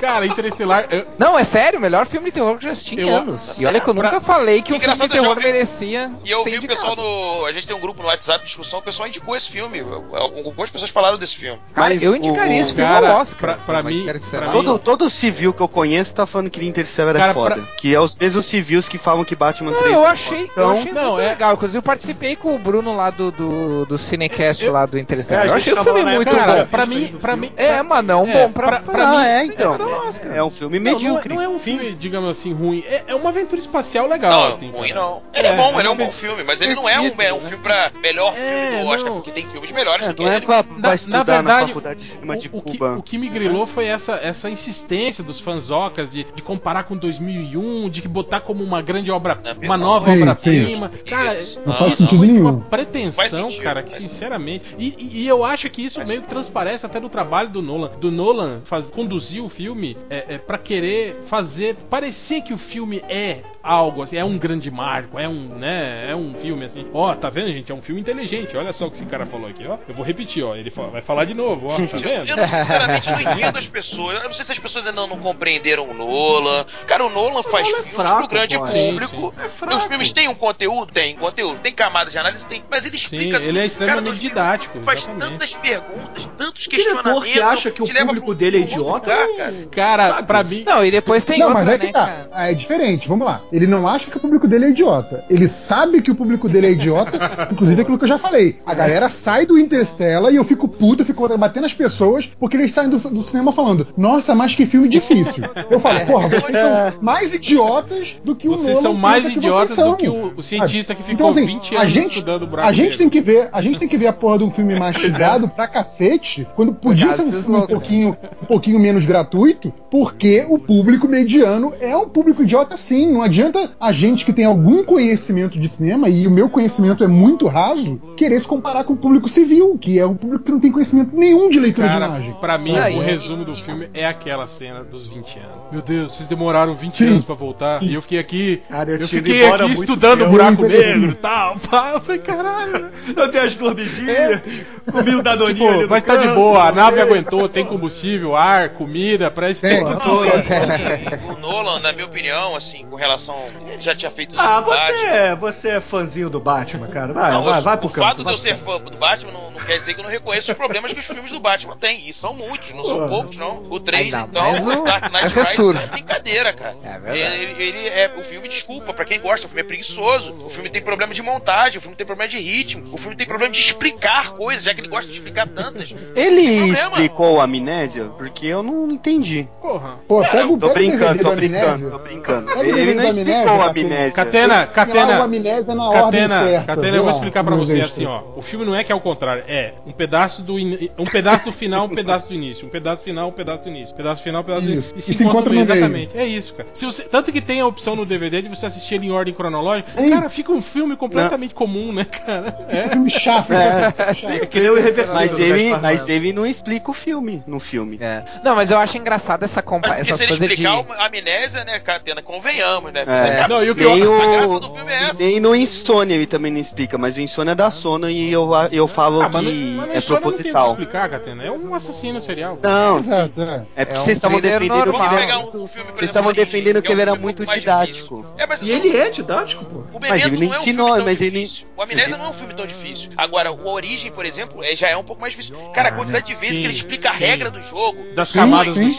Cara, 0.00 0.26
Interestelar. 0.26 0.86
eu- 0.90 1.06
Não, 1.16 1.38
é 1.38 1.44
sério, 1.44 1.78
o 1.78 1.82
melhor 1.82 2.06
filme 2.06 2.26
de 2.26 2.32
terror 2.32 2.58
que 2.58 2.64
eu 2.64 2.68
já 2.68 2.72
assisti 2.72 2.96
em 3.00 3.08
Eu- 3.08 3.16
anos. 3.18 3.54
E 3.60 3.64
olha 3.66 3.80
que 3.80 3.88
eu 3.88 3.94
pra- 3.94 4.02
nunca 4.04 4.20
falei 4.20 4.60
que 4.60 4.74
um 4.74 4.80
filme 4.80 4.96
de 4.96 5.02
eu 5.02 5.08
terror 5.08 5.28
ouvi- 5.28 5.42
merecia 5.44 6.10
E 6.24 6.30
eu 6.32 6.42
ser 6.42 6.50
vi 6.58 6.58
o 6.58 6.68
pessoal 6.68 6.92
indicado. 6.94 7.08
no. 7.08 7.46
A 7.46 7.52
gente 7.52 7.66
tem 7.68 7.76
um 7.76 7.78
grupo 7.80 8.02
no 8.02 8.08
WhatsApp 8.08 8.40
de 8.40 8.46
discussão, 8.46 8.80
o 8.80 8.82
pessoal 8.82 9.06
indicou 9.08 9.36
esse 9.36 9.48
filme. 9.48 9.78
Algumas 10.12 10.70
pessoas 10.70 10.90
falaram 10.90 11.16
desse 11.18 11.36
filme. 11.36 11.60
Cara, 11.72 11.90
Mas 11.90 12.02
eu 12.02 12.16
indicaria 12.16 12.56
o- 12.56 12.60
esse 12.60 12.74
filme 12.74 12.90
cara, 12.90 13.12
ao 13.12 13.20
Oscar. 13.20 13.54
pra- 13.54 13.64
pra 13.64 13.82
mim- 13.84 14.04
pra 14.04 14.46
mim- 14.46 14.52
Todo, 14.52 14.78
todo 14.80 15.08
civil 15.08 15.52
que 15.52 15.60
eu 15.62 15.68
conheço 15.68 16.12
tá 16.16 16.26
falando 16.26 16.50
que 16.50 16.64
Interstellar 16.64 17.14
Cara, 17.14 17.30
é 17.30 17.34
foda. 17.34 17.54
pra- 17.56 17.64
Que 17.76 17.94
é 17.94 18.00
os 18.00 18.16
mesmos 18.16 18.44
civis 18.46 18.88
que 18.88 18.98
falam 18.98 19.24
que 19.24 19.36
Batman 19.36 19.70
3 19.70 19.86
Não, 19.92 20.00
eu 20.00 20.04
é 20.04 20.10
achei, 20.10 20.48
foda. 20.48 20.60
eu 20.60 20.64
Então, 20.66 20.70
achei 20.78 20.92
não, 20.92 21.20
é- 21.20 21.31
legal. 21.32 21.54
Inclusive, 21.54 21.78
eu 21.78 21.82
participei 21.82 22.36
com 22.36 22.54
o 22.54 22.58
Bruno 22.58 22.94
lá 22.96 23.10
do, 23.10 23.30
do, 23.30 23.86
do 23.86 23.98
Cinecast 23.98 24.64
Eu- 24.64 24.72
lá 24.72 24.86
do 24.86 24.98
Interestelar. 24.98 25.46
É, 25.46 25.48
eu 25.50 25.54
achei 25.54 25.72
o 25.72 25.82
filme 25.82 26.02
na 26.02 26.14
muito 26.14 26.30
Cara, 26.30 26.52
bom. 26.62 26.66
pra 26.66 26.86
mim, 26.86 27.16
pra 27.20 27.36
mim. 27.36 27.52
É, 27.56 27.82
mano, 27.82 28.12
é 28.12 28.16
um 28.16 28.26
É, 28.28 28.32
bom 28.46 28.52
pra, 28.52 28.66
pra- 28.68 28.80
pra 28.80 28.92
pra 28.92 29.10
mim- 29.18 29.24
é, 29.26 29.44
então. 29.44 29.72
Oscar. 30.08 30.36
É 30.36 30.42
um 30.42 30.50
filme 30.50 30.78
Não, 30.78 30.84
não, 30.84 30.90
é, 30.90 30.94
medíocre. 30.94 31.34
não 31.34 31.42
é 31.42 31.48
um 31.48 31.58
filme, 31.58 31.92
digamos 31.92 32.30
assim, 32.30 32.52
ruim. 32.52 32.84
É, 32.86 33.04
é 33.08 33.14
uma 33.14 33.30
aventura 33.30 33.60
espacial 33.60 34.06
legal, 34.06 34.30
Não, 34.44 34.48
assim. 34.48 34.70
ruim 34.70 34.88
cara. 34.90 35.00
não. 35.00 35.22
Ele 35.34 35.46
é, 35.46 35.50
É, 35.52 35.56
bom, 35.56 35.74
é 35.74 35.78
ele 35.78 35.88
é 35.88 35.90
um 35.90 35.96
bom 35.96 36.12
filme, 36.12 36.44
mas 36.44 36.60
ele 36.60 36.74
não 36.74 36.88
é 36.88 37.00
um, 37.00 37.06
é 37.18 37.32
um 37.32 37.40
né? 37.40 37.48
filme 37.48 37.62
pra 37.62 37.90
melhor 38.00 38.34
É, 38.36 38.68
filme 38.68 38.82
do 38.84 38.88
Oscar, 38.90 39.06
não. 39.10 39.14
porque 39.16 39.30
tem 39.30 39.46
filmes 39.48 39.72
melhores 39.72 40.06
É, 40.06 40.08
do 40.10 40.14
que 40.16 40.22
não 40.24 40.30
é 40.32 40.36
ele. 40.36 40.46
pra, 40.46 40.62
Na, 40.62 40.88
na 40.88 40.94
estudar 40.94 41.18
na 41.18 41.24
verdade, 41.24 41.66
faculdade 41.68 42.00
de 42.00 42.06
cinema 42.06 42.36
de 42.36 42.48
o, 42.52 42.58
o 42.58 42.62
que, 42.62 42.72
Cuba. 42.78 42.96
o 42.98 43.02
que 43.02 43.18
me 43.18 43.28
grilou 43.28 43.66
foi 43.66 43.86
essa, 43.86 44.14
essa 44.22 44.48
insistência 44.50 45.22
dos 45.24 45.40
fanzocas 45.40 46.10
de, 46.10 46.24
de 46.34 46.42
comparar 46.42 46.84
com 46.84 46.96
2001, 46.96 47.88
de 47.90 48.02
que 48.02 48.08
botar 48.08 48.40
como 48.40 48.62
uma 48.62 48.80
grande 48.82 49.10
obra, 49.10 49.38
Não, 49.42 49.52
uma 49.62 49.76
nova 49.76 50.10
obra-prima. 50.10 50.90
Cara, 51.08 51.21
Isso. 51.34 51.60
Não 51.64 51.72
Ah, 51.72 51.76
faz 51.76 51.90
não. 51.90 51.96
sentido 51.96 52.18
muito 52.18 52.32
nenhum. 52.32 52.48
uma 52.50 52.60
pretensão, 52.64 53.12
Faz 53.12 53.30
sentido, 53.32 53.62
cara, 53.62 53.82
que 53.82 53.90
faz 53.90 54.02
sinceramente. 54.02 54.64
E, 54.78 54.94
e- 54.98 55.22
e 55.22 55.28
eu 55.28 55.44
acho 55.44 55.68
que 55.70 55.84
isso 55.84 55.96
Faz 55.96 56.08
meio 56.08 56.20
que 56.20 56.26
sentido. 56.28 56.40
transparece 56.42 56.86
até 56.86 56.98
no 57.00 57.08
trabalho 57.08 57.50
do 57.50 57.62
Nolan. 57.62 57.90
Do 58.00 58.10
Nolan 58.10 58.60
faz, 58.64 58.90
conduzir 58.90 59.42
o 59.42 59.48
filme 59.48 59.96
é, 60.10 60.34
é, 60.34 60.38
para 60.38 60.58
querer 60.58 61.18
fazer 61.26 61.76
parecer 61.88 62.42
que 62.42 62.52
o 62.52 62.58
filme 62.58 63.02
é 63.08 63.38
algo 63.62 64.02
assim, 64.02 64.16
é 64.16 64.24
um 64.24 64.36
grande 64.38 64.70
marco, 64.70 65.18
é 65.18 65.28
um, 65.28 65.34
né, 65.58 66.06
é 66.10 66.16
um 66.16 66.34
filme 66.34 66.64
assim. 66.64 66.86
Ó, 66.92 67.14
tá 67.14 67.30
vendo, 67.30 67.48
gente? 67.52 67.70
É 67.70 67.74
um 67.74 67.82
filme 67.82 68.00
inteligente. 68.00 68.56
Olha 68.56 68.72
só 68.72 68.86
o 68.86 68.90
que 68.90 68.96
esse 68.96 69.06
cara 69.06 69.24
falou 69.26 69.48
aqui, 69.48 69.66
ó. 69.66 69.76
Eu 69.88 69.94
vou 69.94 70.04
repetir, 70.04 70.42
ó. 70.44 70.54
Ele 70.56 70.70
fa- 70.70 70.86
vai 70.88 71.02
falar 71.02 71.24
de 71.24 71.34
novo, 71.34 71.66
ó. 71.68 71.76
Tá 71.76 71.82
Eu, 71.96 71.98
vendo? 72.00 72.28
eu 72.28 72.36
não, 72.36 72.48
sinceramente 72.48 73.10
não 73.10 73.20
entendo 73.20 73.56
as 73.58 73.66
pessoas. 73.68 74.16
Eu 74.18 74.24
não 74.24 74.32
sei 74.32 74.44
se 74.44 74.52
as 74.52 74.58
pessoas 74.58 74.86
ainda 74.86 75.06
não 75.06 75.16
compreenderam 75.18 75.88
o 75.88 75.94
Nolan. 75.94 76.66
Cara, 76.86 77.04
o 77.04 77.10
Nolan 77.10 77.42
faz 77.42 77.64
Nolan 77.66 77.78
é 77.78 77.82
filmes 77.82 77.94
fraco, 77.94 78.18
pro 78.20 78.28
grande 78.28 78.58
pô. 78.58 78.66
Sim, 78.66 78.90
público. 78.98 79.34
É. 79.38 79.76
Os 79.76 79.84
filmes 79.84 80.12
têm 80.12 80.28
um 80.28 80.34
conteúdo? 80.34 80.92
Tem 80.92 81.14
conteúdo. 81.16 81.58
Tem 81.60 81.72
camadas 81.72 82.12
de 82.12 82.18
análise? 82.18 82.46
Tem. 82.46 82.62
Mas 82.70 82.84
ele 82.84 82.98
Sim, 82.98 83.16
explica 83.16 83.36
ele 83.38 83.58
é 83.58 83.66
extremamente 83.66 84.16
Cara, 84.16 84.28
didático, 84.28 84.78
Faz 84.80 85.00
exatamente. 85.00 85.30
tantas 85.30 85.54
perguntas, 85.54 86.28
tantos 86.36 86.66
O 86.66 86.70
diretor 86.70 86.92
questionamentos. 86.94 87.32
que 87.32 87.40
acha 87.40 87.70
que 87.70 87.82
o 87.82 87.86
público 87.86 88.34
dele 88.34 88.56
é 88.58 88.60
idiota, 88.60 89.10
lugar, 89.10 89.36
cara. 89.36 89.54
Cara, 89.70 90.08
Sabe? 90.14 90.26
pra 90.26 90.44
mim. 90.44 90.64
Não, 90.66 90.84
e 90.84 90.90
depois 90.90 91.24
tem 91.24 91.38
não, 91.38 91.48
outra, 91.48 91.64
mas 91.64 91.68
é 91.74 91.78
né, 91.78 91.86
que 91.86 91.92
tá. 91.92 92.06
cara? 92.06 92.28
É 92.50 92.54
diferente, 92.54 93.08
vamos 93.08 93.26
lá. 93.26 93.40
Ele 93.52 93.66
não 93.66 93.86
acha 93.86 94.10
que 94.10 94.16
o 94.16 94.20
público 94.20 94.48
dele 94.48 94.66
é 94.66 94.70
idiota. 94.70 95.24
Ele 95.28 95.46
sabe 95.46 96.00
que 96.00 96.10
o 96.10 96.14
público 96.14 96.48
dele 96.48 96.66
é 96.68 96.72
idiota, 96.72 97.48
inclusive 97.52 97.82
aquilo 97.82 97.98
que 97.98 98.04
eu 98.04 98.08
já 98.08 98.18
falei. 98.18 98.56
A 98.64 98.74
galera 98.74 99.08
sai 99.08 99.44
do 99.46 99.58
Interstellar 99.58 100.32
e 100.32 100.36
eu 100.36 100.44
fico 100.44 100.66
puto, 100.68 101.02
eu 101.02 101.06
fico 101.06 101.26
batendo 101.36 101.66
as 101.66 101.74
pessoas 101.74 102.26
porque 102.38 102.56
eles 102.56 102.70
saem 102.72 102.88
do, 102.88 102.98
do 102.98 103.22
cinema 103.22 103.52
falando: 103.52 103.86
Nossa, 103.96 104.34
mas 104.34 104.54
que 104.54 104.64
filme 104.66 104.88
difícil. 104.88 105.44
Eu 105.70 105.78
falo, 105.78 106.00
porra, 106.06 106.28
vocês 106.28 106.56
são 106.56 106.94
mais 107.02 107.34
idiotas 107.34 108.16
do 108.24 108.34
que 108.34 108.48
o 108.48 108.52
Vocês 108.52 108.68
Nolan 108.76 108.82
são 108.82 108.94
mais 108.94 109.24
que 109.24 109.38
idiotas 109.38 109.70
vocês 109.70 109.76
são. 109.76 109.90
do 109.92 109.96
que 109.98 110.08
o, 110.08 110.32
o 110.36 110.42
cientista 110.42 110.94
que 110.94 111.02
Então, 111.02 111.32
ficou 111.32 111.42
assim, 111.42 111.46
20 111.46 111.76
a 111.76 111.80
anos 111.80 111.92
gente, 111.92 112.12
estudando 112.14 112.42
o 112.42 112.46
buraco 112.46 112.68
a 112.68 112.72
gente 112.72 112.82
negro. 112.84 112.98
tem 112.98 113.08
que 113.10 113.20
ver, 113.20 113.48
a 113.52 113.62
gente 113.62 113.78
tem 113.78 113.88
que 113.88 113.98
ver 113.98 114.06
a 114.06 114.12
porra 114.12 114.38
de 114.38 114.44
um 114.44 114.50
filme 114.50 114.78
mastigado 114.78 115.48
pra 115.48 115.68
cacete, 115.68 116.46
quando 116.56 116.72
podia 116.72 117.12
ser 117.14 117.22
um 117.22 117.30
filme 117.42 117.56
um 117.58 117.66
pouquinho, 117.66 118.16
um 118.42 118.46
pouquinho 118.46 118.78
menos 118.78 119.04
gratuito, 119.04 119.72
porque 119.90 120.46
o 120.48 120.58
público 120.58 121.06
mediano 121.08 121.72
é 121.80 121.96
um 121.96 122.08
público 122.08 122.42
idiota 122.42 122.76
sim. 122.76 123.12
Não 123.12 123.22
adianta 123.22 123.41
a 123.80 123.92
gente 123.92 124.24
que 124.24 124.32
tem 124.32 124.44
algum 124.44 124.84
conhecimento 124.84 125.58
de 125.58 125.68
cinema, 125.68 126.08
e 126.08 126.26
o 126.26 126.30
meu 126.30 126.48
conhecimento 126.48 127.02
é 127.02 127.06
muito 127.08 127.46
raso, 127.48 127.96
querer 128.16 128.38
se 128.40 128.46
comparar 128.46 128.84
com 128.84 128.92
o 128.92 128.96
público 128.96 129.28
civil, 129.28 129.76
que 129.78 129.98
é 129.98 130.06
um 130.06 130.14
público 130.14 130.44
que 130.44 130.52
não 130.52 130.60
tem 130.60 130.70
conhecimento 130.70 131.14
nenhum 131.14 131.48
de 131.48 131.58
leitura 131.58 131.88
de 131.88 131.94
Cara, 131.94 132.06
imagem. 132.06 132.34
pra 132.40 132.58
mim, 132.58 132.72
o 132.72 133.00
resumo 133.00 133.44
do 133.44 133.54
filme 133.54 133.88
é 133.94 134.06
aquela 134.06 134.46
cena 134.46 134.84
dos 134.84 135.06
20 135.06 135.38
anos. 135.38 135.52
Meu 135.72 135.82
Deus, 135.82 136.14
vocês 136.14 136.28
demoraram 136.28 136.74
20 136.74 136.90
Sim. 136.90 137.06
anos 137.06 137.24
pra 137.24 137.34
voltar. 137.34 137.78
Sim. 137.78 137.86
E 137.86 137.94
eu 137.94 138.02
fiquei 138.02 138.18
aqui. 138.18 138.62
Cara, 138.68 138.90
eu 138.90 138.98
eu 138.98 139.08
fiquei 139.08 139.46
aqui 139.46 139.72
estudando 139.72 140.20
o 140.20 140.24
tempo. 140.24 140.30
buraco 140.30 140.62
negro 140.66 141.10
e 141.10 141.14
tal. 141.14 141.56
Pá. 141.70 141.92
Eu 141.94 142.00
falei, 142.00 142.20
caralho. 142.20 142.90
Eu 143.16 143.30
dei 143.30 143.40
as 143.40 143.56
dormidinhas, 143.56 144.42
comi 144.90 145.14
o 145.14 145.22
dadoninho 145.22 145.54
Tipo, 145.56 145.68
ali 145.68 145.82
no 145.82 145.88
mas 145.88 146.02
tá 146.02 146.16
de 146.16 146.24
canto, 146.26 146.34
boa, 146.34 146.68
a 146.68 146.72
nave 146.72 147.00
aguentou, 147.00 147.48
tem 147.48 147.64
combustível, 147.64 148.34
ar, 148.36 148.70
comida, 148.70 149.32
esse 149.50 149.66
É, 149.66 149.78
tempo. 149.84 150.00
Tô- 150.00 151.32
O 151.34 151.38
Nolan, 151.40 151.80
na 151.80 151.92
minha 151.92 152.06
opinião, 152.06 152.54
assim, 152.56 152.86
com 152.88 152.96
relação. 152.96 153.31
Já 153.80 153.94
tinha 153.96 154.10
feito 154.10 154.34
Ah, 154.38 154.60
você 154.60 154.76
Batman. 154.76 155.08
é, 155.08 155.34
você 155.34 155.68
é 155.70 155.80
fãzinho 155.80 156.30
do 156.30 156.38
Batman, 156.40 156.86
cara. 156.88 157.12
Vai, 157.12 157.32
Não, 157.32 157.42
vai, 157.42 157.58
o- 157.58 157.62
vai 157.62 157.76
pro 157.76 157.86
o 157.86 157.90
canto. 157.90 158.04
fato 158.06 158.24
de 158.24 158.30
eu 158.30 158.38
ser 158.38 158.56
fã 158.56 158.78
do 158.80 158.96
Batman 158.96 159.32
não, 159.32 159.50
não 159.50 159.60
quer 159.60 159.78
dizer 159.78 159.94
que 159.94 160.00
eu 160.00 160.04
não 160.04 160.10
reconheço 160.10 160.50
os 160.52 160.56
problemas 160.56 160.92
que 160.92 161.00
os 161.00 161.06
filmes 161.06 161.30
do 161.30 161.40
Batman 161.40 161.76
têm. 161.76 162.08
E 162.08 162.12
são 162.14 162.34
muitos, 162.34 162.72
não 162.72 162.84
são 162.84 163.00
Pô. 163.00 163.06
poucos, 163.08 163.36
não. 163.36 163.62
O 163.70 163.80
3, 163.80 164.04
Ainda 164.14 164.26
então, 164.28 164.42
mais 164.42 164.66
o- 164.66 164.80
o 164.80 164.84
Dark 164.84 165.04
Knight 165.12 165.24
é 165.24 165.28
Rises 165.42 165.82
é 165.84 165.86
brincadeira, 165.88 166.52
cara. 166.52 166.76
É 166.84 166.98
verdade. 166.98 167.18
Ele, 167.18 167.62
ele 167.62 167.88
é. 167.88 168.12
O 168.18 168.24
filme, 168.24 168.48
desculpa, 168.48 168.92
pra 168.92 169.04
quem 169.04 169.20
gosta, 169.20 169.46
o 169.46 169.48
filme 169.48 169.62
é 169.62 169.64
preguiçoso. 169.64 170.32
O 170.44 170.50
filme 170.50 170.68
tem 170.70 170.82
problema 170.82 171.12
de 171.14 171.22
montagem, 171.22 171.78
o 171.78 171.80
filme 171.80 171.96
tem 171.96 172.06
problema 172.06 172.28
de 172.30 172.38
ritmo, 172.38 172.92
o 172.94 172.98
filme 172.98 173.16
tem 173.16 173.26
problema 173.26 173.52
de 173.52 173.60
explicar 173.60 174.30
coisas, 174.30 174.64
já 174.64 174.74
que 174.74 174.80
ele 174.80 174.88
gosta 174.88 175.06
de 175.06 175.12
explicar 175.14 175.46
tantas. 175.48 175.94
Ele 176.14 176.56
Problema. 176.58 176.72
explicou 176.78 177.40
a 177.40 177.44
amnésia? 177.44 178.04
Porque 178.18 178.46
eu 178.46 178.62
não 178.62 178.90
entendi. 178.90 179.48
Porra. 179.60 179.98
Pô, 180.06 180.20
pega, 180.22 180.46
o- 180.46 180.58
Tô 180.58 180.68
o 180.68 180.74
brincando, 180.74 181.22
tô 181.22 181.30
do 181.30 181.36
brincando, 181.36 181.90
tô 181.90 181.98
brincando. 181.98 182.52
O 182.52 182.60
Ele 182.62 182.72
DVD 182.72 182.94
não 182.94 183.02
amnésia, 183.22 183.42
a 183.52 183.58
Catena. 183.58 183.64
amnésia. 183.94 184.10
Catena, 184.12 184.32
Tem 184.32 184.46
lá 184.48 184.66
Catena. 184.66 185.20
o 185.20 185.22
amnésia 185.22 185.74
na 185.74 185.88
ordem 185.90 186.20
Catena, 186.22 186.44
certa. 186.44 186.66
Catena, 186.66 186.88
eu 186.88 186.96
vou 186.96 187.04
lá 187.06 187.10
explicar 187.12 187.44
pra 187.44 187.52
como 187.54 187.66
você 187.66 187.80
assim, 187.80 188.06
ó. 188.06 188.22
O 188.36 188.42
filme 188.42 188.64
não 188.64 188.74
é 188.74 188.82
que 188.84 188.92
é 188.92 188.94
o 188.94 189.00
contrário, 189.00 189.44
é 189.46 189.74
um 189.86 189.92
pedaço 189.92 190.42
do 190.42 190.58
in- 190.58 190.90
um 190.98 191.04
pedaço 191.04 191.44
do 191.44 191.52
final, 191.52 191.86
um 191.86 191.88
pedaço 191.88 192.28
do 192.28 192.34
início, 192.34 192.66
um 192.66 192.70
pedaço 192.70 193.02
final, 193.04 193.28
um 193.28 193.32
pedaço 193.32 193.62
do 193.64 193.68
início, 193.68 193.94
um 193.94 193.96
pedaço 193.96 194.22
final, 194.22 194.42
um 194.42 194.44
pedaço 194.44 194.66
do 194.66 194.72
Isso. 194.72 194.92
início. 194.94 195.10
E 195.10 195.12
E 195.12 195.16
se 195.16 195.24
encontra 195.24 195.52
no 195.52 195.60
meio. 195.60 195.70
exatamente. 195.72 196.16
É 196.16 196.24
isso, 196.26 196.54
cara. 196.54 196.68
Se 196.74 196.84
você, 196.84 197.02
tanto 197.04 197.30
que 197.32 197.40
tem 197.40 197.60
a 197.60 197.66
opção 197.66 197.94
no 197.96 198.04
DVD 198.06 198.42
de 198.42 198.48
você 198.48 198.66
assistir 198.66 198.94
ele 198.96 199.06
em 199.06 199.10
ordem 199.10 199.32
cronológica, 199.34 199.90
Ei. 200.00 200.10
cara, 200.10 200.28
fica 200.28 200.52
um 200.52 200.62
filme 200.62 200.96
completamente 200.96 201.54
comum, 201.54 201.92
né, 201.92 202.04
cara? 202.04 202.56
É. 202.68 202.88
Filme 202.92 203.10
chato, 203.10 203.52
É. 203.52 203.92
cara. 203.92 204.14
Sim, 204.14 204.38
que 204.40 204.60
nem 204.60 204.70
o 204.70 204.78
irreversível. 204.78 205.20
Mas 205.20 205.32
do 205.36 205.42
ele, 205.42 205.76
mas 205.76 206.08
ele 206.08 206.32
não 206.32 206.46
explica 206.46 206.90
o 206.90 206.94
filme 206.94 207.42
no 207.46 207.58
filme. 207.60 207.98
É. 208.00 208.22
Não, 208.44 208.54
mas 208.54 208.70
eu 208.70 208.78
acho 208.78 208.96
engraçado 208.98 209.42
essa 209.44 209.62
compa 209.62 209.88
Mas 209.88 210.08
porque 210.08 210.14
se 210.14 210.22
ele 210.24 210.36
de. 210.38 210.44
explicar 210.52 210.80
o- 210.80 210.92
a 210.92 211.06
amnésia, 211.06 211.64
né, 211.64 211.78
Catena, 211.80 212.22
convenhamos, 212.22 212.92
né? 212.92 213.04
É. 213.12 213.48
Não, 213.48 213.62
e 213.64 213.70
o 213.70 213.74
que 213.74 213.84
Nem 213.84 213.98
eu- 213.98 214.14
A 214.14 214.26
graça 214.26 214.46
o, 214.48 214.60
do 214.60 214.70
filme 214.74 214.92
é 214.92 214.96
essa. 215.02 215.14
nem 215.22 215.40
no 215.40 215.54
Insônia 215.54 216.14
ele 216.14 216.26
também 216.26 216.50
não 216.52 216.60
explica, 216.60 216.96
mas 216.98 217.16
o 217.16 217.20
Insônia 217.20 217.52
é 217.52 217.54
da 217.54 217.70
Sono 217.70 218.08
e 218.08 218.32
eu, 218.32 218.50
eu 218.70 218.86
falo 218.88 219.22
Ah, 219.22 219.28
mas, 219.28 219.46
que 219.46 219.52
mas 219.52 219.86
no 219.88 219.94
é 219.94 219.98
Insônia 219.98 219.98
não 219.98 219.98
tem 219.98 220.20
proposital. 220.20 220.68
explicar, 220.70 221.08
Catena. 221.10 221.44
É 221.44 221.50
um 221.50 221.74
assassino 221.74 222.20
serial. 222.20 222.58
Não. 222.62 222.98
Exato, 222.98 223.42
é. 223.42 223.66
É 223.76 223.84
porque 223.84 223.96
É 223.96 224.00
um 224.00 224.04
vocês 224.04 224.16
estavam 224.18 224.40
defendendo 224.40 224.92
que 224.92 225.02
ele 225.02 225.22
era 225.22 225.38
um 225.38 225.42
muito. 225.42 225.52
filme, 225.52 225.68
Vocês 225.68 225.82
exemplo, 225.84 226.04
estavam 226.04 226.32
defendendo 226.32 226.82
que 226.82 226.88
é 226.88 226.92
ele 226.92 227.00
um 227.00 227.02
era 227.02 227.14
muito 227.16 227.46
didático. 227.46 228.26
É, 228.38 228.46
mas 228.46 228.60
E 228.62 228.70
ele 228.70 228.96
é 228.96 229.08
didático, 229.10 229.64
pô. 229.64 229.78
O 229.96 230.00
Mas 230.00 230.24
ele 230.24 230.36
não 230.46 230.54
é 230.54 230.58
um 230.58 230.60
ensinou, 230.60 231.04
mas 231.04 231.20
ele-. 231.20 231.50
O 231.76 231.82
Amnésia 231.82 232.16
não 232.16 232.26
é 232.26 232.28
um 232.28 232.32
filme 232.32 232.54
tão 232.54 232.66
difícil. 232.66 233.10
Agora, 233.16 233.50
o 233.52 233.68
Origem, 233.68 234.10
por 234.12 234.24
exemplo, 234.24 234.62
é- 234.62 234.74
já 234.76 234.88
é 234.88 234.96
um 234.96 235.04
pouco 235.04 235.20
mais 235.20 235.32
difícil. 235.34 235.56
Cara, 235.74 235.88
a 235.90 235.92
quantidade 235.92 236.26
de 236.26 236.34
vezes 236.34 236.56
sim, 236.56 236.62
que 236.62 236.68
ele 236.68 236.76
explica 236.76 237.08
a 237.10 237.12
regra 237.12 237.50
do 237.50 237.60
jogo. 237.62 237.98
Das 238.14 238.32
camadas 238.32 238.74
sim. 238.74 238.88
do 238.88 238.98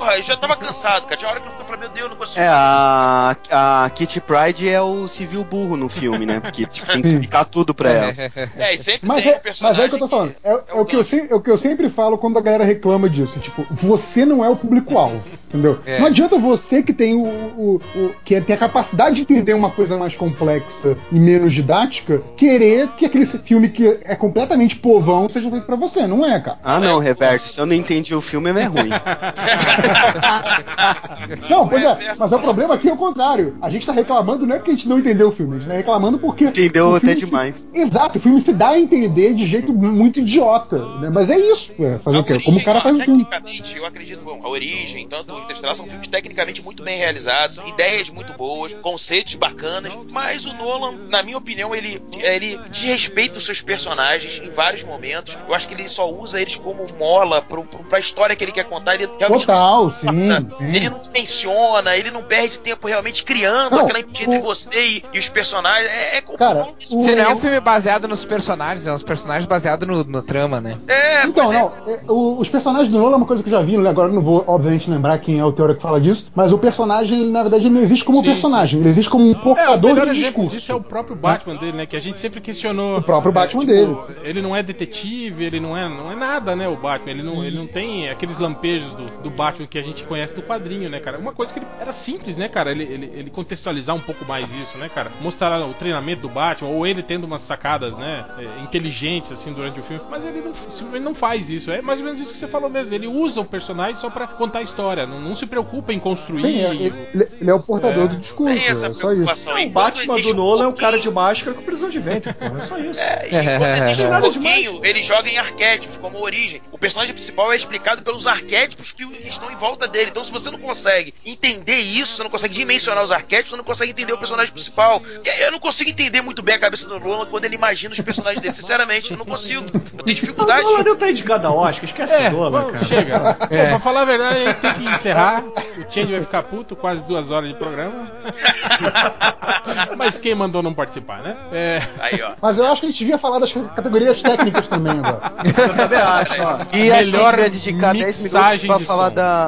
Porra, 0.00 0.16
eu 0.16 0.22
já 0.22 0.34
tava 0.34 0.56
cansado, 0.56 1.02
cara. 1.04 1.16
Tinha 1.18 1.30
hora 1.30 1.40
que 1.40 1.46
eu 1.46 1.52
falei, 1.66 1.80
meu 1.80 1.88
Deus, 1.90 2.00
eu 2.00 2.08
não 2.08 2.16
consigo. 2.16 2.40
É, 2.40 2.48
a, 2.48 3.36
a 3.84 3.90
Kitty 3.90 4.18
Pride 4.22 4.66
é 4.66 4.80
o 4.80 5.06
civil 5.06 5.44
burro 5.44 5.76
no 5.76 5.90
filme, 5.90 6.24
né? 6.24 6.40
Porque 6.40 6.64
tipo, 6.64 6.90
tem 6.90 7.02
que 7.02 7.08
explicar 7.08 7.44
tudo 7.44 7.74
pra 7.74 7.90
ela. 7.90 8.14
É, 8.56 8.74
e 8.74 8.78
sempre 8.78 9.06
Mas 9.06 9.22
tem 9.22 9.32
é, 9.32 9.38
personagem. 9.38 9.76
mas 9.78 9.84
é 9.84 9.86
o 9.86 9.88
que 9.90 9.94
eu 9.96 9.98
tô 9.98 10.08
falando. 10.08 10.34
É, 10.42 10.50
é 10.68 10.74
o, 10.74 10.84
que 10.86 10.96
eu, 10.96 11.00
é 11.30 11.34
o 11.34 11.40
que 11.40 11.50
eu 11.50 11.58
sempre 11.58 11.88
falo 11.90 12.16
quando 12.16 12.38
a 12.38 12.40
galera 12.42 12.64
reclama 12.64 13.10
disso. 13.10 13.38
Tipo, 13.40 13.66
você 13.70 14.24
não 14.24 14.42
é 14.44 14.48
o 14.48 14.56
público-alvo. 14.56 15.20
Entendeu? 15.50 15.78
É. 15.84 15.98
Não 15.98 16.06
adianta 16.06 16.38
você 16.38 16.82
que 16.82 16.92
tem 16.94 17.14
o, 17.14 17.24
o- 17.26 17.80
o- 17.94 18.14
que 18.24 18.40
tem 18.40 18.54
a 18.54 18.58
capacidade 18.58 19.16
de 19.16 19.22
entender 19.22 19.52
uma 19.52 19.70
coisa 19.70 19.98
mais 19.98 20.14
complexa 20.14 20.96
e 21.12 21.18
menos 21.18 21.52
didática, 21.52 22.22
querer 22.36 22.88
que 22.92 23.04
aquele 23.04 23.26
filme 23.26 23.68
que 23.68 24.00
é 24.04 24.14
completamente 24.14 24.76
povão 24.76 25.28
seja 25.28 25.50
feito 25.50 25.66
pra 25.66 25.76
você. 25.76 26.06
Não 26.06 26.24
é, 26.24 26.38
cara. 26.40 26.58
Ah, 26.62 26.78
não, 26.80 26.98
reverso. 27.00 27.48
Se 27.52 27.58
eu 27.60 27.66
não 27.66 27.74
entendi 27.74 28.14
o 28.14 28.20
filme, 28.20 28.48
é 28.50 28.64
ruim. 28.64 28.90
Não, 31.48 31.68
pois 31.68 31.82
é, 31.84 32.14
mas 32.18 32.32
é 32.32 32.36
o 32.36 32.40
problema 32.40 32.74
aqui 32.74 32.88
é 32.88 32.92
o 32.92 32.96
contrário. 32.96 33.56
A 33.60 33.70
gente 33.70 33.86
tá 33.86 33.92
reclamando 33.92 34.46
não 34.46 34.54
é 34.54 34.58
porque 34.58 34.70
a 34.70 34.74
gente 34.74 34.88
não 34.88 34.98
entendeu 34.98 35.28
o 35.28 35.32
filme, 35.32 35.56
a 35.56 35.58
gente 35.58 35.68
tá 35.68 35.74
reclamando 35.74 36.18
porque. 36.18 36.44
Entendeu 36.46 36.88
o 36.90 36.94
até 36.96 37.08
filme 37.08 37.20
se- 37.20 37.26
demais. 37.26 37.54
Exato, 37.74 38.18
o 38.18 38.20
filme 38.20 38.40
se 38.40 38.52
dá 38.52 38.70
a 38.70 38.78
entender 38.80 39.34
de 39.34 39.46
jeito 39.46 39.72
muito 39.72 40.20
idiota, 40.20 40.78
né? 41.00 41.10
Mas 41.12 41.30
é 41.30 41.38
isso, 41.38 41.72
é, 41.78 41.98
fazer 41.98 42.18
A 42.18 42.20
o 42.20 42.24
quê? 42.24 42.32
Origem, 42.34 42.46
Como 42.46 42.60
o 42.60 42.64
cara 42.64 42.80
faz 42.80 42.96
o 42.96 43.00
filme. 43.02 43.24
Tecnicamente, 43.24 43.76
eu 43.76 43.86
acredito, 43.86 44.22
bom, 44.22 44.40
a 44.42 44.48
Origem, 44.48 45.08
tanto 45.08 45.34
o 45.34 45.38
Interestelar, 45.38 45.76
são 45.76 45.86
filmes 45.86 46.08
tecnicamente 46.08 46.62
muito 46.62 46.82
bem 46.82 46.98
realizados, 46.98 47.58
ideias 47.66 48.08
muito 48.08 48.32
boas, 48.34 48.72
conceitos 48.82 49.34
bacanas, 49.34 49.92
mas 50.10 50.46
o 50.46 50.52
Nolan, 50.54 50.94
na 51.08 51.22
minha 51.22 51.38
opinião, 51.38 51.74
ele, 51.74 52.02
ele 52.18 52.58
desrespeita 52.70 53.38
os 53.38 53.44
seus 53.44 53.60
personagens 53.60 54.40
em 54.42 54.50
vários 54.50 54.82
momentos. 54.84 55.36
Eu 55.46 55.54
acho 55.54 55.66
que 55.68 55.74
ele 55.74 55.88
só 55.88 56.10
usa 56.10 56.40
eles 56.40 56.56
como 56.56 56.84
mola 56.98 57.42
pro, 57.42 57.64
pro, 57.64 57.84
pra 57.84 57.98
história 57.98 58.34
que 58.36 58.44
ele 58.44 58.52
quer 58.52 58.64
contar. 58.64 58.94
Ele 58.94 59.08
realmente 59.18 59.46
Total, 59.46 59.79
sim, 59.88 60.48
sim. 60.54 60.74
Ele 60.74 60.90
não 60.90 61.00
menciona, 61.12 61.96
ele 61.96 62.10
não 62.10 62.22
perde 62.22 62.58
tempo 62.60 62.86
realmente 62.88 63.22
criando 63.24 63.72
Não, 63.76 63.80
aquela 63.84 64.00
empatia 64.00 64.26
entre 64.26 64.38
o- 64.38 64.42
você 64.42 64.68
e, 64.74 65.04
e 65.14 65.18
os 65.18 65.28
personagens. 65.28 65.90
É, 65.90 66.18
é 66.18 66.20
Cara, 66.20 66.68
o- 66.68 66.74
Se 66.84 67.14
não 67.14 67.22
é 67.24 67.28
um 67.32 67.36
filme 67.36 67.60
baseado 67.60 68.06
nos 68.08 68.24
personagens, 68.24 68.86
é 68.86 68.92
uns 68.92 69.02
personagens 69.02 69.46
baseados 69.46 69.86
no, 69.88 70.04
no 70.04 70.22
trama, 70.22 70.60
né? 70.60 70.76
é, 70.88 71.24
Então, 71.26 71.52
é. 71.52 71.58
não, 71.58 71.72
é, 71.86 72.00
o- 72.08 72.38
os 72.38 72.48
personagens 72.48 72.88
do 72.88 72.98
Nolan 72.98 73.14
é 73.14 73.16
uma 73.16 73.26
coisa 73.26 73.42
que 73.42 73.48
eu 73.48 73.52
já 73.52 73.62
vi, 73.62 73.76
né? 73.78 73.88
agora 73.90 74.08
eu 74.10 74.14
não 74.14 74.22
vou, 74.22 74.44
obviamente, 74.46 74.90
lembrar 74.90 75.18
quem 75.18 75.38
é 75.38 75.44
o 75.44 75.52
teórico 75.52 75.78
que 75.78 75.82
fala 75.82 76.00
disso, 76.00 76.30
mas 76.34 76.52
o 76.52 76.58
personagem, 76.58 77.20
ele, 77.20 77.30
na 77.30 77.42
verdade, 77.42 77.64
ele 77.64 77.74
não 77.74 77.80
existe 77.80 78.04
como 78.04 78.18
Sim, 78.20 78.24
personagem, 78.26 78.80
ele 78.80 78.88
existe 78.88 79.08
como 79.10 79.24
um 79.24 79.32
É, 79.32 79.36
o 79.36 79.40
portador 79.40 79.94
melhor 79.94 80.06
de 80.14 80.20
discurso. 80.20 80.50
disso 80.56 80.72
é 80.72 80.74
o 80.74 80.80
próprio 80.82 81.14
Batman 81.16 81.54
dele, 81.56 81.76
né? 81.76 81.86
Que 81.86 81.96
a 81.96 82.00
gente 82.00 82.18
sempre 82.18 82.40
questionou. 82.40 82.98
O 82.98 83.02
próprio 83.02 83.32
Batman 83.32 83.60
tipo, 83.60 83.72
deles. 83.72 84.08
Ele 84.22 84.42
não 84.42 84.54
é 84.56 84.62
detetive, 84.62 85.44
ele 85.44 85.60
não 85.60 85.76
é, 85.76 85.88
não 85.88 86.10
é 86.10 86.16
nada, 86.16 86.56
né? 86.56 86.68
O 86.68 86.76
Batman. 86.76 87.10
Ele 87.10 87.22
não, 87.22 87.44
ele 87.44 87.56
não 87.56 87.66
tem 87.66 88.08
aqueles 88.10 88.38
lampejos 88.38 88.94
do, 88.94 89.04
do 89.22 89.30
Batman 89.30 89.66
que 89.70 89.78
a 89.78 89.82
gente 89.82 90.02
conhece 90.04 90.34
do 90.34 90.42
quadrinho, 90.42 90.90
né, 90.90 90.98
cara? 90.98 91.16
Uma 91.18 91.32
coisa 91.32 91.52
que 91.52 91.60
ele, 91.60 91.66
era 91.80 91.92
simples, 91.92 92.36
né, 92.36 92.48
cara? 92.48 92.72
Ele, 92.72 92.82
ele, 92.82 93.12
ele 93.14 93.30
contextualizar 93.30 93.94
um 93.94 94.00
pouco 94.00 94.24
mais 94.24 94.52
isso, 94.52 94.76
né, 94.76 94.90
cara? 94.92 95.12
Mostrar 95.20 95.64
o 95.64 95.72
treinamento 95.74 96.22
do 96.22 96.28
Batman, 96.28 96.68
ou 96.70 96.84
ele 96.86 97.02
tendo 97.02 97.24
umas 97.24 97.42
sacadas, 97.42 97.94
né? 97.96 98.24
é, 98.38 98.62
inteligentes, 98.62 99.30
assim, 99.32 99.52
durante 99.52 99.78
o 99.78 99.82
filme. 99.82 100.02
Mas 100.10 100.24
ele 100.24 100.40
não, 100.40 100.52
simplesmente 100.54 101.02
não 101.04 101.14
faz 101.14 101.48
isso. 101.50 101.70
É 101.70 101.80
mais 101.80 102.00
ou 102.00 102.06
menos 102.06 102.20
isso 102.20 102.32
que 102.32 102.38
você 102.38 102.48
falou 102.48 102.68
mesmo. 102.68 102.92
Ele 102.94 103.06
usa 103.06 103.40
o 103.40 103.44
personagem 103.44 103.94
só 103.96 104.10
pra 104.10 104.26
contar 104.26 104.58
a 104.58 104.62
história. 104.62 105.06
Não, 105.06 105.20
não 105.20 105.34
se 105.36 105.46
preocupa 105.46 105.92
em 105.92 105.98
construir. 106.00 106.42
Sim, 106.42 106.60
é, 106.64 106.74
ele, 106.74 107.08
ele- 107.14 107.50
é 107.50 107.54
o 107.54 107.60
portador 107.62 108.04
É. 108.04 108.08
do 108.08 108.16
discurso, 108.16 108.54
Tem 108.56 108.66
essa 108.68 108.86
é 108.86 108.92
só 108.92 109.12
isso. 109.12 109.48
O 109.50 109.70
Batman 109.70 110.20
do 110.20 110.30
um 110.30 110.34
Nolan 110.34 110.64
é 110.64 110.66
o 110.66 110.70
pouquinho- 110.70 110.76
cara 110.90 110.98
de 110.98 111.10
máscara 111.10 111.54
com 111.56 111.62
prisão 111.62 111.88
de 111.88 111.98
ventre, 111.98 112.32
porra. 112.34 112.58
É 112.58 112.62
só 112.62 112.76
isso. 112.80 113.00
É, 113.00 113.26
e 113.28 113.30
quando 113.58 113.76
existe 113.88 114.06
um 114.06 114.20
pouquinho, 114.20 114.80
ele 114.84 115.02
joga 115.02 115.28
em 115.28 115.38
arquétipos, 115.38 115.96
como 115.98 116.18
origem. 116.20 116.60
O 116.72 116.78
personagem 116.78 117.14
principal 117.14 117.52
é 117.52 117.56
explicado 117.56 118.02
pelos 118.02 118.26
arquétipos 118.26 118.92
que 118.92 119.04
estão 119.28 119.49
em 119.52 119.56
volta 119.56 119.86
dele. 119.88 120.10
Então, 120.10 120.24
se 120.24 120.30
você 120.32 120.50
não 120.50 120.58
consegue 120.58 121.14
entender 121.24 121.76
isso, 121.76 122.16
você 122.16 122.22
não 122.22 122.30
consegue 122.30 122.54
dimensionar 122.54 123.02
os 123.04 123.12
arquétipos, 123.12 123.50
você 123.52 123.56
não 123.56 123.64
consegue 123.64 123.90
entender 123.92 124.12
o 124.12 124.18
personagem 124.18 124.52
principal. 124.52 125.02
Eu 125.40 125.50
não 125.52 125.58
consigo 125.58 125.90
entender 125.90 126.20
muito 126.20 126.42
bem 126.42 126.54
a 126.54 126.58
cabeça 126.58 126.88
do 126.88 126.98
Nolan 127.00 127.26
quando 127.26 127.44
ele 127.44 127.54
imagina 127.54 127.92
os 127.92 128.00
personagens 128.00 128.40
dele. 128.42 128.54
Sinceramente, 128.54 129.10
eu 129.12 129.16
não 129.18 129.24
consigo. 129.24 129.64
Eu 129.64 129.80
tenho 129.80 130.00
O 130.00 130.04
dificuldade. 130.04 130.62
Nolan 130.62 130.84
não 130.84 130.96
tá 130.96 131.10
indicado 131.10 131.46
a 131.46 131.52
Oscar, 131.52 131.84
esquece 131.84 132.14
É, 132.14 132.28
o 132.28 132.32
Nolan, 132.32 132.70
cara. 132.72 132.84
chega. 132.84 133.20
Pô, 133.48 133.54
É. 133.54 133.68
pra 133.70 133.78
falar 133.80 134.02
a 134.02 134.04
verdade, 134.04 134.36
a 134.40 134.44
gente 134.48 134.60
tem 134.60 134.74
que 134.74 134.84
encerrar. 134.86 135.42
O 135.44 135.92
Change 135.92 136.12
vai 136.12 136.20
ficar 136.20 136.42
puto, 136.44 136.74
quase 136.76 137.04
duas 137.04 137.30
horas 137.30 137.48
de 137.48 137.54
programa. 137.56 138.06
Mas 139.96 140.18
quem 140.18 140.34
mandou 140.34 140.62
não 140.62 140.72
participar, 140.72 141.18
né? 141.22 141.36
É. 141.52 141.82
Aí, 141.98 142.20
ó. 142.22 142.32
Mas 142.40 142.58
eu 142.58 142.66
acho 142.66 142.80
que 142.80 142.86
a 142.86 142.90
gente 142.90 142.98
devia 142.98 143.18
falar 143.18 143.38
das 143.38 143.52
categorias 143.52 144.22
técnicas 144.22 144.66
também 144.68 144.92
agora. 144.92 145.32
Eu 145.44 145.76
também 145.76 145.98
acho, 145.98 146.42
ó. 146.42 146.58
E 146.76 146.90
a 146.90 146.96
Melhor 146.96 147.36
dedicar 147.36 147.92
10 147.92 148.18
minutos 148.32 148.60
pra 148.62 148.78
de 148.78 148.84
falar 148.84 149.08
som. 149.08 149.14
da. 149.14 149.39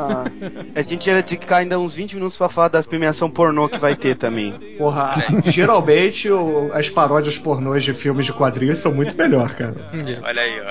A 0.75 0.83
gente 0.83 1.11
vai 1.11 1.23
dedicar 1.23 1.59
ainda 1.59 1.79
uns 1.79 1.95
20 1.95 2.15
minutos 2.15 2.37
pra 2.39 2.49
falar 2.49 2.69
da 2.69 2.83
premiação 2.83 3.31
pornô 3.31 3.69
que 3.69 3.79
vai 3.79 3.95
ter 3.95 4.17
também. 4.17 4.53
Porra, 4.79 5.15
geralmente 5.45 6.31
o- 6.31 6.71
as 6.73 6.89
paródias 6.89 7.39
pornôs 7.39 7.85
de 7.85 7.93
filmes 7.95 8.27
de 8.27 8.33
quadrinhos 8.33 8.79
são 8.79 8.93
muito 8.95 9.17
melhor, 9.17 9.55
cara. 9.55 9.75
Olha 10.23 10.43
aí, 10.43 10.63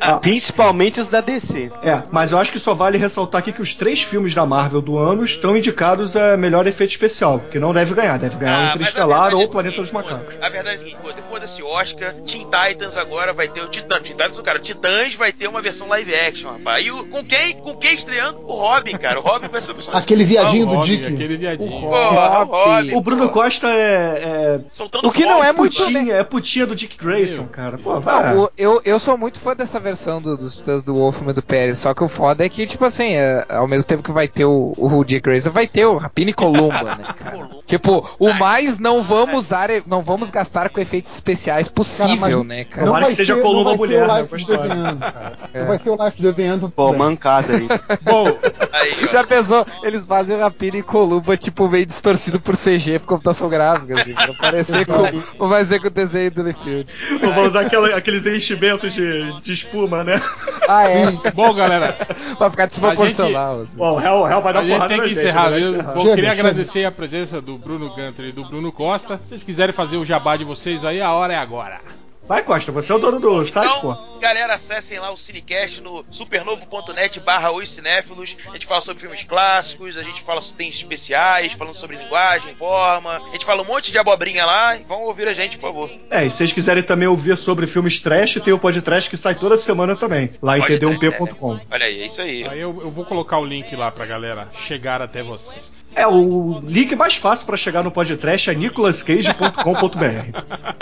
ó. 0.00 0.18
Principalmente 0.18 1.00
os 1.00 1.08
da 1.08 1.20
DC. 1.20 1.70
É, 1.82 2.02
mas 2.10 2.32
eu 2.32 2.38
acho 2.38 2.52
que 2.52 2.58
só 2.58 2.74
vale 2.74 2.98
ressaltar 2.98 3.40
aqui 3.40 3.52
que 3.52 3.62
os 3.62 3.74
três 3.74 4.02
filmes 4.02 4.34
da 4.34 4.44
Marvel 4.46 4.80
do 4.80 4.98
ano 4.98 5.24
estão 5.24 5.56
indicados 5.56 6.16
a 6.16 6.36
melhor 6.36 6.66
efeito 6.66 6.90
especial, 6.90 7.40
que 7.50 7.58
não 7.58 7.72
deve 7.72 7.94
ganhar, 7.94 8.18
deve 8.18 8.36
ganhar 8.36 8.58
o 8.58 8.70
Ah, 8.70 8.74
Interestelar 8.74 9.34
ou 9.34 9.42
é 9.42 9.44
o 9.44 9.48
Planeta 9.50 9.76
dos 9.76 9.90
Macacos. 9.90 10.34
A 10.40 10.48
verdade 10.48 10.68
é 10.70 10.74
a 10.74 10.78
seguinte, 10.78 10.96
pô, 11.02 11.08
foda-se 11.30 11.62
Oscar, 11.62 12.14
Teen 12.26 12.46
Titans 12.50 12.96
agora 12.96 13.32
vai 13.32 13.48
ter 13.48 13.60
o 13.62 13.68
Titã, 13.68 14.00
Teen 14.00 14.12
Titans, 14.16 14.38
cara, 14.40 14.58
Titãs 14.58 15.14
vai 15.14 15.32
ter 15.32 15.48
uma 15.48 15.62
versão 15.62 15.88
live 15.88 16.14
action, 16.14 16.50
rapaz. 16.50 16.86
E 16.86 16.90
o, 16.90 17.04
com 17.06 17.24
quem? 17.24 17.54
Com 17.54 17.74
quem 17.76 17.94
estreando? 17.94 18.33
O 18.46 18.52
Robin, 18.52 18.96
cara. 18.98 19.18
O 19.20 19.22
Robin 19.22 19.48
vai 19.48 19.62
ser 19.62 19.72
o 19.72 19.74
personagem 19.74 20.02
Aquele 20.04 20.24
viadinho 20.24 20.66
do 20.66 20.80
Dick. 20.82 21.06
Aquele 21.06 21.36
viadinho. 21.36 21.70
Porra, 21.70 22.40
o 22.40 22.44
Robin. 22.44 22.94
O 22.94 23.00
Bruno 23.00 23.26
pô, 23.28 23.30
Costa 23.34 23.68
é, 23.68 24.60
soltando 24.70 25.06
O 25.08 25.12
que 25.12 25.24
não 25.24 25.42
é 25.42 25.52
muito, 25.52 25.78
né? 25.80 25.86
putinha, 26.00 26.14
é 26.14 26.24
putinha 26.24 26.66
do 26.66 26.74
Dick 26.74 26.96
Grayson, 26.96 27.46
cara. 27.46 27.78
Pô, 27.78 27.98
vai. 28.00 28.34
Não, 28.34 28.44
o- 28.44 28.50
eu, 28.56 28.80
eu 28.84 28.98
sou 28.98 29.16
muito 29.16 29.40
fã 29.40 29.54
dessa 29.54 29.78
versão 29.80 30.20
do, 30.20 30.36
dos 30.36 30.56
Titãs 30.56 30.82
do 30.82 30.94
Wolfman 30.94 31.30
e 31.30 31.34
do 31.34 31.42
Pérez, 31.42 31.78
só 31.78 31.94
que 31.94 32.04
o 32.04 32.08
foda 32.08 32.44
é 32.44 32.48
que, 32.48 32.66
tipo 32.66 32.84
assim, 32.84 33.14
é, 33.14 33.44
ao 33.48 33.66
mesmo 33.68 33.86
tempo 33.86 34.02
que 34.02 34.12
vai 34.12 34.28
ter 34.28 34.44
o, 34.44 34.74
o 34.76 35.04
Dick 35.04 35.20
Grayson, 35.22 35.50
vai 35.50 35.66
ter 35.66 35.86
o 35.86 35.96
Rapina 35.96 36.30
e 36.30 36.34
Columba, 36.34 36.82
né, 36.96 37.04
cara? 37.18 37.48
Tipo, 37.66 38.06
o 38.18 38.32
mais 38.34 38.78
não 38.78 39.02
vamos 39.02 39.38
usar, 39.38 39.68
não 39.86 40.02
vamos 40.02 40.30
gastar 40.30 40.68
com 40.68 40.80
efeitos 40.80 41.12
especiais 41.12 41.68
possível, 41.68 42.18
Cara, 42.18 42.44
né, 42.44 42.64
cara? 42.64 42.86
Tomara 42.86 43.06
que 43.06 43.14
seja 43.14 43.34
ser, 43.36 43.42
Columba 43.42 43.70
não 43.70 43.76
vai 43.78 43.88
mulher, 43.88 43.98
ser 43.98 44.04
o 44.04 44.14
né, 44.14 44.20
Life 44.22 44.36
história. 44.36 44.62
desenhando, 44.68 44.98
cara. 45.00 45.38
É. 45.52 45.60
Não 45.60 45.66
vai 45.68 45.78
ser 45.78 45.90
o 45.90 46.04
Life 46.04 46.22
desenhando. 46.22 46.70
Pô, 46.70 46.92
mancada 46.92 47.54
isso. 47.56 47.68
Bom, 48.02 48.23
Já 49.12 49.24
pensou? 49.24 49.66
Eles 49.82 50.04
fazem 50.04 50.36
o 50.36 50.40
Rapina 50.40 50.78
e 50.78 50.82
Columba, 50.82 51.36
tipo, 51.36 51.68
meio 51.68 51.86
distorcido 51.86 52.40
por 52.40 52.56
CG, 52.56 52.98
por 52.98 53.06
computação 53.06 53.48
gráfica, 53.48 54.00
assim, 54.00 54.14
pra 54.14 54.34
parecer 54.34 54.86
com, 54.86 55.48
vai 55.48 55.64
ser 55.64 55.80
com 55.80 55.86
o 55.86 55.90
desenho 55.90 56.30
do 56.30 56.42
Liefeld. 56.42 56.86
Ou 57.22 57.32
vai 57.32 57.46
usar 57.46 57.60
aquela- 57.60 57.94
aqueles 57.96 58.26
enchimentos 58.26 58.92
de, 58.92 59.40
de 59.40 59.52
espuma, 59.52 60.02
né? 60.04 60.20
Ah, 60.68 60.88
é? 60.88 61.10
bom, 61.34 61.52
galera. 61.54 61.96
Vai 62.38 62.50
ficar 62.50 62.66
desproporcional, 62.66 63.60
assim. 63.60 63.76
Ó, 63.80 63.94
o 63.96 64.00
Hell 64.00 64.40
vai 64.42 64.50
A 64.50 64.52
dar 64.52 64.62
gente 64.62 64.72
porrada 64.72 64.88
tem 64.88 64.96
na 64.98 65.02
que 65.04 65.08
gente, 65.10 65.18
encerrar 65.20 65.42
vai 65.50 65.60
mesmo. 65.60 65.74
encerrar. 65.74 65.92
Bom, 65.92 66.14
queria 66.14 66.32
agradecer 66.32 66.84
a 66.84 66.90
presença 66.92 67.40
do 67.40 67.58
Bruno 67.58 67.88
Gunter 67.90 68.26
e 68.26 68.32
do 68.32 68.44
Bruno 68.44 68.72
Costa. 68.72 69.18
Se 69.22 69.28
vocês 69.30 69.42
quiserem 69.42 69.74
fazer 69.74 69.96
o 69.96 70.04
jabá 70.04 70.36
de 70.36 70.44
vocês 70.44 70.84
aí, 70.84 71.00
a 71.00 71.12
hora 71.12 71.32
é 71.34 71.36
agora. 71.36 71.80
Vai, 72.26 72.42
Costa, 72.42 72.72
você 72.72 72.90
é 72.90 72.94
o 72.94 72.98
dono 72.98 73.20
do 73.20 73.44
site, 73.44 73.80
pô. 73.80 73.92
Então, 73.92 74.18
galera, 74.18 74.54
acessem 74.54 74.98
lá 74.98 75.12
o 75.12 75.16
Cinecast 75.16 75.82
no 75.82 76.04
supernovo.net 76.10 77.20
barra 77.20 77.52
os 77.52 77.68
cinéfilos. 77.70 78.36
A 78.48 78.52
gente 78.52 78.66
fala 78.66 78.80
sobre 78.80 79.02
filmes 79.02 79.24
clássicos, 79.24 79.98
a 79.98 80.02
gente 80.02 80.22
fala 80.22 80.40
tem 80.56 80.68
especiais, 80.68 81.52
falando 81.52 81.74
sobre 81.74 81.96
linguagem, 81.96 82.54
forma. 82.54 83.18
A 83.28 83.32
gente 83.32 83.44
fala 83.44 83.62
um 83.62 83.66
monte 83.66 83.92
de 83.92 83.98
abobrinha 83.98 84.46
lá. 84.46 84.76
Vão 84.88 85.02
ouvir 85.02 85.28
a 85.28 85.34
gente, 85.34 85.58
por 85.58 85.68
favor. 85.68 85.90
É, 86.10 86.24
e 86.24 86.30
se 86.30 86.38
vocês 86.38 86.52
quiserem 86.52 86.82
também 86.82 87.06
ouvir 87.08 87.36
sobre 87.36 87.66
filmes 87.66 88.00
trash, 88.00 88.40
tem 88.42 88.54
o 88.54 88.58
podcast 88.58 89.10
que 89.10 89.16
sai 89.16 89.34
toda 89.34 89.56
semana 89.56 89.94
também, 89.94 90.30
lá 90.40 90.56
em 90.56 90.62
Pode 90.62 90.78
td1p.com. 90.78 91.60
Olha 91.70 91.86
aí, 91.86 92.02
é 92.02 92.06
isso 92.06 92.22
aí. 92.22 92.46
Aí 92.48 92.60
eu, 92.60 92.80
eu 92.80 92.90
vou 92.90 93.04
colocar 93.04 93.38
o 93.38 93.44
link 93.44 93.74
lá 93.76 93.90
pra 93.90 94.06
galera 94.06 94.48
chegar 94.54 95.02
até 95.02 95.22
vocês. 95.22 95.70
É, 95.94 96.06
o 96.06 96.60
link 96.64 96.94
mais 96.96 97.16
fácil 97.16 97.46
pra 97.46 97.56
chegar 97.56 97.82
no 97.82 97.90
podcast 97.90 98.50
é 98.50 98.54
nicolascage.com.br. 98.54 100.74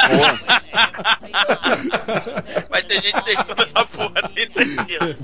Vai 2.70 2.82
ter 2.82 3.02
gente 3.02 3.22
testando 3.22 3.62
essa 3.62 3.84
porra, 3.84 4.28
tem 4.34 4.51
certeza. 4.51 5.16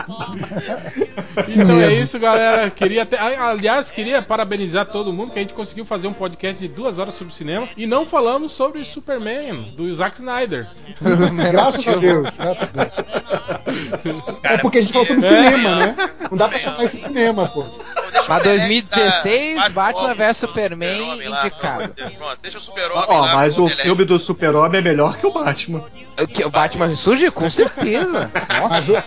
Então 1.48 1.80
é 1.80 1.94
isso, 1.94 2.18
galera. 2.18 2.70
Queria 2.70 3.08
ah, 3.18 3.50
aliás, 3.50 3.90
queria 3.90 4.20
parabenizar 4.20 4.86
todo 4.86 5.12
mundo 5.12 5.32
que 5.32 5.38
a 5.38 5.42
gente 5.42 5.54
conseguiu 5.54 5.84
fazer 5.84 6.06
um 6.06 6.12
podcast 6.12 6.58
de 6.58 6.68
duas 6.68 6.98
horas 6.98 7.14
sobre 7.14 7.34
cinema 7.34 7.68
e 7.76 7.86
não 7.86 8.06
falamos 8.06 8.52
sobre 8.52 8.84
Superman 8.84 9.72
do 9.76 9.92
Zack 9.94 10.16
Snyder. 10.16 10.68
Graças 11.50 11.88
a 11.88 11.96
Deus, 11.96 12.28
graças 12.36 12.62
a 12.62 12.66
Deus. 12.66 12.88
Cara, 14.42 14.54
é 14.54 14.58
porque 14.58 14.78
a 14.78 14.80
gente 14.80 14.92
falou 14.92 15.06
sobre 15.06 15.24
é, 15.24 15.28
cinema, 15.28 15.70
é, 15.70 15.74
né? 15.74 15.96
Não 16.30 16.36
dá 16.36 16.48
pra 16.48 16.58
chamar 16.58 16.84
isso 16.84 16.96
de 16.96 17.02
cinema, 17.02 17.48
pô. 17.48 17.64
Pra 18.26 18.40
2016, 18.40 19.68
Batman 19.78 20.14
vs 20.14 20.36
Superman 20.36 21.20
indicado. 21.24 21.94
Pronto, 21.94 22.38
deixa 22.42 22.58
o 22.58 22.60
Super-Homem 22.60 23.04
Ó, 23.08 23.20
lá. 23.20 23.34
mas 23.36 23.58
o 23.58 23.68
filme 23.68 24.04
do 24.04 24.18
Super-Homem 24.18 24.78
é 24.80 24.82
melhor 24.82 25.16
que 25.16 25.26
o 25.26 25.32
Batman. 25.32 25.84
O 26.20 26.26
que, 26.26 26.44
o 26.44 26.50
Batman 26.50 26.86
ressurge? 26.86 27.30
Com 27.30 27.48
certeza. 27.48 28.28
Mas, 28.68 28.88
o- 28.88 29.02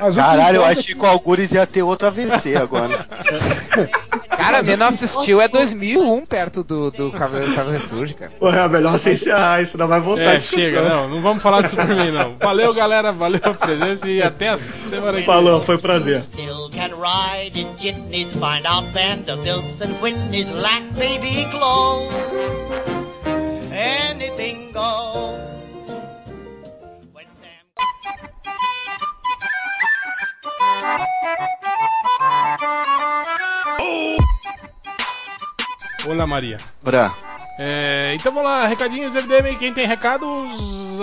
mas 0.00 0.16
Caralho, 0.16 0.56
eu 0.56 0.62
importa 0.62 0.80
achei 0.80 0.94
que 0.94 1.00
o 1.00 1.06
Algures 1.06 1.52
ia 1.52 1.64
ter 1.66 1.82
outro 1.84 2.08
AVC 2.08 2.56
agora. 2.56 3.06
Cara, 4.28 4.62
Man 4.62 4.88
of 4.88 5.06
Steel 5.06 5.40
é 5.40 5.48
2001 5.48 6.24
perto 6.24 6.62
do, 6.62 6.90
do 6.92 7.10
Cavaleiro 7.10 7.52
Sabe 7.52 7.72
Ressurge, 7.72 8.14
cara. 8.14 8.30
Porra, 8.38 8.60
é 8.60 8.68
melhor 8.68 8.96
sem 8.98 9.12
encerrar, 9.14 9.60
isso 9.60 9.76
não 9.76 9.88
vai 9.88 10.00
voltar 10.00 10.22
É, 10.36 10.40
chega, 10.40 10.80
não, 10.88 11.08
não 11.08 11.20
vamos 11.20 11.42
falar 11.42 11.62
de 11.62 11.70
Superman, 11.70 12.12
não. 12.12 12.36
Valeu, 12.38 12.72
galera, 12.72 13.12
valeu 13.12 13.40
a 13.42 13.52
presença 13.52 14.06
e 14.08 14.22
até 14.22 14.50
a 14.50 14.58
semana 14.58 15.10
que 15.10 15.16
vem. 15.16 15.24
Falou, 15.24 15.60
foi 15.60 15.74
um 15.76 15.80
prazer. 15.80 16.24
Whitney's 20.08 20.48
like 20.48 20.88
baby 20.96 21.44
glow. 21.52 22.08
Anything 23.70 24.72
goes. 24.72 25.36
Hola 36.06 36.26
María. 36.26 36.56
Hola. 36.82 37.27
É, 37.60 38.12
então 38.14 38.32
vamos 38.32 38.48
lá, 38.48 38.66
recadinhos 38.66 39.14
MDM. 39.14 39.56
Quem 39.58 39.74
tem 39.74 39.84
recados, 39.86 40.28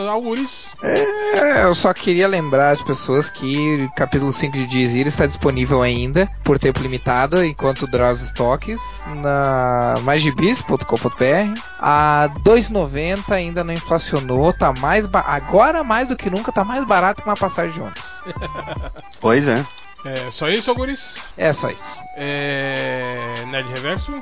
Algures. 0.09 0.73
É, 0.81 1.63
eu 1.65 1.75
só 1.75 1.93
queria 1.93 2.27
lembrar 2.27 2.69
as 2.69 2.81
pessoas 2.81 3.29
que 3.29 3.83
o 3.85 3.91
capítulo 3.95 4.31
5 4.31 4.53
de 4.57 4.65
Dizir 4.65 5.05
está 5.07 5.25
disponível 5.25 5.81
ainda, 5.81 6.29
por 6.43 6.57
tempo 6.57 6.81
limitado, 6.81 7.43
enquanto 7.43 7.85
durar 7.87 8.13
os 8.13 8.21
estoques, 8.21 9.05
na 9.15 9.95
magibis.com.br. 10.03 11.59
A 11.79 12.29
2,90 12.43 13.31
ainda 13.31 13.63
não 13.63 13.73
inflacionou, 13.73 14.53
tá 14.53 14.71
mais 14.73 15.05
ba- 15.07 15.25
agora 15.27 15.83
mais 15.83 16.07
do 16.07 16.15
que 16.15 16.29
nunca, 16.29 16.51
tá 16.51 16.63
mais 16.63 16.83
barato 16.85 17.21
que 17.23 17.29
uma 17.29 17.35
passagem 17.35 17.73
de 17.73 17.81
ônibus. 17.81 18.21
Pois 19.19 19.47
é. 19.47 19.65
É, 20.05 20.29
só 20.29 20.47
isso, 20.49 20.69
Algures? 20.69 21.23
É 21.35 21.51
só 21.51 21.67
isso. 21.69 21.99
É, 22.15 23.33
Nerd 23.47 23.67
Reverso. 23.69 24.13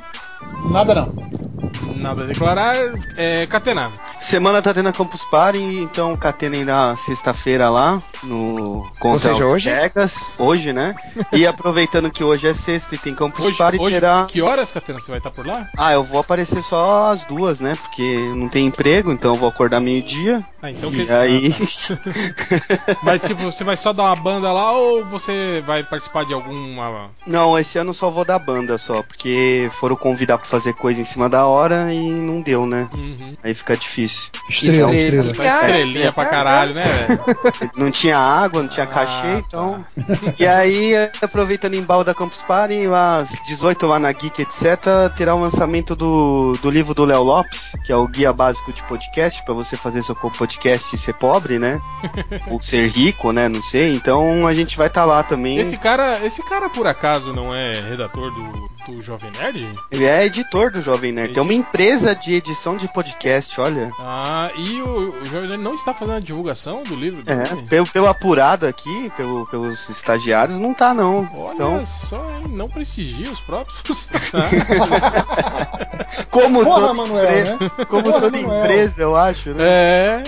Nada 0.66 0.94
não. 0.96 1.24
Nada 1.96 2.24
a 2.24 2.28
declarar. 2.28 2.76
É, 3.18 3.46
Catena. 3.48 3.92
Semana 4.20 4.62
tá 4.62 4.74
tendo 4.74 4.90
a 4.90 4.94
Campus 4.94 5.24
Party, 5.26 5.60
então 5.60 6.16
catena 6.16 6.64
na 6.64 6.96
sexta-feira 6.96 7.70
lá 7.70 8.02
no 8.24 8.90
Ou 9.02 9.20
seja, 9.20 9.46
hoje? 9.46 9.70
Vegas, 9.72 10.30
hoje, 10.38 10.72
né? 10.72 10.94
E 11.32 11.46
aproveitando 11.48 12.10
que 12.10 12.24
hoje 12.24 12.48
é 12.48 12.54
sexta 12.54 12.96
e 12.96 12.98
tem 12.98 13.14
Campus 13.14 13.46
Hoje, 13.46 13.58
Party, 13.58 13.80
hoje 13.80 13.96
terá. 14.00 14.26
que 14.30 14.42
horas, 14.42 14.72
Catena, 14.72 15.00
você 15.00 15.10
vai 15.12 15.18
estar 15.18 15.30
por 15.32 15.46
lá? 15.46 15.68
Ah, 15.78 15.92
eu 15.94 16.04
vou 16.04 16.20
aparecer 16.22 16.64
só 16.64 17.12
às 17.12 17.24
duas, 17.26 17.60
né? 17.60 17.76
Porque 17.76 18.18
não 18.36 18.48
tem 18.48 18.66
emprego, 18.66 19.12
então 19.12 19.34
eu 19.34 19.40
vou 19.40 19.50
acordar 19.50 19.80
meio-dia. 19.82 20.44
Ah, 20.62 20.70
então 20.72 20.90
E 20.94 21.06
que- 21.06 21.12
aí. 21.12 21.54
Mas 23.04 23.22
tipo, 23.24 23.42
você 23.42 23.64
vai 23.64 23.76
só 23.76 23.92
dar 23.92 24.04
uma 24.04 24.16
banda 24.16 24.52
lá 24.54 24.72
ou 24.72 25.04
você 25.06 25.62
vai 25.66 25.84
participar 25.84 26.26
de 26.26 26.34
alguma. 26.34 27.10
Não, 27.28 27.58
esse 27.60 27.78
ano 27.78 27.94
só 27.94 28.10
vou 28.10 28.24
dar 28.26 28.40
banda 28.40 28.78
só, 28.78 29.02
porque 29.04 29.70
foram 29.74 29.96
convidar 30.34 30.38
pra 30.38 30.48
fazer 30.48 30.74
coisa 30.74 31.02
em 31.02 31.04
cima 31.04 31.30
da 31.30 31.46
hora 31.46 31.94
e 31.94 32.00
não 32.00 32.42
deu, 32.42 32.66
né? 32.66 32.88
Uhum. 32.94 33.36
Aí 33.44 33.54
fica 33.54 33.76
difícil. 33.76 34.30
Estrela, 34.50 34.94
Estrela. 34.94 35.32
estrela. 35.32 35.50
Tá 35.60 35.70
estrelinha 35.70 36.12
pra 36.14 36.26
caralho, 36.26 36.74
né, 36.74 36.84
velho? 36.84 37.72
Não 37.76 37.92
tinha 37.92 38.18
água, 38.18 38.62
não 38.62 38.70
tinha 38.70 38.86
cachê, 38.86 39.28
Ah, 39.28 39.44
então. 39.46 39.86
E 40.40 40.46
aí, 40.46 40.94
aproveitando 41.22 41.74
em 41.74 41.80
embalo 41.80 42.04
da 42.04 42.14
Campus 42.14 42.42
Party, 42.42 42.84
às 42.94 43.30
18 43.48 43.86
lá 43.88 44.00
na 44.00 44.12
Geek, 44.12 44.42
etc., 44.42 44.80
terá 45.16 45.36
o 45.36 45.40
lançamento 45.40 45.96
do, 45.96 46.54
do 46.62 46.70
livro 46.70 46.94
do 46.94 47.06
Léo 47.06 47.24
Lopes, 47.24 47.74
que 47.86 47.92
é 47.92 47.96
o 47.96 48.08
Guia 48.08 48.32
Básico 48.32 48.72
de 48.72 48.84
Podcast, 48.84 49.44
pra 49.44 49.54
você 49.54 49.76
fazer 49.76 50.04
seu 50.04 50.16
podcast 50.16 50.96
e 50.96 50.98
ser 50.98 51.14
pobre, 51.14 51.60
né? 51.60 51.80
Ou 52.48 52.60
ser 52.62 52.88
rico, 52.90 53.32
né? 53.32 53.48
Não 53.48 53.62
sei. 53.62 53.94
Então 53.94 54.48
a 54.48 54.54
gente 54.54 54.78
vai 54.78 54.88
estar 54.88 55.06
lá 55.06 55.24
também. 55.24 55.60
Esse 55.60 55.78
cara, 55.78 56.20
esse 56.26 56.44
cara 56.48 56.70
por 56.70 56.88
acaso 56.88 57.34
não 57.34 57.54
é 57.54 57.74
redator 57.74 58.32
do, 58.32 58.70
do 58.94 59.02
Jovem 59.02 59.32
Nerd? 59.40 59.68
Ele 59.92 60.06
é 60.06 60.23
editor 60.26 60.72
do 60.72 60.82
Jovem 60.82 61.12
Nerd. 61.12 61.34
Tem 61.34 61.42
uma 61.44 61.54
empresa 61.54 62.16
de 62.16 62.34
edição 62.36 62.76
de 62.78 62.88
podcast, 62.88 63.60
olha. 63.60 63.92
Ah, 64.00 64.50
e 64.56 64.82
o, 64.82 65.22
o 65.22 65.26
Jovem 65.26 65.50
Nerd 65.50 65.62
não 65.64 65.76
está 65.76 65.94
fazendo 65.94 66.16
a 66.16 66.20
divulgação 66.20 66.84
do 66.84 66.96
livro 66.96 67.22
É, 67.26 67.36
dele? 67.36 67.66
pelo, 67.70 67.88
pelo 67.88 68.08
apurado 68.08 68.66
aqui, 68.66 69.12
pelo- 69.18 69.46
pelos 69.48 69.90
estagiários, 69.90 70.58
não 70.60 70.74
tá 70.74 70.94
não. 70.94 71.30
Olha 71.36 71.54
Então, 71.54 71.86
só, 71.86 72.18
hein? 72.32 72.48
Não 72.50 72.70
prestigia 72.70 73.32
os 73.32 73.40
próprios. 73.42 73.82
como 76.30 76.64
Porra, 76.64 76.80
toda 76.82 76.94
Manuel, 76.94 77.24
empresa, 77.26 77.58
né? 77.60 77.72
como 77.90 78.04
Porra, 78.04 78.20
toda 78.22 78.38
Manuel. 78.42 78.64
empresa, 78.66 79.02
eu 79.02 79.16
acho, 79.16 79.50
né? 79.54 79.64
é. 79.66 80.24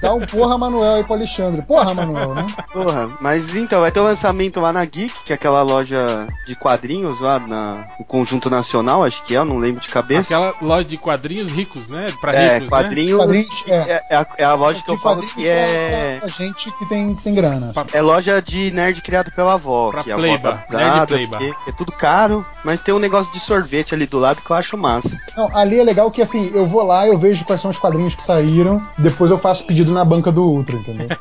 Dá 0.00 0.14
um 0.14 0.20
porra 0.26 0.58
Manuel 0.58 0.96
aí 0.96 1.04
pro 1.04 1.14
Alexandre. 1.14 1.62
Porra, 1.62 1.94
Manuel, 1.94 2.34
né? 2.34 2.46
Porra, 2.72 3.10
mas 3.20 3.54
então, 3.54 3.80
vai 3.80 3.90
ter 3.90 4.00
o 4.00 4.04
lançamento 4.04 4.60
lá 4.60 4.72
na 4.72 4.84
Geek, 4.84 5.24
que 5.24 5.32
é 5.32 5.34
aquela 5.34 5.62
loja 5.62 6.26
de 6.46 6.54
quadrinhos 6.54 7.20
lá 7.20 7.38
na, 7.38 7.86
no 7.98 8.04
Conjunto 8.04 8.50
Nacional, 8.50 9.04
acho 9.04 9.22
que 9.22 9.34
é, 9.34 9.38
eu 9.38 9.44
não 9.44 9.58
lembro 9.58 9.80
de 9.80 9.88
cabeça. 9.88 10.34
Aquela 10.34 10.54
loja 10.60 10.84
de 10.84 10.96
quadrinhos 10.96 11.50
ricos, 11.50 11.88
né? 11.88 12.06
Pra 12.20 12.34
é, 12.34 12.54
ricos, 12.54 12.62
né? 12.62 12.68
quadrinhos. 12.68 13.18
Quadrinhos, 13.18 13.64
é. 13.68 13.74
é, 13.74 14.04
é 14.10 14.16
a, 14.16 14.26
é 14.38 14.44
a 14.44 14.54
loja 14.54 14.82
que 14.82 14.90
eu 14.90 14.96
De 14.96 15.02
falo 15.02 15.22
que 15.22 15.46
é. 15.46 16.18
pra 16.18 16.28
gente 16.28 16.70
que 16.72 16.86
tem, 16.86 17.14
tem 17.14 17.34
grana. 17.34 17.72
É 17.92 18.00
loja 18.00 18.40
de 18.40 18.70
nerd 18.70 19.00
criado 19.02 19.30
pela 19.32 19.54
avó, 19.54 19.90
Pra 19.90 20.02
que 20.02 20.10
a 20.10 20.14
avó 20.14 20.22
Pleiba, 20.22 20.64
tá 20.68 20.76
nerd 20.76 21.28
porque 21.28 21.54
é 21.68 21.72
tudo 21.72 21.92
caro, 21.92 22.44
mas 22.64 22.80
tem 22.80 22.94
um 22.94 22.98
negócio 22.98 23.32
de 23.32 23.40
sorvete 23.40 23.94
ali 23.94 24.06
do 24.06 24.18
lado 24.18 24.42
que 24.42 24.50
eu 24.50 24.56
acho 24.56 24.76
massa. 24.76 25.16
Não, 25.36 25.54
ali 25.56 25.78
é 25.78 25.84
legal 25.84 26.10
que 26.10 26.22
assim, 26.22 26.50
eu 26.54 26.66
vou 26.66 26.82
lá, 26.82 27.06
eu 27.06 27.18
vejo 27.18 27.44
quais 27.44 27.60
são 27.60 27.70
os 27.70 27.78
quadrinhos 27.78 28.14
que 28.14 28.24
saíram, 28.24 28.82
depois 28.98 29.30
eu 29.30 29.38
faço 29.46 29.64
pedido 29.64 29.92
na 29.92 30.04
banca 30.04 30.32
do 30.32 30.42
Ultra, 30.42 30.76
entendeu? 30.76 31.08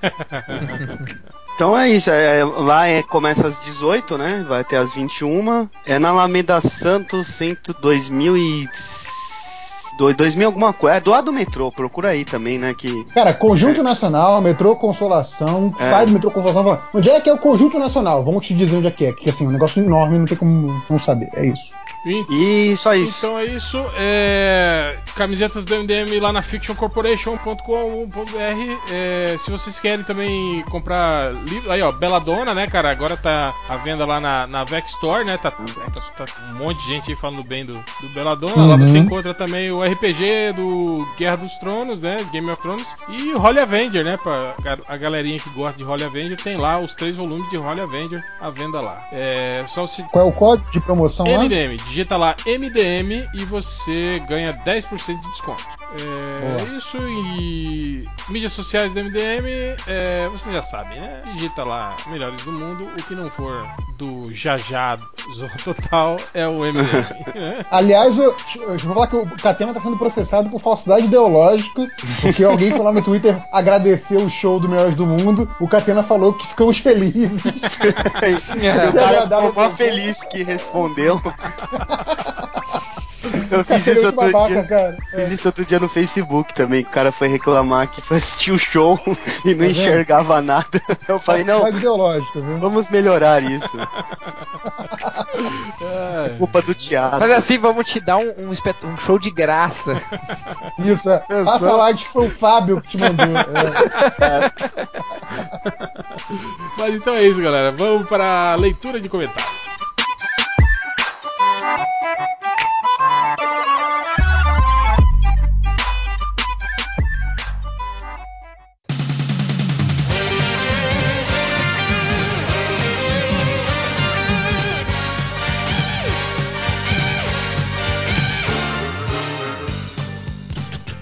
Então 1.56 1.78
é 1.78 1.90
isso, 1.90 2.10
é, 2.10 2.44
lá 2.44 2.86
é, 2.86 3.02
começa 3.02 3.48
às 3.48 3.58
18, 3.64 4.18
né? 4.18 4.46
Vai 4.46 4.60
até 4.60 4.76
às 4.76 4.94
21. 4.94 5.70
É 5.86 5.98
na 5.98 6.10
Alameda 6.10 6.60
Santos, 6.60 7.28
100, 7.28 7.58
2000 7.80 8.38
e... 8.38 8.70
do- 9.98 10.14
2000 10.14 10.48
alguma 10.48 10.74
coisa. 10.74 10.98
É 10.98 11.00
do 11.00 11.12
lado 11.12 11.26
do 11.26 11.34
metrô, 11.34 11.72
procura 11.72 12.10
aí 12.10 12.26
também, 12.26 12.58
né? 12.58 12.74
Que 12.78 13.04
Cara, 13.14 13.34
Conjunto 13.34 13.82
Nacional, 13.84 14.42
Metrô 14.42 14.76
Consolação, 14.76 15.74
É. 15.80 15.90
sai 15.90 16.06
do 16.06 16.12
Metrô 16.14 16.32
Consolação 16.32 16.62
e 16.62 16.66
fala, 16.66 16.84
onde 16.94 17.10
é 17.10 17.20
que 17.20 17.30
é 17.30 17.34
o 17.34 17.38
Conjunto 17.38 17.78
Nacional? 17.80 18.24
Vamos 18.24 18.46
te 18.46 18.54
dizer 18.54 18.76
onde 18.78 18.88
é 18.88 18.92
que 18.92 19.06
é, 19.06 19.14
que 19.14 19.30
assim, 19.30 19.46
é 19.46 19.48
um 19.48 19.52
negócio 19.52 19.82
enorme, 19.84 20.18
não 20.18 20.26
tem 20.26 20.38
como 20.38 20.82
não 20.90 21.00
saber, 21.00 21.30
é 21.34 21.46
isso. 21.48 21.72
E- 22.06 22.72
E 22.72 22.78
só 22.78 22.94
isso. 22.94 23.26
Então 23.26 23.40
é 23.40 23.46
isso. 23.46 23.84
É, 23.98 24.98
camisetas 25.16 25.66
do 25.66 25.74
MDM 25.76 26.20
lá 26.20 26.32
na 26.32 26.42
fictioncorporation.com.br. 26.44 28.94
É, 28.94 29.36
se 29.40 29.50
vocês 29.52 29.80
querem 29.80 30.04
também 30.06 30.64
comprar 30.70 31.34
livro. 31.34 31.72
Aí, 31.72 31.82
ó, 31.82 31.92
Belladonna, 31.92 32.54
né, 32.54 32.68
cara? 32.68 32.92
Agora 32.92 33.18
tá 33.18 33.54
à 33.68 33.78
venda 33.78 34.06
lá 34.06 34.20
na, 34.20 34.48
na 34.48 34.64
Vex 34.64 34.92
Store, 34.92 35.26
né? 35.26 35.38
Tá, 35.38 35.52
tá- 35.52 35.64
tá 36.18 36.26
um 36.52 36.56
monte 36.56 36.80
de 36.82 36.88
gente 36.88 37.12
aí 37.12 37.18
falando 37.18 37.44
bem 37.44 37.66
do, 37.66 37.74
do 37.74 38.10
Belladonna. 38.14 38.66
Lá 38.66 38.76
Uhum. 38.76 38.86
você 38.86 38.98
encontra 38.98 39.34
também 39.34 39.72
o 39.72 39.82
RPG 39.86 40.53
do 40.56 41.07
Guerra 41.18 41.38
dos 41.38 41.57
Tronos, 41.57 42.02
né? 42.02 42.18
Game 42.32 42.49
of 42.49 42.62
Thrones. 42.62 42.86
E 43.10 43.34
o 43.34 43.41
Holy 43.41 43.60
Avenger, 43.60 44.03
né? 44.03 44.18
Pra 44.18 44.56
a 44.88 44.98
galerinha 44.98 45.40
que 45.40 45.49
gosta 45.52 45.78
de 45.78 45.84
Holy 45.84 46.03
Avenger, 46.03 46.38
tem 46.41 46.57
lá 46.57 46.80
os 46.80 46.94
três 46.95 47.16
volumes 47.16 47.49
de 47.49 47.57
Holy 47.57 47.82
Avenger 47.82 48.24
à 48.40 48.49
venda 48.49 48.82
lá. 48.82 49.07
É 49.12 49.64
só 49.68 49.86
se 49.88 50.03
Qual 50.10 50.26
é 50.26 50.28
o 50.28 50.32
código 50.32 50.70
de 50.72 50.80
promoção 50.80 51.26
lá? 51.26 51.44
MDM, 51.44 51.78
digita 51.88 52.18
lá 52.18 52.36
MDM 52.45 53.28
e 53.34 53.45
você 53.45 54.22
ganha 54.28 54.53
10% 54.53 55.22
de 55.22 55.30
desconto. 55.30 55.64
É, 56.04 56.58
Boa. 56.58 56.78
isso 56.78 56.98
e 56.98 58.08
mídias 58.30 58.54
sociais 58.54 58.92
do 58.92 59.04
MDM, 59.04 59.48
é, 59.88 60.28
você 60.30 60.52
já 60.52 60.62
sabe, 60.62 60.96
né? 60.96 61.22
Digita 61.34 61.64
lá 61.64 61.96
Melhores 62.08 62.44
do 62.44 62.52
Mundo, 62.52 62.86
o 62.86 63.04
que 63.04 63.16
não 63.16 63.30
for 63.30 63.66
do 63.98 64.34
Jajá 64.34 65.00
Zorro 65.34 65.58
Total 65.64 66.18
é 66.34 66.48
o 66.48 66.60
MDM. 66.60 66.84
né? 67.34 67.66
Aliás, 67.72 68.18
eu, 68.18 68.36
eu 68.56 68.78
vou 68.78 68.94
falar 68.94 69.08
que 69.08 69.16
o 69.16 69.26
Catena 69.42 69.74
tá 69.74 69.80
sendo 69.80 69.98
processado 69.98 70.50
por 70.50 70.60
falsidade 70.60 71.06
ideológica, 71.06 71.88
porque 72.22 72.44
alguém 72.44 72.72
foi 72.72 72.84
lá 72.84 72.92
no 72.92 73.04
Twitter 73.04 73.42
agradecer 73.52 74.18
o 74.18 74.30
show 74.30 74.60
do 74.60 74.68
Melhores 74.68 74.96
do 74.96 75.06
Mundo. 75.06 75.50
O 75.60 75.68
Catena 75.68 76.04
falou 76.04 76.34
que 76.34 76.48
ficamos 76.48 76.80
felizes. 76.80 77.42
cara 78.96 79.24
ficou 79.24 79.54
mó 79.54 79.70
feliz 79.70 80.24
que 80.24 80.44
respondeu. 80.44 81.22
Eu 83.52 83.64
fiz 83.64 83.88
é 83.88 83.92
isso 83.94 84.06
outro 84.08 84.32
babaca, 84.32 84.48
dia. 84.54 84.64
cara. 84.64 84.98
Fiz 85.12 85.32
isso 85.32 85.48
outro 85.48 85.66
dia 85.66 85.80
no 85.80 85.90
Facebook 85.90 86.54
também. 86.54 86.84
que 86.84 86.90
O 86.90 86.94
cara 86.94 87.12
foi 87.12 87.28
reclamar 87.28 87.88
que 87.90 88.02
foi 88.02 88.18
assistir 88.18 88.52
o 88.52 88.58
show 88.60 89.00
e 89.46 89.52
não 89.52 89.58
vendo? 89.60 89.72
enxergava 89.72 90.42
nada. 90.42 90.82
Eu 91.08 91.20
falei, 91.20 91.44
não, 91.44 91.60
Falsidade 91.60 91.78
ideológica, 91.78 92.42
viu? 92.42 92.58
vamos 92.60 92.90
melhorar 92.90 93.42
isso. 93.44 93.78
É. 95.82 96.30
Culpa 96.38 96.62
do 96.62 96.74
teatro. 96.74 97.20
Mas 97.20 97.32
assim, 97.32 97.58
vamos 97.58 97.86
te 97.88 98.00
dar 98.00 98.18
um, 98.18 98.34
um, 98.48 98.52
espet- 98.52 98.84
um 98.84 98.98
show 98.98 99.20
de 99.20 99.30
graça. 99.30 100.00
Isso, 100.80 101.10
é. 101.10 101.20
Passa 101.44 101.72
lá, 101.76 101.88
acho 101.88 102.06
que 102.06 102.12
foi 102.14 102.26
o 102.26 102.30
Fábio 102.30 102.82
que 102.82 102.90
te 102.90 102.98
mandou. 102.98 103.26
É. 104.22 104.52
Mas 106.78 106.96
então 106.96 107.14
é 107.16 107.24
isso, 107.24 107.42
galera. 107.42 107.72
Vamos 107.72 108.08
para 108.08 108.54
a 108.54 108.56
leitura 108.56 109.00
de 109.00 109.10
comentários. 109.10 109.46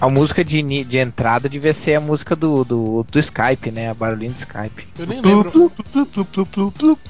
A 0.04 0.08
música 0.10 0.44
de, 0.44 0.84
de 0.84 0.98
entrada 0.98 1.48
devia 1.48 1.74
ser 1.82 1.96
a 1.96 2.00
música 2.00 2.36
do, 2.36 2.62
do, 2.62 3.06
do 3.10 3.18
Skype, 3.20 3.70
né? 3.70 3.88
A 3.88 3.94
barulhinho 3.94 4.32
do 4.32 4.38
Skype. 4.40 4.86
Eu 4.98 5.06
nem 5.06 5.22
lembro. 5.22 5.72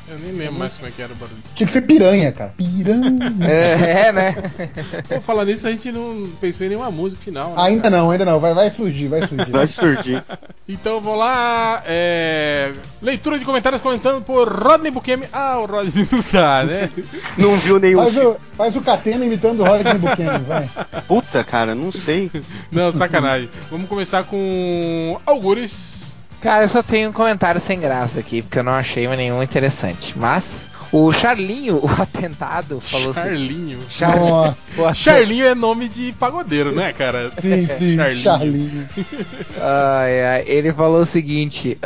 Eu 0.09 0.19
nem 0.21 0.33
lembro 0.33 0.55
mais 0.55 0.77
como 0.77 0.87
é 0.87 0.93
que 0.93 1.03
era 1.03 1.13
o 1.13 1.17
barulho. 1.17 1.39
Tinha 1.57 1.67
que 1.67 1.73
ser 1.73 1.81
piranha, 1.83 2.31
cara. 2.31 2.55
Piranha. 2.57 3.35
É, 3.41 4.07
é, 4.07 4.13
né? 4.13 4.37
Pô, 5.09 5.21
falar 5.23 5.45
nisso, 5.45 5.67
a 5.67 5.73
gente 5.73 5.91
não 5.91 6.29
pensou 6.41 6.67
em 6.67 6.71
nenhuma 6.71 6.91
música 6.93 7.21
final. 7.21 7.51
Né, 7.51 7.63
Ainda 7.63 7.91
cara? 7.91 7.97
não, 7.97 8.11
ainda 8.13 8.25
não. 8.25 8.39
Vai, 8.39 8.55
vai 8.55 8.71
surgir, 8.71 9.09
vai 9.09 9.27
surgir. 9.27 9.51
Vai 9.51 9.67
surgir. 9.67 10.25
Então 10.67 10.99
vou 10.99 11.15
lá. 11.15 11.83
é, 11.87 12.73
Leitura 13.03 13.39
de 13.39 13.45
comentários 13.45 13.83
comentando 13.83 14.23
por 14.23 14.49
Rodney 14.49 14.91
Bukemi. 14.91 15.27
Ah, 15.31 15.59
o 15.59 15.67
Rodney 15.67 16.09
não 16.11 16.23
tá, 16.23 16.65
né? 16.65 16.89
Não 17.37 17.55
viu 17.57 17.79
nenhum 17.79 17.99
Faz 17.99 18.17
o, 18.17 18.37
faz 18.57 18.77
o 18.77 18.81
Catena 18.81 19.27
imitando 19.27 19.61
o 19.61 19.65
Rodney 19.65 19.99
Buchanan, 19.99 20.39
vai. 20.39 20.71
Puta, 21.07 21.45
cara, 21.45 21.75
não 21.75 21.93
sei. 21.93 22.31
Não, 22.73 22.84
sacanagem. 22.93 23.49
Vamos 23.71 23.89
começar 23.89 24.25
com 24.25 25.19
Algures. 25.25 26.04
Cara, 26.45 26.65
eu 26.65 26.69
só 26.69 26.83
tenho 26.83 27.09
um 27.09 27.13
comentário 27.13 27.59
sem 27.59 27.81
graça 27.81 28.21
aqui, 28.21 28.43
porque 28.43 28.59
eu 28.59 28.63
não 28.63 28.73
achei 28.73 29.09
nenhum 29.09 29.43
interessante. 29.43 30.13
Mas 30.15 30.69
o 30.93 31.11
Charlinho, 31.11 31.77
o 31.83 31.91
atentado, 32.03 32.83
falou 32.83 33.13
assim. 33.13 33.21
Charlinho. 33.23 33.79
Char... 33.89 34.15
Nossa. 34.15 34.93
Charlinho 34.95 35.47
é 35.47 35.55
nome 35.55 35.89
de 35.89 36.13
pagodeiro, 36.13 36.71
né, 36.71 36.93
cara? 36.93 37.33
Sim, 37.41 37.65
sim, 37.67 37.97
Charlinho. 37.97 38.23
Charlinho. 38.23 38.89
Ai, 39.59 40.25
ai, 40.25 40.45
ele 40.47 40.71
falou 40.75 41.01
o 41.01 41.05
seguinte, 41.07 41.79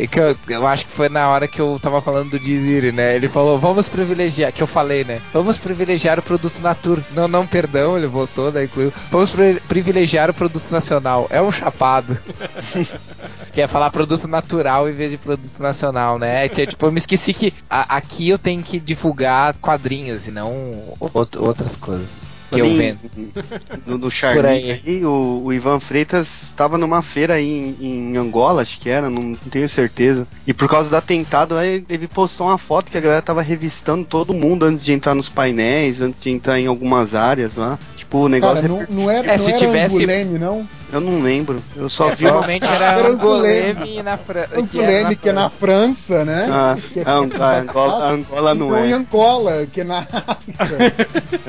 e 0.00 0.06
que 0.08 0.18
eu, 0.18 0.36
eu 0.48 0.66
acho 0.66 0.86
que 0.86 0.92
foi 0.92 1.08
na 1.08 1.28
hora 1.28 1.46
que 1.46 1.60
eu 1.60 1.78
tava 1.80 2.02
falando 2.02 2.30
do 2.30 2.40
Dizire, 2.40 2.90
né? 2.90 3.14
Ele 3.14 3.28
falou, 3.28 3.56
vamos 3.56 3.88
privilegiar, 3.88 4.50
que 4.52 4.64
eu 4.64 4.66
falei, 4.66 5.04
né? 5.04 5.20
Vamos 5.32 5.56
privilegiar 5.56 6.18
o 6.18 6.22
produto 6.22 6.60
natur. 6.60 7.00
Não, 7.14 7.28
não, 7.28 7.46
perdão, 7.46 7.96
ele 7.96 8.08
voltou, 8.08 8.50
né? 8.50 8.64
incluiu. 8.64 8.92
Vamos 9.12 9.30
pri- 9.30 9.62
privilegiar 9.68 10.28
o 10.28 10.34
produto 10.34 10.68
nacional. 10.72 11.28
É 11.30 11.40
um 11.40 11.52
chapado. 11.52 12.18
Quer 13.60 13.68
falar 13.68 13.90
produto 13.90 14.26
natural 14.26 14.88
em 14.88 14.92
vez 14.94 15.10
de 15.10 15.18
produto 15.18 15.60
nacional, 15.60 16.18
né? 16.18 16.48
Que, 16.48 16.66
Tipo, 16.66 16.86
eu 16.86 16.92
me 16.92 16.96
esqueci 16.98 17.34
que 17.34 17.52
a- 17.68 17.96
aqui 17.96 18.26
eu 18.30 18.38
tenho 18.38 18.62
que 18.62 18.80
divulgar 18.80 19.58
quadrinhos 19.58 20.26
e 20.26 20.30
não 20.30 20.94
out- 21.14 21.36
outras 21.38 21.76
coisas 21.76 22.30
que 22.50 22.58
eu 22.58 22.72
vendo. 22.74 22.98
No, 23.86 23.94
no 23.98 24.00
Por 24.00 24.10
Charlie, 24.10 24.72
aí. 24.82 25.04
o, 25.04 25.42
o 25.44 25.52
Ivan 25.52 25.78
Freitas 25.78 26.44
estava 26.44 26.78
numa 26.78 27.02
feira 27.02 27.34
aí 27.34 27.76
em, 27.78 28.12
em 28.12 28.16
Angola, 28.16 28.62
acho 28.62 28.80
que 28.80 28.88
era, 28.88 29.10
não, 29.10 29.20
não 29.22 29.34
tenho 29.34 29.68
certeza. 29.68 30.26
E 30.46 30.54
por 30.54 30.66
causa 30.68 30.88
do 30.88 30.96
atentado, 30.96 31.54
aí 31.54 31.84
ele 31.88 32.08
postou 32.08 32.46
uma 32.46 32.56
foto 32.58 32.90
que 32.90 32.96
a 32.96 33.00
galera 33.00 33.20
tava 33.20 33.42
revistando 33.42 34.06
todo 34.06 34.32
mundo 34.32 34.64
antes 34.64 34.82
de 34.82 34.94
entrar 34.94 35.14
nos 35.14 35.28
painéis, 35.28 36.00
antes 36.00 36.18
de 36.20 36.30
entrar 36.30 36.58
em 36.58 36.66
algumas 36.66 37.14
áreas 37.14 37.56
lá. 37.56 37.78
Tipo, 38.10 38.24
o 38.24 38.28
negócio. 38.28 38.56
Cara, 38.56 38.68
não, 38.68 38.86
não 39.04 39.08
era, 39.10 39.28
É, 39.28 39.30
não 39.32 39.38
se 39.38 39.50
era 39.50 39.58
tivesse- 39.58 39.94
Anguleme, 40.02 40.36
não. 40.40 40.68
Eu 40.92 41.00
não 41.00 41.22
lembro. 41.22 41.62
Eu 41.76 41.88
só 41.88 42.08
vi. 42.08 42.24
Normalmente 42.24 42.66
era 42.66 42.94
Era 42.94 43.08
Angoleme 43.08 44.02
na 44.02 44.18
França. 44.18 44.58
Anguleme, 44.58 45.14
que 45.14 45.28
é 45.28 45.32
na 45.32 45.48
França, 45.48 46.24
né? 46.24 46.48
Ah, 46.50 46.76
é- 46.96 47.02
a 47.08 47.12
Angola, 47.14 47.46
a 47.46 47.58
Angola, 47.60 48.04
a 48.04 48.10
Angola 48.10 48.54
não 48.56 48.66
Então, 48.66 48.84
em 48.86 48.90
é. 48.90 48.94
Angola, 48.94 49.66
que 49.72 49.82
é 49.82 49.84
na 49.84 49.98
África. 50.00 50.64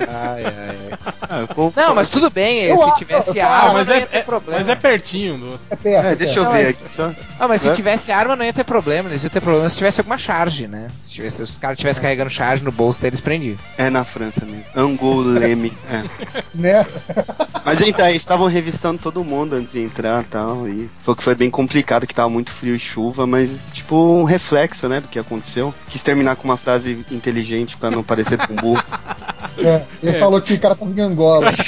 Ai, 0.07 0.43
ai, 0.45 0.77
ai. 0.91 0.99
Ah, 1.27 1.47
Não, 1.75 1.95
mas 1.95 2.09
tudo 2.11 2.29
bem, 2.29 2.65
Eu 2.65 2.77
se 2.77 2.95
tivesse 2.99 3.39
eu- 3.39 3.47
arma, 3.47 3.73
mas 3.73 3.87
não 3.87 3.93
é, 3.95 3.99
ia 4.01 4.05
ter 4.05 4.17
é- 4.17 4.21
problema. 4.21 4.59
mas 4.59 4.69
é 4.69 4.75
pertinho 4.75 5.37
do. 5.39 5.59
É 5.71 5.75
perto. 5.75 6.05
É, 6.05 6.15
deixa 6.15 6.39
eu 6.39 6.43
Não, 6.43 6.51
ver 6.51 6.65
mas- 6.65 6.75
aqui. 6.77 6.85
Só. 6.95 7.11
Ah, 7.39 7.47
mas 7.47 7.61
se 7.63 7.69
É? 7.69 7.73
tivesse 7.73 8.11
arma 8.11 8.35
não 8.35 8.45
ia 8.45 8.53
ter 8.53 8.63
problema, 8.63 9.09
eles 9.09 9.23
iam 9.23 9.31
ter 9.31 9.41
problema 9.41 9.67
se 9.67 9.75
tivesse 9.77 9.99
alguma 10.01 10.19
charge, 10.19 10.67
né? 10.67 10.87
Se, 11.01 11.09
tivesse, 11.13 11.37
se 11.37 11.43
os 11.43 11.57
caras 11.57 11.77
estivessem 11.79 12.03
carregando 12.03 12.29
charge 12.29 12.63
no 12.63 12.71
bolso 12.71 13.01
deles, 13.01 13.19
prendiam. 13.19 13.57
É 13.75 13.89
na 13.89 14.03
França 14.05 14.45
mesmo. 14.45 14.65
Angoleme. 14.75 15.73
É. 15.89 16.03
Né? 16.53 16.85
Mas 17.63 17.79
então, 17.81 18.05
eles 18.07 18.21
estavam 18.21 18.47
revistando 18.47 18.99
todo 19.01 19.23
mundo 19.23 19.55
antes 19.55 19.71
de 19.71 19.79
entrar 19.79 20.21
e 20.21 20.25
tal. 20.25 20.67
E 20.67 20.89
foi 20.99 21.15
que 21.15 21.23
foi 21.23 21.35
bem 21.35 21.49
complicado, 21.49 22.05
que 22.05 22.13
tava 22.13 22.29
muito 22.29 22.51
frio 22.51 22.75
e 22.75 22.79
chuva, 22.79 23.25
mas 23.25 23.57
tipo 23.71 23.95
um 24.13 24.23
reflexo, 24.23 24.89
né, 24.89 24.99
do 24.99 25.07
que 25.07 25.17
aconteceu. 25.19 25.73
Quis 25.87 26.01
terminar 26.01 26.35
com 26.35 26.43
uma 26.43 26.57
frase 26.57 27.05
inteligente 27.11 27.77
pra 27.77 27.89
não 27.89 28.03
parecer 28.03 28.37
tão 28.37 28.55
burro. 28.55 28.83
É, 29.57 29.83
ele 30.03 30.15
É. 30.15 30.19
falou 30.19 30.41
que 30.41 30.53
o 30.53 30.59
cara 30.59 30.75
tava 30.75 30.91
em 30.91 31.01
Angola. 31.01 31.51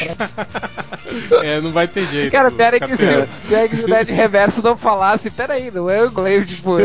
É, 1.44 1.62
não 1.62 1.72
vai 1.72 1.88
ter 1.88 2.08
jeito. 2.08 2.32
Cara, 2.32 2.52
é 2.58 2.80
que, 2.80 2.96
se, 2.98 3.06
é 3.52 3.68
que 3.68 3.76
se 3.76 3.86
o 3.86 3.88
Nerd 3.88 4.12
Reverso 4.12 4.64
não 4.64 4.76
falasse, 4.76 5.30
peraí, 5.30 5.70
não 5.70 5.88
é 5.88 6.04
inglês, 6.06 6.48
tipo. 6.48 6.78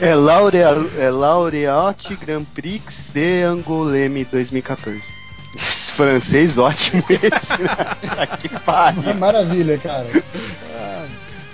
É, 0.00 0.14
Laurea, 0.14 0.74
é 0.98 1.10
Laureate 1.10 2.16
Grand 2.16 2.44
Prix 2.52 3.10
de 3.12 3.42
Angoleme 3.42 4.24
2014. 4.24 5.02
Francês 5.94 6.58
ótimo 6.58 7.04
esse, 7.08 7.62
né? 7.62 8.26
Que 8.40 8.48
pariu. 8.48 9.14
Maravilha, 9.14 9.78
cara. 9.78 10.08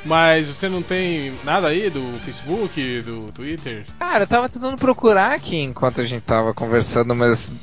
Mas 0.05 0.47
você 0.47 0.69
não 0.69 0.81
tem 0.83 1.33
nada 1.45 1.69
aí 1.69 1.91
do 1.91 2.03
Facebook, 2.25 3.03
do 3.03 3.31
Twitter? 3.33 3.85
Cara, 3.99 4.25
eu 4.25 4.27
tava 4.27 4.49
tentando 4.49 4.77
procurar 4.77 5.33
aqui 5.35 5.59
enquanto 5.61 6.01
a 6.01 6.05
gente 6.05 6.23
tava 6.23 6.55
conversando, 6.55 7.15
mas 7.15 7.57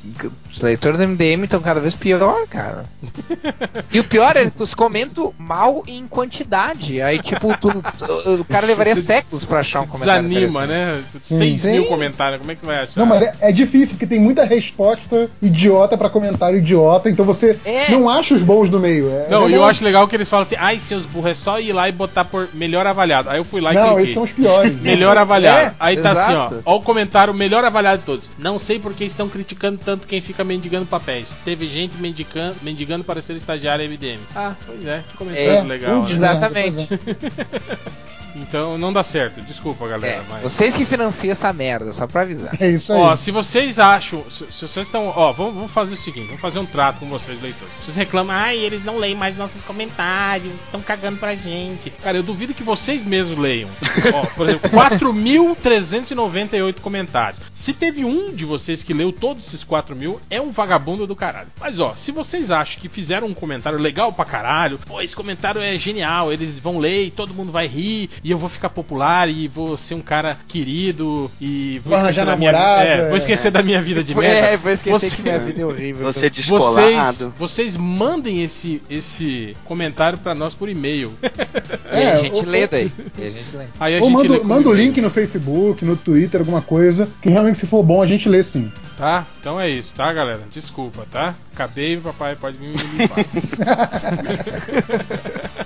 os 0.52 0.62
leitores 0.62 0.98
do 0.98 1.06
MDM 1.08 1.44
estão 1.44 1.60
cada 1.60 1.80
vez 1.80 1.94
pior, 1.94 2.46
cara. 2.48 2.84
E 3.90 4.00
o 4.00 4.04
pior 4.04 4.36
é 4.36 4.50
que 4.50 4.62
os 4.62 4.74
comentam 4.74 5.32
mal 5.38 5.82
em 5.86 6.06
quantidade. 6.06 7.00
Aí, 7.00 7.18
tipo, 7.18 7.56
tu- 7.58 7.70
tu- 7.72 8.34
o 8.40 8.44
cara 8.44 8.66
levaria 8.66 8.94
séculos 8.94 9.44
pra 9.44 9.60
achar 9.60 9.80
um 9.80 9.86
comentário. 9.86 10.28
Desanima, 10.28 10.66
né? 10.66 11.02
6 11.22 11.60
Sim. 11.62 11.72
mil 11.72 11.86
comentários, 11.86 12.38
como 12.38 12.52
é 12.52 12.54
que 12.54 12.60
você 12.60 12.66
vai 12.66 12.76
achar? 12.82 12.92
Não, 12.96 13.06
mas 13.06 13.22
é, 13.22 13.34
é 13.40 13.52
difícil, 13.52 13.90
porque 13.90 14.06
tem 14.06 14.20
muita 14.20 14.44
resposta 14.44 15.30
idiota 15.40 15.96
pra 15.96 16.10
comentário 16.10 16.58
idiota, 16.58 17.08
então 17.08 17.24
você 17.24 17.58
É. 17.64 17.90
não 17.90 18.08
acha 18.08 18.34
os 18.34 18.42
bons 18.42 18.68
no 18.68 18.78
meio. 18.78 19.08
É 19.10 19.28
Não, 19.30 19.48
e 19.48 19.54
eu 19.54 19.64
acho 19.64 19.82
legal 19.82 20.06
que 20.06 20.14
eles 20.14 20.28
falam 20.28 20.44
assim, 20.46 20.56
ai, 20.58 20.78
seus 20.78 21.04
burros, 21.06 21.30
é 21.30 21.34
só 21.34 21.58
ir 21.58 21.72
lá 21.72 21.88
e 21.88 21.92
botar 21.92 22.24
por 22.28 22.48
melhor 22.54 22.86
avaliado. 22.86 23.28
Aí 23.30 23.38
eu 23.38 23.44
fui 23.44 23.60
lá 23.60 23.72
e 23.72 23.74
Não, 23.74 23.86
cliquei. 23.88 24.02
esses 24.04 24.14
são 24.14 24.22
os 24.22 24.32
piores. 24.32 24.80
Melhor 24.80 25.16
avaliado. 25.18 25.58
É, 25.60 25.74
Aí 25.80 25.96
tá 25.96 26.12
assim, 26.12 26.32
exato. 26.32 26.62
ó. 26.64 26.74
Ó 26.74 26.76
o 26.78 26.82
comentário 26.82 27.34
melhor 27.34 27.64
avaliado 27.64 27.98
de 27.98 28.04
todos. 28.04 28.30
Não 28.38 28.58
sei 28.58 28.78
por 28.78 28.92
que 28.94 29.04
estão 29.04 29.28
criticando 29.28 29.78
tanto 29.84 30.06
quem 30.06 30.20
fica 30.20 30.44
mendigando 30.44 30.86
papéis. 30.86 31.34
Teve 31.44 31.66
gente 31.68 31.96
mendigando, 31.98 32.56
mendigando 32.62 33.04
para 33.04 33.20
ser 33.22 33.36
estagiário 33.36 33.84
MDM. 33.88 34.18
Ah, 34.36 34.54
pois 34.66 34.86
é, 34.86 35.02
que 35.10 35.16
comentário 35.16 35.50
É, 35.50 35.62
legal. 35.62 36.00
pude, 36.00 36.16
né? 36.18 36.28
Exatamente. 36.28 36.88
Então 38.36 38.78
não 38.78 38.92
dá 38.92 39.02
certo. 39.02 39.40
Desculpa, 39.40 39.88
galera. 39.88 40.14
É, 40.14 40.22
mas... 40.28 40.42
vocês 40.42 40.76
que 40.76 40.84
financiam 40.84 41.32
essa 41.32 41.52
merda, 41.52 41.92
só 41.92 42.06
pra 42.06 42.22
avisar. 42.22 42.54
É 42.60 42.70
isso 42.70 42.92
aí. 42.92 43.00
Ó, 43.00 43.16
se 43.16 43.30
vocês 43.30 43.78
acham. 43.78 44.24
Se, 44.30 44.46
se 44.52 44.68
vocês 44.68 44.86
estão. 44.86 45.12
Ó, 45.14 45.32
vamos, 45.32 45.54
vamos 45.54 45.72
fazer 45.72 45.94
o 45.94 45.96
seguinte: 45.96 46.26
vamos 46.26 46.40
fazer 46.40 46.58
um 46.58 46.66
trato 46.66 47.00
com 47.00 47.08
vocês, 47.08 47.40
leitores. 47.40 47.72
Vocês 47.82 47.96
reclamam, 47.96 48.34
ai, 48.34 48.58
eles 48.58 48.84
não 48.84 48.98
leem 48.98 49.14
mais 49.14 49.36
nossos 49.36 49.62
comentários, 49.62 50.54
estão 50.62 50.80
cagando 50.80 51.18
pra 51.18 51.34
gente. 51.34 51.90
Cara, 52.02 52.16
eu 52.16 52.22
duvido 52.22 52.54
que 52.54 52.62
vocês 52.62 53.02
mesmos 53.02 53.38
leiam. 53.38 53.68
ó, 54.14 54.26
por 54.34 54.48
exemplo, 54.48 54.70
4.398 54.70 56.80
comentários. 56.80 57.42
Se 57.52 57.72
teve 57.72 58.04
um 58.04 58.34
de 58.34 58.44
vocês 58.44 58.82
que 58.82 58.94
leu 58.94 59.12
todos 59.12 59.46
esses 59.46 59.64
4 59.64 59.96
mil, 59.96 60.20
é 60.30 60.40
um 60.40 60.50
vagabundo 60.50 61.06
do 61.06 61.16
caralho. 61.16 61.48
Mas 61.60 61.80
ó, 61.80 61.94
se 61.96 62.12
vocês 62.12 62.50
acham 62.50 62.80
que 62.80 62.88
fizeram 62.88 63.26
um 63.26 63.34
comentário 63.34 63.78
legal 63.78 64.12
pra 64.12 64.24
caralho, 64.24 64.78
pô, 64.78 65.00
esse 65.00 65.14
comentário 65.14 65.60
é 65.60 65.76
genial, 65.78 66.32
eles 66.32 66.58
vão 66.58 66.78
ler 66.78 67.06
e 67.06 67.10
todo 67.10 67.34
mundo 67.34 67.52
vai 67.52 67.66
rir, 67.66 68.10
e 68.22 68.30
eu 68.30 68.38
vou 68.38 68.48
ficar 68.48 68.68
popular 68.70 69.28
e 69.28 69.46
vou 69.48 69.76
ser 69.76 69.94
um 69.94 70.00
cara 70.00 70.36
querido 70.48 71.30
e 71.40 71.80
vou 71.84 71.90
Vou 71.90 71.98
esquecer 71.98 72.20
arranjar 72.20 72.26
da 72.26 72.36
minha 72.36 72.52
namorada, 72.52 72.88
é, 72.88 73.08
vou 73.08 73.16
esquecer 73.16 73.50
da 73.50 73.62
minha 73.62 73.80
vida 73.82 74.02
de 74.04 74.14
Foi- 74.14 74.24
merda. 74.28 74.46
é, 74.48 74.56
vou 74.56 74.72
esquecer 74.72 75.10
Você- 75.10 75.16
que 75.16 75.22
minha 75.22 75.38
vida 75.38 75.62
é 75.62 75.66
horrível. 75.66 76.06
Você 76.06 76.20
vocês, 76.20 76.32
descolado. 76.32 77.34
vocês 77.38 77.76
mandem 77.76 78.42
esse, 78.42 78.82
esse 78.90 79.56
comentário 79.64 80.18
pra 80.18 80.34
nós 80.34 80.54
por 80.54 80.68
e-mail. 80.68 81.12
E 81.90 81.96
aí 81.96 82.02
É, 82.04 82.12
a 82.12 82.16
gente 82.16 82.40
o- 82.40 82.46
lê 82.48 82.66
daí. 82.66 82.92
E 83.18 83.22
a 83.26 83.30
gente 83.30 83.56
lê. 83.56 83.64
Aí 83.80 83.96
a 83.96 84.00
Ou 84.02 84.08
gente 84.10 84.16
lê 84.22 84.28
manda, 84.28 84.40
com 84.40 84.46
manda 84.46 84.68
o 84.68 84.72
link 84.72 85.00
no 85.00 85.08
Facebook, 85.10 85.84
no 85.84 85.96
Twitter, 85.96 86.40
alguma 86.40 86.60
coisa, 86.60 87.08
que 87.22 87.30
realmente 87.30 87.58
se 87.58 87.66
for 87.66 87.82
bom 87.82 88.02
a 88.02 88.06
gente 88.06 88.28
lê 88.28 88.42
sim. 88.42 88.70
Tá? 88.98 89.24
Então 89.40 89.60
é 89.60 89.70
isso, 89.70 89.94
tá, 89.94 90.12
galera? 90.12 90.40
Desculpa, 90.50 91.06
tá? 91.08 91.32
Acabei, 91.54 91.96
papai 91.98 92.34
pode 92.34 92.56
vir 92.56 92.70
me 92.70 92.76
limpar. 92.98 93.18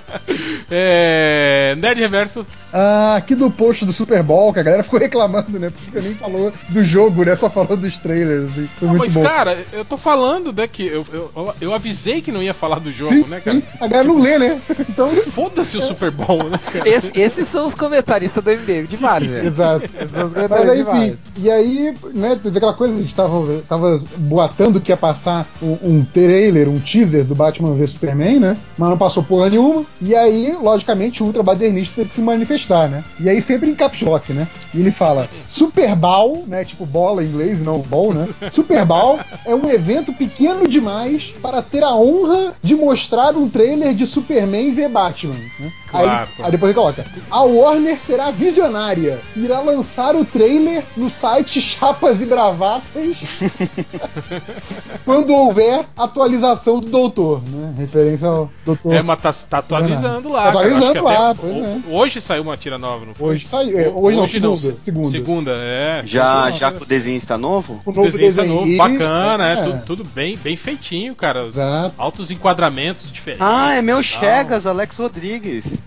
é, 0.69 1.75
Nerd 1.79 1.99
Reverso. 1.99 2.45
Ah, 2.71 3.15
aqui 3.17 3.33
do 3.35 3.49
post 3.51 3.85
do 3.85 3.93
Super 3.93 4.21
Bowl, 4.23 4.51
que 4.53 4.59
a 4.59 4.63
galera 4.63 4.83
ficou 4.83 4.99
reclamando, 4.99 5.59
né? 5.59 5.69
Porque 5.71 5.91
você 5.91 6.01
nem 6.01 6.15
falou 6.15 6.51
do 6.69 6.83
jogo, 6.83 7.23
né? 7.23 7.35
Só 7.35 7.49
falou 7.49 7.75
dos 7.77 7.97
trailers. 7.97 8.49
Assim. 8.51 8.69
Foi 8.79 8.87
Não, 8.87 8.95
muito 8.95 9.05
mas, 9.05 9.13
bom. 9.13 9.23
cara, 9.23 9.65
eu 9.73 9.85
tô 9.85 9.97
falando, 9.97 10.51
né, 10.53 10.67
que 10.67 10.85
eu, 10.85 11.05
eu, 11.11 11.55
eu 11.61 11.73
avisei 11.73 12.21
que 12.21 12.31
não 12.31 12.41
ia 12.41 12.53
falar 12.53 12.79
do 12.79 12.91
jogo, 12.91 13.11
sim, 13.11 13.23
né, 13.25 13.39
cara? 13.41 13.57
sim, 13.57 13.63
a 13.79 13.87
galera 13.87 14.07
não 14.07 14.19
lê, 14.19 14.37
né? 14.37 14.61
Então. 14.93 15.09
Foda-se 15.09 15.77
o 15.77 15.81
Super 15.81 16.11
Bowl, 16.11 16.49
né, 16.49 16.59
cara? 16.71 16.87
Esse- 16.87 17.19
esses 17.19 17.47
são 17.47 17.65
os 17.65 17.73
comentaristas 17.73 18.43
do 18.43 18.51
MDM 18.51 18.85
de 18.87 18.95
Várzea. 18.97 19.43
Exato. 19.43 19.85
Esses 19.85 20.11
são 20.11 20.25
os 20.25 20.33
Mas 20.33 20.47
comentaristas 20.47 20.69
aí, 20.69 20.75
de 20.75 20.81
enfim, 20.81 20.99
Várzea. 20.99 21.17
e 21.37 21.51
aí, 21.51 21.95
né, 22.13 22.39
teve 22.41 22.57
aquela 22.57 22.73
coisa, 22.73 22.95
a 22.95 23.01
gente 23.01 23.15
tava, 23.23 23.61
tava 23.67 24.01
boatando 24.17 24.81
que 24.81 24.91
ia 24.91 24.97
passar 24.97 25.47
um, 25.61 25.77
um 25.81 26.05
trailer, 26.05 26.69
um 26.69 26.79
teaser 26.79 27.23
do 27.23 27.35
Batman 27.35 27.75
vs 27.75 27.91
Superman, 27.91 28.39
né? 28.39 28.57
Mas 28.77 28.89
não 28.89 28.97
passou 28.97 29.23
porra 29.23 29.49
nenhuma. 29.49 29.85
E 30.01 30.15
aí, 30.15 30.55
logicamente, 30.61 31.23
o 31.23 31.25
Ultra 31.25 31.43
Badernista 31.43 31.95
teve 31.95 32.09
que 32.09 32.15
se 32.15 32.21
manifestar, 32.21 32.89
né? 32.89 33.03
E 33.19 33.29
aí 33.29 33.41
sempre 33.41 33.69
em 33.69 33.75
caps 33.75 34.01
lock, 34.01 34.33
né? 34.33 34.47
E 34.73 34.79
ele 34.79 34.91
fala: 34.91 35.29
Super 35.47 35.95
Bowl, 35.95 36.43
né? 36.47 36.65
Tipo 36.65 36.85
bola 36.85 37.23
em 37.23 37.27
inglês, 37.27 37.61
não 37.61 37.79
ball, 37.79 38.13
né? 38.13 38.27
Super 38.51 38.85
Bowl 38.85 39.19
é 39.45 39.53
um 39.53 39.69
evento 39.69 40.13
pequeno 40.13 40.67
demais 40.67 41.33
para 41.41 41.61
ter 41.61 41.83
a 41.83 41.95
honra 41.95 42.53
de 42.61 42.75
mostrar 42.75 43.35
um 43.35 43.49
trailer 43.49 43.93
de 43.93 44.05
Superman 44.05 44.71
v 44.71 44.87
Batman. 44.87 45.35
Né? 45.59 45.71
Claro, 45.89 46.09
aí, 46.37 46.45
aí 46.45 46.51
depois 46.51 46.71
ele 46.71 46.79
coloca: 46.79 47.05
A 47.29 47.43
Warner 47.43 47.99
será 47.99 48.31
visionária, 48.31 49.19
irá 49.35 49.59
lançar 49.59 50.15
o 50.15 50.25
trailer 50.25 50.83
no 50.97 51.09
site 51.09 51.61
Chapas 51.61 52.21
e 52.21 52.25
Bravatas 52.25 53.12
quando 55.05 55.33
houver 55.33 55.85
atualização 55.97 56.79
do 56.79 56.89
Doutor, 56.89 57.41
né? 57.47 57.73
Referência 57.77 58.27
ao 58.27 58.49
Doutor. 58.65 58.93
É, 58.93 59.01
mas 59.01 59.21
tá, 59.21 59.33
tá 59.33 59.57
atualizando 59.59 60.29
lá. 60.29 60.43
Tá 60.43 60.49
atualizando 60.49 60.93
que 60.93 60.99
lá, 60.99 61.29
até 61.31 61.39
pois 61.41 61.55
é. 61.55 61.77
Hoje 61.89 62.21
saiu 62.21 62.43
uma 62.43 62.57
tira 62.57 62.77
nova, 62.77 63.05
não 63.05 63.13
foi? 63.13 63.35
Hoje 63.35 63.47
saiu. 63.47 63.77
é, 63.79 63.89
hoje 63.89 64.17
não, 64.17 64.27
segunda, 64.57 64.57
se- 64.57 64.77
segunda. 64.83 65.09
Segunda, 65.09 65.51
é. 65.55 66.01
Já, 66.05 66.51
já 66.51 66.71
que 66.71 66.83
o 66.83 66.85
desenho 66.85 67.17
está 67.17 67.37
novo? 67.37 67.81
O 67.85 67.91
O 67.91 67.93
novo 67.93 68.11
desenho 68.11 68.33
tá 68.35 68.43
novo, 68.43 68.77
bacana, 68.77 69.47
é, 69.49 69.53
É. 69.53 69.63
tudo, 69.63 69.85
tudo 69.85 70.03
bem, 70.03 70.37
bem 70.37 70.55
feitinho, 70.57 71.15
cara. 71.15 71.41
Exato. 71.41 71.93
Altos 71.97 72.31
enquadramentos 72.31 73.11
diferentes. 73.11 73.45
Ah, 73.45 73.73
é 73.75 73.81
meu 73.81 73.95
tal. 73.97 74.03
Chegas, 74.03 74.65
Alex 74.67 74.97
Rodrigues. 74.97 75.81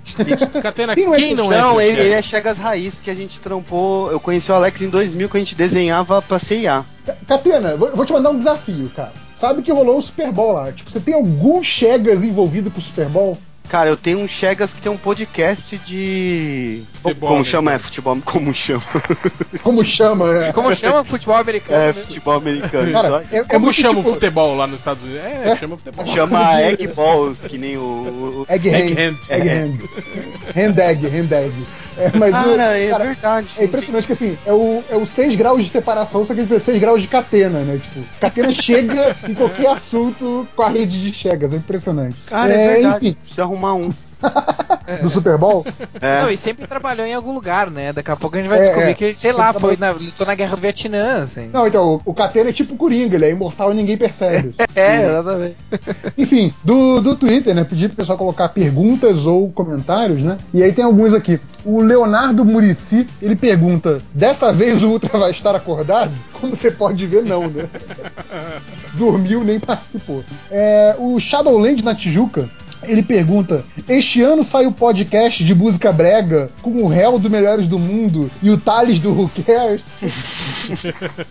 Catena, 0.63 0.95
Quem 0.95 1.05
não 1.07 1.15
é 1.15 1.19
quem 1.19 1.35
não 1.35 1.53
é? 1.53 1.59
Não, 1.61 1.71
seu 1.73 1.81
ele, 1.81 2.01
ele 2.01 2.15
é 2.15 2.23
Chegas 2.23 2.59
Raiz, 2.59 2.95
porque 2.95 3.11
a 3.11 3.15
gente 3.15 3.41
trampou. 3.41 4.11
Eu 4.11 4.21
conheci 4.21 4.51
o 4.51 4.55
Alex 4.55 4.81
em 4.83 4.89
2000, 4.89 5.29
que 5.29 5.37
a 5.37 5.41
gente 5.41 5.55
desenhava 5.55 6.21
pra 6.23 6.39
CIA. 6.39 6.85
Catena, 7.27 7.77
vou, 7.77 7.95
vou 7.97 8.05
te 8.07 8.13
mandar 8.13 8.31
um 8.31 8.39
desafio, 8.39 8.91
cara. 8.95 9.13
Sabe 9.35 9.63
que 9.63 9.71
rolou 9.73 9.99
o 9.99 10.03
Super 10.03 10.33
Bowl 10.33 10.53
lá. 10.53 10.73
Tipo, 10.73 10.91
você 10.91 11.01
tem 11.01 11.15
algum 11.15 11.63
Chegas 11.63 12.25
envolvido 12.25 12.71
com 12.71 12.79
o 12.79 12.83
Super 12.83 13.07
Bowl? 13.09 13.37
Cara, 13.69 13.91
eu 13.91 13.97
tenho 13.97 14.21
um 14.21 14.29
Chegas 14.29 14.73
que 14.73 14.81
tem 14.81 14.93
um 14.93 14.97
podcast 14.97 15.77
de. 15.79 16.85
Futebol 17.03 17.31
como 17.31 17.45
chama? 17.45 17.73
É, 17.73 17.79
futebol. 17.81 18.17
Como 18.25 18.55
chama? 18.55 18.83
Como 19.63 19.85
chama, 19.85 20.33
né? 20.33 20.53
Como 20.53 20.73
chama 20.75 21.03
futebol 21.05 21.35
americano? 21.37 21.83
É, 21.83 21.87
né? 21.89 21.93
futebol 21.93 22.35
americano. 22.37 22.93
Cara, 22.93 23.23
é, 23.33 23.39
é 23.39 23.43
Como 23.45 23.73
chama 23.73 23.97
tipo, 23.97 24.09
o 24.09 24.13
futebol 24.15 24.57
lá 24.57 24.69
nos 24.69 24.79
Estados 24.79 25.03
Unidos? 25.03 25.25
É, 25.25 25.49
É. 25.49 25.57
chama 25.57 25.77
futebol. 25.77 26.07
Chama 26.07 26.63
Eggball, 26.63 27.35
que 27.49 27.59
nem 27.59 27.77
o. 27.77 27.81
o- 27.81 28.47
Egg 28.49 28.69
hand. 28.69 28.85
Egg 28.89 28.95
hand. 29.01 29.17
Egg 29.31 29.49
hand. 29.49 29.79
Hand 30.55 30.79
egg, 30.79 31.09
hand 31.09 31.33
egg. 31.33 31.53
É, 31.99 32.11
mas 32.17 32.31
o- 32.31 32.39
Cara, 32.39 32.79
é 32.79 32.91
cara, 32.91 33.05
verdade. 33.05 33.49
É 33.59 33.65
impressionante 33.65 34.07
que 34.07 34.13
assim, 34.13 34.37
é 34.45 34.53
o, 34.53 34.83
é 34.91 34.97
o 34.97 35.07
6 35.07 35.35
graus 35.37 35.65
de 35.65 35.71
separação, 35.71 36.25
só 36.25 36.35
que 36.35 36.41
ele 36.41 36.49
fez 36.49 36.63
6 36.63 36.79
graus 36.79 37.01
de 37.03 37.09
catena, 37.09 37.61
né? 37.61 37.79
Tipo, 37.79 38.05
catena 38.21 38.53
chega 38.55 39.17
em 39.29 39.35
qualquer 39.35 39.69
assunto 39.69 40.47
com 40.55 40.63
a 40.63 40.69
rede 40.69 41.01
de 41.01 41.13
chegas, 41.13 41.53
é 41.53 41.57
impressionante. 41.57 42.17
Cara, 42.27 42.53
é, 42.53 42.75
verdade. 42.75 43.07
Enfim, 43.07 43.17
Precisa 43.21 43.43
arrumar 43.43 43.75
um. 43.75 43.91
Do 45.03 45.11
Super 45.11 45.37
Bowl, 45.37 45.65
É. 46.01 46.23
Não, 46.23 46.31
e 46.31 46.37
sempre 46.37 46.67
trabalhou 46.67 47.07
em 47.07 47.15
algum 47.15 47.33
lugar, 47.33 47.71
né? 47.71 47.93
Daqui 47.93 48.11
a 48.11 48.17
pouco 48.17 48.37
a 48.37 48.41
gente 48.41 48.49
vai 48.49 48.59
É, 48.59 48.63
descobrir 48.63 48.91
é. 48.91 48.95
que 48.95 49.05
ele, 49.05 49.15
sei 49.15 49.33
lá, 49.33 49.53
foi 49.53 49.77
na, 49.77 49.91
lutou 49.91 50.27
na 50.27 50.35
guerra 50.35 50.57
do 50.57 50.63
Vietnã, 50.63 51.23
assim. 51.23 51.51
Não, 51.53 51.67
então, 51.67 52.01
o, 52.05 52.11
o 52.11 52.15
Catena 52.15 52.51
é 52.51 52.53
tipo 52.53 52.75
o 52.75 52.77
Coringa, 52.77 53.17
ele 53.17 53.27
é 53.27 53.31
imortal 53.31 53.73
e 53.73 53.75
ninguém 53.75 53.97
percebe. 53.97 54.55
É, 54.77 55.07
exatamente. 55.07 55.57
Enfim, 56.19 56.53
do, 56.63 57.01
do 57.01 57.17
Twitter, 57.17 57.55
né? 57.55 57.65
Pedi 57.65 57.89
pro 57.89 57.97
pessoal 57.97 58.19
colocar 58.19 58.51
perguntas 58.51 59.25
ou 59.25 59.51
comentários, 59.51 60.23
né? 60.23 60.37
E 60.53 60.63
aí 60.63 60.71
tem 60.71 60.85
alguns 60.85 61.15
aqui. 61.15 61.41
O 61.65 61.81
Leonardo 61.81 62.45
Murici, 62.45 63.07
ele 63.23 63.35
pergunta: 63.35 64.03
dessa 64.13 64.53
vez 64.53 64.83
o 64.83 64.89
Ultra 64.91 65.19
vai 65.19 65.31
estar 65.31 65.55
acordado? 65.57 66.13
Como 66.39 66.55
você 66.55 66.71
pode 66.71 67.07
ver, 67.07 67.23
não, 67.25 67.49
né? 67.49 67.71
Dormiu 68.93 69.43
nem 69.43 69.59
participou. 69.59 70.23
É, 70.51 70.95
o 70.99 71.19
Shadowland 71.19 71.83
na 71.83 71.95
Tijuca. 71.95 72.51
Ele 72.87 73.03
pergunta: 73.03 73.65
Este 73.89 74.23
ano 74.23 74.43
sai 74.45 74.67
o 74.67 74.73
podcast 74.73 75.45
de 75.45 75.55
música 75.55 75.93
brega 75.93 76.51
com 76.63 76.71
o 76.83 76.87
réu 76.87 77.19
do 77.19 77.29
Melhores 77.31 77.67
do 77.67 77.79
Mundo 77.79 78.31
e 78.43 78.51
o 78.51 78.59
Thales 78.59 78.99
do 78.99 79.11
Who 79.13 79.31
Cares? 79.45 79.97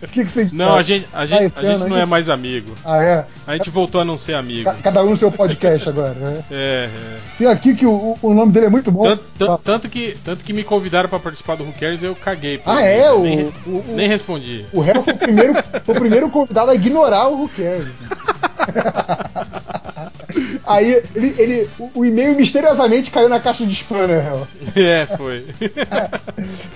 O 0.02 0.06
que, 0.08 0.24
que 0.24 0.30
você 0.30 0.48
Não, 0.54 0.76
a 0.76 0.82
gente, 0.82 1.06
a 1.12 1.26
gente, 1.26 1.58
a 1.58 1.62
gente 1.62 1.88
não 1.90 1.98
é 1.98 2.06
mais 2.06 2.28
amigo. 2.30 2.72
Ah, 2.84 3.02
é? 3.02 3.26
A 3.46 3.54
gente 3.56 3.68
voltou 3.68 4.00
a 4.00 4.04
não 4.04 4.16
ser 4.16 4.32
amigo. 4.34 4.64
Ca- 4.64 4.76
Cada 4.82 5.02
um 5.04 5.10
no 5.10 5.16
seu 5.16 5.30
podcast 5.30 5.86
agora, 5.88 6.14
né? 6.14 6.42
É, 6.50 6.88
é. 6.90 7.16
Tem 7.36 7.46
aqui 7.46 7.74
que 7.74 7.84
o, 7.84 8.16
o 8.22 8.32
nome 8.34 8.50
dele 8.52 8.66
é 8.66 8.70
muito 8.70 8.90
bom. 8.90 9.02
Tanto, 9.04 9.24
tanto- 9.38 9.62
tanto 9.62 9.88
que, 9.90 10.16
tanto 10.24 10.42
que 10.42 10.52
me 10.54 10.64
convidaram 10.64 11.08
pra 11.08 11.18
participar 11.18 11.56
do 11.56 11.64
Who 11.64 11.74
Cares 11.78 12.02
eu 12.02 12.14
caguei. 12.14 12.60
Ah, 12.64 12.80
ele. 12.82 13.00
é? 13.00 13.12
O, 13.12 13.22
Nem, 13.22 13.52
o, 13.66 13.84
nem 13.94 14.08
respondi. 14.08 14.64
o 14.72 14.80
réu 14.80 15.02
foi 15.02 15.12
o, 15.12 15.16
primeiro, 15.18 15.54
foi 15.84 15.94
o 15.94 15.98
primeiro 16.00 16.30
convidado 16.30 16.70
a 16.70 16.74
ignorar 16.74 17.28
o 17.28 17.42
Who 17.42 17.50
Cares. 17.50 17.88
Aí 20.66 21.02
ele, 21.14 21.34
ele, 21.38 21.68
o, 21.78 21.90
o 22.00 22.04
e-mail 22.04 22.34
misteriosamente 22.36 23.10
caiu 23.10 23.28
na 23.28 23.40
caixa 23.40 23.64
de 23.64 23.72
spam, 23.72 24.06
né, 24.06 24.20
réu? 24.20 24.46
É, 24.76 25.06
foi. 25.16 25.44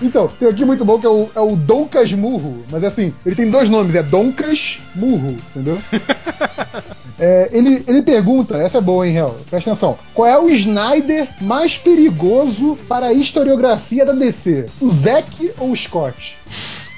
Então, 0.01 0.27
tem 0.27 0.47
aqui 0.49 0.65
muito 0.65 0.83
bom 0.83 0.99
que 0.99 1.05
é 1.05 1.09
o, 1.09 1.29
é 1.35 1.39
o 1.39 1.55
Doncas 1.55 2.11
Murro. 2.13 2.65
Mas 2.71 2.83
é 2.83 2.87
assim, 2.87 3.13
ele 3.25 3.35
tem 3.35 3.49
dois 3.49 3.69
nomes, 3.69 3.95
é 3.95 4.03
Doncas 4.03 4.79
Murro, 4.95 5.37
entendeu? 5.49 5.77
É, 7.23 7.49
ele, 7.51 7.83
ele 7.87 8.01
pergunta, 8.01 8.57
essa 8.57 8.79
é 8.79 8.81
boa, 8.81 9.05
hein, 9.05 9.13
Real? 9.13 9.37
Presta 9.47 9.69
atenção. 9.69 9.95
Qual 10.11 10.27
é 10.27 10.39
o 10.39 10.49
Snyder 10.49 11.27
mais 11.39 11.77
perigoso 11.77 12.75
para 12.87 13.07
a 13.07 13.13
historiografia 13.13 14.03
da 14.03 14.11
DC? 14.11 14.65
O 14.81 14.89
Zack 14.89 15.51
ou 15.59 15.69
o 15.69 15.77
Scott? 15.77 16.35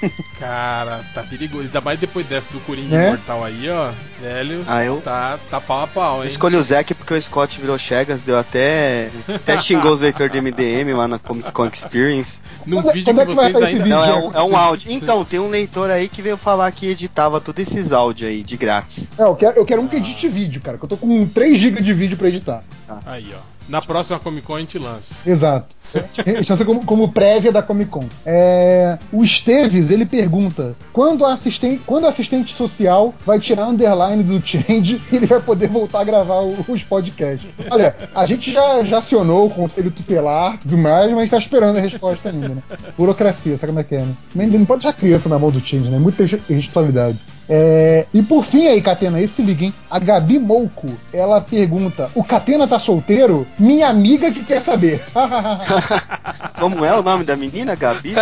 Cara, 0.38 1.04
tá 1.14 1.22
perigoso. 1.22 1.62
Ainda 1.64 1.80
mais 1.80 1.98
depois 1.98 2.26
dessa 2.26 2.52
do 2.52 2.60
Coringa 2.60 2.96
É? 2.96 3.06
Imortal 3.08 3.44
aí, 3.44 3.68
ó. 3.70 3.90
Velho, 4.20 4.64
Ah, 4.66 4.84
eu- 4.84 5.00
tá, 5.00 5.38
tá 5.50 5.60
pau 5.60 5.82
a 5.82 5.86
pau, 5.86 6.22
hein? 6.22 6.28
Escolhi 6.28 6.56
o 6.56 6.62
Zack 6.62 6.94
porque 6.94 7.14
o 7.14 7.20
Scott 7.22 7.60
virou 7.60 7.78
Chegas, 7.78 8.20
deu 8.22 8.38
até. 8.38 9.10
Até 9.28 9.58
xingou 9.58 9.92
os 9.92 10.00
leitores 10.02 10.32
do 10.32 10.38
MDM 10.38 10.92
lá 10.94 11.06
na 11.08 11.18
Comic 11.18 11.50
Con 11.52 11.66
Experience. 11.66 12.40
Num 12.66 12.76
Quando 12.76 12.90
é- 12.90 12.92
vídeo 12.92 13.04
quando 13.14 13.20
é 13.20 13.24
que 13.26 13.30
que 13.30 13.36
vai 13.36 13.52
vocês 13.52 13.64
sair 13.64 13.74
esse 13.74 13.82
ainda. 13.82 13.84
vídeo? 13.84 13.96
Não, 13.96 14.04
é 14.04 14.14
um, 14.14 14.32
é 14.32 14.42
um 14.42 14.48
vocês- 14.48 14.54
áudio. 14.60 14.88
vocês- 14.88 15.02
Então, 15.02 15.24
tem 15.24 15.40
um 15.40 15.48
leitor 15.50 15.90
aí 15.90 16.08
que 16.08 16.22
veio 16.22 16.36
falar 16.36 16.70
que 16.72 16.86
editava 16.88 17.40
todos 17.40 17.66
esses 17.66 17.92
áudios 17.92 18.30
aí, 18.30 18.42
de 18.42 18.56
grátis. 18.56 19.10
É, 19.18 19.22
eu 19.22 19.36
quero, 19.36 19.58
eu 19.58 19.64
quero 19.64 19.82
um 19.82 19.88
que 19.88 19.96
edite 19.96 20.28
vídeo, 20.28 20.60
cara, 20.62 20.78
que 20.78 20.84
eu 20.84 20.88
tô 20.88 20.96
com 20.96 21.26
3 21.26 21.58
GB 21.58 21.82
de 21.82 21.92
vídeo 21.92 22.16
pra 22.16 22.28
editar. 22.28 22.62
Aí, 23.06 23.26
ó. 23.34 23.53
Na 23.68 23.80
próxima 23.80 24.18
Comic 24.20 24.46
Con 24.46 24.56
a 24.56 24.60
gente 24.60 24.78
lança. 24.78 25.14
Exato. 25.26 25.74
A 25.94 26.22
gente 26.30 26.50
lança 26.50 26.64
como, 26.64 26.84
como 26.84 27.08
prévia 27.12 27.50
da 27.50 27.62
Comic 27.62 27.90
Con. 27.90 28.04
É, 28.26 28.98
o 29.12 29.24
Esteves, 29.24 29.90
ele 29.90 30.04
pergunta: 30.04 30.76
quando 30.92 31.24
a, 31.24 31.32
assistente, 31.32 31.80
quando 31.86 32.04
a 32.04 32.08
assistente 32.10 32.54
social 32.54 33.14
vai 33.24 33.40
tirar 33.40 33.64
a 33.64 33.68
underline 33.68 34.22
do 34.22 34.46
Change 34.46 35.00
e 35.10 35.16
ele 35.16 35.26
vai 35.26 35.40
poder 35.40 35.68
voltar 35.68 36.00
a 36.00 36.04
gravar 36.04 36.40
os 36.42 36.82
podcasts? 36.82 37.48
Olha, 37.70 37.96
a 38.14 38.26
gente 38.26 38.52
já, 38.52 38.82
já 38.84 38.98
acionou 38.98 39.46
o 39.46 39.50
conselho 39.50 39.90
tutelar 39.90 40.54
e 40.56 40.58
tudo 40.58 40.76
mais, 40.78 41.10
mas 41.12 41.30
tá 41.30 41.38
esperando 41.38 41.78
a 41.78 41.80
resposta 41.80 42.28
ainda, 42.28 42.48
né? 42.48 42.62
Burocracia, 42.98 43.56
sabe 43.56 43.70
como 43.72 43.80
é 43.80 43.84
que 43.84 43.94
é, 43.94 44.00
né? 44.02 44.14
Nem- 44.34 44.48
Não 44.48 44.64
pode 44.66 44.82
deixar 44.82 44.96
criança 44.98 45.28
na 45.28 45.38
mão 45.38 45.50
do 45.50 45.60
Change, 45.60 45.88
né? 45.88 45.98
Muita 45.98 46.24
responsabilidade. 46.24 47.18
É, 47.48 48.06
e 48.12 48.22
por 48.22 48.44
fim 48.44 48.66
aí, 48.66 48.80
Catena, 48.80 49.18
aí 49.18 49.28
se 49.28 49.42
liga, 49.42 49.64
hein? 49.64 49.74
A 49.90 49.98
Gabi 49.98 50.38
Mouco, 50.38 50.88
ela 51.12 51.40
pergunta: 51.40 52.10
O 52.14 52.24
Catena 52.24 52.66
tá 52.66 52.78
solteiro? 52.78 53.46
Minha 53.58 53.88
amiga 53.88 54.30
que 54.30 54.44
quer 54.44 54.60
saber. 54.60 55.02
Como 56.58 56.84
é 56.84 56.94
o 56.94 57.02
nome 57.02 57.24
da 57.24 57.36
menina, 57.36 57.74
Gabi? 57.74 58.14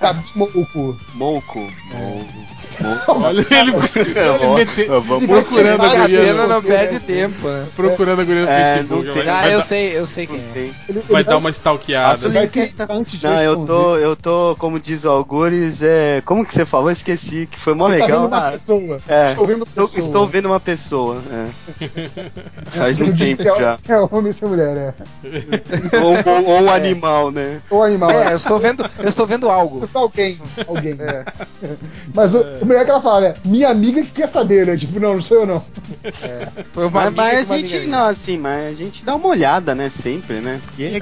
Gabi 0.00 0.24
Mouco. 0.34 0.98
Mouco. 1.14 1.58
Mouco. 1.92 2.55
Olha 3.08 3.38
ele, 3.40 3.46
ele 3.50 3.72
mete- 4.54 5.26
procurando 5.26 5.82
a 5.82 5.96
guria 5.96 6.34
no, 6.34 6.46
não 6.46 6.62
perde 6.62 7.00
tempo, 7.00 7.48
né? 7.48 7.66
procurando 7.74 8.20
a 8.20 8.24
guria 8.24 8.42
no 8.44 8.48
É, 8.50 8.74
Facebook. 8.76 9.06
Vai. 9.10 9.28
Ah, 9.28 9.40
vai 9.42 9.54
eu 9.54 9.58
dar, 9.58 9.64
sei, 9.64 9.98
eu 9.98 10.06
sei 10.06 10.26
quem 10.26 10.36
é. 10.54 10.70
Ele, 10.88 11.02
vai 11.08 11.22
ele 11.22 11.24
dar 11.28 11.36
uma 11.38 11.50
stalkeada. 11.50 12.30
Tentar 12.48 12.86
antes 12.90 13.18
de 13.20 13.26
Não, 13.26 13.42
eu 13.42 13.56
tô, 13.66 13.96
eu 13.96 14.16
tô, 14.16 14.56
como 14.58 14.78
diz 14.80 15.04
o 15.04 15.10
Algures, 15.10 15.82
é. 15.82 16.22
Como 16.24 16.44
que 16.44 16.52
você 16.54 16.64
falou? 16.64 16.88
Eu 16.88 16.92
esqueci, 16.92 17.48
que 17.50 17.58
foi 17.58 17.74
mó 17.74 17.86
Tá 17.86 17.92
legal. 17.94 18.08
vendo 18.08 18.26
uma 18.28 18.48
Ah, 18.48 18.52
pessoa. 18.52 19.00
é. 19.08 19.30
Estou 19.30 19.46
vendo 19.46 19.56
uma 19.58 19.66
Estou, 19.66 19.88
pessoa. 19.88 20.06
estou 20.06 20.26
vendo 20.26 20.46
uma 20.46 20.60
pessoa. 20.60 21.22
É. 21.32 21.46
Faz 22.70 22.96
Você 22.98 23.04
um 23.04 23.16
tempo 23.16 23.42
é- 23.42 23.58
já. 23.58 23.78
É 23.88 23.98
homem 23.98 24.26
ou 24.26 24.32
se 24.32 24.44
é 24.44 24.48
mulher, 24.48 24.76
é. 24.76 24.94
Ou, 26.02 26.12
ou- 26.34 26.46
ou 26.56 26.62
um 26.62 26.70
animal, 26.70 27.30
né? 27.30 27.60
Ou 27.70 27.82
animal. 27.82 28.10
É, 28.10 28.32
eu 28.32 28.36
estou 28.36 28.58
vendo, 28.58 28.84
eu 28.98 29.08
estou 29.08 29.26
vendo 29.26 29.48
algo. 29.50 29.88
Alguém. 29.94 30.38
Alguém. 30.66 30.96
Mas 32.14 32.34
o, 32.34 32.44
o 32.66 32.68
melhor 32.68 32.82
é 32.82 32.84
que 32.84 32.90
ela 32.90 33.00
fala, 33.00 33.20
né? 33.20 33.34
Minha 33.44 33.68
amiga 33.68 34.02
que 34.02 34.10
quer 34.10 34.28
saber, 34.28 34.66
né? 34.66 34.76
Tipo, 34.76 34.98
não, 34.98 35.14
não 35.14 35.22
sou 35.22 35.38
eu 35.38 35.46
não. 35.46 35.64
Foi 36.72 36.86
uma 36.86 36.90
Mas, 36.90 37.06
amiga 37.06 37.22
mas 37.22 37.50
a 37.50 37.54
uma 37.54 37.64
gente, 37.64 37.86
não, 37.86 38.06
assim, 38.06 38.36
mas 38.36 38.72
a 38.72 38.74
gente 38.74 39.04
dá 39.04 39.14
uma 39.14 39.28
olhada, 39.28 39.74
né? 39.74 39.88
Sempre, 39.88 40.40
né? 40.40 40.60
Porque 40.66 41.00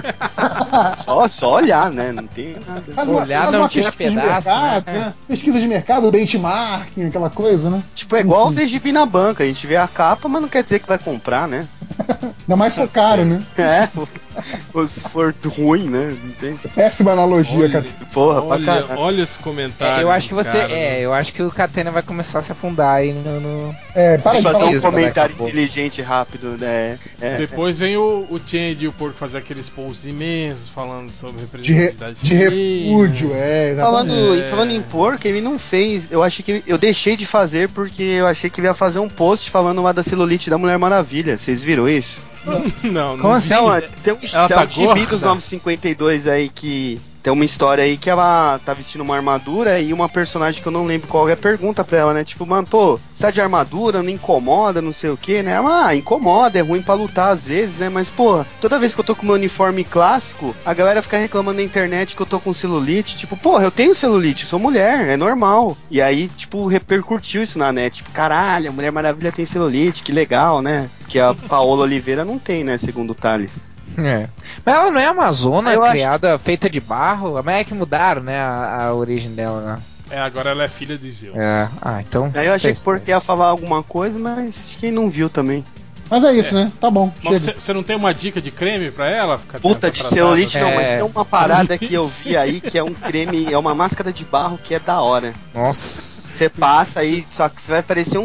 só, 1.03 1.27
só 1.27 1.55
olhar, 1.55 1.91
né? 1.91 2.13
Não 2.13 2.27
tem 2.27 2.57
nada. 2.67 2.83
Faz 2.93 3.09
Olhar 3.09 3.51
não 3.51 3.67
tira 3.67 3.91
pesquisa 3.91 4.11
de 4.11 4.17
pedaço, 4.17 4.49
mercado, 4.49 4.85
né? 4.93 5.15
Pesquisa 5.27 5.61
de 5.61 5.67
mercado, 5.67 6.11
benchmarking, 6.11 7.07
aquela 7.07 7.31
coisa, 7.31 7.71
né? 7.71 7.83
Tipo, 7.95 8.17
é 8.17 8.21
igual 8.21 8.51
ver 8.51 8.67
gibi 8.67 8.93
na 8.93 9.07
banca. 9.07 9.43
A 9.43 9.47
gente 9.47 9.67
vê 9.67 9.77
a 9.77 9.89
capa, 9.89 10.29
mas 10.29 10.43
não 10.43 10.49
quer 10.49 10.63
dizer 10.63 10.81
que 10.81 10.89
vai 10.89 10.99
comprar, 10.99 11.49
né? 11.49 11.67
Ainda 12.45 12.57
mais 12.57 12.73
se 12.73 12.81
for 12.81 12.89
caro, 12.89 13.25
né? 13.25 13.43
É, 13.57 13.89
ou 14.75 14.87
se 14.87 15.01
for 15.01 15.35
ruim, 15.57 15.89
né? 15.89 16.17
Não 16.23 16.35
sei. 16.39 16.59
Péssima 16.75 17.13
analogia, 17.13 17.61
Olha, 17.61 17.71
cara. 17.71 17.85
Porra, 18.13 18.43
pra 18.43 18.55
olha, 18.57 18.65
caralho. 18.67 19.01
olha 19.01 19.25
os 19.25 19.37
comentários. 19.37 19.99
É, 19.99 20.03
eu 20.03 20.11
acho 20.11 20.29
que 20.29 20.35
você. 20.35 20.59
caras, 20.59 20.71
é, 20.73 20.75
né? 20.75 21.01
eu 21.01 21.13
acho 21.15 21.33
que 21.33 21.43
o 21.43 21.51
Catena 21.55 21.91
vai 21.91 22.03
começar 22.03 22.41
a 22.41 22.43
se 22.43 22.53
afundar 22.53 22.97
aí 22.97 23.13
no. 23.13 23.41
no- 23.41 23.77
É, 23.95 24.19
para 24.19 24.37
de 24.39 24.43
fazer 24.43 24.65
um 24.65 24.81
comentário 24.81 25.35
inteligente 25.41 26.03
rápido, 26.03 26.57
né? 26.59 26.99
É, 27.21 27.37
Depois 27.39 27.79
vem 27.79 27.97
o, 27.97 28.27
o 28.31 28.39
Change 28.39 28.79
e 28.81 28.89
o 28.89 28.93
Porco 28.93 29.17
fazer 29.17 29.39
aqueles 29.39 29.69
posts 29.69 30.05
imensos 30.05 30.69
falando 30.69 31.11
sobre 31.11 31.43
de, 31.61 31.73
re- 31.73 31.85
representatividade 31.87 32.17
de 32.23 32.35
repúdio, 32.35 33.33
é, 33.35 33.71
exatamente. 33.71 34.09
Falando, 34.09 34.35
É. 34.35 34.39
e 34.47 34.51
falando 34.51 34.71
em 34.73 34.83
porco, 34.83 35.27
ele 35.27 35.41
não 35.41 35.59
fez. 35.59 36.11
Eu 36.11 36.23
achei 36.23 36.45
que 36.45 36.63
eu 36.67 36.77
deixei 36.77 37.17
de 37.17 37.25
fazer 37.27 37.69
porque 37.71 38.03
eu 38.03 38.27
achei 38.27 38.51
que 38.51 38.61
ele 38.61 38.67
ia 38.69 38.75
fazer 38.75 38.99
um 38.99 39.09
post 39.09 39.51
falando 39.51 39.83
lá 39.83 39.93
da 39.93 40.03
celulite 40.03 40.51
da 40.51 40.59
Mulher 40.59 40.79
Maravilha. 40.79 41.39
Vocês 41.39 41.63
viram 41.65 41.89
isso? 41.89 42.21
Não, 42.85 43.13
Como 43.17 43.23
não 43.23 43.33
assim? 43.33 43.55
Não, 43.55 43.81
tem 44.03 44.13
um, 44.13 44.17
tem 44.19 44.29
tá 44.31 44.65
um 44.65 44.69
gibi 44.69 45.07
dos 45.07 45.23
952 45.23 46.29
aí 46.29 46.51
que 46.51 47.01
tem 47.25 47.33
uma 47.33 47.45
história 47.45 47.83
aí 47.83 47.97
que 47.97 48.11
ela 48.11 48.61
tá 48.67 48.75
vestindo 48.75 49.01
uma 49.01 49.17
armadura 49.17 49.81
e 49.81 49.95
uma 49.95 50.11
personagem 50.11 50.61
que 50.61 50.69
eu 50.69 50.73
não 50.73 50.85
lembro 50.85 51.09
qual 51.09 51.27
é 51.27 51.35
pergunta 51.35 51.83
pra 51.83 51.97
ela, 51.99 52.13
né? 52.13 52.23
Tipo, 52.23 52.45
mano, 52.45 52.67
pô, 52.67 53.01
você 53.15 53.23
tá 53.23 53.31
de 53.31 53.41
armadura, 53.41 54.03
não 54.03 54.11
incomoda, 54.11 54.83
não 54.83 54.93
sei 54.93 55.09
o 55.09 55.17
que, 55.17 55.43
né? 55.43 55.53
Ela, 55.53 55.87
ah, 55.87 55.97
incomoda, 55.97 56.59
é 56.59 56.63
ruim 56.63 56.83
pra 56.83 56.93
lutar 56.93 57.33
às 57.33 57.47
vezes, 57.47 57.79
né? 57.79 57.89
Mas, 57.89 58.11
pô, 58.11 58.45
toda 58.61 58.79
vez 58.79 58.93
que 58.93 59.01
eu 59.01 59.05
tô 59.05 59.17
com 59.17 59.25
meu 59.25 59.37
uniforme 59.37 59.85
clássico, 59.85 60.55
a 60.67 60.75
galera 60.75 61.01
fica 61.01 61.17
reclamando 61.17 61.57
na 61.57 61.65
internet 61.65 62.15
que 62.15 62.21
eu 62.21 62.27
tô 62.27 62.39
com 62.39 62.53
celulite. 62.53 63.17
Tipo, 63.17 63.39
porra, 63.39 63.65
eu 63.65 63.71
tenho 63.71 63.95
celulite, 63.95 64.45
sou 64.45 64.59
mulher, 64.59 65.09
é 65.09 65.17
normal. 65.17 65.79
E 65.91 66.03
aí, 66.03 66.29
tipo, 66.29 66.67
repercutiu 66.67 67.43
isso 67.43 67.59
na 67.59 67.73
net. 67.73 67.97
Tipo, 67.97 68.11
caralho, 68.11 68.69
a 68.69 68.73
Mulher 68.73 68.93
Maravilha 68.93 69.33
tem 69.33 69.47
celulite, 69.47 70.03
que 70.03 70.13
legal, 70.13 70.61
né? 70.61 70.91
Que 71.09 71.19
a 71.19 71.33
Paola 71.33 71.85
Oliveira 71.85 72.23
não 72.23 72.39
tem, 72.39 72.63
né? 72.63 72.77
Segundo 72.77 73.13
o 73.13 73.15
Thales. 73.15 73.59
É. 73.99 74.29
Mas 74.65 74.75
ela 74.75 74.91
não 74.91 75.01
é 75.01 75.07
amazona, 75.07 75.73
Eu 75.73 75.83
acho- 75.83 75.93
criada, 75.93 76.39
feita 76.39 76.69
de 76.69 76.81
barro? 76.81 77.41
Mas 77.45 77.57
é 77.59 77.65
que 77.65 77.75
mudaram, 77.75 78.23
né? 78.23 78.39
A, 78.41 78.87
a 78.87 78.95
origem 78.95 79.33
dela, 79.33 79.61
né? 79.61 79.79
É, 80.11 80.19
agora 80.21 80.51
ela 80.51 80.65
é 80.65 80.69
filha 80.69 80.99
de 80.99 81.11
Zeus. 81.11 81.35
É. 81.37 81.69
Ah, 81.81 82.01
então. 82.01 82.31
Aí 82.35 82.47
eu 82.47 82.53
achei 82.55 82.73
que 82.75 82.85
porque 82.85 83.11
ia 83.11 83.21
falar 83.21 83.47
alguma 83.47 83.83
coisa, 83.83 84.19
mas 84.19 84.71
quem 84.79 84.91
não 84.91 85.09
viu 85.09 85.31
também. 85.31 85.65
Mas 86.11 86.23
é 86.23 86.33
isso, 86.35 86.55
né? 86.55 86.71
Tá 86.79 86.91
bom, 86.91 87.11
Mas 87.25 87.47
você, 87.47 87.73
não 87.73 87.83
tem 87.83 87.97
uma 87.97 88.13
dica 88.13 88.41
de 88.41 88.51
creme 88.51 88.91
pra 88.91 89.09
ela? 89.09 89.39
Ficar 89.39 89.59
Puta 89.59 89.91
de 89.91 90.05
celulite, 90.05 90.59
não, 90.59 90.75
mas 90.75 90.87
É. 90.87 90.97
tem 90.99 91.05
uma 91.07 91.25
parada 91.25 91.79
que 91.79 91.95
eu 91.95 92.07
vi 92.07 92.37
aí 92.37 92.61
que 92.61 92.77
é 92.79 92.85
um 92.85 92.93
creme, 92.93 93.51
é 93.51 93.57
uma 93.57 93.75
máscara 93.75 94.13
de 94.13 94.23
barro 94.25 94.59
que 94.63 94.75
é 94.75 94.79
da 94.79 95.01
hora. 95.01 95.33
Nossa. 95.55 96.14
Você 96.35 96.49
passa 96.49 97.01
aí, 97.01 97.25
só 97.31 97.49
que 97.49 97.63
você 97.63 97.71
vai 97.71 97.83
parecer 97.83 98.19
um. 98.19 98.25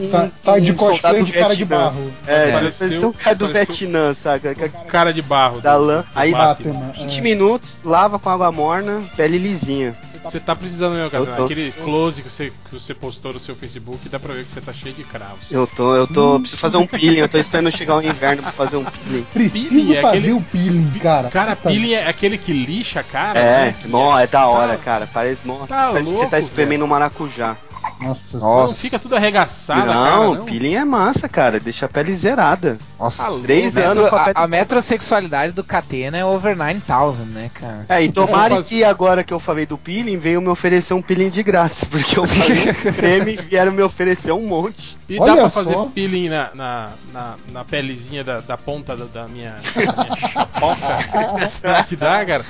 um 0.00 0.08
Sa- 0.08 0.30
sai 0.38 0.60
de 0.60 0.72
um 0.72 0.74
cosplay 0.74 1.22
de 1.22 1.32
cara 1.32 1.54
de 1.54 1.64
barro. 1.64 2.12
É, 2.26 2.50
vai 2.50 2.52
Pareceu- 2.62 2.88
parecer 2.88 3.06
um 3.06 3.12
cara 3.12 3.36
do 3.36 3.46
Vietnã, 3.48 4.14
saca? 4.14 4.54
Cara 4.88 5.12
de 5.12 5.22
barro. 5.22 5.60
Da 5.60 5.76
lã. 5.76 6.04
Aí 6.14 6.32
Batman. 6.32 6.72
Batman. 6.72 6.92
20 6.92 7.18
É. 7.18 7.20
minutos, 7.22 7.78
lava 7.84 8.18
com 8.18 8.28
água 8.28 8.50
morna, 8.50 9.02
pele 9.16 9.38
lisinha. 9.38 9.94
Você 10.24 10.40
tá 10.40 10.56
precisando 10.56 10.94
mesmo, 10.94 11.10
cara. 11.10 11.44
Aquele 11.44 11.70
close 11.70 12.22
que 12.22 12.30
você, 12.30 12.50
que 12.64 12.72
você 12.72 12.94
postou 12.94 13.34
no 13.34 13.38
seu 13.40 13.54
Facebook, 13.54 14.08
dá 14.08 14.18
pra 14.18 14.32
ver 14.32 14.44
que 14.46 14.52
você 14.52 14.60
tá 14.60 14.72
cheio 14.72 14.94
de 14.94 15.04
cravos. 15.04 15.50
Eu 15.52 15.66
tô, 15.66 15.94
eu 15.94 16.06
tô. 16.06 16.40
Preciso 16.40 16.58
fazer 16.60 16.76
um 16.78 16.86
peeling, 16.86 17.18
eu 17.18 17.28
tô 17.28 17.36
esperando 17.38 17.70
chegar 17.70 17.96
o 17.96 18.02
inverno 18.02 18.42
pra 18.42 18.50
fazer 18.52 18.76
um 18.78 18.84
peeling. 18.84 19.26
Preciso 19.32 19.68
Peeling 19.68 19.94
é 19.96 20.00
fazer 20.00 20.18
aquele- 20.18 20.32
o 20.32 20.40
peeling, 20.40 20.90
cara. 21.00 21.28
Cara, 21.28 21.54
Tá- 21.54 21.68
peeling 21.70 21.92
é 21.92 22.08
aquele 22.08 22.38
que 22.38 22.52
lixa 22.52 23.02
cara, 23.02 23.38
É, 23.38 23.64
né? 23.66 23.74
nó, 23.86 24.18
é 24.18 24.26
da 24.26 24.46
hora, 24.46 24.76
Tá- 24.78 24.82
cara. 24.84 25.08
Parece, 25.12 25.40
nossa, 25.44 25.66
tá 25.66 25.88
parece 25.88 26.10
que 26.10 26.16
você 26.16 26.26
tá 26.26 26.36
louco, 26.36 26.36
espremendo 26.38 26.84
um 26.84 26.88
maracujá. 26.88 27.53
Nossa, 28.00 28.38
Não 28.38 28.46
Nossa. 28.56 28.74
fica 28.80 28.98
tudo 28.98 29.16
arregaçado, 29.16 29.82
a 29.90 29.94
cara, 29.94 30.16
não, 30.16 30.34
não. 30.34 30.44
peeling 30.44 30.74
é 30.74 30.84
massa, 30.84 31.28
cara. 31.28 31.58
Deixa 31.60 31.86
a 31.86 31.88
pele 31.88 32.14
zerada. 32.14 32.78
Nossa. 32.98 33.22
Tá 33.24 33.40
Três 33.42 33.64
louco. 33.64 33.80
anos 33.80 34.08
com 34.10 34.16
a 34.16 34.24
pele 34.24 34.36
a, 34.36 34.42
a 34.42 34.48
metrosexualidade 34.48 35.52
do 35.52 35.64
Catena 35.64 36.18
é 36.18 36.24
over 36.24 36.56
9000, 36.56 37.24
né, 37.26 37.50
cara? 37.54 37.86
É, 37.88 38.02
e 38.02 38.10
tomara 38.10 38.62
que 38.62 38.82
agora 38.84 39.22
que 39.24 39.32
eu 39.32 39.40
falei 39.40 39.66
do 39.66 39.78
peeling, 39.78 40.18
veio 40.18 40.40
me 40.40 40.48
oferecer 40.48 40.94
um 40.94 41.02
peeling 41.02 41.30
de 41.30 41.42
graça, 41.42 41.86
porque 41.90 42.18
eu 42.18 42.26
falei 42.26 42.72
creme 42.94 43.34
e 43.34 43.36
vieram 43.36 43.72
me 43.72 43.82
oferecer 43.82 44.32
um 44.32 44.46
monte. 44.46 44.96
E 45.06 45.18
Olha 45.20 45.32
dá 45.34 45.40
pra 45.40 45.48
só. 45.50 45.62
fazer 45.64 45.76
peeling 45.94 46.30
na, 46.30 46.50
na, 46.54 46.88
na, 47.12 47.34
na 47.52 47.64
pelezinha 47.64 48.24
da, 48.24 48.40
da 48.40 48.56
ponta 48.56 48.96
da, 48.96 49.04
da 49.04 49.28
minha, 49.28 49.50
da 49.74 50.04
minha 50.04 50.16
chapoca? 50.32 51.46
Será 51.60 51.84
que 51.84 51.94
dá, 51.94 52.24
cara? 52.24 52.44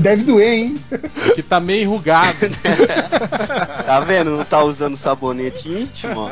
Deve 0.00 0.24
doer, 0.24 0.52
hein? 0.52 0.76
Que 1.36 1.42
tá 1.42 1.60
meio 1.60 1.82
enrugado. 1.82 2.36
Tá 3.86 4.00
vendo? 4.00 4.30
Não 4.36 4.44
tá 4.44 4.62
usando 4.62 4.96
sabonete 4.96 5.68
íntimo, 5.68 6.20
ó. 6.20 6.30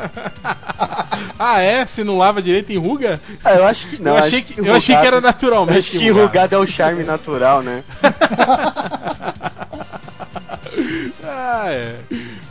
ah, 1.37 1.61
é? 1.61 1.85
Se 1.85 2.03
não 2.03 2.17
lava 2.17 2.41
direito, 2.41 2.71
enruga? 2.71 3.19
Ah, 3.43 3.51
eu 3.53 3.65
acho 3.67 3.87
que 3.87 4.01
não. 4.01 4.11
eu 4.11 4.17
acho 4.17 4.27
achei 4.27 4.41
que, 4.41 4.59
eu 4.59 4.73
achei 4.73 4.79
que 4.95 5.01
enrugado- 5.01 5.07
era 5.07 5.21
naturalmente 5.21 5.79
Acho 5.79 5.91
que 5.91 6.07
enrugado 6.07 6.55
é 6.55 6.57
o 6.57 6.65
charme 6.67 7.03
natural, 7.03 7.61
né? 7.61 7.83
ah, 11.23 11.65
é. 11.71 11.95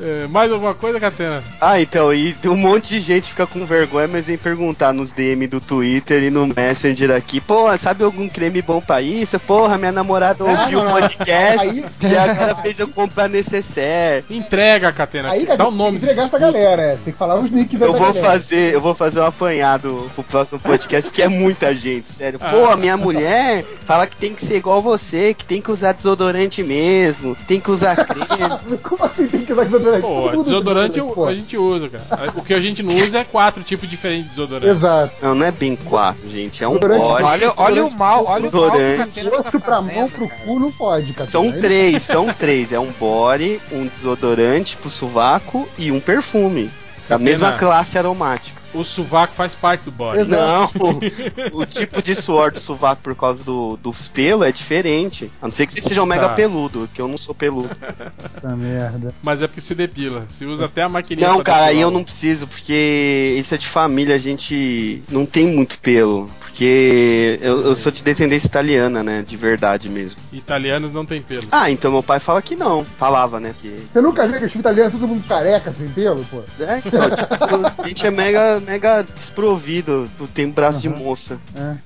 É, 0.03 0.27
Mais 0.29 0.51
alguma 0.53 0.75
coisa, 0.75 0.99
Catena? 1.01 1.43
Ah, 1.61 1.81
então, 1.81 2.13
e 2.13 2.35
um 2.47 2.57
monte 2.57 2.89
de 2.95 3.01
gente 3.01 3.31
fica 3.31 3.47
com 3.47 3.65
vergonha, 3.67 4.09
mas 4.09 4.27
vem 4.27 4.39
perguntar 4.39 4.93
nos 4.93 5.11
DM 5.13 5.47
do 5.47 5.61
Twitter 5.61 6.23
e 6.23 6.31
no 6.31 6.47
Messenger 6.47 7.11
aqui, 7.13 7.41
pô, 7.41 7.77
sabe 7.79 8.05
algum 8.05 8.29
creme 8.29 8.63
bom 8.63 8.81
pra 8.81 9.03
isso? 9.03 9.39
Porra, 9.41 9.77
minha 9.79 9.93
namorada 9.93 10.45
Ah, 10.45 10.63
ouviu 10.63 10.81
o 10.81 10.85
não. 10.85 10.93
podcast 10.93 11.85
e 12.03 12.17
agora 12.17 12.55
fez 12.63 12.79
eu 12.81 12.89
comprar 12.89 13.29
necessaire. 13.29 14.25
Entrega, 14.31 14.93
Catena. 14.93 15.31
Aí, 15.33 15.45
Dá 15.47 15.67
o 15.69 15.71
nome 15.71 15.93
tem 15.99 16.01
que 16.01 16.05
entregar 16.07 16.27
essa 16.27 16.39
galera, 16.39 16.83
é. 16.83 16.97
Tem 17.05 17.13
que 17.13 17.19
falar 17.19 17.39
os 17.39 17.51
nicks 17.51 17.81
Eu 17.81 17.93
vou 17.93 18.01
galera. 18.13 18.27
fazer, 18.27 18.75
eu 18.75 18.81
vou 18.81 18.95
fazer 18.95 19.21
um 19.21 19.25
apanhado 19.27 20.11
pro 20.15 20.23
próximo 20.25 20.59
podcast, 20.61 21.11
porque 21.11 21.23
é 21.23 21.29
muita 21.29 21.75
gente, 21.75 22.11
sério. 22.11 22.39
Ah. 22.43 22.49
Pô, 22.51 22.77
minha 22.77 22.97
mulher 22.97 23.65
fala 23.85 24.07
que 24.07 24.17
tem 24.17 24.35
que 24.35 24.45
ser 24.45 24.57
igual 24.57 24.81
você, 24.81 25.35
que 25.35 25.45
tem 25.45 25.61
que 25.61 25.71
usar 25.71 25.93
desodorante 25.93 26.63
mesmo, 26.63 27.37
tem 27.47 27.61
que 27.61 27.71
usar 27.71 27.97
creme. 28.07 28.30
Como 28.83 29.05
assim 29.05 29.27
tem 29.27 29.45
que 29.45 29.53
usar 29.53 29.65
desodorante? 29.65 30.03
Pô, 30.03 30.43
desodorante 30.43 30.99
eu- 30.99 31.07
pô. 31.09 31.27
a 31.27 31.35
gente 31.35 31.57
usa, 31.57 31.89
cara. 31.89 32.31
O 32.37 32.43
que 32.43 32.55
a 32.55 32.61
gente 32.61 32.83
não 32.83 32.95
usa 32.97 33.19
é 33.19 33.25
quatro 33.25 33.63
tipos 33.63 33.89
diferentes 33.89 34.25
de 34.25 34.31
desodorante. 34.31 34.69
Exato. 34.71 35.15
Não, 35.23 35.35
não 35.35 35.47
é 35.47 35.51
bem 35.51 35.77
quatro, 35.77 36.29
gente, 36.29 36.63
é 36.63 36.69
um 36.69 36.73
Desodorante 36.79 37.07
bode. 37.09 37.25
Olha, 37.25 37.53
olha 37.57 37.87
o 37.87 37.95
mal, 37.97 38.25
olha 38.27 38.49
o 38.49 38.53
mal 38.53 38.71
Desodorante. 38.71 39.31
Tá 39.51 39.59
pra 39.61 39.81
mão, 39.83 40.09
pro 40.09 40.29
cara. 40.29 40.41
cu, 40.45 40.59
não 40.59 40.73
fode, 40.73 41.13
cara. 41.13 41.29
São 41.29 41.43
Aí- 41.43 41.61
três, 41.61 42.03
são 42.03 42.33
três. 42.33 42.73
É 42.73 42.79
um 42.79 42.91
body, 42.99 43.61
um 43.73 43.87
desodorante 43.87 44.77
pro 44.77 44.91
sovaco 44.91 45.69
e 45.79 45.91
um 45.91 46.01
perfume. 46.01 46.71
Da 47.11 47.19
mesma 47.19 47.53
classe 47.59 47.99
aromática. 47.99 48.61
O 48.73 48.85
sovaco 48.85 49.35
faz 49.35 49.53
parte 49.53 49.83
do 49.87 49.91
body. 49.91 50.21
Exato. 50.21 50.79
Não, 50.79 51.01
o, 51.53 51.63
o 51.63 51.67
tipo 51.67 52.01
de 52.01 52.15
suor 52.15 52.53
do 52.53 52.61
sovaco 52.61 53.03
por 53.03 53.17
causa 53.17 53.43
do, 53.43 53.77
dos 53.77 54.07
pelos 54.07 54.47
é 54.47 54.53
diferente. 54.53 55.29
A 55.43 55.49
não 55.49 55.53
ser 55.53 55.67
que 55.67 55.75
você 55.75 55.81
seja 55.81 56.01
um 56.03 56.07
mega 56.07 56.29
Tá. 56.29 56.35
peludo, 56.37 56.89
que 56.95 57.03
eu 57.03 57.09
não 57.09 57.19
sou 57.19 57.35
peludo. 57.35 57.69
Puta 57.75 58.55
merda. 58.55 59.13
Mas 59.21 59.43
é 59.43 59.49
porque 59.49 59.61
se 59.61 59.75
depila. 59.75 60.25
Se 60.29 60.47
usa 60.47 60.67
até 60.67 60.83
a 60.83 60.89
maquininha 60.89 61.27
Não, 61.29 61.43
cara, 61.43 61.67
aí 61.67 61.81
eu 61.81 61.91
não 61.91 62.05
preciso, 62.05 62.47
porque 62.47 63.35
isso 63.37 63.53
é 63.55 63.59
de 63.59 63.67
família, 63.67 64.15
a 64.15 64.19
gente 64.19 65.03
não 65.11 65.27
tem 65.27 65.47
muito 65.47 65.79
pelo. 65.81 66.31
Porque 66.51 67.39
eu, 67.41 67.63
eu 67.63 67.77
sou 67.77 67.91
de 67.91 68.03
descendência 68.03 68.47
italiana, 68.47 69.03
né? 69.03 69.25
De 69.27 69.37
verdade 69.37 69.89
mesmo. 69.89 70.21
Italianos 70.33 70.93
não 70.93 71.07
tem 71.07 71.23
pelos. 71.23 71.47
Ah, 71.51 71.71
então 71.71 71.91
meu 71.93 72.03
pai 72.03 72.19
fala 72.21 72.43
que 72.43 72.55
não. 72.57 72.85
Falava, 72.85 73.39
né? 73.41 73.55
Que. 73.61 73.87
Você 73.91 74.01
nunca 74.01 74.27
viu 74.27 74.39
que 74.39 74.45
os 74.45 74.55
italianos 74.55 74.93
todo 74.93 75.09
mundo 75.09 75.25
careca, 75.27 75.73
sem 75.73 75.89
pelo, 75.89 76.25
pô? 76.25 76.43
É, 76.61 76.83
então, 76.85 77.09
tipo, 77.11 77.83
a 77.83 77.89
gente 77.89 78.07
é 78.07 78.11
mega, 78.11 78.61
mega 78.61 79.03
desprovido. 79.03 80.11
Tem 80.35 80.51
braço 80.51 80.81
de 80.81 80.89
Uhum. 80.91 80.99
moça. 80.99 81.39
É. 81.57 81.77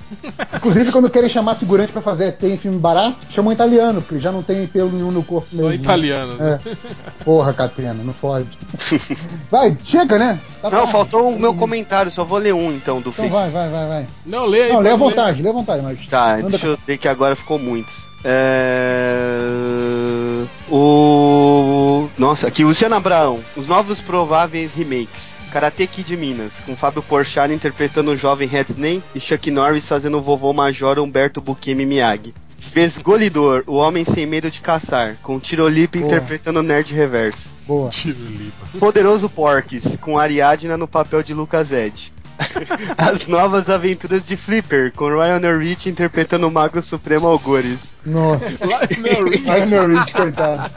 Inclusive, 0.57 0.91
quando 0.91 1.11
querem 1.11 1.28
chamar 1.28 1.55
figurante 1.57 1.93
pra 1.93 2.01
fazer 2.03 2.32
tem 2.32 2.57
filme 2.57 2.78
barato, 2.78 3.19
chamam 3.31 3.53
italiano, 3.53 4.01
porque 4.03 4.19
já 4.19 4.32
não 4.32 4.43
tem 4.43 4.66
pelo 4.66 4.91
nenhum 4.91 5.11
no 5.11 5.23
corpo 5.23 5.47
Só 5.51 5.57
mesmo. 5.69 5.74
italianos. 5.74 6.41
É. 6.41 6.59
Porra, 7.24 7.53
Catena, 7.53 8.03
não 8.03 8.15
fode. 8.15 8.49
Vai, 9.51 9.77
chega, 9.85 10.19
né? 10.19 10.39
Tá 10.62 10.70
Não, 10.70 10.78
tarde. 10.78 10.93
faltou 10.93 11.28
o 11.31 11.39
meu 11.39 11.55
comentário, 11.55 12.11
só 12.11 12.24
vou 12.24 12.39
ler 12.39 12.55
um 12.55 12.73
então 12.73 12.97
do 13.01 13.11
Então 13.11 13.12
Facebook. 13.12 13.51
vai, 13.53 13.69
vai, 13.69 13.70
vai, 13.70 13.89
vai. 13.89 14.07
Não, 14.24 14.47
lê 14.55 14.63
aí. 14.63 14.73
Não, 14.73 14.81
lê 14.81 14.91
à 14.91 14.93
ler. 14.93 14.99
vontade, 14.99 15.43
lê 15.43 15.49
à 15.49 15.53
vontade, 15.53 15.83
mas. 15.83 16.07
Tá, 16.07 16.37
Manda 16.37 16.51
deixa 16.51 16.67
eu 16.69 16.79
ver 16.87 16.99
que 16.99 17.09
agora 17.09 17.35
ficou 17.35 17.59
muitos. 17.59 18.09
É... 18.25 19.39
O. 20.71 22.09
Nossa, 22.17 22.47
aqui, 22.47 22.65
Luciano 22.65 22.95
Abraão. 22.95 23.41
Os 23.57 23.67
novos 23.67 24.01
prováveis 24.01 24.73
remakes. 24.73 25.35
Karate 25.51 25.87
Kid 25.87 26.17
Minas, 26.17 26.61
com 26.67 26.75
Fábio 26.75 27.01
Porchat 27.03 27.53
interpretando 27.53 28.11
o 28.11 28.17
jovem 28.17 28.49
Hedsney 28.49 29.01
e 29.15 29.21
Chuck 29.21 29.53
Norris 29.53 29.87
fazendo 29.87 30.19
o 30.19 30.23
vovô 30.23 30.53
major 30.53 30.99
Humberto 30.99 31.41
Bukemi 31.41 31.87
Miyagi. 31.87 32.35
Vesgolidor, 32.73 33.63
o 33.69 33.77
homem 33.77 34.05
sem 34.05 34.27
medo 34.27 34.51
de 34.51 34.61
caçar, 34.61 35.17
com 35.23 35.39
Tirolipa 35.39 35.97
interpretando 35.97 36.59
o 36.59 36.63
Nerd 36.63 36.93
Reverso. 36.93 37.51
Boa. 37.69 37.89
Poderoso 38.81 39.29
Porques, 39.29 39.97
com 39.97 40.19
Ariadna 40.19 40.77
no 40.77 40.89
papel 40.89 41.23
de 41.23 41.33
Lucas 41.33 41.71
Ed. 41.71 42.13
As 42.97 43.27
novas 43.27 43.69
aventuras 43.69 44.27
de 44.27 44.36
Flipper, 44.36 44.93
com 44.93 45.09
Ryan 45.09 45.59
Rich 45.59 45.89
interpretando 45.89 46.47
o 46.47 46.51
Mago 46.51 46.81
Supremo 46.82 47.27
Algores. 47.27 47.94
Nossa. 48.05 48.66
Lionel. 48.66 49.24
Lionel 49.27 49.89
Rich, 49.89 50.12
coitado. 50.12 50.70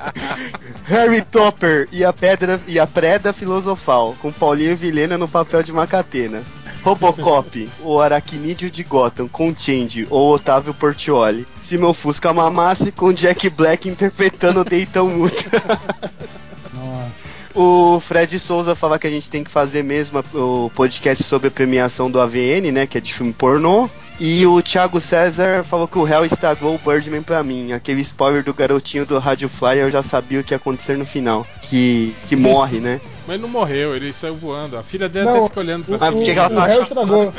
Harry 0.85 1.21
Topper 1.21 1.87
e 1.91 2.03
a, 2.03 2.13
pedra, 2.13 2.59
e 2.67 2.79
a 2.79 2.87
Preda 2.87 3.33
Filosofal, 3.33 4.15
com 4.21 4.31
Paulinho 4.31 4.75
Vilhena 4.75 5.17
no 5.17 5.27
papel 5.27 5.63
de 5.63 5.73
Macatena. 5.73 6.41
Robocop, 6.83 7.69
o 7.81 7.99
aracnídeo 7.99 8.71
de 8.71 8.83
Gotham, 8.83 9.27
com 9.27 9.53
Change, 9.53 10.07
ou 10.09 10.33
Otávio 10.33 10.73
Portioli. 10.73 11.45
Se 11.59 11.77
meu 11.77 11.93
Fusca 11.93 12.33
mamasse, 12.33 12.93
com 12.93 13.11
Jack 13.11 13.49
Black 13.49 13.89
interpretando 13.89 14.61
o 14.61 14.63
Dayton 14.63 15.09
Ultra. 15.17 15.61
Nossa. 16.73 17.27
O 17.59 17.99
Fred 17.99 18.39
Souza 18.39 18.75
fala 18.75 18.99
que 18.99 19.07
a 19.07 19.09
gente 19.09 19.31
tem 19.31 19.43
que 19.43 19.49
fazer 19.49 19.83
mesmo 19.83 20.23
o 20.31 20.69
podcast 20.75 21.23
sobre 21.23 21.47
a 21.47 21.51
premiação 21.51 22.09
do 22.11 22.21
AVN, 22.21 22.71
né? 22.71 22.85
Que 22.85 22.99
é 22.99 23.01
de 23.01 23.11
filme 23.11 23.33
pornô. 23.33 23.89
E 24.19 24.45
o 24.45 24.61
Thiago 24.61 25.01
César 25.01 25.63
falou 25.63 25.87
que 25.87 25.97
o 25.97 26.03
réu 26.03 26.23
estragou 26.23 26.75
o 26.75 26.77
Birdman 26.77 27.23
pra 27.23 27.41
mim. 27.41 27.71
Aquele 27.71 28.01
spoiler 28.01 28.43
do 28.43 28.53
garotinho 28.53 29.07
do 29.07 29.17
Rádio 29.17 29.49
Flyer 29.49 29.85
eu 29.85 29.91
já 29.91 30.03
sabia 30.03 30.39
o 30.39 30.43
que 30.43 30.53
ia 30.53 30.57
acontecer 30.57 30.99
no 30.99 31.05
final. 31.05 31.47
Que, 31.63 32.13
que 32.27 32.35
morre, 32.35 32.79
né? 32.79 33.01
Mas 33.27 33.39
não 33.41 33.49
morreu, 33.49 33.95
ele 33.95 34.13
saiu 34.13 34.35
voando. 34.35 34.77
A 34.77 34.83
filha 34.83 35.09
dele 35.09 35.25
Não, 35.25 35.45
até 35.45 35.59
olhando 35.59 35.85
pra 35.85 35.97
O, 35.97 35.99
Mas 35.99 36.09
cima. 36.09 36.17
por 36.17 36.25
que 36.25 36.33
que 36.33 36.39
ela 36.39 36.47
o 36.49 36.55
tá 36.55 36.65
réu 36.65 36.81
achando? 36.81 36.87
estragou. 36.87 37.33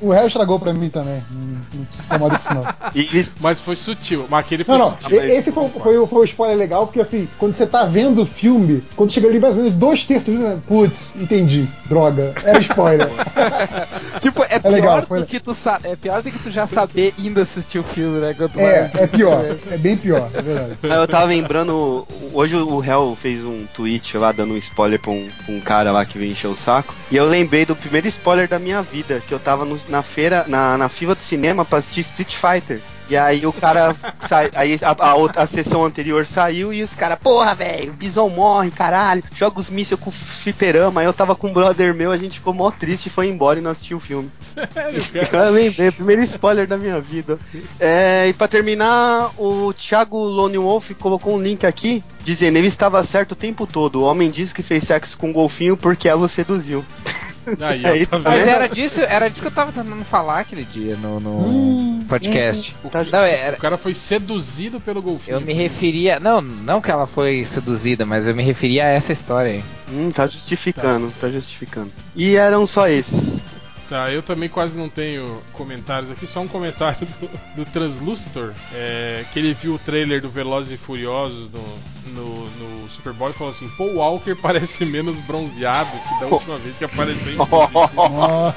o 0.00 0.10
réu 0.10 0.26
estragou 0.26 0.58
pra 0.60 0.72
mim 0.72 0.88
também. 0.88 1.22
Não, 1.30 1.60
incomoda 2.08 2.38
com 2.38 2.42
isso, 2.42 2.54
não. 2.54 2.64
E. 2.94 3.26
Mas 3.40 3.60
foi 3.60 3.76
sutil. 3.76 4.26
Mas 4.28 4.40
aquele 4.44 4.64
foi 4.64 4.76
Não, 4.76 4.90
não. 4.90 4.98
sutil. 4.98 5.22
Esse 5.24 5.52
foi, 5.52 5.68
foi, 5.68 5.98
o- 5.98 6.06
foi 6.06 6.20
o 6.20 6.24
spoiler 6.24 6.56
legal, 6.56 6.86
porque 6.86 7.00
assim, 7.00 7.28
quando 7.38 7.54
você 7.54 7.66
tá 7.66 7.84
vendo 7.84 8.22
o 8.22 8.26
filme, 8.26 8.82
quando 8.96 9.12
chega 9.12 9.28
ali 9.28 9.38
mais 9.38 9.54
ou 9.54 9.62
menos 9.62 9.76
dois 9.78 10.04
terços, 10.04 10.34
né, 10.34 10.58
putz, 10.66 11.12
entendi. 11.14 11.66
Droga. 11.86 12.34
Era 12.44 12.58
spoiler. 12.60 13.08
Tipo, 14.20 14.42
é 14.48 14.58
pior 14.58 14.70
legal, 14.72 15.02
foi- 15.06 15.20
do 15.20 15.26
que 15.26 15.38
tu 15.40 15.54
sa 15.54 15.78
é 15.84 15.94
pior 15.94 16.22
do 16.22 16.30
que 16.30 16.38
tu 16.38 16.50
já 16.50 16.66
saber 16.66 17.14
indo 17.18 17.40
assistir 17.40 17.78
o 17.78 17.84
filme, 17.84 18.18
né? 18.18 18.34
Quanto 18.34 18.58
é, 18.58 18.80
mais- 18.80 18.94
é 18.94 19.06
pior. 19.06 19.44
É 19.70 19.76
bem 19.76 19.96
pior, 19.96 20.30
é 20.32 20.40
verdade. 20.42 20.78
Eu 20.82 21.06
tava 21.08 21.26
lembrando, 21.26 22.06
hoje 22.32 22.54
o 22.56 22.78
réu 22.78 23.16
fez 23.20 23.44
um 23.44 23.64
tweet 23.74 24.16
lá 24.16 24.32
dando 24.32 24.55
um 24.56 24.58
spoiler 24.58 24.98
pra 24.98 25.10
um, 25.12 25.28
pra 25.44 25.54
um 25.54 25.60
cara 25.60 25.92
lá 25.92 26.04
que 26.04 26.18
veio 26.18 26.32
encher 26.32 26.48
o 26.48 26.54
saco. 26.56 26.94
E 27.10 27.16
eu 27.16 27.24
lembrei 27.26 27.64
do 27.64 27.76
primeiro 27.76 28.08
spoiler 28.08 28.48
da 28.48 28.58
minha 28.58 28.82
vida, 28.82 29.22
que 29.26 29.32
eu 29.32 29.38
tava 29.38 29.64
no- 29.64 29.78
na 29.88 30.02
feira, 30.02 30.44
na, 30.48 30.76
na 30.76 30.88
fila 30.88 31.14
do 31.14 31.22
cinema 31.22 31.64
pra 31.64 31.78
assistir 31.78 32.00
Street 32.00 32.34
Fighter. 32.36 32.80
E 33.08 33.16
aí 33.16 33.46
o 33.46 33.52
cara 33.52 33.94
sai, 34.20 34.50
aí 34.54 34.78
a, 34.82 34.96
a 35.10 35.14
outra 35.14 35.42
a 35.42 35.46
sessão 35.46 35.84
anterior 35.84 36.26
saiu 36.26 36.72
e 36.72 36.82
os 36.82 36.94
caras, 36.94 37.18
porra, 37.18 37.54
velho, 37.54 37.92
o 37.92 37.96
Bison 37.96 38.28
morre, 38.28 38.70
caralho, 38.70 39.22
joga 39.34 39.60
os 39.60 39.70
mísseis 39.70 40.00
com 40.00 40.10
o 40.10 40.12
fliperama. 40.12 41.00
Aí 41.00 41.06
eu 41.06 41.12
tava 41.12 41.36
com 41.36 41.48
um 41.48 41.52
brother 41.52 41.94
meu, 41.94 42.10
a 42.10 42.16
gente 42.16 42.38
ficou 42.38 42.52
mó 42.52 42.70
triste, 42.70 43.08
foi 43.08 43.28
embora 43.28 43.58
e 43.58 43.62
não 43.62 43.70
assistiu 43.70 43.98
o 43.98 44.00
filme. 44.00 44.30
Sério, 44.72 45.02
cara. 45.30 45.46
Eu 45.46 45.52
lembrei, 45.52 45.90
primeiro 45.90 46.22
spoiler 46.22 46.66
da 46.66 46.76
minha 46.76 47.00
vida. 47.00 47.38
É, 47.78 48.26
e 48.28 48.32
pra 48.32 48.48
terminar, 48.48 49.30
o 49.38 49.72
Thiago 49.72 50.18
Lone 50.18 50.58
Wolf 50.58 50.90
colocou 50.98 51.34
um 51.34 51.42
link 51.42 51.64
aqui 51.64 52.02
dizendo: 52.24 52.56
ele 52.56 52.66
estava 52.66 53.02
certo 53.04 53.32
o 53.32 53.36
tempo 53.36 53.66
todo. 53.66 54.00
O 54.00 54.04
homem 54.04 54.30
disse 54.30 54.54
que 54.54 54.62
fez 54.62 54.84
sexo 54.84 55.16
com 55.16 55.28
um 55.28 55.32
golfinho 55.32 55.76
porque 55.76 56.08
ela 56.08 56.26
o 56.26 56.28
seduziu. 56.28 56.84
Aí, 57.60 58.06
tá 58.06 58.18
tá 58.20 58.30
Mas 58.30 58.40
vendo? 58.40 58.48
era 58.48 58.68
disso, 58.68 59.00
era 59.00 59.28
disso 59.28 59.40
que 59.42 59.48
eu 59.48 59.52
tava 59.52 59.72
tentando 59.72 60.04
falar 60.04 60.40
aquele 60.40 60.64
dia 60.64 60.96
no, 60.96 61.20
no 61.20 61.30
Hum, 61.30 61.98
podcast. 62.08 62.74
Tá- 62.90 63.04
Não, 63.04 63.20
era, 63.20 63.56
O 63.56 63.60
cara 63.60 63.78
foi 63.78 63.94
seduzido 63.94 64.80
pelo 64.80 65.00
golfinho. 65.02 65.36
eu 65.36 65.40
me 65.40 65.52
referia. 65.52 66.18
Não, 66.20 66.40
não 66.40 66.80
que 66.80 66.90
ela 66.90 67.06
foi 67.06 67.44
seduzida, 67.44 68.04
mas 68.04 68.26
eu 68.26 68.34
me 68.34 68.42
referia 68.42 68.84
a 68.86 68.88
essa 68.88 69.12
história 69.12 69.52
aí. 69.52 69.64
Hum, 69.92 70.10
tá 70.10 70.26
justificando, 70.26 71.10
tá 71.20 71.28
justificando. 71.28 71.90
E 72.14 72.34
eram 72.36 72.66
só 72.66 72.88
esses. 72.88 73.40
Tá, 73.88 74.10
eu 74.10 74.20
também 74.20 74.48
quase 74.48 74.76
não 74.76 74.88
tenho 74.88 75.40
comentários 75.52 76.10
aqui, 76.10 76.26
só 76.26 76.40
um 76.40 76.48
comentário 76.48 77.06
do, 77.20 77.30
do 77.62 77.70
Translucitor, 77.70 78.52
é, 78.74 79.24
que 79.32 79.38
ele 79.38 79.54
viu 79.54 79.74
o 79.74 79.78
trailer 79.78 80.20
do 80.20 80.28
Velozes 80.28 80.72
e 80.72 80.76
Furiosos 80.76 81.48
no, 81.52 81.62
no, 82.10 82.48
no 82.50 82.88
Superboy 82.90 83.32
falou 83.32 83.52
assim, 83.52 83.68
Paul 83.76 83.96
Walker 83.96 84.34
parece 84.40 84.84
menos 84.84 85.18
bronzeado 85.20 85.90
que 85.90 86.20
da 86.20 86.26
última 86.26 86.56
vez 86.58 86.78
que 86.78 86.84
apareceu 86.84 87.32
em 87.32 87.36
filme." 87.36 87.46
Nossa. 87.96 88.56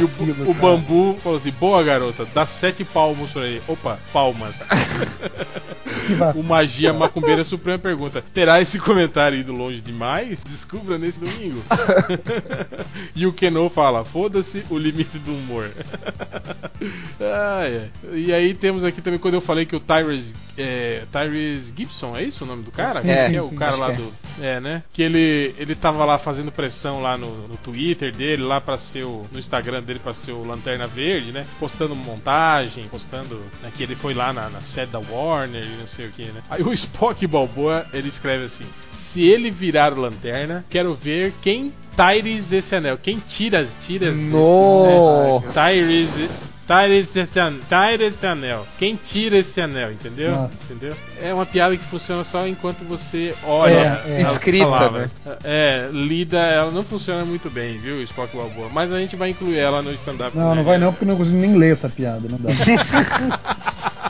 E 0.00 0.04
o, 0.04 0.08
Vacilo, 0.08 0.50
o 0.50 0.54
cara. 0.54 0.76
Bambu 0.76 1.18
falou 1.22 1.38
assim, 1.38 1.50
boa 1.52 1.82
garota, 1.82 2.26
dá 2.34 2.44
sete 2.44 2.84
palmos 2.84 3.30
pra 3.30 3.46
ele. 3.46 3.62
Opa, 3.66 3.98
palmas. 4.12 4.56
Que 6.06 6.14
vacilo. 6.14 6.44
o 6.44 6.48
Magia 6.48 6.92
Macumbeira 6.92 7.44
Suprema 7.44 7.78
pergunta: 7.78 8.22
Terá 8.34 8.60
esse 8.60 8.78
comentário 8.78 9.38
ido 9.38 9.52
longe 9.52 9.80
demais? 9.80 10.42
Descubra 10.44 10.98
nesse 10.98 11.18
domingo. 11.18 11.62
e 13.16 13.26
o 13.26 13.32
Keno 13.32 13.68
fala: 13.70 14.04
Foda-se 14.04 14.64
o 14.68 14.76
limite 14.76 15.18
do 15.18 15.32
humor. 15.32 15.70
Ai, 17.20 17.82
ai. 17.82 17.90
E 18.14 18.32
aí 18.32 18.54
temos 18.54 18.84
aqui 18.84 19.00
também 19.00 19.18
quando 19.18 19.34
eu 19.34 19.40
falei 19.40 19.64
que 19.64 19.76
o 19.76 19.80
Tyrese, 19.80 20.34
é, 20.56 21.04
Tyrese 21.10 21.72
Gibson, 21.74 22.16
é 22.16 22.24
isso 22.24 22.44
o 22.44 22.46
nome 22.46 22.57
do 22.62 22.70
cara? 22.70 23.00
É, 23.08 23.34
é 23.34 23.42
o 23.42 23.50
cara 23.52 23.76
lá 23.76 23.92
é. 23.92 23.94
do. 23.94 24.12
É, 24.40 24.60
né? 24.60 24.82
Que 24.92 25.02
ele, 25.02 25.54
ele 25.58 25.74
tava 25.74 26.04
lá 26.04 26.18
fazendo 26.18 26.52
pressão 26.52 27.00
lá 27.00 27.16
no, 27.16 27.48
no 27.48 27.56
Twitter 27.56 28.14
dele, 28.14 28.42
lá 28.42 28.60
pra 28.60 28.78
ser 28.78 29.04
o. 29.04 29.26
No 29.32 29.38
Instagram 29.38 29.82
dele 29.82 29.98
pra 29.98 30.14
ser 30.14 30.32
o 30.32 30.44
Lanterna 30.44 30.86
Verde, 30.86 31.32
né? 31.32 31.44
Postando 31.58 31.94
montagem, 31.94 32.86
postando. 32.88 33.40
Né, 33.62 33.70
que 33.76 33.82
ele 33.82 33.94
foi 33.94 34.14
lá 34.14 34.32
na, 34.32 34.48
na 34.48 34.60
sede 34.60 34.92
da 34.92 34.98
Warner 34.98 35.64
e 35.64 35.76
não 35.76 35.86
sei 35.86 36.06
o 36.06 36.10
que, 36.10 36.24
né? 36.24 36.42
Aí 36.50 36.62
o 36.62 36.72
Spock 36.74 37.26
Balboa 37.26 37.86
ele 37.92 38.08
escreve 38.08 38.44
assim: 38.44 38.64
Se 38.90 39.22
ele 39.22 39.50
virar 39.50 39.92
o 39.92 40.00
Lanterna, 40.00 40.64
quero 40.68 40.94
ver 40.94 41.32
quem 41.40 41.72
Tyrese 41.98 42.54
esse 42.54 42.76
anel. 42.76 42.96
Quem 42.96 43.18
tira, 43.18 43.66
tira. 43.80 44.12
Nossa. 44.12 45.52
Tyrese. 45.52 46.57
Tyrese 46.68 47.20
esse, 47.20 47.40
an- 47.40 47.58
Tyrese 47.66 48.16
esse 48.16 48.26
anel. 48.26 48.66
Quem 48.78 48.94
tira 48.94 49.38
esse 49.38 49.58
anel, 49.58 49.90
entendeu? 49.90 50.32
Nossa. 50.32 50.70
Entendeu? 50.70 50.94
É 51.22 51.32
uma 51.32 51.46
piada 51.46 51.74
que 51.74 51.82
funciona 51.84 52.22
só 52.24 52.46
enquanto 52.46 52.84
você 52.84 53.34
olha 53.42 54.02
É, 54.06 54.18
é. 54.18 54.20
as 54.20 54.32
Escrita, 54.32 54.66
palavras. 54.66 55.10
É, 55.42 55.88
lida, 55.90 56.38
ela 56.38 56.70
não 56.70 56.84
funciona 56.84 57.24
muito 57.24 57.48
bem, 57.48 57.78
viu, 57.78 58.02
Spock 58.02 58.36
Balboa? 58.36 58.68
Mas 58.70 58.92
a 58.92 58.98
gente 59.00 59.16
vai 59.16 59.30
incluir 59.30 59.56
ela 59.56 59.80
no 59.80 59.90
stand-up. 59.94 60.36
Não, 60.36 60.50
né? 60.50 60.56
não 60.56 60.64
vai 60.64 60.76
não, 60.76 60.92
porque 60.92 61.04
eu 61.04 61.08
não 61.08 61.16
consigo 61.16 61.38
nem 61.38 61.56
ler 61.56 61.72
essa 61.72 61.88
piada. 61.88 62.28
Não 62.28 62.38
dá. 62.38 62.50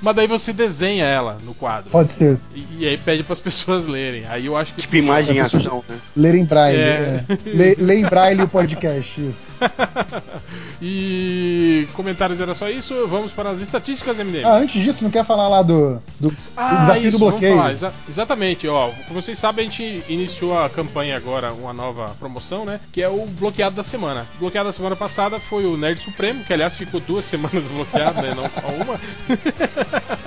Mas 0.00 0.16
daí 0.16 0.26
você 0.26 0.52
desenha 0.52 1.04
ela 1.04 1.38
no 1.44 1.52
quadro. 1.54 1.90
Pode 1.90 2.12
ser. 2.12 2.38
E, 2.54 2.66
e 2.78 2.88
aí 2.88 2.96
pede 2.96 3.22
pras 3.22 3.40
pessoas 3.40 3.86
lerem. 3.86 4.24
Aí 4.28 4.46
eu 4.46 4.56
acho 4.56 4.72
que. 4.72 4.80
Tipo 4.80 4.96
imagem 4.96 5.36
em 5.36 5.40
ação, 5.40 5.84
né? 5.88 5.96
Ler 6.16 6.34
em 6.36 6.44
braille. 6.44 6.78
É. 6.80 7.24
É. 7.28 7.38
Lê, 7.44 7.74
lê 7.74 7.96
em 7.96 8.02
braille 8.04 8.42
o 8.42 8.48
podcast, 8.48 9.20
isso. 9.20 9.48
e 10.80 11.47
comentários 11.94 12.40
era 12.40 12.54
só 12.54 12.68
isso. 12.68 12.94
Vamos 13.06 13.32
para 13.32 13.50
as 13.50 13.60
estatísticas 13.60 14.16
MDM. 14.18 14.44
Ah, 14.44 14.56
antes 14.56 14.82
disso, 14.82 15.02
não 15.04 15.10
quer 15.10 15.24
falar 15.24 15.48
lá 15.48 15.62
do, 15.62 16.00
do, 16.20 16.30
do 16.30 16.36
Ah, 16.56 16.76
desafio 16.82 17.08
isso, 17.08 17.18
do 17.18 17.18
bloqueio? 17.18 17.56
falar, 17.56 17.72
exa- 17.72 17.92
exatamente, 18.08 18.66
ó. 18.68 18.90
Como 19.06 19.20
vocês 19.22 19.38
sabem, 19.38 19.66
a 19.66 19.70
gente 19.70 20.02
iniciou 20.08 20.58
a 20.58 20.68
campanha 20.68 21.16
agora, 21.16 21.52
uma 21.52 21.72
nova 21.72 22.14
promoção, 22.18 22.64
né? 22.64 22.80
Que 22.92 23.02
é 23.02 23.08
o 23.08 23.26
bloqueado 23.26 23.76
da 23.76 23.82
semana. 23.84 24.26
O 24.36 24.38
bloqueado 24.40 24.68
da 24.68 24.72
semana 24.72 24.96
passada 24.96 25.38
foi 25.40 25.64
o 25.64 25.76
Nerd 25.76 26.00
Supremo, 26.00 26.44
que 26.44 26.52
aliás 26.52 26.74
ficou 26.74 27.00
duas 27.00 27.24
semanas 27.24 27.64
bloqueado, 27.70 28.20
né? 28.22 28.34
Não 28.34 28.48
só 28.48 28.66
uma. 28.68 28.98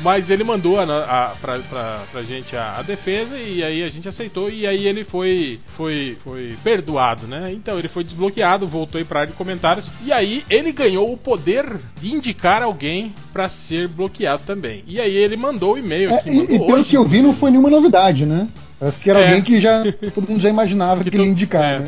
Mas 0.00 0.30
ele 0.30 0.44
mandou 0.44 0.78
a, 0.78 0.82
a, 0.84 1.28
pra, 1.40 1.58
pra, 1.60 2.00
pra 2.12 2.22
gente 2.22 2.56
a, 2.56 2.76
a 2.78 2.82
defesa 2.82 3.36
e 3.38 3.62
aí 3.62 3.82
a 3.82 3.88
gente 3.88 4.08
aceitou 4.08 4.50
e 4.50 4.66
aí 4.66 4.86
ele 4.86 5.04
foi, 5.04 5.58
foi, 5.68 6.16
foi 6.22 6.56
perdoado, 6.62 7.26
né? 7.26 7.52
Então 7.52 7.78
ele 7.78 7.88
foi 7.88 8.04
desbloqueado, 8.04 8.66
voltou 8.68 8.98
aí 8.98 9.04
pra 9.04 9.20
área 9.20 9.32
de 9.32 9.36
comentários 9.38 9.90
e 10.04 10.12
aí 10.16 10.42
ele 10.50 10.72
ganhou 10.72 11.12
o 11.12 11.16
poder 11.16 11.64
de 12.00 12.12
indicar 12.14 12.62
alguém 12.62 13.14
pra 13.32 13.48
ser 13.48 13.86
bloqueado 13.88 14.42
também. 14.46 14.82
E 14.86 15.00
aí 15.00 15.14
ele 15.14 15.36
mandou 15.36 15.74
o 15.74 15.78
e-mail 15.78 16.10
É, 16.10 16.14
aqui, 16.16 16.30
e, 16.30 16.42
e 16.42 16.46
pelo 16.58 16.72
hoje, 16.72 16.84
que 16.90 16.96
eu 16.96 17.04
vi, 17.04 17.22
não 17.22 17.32
foi 17.32 17.50
nenhuma 17.50 17.70
novidade, 17.70 18.26
né? 18.26 18.48
Parece 18.78 18.98
que 19.00 19.08
era 19.10 19.20
É. 19.20 19.26
alguém 19.28 19.42
que 19.42 19.58
já 19.60 19.82
todo 20.14 20.28
mundo 20.28 20.40
já 20.40 20.50
imaginava 20.50 21.02
que, 21.02 21.08
ele 21.08 21.16
ia 21.18 21.22
tu- 21.24 21.28
indicar, 21.30 21.64
é, 21.64 21.78
né? 21.78 21.86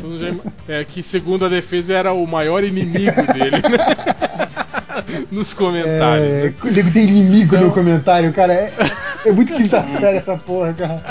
já 0.67 0.73
é, 0.75 0.83
que 0.83 1.03
segundo 1.03 1.45
a 1.45 1.49
defesa 1.49 1.93
era 1.93 2.11
o 2.13 2.25
maior 2.25 2.63
inimigo 2.63 3.21
dele, 3.33 3.57
né? 3.57 5.27
Nos 5.31 5.53
comentários. 5.53 6.27
É, 6.29 6.53
né? 6.71 6.91
tem 6.93 7.03
inimigo 7.07 7.55
Então- 7.55 7.67
no 7.67 7.73
comentário, 7.73 8.33
cara. 8.33 8.53
É, 8.53 8.73
é 9.25 9.31
muito 9.31 9.53
quinta 9.53 9.83
série 9.99 10.17
essa 10.17 10.35
porra, 10.35 10.73
cara. 10.73 11.01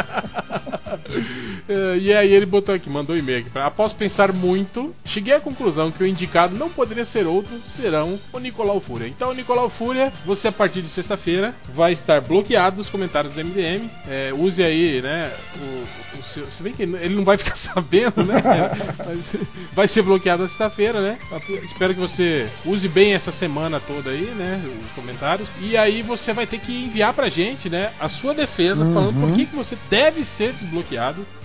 É, 1.69 1.99
e 1.99 2.13
aí 2.13 2.33
ele 2.33 2.47
botou 2.47 2.75
aqui, 2.75 2.89
mandou 2.89 3.15
um 3.15 3.19
e-mail 3.19 3.41
aqui 3.41 3.51
pra. 3.51 3.67
Após 3.67 3.93
pensar 3.93 4.33
muito, 4.33 4.95
cheguei 5.05 5.35
à 5.35 5.41
conclusão 5.41 5.91
que 5.91 6.03
o 6.03 6.07
indicado 6.07 6.57
não 6.57 6.71
poderia 6.71 7.05
ser 7.05 7.27
outro, 7.27 7.61
serão 7.65 8.19
o 8.33 8.39
Nicolau 8.39 8.81
Fúria. 8.81 9.07
Então, 9.07 9.35
Nicolau 9.35 9.69
Fúria, 9.69 10.13
você 10.25 10.49
a 10.49 10.53
partir 10.53 10.83
de 10.83 10.89
sexta-feira 10.89 11.55
vai 11.75 11.93
estar 11.93 12.21
bloqueado 12.21 12.77
dos 12.77 12.89
comentários 12.89 13.35
do 13.35 13.45
MDM. 13.45 13.89
É, 14.09 14.33
use 14.35 14.63
aí, 14.63 15.03
né? 15.03 15.31
O, 15.57 16.19
o 16.19 16.23
seu. 16.23 16.51
Se 16.51 16.63
bem 16.63 16.73
que 16.73 16.83
ele 16.83 17.15
não 17.15 17.25
vai 17.25 17.37
ficar 17.37 17.57
sabendo, 17.57 18.25
né? 18.25 18.43
Mas 19.05 19.21
vai 19.73 19.89
ser 19.89 20.03
bloqueado 20.03 20.43
na 20.43 20.49
sexta-feira, 20.49 21.01
né? 21.01 21.19
Espero 21.65 21.95
que 21.95 22.01
você 22.01 22.49
use 22.65 22.89
bem 22.89 23.15
essa 23.15 23.31
semana 23.31 23.81
toda 23.81 24.11
aí, 24.11 24.33
né? 24.37 24.63
Os 24.87 24.93
comentários. 24.93 25.49
E 25.61 25.77
aí 25.77 26.03
você 26.03 26.33
vai 26.33 26.47
ter 26.47 26.59
que 26.59 26.85
enviar 26.85 27.13
pra 27.13 27.29
gente, 27.29 27.69
né? 27.69 27.91
A 28.01 28.09
sua 28.09 28.33
defesa, 28.35 28.85
falando 28.93 29.21
por 29.21 29.35
que, 29.35 29.47
que 29.47 29.57
você 29.57 29.77
deve 29.91 30.25
ser 30.25 30.53
desbloqueado. 30.53 30.78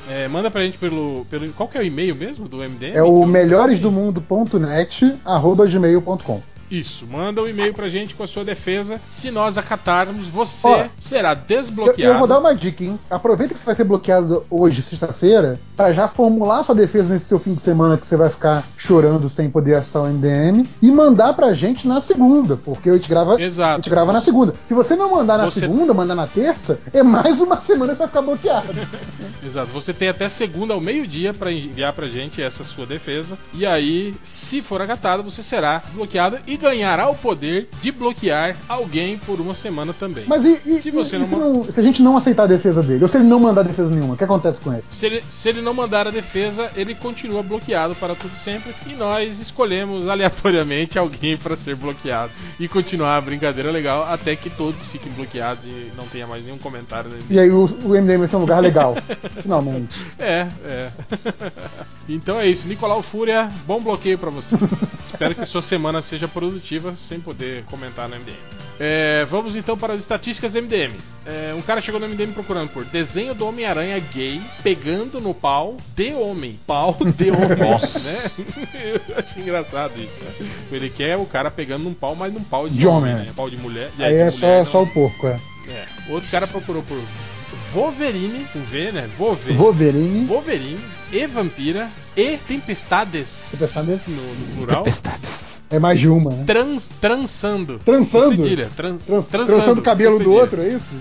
É, 0.10 0.27
manda 0.27 0.51
pra 0.51 0.64
gente 0.64 0.77
pelo, 0.77 1.26
pelo. 1.30 1.51
Qual 1.53 1.68
que 1.69 1.77
é 1.77 1.81
o 1.81 1.84
e-mail 1.84 2.15
mesmo 2.15 2.47
do 2.47 2.57
MDM? 2.57 2.93
É 2.93 3.03
o 3.03 3.26
melhoresdomundo.net 3.26 5.15
arroba 5.26 5.65
gmail.com. 5.65 6.53
Isso, 6.69 7.06
manda 7.06 7.41
um 7.41 7.48
e-mail 7.48 7.73
pra 7.73 7.88
gente 7.90 8.15
com 8.15 8.23
a 8.23 8.27
sua 8.27 8.44
defesa. 8.44 8.99
Se 9.10 9.30
nós 9.31 9.57
acatarmos, 9.57 10.27
você 10.27 10.68
Ó, 10.68 10.85
será 10.99 11.31
Eu, 11.31 11.35
desbloqueado. 11.35 12.02
eu 12.02 12.18
vou 12.18 12.27
dar 12.27 12.40
uma 12.40 12.53
dica, 12.56 12.84
hein? 12.84 12.99
Aproveita 13.10 13.53
que 13.53 13.60
você 13.60 13.65
vai 13.65 13.76
ser 13.76 13.84
bloqueado 13.84 14.45
hoje, 14.49 14.81
sexta-feira, 14.81 15.60
pra 15.76 15.91
já 15.91 16.07
formular 16.07 16.64
sua 16.64 16.73
defesa 16.76 17.14
nesse 17.14 17.26
seu 17.26 17.38
fim 17.40 17.53
de 17.53 17.61
semana 17.61 17.98
que 17.98 18.06
você 18.07 18.18
vai 18.18 18.30
ficar 18.30 18.64
chorando 18.77 19.30
sem 19.30 19.49
poder 19.49 19.76
acessar 19.76 20.03
o 20.03 20.07
MDM 20.07 20.68
e 20.81 20.91
mandar 20.91 21.34
pra 21.34 21.53
gente 21.53 21.88
na 21.88 22.02
segunda, 22.02 22.57
porque 22.57 22.90
a 22.90 22.94
gente 22.94 23.10
grava, 23.10 23.41
Exato. 23.41 23.73
a 23.73 23.76
gente 23.77 23.90
grava 23.90 24.11
na 24.14 24.22
segunda. 24.22 24.53
Se 24.61 24.73
você 24.73 24.95
não 24.95 25.11
mandar 25.11 25.38
na 25.38 25.45
Você- 25.45 25.60
segunda, 25.61 25.94
mandar 25.94 26.15
na 26.15 26.27
terça, 26.27 26.80
é 26.94 27.03
mais 27.03 27.40
uma 27.41 27.60
semana 27.60 27.91
que 27.91 27.98
você 27.98 27.99
vai 28.03 28.07
ficar 28.07 28.22
bloqueado. 28.22 28.68
Exato, 29.45 29.68
você 29.72 29.94
tem 29.94 30.07
até 30.10 30.30
segunda 30.30 30.73
ao 30.73 30.80
meio-dia 30.81 31.34
pra 31.34 31.52
enviar 31.52 31.94
pra 31.94 32.07
gente 32.07 32.41
essa 32.41 32.64
sua 32.64 32.85
defesa. 32.85 33.38
E 33.53 33.65
aí, 33.65 34.15
se 34.23 34.61
for 34.61 34.81
acatado, 34.81 35.22
você 35.23 35.44
será 35.44 35.84
bloqueado 35.94 36.40
e 36.48 36.53
ganhará 36.58 37.10
o 37.10 37.16
poder 37.16 37.70
de 37.82 37.92
bloquear 37.92 38.56
alguém 38.68 39.18
por 39.18 39.40
uma 39.40 39.54
semana 39.54 39.94
também. 39.94 40.24
Mas 40.28 40.44
e, 40.46 40.52
e- 40.54 40.80
Se 40.80 40.92
você 40.92 41.16
e- 41.16 41.20
não 41.20 41.26
e 41.26 41.30
se, 41.30 41.36
não- 41.36 41.64
se 41.72 41.80
a 41.80 41.84
gente 41.84 42.02
não 42.02 42.18
aceitar 42.18 42.44
a 42.44 42.48
defesa 42.48 42.82
dele, 42.84 43.04
ou 43.04 43.08
se 43.08 43.18
ele 43.18 43.26
não 43.26 43.40
mandar 43.40 43.64
defesa 43.64 43.94
nenhuma, 43.94 44.14
o 44.14 44.18
que 44.18 44.24
acontece 44.24 44.60
com 44.60 44.74
ele? 44.74 44.84
Se 44.92 45.06
ele, 45.06 45.24
se 45.30 45.50
ele 45.50 45.62
não 45.62 45.74
mandar 45.74 46.08
a 46.08 46.12
defesa, 46.12 46.70
ele 46.76 46.94
continua 46.96 47.42
bloqueado 47.44 47.96
para 47.96 48.16
tudo 48.16 48.36
sempre. 48.36 48.74
E 48.88 48.94
nós 48.94 49.40
escolhemos 49.40 50.08
aleatoriamente 50.08 50.98
alguém 51.00 51.38
para 51.38 51.56
ser 51.56 51.76
bloqueado. 51.76 52.32
E 52.60 52.68
continuar 52.68 53.18
a 53.18 53.22
brincadeira 53.22 53.72
legal 53.72 54.04
até 54.12 54.36
que 54.36 54.50
todos 54.50 54.86
fiquem 54.88 55.12
bloqueados 55.14 55.66
e 55.66 55.92
não 55.98 56.06
tenha 56.08 56.28
mais 56.28 56.44
nenhum 56.44 56.58
comentário. 56.58 57.12
E 57.30 57.40
aí 57.40 57.50
o, 57.52 57.66
o 57.66 57.90
MDM 57.90 58.18
vai 58.20 58.28
ser 58.28 58.36
um 58.36 58.40
lugar 58.42 58.60
legal, 58.62 58.96
finalmente. 59.42 60.06
É, 60.20 60.48
é. 60.66 60.92
então 62.08 62.40
é 62.40 62.48
isso. 62.48 62.68
Nicolau 62.68 63.02
Fúria, 63.02 63.50
bom 63.66 63.82
bloqueio 63.82 64.18
pra 64.18 64.30
você. 64.30 64.56
Espero 65.06 65.36
que 65.36 65.46
sua 65.46 65.62
semana 65.62 66.02
seja 66.02 66.28
produtiva 66.44 66.94
sem 66.98 67.20
poder 67.20 67.64
comentar 67.65 68.10
no 68.10 68.15
MDM. 68.15 68.36
É, 68.80 69.26
vamos 69.30 69.56
então 69.56 69.78
para 69.78 69.94
as 69.94 70.02
estatísticas 70.02 70.53
do 70.53 70.61
MDM. 70.61 70.98
É, 71.26 71.53
um 71.56 71.61
cara 71.61 71.80
chegou 71.80 71.99
no 71.99 72.07
MDM 72.07 72.34
procurando 72.34 72.70
por 72.70 72.84
desenho 72.86 73.34
do 73.34 73.45
Homem-Aranha 73.45 73.98
gay 73.99 74.41
pegando 74.61 75.22
no 75.22 75.34
pau 75.34 75.78
de 75.95 76.14
homem. 76.14 76.60
Pau 76.68 76.98
de 77.15 77.32
homem. 77.32 77.57
Nossa. 77.57 78.41
Né? 78.41 78.48
Eu 79.10 79.18
achei 79.18 79.41
engraçado 79.41 80.02
isso. 80.02 80.20
Né? 80.22 80.49
Ele 80.72 80.90
quer 80.90 81.15
o 81.18 81.26
cara 81.26 81.49
pegando 81.49 81.84
num 81.84 81.94
pau, 81.94 82.15
mas 82.15 82.34
num 82.34 82.44
pau 82.44 82.68
de, 82.68 82.78
De 82.78 82.88
homem, 82.88 83.14
né? 83.14 83.28
é. 83.30 83.34
Pau 83.34 83.49
de 83.49 83.57
mulher. 83.57 83.90
Aí 83.98 83.98
de 83.98 84.03
é 84.03 84.07
mulher, 84.10 84.32
só, 84.34 84.57
não. 84.57 84.65
só 84.65 84.84
o 84.84 84.88
porco, 84.88 85.28
é. 85.28 85.40
É. 85.70 85.86
Outro 86.10 86.30
cara 86.30 86.45
procurou 86.45 86.84
por 86.84 87.02
Wolverine, 87.74 88.45
com 88.52 88.60
V, 88.60 88.91
né? 88.91 89.10
Wolverine. 89.18 89.57
Wolverine. 89.57 90.26
Wolverine 90.26 90.80
e 91.12 91.26
Vampira 91.28 91.89
e 92.18 92.38
Tempestades. 92.38 93.49
Tempestades. 93.52 94.07
No, 94.07 94.22
no 94.22 94.55
plural. 94.55 94.80
Tempestades. 94.80 95.53
É 95.73 95.79
mais 95.79 95.99
de 95.99 96.07
uma, 96.07 96.29
né? 96.29 96.43
Trans, 96.45 96.87
transando. 97.02 97.79
Trançando? 97.79 98.37
Com 98.37 98.43
cedilha, 98.43 98.69
tran- 98.76 98.97
Trans, 98.97 99.27
transando, 99.27 99.45
trançando 99.57 99.81
o 99.81 99.84
cabelo 99.84 100.19
do 100.19 100.31
outro, 100.31 100.61
é 100.61 100.68
isso? 100.68 100.93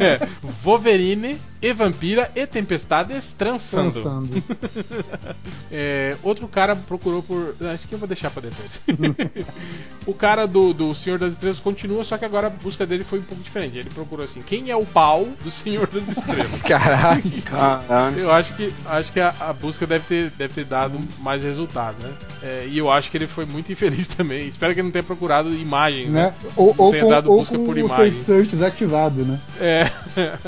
É. 0.00 0.26
Wolverine 0.64 1.36
e 1.60 1.72
Vampira 1.74 2.30
e 2.34 2.46
Tempestades 2.46 3.34
transando. 3.34 3.92
Transando. 3.92 4.42
É, 5.70 6.16
outro 6.22 6.46
cara 6.46 6.76
procurou 6.76 7.22
por. 7.22 7.54
Ah, 7.60 7.74
isso 7.74 7.86
aqui 7.86 7.94
eu 7.94 7.98
vou 7.98 8.06
deixar 8.06 8.30
pra 8.30 8.40
depois. 8.40 8.80
o 10.06 10.14
cara 10.14 10.46
do, 10.46 10.72
do 10.72 10.94
Senhor 10.94 11.18
das 11.18 11.32
Estrelas 11.32 11.58
continua, 11.58 12.04
só 12.04 12.16
que 12.16 12.24
agora 12.24 12.46
a 12.46 12.50
busca 12.50 12.86
dele 12.86 13.02
foi 13.02 13.18
um 13.18 13.22
pouco 13.22 13.42
diferente. 13.42 13.76
Ele 13.76 13.90
procurou 13.90 14.24
assim: 14.24 14.40
quem 14.42 14.70
é 14.70 14.76
o 14.76 14.86
pau 14.86 15.26
do 15.42 15.50
Senhor 15.50 15.88
das 15.88 16.08
Estrelas? 16.08 16.62
Caralho. 16.62 17.22
Caralho. 17.44 18.18
Eu 18.18 18.30
acho 18.30 18.54
que 18.54 18.72
acho 18.86 19.12
que 19.12 19.18
a, 19.20 19.34
a 19.40 19.52
busca 19.52 19.86
deve 19.86 20.04
ter, 20.06 20.30
deve 20.30 20.54
ter 20.54 20.64
dado 20.64 20.98
mais 21.18 21.42
resultado, 21.42 21.96
né? 22.00 22.12
É, 22.42 22.66
e 22.70 22.78
eu 22.78 22.88
acho 22.90 23.10
que 23.10 23.16
ele 23.16 23.26
foi 23.26 23.44
muito 23.44 23.72
infeliz 23.72 24.05
também. 24.06 24.46
Espero 24.48 24.72
que 24.74 24.80
ele 24.80 24.86
não 24.86 24.92
tenha 24.92 25.02
procurado 25.02 25.52
imagens, 25.54 26.10
né? 26.10 26.24
né? 26.26 26.34
Ou, 26.56 26.74
Não 26.76 26.84
ou 26.84 26.90
tenha 26.90 27.04
com, 27.04 27.10
dado 27.10 27.30
ou 27.30 27.38
busca 27.38 27.56
com 27.58 27.64
por 27.66 27.76
o 27.76 27.78
imagem. 27.78 28.12
Safe 28.12 28.24
Search 28.24 28.50
desativado, 28.50 29.24
né? 29.24 29.40
É. 29.60 29.90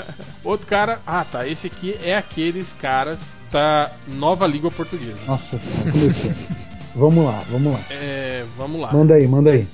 Outro 0.43 0.67
cara. 0.67 0.99
Ah, 1.05 1.25
tá. 1.29 1.47
Esse 1.47 1.67
aqui 1.67 1.97
é 2.03 2.15
aqueles 2.15 2.67
caras 2.81 3.19
da 3.51 3.91
nova 4.07 4.45
língua 4.47 4.71
portuguesa. 4.71 5.17
Nossa 5.27 5.57
senhora, 5.57 5.91
começou. 5.91 6.31
vamos 6.95 7.25
lá, 7.25 7.43
vamos 7.49 7.73
lá. 7.73 7.79
É, 7.89 8.45
vamos 8.57 8.81
lá. 8.81 8.91
Manda 8.93 9.13
aí, 9.15 9.27
manda 9.27 9.51
aí. 9.51 9.67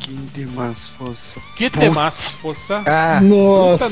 Quem 0.00 0.16
tem 0.32 0.46
mais 0.46 0.90
força? 0.90 1.40
Que 1.56 1.68
temas 1.68 2.28
fossa 2.40 2.80
Ah, 2.86 3.20
Nossa, 3.20 3.88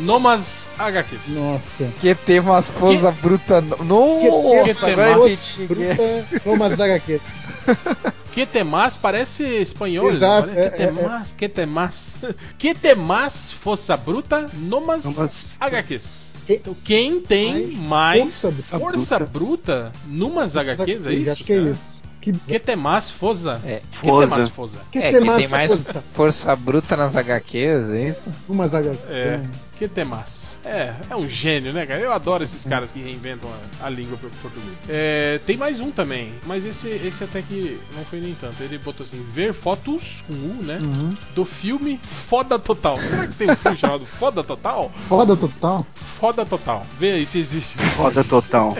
nomas 0.00 0.66
HQs. 0.78 1.20
nossa. 1.28 1.88
que 1.98 2.14
tem 2.14 2.40
uma 2.40 2.58
esposa 2.58 3.10
bruta. 3.10 3.62
no- 3.62 4.20
Que 4.20 4.28
Nossa, 4.28 4.86
que. 4.86 5.66
Bruta, 5.66 6.40
Thomas 6.44 6.78
HQs. 6.78 7.22
Que 8.36 8.44
temas 8.44 8.98
parece 8.98 9.42
espanhol. 9.62 10.10
Exato, 10.10 10.48
Parece 10.48 10.66
é, 10.66 10.70
que 10.76 10.82
é, 10.82 10.86
temas, 10.88 11.32
que 11.32 11.48
temas. 11.48 12.16
Que 12.58 12.74
temas 12.74 13.50
fossa 13.52 13.96
bruta 13.96 14.50
nomas 14.52 15.06
Nomas. 15.06 15.56
HQs. 15.58 16.32
Que- 16.46 16.52
Então, 16.56 16.76
quem 16.84 17.18
tem 17.20 17.68
mais 17.78 18.20
força 18.42 18.50
bruta. 18.50 18.78
força 18.78 19.18
bruta 19.20 19.92
numas 20.06 20.54
HQs, 20.54 21.06
é 21.06 21.12
isso? 21.14 21.30
Acho 21.32 21.44
que 21.44 21.52
é 21.54 21.56
isso. 21.56 21.96
Que, 22.20 22.32
Que 22.32 22.58
temas 22.58 23.10
fosa? 23.10 23.58
É. 23.64 23.80
Que 23.90 24.00
temas 24.02 24.28
Fosa. 24.28 24.50
fosa? 24.50 24.78
que 24.92 24.98
É, 24.98 25.12
tem 25.12 25.20
que 25.20 25.26
mais 25.26 25.38
tem 25.42 25.48
mais 25.48 25.72
força? 25.72 26.04
força 26.12 26.56
bruta 26.56 26.94
nas 26.96 27.16
HQs, 27.16 27.90
é 27.92 28.06
isso? 28.08 28.30
Umas 28.48 28.74
HQs. 28.74 28.98
É, 29.08 29.40
que 29.76 29.86
temas. 29.88 30.56
É, 30.64 30.94
é 31.10 31.14
um 31.14 31.28
gênio, 31.28 31.72
né, 31.72 31.86
cara? 31.86 32.00
Eu 32.00 32.12
adoro 32.12 32.42
esses 32.42 32.64
caras 32.64 32.90
que 32.90 33.00
reinventam 33.00 33.48
a, 33.80 33.86
a 33.86 33.90
língua 33.90 34.16
pro 34.16 34.28
português. 34.42 34.74
É, 34.88 35.38
tem 35.46 35.56
mais 35.56 35.78
um 35.78 35.90
também, 35.92 36.32
mas 36.44 36.64
esse, 36.64 36.88
esse 36.88 37.22
até 37.22 37.40
que 37.42 37.80
não 37.94 38.04
foi 38.04 38.20
nem 38.20 38.34
tanto. 38.34 38.60
Ele 38.62 38.78
botou 38.78 39.06
assim: 39.06 39.24
ver 39.32 39.52
fotos 39.52 40.24
com 40.26 40.32
U, 40.32 40.62
né? 40.62 40.80
Uhum. 40.82 41.14
Do 41.34 41.44
filme 41.44 42.00
Foda 42.28 42.58
Total. 42.58 42.96
Será 42.96 43.26
que 43.28 43.34
tem 43.34 43.50
um 43.50 43.56
filme 43.56 43.76
chamado 43.76 44.06
Foda 44.06 44.42
Total? 44.42 44.90
Foda 45.08 45.36
total. 45.36 45.86
Foda 46.18 46.44
Total. 46.44 46.84
Vê 46.98 47.12
aí 47.12 47.26
se 47.26 47.38
existe. 47.38 47.78
Foda 47.78 48.24
total. 48.24 48.76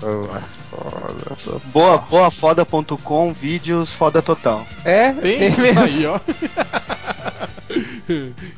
Boa, 0.00 0.42
Boa, 1.72 1.98
boafoda.com, 1.98 3.32
vídeos 3.32 3.92
foda 3.92 4.20
total. 4.20 4.66
É, 4.84 5.12
Tem, 5.12 5.38
tem, 5.38 5.50
mesmo. 5.58 5.80
aí, 5.80 6.06
ó. 6.06 6.20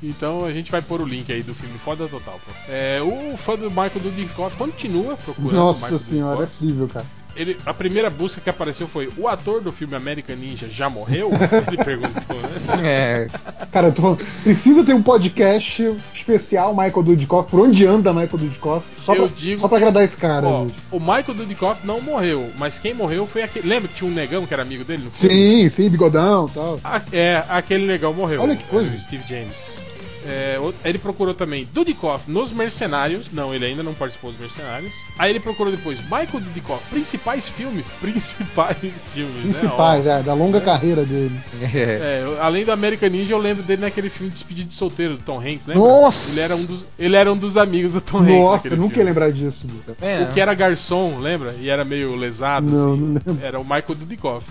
então 0.03 0.45
a 0.45 0.53
gente 0.53 0.71
vai 0.71 0.83
pôr 0.83 1.01
o 1.01 1.07
link 1.07 1.16
aí 1.29 1.43
do 1.43 1.55
filme 1.55 1.79
Foda 1.79 2.07
Total. 2.09 2.35
Pô. 2.45 2.53
É, 2.69 3.01
o 3.03 3.37
fã 3.37 3.57
do 3.57 3.69
Michael 3.71 4.01
Dudikoff 4.03 4.57
continua 4.57 5.17
procurando. 5.17 5.53
o 5.53 5.57
Nossa 5.57 5.81
Michael 5.81 5.99
senhora, 5.99 6.43
é 6.43 6.47
possível, 6.47 6.89
cara. 6.89 7.07
Ele, 7.37 7.55
a 7.67 7.75
primeira 7.75 8.09
busca 8.09 8.41
que 8.41 8.49
apareceu 8.49 8.89
foi: 8.89 9.11
o 9.19 9.29
ator 9.29 9.61
do 9.61 9.71
filme 9.71 9.95
American 9.95 10.37
Ninja 10.37 10.69
já 10.71 10.89
morreu? 10.89 11.31
Ele 11.69 11.85
perguntou, 11.85 12.41
né? 12.41 12.83
É, 12.83 13.27
Cara, 13.71 13.89
eu 13.89 13.93
tô 13.93 14.01
falando, 14.01 14.25
precisa 14.43 14.83
ter 14.83 14.95
um 14.95 15.03
podcast 15.03 15.95
especial 16.15 16.75
Michael 16.75 17.03
Dudikoff, 17.03 17.51
por 17.51 17.61
onde 17.61 17.87
anda 17.87 18.11
Michael 18.11 18.39
Dudikoff, 18.39 18.87
só, 18.97 19.15
Eu 19.15 19.27
pra, 19.27 19.37
digo 19.37 19.61
só 19.61 19.69
pra 19.69 19.77
agradar 19.77 20.03
esse 20.03 20.17
cara. 20.17 20.47
Ó, 20.47 20.67
o 20.91 20.99
Michael 20.99 21.35
Dudikoff 21.35 21.87
não 21.87 22.01
morreu, 22.01 22.49
mas 22.57 22.79
quem 22.79 22.95
morreu 22.95 23.27
foi 23.27 23.43
aquele. 23.43 23.69
Lembra 23.69 23.89
que 23.89 23.97
tinha 23.97 24.11
um 24.11 24.15
negão 24.15 24.47
que 24.47 24.55
era 24.55 24.63
amigo 24.63 24.83
dele 24.83 25.05
no 25.05 25.11
filme? 25.11 25.35
Sim, 25.35 25.69
sim, 25.69 25.91
bigodão 25.91 26.49
e 26.51 26.55
tal. 26.55 26.81
A- 26.83 27.03
é, 27.13 27.45
aquele 27.51 27.85
negão 27.87 28.15
morreu. 28.15 28.41
Olha 28.41 28.57
que 28.57 28.65
coisa. 28.65 28.97
Steve 28.97 29.25
James. 29.29 29.79
É, 30.27 30.57
ele 30.85 30.99
procurou 30.99 31.35
também 31.35 31.69
Dudikoff 31.73 32.31
nos 32.31 32.53
Mercenários. 32.53 33.27
Não, 33.33 33.55
ele 33.55 33.65
ainda 33.65 33.83
não 33.83 33.95
participou 33.95 34.31
dos 34.31 34.41
Mercenários. 34.41 34.93
Aí 35.19 35.31
ele 35.31 35.41
procurou 35.41 35.71
depois 35.73 36.01
Michael 36.03 36.41
Dudikoff, 36.41 36.83
principais 36.91 37.49
filmes. 37.49 37.87
Principais 38.01 38.77
filmes, 39.13 39.43
Principais, 39.43 40.05
né? 40.05 40.21
é, 40.21 40.23
da 40.23 40.35
longa 40.35 40.61
carreira 40.61 41.05
dele. 41.05 41.39
é. 41.63 41.87
É, 42.17 42.25
além 42.41 42.65
do 42.65 42.73
American 42.73 43.09
Ninja, 43.09 43.33
eu 43.33 43.39
lembro 43.39 43.63
dele 43.63 43.83
naquele 43.83 44.09
filme 44.09 44.31
Despedido 44.31 44.69
de 44.69 44.75
Solteiro 44.75 45.17
do 45.17 45.23
Tom 45.23 45.39
Hanks, 45.39 45.67
lembra? 45.67 45.83
Nossa! 45.83 46.39
Ele 46.39 46.45
era 46.45 46.57
um 46.57 46.65
dos, 46.67 46.85
ele 46.99 47.17
era 47.17 47.33
um 47.33 47.37
dos 47.37 47.57
amigos 47.57 47.93
do 47.93 48.01
Tom 48.01 48.19
Hanks. 48.19 48.35
Nossa, 48.35 48.55
naquele 48.65 48.75
eu 48.75 48.79
nunca 48.79 48.99
ia 48.99 49.05
lembrar 49.05 49.33
disso. 49.33 49.67
Também, 49.85 50.23
O 50.23 50.33
que 50.33 50.41
era 50.41 50.55
garçom, 50.55 51.19
lembra? 51.19 51.55
E 51.61 51.69
era 51.69 51.85
meio 51.85 52.15
lesado, 52.17 52.67
Não, 52.71 52.95
assim. 52.95 53.03
não 53.03 53.23
lembro. 53.27 53.39
Era 53.45 53.59
o 53.61 53.65
Michael 53.65 53.95
Dudikoff. 53.95 54.47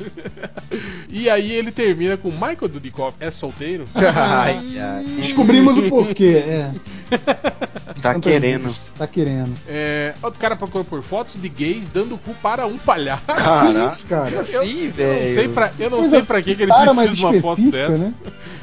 e 1.10 1.30
aí 1.30 1.52
ele 1.52 1.72
termina 1.72 2.18
com 2.18 2.30
Michael 2.30 2.68
Dudikoff 2.68 3.16
é 3.20 3.32
solteiro? 3.32 3.86
Ai, 3.96 4.78
ai. 4.80 5.04
Descobrimos 5.18 5.65
o 5.72 5.90
porquê, 5.90 6.36
é. 6.38 6.72
Tá 8.02 8.20
querendo. 8.20 8.68
gente 8.68 8.82
Tá 8.98 9.08
querendo. 9.08 9.54
É, 9.68 10.14
outro 10.22 10.40
cara 10.40 10.56
procurou 10.56 10.86
por 10.86 11.02
fotos 11.02 11.42
de 11.42 11.50
gays 11.50 11.88
dando 11.94 12.18
cu 12.18 12.34
para 12.36 12.68
um 12.68 12.78
palhaço. 12.78 13.24
Que 13.26 13.34
Cara, 13.34 13.86
isso, 13.88 14.06
cara? 14.06 14.44
Sim, 14.44 14.56
eu 14.56 14.60
não 14.62 14.66
sei 14.66 14.90
velho. 14.90 15.54
pra, 15.54 15.72
eu 15.80 15.90
não 15.90 16.10
sei 16.10 16.22
pra 16.22 16.42
que, 16.42 16.56
que 16.56 16.64
ele 16.64 16.72
precisa 16.72 17.08
de 17.16 17.26
uma 17.26 17.42
foto 17.42 17.62
dessa. 17.72 17.98
né? 17.98 18.14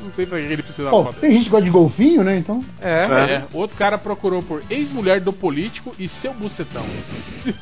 Não 0.02 0.12
sei 0.12 0.26
pra 0.26 0.38
que, 0.38 0.46
que 0.46 0.52
ele 0.52 0.62
precisa 0.62 0.88
de 0.88 0.94
uma 0.94 1.04
foto 1.04 1.16
tem 1.20 1.32
gente 1.32 1.44
que 1.44 1.50
gosta 1.50 1.64
de 1.64 1.70
golfinho, 1.70 2.22
né? 2.22 2.36
Então. 2.36 2.62
É. 2.80 3.04
É, 3.32 3.42
outro 3.52 3.76
cara 3.76 3.98
procurou 3.98 4.42
por 4.42 4.62
ex-mulher 4.70 5.20
do 5.20 5.32
político 5.32 5.92
e 5.98 6.08
seu 6.08 6.32
bucetão. 6.34 6.84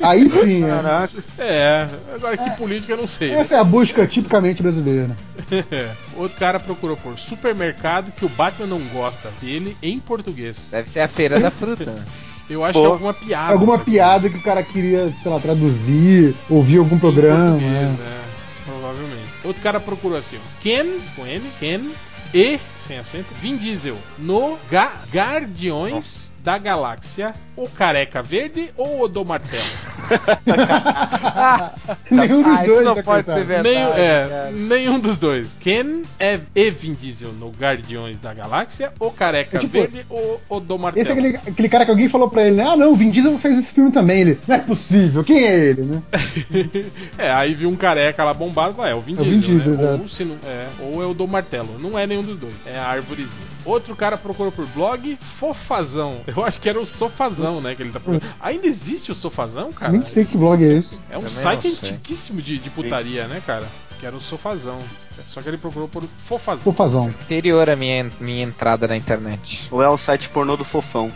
Aí 0.00 0.28
sim, 0.28 0.64
é. 0.64 0.68
caraca. 0.68 1.24
É, 1.38 1.88
agora 2.14 2.36
que 2.36 2.50
político 2.56 2.92
eu 2.92 2.96
não 2.96 3.06
sei. 3.06 3.30
né? 3.30 3.36
Essa 3.38 3.56
é 3.56 3.58
a 3.58 3.64
busca 3.64 4.06
tipicamente 4.06 4.62
brasileira. 4.62 5.16
Outro 6.16 6.38
cara 6.38 6.60
procurou 6.60 6.96
por 6.96 7.18
supermercado 7.18 8.12
que 8.12 8.24
o 8.24 8.28
Batman 8.28 8.66
não 8.66 8.80
gosta 8.92 9.30
dele 9.40 9.76
em 9.82 9.98
português. 9.98 10.68
Deve 10.70 10.90
ser 10.90 11.00
a 11.00 11.08
feira 11.08 11.40
da 11.40 11.50
fruta. 11.50 12.04
Eu 12.48 12.64
acho 12.64 12.72
Pô. 12.72 12.80
que 12.80 12.86
é 12.86 12.90
alguma 12.90 13.14
piada. 13.14 13.52
Alguma 13.52 13.74
aqui. 13.76 13.92
piada 13.92 14.28
que 14.28 14.36
o 14.36 14.42
cara 14.42 14.60
queria, 14.60 15.14
sei 15.16 15.30
lá, 15.30 15.38
traduzir, 15.38 16.34
ouvir 16.48 16.78
algum 16.78 16.98
programa. 16.98 17.56
né? 17.56 17.96
né? 17.96 18.20
Provavelmente. 18.64 19.30
Outro 19.44 19.62
cara 19.62 19.78
procurou 19.78 20.18
assim, 20.18 20.36
ó, 20.36 20.60
Ken, 20.60 20.98
com 21.14 21.24
N, 21.24 21.44
Ken, 21.60 21.92
e, 22.34 22.58
sem 22.86 22.98
acento, 22.98 23.28
Vin 23.40 23.56
Diesel, 23.56 23.96
no 24.18 24.58
Ga 24.68 24.92
Guardiões 25.12 26.29
da 26.42 26.58
Galáxia, 26.58 27.34
o 27.56 27.68
Careca 27.68 28.22
Verde 28.22 28.70
ou 28.76 29.02
o 29.02 29.08
do 29.08 29.24
Martelo? 29.24 29.62
Nenhum 32.10 32.42
dos 32.42 32.58
Ah, 32.58 32.62
dois, 32.64 32.84
não 32.84 32.94
tá, 32.94 33.02
pode 33.02 33.26
ser 33.26 33.44
verdade. 33.44 33.74
Nenhum, 33.74 33.92
é, 33.94 34.50
nenhum 34.52 34.98
dos 34.98 35.18
dois. 35.18 35.48
Ken 35.60 36.02
é, 36.18 36.40
e 36.54 36.70
Vin 36.70 36.94
Diesel 36.94 37.32
no 37.32 37.50
Guardiões 37.50 38.18
da 38.18 38.32
Galáxia, 38.32 38.92
o 38.98 39.10
Careca 39.10 39.58
É 39.58 39.60
tipo- 39.60 39.72
Verde 39.72 40.06
ou 40.08 40.40
o 40.48 40.60
do 40.60 40.78
Martelo? 40.78 41.02
Esse 41.02 41.10
é 41.10 41.12
aquele, 41.12 41.36
aquele 41.36 41.68
cara 41.68 41.84
que 41.84 41.90
alguém 41.90 42.08
falou 42.08 42.28
pra 42.30 42.46
ele, 42.46 42.56
né? 42.56 42.64
Ah, 42.66 42.76
não, 42.76 42.92
o 42.92 42.96
Vin 42.96 43.10
Diesel 43.10 43.38
fez 43.38 43.58
esse 43.58 43.72
filme 43.72 43.90
também. 43.90 44.20
Ele, 44.20 44.38
não 44.46 44.56
é 44.56 44.58
possível, 44.58 45.22
quem 45.24 45.44
é 45.46 45.58
ele, 45.58 45.82
né? 45.82 46.02
é, 47.18 47.30
aí 47.30 47.54
viu 47.54 47.68
um 47.68 47.76
careca 47.76 48.24
lá 48.24 48.32
bombado, 48.34 48.74
fala, 48.74 48.88
é 48.90 48.94
o 48.94 49.00
Vin 49.00 49.16
É 49.16 49.20
o 49.20 49.24
Diesel, 49.24 49.40
Vin 49.40 49.42
Diesel, 49.46 49.74
né? 49.74 49.82
exato. 49.82 50.02
ou, 50.02 50.08
se 50.08 50.24
não, 50.24 50.36
é, 50.46 50.66
ou 50.80 51.02
é 51.02 51.06
o 51.06 51.14
do 51.14 51.26
martelo. 51.28 51.78
Não 51.78 51.98
é 51.98 52.06
nenhum 52.06 52.22
dos 52.22 52.38
dois, 52.38 52.54
é 52.66 52.78
a 52.78 52.86
árvorezinha. 52.86 53.50
Outro 53.64 53.94
cara 53.94 54.16
procurou 54.16 54.50
por 54.50 54.66
blog 54.68 55.18
Fofazão. 55.38 56.22
Eu 56.36 56.44
acho 56.44 56.60
que 56.60 56.68
era 56.68 56.80
o 56.80 56.86
Sofazão, 56.86 57.60
né, 57.60 57.74
que 57.74 57.82
ele 57.82 57.92
tá 57.92 58.00
procurando. 58.00 58.32
Ainda 58.40 58.66
existe 58.66 59.10
o 59.10 59.14
Sofazão, 59.14 59.72
cara? 59.72 59.92
Nem 59.92 60.02
sei 60.02 60.24
que 60.24 60.36
blog 60.36 60.62
é 60.62 60.74
esse. 60.74 60.98
É 61.10 61.18
um 61.18 61.22
Também 61.22 61.42
site 61.42 61.68
antiquíssimo 61.68 62.40
de, 62.40 62.58
de 62.58 62.70
putaria, 62.70 63.26
né, 63.26 63.42
cara? 63.46 63.66
Que 63.98 64.06
era 64.06 64.16
o 64.16 64.20
Sofazão. 64.20 64.78
Só 64.96 65.42
que 65.42 65.48
ele 65.48 65.58
procurou 65.58 65.88
por 65.88 66.02
Fofazão. 66.24 66.62
Fofazão. 66.62 67.06
Anterior 67.06 67.68
à 67.68 67.76
minha, 67.76 68.10
minha 68.18 68.42
entrada 68.42 68.88
na 68.88 68.96
internet. 68.96 69.68
Ou 69.70 69.82
é 69.82 69.88
o 69.88 69.98
site 69.98 70.28
pornô 70.28 70.56
do 70.56 70.64
fofão. 70.64 71.12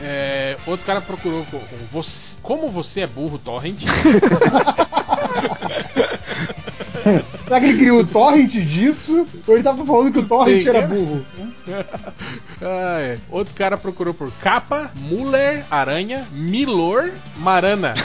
É, 0.00 0.56
outro 0.66 0.86
cara 0.86 1.00
procurou 1.00 1.44
você, 1.92 2.36
como 2.42 2.68
você 2.68 3.00
é 3.00 3.06
burro, 3.06 3.38
Torrent. 3.38 3.78
Será 7.44 7.60
que 7.60 7.66
ele 7.66 7.78
criou 7.78 8.00
o 8.00 8.06
torrent 8.06 8.50
disso? 8.50 9.26
Ou 9.46 9.54
ele 9.54 9.62
tava 9.62 9.84
falando 9.84 10.12
que 10.12 10.18
o 10.18 10.26
torrent 10.28 10.62
sei, 10.62 10.68
era 10.76 10.86
burro? 10.86 11.24
Ah, 12.60 12.98
é. 13.00 13.18
Outro 13.30 13.54
cara 13.54 13.76
procurou 13.78 14.12
por 14.12 14.30
capa, 14.42 14.90
Muller, 14.96 15.64
aranha, 15.70 16.26
Milor, 16.32 17.10
Marana. 17.38 17.94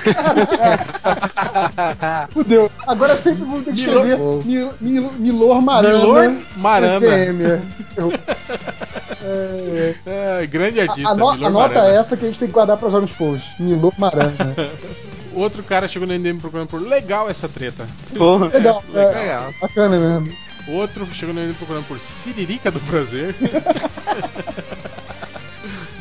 Fudeu. 2.31 2.71
Agora 2.87 3.17
sempre 3.17 3.43
vamos 3.43 3.65
ter 3.65 3.73
que 3.73 3.81
Milor- 3.81 4.05
escrever 4.05 4.45
Mil, 4.45 4.71
Mil, 4.79 5.11
Milor 5.13 5.61
Marana. 5.61 5.97
Milor 5.97 6.37
Marana. 6.57 7.61
É, 9.23 9.95
Ah, 10.05 10.45
grande 10.45 10.79
artista, 10.81 11.09
ano- 11.11 11.31
Milor 11.33 11.47
anota 11.47 11.75
Marana. 11.75 11.95
essa 11.99 12.17
que 12.17 12.25
a 12.25 12.27
gente 12.27 12.39
tem 12.39 12.47
que 12.47 12.53
guardar 12.53 12.77
pra 12.77 12.87
usar 12.87 12.99
nos 13.01 13.11
posts. 13.11 13.57
Milor 13.59 13.93
Marana. 13.97 14.33
Outro 15.33 15.63
cara 15.63 15.87
chegou 15.87 16.07
no 16.07 16.13
NDM 16.13 16.39
procurando 16.39 16.67
por 16.67 16.79
legal 16.81 17.27
essa 17.29 17.49
treta. 17.49 17.87
Porra. 18.15 18.47
Legal, 18.53 18.83
é, 18.93 19.05
Legal. 19.05 19.53
bacana 19.61 19.97
mesmo. 19.97 20.37
Outro 20.67 21.05
chegou 21.13 21.33
no 21.33 21.41
NDM 21.41 21.55
procurando 21.55 21.85
por 21.87 21.99
Siririca 21.99 22.69
do 22.71 22.79
Prazer. 22.81 23.35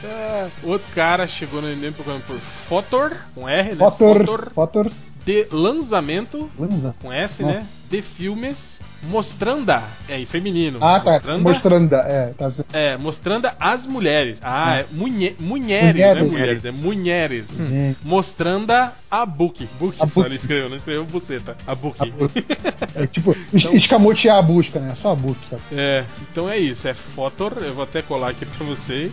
Ah, 0.05 0.49
Outro 0.63 0.87
cara 0.95 1.27
chegou 1.27 1.63
no 1.63 1.69
NDM 1.69 1.93
procurando 1.93 2.23
por 2.27 2.37
Fotor, 2.69 3.13
com 3.35 3.49
R, 3.49 3.71
né? 3.71 3.77
Fotor. 3.77 4.51
Fotor. 4.55 4.91
De 5.25 5.47
lançamento, 5.53 6.51
Lanza. 6.59 6.95
com 7.01 7.13
S, 7.13 7.43
Nossa. 7.43 7.59
né? 7.59 7.67
De 7.91 8.03
filmes, 8.03 8.81
mostranda, 9.05 9.83
é 10.09 10.19
em 10.19 10.27
feminino. 10.27 10.79
Ah, 10.81 10.99
tá. 11.01 11.13
Mostranda, 11.13 11.39
Mostrando. 11.43 11.95
É, 11.95 12.27
tá 12.37 12.51
certo. 12.51 12.75
É, 12.75 12.97
mostrando 12.97 13.49
as 13.61 13.87
mulheres. 13.87 14.39
Ah, 14.43 14.79
é 14.79 14.87
munhe, 14.91 15.37
mulheres, 15.39 16.01
não 16.01 16.07
é 16.07 16.15
Mulheres. 16.15 16.31
mulheres, 16.31 16.65
é 16.65 16.73
mulheres. 16.73 17.47
Hum. 17.61 17.95
Mostrando 18.03 18.73
a 19.11 19.27
book. 19.27 19.69
Book 19.79 19.97
A 20.01 20.07
só 20.07 20.15
book. 20.15 20.27
ele 20.27 20.37
escreveu, 20.37 20.69
não 20.69 20.77
escreveu 20.77 21.05
buceta. 21.05 21.57
A 21.67 21.75
book. 21.75 21.97
A 22.03 22.07
book. 22.07 22.45
É 22.95 23.07
tipo, 23.07 23.35
es- 23.55 23.65
escamotear 23.73 24.37
a 24.37 24.43
busca, 24.43 24.79
né? 24.79 24.95
Só 24.95 25.13
a 25.13 25.15
book. 25.15 25.39
Tá? 25.51 25.57
É, 25.73 26.05
então 26.31 26.49
é 26.49 26.59
isso, 26.59 26.87
é 26.89 26.93
Fotor, 26.95 27.55
eu 27.63 27.73
vou 27.75 27.85
até 27.85 28.03
colar 28.03 28.31
aqui 28.31 28.45
pra 28.45 28.67
vocês. 28.67 29.11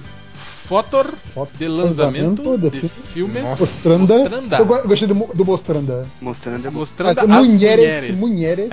Fotor 0.69 1.11
Foto- 1.33 1.51
de 1.57 1.67
lançamento 1.67 2.43
lançamento 2.43 2.71
de 2.71 2.81
de 2.81 2.89
filmes. 2.89 3.43
Mostranda. 3.43 4.17
Mostranda. 4.19 4.57
Eu 4.57 4.65
go- 4.67 4.87
gostei 4.87 5.07
do, 5.07 5.15
do 5.33 5.43
Mostranda. 5.45 6.07
Mostrando 6.21 6.67
a 6.67 6.71
Mostrando 6.71 7.07
Mas 7.07 7.17
as 7.17 7.27
mulheres, 7.47 8.15
mulheres. 8.15 8.69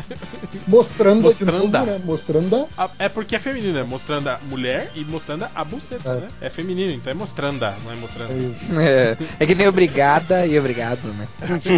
Mostrando 0.69 1.33
de 1.35 1.45
novo, 1.45 1.59
Mostranda. 1.69 1.81
né? 1.93 2.01
Mostranda. 2.05 2.67
A- 2.77 2.91
É 2.99 3.09
porque 3.09 3.35
é 3.37 3.41
feminino, 3.41 3.79
é 3.79 3.83
mostrando 3.83 4.29
a 4.29 4.39
mulher 4.51 4.91
e 4.95 5.05
mostrando 5.05 5.47
a 5.55 5.65
buceta, 5.65 6.11
É. 6.11 6.15
né? 6.17 6.29
É 6.43 6.51
feminino, 6.51 6.93
então 6.93 7.11
é 7.11 7.15
mostranda, 7.15 7.75
não 7.83 7.93
é 7.93 7.97
mostrando. 7.97 8.33
É. 8.79 8.87
É, 8.87 9.17
é 9.41 9.47
que 9.47 9.55
nem 9.55 9.67
obrigada 9.67 10.45
e 10.47 10.59
obrigado, 10.59 11.09
né? 11.15 11.27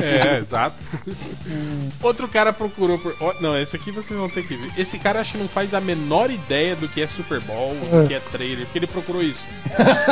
É, 0.03 0.39
exato. 0.41 0.75
Outro 2.03 2.27
cara 2.27 2.53
procurou 2.53 2.99
por. 2.99 3.15
ó, 3.21 3.35
não, 3.41 3.57
esse 3.57 3.77
aqui 3.77 3.93
vocês 3.93 4.19
vão 4.19 4.29
ter 4.29 4.45
que 4.47 4.57
ver. 4.57 4.73
Esse 4.77 4.99
cara 4.99 5.21
acho 5.21 5.33
que 5.33 5.39
não 5.39 5.49
faz 5.49 5.73
a 5.75 5.81
menor 5.81 6.29
ideia 6.31 6.75
do 6.75 6.89
que 6.89 7.01
é 7.01 7.07
Super 7.07 7.41
Bowl, 7.41 7.75
do 7.75 8.03
É. 8.03 8.07
que 8.09 8.15
é 8.15 8.21
trailer, 8.33 8.65
porque 8.65 8.79
ele 8.81 8.87
procurou 8.89 9.23
isso. 9.23 9.41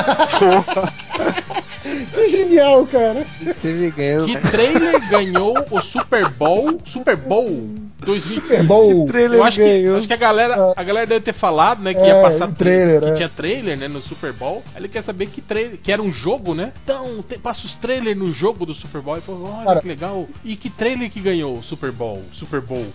Que 2.12 2.28
genial, 2.28 2.86
cara. 2.86 3.24
Que 3.60 4.36
trailer 4.50 5.08
ganhou 5.08 5.54
o 5.70 5.80
Super 5.82 6.28
Bowl? 6.30 6.80
Super 6.84 7.16
Bowl 7.16 7.68
2000. 7.98 8.40
Super 8.40 8.64
Bowl. 8.64 9.08
Eu 9.12 9.44
acho 9.44 9.58
que, 9.58 9.86
acho 9.86 10.06
que 10.06 10.12
a 10.12 10.16
galera, 10.16 10.72
a 10.76 10.82
galera 10.82 11.06
deve 11.06 11.20
ter 11.24 11.32
falado, 11.32 11.82
né, 11.82 11.94
que 11.94 12.00
ia 12.00 12.14
É, 12.16 12.22
passar 12.22 12.48
o 12.48 12.52
trailer, 12.54 13.00
que 13.00 13.06
é. 13.08 13.14
tinha 13.14 13.28
trailer, 13.28 13.76
né, 13.78 13.88
no 13.88 14.00
Super 14.00 14.32
Bowl. 14.32 14.62
Aí 14.74 14.80
ele 14.80 14.88
quer 14.88 15.02
saber 15.02 15.26
que 15.26 15.40
trailer, 15.40 15.78
que 15.82 15.90
era 15.92 16.02
um 16.02 16.12
jogo, 16.12 16.54
né? 16.54 16.72
Então, 16.84 17.22
tem, 17.22 17.38
passa 17.38 17.66
os 17.66 17.74
trailers 17.74 18.18
no 18.18 18.32
jogo 18.32 18.66
do 18.66 18.74
Super 18.74 19.00
Bowl. 19.00 19.14
Ele 19.14 19.22
falou, 19.24 19.52
olha 19.54 19.66
Cara. 19.66 19.80
que 19.80 19.88
legal. 19.88 20.26
E 20.44 20.56
que 20.56 20.68
trailer 20.70 21.10
que 21.10 21.20
ganhou 21.20 21.56
o 21.58 21.62
Super 21.62 21.92
Bowl? 21.92 22.22
Super 22.32 22.60
Bowl. 22.60 22.86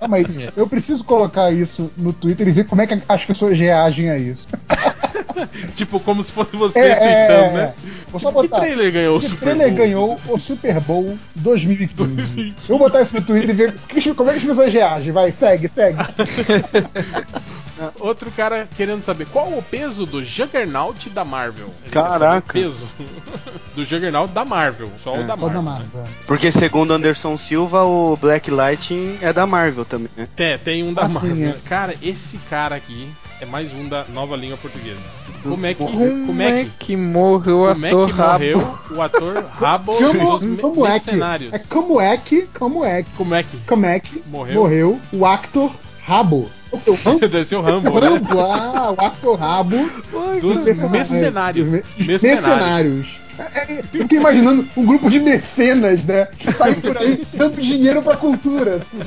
Ah, 0.00 0.08
mas 0.08 0.26
eu 0.56 0.66
preciso 0.66 1.04
colocar 1.04 1.50
isso 1.50 1.90
no 1.96 2.12
Twitter 2.12 2.46
e 2.46 2.52
ver 2.52 2.64
como 2.64 2.82
é 2.82 2.86
que 2.86 3.00
as 3.08 3.24
pessoas 3.24 3.58
reagem 3.58 4.10
a 4.10 4.18
isso. 4.18 4.46
tipo, 5.74 5.98
como 6.00 6.19
se 6.22 6.32
fosse 6.32 6.56
você 6.56 6.78
É, 6.78 6.94
tweetando, 6.94 7.48
é, 7.48 7.52
né? 7.52 7.74
é. 7.86 7.90
Vou 8.10 8.20
só 8.20 8.28
Que 8.28 8.34
botar. 8.34 8.60
trailer 8.60 8.92
ganhou 8.92 9.16
o 9.16 9.20
Que 9.20 9.28
Super 9.28 9.40
trailer 9.40 9.68
Bowl? 9.68 9.76
ganhou 9.78 10.20
o 10.28 10.38
Super 10.38 10.80
Bowl 10.80 11.18
2015. 11.36 12.54
Eu 12.68 12.78
vou 12.78 12.78
botar 12.78 13.02
isso 13.02 13.14
no 13.14 13.22
Twitter 13.22 13.50
e 13.50 13.52
ver 13.52 13.74
que- 13.88 14.14
como 14.14 14.30
é 14.30 14.32
que 14.34 14.38
as 14.40 14.44
pessoas 14.44 14.72
reagem. 14.72 15.12
Vai, 15.12 15.30
segue, 15.32 15.68
segue. 15.68 15.98
Outro 18.00 18.30
cara 18.30 18.68
querendo 18.76 19.02
saber 19.02 19.26
qual 19.26 19.48
o 19.48 19.62
peso 19.62 20.04
do 20.06 20.24
Juggernaut 20.24 21.08
da 21.10 21.24
Marvel. 21.24 21.66
Ele 21.82 21.90
quer 21.90 21.98
saber 22.02 22.18
Caraca. 22.18 22.50
O 22.58 22.62
peso 22.62 22.86
do 23.74 23.84
Juggernaut 23.84 24.32
da 24.32 24.44
Marvel, 24.44 24.90
só 25.02 25.14
o 25.14 25.22
da 25.26 25.36
Marvel. 25.36 25.62
né? 25.62 25.70
mais, 25.94 26.08
Porque 26.26 26.50
segundo 26.52 26.92
Anderson 26.92 27.36
Silva, 27.36 27.84
o 27.84 28.16
Black 28.16 28.50
Lightning 28.50 29.18
é 29.20 29.32
da 29.32 29.46
Marvel 29.46 29.84
também, 29.84 30.08
né? 30.16 30.28
Tem, 30.36 30.58
tem 30.58 30.82
um 30.84 30.92
da 30.92 31.02
Ah, 31.02 31.08
Marvel. 31.08 31.34
sim, 31.34 31.44
é. 31.44 31.56
Cara, 31.68 31.94
esse 32.02 32.36
cara 32.50 32.74
aqui 32.76 33.08
é 33.40 33.46
mais 33.46 33.72
um 33.72 33.88
da 33.88 34.04
nova 34.08 34.36
língua 34.36 34.56
portuguesa. 34.58 35.00
Como 35.42 35.64
é 35.64 35.72
que. 35.72 35.82
Como, 35.82 36.26
Como 36.26 36.42
é 36.42 36.64
que. 36.64 36.70
que 36.78 36.96
morreu 36.96 37.62
o 37.62 37.66
Como 37.72 37.86
é 37.86 37.88
ator 37.88 38.06
que 38.06 38.12
Rabo? 38.12 38.32
morreu 38.32 38.78
o 38.90 39.02
ator 39.02 39.44
Rabo 39.54 39.92
Como, 39.94 40.38
dos 40.38 40.60
como 40.60 40.86
é 40.86 41.00
que? 41.00 41.10
É 41.10 41.58
como 41.68 42.00
é 42.00 42.16
que, 42.18 42.42
como 42.58 42.84
é 42.84 43.02
que, 43.02 43.10
Como 43.16 43.34
é 43.34 43.42
que 43.42 43.56
como 43.66 43.86
é 43.86 44.00
que 44.00 44.22
Morreu. 44.28 44.54
morreu 44.60 45.00
o 45.12 45.24
actor 45.24 45.70
Rabo. 46.04 46.50
O 46.72 46.94
Rambo? 46.94 47.18
deve 47.28 47.44
ser 47.44 47.56
o 47.56 47.60
Rambo, 47.62 48.00
né? 48.00 48.08
Rambo, 48.08 48.40
ah, 48.40 48.94
o 48.96 49.04
actor 49.04 49.38
Rabo 49.38 49.76
Dos 50.40 50.64
mercenários. 50.90 51.68
Me- 51.68 51.82
Mercenários. 51.98 52.20
mercenários. 52.22 53.20
É, 53.38 53.72
é, 53.72 53.78
Eu 53.94 54.02
fiquei 54.02 54.18
imaginando 54.18 54.68
um 54.76 54.84
grupo 54.84 55.08
de 55.08 55.18
mecenas, 55.18 56.04
né? 56.04 56.26
Que 56.38 56.52
saem 56.52 56.74
por 56.74 56.96
aí 56.98 57.26
dando 57.32 57.60
dinheiro 57.60 58.02
pra 58.02 58.16
cultura. 58.16 58.74
Assim. 58.76 58.98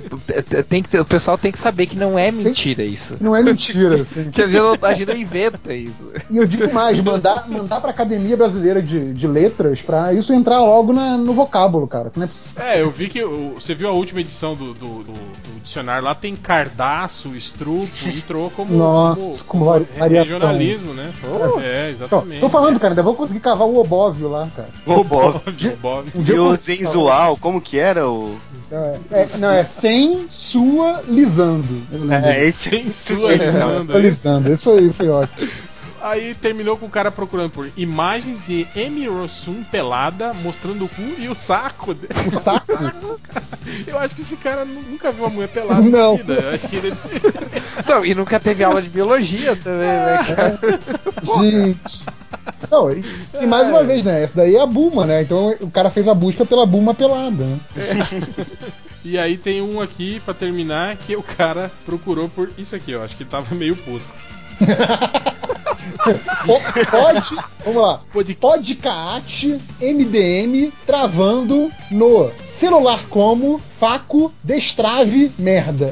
tem 0.69 0.81
que, 0.83 0.89
ter- 0.89 0.99
o 0.99 1.05
pessoal 1.05 1.37
tem 1.37 1.51
que 1.51 1.57
saber 1.57 1.85
que 1.87 1.95
não 1.97 2.17
é 2.17 2.31
mentira 2.31 2.83
isso. 2.83 3.17
Não 3.19 3.35
é 3.35 3.41
mentira, 3.41 3.95
assim. 4.01 4.29
Que 4.29 4.41
a 4.41 4.47
gente 4.47 4.57
não, 4.57 4.77
a 4.81 4.93
gente 4.93 5.07
não 5.07 5.15
inventa 5.17 5.73
isso. 5.73 6.09
E 6.29 6.37
eu 6.37 6.45
digo 6.47 6.71
mais, 6.73 6.99
mandar, 6.99 7.49
mandar 7.49 7.81
pra 7.81 7.89
Academia 7.89 8.37
Brasileira 8.37 8.81
de, 8.81 9.13
de 9.13 9.27
Letras 9.27 9.81
pra 9.81 10.13
isso 10.13 10.33
entrar 10.33 10.59
logo 10.61 10.93
na- 10.93 11.17
no 11.17 11.33
vocábulo, 11.33 11.87
cara. 11.87 12.09
que 12.09 12.17
Não 12.19 12.25
é 12.25 12.27
possível. 12.27 12.63
É, 12.63 12.81
eu 12.81 12.91
vi 12.91 13.09
que 13.09 13.23
você 13.23 13.73
viu 13.73 13.87
a 13.87 13.91
última 13.91 14.19
edição 14.21 14.55
do, 14.55 14.73
do, 14.73 15.03
do- 15.03 15.11
do 15.13 15.59
dicionário 15.63 16.03
lá, 16.03 16.13
tem 16.15 16.35
cardaço, 16.35 17.35
estrupo, 17.35 17.87
entrou 18.07 18.49
como, 18.51 18.75
Nossa, 18.91 19.43
como 19.45 19.65
vari- 19.65 19.87
variação. 19.97 20.33
regionalismo, 20.39 20.93
né? 20.93 21.11
Putz. 21.21 21.63
é, 21.65 21.89
exatamente. 21.89 22.39
tô 22.41 22.49
falando, 22.49 22.79
cara, 22.79 22.93
ainda 22.93 23.03
vou 23.03 23.15
conseguir 23.15 23.39
cavar 23.39 23.67
o 23.67 23.77
obóvio 23.77 24.27
lá, 24.29 24.47
cara. 24.55 24.69
O 24.85 25.03
Bob, 25.03 25.41
o 25.47 25.77
Bob. 25.77 26.11
Um 26.15 26.21
dia 26.21 26.35
E 26.35 26.39
o 26.39 26.55
sensual, 26.55 27.37
como 27.37 27.61
que 27.61 27.77
era 27.79 28.07
o. 28.09 28.35
Não, 28.69 28.85
é, 28.85 28.99
é- 29.11 29.27
não, 29.37 29.49
é 29.51 29.63
sem 29.65 30.25
sua 30.29 31.01
lisando. 31.07 31.81
Eu 31.91 31.99
lembro. 31.99 32.15
É, 32.29 32.51
Sem 32.51 32.89
sua 32.89 33.33
Lisandro. 33.35 33.97
Lisando, 33.99 34.49
esse 34.51 34.63
foi, 34.63 34.91
foi 34.91 35.09
ótimo. 35.09 35.49
Aí 36.01 36.33
terminou 36.33 36.77
com 36.77 36.87
o 36.87 36.89
cara 36.89 37.11
procurando 37.11 37.51
por 37.51 37.69
imagens 37.77 38.39
de 38.47 38.65
Amy 38.75 39.07
Rossum 39.07 39.63
pelada, 39.63 40.33
mostrando 40.33 40.85
o 40.85 40.89
cu 40.89 41.01
e 41.19 41.27
o 41.29 41.35
saco 41.35 41.93
dele. 41.93 42.11
O 42.33 42.39
saco? 42.39 42.65
Eu 43.85 43.99
acho 43.99 44.15
que 44.15 44.21
esse 44.21 44.35
cara 44.37 44.65
nu- 44.65 44.81
nunca 44.89 45.11
viu 45.11 45.23
uma 45.25 45.29
mulher 45.29 45.49
pelada 45.49 45.81
Não. 45.81 46.11
na 46.13 46.17
vida. 46.17 46.33
Eu 46.33 46.49
acho 46.55 46.67
que 46.67 46.75
ele. 46.75 46.93
Não, 47.87 48.03
e 48.05 48.15
nunca 48.15 48.39
teve 48.39 48.63
aula 48.63 48.81
de 48.81 48.89
biologia 48.89 49.55
também, 49.55 49.87
né, 49.87 50.17
cara? 50.35 50.59
Gente. 51.41 52.03
Não, 52.71 52.91
e, 52.91 53.03
e 53.41 53.45
mais 53.45 53.69
uma 53.69 53.83
vez, 53.83 54.03
né? 54.03 54.23
Essa 54.23 54.37
daí 54.37 54.55
é 54.55 54.61
a 54.61 54.65
Buma, 54.65 55.05
né? 55.05 55.21
Então 55.21 55.55
o 55.61 55.69
cara 55.69 55.91
fez 55.91 56.07
a 56.07 56.13
busca 56.15 56.45
pela 56.45 56.65
Buma 56.65 56.93
pelada, 56.93 57.43
né? 57.43 57.59
E 59.03 59.17
aí 59.17 59.37
tem 59.37 59.61
um 59.61 59.81
aqui 59.81 60.19
pra 60.23 60.33
terminar 60.33 60.95
que 60.95 61.15
o 61.15 61.23
cara 61.23 61.71
procurou 61.85 62.29
por 62.29 62.49
isso 62.57 62.75
aqui, 62.75 62.95
ó. 62.95 63.03
Acho 63.03 63.15
que 63.15 63.23
ele 63.23 63.29
tava 63.29 63.53
meio 63.55 63.75
puto. 63.75 64.05
Po- 66.45 66.61
Pode, 66.89 67.35
vamos 67.65 67.81
lá. 67.81 68.01
Pode- 68.11 68.35
MDM 69.79 70.71
travando 70.85 71.71
no 71.91 72.07
celular 72.61 73.05
como 73.09 73.59
faco 73.79 74.31
destrave 74.43 75.31
merda. 75.39 75.91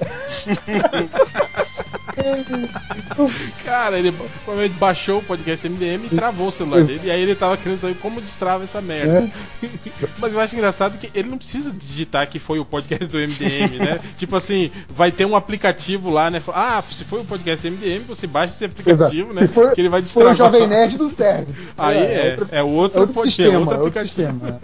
Cara, 3.63 3.97
ele 3.97 4.11
provavelmente 4.45 4.77
baixou 4.77 5.19
o 5.19 5.23
podcast 5.23 5.67
MDM 5.67 6.05
e 6.05 6.15
travou 6.15 6.49
o 6.49 6.51
celular 6.51 6.83
dele. 6.83 7.01
E 7.05 7.11
aí 7.11 7.21
ele 7.21 7.33
tava 7.33 7.57
querendo 7.57 7.79
saber 7.79 7.95
como 7.95 8.21
destrava 8.21 8.63
essa 8.63 8.81
merda. 8.81 9.27
Mas 10.19 10.33
eu 10.33 10.39
acho 10.39 10.55
engraçado 10.55 10.97
que 10.99 11.09
ele 11.17 11.29
não 11.29 11.37
precisa 11.37 11.71
digitar 11.71 12.27
que 12.29 12.37
foi 12.37 12.59
o 12.59 12.65
podcast 12.65 13.05
do 13.07 13.17
MDM, 13.17 13.77
né? 13.79 13.99
tipo 14.17 14.35
assim, 14.35 14.69
vai 14.89 15.11
ter 15.11 15.25
um 15.25 15.35
aplicativo 15.35 16.09
lá, 16.11 16.29
né? 16.29 16.39
Ah, 16.49 16.83
se 16.87 17.03
foi 17.05 17.21
o 17.21 17.25
podcast 17.25 17.67
MDM, 17.67 18.03
você 18.07 18.27
baixa 18.27 18.53
esse 18.53 18.65
aplicativo, 18.65 19.33
né? 19.33 19.47
Se 19.47 19.53
for, 19.53 19.73
que 19.73 19.81
ele 19.81 19.89
vai 19.89 20.01
se 20.01 20.13
for 20.13 20.27
destravar. 20.27 20.55
o 20.55 20.59
Jovem 20.59 20.67
Nerd 20.67 20.97
do 20.97 21.07
serve. 21.07 21.53
Aí 21.77 21.97
é, 21.97 22.35
outro, 22.37 22.47
é 22.51 22.63
outro, 22.63 22.97
é 22.97 23.01
outro 23.01 23.13
pod- 23.15 23.27
é 23.27 23.31
sistema, 23.31 23.59
outro 23.59 23.75
é 23.75 23.79
outro 23.79 23.99
aplicativo. 23.99 24.07
sistema. 24.07 24.59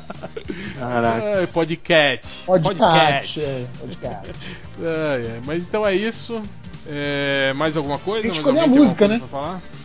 Caraca. 0.78 1.35
É, 1.42 1.46
podcast. 1.46 2.42
Podcast. 2.46 3.40
É, 3.40 3.64
podcast. 3.80 4.32
Ai. 4.80 5.40
Mas 5.44 5.58
então 5.62 5.86
é 5.86 5.94
isso. 5.94 6.40
É, 6.88 7.52
mais 7.54 7.76
alguma 7.76 7.98
coisa? 7.98 8.22
Tem 8.22 8.30
que 8.30 8.36
escolher 8.38 8.60
a 8.60 8.66
música, 8.66 9.08
né? 9.08 9.20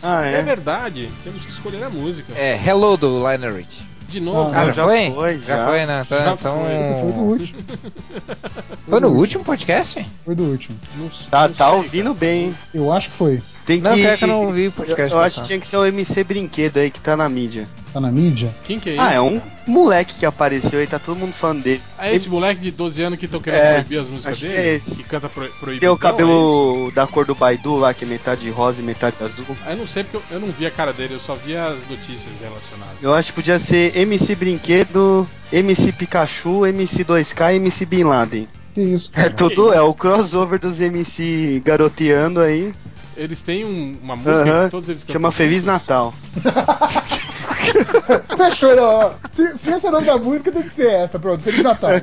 Ah, 0.02 0.24
É 0.26 0.34
é. 0.38 0.42
verdade, 0.42 1.08
temos 1.24 1.44
que 1.44 1.50
escolher 1.50 1.82
a 1.82 1.90
música. 1.90 2.32
É, 2.36 2.54
Hello 2.64 2.96
do 2.96 3.18
Lionel 3.18 3.56
Rich. 3.56 3.84
De 4.08 4.20
novo. 4.20 4.50
Ah, 4.54 4.66
já, 4.66 4.72
já 4.72 4.84
foi? 4.84 5.10
foi, 5.10 5.38
Já, 5.40 5.56
já. 5.56 5.66
foi, 5.66 5.86
né? 5.86 6.02
Então, 6.04 6.18
Já 6.18 6.32
então- 6.34 6.58
Foi 7.00 7.12
do 7.12 7.18
último. 7.20 7.60
Foi 8.86 9.00
no 9.00 9.08
último 9.08 9.42
podcast? 9.44 10.06
Foi 10.24 10.34
do 10.34 10.42
último. 10.44 10.78
Não- 10.96 11.08
Tá, 11.30 11.48
não 11.48 11.54
tá 11.54 11.68
sei, 11.68 11.76
ouvindo 11.76 12.04
cara. 12.14 12.16
bem, 12.16 12.44
hein? 12.46 12.54
Eu 12.74 12.92
acho 12.92 13.08
que 13.08 13.16
foi. 13.16 13.42
Tem 13.64 13.80
que. 13.80 13.88
Não, 13.88 13.94
pior 13.94 14.18
que 14.18 14.24
eu 14.24 14.28
não 14.28 14.44
ouvi 14.44 14.62
o 14.62 14.66
Eu, 14.66 14.72
podcast 14.72 15.14
eu 15.14 15.20
acho 15.22 15.40
que 15.40 15.46
tinha 15.46 15.58
que 15.58 15.66
ser 15.66 15.76
o 15.78 15.84
MC 15.86 16.22
Brinquedo 16.24 16.76
aí 16.78 16.90
que 16.90 17.00
tá 17.00 17.16
na 17.16 17.26
mídia. 17.28 17.66
Tá 17.92 18.00
na 18.00 18.10
mídia? 18.10 18.50
Quem 18.64 18.80
que 18.80 18.90
é 18.90 18.96
Ah, 18.98 19.08
esse, 19.08 19.14
é 19.16 19.20
um 19.20 19.40
moleque 19.66 20.14
que 20.14 20.24
apareceu 20.24 20.78
aí, 20.80 20.86
tá 20.86 20.98
todo 20.98 21.18
mundo 21.18 21.32
falando 21.34 21.62
dele. 21.62 21.82
Ah, 21.98 22.10
esse 22.10 22.26
moleque 22.28 22.60
de 22.62 22.70
12 22.70 23.02
anos 23.02 23.18
que 23.18 23.26
estão 23.26 23.40
querendo 23.40 23.60
É, 23.60 23.72
proibir 23.74 23.98
as 24.00 24.08
músicas 24.08 24.32
acho 24.32 24.40
que 24.46 24.48
dele? 24.48 24.68
é 24.68 24.74
esse. 24.76 24.96
Que 24.96 25.02
canta 25.04 25.28
pro, 25.28 25.46
proibido. 25.60 25.80
Tem 25.80 25.88
o 25.90 25.96
cabelo 25.98 26.90
da 26.94 27.06
cor 27.06 27.26
do 27.26 27.34
Baidu 27.34 27.76
lá, 27.76 27.92
que 27.92 28.04
é 28.04 28.08
metade 28.08 28.48
rosa 28.50 28.80
e 28.80 28.84
metade 28.84 29.16
azul. 29.20 29.44
Ah, 29.66 29.72
eu 29.72 29.76
não 29.76 29.86
sei 29.86 30.04
porque 30.04 30.16
eu, 30.16 30.22
eu 30.30 30.40
não 30.40 30.48
vi 30.48 30.64
a 30.64 30.70
cara 30.70 30.92
dele, 30.92 31.14
eu 31.14 31.20
só 31.20 31.34
vi 31.34 31.54
as 31.54 31.76
notícias 31.90 32.32
relacionadas. 32.40 32.96
Eu 33.02 33.12
acho 33.14 33.28
que 33.28 33.34
podia 33.34 33.58
ser 33.58 33.94
MC 33.96 34.34
Brinquedo, 34.36 35.28
MC 35.52 35.92
Pikachu, 35.92 36.64
MC 36.66 37.04
2K 37.04 37.52
e 37.52 37.56
MC 37.56 37.84
Bin 37.84 38.04
Laden. 38.04 38.48
Que 38.74 38.80
isso, 38.80 39.10
É 39.12 39.24
cara. 39.24 39.30
tudo, 39.34 39.70
é 39.70 39.82
o 39.82 39.92
crossover 39.92 40.58
dos 40.58 40.80
MC 40.80 41.60
garoteando 41.62 42.40
aí. 42.40 42.72
Eles 43.16 43.42
têm 43.42 43.64
um, 43.64 43.98
uma 44.02 44.16
música 44.16 44.40
uh 44.40 44.44
-huh. 44.44 44.64
que 44.64 44.70
todos 44.70 44.88
eles. 44.88 45.04
Chama 45.08 45.30
Feliz 45.30 45.64
Natal. 45.64 46.14
Fechou, 48.36 48.74
não. 48.74 49.14
Se, 49.34 49.58
se 49.58 49.70
esse 49.70 49.86
é 49.86 49.88
o 49.88 49.92
nome 49.92 50.06
da 50.06 50.18
música, 50.18 50.50
tem 50.50 50.62
que 50.62 50.72
ser 50.72 50.90
essa, 50.90 51.18
pronto. 51.18 51.42
Feliz 51.42 51.62
Natal. 51.62 51.90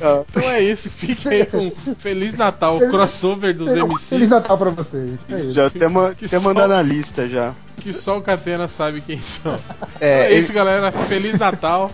Ah. 0.00 0.22
Então 0.30 0.50
é 0.50 0.60
isso, 0.60 0.90
fique 0.90 1.28
aí 1.28 1.46
com 1.46 1.72
Feliz 1.98 2.34
Natal, 2.34 2.76
o 2.76 2.90
crossover 2.90 3.56
dos 3.56 3.72
MCs. 3.72 4.08
Feliz 4.08 4.30
Natal 4.30 4.58
pra 4.58 4.70
vocês. 4.70 5.18
É 5.30 5.52
já 5.52 5.70
temos 5.70 6.14
só... 6.28 6.40
mandado 6.40 6.68
na 6.68 6.82
lista 6.82 7.28
já. 7.28 7.54
Que 7.78 7.92
só 7.92 8.18
o 8.18 8.22
Catena 8.22 8.68
sabe 8.68 9.00
quem 9.00 9.20
são. 9.20 9.54
É, 10.00 10.26
então 10.26 10.36
é 10.36 10.38
isso, 10.38 10.52
galera. 10.52 10.92
Feliz 10.92 11.38
Natal. 11.38 11.90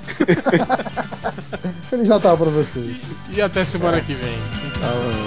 Feliz 1.88 2.08
Natal 2.08 2.36
pra 2.36 2.50
vocês. 2.50 2.96
E, 3.30 3.36
e 3.36 3.42
até 3.42 3.64
semana 3.64 3.98
é. 3.98 4.00
que 4.00 4.14
vem. 4.14 4.34
Tchau. 4.74 5.23